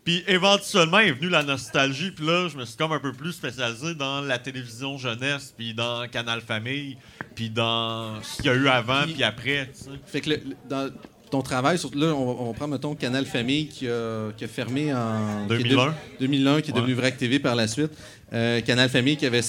Puis 0.05 0.23
éventuellement 0.29 1.01
est 1.01 1.11
venue 1.13 1.29
la 1.29 1.43
nostalgie, 1.43 2.13
puis 2.13 2.25
là, 2.25 2.49
je 2.49 2.57
me 2.57 2.65
suis 2.65 2.77
comme 2.77 2.93
un 2.93 3.01
peu 3.01 3.13
plus 3.13 3.33
spécialisé 3.33 3.95
dans 3.95 4.21
la 4.23 4.39
télévision 4.39 4.97
jeunesse, 4.97 5.53
puis 5.55 5.75
dans 5.75 6.07
Canal 6.09 6.41
Famille, 6.41 6.97
puis 7.35 7.51
dans 7.51 8.23
ce 8.23 8.37
qu'il 8.37 8.47
y 8.47 8.49
a 8.49 8.55
eu 8.55 8.69
avant, 8.69 9.03
puis 9.03 9.23
après, 9.25 9.69
tu 9.77 9.85
sais. 9.85 9.91
Fait 10.07 10.21
que 10.23 10.31
le- 10.31 10.37
le- 10.37 10.57
dans 10.71 10.89
ton 11.31 11.43
travail, 11.43 11.79
surtout 11.79 11.99
là, 11.99 12.15
on, 12.15 12.49
on 12.51 12.53
prend, 12.53 12.69
mettons, 12.69 12.95
Canal 12.95 13.27
Famille 13.27 13.69
qui 13.69 13.89
a, 13.89 14.31
qui 14.37 14.45
a 14.45 14.49
fermé 14.49 14.93
en... 14.95 15.47
qui 15.49 15.55
est 15.55 15.59
2001. 15.59 15.87
de- 15.87 15.93
2001, 16.21 16.61
qui 16.61 16.71
est 16.71 16.75
devenu. 16.75 16.95
VRAC 16.95 17.17
TV 17.19 17.39
par 17.39 17.55
la 17.55 17.67
suite. 17.69 17.91
Euh, 18.33 18.61
Canal 18.61 18.89
Famille 18.89 19.17
qui 19.17 19.27
avait 19.27 19.41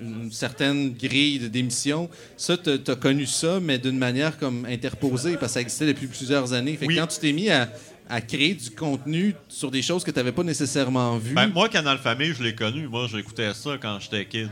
une 0.00 0.30
certaine 0.30 0.92
grille 0.94 1.38
de- 1.38 1.48
d'émissions. 1.48 2.08
Ça, 2.36 2.56
tu 2.56 2.70
as 2.90 2.94
connu 2.96 3.26
ça, 3.26 3.58
mais 3.60 3.78
d'une 3.78 3.98
manière 3.98 4.38
comme 4.38 4.64
interposée, 4.66 5.32
parce 5.36 5.52
que 5.52 5.54
ça 5.54 5.60
existait 5.60 5.86
depuis 5.86 6.06
plusieurs 6.06 6.52
années. 6.52 6.76
Fait 6.76 6.86
que 6.86 6.94
quand 6.94 7.06
tu 7.06 7.18
t'es 7.20 7.32
mis 7.32 7.48
à, 7.50 7.68
à 8.10 8.20
créer 8.20 8.54
du 8.54 8.70
contenu 8.70 9.34
sur 9.48 9.70
des 9.70 9.82
choses 9.82 10.04
que 10.04 10.10
tu 10.10 10.16
n'avais 10.18 10.32
pas 10.32 10.42
nécessairement 10.42 11.16
vues... 11.18 11.34
Ben, 11.34 11.48
moi, 11.48 11.68
Canal 11.68 11.98
Famille, 11.98 12.32
je 12.36 12.42
l'ai 12.42 12.54
connu. 12.54 12.86
Moi, 12.88 13.06
j'écoutais 13.10 13.52
ça 13.54 13.76
quand 13.80 13.98
j'étais 14.00 14.24
kid. 14.26 14.48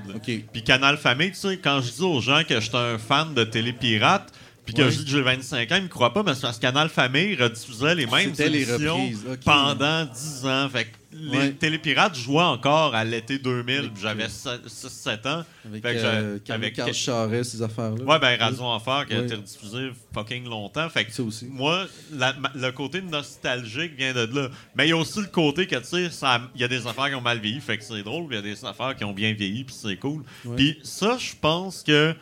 Puis 0.52 0.62
Canal 0.62 0.96
Famille, 0.98 1.30
tu 1.30 1.36
sais, 1.38 1.56
quand 1.58 1.80
je 1.80 1.92
dis 1.92 2.02
aux 2.02 2.20
gens 2.20 2.42
que 2.48 2.58
j'étais 2.60 2.76
un 2.76 2.98
fan 2.98 3.32
de 3.34 3.44
Télépirate, 3.44 4.32
puis 4.66 4.74
que 4.74 4.90
je 4.90 4.98
dis 4.98 5.04
que 5.04 5.10
j'ai 5.10 5.22
25 5.22 5.72
ans, 5.72 5.76
ils 5.76 5.82
me 5.84 5.88
croient 5.88 6.12
pas, 6.12 6.22
mais 6.22 6.34
c'est 6.34 6.42
parce 6.42 6.56
que 6.58 6.62
Canal 6.62 6.88
Famille 6.90 7.34
rediffusait 7.36 7.94
les 7.94 8.06
mêmes 8.06 8.32
émissions 8.38 9.10
pendant 9.44 10.04
10 10.04 10.46
ans. 10.46 10.68
Fait 10.68 10.84
que 10.84 10.90
les 11.18 11.38
Ouais. 11.38 11.50
Télépirates 11.52 12.14
jouaient 12.14 12.42
encore 12.42 12.94
à 12.94 13.02
l'été 13.02 13.38
2000, 13.38 13.90
puis 13.92 14.02
j'avais 14.02 14.26
6-7 14.28 15.26
ans. 15.26 15.44
Avec, 15.64 15.82
Fait 15.82 15.94
que 15.94 15.98
euh, 16.00 16.34
j'ai- 16.34 16.72
Carl- 16.72 17.44
ces 17.44 17.62
affaires-là. 17.62 18.04
Ouais, 18.04 18.18
ben 18.18 18.38
Radio 18.38 18.64
Enfer 18.64 19.06
qui 19.06 19.14
a 19.14 19.18
Ouais. 19.20 19.24
été 19.24 19.34
rediffusé 19.36 19.90
fucking 20.12 20.44
longtemps. 20.46 20.88
Fait 20.90 21.06
que 21.06 21.12
Ça 21.12 21.22
aussi. 21.22 21.46
moi, 21.46 21.86
la- 22.12 22.34
ma- 22.34 22.52
le 22.54 22.70
côté 22.72 23.00
nostalgique 23.00 23.92
vient 23.96 24.12
de 24.12 24.28
là. 24.34 24.48
Mais 24.74 24.86
il 24.86 24.90
y 24.90 24.92
a 24.92 24.96
aussi 24.98 25.20
le 25.20 25.26
côté 25.28 25.66
que, 25.66 25.76
tu 25.76 25.84
sais, 25.86 26.10
ça- 26.10 26.42
il 26.54 26.60
y 26.60 26.64
a 26.64 26.68
des 26.68 26.86
affaires 26.86 27.08
qui 27.08 27.14
ont 27.14 27.20
mal 27.22 27.38
vieilli, 27.38 27.60
fait 27.60 27.78
que 27.78 27.84
c'est 27.84 28.02
drôle, 28.02 28.26
puis 28.28 28.36
il 28.36 28.44
y 28.44 28.50
a 28.50 28.54
des 28.54 28.64
affaires 28.66 28.94
qui 28.94 29.04
ont 29.04 29.12
bien 29.14 29.32
vieilli, 29.32 29.64
puis 29.64 29.74
c'est 29.78 29.96
cool. 29.96 30.22
Ouais. 30.44 30.56
Puis 30.56 30.78
ça, 30.82 31.16
je 31.18 31.32
pense 31.40 31.82
que 31.82 32.14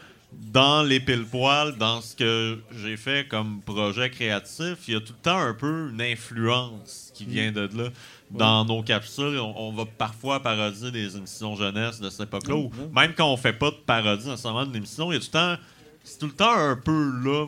dans 0.52 0.82
les 0.82 1.01
pile-poils, 1.01 1.77
dans 1.78 2.01
ce 2.01 2.15
que 2.16 2.59
j'ai 2.82 2.97
fait 2.97 3.27
comme 3.28 3.61
projet 3.62 4.11
créatif, 4.11 4.77
il 4.89 4.94
y 4.94 4.97
a 4.97 5.01
tout 5.01 5.12
le 5.16 5.23
temps 5.23 5.39
un 5.39 5.55
peu 5.55 5.90
une 5.93 6.01
influence 6.01 7.11
qui 7.15 7.24
vient 7.24 7.52
de 7.52 7.69
là. 7.77 7.89
Dans 8.31 8.65
nos 8.65 8.82
capsules, 8.82 9.39
on, 9.39 9.55
on 9.69 9.73
va 9.73 9.85
parfois 9.86 10.40
parodier 10.43 10.90
des 10.90 11.16
émissions 11.16 11.55
jeunesse 11.56 12.01
de 12.01 12.11
cette 12.11 12.23
époque-là, 12.23 12.56
ou 12.56 12.65
Mhm. 12.70 12.93
même 12.93 13.12
quand 13.15 13.32
on 13.32 13.36
fait 13.36 13.52
pas 13.52 13.70
de 13.70 13.77
parodie 13.86 14.27
nécessairement 14.28 14.65
d'une 14.66 14.77
émission, 14.77 15.12
il 15.12 15.15
y 15.15 15.19
a 15.19 15.20
tout 15.20 15.27
le 15.27 15.32
temps, 15.32 15.56
c'est 16.02 16.19
tout 16.19 16.27
le 16.27 16.32
temps 16.32 16.52
un 16.55 16.77
peu 16.77 17.12
là, 17.24 17.47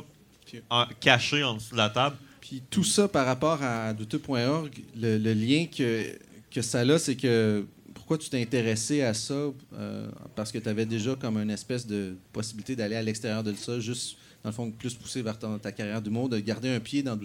en- 0.70 0.86
caché 1.00 1.42
en 1.42 1.54
dessous 1.54 1.72
de 1.72 1.78
la 1.78 1.90
table. 1.90 2.16
Puis 2.40 2.62
tout 2.70 2.84
ça 2.84 3.08
par 3.08 3.26
rapport 3.26 3.60
à 3.62 3.92
douteux.org, 3.92 4.70
le, 4.96 5.18
le 5.18 5.32
lien 5.32 5.66
que, 5.66 6.04
que 6.50 6.62
ça 6.62 6.80
a, 6.80 6.98
c'est 6.98 7.16
que 7.16 7.64
pourquoi 8.06 8.18
tu 8.18 8.30
t'es 8.30 8.40
intéressé 8.40 9.02
à 9.02 9.12
ça? 9.14 9.34
euh, 9.74 10.06
parce 10.36 10.52
que 10.52 10.58
tu 10.58 10.68
avais 10.68 10.86
déjà 10.86 11.16
comme 11.16 11.38
une 11.38 11.50
espèce 11.50 11.84
de 11.84 12.14
possibilité 12.32 12.76
d'aller 12.76 12.94
à 12.94 13.02
l'extérieur 13.02 13.42
de 13.42 13.52
ça, 13.54 13.80
juste, 13.80 14.16
dans 14.44 14.50
le 14.50 14.54
fond, 14.54 14.70
plus 14.70 14.94
pousser 14.94 15.22
vers 15.22 15.36
ton- 15.36 15.58
ta 15.58 15.72
carrière 15.72 16.00
d'humour, 16.00 16.28
de 16.28 16.38
garder 16.38 16.68
un 16.72 16.78
pied 16.78 17.02
dans 17.02 17.16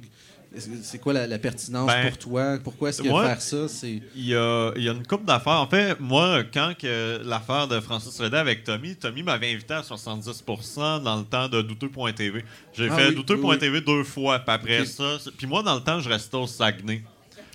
que- 0.00 0.06
C'est 0.80 0.98
quoi 1.00 1.12
la, 1.12 1.26
la 1.26 1.38
pertinence 1.38 1.86
Ben, 1.88 2.08
pour 2.08 2.16
toi? 2.18 2.58
Pourquoi 2.64 2.88
est-ce 2.88 3.02
que 3.02 3.08
moi, 3.08 3.26
faire 3.26 3.42
ça. 3.42 3.66
Il 4.14 4.26
y 4.26 4.34
a, 4.34 4.72
il 4.76 4.84
y 4.84 4.88
a 4.88 4.92
une 4.92 5.06
couple 5.06 5.26
d'affaires. 5.26 5.60
En 5.60 5.66
fait, 5.66 6.00
moi, 6.00 6.44
quand 6.44 6.72
que 6.78 7.20
l'affaire 7.22 7.68
de 7.68 7.78
Francis 7.80 8.18
Redé 8.18 8.38
avec 8.38 8.64
Tommy, 8.64 8.96
Tommy 8.96 9.22
m'avait 9.22 9.52
invité 9.52 9.74
à 9.74 9.82
70% 9.82 11.02
dans 11.02 11.16
le 11.18 11.24
temps 11.24 11.48
de 11.48 11.60
douteux.tv. 11.60 12.42
J'ai 12.72 12.88
Ah 12.90 12.96
fait 12.96 13.08
oui, 13.08 13.14
douteux.tv 13.16 13.78
oui, 13.78 13.84
deux 13.84 14.04
fois, 14.04 14.38
puis 14.38 14.54
après 14.54 14.86
ça. 14.86 15.18
Puis 15.36 15.46
moi, 15.46 15.62
dans 15.62 15.74
le 15.74 15.82
temps, 15.82 16.00
je 16.00 16.08
restais 16.08 16.36
au 16.36 16.46
Saguenay. 16.46 17.02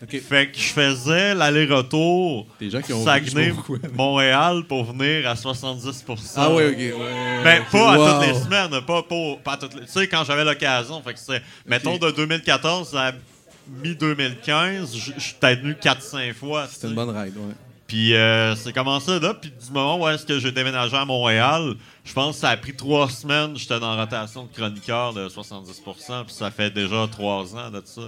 Fait 0.08 0.48
que 0.52 0.58
je 0.58 0.74
faisais 0.74 1.36
l'aller-retour 1.36 2.48
Des 2.60 2.70
gens 2.70 2.82
qui 2.82 2.92
ont 2.94 3.04
Saguenay, 3.04 3.26
je 3.26 3.50
sais 3.50 3.50
pas 3.50 3.56
pourquoi. 3.56 3.78
Montréal 3.94 4.64
pour 4.68 4.84
venir 4.86 5.30
à 5.30 5.36
70%. 5.36 6.18
Ah 6.38 6.54
ouais, 6.54 6.70
ok, 6.70 6.78
ouais. 6.78 7.44
Ben, 7.44 7.64
pas 7.72 7.94
à 7.94 7.98
toutes 7.98 8.28
les 8.28 8.40
semaines, 8.40 8.82
pas, 8.86 9.04
pas, 9.04 9.36
pas 9.44 9.54
à 9.54 9.58
toutes 9.58 9.76
les... 9.76 9.82
Tu 9.82 9.92
sais, 9.92 10.08
quand 10.08 10.24
j'avais 10.24 10.44
l'occasion, 10.44 11.02
fait 11.02 11.14
que 11.14 11.20
c'est... 11.20 11.42
Mettons, 11.66 11.98
de 11.98 12.10
2014 12.12 12.96
à 12.96 13.12
mi-2015, 13.68 14.88
je 14.94 15.20
suis 15.20 15.36
venu 15.42 15.74
4-5 15.74 16.34
fois. 16.34 16.68
C'est 16.70 16.88
une 16.88 16.96
bonne 16.96 17.16
ride, 17.16 17.38
ouais. 17.38 17.54
Puis 17.92 18.16
euh, 18.16 18.56
c'est 18.56 18.72
commencé 18.72 19.20
là, 19.20 19.34
puis 19.34 19.52
du 19.52 19.70
moment 19.70 20.00
où 20.00 20.08
est-ce 20.08 20.26
que 20.26 20.40
j'ai 20.40 20.54
déménagé 20.54 20.96
à 20.96 21.04
Montréal, 21.04 21.76
je 22.06 22.14
pense 22.14 22.36
que 22.36 22.42
ça 22.42 22.52
a 22.52 22.56
pris 22.56 22.74
trois 22.74 23.10
semaines, 23.10 23.58
j'étais 23.58 23.82
dans 23.82 23.94
la 23.94 24.04
rotation 24.04 24.46
de 24.46 24.48
chroniqueur 24.48 25.14
de 25.14 25.28
70%, 25.28 26.24
puis 26.24 26.34
ça 26.34 26.50
fait 26.52 26.72
déjà 26.72 27.06
trois 27.12 27.54
ans 27.54 27.70
de 27.70 27.82
ça. 27.84 28.04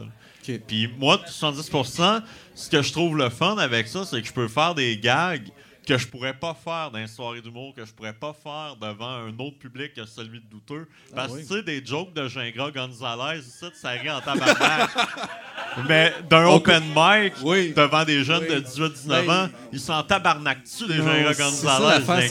Puis 0.67 0.89
moi, 0.97 1.21
70%, 1.27 2.21
ce 2.55 2.69
que 2.69 2.81
je 2.81 2.91
trouve 2.91 3.17
le 3.17 3.29
fun 3.29 3.57
avec 3.57 3.87
ça, 3.87 4.05
c'est 4.05 4.21
que 4.21 4.27
je 4.27 4.33
peux 4.33 4.47
faire 4.47 4.75
des 4.75 4.97
gags 4.97 5.47
que 5.85 5.97
je 5.97 6.07
pourrais 6.07 6.33
pas 6.33 6.53
faire 6.53 6.91
dans 6.91 6.99
une 6.99 7.07
soirée 7.07 7.41
d'humour, 7.41 7.73
que 7.75 7.83
je 7.85 7.91
pourrais 7.91 8.13
pas 8.13 8.33
faire 8.33 8.77
devant 8.81 9.09
un 9.27 9.37
autre 9.39 9.59
public 9.59 9.93
que 9.93 10.05
celui 10.05 10.39
de 10.39 10.45
douteux. 10.49 10.87
Parce 11.13 11.33
que 11.33 11.37
oui. 11.39 11.45
tu 11.45 11.53
sais, 11.55 11.61
des 11.63 11.85
jokes 11.85 12.13
de 12.13 12.25
Gingras 12.29 12.71
Gonzalez, 12.71 13.41
ça, 13.41 13.67
ça 13.73 13.89
rit 13.89 14.09
en 14.09 14.21
tabarnak. 14.21 14.89
Mais 15.89 16.13
d'un 16.29 16.45
open 16.45 16.83
mic, 16.95 17.33
Oui. 17.43 17.73
devant 17.75 18.05
des 18.05 18.23
jeunes 18.23 18.43
Oui. 18.49 18.55
de 18.55 18.59
18-19 18.61 19.07
Ben, 19.07 19.29
ans, 19.29 19.49
ils 19.73 19.79
s'en 19.79 20.03
tabarnak-tu, 20.03 20.87
les 20.87 20.99
Non, 20.99 21.05
Gingras 21.05 21.33
Gonzalez? 21.33 22.29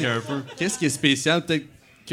Qu'est-ce 0.57 0.79
qui 0.79 0.87
est 0.87 0.91
spécial, 0.91 1.45
peut-être 1.45 1.67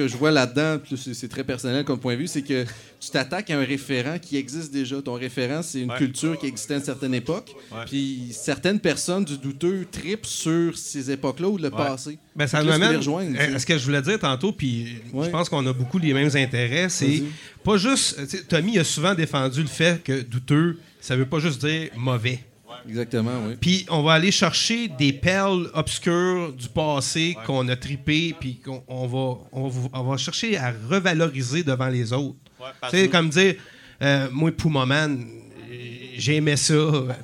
que 0.04 0.08
je 0.08 0.18
vois 0.18 0.32
là-dedans, 0.32 0.80
c'est 0.96 1.28
très 1.30 1.44
personnel 1.44 1.84
comme 1.84 2.00
point 2.00 2.14
de 2.16 2.20
vue, 2.20 2.28
c'est 2.28 2.42
que 2.42 2.64
tu 3.00 3.10
t'attaques 3.12 3.50
à 3.50 3.60
un 3.60 3.64
référent 3.66 4.18
qui 4.20 4.38
existe 4.38 4.72
déjà. 4.72 5.02
Ton 5.02 5.14
référent, 5.14 5.62
c'est 5.62 5.82
une 5.82 5.92
Ouais. 5.92 5.98
culture 5.98 6.38
qui 6.38 6.46
existait 6.48 6.76
à 6.76 6.78
une 6.78 6.84
certaine 6.84 7.14
époque. 7.14 7.52
Ouais. 7.72 7.80
Puis 7.86 8.28
certaines 8.32 8.80
personnes 8.80 9.26
du 9.26 9.38
douteux 9.38 9.86
tripent 9.92 10.26
sur 10.26 10.78
ces 10.78 11.12
époques-là 11.12 11.48
ou 11.50 11.58
le 11.58 11.70
passé. 11.70 12.18
Ben, 12.36 12.48
ça 12.48 12.62
sais. 12.62 13.54
à 13.56 13.60
ce 13.60 13.66
que 13.66 13.78
je 13.78 13.86
voulais 13.86 14.02
dire 14.02 14.20
tantôt, 14.20 14.52
puis 14.52 14.96
Ouais. 15.14 15.26
je 15.26 15.30
pense 15.30 15.50
qu'on 15.50 15.66
a 15.68 15.74
beaucoup 15.74 16.00
les 16.00 16.14
mêmes 16.14 16.32
intérêts. 16.36 16.90
C'est 16.90 17.24
pas 17.64 17.78
juste. 17.78 18.48
Tommy 18.48 18.78
a 18.80 18.84
souvent 18.84 19.14
défendu 19.14 19.62
le 19.62 19.68
fait 19.68 20.02
que 20.04 20.22
douteux, 20.22 20.78
ça 21.02 21.16
veut 21.16 21.26
pas 21.26 21.40
juste 21.40 21.64
dire 21.66 21.90
mauvais. 21.98 22.40
Exactement, 22.88 23.32
oui. 23.48 23.56
Puis 23.60 23.86
on 23.90 24.04
va 24.04 24.14
aller 24.14 24.32
chercher 24.32 24.88
des 24.88 25.14
perles 25.14 25.70
obscures 25.74 26.54
du 26.54 26.68
passé 26.70 27.36
qu'on 27.46 27.68
a 27.68 27.76
tripé, 27.76 28.36
puis 28.40 28.56
qu'on 28.60 28.84
on 28.88 29.08
va, 29.08 29.40
on, 29.52 29.68
va, 29.68 29.90
on 29.94 30.04
va 30.04 30.18
chercher 30.18 30.58
à 30.58 30.72
revaloriser 30.90 31.64
devant 31.64 31.88
les 31.90 32.14
autres. 32.14 32.38
tu 32.90 32.98
sais, 32.98 33.08
comme 33.10 33.30
dire, 33.30 33.56
euh, 34.02 34.28
moi, 34.32 34.52
Poumoman, 34.52 35.26
j'aimais 36.18 36.58
ça, 36.58 36.76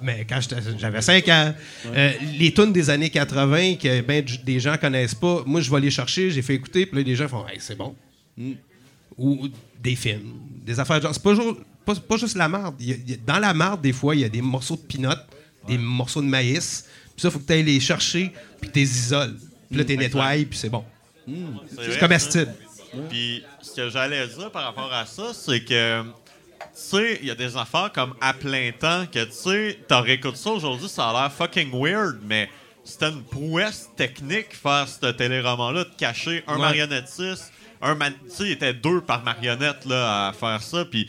mais 0.01 0.25
quand 0.27 0.39
j'avais 0.77 1.01
5 1.01 1.27
ans. 1.29 1.53
Euh, 1.87 2.11
les 2.37 2.53
tunes 2.53 2.71
des 2.71 2.89
années 2.89 3.09
80 3.09 3.75
que 3.75 4.01
ben, 4.01 4.23
des 4.43 4.59
gens 4.59 4.77
connaissent 4.77 5.15
pas, 5.15 5.43
moi, 5.45 5.59
je 5.61 5.69
vais 5.71 5.79
les 5.81 5.91
chercher, 5.91 6.31
j'ai 6.31 6.41
fait 6.41 6.55
écouter, 6.55 6.85
puis 6.85 6.97
là, 6.99 7.03
les 7.03 7.15
gens 7.15 7.27
font 7.27 7.45
hey, 7.47 7.57
c'est 7.59 7.77
bon. 7.77 7.95
Ou 9.17 9.47
des 9.81 9.95
films, 9.95 10.33
des 10.65 10.79
affaires 10.79 10.97
de 10.97 11.03
genre. 11.03 11.13
C'est 11.13 11.23
pas, 11.23 11.35
pas, 11.85 11.95
pas 11.95 12.17
juste 12.17 12.35
la 12.35 12.49
marde. 12.49 12.75
Il 12.79 12.89
y 12.89 12.91
a- 12.91 12.95
il 12.95 13.09
y 13.11 13.13
a- 13.13 13.17
dans 13.25 13.39
la 13.39 13.53
marde, 13.53 13.81
des 13.81 13.93
fois, 13.93 14.15
il 14.15 14.21
y 14.21 14.25
a 14.25 14.29
des 14.29 14.41
morceaux 14.41 14.75
de 14.75 14.81
peanut, 14.81 15.17
des 15.67 15.77
morceaux 15.77 16.21
de 16.21 16.27
maïs. 16.27 16.85
Puis 17.15 17.21
ça, 17.21 17.31
faut 17.31 17.39
que 17.39 17.45
tu 17.45 17.53
ailles 17.53 17.63
les 17.63 17.79
chercher, 17.79 18.31
puis 18.61 18.69
tu 18.71 18.79
les 18.79 18.97
isoles. 18.97 19.35
Puis 19.69 19.77
là, 19.77 19.83
tu 19.83 19.89
les 19.91 19.97
nettoies, 19.97 20.45
puis 20.49 20.57
c'est 20.57 20.69
bon. 20.69 20.83
C'est 21.27 21.91
C'est 21.93 21.99
comestible. 21.99 22.53
ça. 22.91 22.97
Puis 23.09 23.43
ce 23.61 23.75
que 23.75 23.89
j'allais 23.89 24.27
dire 24.27 24.51
par 24.51 24.63
rapport 24.63 24.93
à 24.93 25.05
ça, 25.05 25.31
c'est 25.33 25.63
que 25.63 26.03
tu 26.03 26.07
sais, 26.73 27.19
il 27.21 27.27
y 27.27 27.31
a 27.31 27.35
des 27.35 27.55
affaires 27.57 27.91
comme 27.93 28.13
à 28.21 28.33
plein 28.33 28.71
temps 28.77 29.05
que 29.05 29.23
tu 29.23 29.31
sais, 29.31 29.79
t'en 29.87 30.01
réécoutes 30.01 30.37
ça 30.37 30.51
aujourd'hui, 30.51 30.87
ça 30.89 31.09
a 31.09 31.13
l'air 31.13 31.31
fucking 31.33 31.71
weird, 31.71 32.19
mais 32.23 32.49
c'était 32.83 33.09
une 33.09 33.23
prouesse 33.23 33.89
technique 33.95 34.53
faire 34.53 34.87
ce 34.87 35.07
téléroman-là, 35.11 35.85
de 35.85 35.89
cacher 35.97 36.43
un 36.47 36.55
Ouais. 36.55 36.59
marionnettiste, 36.61 37.51
un 37.81 37.95
man- 37.95 38.13
tu 38.25 38.29
sais, 38.35 38.43
il 38.45 38.51
était 38.51 38.73
deux 38.73 39.01
par 39.01 39.23
marionnette 39.23 39.85
là, 39.85 40.27
à 40.29 40.33
faire 40.33 40.61
ça, 40.61 40.85
puis 40.85 41.07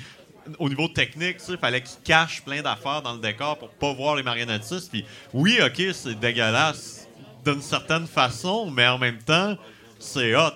au 0.59 0.69
niveau 0.69 0.89
technique, 0.89 1.39
tu 1.39 1.45
sais, 1.45 1.57
fallait 1.57 1.83
qu'ils 1.83 2.03
cachent 2.05 2.43
plein 2.43 2.63
d'affaires 2.63 3.03
dans 3.03 3.15
le 3.15 3.21
décor 3.21 3.59
pour 3.59 3.71
pas 3.71 3.93
voir 3.93 4.17
les 4.17 4.23
marionnettistes. 4.23 4.91
Puis 4.91 5.05
oui, 5.33 5.59
ok, 5.65 5.83
c'est 5.93 6.19
dégueulasse 6.19 7.09
d'une 7.45 7.63
certaine 7.63 8.07
façon, 8.07 8.71
mais 8.71 8.87
en 8.87 8.99
même 8.99 9.19
temps, 9.19 9.57
c'est 9.99 10.35
hot. 10.35 10.51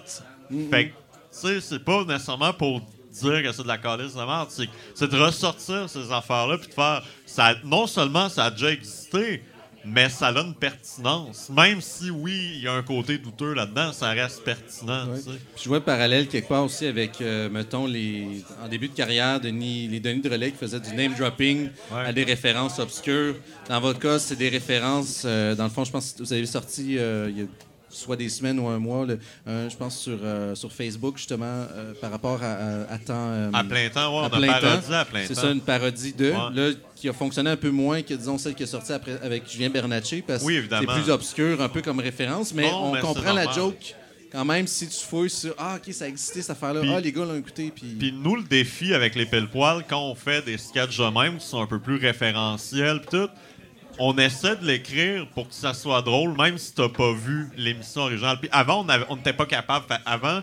Fait 0.71 0.89
que, 0.89 0.93
tu 0.93 0.95
sais, 1.31 1.61
c'est 1.61 1.85
pas 1.85 2.05
nécessairement 2.05 2.53
pour 2.53 2.81
dire 3.13 3.43
que 3.43 3.53
c'est 3.53 3.63
de 3.63 3.69
la 3.69 3.79
calice 3.79 4.15
de 4.15 4.19
merde, 4.25 4.49
c'est 4.51 4.69
c'est 4.95 5.11
de 5.11 5.17
ressortir 5.17 5.89
ces 5.89 6.13
affaires-là 6.13 6.59
puis 6.59 6.69
de 6.69 6.75
faire. 6.75 7.03
Ça, 7.27 7.55
non 7.65 7.87
seulement 7.87 8.29
ça 8.29 8.47
a 8.47 8.51
déjà 8.51 8.73
existé, 8.73 9.43
mais 9.85 10.09
ça 10.09 10.29
a 10.29 10.41
une 10.41 10.55
pertinence. 10.55 11.49
Même 11.51 11.81
si, 11.81 12.11
oui, 12.11 12.53
il 12.57 12.63
y 12.63 12.69
a 12.69 12.73
un 12.73 12.83
côté 12.83 13.19
douteux 13.19 13.55
là-dedans, 13.55 13.93
ça 13.93 14.11
reste 14.11 14.45
pertinent. 14.45 15.07
Puis 15.25 15.65
je 15.65 15.69
vois 15.69 15.79
le 15.79 15.85
parallèle 15.85 16.29
quelque 16.29 16.49
part 16.49 16.65
aussi 16.65 16.87
avec, 16.87 17.21
euh, 17.21 17.49
mettons, 17.49 17.87
les, 17.87 18.45
en 18.63 18.69
début 18.69 18.89
de 18.89 18.95
carrière, 18.95 19.41
Denis, 19.41 19.89
les 19.89 20.01
Denis 20.01 20.21
de 20.21 20.31
relais 20.31 20.51
qui 20.51 20.59
faisaient 20.59 20.81
du 20.81 20.95
name 20.95 21.15
dropping 21.15 21.69
à 21.93 22.13
des 22.13 22.25
références 22.25 22.79
obscures. 22.79 23.37
Dans 23.69 23.81
votre 23.81 23.99
cas, 23.99 24.19
c'est 24.19 24.37
des 24.37 24.49
références, 24.49 25.23
euh, 25.25 25.55
dans 25.55 25.65
le 25.65 25.71
fond, 25.71 25.85
je 25.85 25.93
pense 25.93 26.13
que 26.13 26.23
vous 26.23 26.33
avez 26.33 26.47
sorti 26.47 26.99
euh, 26.99 27.29
il 27.31 27.39
y 27.39 27.43
a 27.43 27.47
soit 27.91 28.17
des 28.17 28.29
semaines 28.29 28.59
ou 28.59 28.69
un 28.69 28.79
mois, 28.79 29.05
le- 29.05 29.19
un, 29.47 29.69
je 29.69 29.77
pense 29.77 29.99
sur, 29.99 30.19
euh, 30.23 30.55
sur 30.55 30.73
Facebook, 30.73 31.17
justement, 31.19 31.45
euh, 31.47 31.93
par 32.01 32.11
rapport 32.11 32.43
à, 32.43 32.53
à, 32.53 32.95
à 32.95 32.99
temps... 32.99 33.15
euh, 33.31 33.51
À 33.53 33.65
plein 33.65 33.89
temps, 33.91 34.11
ouais, 34.13 34.19
à 34.19 34.23
on 34.23 34.25
a 34.27 34.31
plein 34.39 34.53
parodié 34.53 34.81
temps. 34.89 34.93
à 34.95 35.05
plein 35.05 35.25
C'est 35.27 35.35
temps. 35.35 35.41
ça, 35.43 35.51
une 35.51 35.61
parodie 35.61 36.13
de, 36.13 36.31
Ouais. 36.31 36.37
là, 36.55 36.71
qui 36.97 37.09
a 37.09 37.13
fonctionné 37.13 37.51
un 37.51 37.57
peu 37.57 37.71
moins 37.71 38.03
que, 38.03 38.15
disons, 38.15 38.39
celle 38.39 38.55
qui 38.55 38.63
est 38.63 38.67
sortie 38.67 38.93
après, 38.93 39.19
avec 39.23 39.51
Julien 39.51 39.71
Bernatchez, 39.71 40.23
parce 40.23 40.43
Oui, 40.45 40.67
que 40.69 40.75
c'est 40.79 40.87
plus 40.87 41.11
obscur, 41.11 41.61
un 41.61 41.69
peu 41.69 41.83
comme 41.83 41.99
référence, 42.01 42.55
mais 42.55 42.71
on 42.73 42.93
mais 42.93 43.01
c'est 43.01 43.07
comprend 43.07 43.33
la 43.33 43.51
joke 43.51 43.95
quand 44.33 44.45
même 44.45 44.69
si 44.69 44.87
tu 44.87 45.05
fouilles 45.05 45.29
sur 45.29 45.53
Ah, 45.59 45.77
ok, 45.85 45.93
ça 45.93 46.05
a 46.05 46.09
existé 46.09 46.41
cette 46.41 46.51
affaire-là. 46.53 46.83
Puis- 46.83 46.91
ah, 46.95 47.01
les 47.01 47.11
gars 47.11 47.25
l'ont 47.25 47.35
écouté. 47.35 47.73
Puis... 47.75 47.97
Puis 47.99 48.13
nous, 48.13 48.37
le 48.37 48.45
défi 48.45 48.95
avec 48.95 49.17
les 49.17 49.27
pile-poils, 49.27 49.83
quand 49.89 50.01
on 50.03 50.15
fait 50.15 50.45
des 50.45 50.57
sketchs 50.57 50.99
de 50.99 51.05
même 51.21 51.39
qui 51.39 51.47
sont 51.47 51.61
un 51.61 51.67
peu 51.67 51.81
plus 51.81 51.97
référentiels, 51.97 53.01
pis 53.01 53.09
tout, 53.11 53.29
on 54.03 54.17
essaie 54.17 54.57
de 54.57 54.65
l'écrire 54.65 55.27
pour 55.35 55.47
que 55.47 55.55
ça 55.55 55.75
soit 55.75 56.01
drôle, 56.01 56.35
même 56.35 56.57
si 56.57 56.75
t'as 56.75 56.89
pas 56.89 57.13
vu 57.13 57.51
l'émission 57.55 58.03
originale. 58.03 58.39
Puis 58.41 58.49
avant, 58.51 58.87
on 59.11 59.17
n'était 59.17 59.35
pas 59.35 59.45
capable. 59.45 59.85
Avant, 60.07 60.41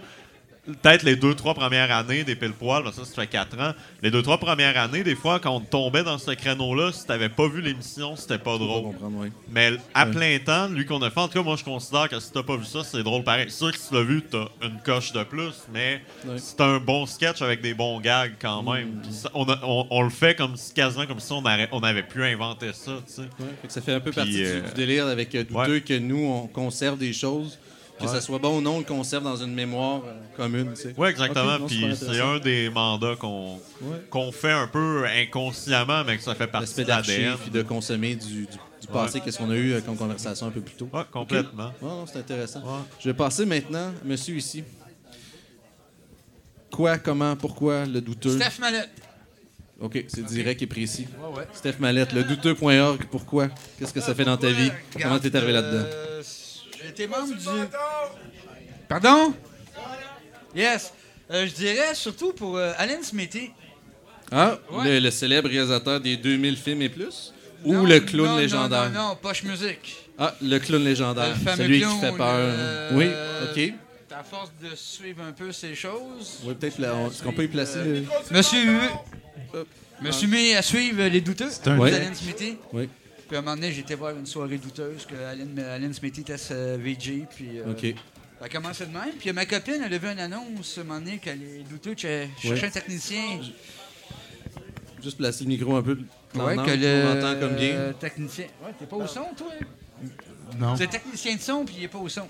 peut-être 0.68 1.03
les 1.03 1.15
deux, 1.15 1.34
trois 1.34 1.53
premières 1.53 1.91
années 1.91 2.23
des 2.23 2.35
pile-poils, 2.35 2.84
ben 2.84 2.91
ça, 2.91 3.06
ça 3.06 3.14
fait 3.22 3.27
quatre 3.27 3.57
ans. 3.60 3.73
Les 4.02 4.11
deux, 4.11 4.22
trois 4.22 4.38
premières 4.38 4.77
années, 4.77 5.03
des 5.03 5.15
fois, 5.15 5.39
quand 5.39 5.52
on 5.56 5.60
tombait 5.61 6.03
dans 6.03 6.18
ce 6.18 6.31
créneau-là, 6.31 6.91
si 6.91 7.06
t'avais 7.06 7.30
pas 7.30 7.48
vu 7.48 7.61
l'émission, 7.61 8.15
c'était 8.15 8.38
pas 8.38 8.57
drôle. 8.57 8.94
oui. 9.02 9.30
Mais 9.49 9.72
à 9.94 10.06
Ouais. 10.06 10.11
plein 10.11 10.39
temps, 10.39 10.68
lui 10.68 10.85
qu'on 10.85 11.02
a 11.02 11.10
fait, 11.10 11.19
en 11.19 11.27
tout 11.27 11.34
cas, 11.35 11.41
moi, 11.44 11.56
je 11.56 11.64
considère 11.64 12.10
que 12.10 12.19
si 12.19 12.31
t'as 12.31 12.44
pas 12.44 12.56
vu 12.57 12.65
ça, 12.65 12.84
c'est 12.84 13.02
drôle 13.03 13.23
pareil. 13.23 13.45
C'est 13.49 13.57
sûr 13.57 13.72
que 13.72 13.77
si 13.77 13.88
tu 13.89 13.94
l'as 13.95 14.03
vu, 14.03 14.22
t'as 14.30 14.45
une 14.61 14.80
coche 14.85 15.11
de 15.14 15.23
plus, 15.23 15.53
mais 15.73 16.02
Ouais. 16.26 16.35
c'est 16.38 16.60
un 16.61 16.80
bon 16.80 17.06
sketch 17.06 17.41
avec 17.41 17.61
des 17.61 17.73
bons 17.73 17.99
gags 18.02 18.34
quand 18.41 18.61
même. 18.64 18.89
Mm. 19.07 19.11
Ça, 19.11 19.31
on, 19.34 19.45
a- 19.45 19.60
on- 19.64 19.88
on 19.89 20.02
le 20.02 20.10
fait 20.10 20.35
comme 20.35 20.56
si, 20.57 20.73
quasiment 20.73 21.06
comme 21.06 21.19
si 21.19 21.31
on, 21.31 21.39
aurait- 21.39 21.69
on 21.72 21.80
avait 21.81 22.03
pu 22.03 22.23
inventer 22.23 22.72
ça, 22.73 22.91
tu 23.07 23.14
sais. 23.14 23.22
Ouais, 23.22 23.48
ça 23.68 23.81
fait 23.81 23.94
un 23.94 23.99
peu 23.99 24.11
partie 24.11 24.31
du- 24.31 24.45
euh, 24.45 24.61
du, 24.61 24.73
délire 24.73 25.07
avec 25.07 25.34
euh, 25.35 25.44
Douteux 25.44 25.80
que 25.80 25.98
nous, 25.98 26.26
on 26.26 26.48
conserve 26.48 26.98
des 26.98 27.14
choses. 27.14 27.57
Que 27.99 28.03
Ouais. 28.06 28.10
ça 28.11 28.22
soit 28.22 28.38
bon 28.38 28.60
ou 28.60 28.61
non, 28.61 28.76
on 28.76 28.80
le 28.80 28.84
conserve 28.86 29.24
dans 29.24 29.38
une 29.38 29.53
mémoire 29.56 30.02
euh, 30.06 30.14
commune. 30.36 30.72
tu 30.76 30.84
sais. 30.84 30.94
Oui, 30.98 31.10
exactement. 31.10 31.65
Puis 31.65 31.84
c'est 31.95 32.19
un 32.22 32.38
des 32.38 32.69
mandats 32.69 33.15
qu'on 33.15 33.56
Ouais. 33.82 33.98
qu'on 34.11 34.32
fait 34.32 34.52
un 34.52 34.68
peu 34.68 35.06
inconsciemment, 35.07 36.03
mais 36.06 36.18
que 36.18 36.24
ça 36.24 36.36
fait 36.36 36.45
partie 36.48 36.84
de 36.84 36.88
l'ADN. 36.88 37.38
puis 37.41 37.49
de 37.49 37.61
consommer 37.64 38.15
du, 38.15 38.45
du, 38.45 38.45
du 38.45 38.88
passé, 38.94 39.15
Ouais. 39.18 39.22
qu'est-ce 39.26 39.40
qu'on 39.40 39.49
a 39.49 39.56
eu 39.56 39.72
euh, 39.74 39.82
comme 39.82 39.98
conversation 39.98 40.45
un 40.45 40.52
peu 40.52 40.61
plus 40.61 40.76
tôt. 40.76 40.88
Ouais, 40.94 41.02
complètement. 41.11 41.68
Ok. 41.69 41.82
Ouais, 41.82 41.90
non, 41.90 42.06
c'est 42.06 42.19
intéressant. 42.19 42.61
Je 42.99 43.10
vais 43.10 43.15
passer 43.15 43.45
maintenant, 43.48 43.91
monsieur 44.06 44.36
ici. 44.36 44.64
Quoi, 46.72 46.98
comment, 46.99 47.36
pourquoi 47.36 47.86
le 47.86 48.02
douteux? 48.02 48.38
Steph 48.40 48.60
Mallette. 48.60 48.90
OK, 49.80 50.06
c'est 50.07 50.24
direct 50.26 50.61
et 50.61 50.68
précis. 50.68 51.07
Ouais, 51.19 51.38
ouais. 51.40 51.48
Steph 51.53 51.76
Mallette, 51.80 52.11
le 52.14 52.24
douteux.org, 52.24 53.06
pourquoi? 53.10 53.48
Qu'est-ce 53.80 53.94
que 53.94 54.02
ça 54.02 54.14
fait 54.14 54.26
dans 54.26 54.38
ta 54.38 54.49
vie? 54.52 54.72
Comment 55.02 55.18
t'es 55.19 55.36
arrivé 55.36 55.53
là-dedans? 55.53 55.86
Euh, 56.88 56.91
J'ai 56.95 57.03
été 57.03 57.07
membre 57.07 57.35
du. 57.35 57.45
Pardon? 58.88 59.34
Yes. 60.55 60.93
Euh, 61.30 61.45
je 61.45 61.53
dirais 61.53 61.93
surtout 61.93 62.31
pour 62.34 62.57
euh, 62.57 62.72
Alan 62.77 63.01
Smithy. 63.03 63.51
Ah, 64.31 64.57
Ouais. 64.72 64.85
le, 64.85 64.99
le 64.99 65.11
célèbre 65.11 65.49
réalisateur 65.49 65.99
des 65.99 66.15
2000 66.18 66.57
films 66.57 66.81
et 66.81 66.89
plus? 66.89 67.34
Ou 67.65 67.73
Non, 67.73 67.84
le 67.85 67.99
clown 67.99 68.27
non, 68.30 68.38
légendaire? 68.38 68.89
Non, 68.91 68.99
non, 69.01 69.07
non, 69.09 69.15
Poche 69.22 69.43
Musique. 69.43 69.95
Ah, 70.18 70.34
le 70.41 70.57
clown 70.59 70.84
légendaire. 70.84 71.30
Le 71.30 71.35
fameux 71.35 71.57
Celui 71.64 71.80
clown, 71.81 71.93
qui 71.95 71.99
fait 72.05 72.11
peur. 72.14 72.27
euh, 72.30 72.89
oui, 72.93 73.05
euh, 73.07 73.51
OK. 73.51 73.73
À 74.19 74.23
force 74.23 74.51
de 74.64 74.76
suivre 74.76 75.22
un 75.23 75.31
peu 75.31 75.51
ces 75.51 75.76
choses. 75.76 76.39
Oui, 76.43 76.55
peut-être. 76.55 76.80
Est-ce 76.80 77.22
qu'on 77.22 77.34
peut 77.34 77.43
y 77.43 77.47
placer 77.47 77.80
le. 78.31 78.41
Suis, 78.41 78.65
me 80.01 80.11
suis 80.11 80.27
mis 80.27 80.53
à 80.55 80.61
suivre 80.61 81.03
les 81.03 81.22
douteux 81.22 81.49
un- 81.65 81.77
Ouais. 81.77 81.93
Alan 81.93 82.14
Smithy. 82.15 82.57
Oui. 82.73 82.89
Puis 83.28 83.36
à 83.36 83.40
un 83.40 83.41
moment 83.41 83.56
donné, 83.56 83.72
j'étais 83.72 83.95
voir 83.95 84.16
une 84.16 84.26
soirée 84.26 84.58
douteuse 84.58 85.06
que 85.06 85.16
Alan, 85.16 85.45
Alan 85.76 85.91
Smithy 85.94 86.22
était 86.22 86.38
ce 86.38 86.78
VJ. 86.78 87.26
Puis, 87.36 87.60
euh, 87.60 87.72
OK. 87.72 87.94
Ça 88.40 88.45
a 88.45 88.49
commencé 88.49 88.86
de 88.86 88.91
même. 88.94 89.16
Puis 89.20 89.32
ma 89.34 89.45
copine, 89.45 89.82
elle 89.86 89.94
a 89.94 89.98
vu 89.98 90.08
une 90.08 90.20
annonce 90.20 90.78
à 90.78 90.82
un 90.82 90.84
moment 90.84 90.99
donné 90.99 91.18
que 91.18 91.30
les 91.32 91.64
douteux 91.70 91.95
ch- 91.98 92.30
cherchaient 92.40 92.62
Ouais. 92.62 92.68
un 92.68 92.72
technicien. 92.72 93.40
Juste 95.04 95.18
placer 95.18 95.44
le 95.44 95.49
micro 95.49 95.76
un 95.76 95.82
peu. 95.84 95.98
Ouais, 96.36 96.56
dans- 96.56 96.66
que 96.66 96.72
le 96.72 97.04
On 97.06 97.18
entend 97.18 97.40
comme 97.40 97.56
bien. 97.56 97.94
technicien. 97.99 98.45
Ouais, 98.64 98.72
t'es 98.78 98.86
pas 98.86 98.95
au 98.95 99.08
son, 99.08 99.26
toi? 99.36 99.48
Non. 100.60 100.76
C'est 100.76 100.88
technicien 100.88 101.36
de 101.36 101.41
son, 101.41 101.66
puis 101.66 101.76
il 101.80 101.84
est 101.84 101.88
pas 101.88 101.98
au 101.99 102.10
son. 102.10 102.28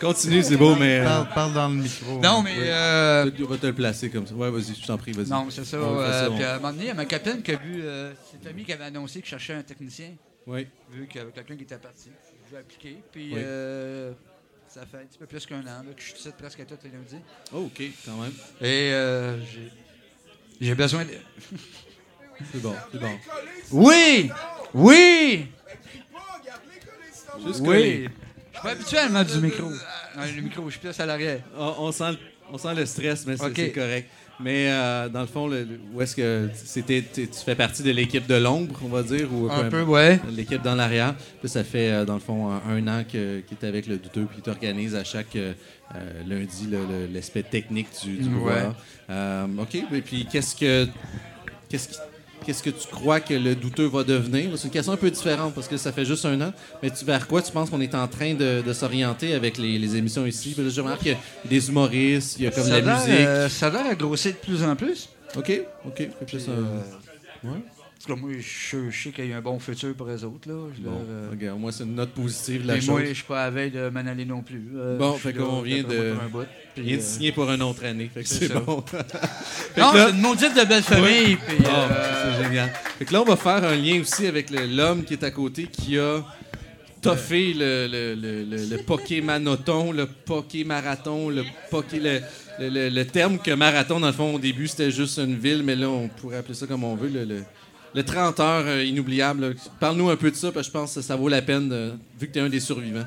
Continue, 0.00 0.42
c'est 0.42 0.56
beau, 0.56 0.74
mais. 0.76 1.00
euh, 1.00 1.04
Parle, 1.04 1.28
parle 1.34 1.52
dans 1.52 1.68
le 1.68 1.74
micro. 1.74 2.18
Non, 2.20 2.42
mais, 2.42 2.54
euh, 2.58 3.30
On 3.40 3.44
va 3.44 3.56
te 3.58 3.66
le 3.66 3.74
placer 3.74 4.08
comme 4.10 4.26
ça. 4.26 4.34
Ouais, 4.34 4.50
vas-y, 4.50 4.74
je 4.80 4.86
t'en 4.86 4.96
prie, 4.96 5.12
vas-y. 5.12 5.28
Non, 5.28 5.48
c'est 5.50 5.64
ça. 5.64 5.76
Euh, 5.76 6.30
puis 6.30 6.42
à 6.44 6.54
un 6.54 6.56
moment 6.56 6.70
donné, 6.72 6.84
il 6.84 6.88
y 6.88 6.90
a 6.90 6.94
ma 6.94 7.04
copine 7.04 7.42
qui 7.42 7.52
a 7.52 7.56
vu. 7.56 7.82
euh, 7.82 8.12
c'est 8.30 8.40
Tommy 8.48 8.64
qui 8.64 8.72
avait 8.72 8.84
annoncé 8.84 9.20
qu'il 9.20 9.28
cherchait 9.28 9.54
un 9.54 9.62
technicien. 9.62 10.12
Oui. 10.46 10.66
Vu 10.90 11.06
qu'il 11.06 11.18
y 11.18 11.22
avait 11.22 11.32
quelqu'un 11.32 11.56
qui 11.56 11.64
était 11.64 11.76
parti. 11.76 12.08
Je 12.48 12.54
vais 12.54 12.60
appliquer. 12.62 12.96
Puis 13.12 13.30
Oui. 13.34 13.40
euh, 13.44 14.12
ça 14.68 14.86
fait 14.86 14.96
un 14.98 15.04
petit 15.04 15.18
peu 15.18 15.26
plus 15.26 15.44
qu'un 15.44 15.60
an 15.60 15.82
là, 15.84 15.92
que 15.94 16.00
je 16.00 16.06
suis 16.08 16.18
ici 16.18 16.30
presque 16.38 16.60
à 16.60 16.64
tous 16.64 16.78
les 16.82 16.90
lundis. 16.90 17.22
Oh, 17.52 17.66
OK, 17.66 17.82
quand 18.06 18.16
même. 18.16 18.32
Et 18.62 18.90
euh, 18.92 19.38
j'ai- 19.44 19.70
j'ai 20.62 20.74
besoin 20.74 21.04
de. 21.04 21.10
C'est 22.52 22.62
bon, 22.62 22.74
c'est 22.90 22.98
bon. 22.98 23.10
Oui! 23.70 24.30
Oui! 24.72 25.46
Juste 27.46 27.60
oui! 27.60 28.08
Suis 28.60 28.62
pas 28.62 28.70
habitué 28.70 28.98
à 28.98 29.08
le 29.08 29.24
du 29.24 29.38
micro. 29.40 29.70
Non, 29.70 30.22
le 30.36 30.42
micro, 30.42 30.64
je 30.66 30.70
suis 30.70 30.80
plus 30.80 31.00
à 31.00 31.06
l'arrière. 31.06 31.40
On, 31.58 31.74
on 31.78 31.92
sent, 31.92 32.12
le- 32.12 32.18
on 32.52 32.58
sent 32.58 32.74
le 32.74 32.86
stress, 32.86 33.26
mais 33.26 33.36
c'est 33.36 33.70
correct. 33.72 34.08
Mais 34.42 34.70
euh, 34.70 35.08
dans 35.10 35.20
le 35.20 35.26
fond, 35.26 35.48
le- 35.48 35.66
où 35.92 36.00
est-ce 36.00 36.16
que 36.16 36.48
c'était, 36.54 37.04
tu 37.12 37.28
fais 37.44 37.54
partie 37.54 37.82
de 37.82 37.90
l'équipe 37.90 38.26
de 38.26 38.36
l'ombre, 38.36 38.74
on 38.82 38.88
va 38.88 39.02
dire, 39.02 39.28
ou 39.32 39.50
Un 39.50 39.68
peu- 39.68 39.82
ouais. 39.82 40.18
L'équipe 40.30 40.62
dans 40.62 40.74
l'arrière. 40.74 41.14
Puis 41.40 41.48
ça 41.50 41.62
fait 41.62 41.90
euh, 41.90 42.04
dans 42.06 42.14
le 42.14 42.20
fond 42.20 42.50
un, 42.50 42.88
an 42.88 43.04
que 43.04 43.40
qu'il 43.40 43.58
est 43.60 43.66
avec 43.66 43.86
le 43.86 43.98
douteux, 43.98 44.26
puis 44.32 44.40
tu 44.42 44.48
organise 44.48 44.94
à 44.94 45.04
chaque 45.04 45.36
euh, 45.36 45.52
lundi 46.26 46.68
le- 46.70 46.78
le- 46.86 47.06
l'aspect 47.12 47.42
technique 47.42 47.88
du, 48.02 48.16
du 48.16 48.34
Ouais. 48.36 48.62
ok. 49.58 49.74
Et 49.92 50.00
puis 50.00 50.26
qu'est-ce 50.30 50.56
que 50.56 50.86
qu'est-ce 51.68 51.88
qui- 51.88 51.96
Qu'est-ce 52.44 52.62
que 52.62 52.70
tu 52.70 52.86
crois 52.90 53.20
que 53.20 53.34
le 53.34 53.54
douteux 53.54 53.86
va 53.86 54.02
devenir? 54.02 54.50
C'est 54.56 54.64
une 54.68 54.70
question 54.72 54.92
un 54.92 54.96
peu 54.96 55.10
différente 55.10 55.54
parce 55.54 55.68
que 55.68 55.76
ça 55.76 55.92
fait 55.92 56.04
juste 56.04 56.24
un 56.24 56.40
an. 56.40 56.52
Mais 56.82 56.90
tu, 56.90 57.04
vers 57.04 57.26
quoi 57.26 57.42
tu 57.42 57.52
penses 57.52 57.68
qu'on 57.70 57.80
est 57.80 57.94
en 57.94 58.08
train 58.08 58.34
de, 58.34 58.62
de 58.66 58.72
s'orienter 58.72 59.34
avec 59.34 59.58
les, 59.58 59.78
les 59.78 59.96
émissions 59.96 60.24
ici? 60.26 60.54
Parce 60.56 60.68
que 60.68 60.74
je 60.74 60.80
remarque 60.80 61.00
qu'il 61.02 61.12
y 61.12 61.14
a 61.14 61.18
des 61.48 61.68
humoristes, 61.68 62.36
il 62.38 62.44
y 62.44 62.46
a 62.46 62.50
comme 62.50 62.64
Ça 62.64 62.80
la 62.80 62.96
musique. 62.98 63.14
euh, 63.20 63.48
ça 63.48 63.66
a 63.66 63.70
l'air 63.70 63.86
à 63.86 63.94
grossir 63.94 64.32
de 64.32 64.36
plus 64.38 64.62
en 64.62 64.74
plus. 64.76 65.08
OK, 65.36 65.62
OK. 65.86 66.00
Euh, 66.00 66.80
Ouais. 67.44 67.50
Tout 68.02 68.14
cas, 68.14 68.18
moi, 68.18 68.30
je, 68.38 68.90
je 68.90 69.02
sais 69.02 69.10
qu'il 69.10 69.26
y 69.26 69.32
a 69.34 69.36
un 69.36 69.40
bon 69.42 69.58
futur 69.58 69.94
pour 69.94 70.08
eux 70.08 70.24
autres. 70.24 70.48
Là. 70.48 70.54
Bon, 70.54 70.90
leur, 71.06 71.30
regarde, 71.32 71.60
moi, 71.60 71.70
c'est 71.70 71.84
une 71.84 71.94
note 71.96 72.12
positive 72.12 72.62
de 72.62 72.68
la 72.68 72.76
Et 72.76 72.80
chose. 72.80 72.88
moi, 72.88 73.04
je 73.04 73.12
suis 73.12 73.24
pas 73.24 73.42
à 73.42 73.44
la 73.46 73.50
veille 73.50 73.70
de 73.70 73.90
m'en 73.90 74.00
aller 74.00 74.24
non 74.24 74.40
plus. 74.42 74.68
Euh, 74.74 74.96
Bon, 74.96 75.12
fait 75.14 75.34
qu'on 75.34 75.60
vient 75.60 75.82
de, 75.82 76.12
moi, 76.12 76.14
pour 76.14 76.22
un 76.24 76.28
bout, 76.28 76.48
puis, 76.74 76.82
vient 76.82 76.96
de 76.96 77.02
euh, 77.02 77.04
signer 77.04 77.32
pour 77.32 77.50
une 77.50 77.60
autre 77.62 77.84
année. 77.84 78.10
Fait 78.12 78.22
que 78.22 78.28
c'est 78.28 78.48
bon. 78.54 78.82
Non, 79.76 79.92
que 79.92 79.98
c'est 79.98 80.10
une 80.12 80.20
maudite 80.22 80.56
de 80.56 80.64
belle 80.66 80.82
famille. 80.82 81.36
puis, 81.36 81.56
euh, 81.66 82.34
c'est 82.38 82.42
génial. 82.44 82.72
Fait 82.98 83.04
que 83.04 83.12
là, 83.12 83.20
on 83.20 83.24
va 83.26 83.36
faire 83.36 83.62
un 83.64 83.76
lien 83.76 84.00
aussi 84.00 84.26
avec 84.26 84.48
l'homme 84.50 85.04
qui 85.04 85.12
est 85.14 85.22
à 85.24 85.30
côté 85.30 85.64
qui 85.66 85.98
a 85.98 86.24
toffé 87.02 87.52
le, 87.54 87.86
le, 87.86 88.14
le, 88.14 88.44
le, 88.44 88.64
le 88.76 88.82
Pokémanoton, 88.82 89.92
le 89.92 90.06
Pokémarathon, 90.06 91.28
le 91.28 91.44
Poké... 91.70 92.00
Le, 92.00 92.20
le, 92.58 92.68
le- 92.68 92.88
le 92.90 93.04
terme 93.06 93.38
que 93.38 93.52
marathon, 93.52 94.00
dans 94.00 94.06
le 94.08 94.12
fond, 94.12 94.34
au 94.34 94.38
début, 94.38 94.68
c'était 94.68 94.90
juste 94.90 95.18
une 95.18 95.36
ville, 95.38 95.62
mais 95.62 95.76
là, 95.76 95.88
on 95.88 96.08
pourrait 96.08 96.36
appeler 96.38 96.52
ça 96.54 96.66
comme 96.66 96.84
on 96.84 96.94
veut, 96.94 97.08
le, 97.08 97.42
le, 97.94 98.00
le 98.00 98.04
30 98.04 98.40
heures 98.40 98.64
euh, 98.66 98.84
inoubliable. 98.84 99.54
Parle-nous 99.78 100.10
un 100.10 100.16
peu 100.16 100.30
de 100.30 100.36
ça, 100.36 100.52
parce 100.52 100.66
que 100.68 100.72
je 100.72 100.78
pense 100.78 100.94
que 100.94 101.00
ça 101.02 101.16
vaut 101.16 101.28
la 101.28 101.42
peine, 101.42 101.68
de- 101.68 101.92
vu 102.18 102.26
que 102.28 102.32
tu 102.32 102.38
es 102.38 102.42
un 102.42 102.48
des 102.48 102.60
survivants. 102.60 103.06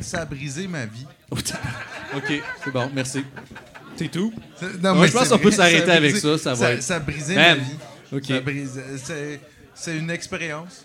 Ça 0.00 0.22
a 0.22 0.24
brisé 0.24 0.66
ma 0.66 0.86
vie. 0.86 1.06
OK, 1.32 2.42
c'est 2.64 2.70
bon, 2.72 2.90
merci. 2.94 3.24
C'est 3.96 4.08
tout? 4.10 4.32
Non, 4.82 4.92
Ouais, 4.94 5.00
mais 5.02 5.08
je 5.08 5.12
pense 5.12 5.28
qu'on 5.28 5.38
peut 5.38 5.50
s'arrêter 5.50 5.90
avec 5.90 6.16
ça. 6.16 6.38
Ça 6.38 6.54
va 6.54 6.72
être... 6.72 6.82
Ça 6.82 6.96
a 6.96 7.00
brisé 7.00 7.34
ma 7.34 7.54
vie. 7.54 7.76
OK. 8.12 8.24
Ça 8.24 8.36
a 8.36 8.40
brisé- 8.40 8.98
c'est- 9.02 9.40
C'est 9.74 9.96
une 9.96 10.10
expérience. 10.10 10.84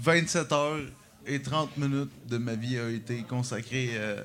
27 0.00 0.52
heures 0.52 0.78
et 1.26 1.40
30 1.40 1.76
minutes 1.76 2.10
de 2.28 2.38
ma 2.38 2.54
vie 2.54 2.78
a 2.78 2.88
été 2.90 3.22
consacrée 3.22 3.90
à 3.98 4.24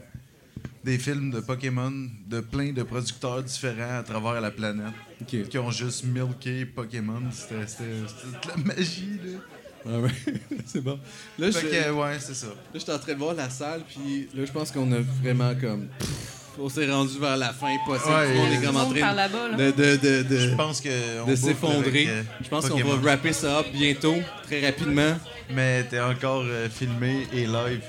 des 0.83 0.97
films 0.97 1.31
de 1.31 1.39
Pokémon 1.39 1.91
de 2.27 2.39
plein 2.41 2.71
de 2.71 2.83
producteurs 2.83 3.41
différents 3.43 3.99
à 3.99 4.03
travers 4.03 4.39
la 4.41 4.51
planète 4.51 4.93
qui 5.25 5.57
ont 5.57 5.71
juste 5.71 6.03
milké 6.05 6.65
Pokémon. 6.65 7.21
C'était 7.31 7.55
de 7.61 8.47
la 8.49 8.57
magie, 8.75 9.19
là. 9.23 9.39
Ah 9.85 9.99
ouais, 9.99 10.09
c'est 10.65 10.79
bon. 10.81 10.97
Là, 11.37 11.51
Fait 11.51 11.59
je, 11.61 11.67
que, 11.67 11.91
ouais, 11.91 12.17
c'est 12.19 12.33
ça. 12.35 12.47
Là, 12.47 12.53
je 12.73 12.79
suis 12.79 12.91
en 12.91 12.99
train 12.99 13.13
de 13.13 13.17
voir 13.17 13.33
la 13.33 13.49
salle, 13.49 13.81
puis 13.87 14.29
là, 14.33 14.45
je 14.45 14.51
pense 14.51 14.71
qu'on 14.71 14.89
a 14.93 14.99
vraiment 15.21 15.53
comme. 15.59 15.87
Pff, 15.99 16.09
on 16.57 16.69
s'est 16.69 16.89
rendu 16.89 17.19
vers 17.19 17.35
la 17.35 17.51
fin 17.51 17.75
possible. 17.85 18.13
Ouais, 18.13 18.33
monde 18.35 18.51
est 18.53 18.65
comme 18.65 18.77
en 18.77 18.89
train 18.89 18.99
par 19.01 19.15
là-bas, 19.15 19.49
là. 19.49 19.57
de, 19.57 19.71
de, 19.71 19.95
de, 19.97 20.23
de- 20.23 20.37
Je 20.37 20.55
pense 20.55 20.79
que 20.79 20.89
on 21.21 21.25
de 21.25 21.31
boucle 21.35 21.37
s'effondrer. 21.37 22.05
euh, 22.07 22.23
je 22.43 22.47
pense 22.47 22.69
qu'on 22.69 22.77
va 22.79 22.95
wrapper 23.01 23.33
ça 23.33 23.59
up 23.59 23.65
bientôt, 23.73 24.15
très 24.43 24.65
rapidement. 24.65 25.17
Mais 25.49 25.83
t'es 25.83 25.99
encore 25.99 26.43
euh, 26.45 26.69
filmé 26.69 27.27
et 27.33 27.45
live. 27.45 27.81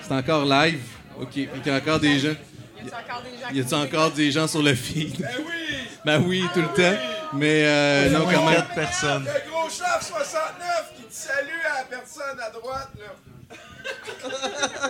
C'est 0.00 0.12
encore 0.14 0.44
live? 0.44 0.78
OK. 1.20 1.30
Il 1.36 1.48
y 1.66 1.70
a 1.70 1.76
encore 1.76 1.98
des 1.98 2.18
gens. 2.20 2.34
Y 3.52 3.60
a-t-il 3.60 3.74
encore 3.74 4.10
des 4.10 4.30
gens 4.30 4.46
sur 4.46 4.62
le 4.62 4.74
feed? 4.74 5.20
Ben 5.20 5.28
oui! 5.38 5.72
Ben 6.04 6.24
oui, 6.26 6.44
tout 6.52 6.60
le 6.60 6.68
temps. 6.68 6.98
Mais 7.34 7.64
euh, 7.64 8.10
non, 8.10 8.24
quand 8.24 8.50
même. 8.50 8.64
personnes. 8.74 9.24
Le 9.24 9.50
gros 9.50 9.68
chef 9.70 10.00
69 10.00 10.92
qui 10.96 11.02
te 11.04 11.14
salue 11.14 11.48
à 11.70 11.78
la 11.78 11.84
personne 11.84 12.40
à 12.40 12.50
droite, 12.50 12.90
là. 12.98 13.14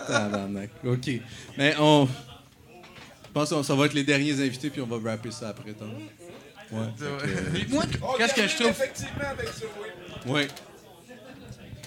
Tabarnak. 0.07 0.71
OK. 0.85 1.11
Mais 1.57 1.75
on. 1.79 2.07
Je 2.07 3.33
pense 3.33 3.51
que 3.51 3.63
ça 3.63 3.75
va 3.75 3.87
être 3.87 3.95
les 3.95 4.05
derniers 4.05 4.35
invités, 4.45 4.69
puis 4.71 4.81
on 4.83 4.87
va 4.87 4.99
wrapper 4.99 5.31
ça 5.31 5.49
après. 5.49 5.73
tant. 5.73 5.87
Ouais. 5.87 6.87
Moi, 7.69 7.85
qu'est-ce 8.19 8.35
que 8.35 8.47
je 8.49 8.55
trouve. 8.57 8.69
Effectivement, 8.71 9.29
avec 9.31 9.49
ça, 9.49 9.65
oui. 10.27 10.49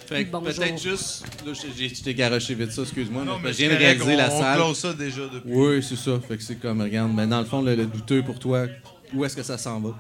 Fait 0.08 0.26
peut-être 0.26 0.82
juste. 0.82 1.24
Là, 1.46 1.54
je- 1.54 1.88
j'ai- 2.04 2.14
garoché 2.14 2.54
vite 2.54 2.72
ça, 2.72 2.82
excuse-moi. 2.84 3.24
Non, 3.24 3.38
mais 3.38 3.46
mais 3.46 3.54
je 3.54 3.58
viens 3.58 3.70
de 3.70 3.76
réaliser 3.76 4.16
la 4.16 4.30
on- 4.32 4.36
on 4.38 4.42
salle. 4.42 4.58
close 4.58 4.78
ça 4.78 4.94
déjà 4.94 5.22
depuis. 5.34 5.52
Oui, 5.54 5.84
c'est 5.84 5.96
ça. 5.96 6.20
Fait 6.28 6.38
que 6.38 6.44
c'est 6.44 6.56
comme, 6.56 6.82
regarde, 6.82 7.12
mais 7.14 7.26
dans 7.28 7.40
le 7.40 7.46
fond, 7.46 7.62
le, 7.62 7.76
le 7.76 7.86
douteux 7.86 8.22
pour 8.24 8.38
toi, 8.40 8.68
où 9.14 9.26
est-ce 9.26 9.36
que 9.36 9.44
ça 9.44 9.58
s'en 9.58 9.80
va? 9.80 9.96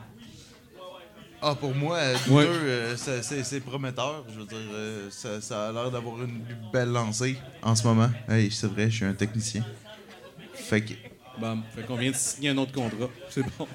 Ah, 1.41 1.53
pour 1.55 1.75
moi, 1.75 1.97
euh, 1.97 2.15
Ouais. 2.29 2.45
douteux, 2.45 2.59
euh, 2.63 2.95
c'est 2.97 3.59
prometteur. 3.59 4.23
Je 4.33 4.39
veux 4.39 4.45
dire, 4.45 4.57
euh, 4.73 5.07
ça, 5.11 5.41
ça 5.41 5.69
a 5.69 5.71
l'air 5.71 5.91
d'avoir 5.91 6.21
une 6.23 6.41
belle 6.73 6.89
lancée 6.89 7.35
en 7.61 7.75
ce 7.75 7.83
moment. 7.85 8.09
Hey, 8.29 8.49
c'est 8.51 8.67
vrai, 8.67 8.89
je 8.89 8.95
suis 8.95 9.05
un 9.05 9.13
technicien. 9.13 9.63
Fait 10.53 10.81
que. 10.81 10.93
Bon, 11.39 11.59
fait 11.75 11.83
qu'on 11.83 11.97
vient 11.97 12.11
de 12.11 12.15
signer 12.15 12.49
un 12.49 12.57
autre 12.57 12.71
contrat. 12.71 13.09
C'est 13.29 13.41
bon. 13.57 13.67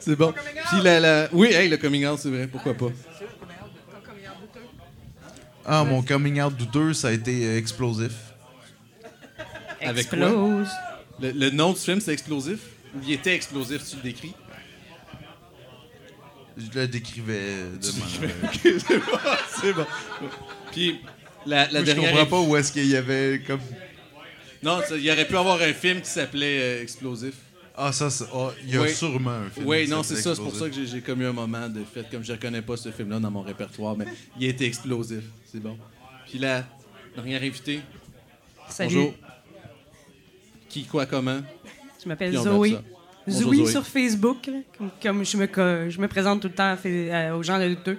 c'est 0.00 0.16
bon. 0.16 0.32
Puis 0.70 0.80
la, 0.82 0.98
la- 1.00 1.28
Oui, 1.32 1.48
hey, 1.52 1.68
le 1.68 1.76
coming 1.76 2.06
out, 2.06 2.18
c'est 2.18 2.30
vrai. 2.30 2.46
Pourquoi 2.46 2.74
pas? 2.74 2.86
Ah, 5.70 5.84
mon 5.84 6.02
coming 6.02 6.40
out 6.40 6.56
douteux, 6.56 6.94
ça 6.94 7.08
a 7.08 7.12
été 7.12 7.44
euh, 7.44 7.58
explosif. 7.58 8.12
Avec 9.82 10.08
quoi? 10.08 10.18
Explose. 10.18 10.68
Le, 11.20 11.30
le 11.32 11.50
nom 11.50 11.72
du 11.72 11.78
film, 11.78 12.00
c'est 12.00 12.12
explosif? 12.12 12.58
Ou 12.94 13.00
il 13.06 13.12
était 13.12 13.34
explosif, 13.34 13.82
tu 13.88 13.96
le 13.96 14.02
décris? 14.02 14.34
Je 16.56 16.78
le 16.80 16.88
décrivais 16.88 17.52
de 17.80 17.90
Tu 17.90 18.00
manière- 18.00 18.34
décrivais- 18.42 18.76
Ok, 18.78 18.82
c'est 18.88 18.98
bon, 18.98 19.18
c'est 19.60 19.72
bon. 19.74 19.86
Puis, 20.72 21.00
la, 21.46 21.66
la 21.66 21.70
Moi, 21.70 21.80
je 21.80 21.84
dernière. 21.84 22.10
comprends 22.12 22.26
pas 22.26 22.40
où 22.48 22.56
est-ce 22.56 22.72
qu'il 22.72 22.86
y 22.86 22.96
avait 22.96 23.42
comme. 23.46 23.60
Non, 24.62 24.80
il 24.90 25.02
y 25.02 25.10
aurait 25.12 25.26
pu 25.26 25.36
avoir 25.36 25.60
un 25.60 25.72
film 25.72 26.00
qui 26.00 26.08
s'appelait 26.10 26.58
euh, 26.60 26.82
Explosif. 26.82 27.34
Ah, 27.80 27.92
ça, 27.92 28.10
c'est- 28.10 28.24
ah, 28.34 28.50
il 28.64 28.74
y 28.74 28.76
a 28.76 28.88
sûrement 28.88 29.30
un 29.30 29.50
film 29.50 29.66
Oui, 29.66 29.86
non, 29.88 30.02
c'est 30.02 30.16
ça. 30.16 30.34
C'est 30.34 30.42
pour 30.42 30.54
ça 30.54 30.68
que 30.68 30.84
j'ai- 30.84 31.00
comme 31.00 31.22
eu 31.22 31.26
un 31.26 31.32
moment 31.32 31.68
de 31.68 31.84
fait, 31.84 32.04
comme 32.10 32.24
je 32.24 32.32
reconnais 32.32 32.60
pas 32.62 32.76
ce 32.76 32.90
film-là 32.90 33.20
dans 33.20 33.30
mon 33.30 33.42
répertoire, 33.42 33.96
mais 33.96 34.06
il 34.38 34.48
était 34.48 34.66
explosif. 34.66 35.22
C'est 35.44 35.60
bon. 35.60 35.78
Puis 36.28 36.38
la 36.40 36.64
dernière 37.14 37.40
invitée. 37.42 37.80
Salut. 38.68 38.94
Bonjour. 38.94 39.14
Qui, 40.68 40.84
quoi, 40.84 41.06
comment? 41.06 41.40
Je 42.02 42.08
m'appelle 42.08 42.36
Zoé. 42.36 42.78
Bonjour, 43.26 43.42
Zoé 43.54 43.56
Zoé. 43.58 43.70
sur 43.72 43.86
Facebook, 43.86 44.46
là, 44.46 44.58
comme, 44.76 44.90
comme 45.02 45.24
je, 45.24 45.36
me, 45.36 45.90
je 45.90 46.00
me 46.00 46.08
présente 46.08 46.42
tout 46.42 46.48
le 46.48 46.54
temps 46.54 46.76
à 47.12 47.34
aux 47.36 47.42
gens 47.42 47.58
de 47.58 47.68
douteux. 47.68 47.98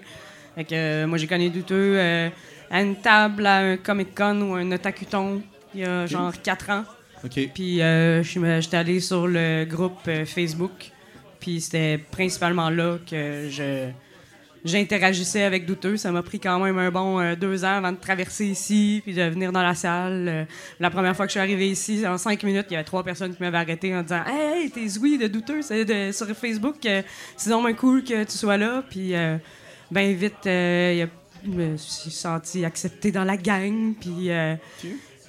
Fait 0.56 0.66
que, 0.66 0.76
euh, 0.76 1.08
moi, 1.08 1.18
j'ai 1.18 1.28
connu 1.28 1.50
douteux 1.50 1.96
euh, 1.98 2.30
à 2.70 2.82
une 2.82 2.96
table 2.98 3.46
à 3.46 3.58
un 3.60 3.78
Comic 3.78 4.14
Con 4.14 4.42
ou 4.42 4.54
un 4.56 4.72
Otakuton 4.72 5.42
il 5.74 5.82
y 5.82 5.84
a 5.86 6.06
genre 6.06 6.34
4 6.42 6.70
ans. 6.70 6.84
OK. 7.26 7.50
Puis 7.54 7.82
euh, 7.82 8.24
j'étais 8.24 8.78
allé 8.78 9.00
sur 9.00 9.28
le 9.28 9.66
groupe 9.66 10.00
euh, 10.08 10.26
Facebook. 10.26 10.92
Puis 11.40 11.62
c'était 11.62 11.98
principalement 12.12 12.70
là 12.70 12.98
que 13.10 13.48
je 13.50 13.90
j'interagissais 14.66 15.44
avec 15.44 15.66
douteux. 15.66 15.96
Ça 15.96 16.12
m'a 16.12 16.22
pris 16.22 16.40
quand 16.40 16.60
même 16.60 16.78
un 16.78 16.92
bon 16.92 17.20
euh, 17.20 17.36
deux 17.36 17.64
ans 17.64 17.78
avant 17.78 17.92
de 17.94 17.98
traverser 17.98 18.46
ici, 18.46 19.02
puis 19.06 19.14
de 19.14 19.24
venir 19.24 19.52
dans 19.54 19.64
la 19.64 19.74
salle. 19.74 20.28
Euh, 20.28 20.44
la 20.82 20.90
première 20.90 21.16
fois 21.16 21.26
que 21.26 21.30
je 21.30 21.34
suis 21.34 21.40
arrivé 21.40 21.70
ici, 21.70 22.06
en 22.06 22.18
cinq 22.18 22.44
minutes, 22.44 22.66
il 22.70 22.74
y 22.74 22.76
avait 22.76 22.84
trois 22.84 23.04
personnes 23.04 23.34
qui 23.34 23.42
m'avaient 23.42 23.58
arrêté 23.58 23.96
en 23.96 24.02
disant 24.02 24.24
Hey, 24.26 24.64
hey 24.66 24.72
t'es 24.72 24.86
Zoui 24.88 25.18
de 25.18 25.28
douteux 25.28 25.62
c'est 25.62 25.86
de- 25.86 26.12
sur 26.12 26.28
Facebook. 26.36 26.86
euh, 26.86 27.02
c'est 27.38 27.50
vraiment 27.50 27.74
cool 27.74 28.04
que 28.04 28.24
tu 28.26 28.38
sois 28.38 28.58
là. 28.58 28.84
Puis, 28.90 29.16
euh, 29.16 29.38
ben 29.92 30.14
vite, 30.14 30.36
il 30.46 30.52
y 30.98 31.02
a- 31.04 31.08
je 31.46 31.50
me 31.52 31.78
suis 31.78 32.12
senti 32.12 32.66
accepté 32.66 33.12
dans 33.12 33.24
la 33.24 33.38
gang. 33.38 33.94
Puis. 34.00 34.30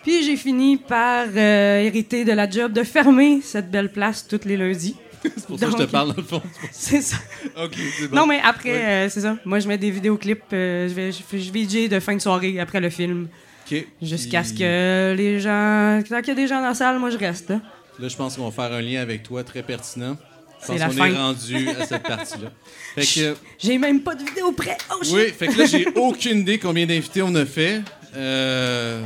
Puis 0.03 0.25
j'ai 0.25 0.37
fini 0.37 0.77
par 0.77 1.27
euh, 1.35 1.81
hériter 1.83 2.25
de 2.25 2.33
la 2.33 2.49
job 2.49 2.73
de 2.73 2.83
fermer 2.83 3.41
cette 3.43 3.71
belle 3.71 3.91
place 3.93 4.27
tous 4.27 4.41
les 4.47 4.57
lundis. 4.57 4.97
C'est 5.23 5.47
pour 5.47 5.59
ça 5.59 5.67
que 5.67 5.73
je 5.73 5.77
te 5.77 5.83
parle, 5.83 6.09
dans 6.11 6.17
le 6.17 6.23
fond. 6.23 6.43
C'est 6.73 7.03
ça. 7.03 7.17
OK, 7.63 7.73
c'est 7.99 8.09
bon. 8.09 8.17
Non, 8.17 8.27
mais 8.27 8.41
après, 8.43 8.71
Ouais. 8.73 8.85
euh, 8.85 9.09
c'est 9.11 9.21
ça. 9.21 9.37
Moi, 9.45 9.59
je 9.61 9.69
mets 9.69 9.77
des 9.77 9.91
vidéoclips. 9.91 10.41
euh, 10.55 10.89
je 10.89 10.95
vais, 10.95 11.13
je, 11.13 11.53
VJ 11.53 11.91
de 11.91 12.01
fin 12.01 12.15
de 12.17 12.21
soirée 12.23 12.59
après 12.59 12.81
le 12.81 12.89
film. 12.89 13.29
OK. 13.71 13.85
Jusqu'à 14.01 14.43
ce 14.45 14.55
que 14.55 15.15
les 15.15 15.39
gens. 15.39 16.01
Tant 16.09 16.21
qu'il 16.21 16.29
y 16.29 16.31
a 16.31 16.35
des 16.35 16.47
gens 16.47 16.63
dans 16.63 16.69
la 16.69 16.75
salle, 16.75 16.99
moi, 16.99 17.11
je 17.11 17.19
reste. 17.19 17.51
là. 17.51 17.61
Là, 17.99 18.09
je 18.09 18.17
pense 18.17 18.37
qu'on 18.37 18.49
va 18.49 18.51
faire 18.51 18.75
un 18.75 18.81
lien 18.81 19.03
avec 19.03 19.23
toi 19.23 19.45
très 19.45 19.63
pertinent. 19.63 20.17
Je 20.63 20.67
C'est 20.67 20.73
pense 20.79 20.81
la 20.81 20.89
qu'on 20.89 21.05
est 21.15 21.17
rendu 21.19 21.69
à 21.69 21.85
cette 21.87 22.03
partie-là. 22.15 22.51
Fait 22.95 23.03
que, 23.21 23.37
J'ai 23.59 23.77
même 23.77 24.01
pas 24.01 24.15
de 24.15 24.25
vidéo 24.25 24.53
prêt. 24.53 24.79
Oh, 24.91 25.01
oui, 25.13 25.29
fait 25.39 25.49
que 25.49 25.59
là, 25.59 25.67
j'ai 25.67 25.87
aucune 25.97 26.39
idée 26.39 26.59
combien 26.59 26.87
d'invités 26.87 27.21
on 27.21 27.35
a 27.35 27.45
fait. 27.45 27.83
Euh, 28.17 29.03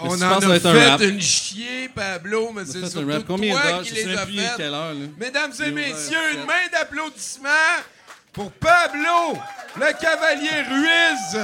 On 0.00 0.22
en 0.22 0.22
a 0.22 0.58
fait 0.98 1.08
une 1.08 1.20
chier, 1.20 1.88
Pablo, 1.94 2.52
mais 2.54 2.62
a 2.62 2.64
c'est 2.66 2.80
fait 2.80 2.90
surtout 2.90 3.26
toi 3.26 3.82
qui 3.82 3.94
les 3.94 4.04
faites. 4.04 4.58
là. 4.58 4.92
Mesdames 5.18 5.52
et 5.64 5.70
messieurs, 5.70 6.16
une 6.34 6.44
main 6.44 6.66
d'applaudissement 6.72 7.48
pour 8.32 8.52
Pablo, 8.52 9.38
le 9.76 9.92
cavalier 10.00 10.62
Ruiz. 10.70 11.34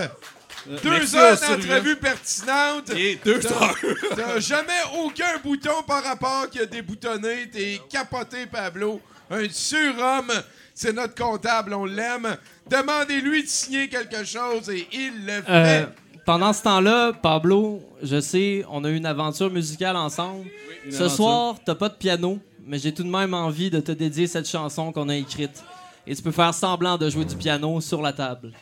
Euh, 0.66 0.78
Deux 0.82 0.90
merci 0.90 1.16
heures 1.16 1.39
d'entrevue 1.40 1.97
pertinente. 1.97 2.90
Et 2.97 3.18
deux 3.24 3.44
heures. 3.47 3.76
T'as 4.16 4.39
jamais 4.40 4.72
aucun 4.98 5.39
bouton 5.43 5.82
par 5.86 6.02
rapport 6.05 6.48
qui 6.51 6.60
a 6.60 6.66
déboutonné. 6.66 7.51
T'es 7.51 7.81
capoté, 7.90 8.47
Pablo. 8.47 9.01
Un 9.31 9.48
surhomme. 9.51 10.32
C'est 10.74 10.93
notre 10.93 11.14
comptable, 11.14 11.74
on 11.74 11.85
l'aime. 11.85 12.36
Demandez-lui 12.68 13.43
de 13.44 13.48
signer 13.48 13.89
quelque 13.89 14.24
chose 14.24 14.68
et 14.70 14.89
il 14.93 15.26
le 15.26 15.43
fait. 15.43 15.44
Euh, 15.48 15.86
pendant 16.25 16.53
ce 16.53 16.63
temps-là, 16.63 17.13
Pablo, 17.13 17.83
je 18.03 18.21
sais, 18.21 18.65
on 18.71 18.85
a 18.85 18.91
eu 18.91 18.97
une 18.97 19.07
aventure 19.07 19.51
musicale 19.51 19.97
ensemble. 19.97 20.47
ce 20.91 20.97
aventure. 20.97 21.11
soir, 21.17 21.57
t'as 21.65 21.75
pas 21.75 21.89
de 21.89 21.95
piano, 21.95 22.39
mais 22.67 22.79
j'ai 22.79 22.93
tout 22.93 23.03
de 23.03 23.11
même 23.11 23.35
envie 23.35 23.71
de 23.71 23.81
te 23.81 23.93
dédier 23.93 24.27
cette 24.27 24.49
chanson 24.49 24.93
qu'on 24.93 25.09
a 25.09 25.17
écrite. 25.17 25.63
Et 26.07 26.15
tu 26.15 26.23
peux 26.23 26.33
faire 26.33 26.53
semblant 26.53 26.99
de 26.99 27.09
jouer 27.09 27.25
du 27.25 27.37
piano 27.37 27.81
sur 27.81 28.03
la 28.03 28.13
table. 28.13 28.53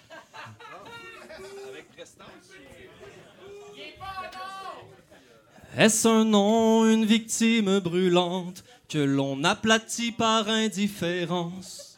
Est-ce 5.77 6.07
un 6.07 6.25
nom, 6.25 6.85
une 6.87 7.07
victime 7.07 7.79
brûlante 7.79 8.63
que 8.91 8.99
l'on 8.99 9.43
aplatit 9.43 10.13
par 10.13 10.47
indifférence? 10.49 11.92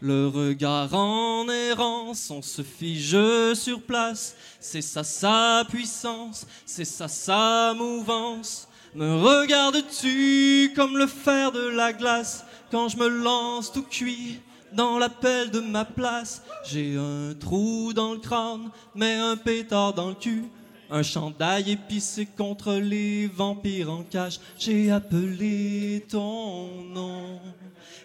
Le 0.00 0.28
regard 0.28 0.94
en 0.94 1.48
errance, 1.48 2.30
on 2.30 2.40
se 2.40 2.62
fige 2.62 3.54
sur 3.54 3.82
place. 3.82 4.36
C'est 4.60 4.80
ça 4.80 5.02
sa 5.02 5.64
puissance, 5.68 6.46
c'est 6.64 6.84
ça 6.84 7.08
sa 7.08 7.74
mouvance. 7.74 8.68
Me 8.94 9.16
regardes-tu 9.16 10.72
comme 10.76 10.96
le 10.96 11.08
fer 11.08 11.50
de 11.50 11.68
la 11.68 11.92
glace? 11.92 12.44
Quand 12.70 12.88
je 12.88 12.96
me 12.96 13.08
lance 13.08 13.72
tout 13.72 13.82
cuit 13.82 14.40
dans 14.72 14.98
l'appel 14.98 15.50
de 15.50 15.60
ma 15.60 15.84
place 15.84 16.42
J'ai 16.64 16.96
un 16.96 17.34
trou 17.34 17.92
dans 17.92 18.12
le 18.12 18.18
crâne, 18.18 18.70
mais 18.94 19.14
un 19.14 19.36
pétard 19.36 19.94
dans 19.94 20.10
le 20.10 20.14
cul. 20.14 20.44
Un 20.90 21.02
chandail 21.02 21.72
épicé 21.72 22.24
contre 22.24 22.72
les 22.72 23.26
vampires 23.26 23.90
en 23.90 24.02
cage. 24.04 24.40
J'ai 24.58 24.90
appelé 24.90 26.06
ton 26.08 26.82
nom 26.84 27.38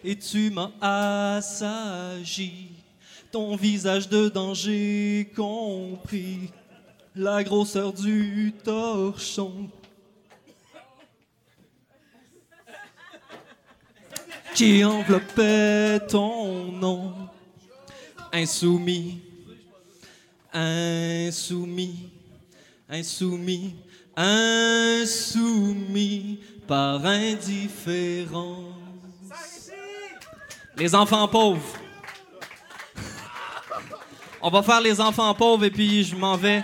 et 0.04 0.18
tu 0.18 0.50
m'as 0.50 0.72
assagi. 0.82 2.72
Ton 3.32 3.56
visage 3.56 4.10
de 4.10 4.28
danger 4.28 5.32
compris. 5.34 6.52
La 7.16 7.42
grosseur 7.44 7.94
du 7.94 8.54
torchon. 8.66 9.70
Qui 14.54 14.84
enveloppait 14.84 16.02
ton 16.08 16.70
nom? 16.74 17.14
Insoumis. 18.34 19.22
Insoumis 20.52 22.13
insoumis, 22.94 23.76
insoumis 24.16 25.20
par 26.68 27.04
indifférence. 27.06 28.76
Les 30.78 30.94
enfants 30.94 31.28
pauvres. 31.28 31.78
On 34.42 34.50
va 34.50 34.62
faire 34.62 34.82
les 34.82 35.02
enfants 35.02 35.34
pauvres 35.34 35.66
et 35.66 35.72
puis 35.72 36.04
je 36.04 36.16
m'en 36.16 36.38
vais. 36.38 36.64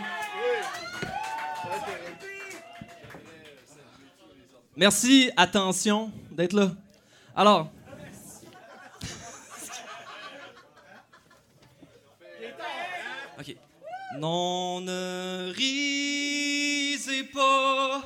Merci, 4.76 5.32
attention 5.36 6.12
d'être 6.32 6.54
là. 6.54 6.72
Alors. 7.36 7.72
OK. 13.40 13.56
Non, 14.20 14.82
ne 14.82 15.54
risez 15.56 17.24
pas 17.24 18.02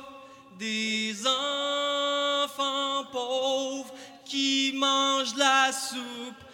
des 0.56 1.12
enfants 1.26 3.04
pauvres 3.10 3.92
qui 4.24 4.74
mangent 4.76 5.34
la 5.36 5.72
soupe 5.72 6.44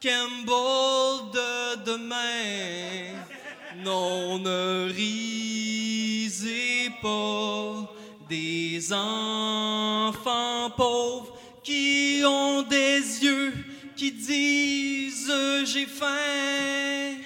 Campbell 0.00 1.28
de 1.32 1.84
demain. 1.84 3.24
Non, 3.84 4.38
ne 4.38 4.92
risez 4.92 6.92
pas 7.02 7.92
des 8.28 8.92
enfants 8.92 10.70
pauvres 10.76 11.36
qui 11.64 12.22
ont 12.24 12.62
des 12.62 13.24
yeux 13.24 13.54
qui 13.96 14.12
disent 14.12 15.32
j'ai 15.64 15.86
faim. 15.86 17.16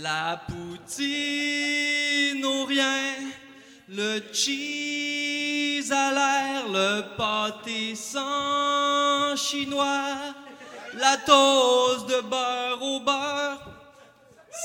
La 0.00 0.40
poutine 0.46 2.44
ou 2.44 2.64
rien, 2.66 3.14
le 3.88 4.20
cheese 4.32 5.90
à 5.90 6.12
l'air, 6.12 6.68
le 6.68 7.16
pâté 7.16 7.96
sans 7.96 9.34
chinois, 9.34 10.34
la 10.94 11.16
toast 11.16 12.08
de 12.08 12.20
beurre 12.20 12.80
au 12.80 13.00
beurre. 13.00 13.60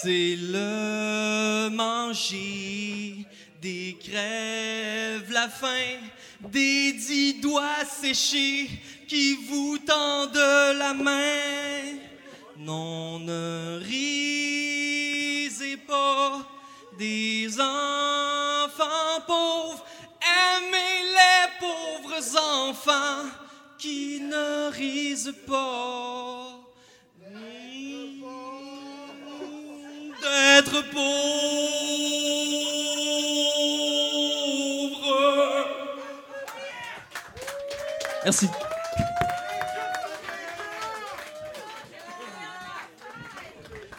C'est 0.03 0.35
le 0.39 1.69
manger 1.71 3.25
des 3.59 3.97
crèves, 3.99 5.31
la 5.31 5.49
faim, 5.49 5.97
des 6.41 6.93
dix 6.93 7.41
doigts 7.41 7.83
séchés 7.85 8.69
qui 9.07 9.35
vous 9.49 9.79
tendent 9.79 10.77
la 10.77 10.93
main. 10.93 11.97
Non, 12.59 13.17
ne 13.17 13.79
pas 15.77 16.39
des 16.97 17.59
enfants 17.59 19.21
pauvres, 19.25 19.83
aimez 20.21 21.03
les 21.17 21.47
pauvres 21.59 22.37
enfants 22.37 23.29
qui 23.77 24.21
ne 24.21 24.71
risent 24.71 25.35
pas. 25.47 26.59
D'être 30.21 30.81
pauvre. 30.91 31.33
Merci. 38.23 38.47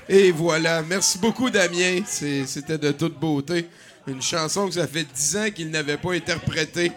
Et 0.08 0.30
voilà. 0.32 0.82
Merci 0.82 1.18
beaucoup, 1.18 1.50
Damien. 1.50 2.02
C'était 2.06 2.78
de 2.78 2.92
toute 2.92 3.18
beauté. 3.18 3.68
Une 4.06 4.20
chanson 4.20 4.66
que 4.68 4.74
ça 4.74 4.86
fait 4.86 5.04
10 5.04 5.36
ans 5.36 5.50
qu'il 5.50 5.70
n'avait 5.70 5.96
pas 5.96 6.12
interprétée. 6.12 6.92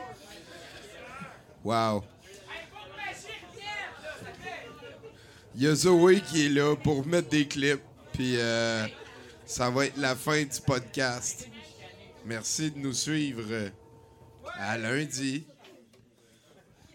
Wow. 1.64 2.04
Il 5.56 5.64
y 5.64 5.68
a 5.68 5.74
Zoé 5.74 6.22
qui 6.22 6.46
est 6.46 6.50
là 6.50 6.76
pour 6.76 7.06
mettre 7.08 7.30
des 7.30 7.48
clips. 7.48 7.82
Puis 8.14 8.36
euh, 8.38 8.86
ça 9.46 9.70
va 9.70 9.86
être 9.86 9.98
la 9.98 10.16
fin 10.16 10.42
du 10.44 10.62
podcast. 10.66 11.48
Merci 12.26 12.72
de 12.72 12.80
nous 12.80 12.94
suivre. 12.94 13.42
euh, 13.50 13.70
À 14.60 14.78
lundi. 14.78 15.46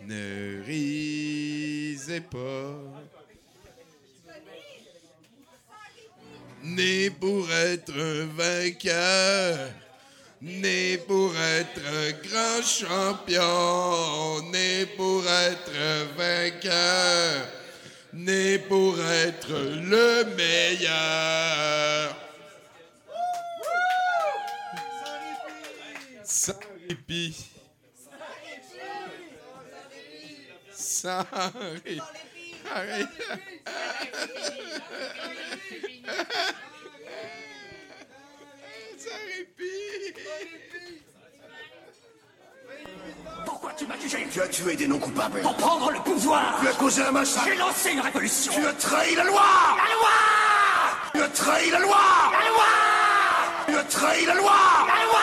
Ne 0.05 0.63
risez 0.65 2.21
pas. 2.21 2.75
Né 6.63 7.11
pour 7.11 7.51
être 7.51 7.93
vainqueur, 8.37 9.71
né 10.41 10.99
pour 10.99 11.37
être 11.37 12.23
grand 12.23 12.63
champion, 12.63 14.51
né 14.51 14.87
pour 14.97 15.25
être 15.27 15.73
vainqueur, 16.17 17.49
né 18.13 18.59
pour 18.59 19.01
être 19.01 19.51
le 19.51 20.25
meilleur. 20.37 22.17
Sans. 30.75 31.25
Pourquoi 43.45 43.73
tu 43.77 43.87
m'as 43.87 43.97
tué 43.97 44.27
Tu 44.31 44.41
as 44.41 44.49
tué 44.49 44.77
des 44.77 44.87
non-coupables. 44.87 45.41
Pour 45.41 45.57
prendre 45.57 45.91
le 45.91 45.99
pouvoir. 46.01 46.59
Tu 46.61 46.69
as 46.69 46.73
causé 46.73 47.03
un 47.03 47.11
massacre. 47.13 47.47
J'ai 47.47 47.57
lancé 47.57 47.93
une 47.93 48.01
révolution. 48.01 48.53
Tu 48.53 48.67
as 48.67 48.73
trahi 48.73 49.15
la 49.15 49.25
loi. 49.25 49.43
La 49.77 49.85
loi 49.95 50.11
Tu 51.15 51.23
as 51.23 51.29
trahi 51.29 51.71
la 51.71 51.79
loi. 51.81 51.97
La 52.33 52.49
loi 52.49 52.65
Tu 53.67 53.77
as 53.77 53.85
trahi 53.85 54.27
la 54.27 54.35
loi. 54.35 54.53
La 54.87 55.05
loi 55.05 55.21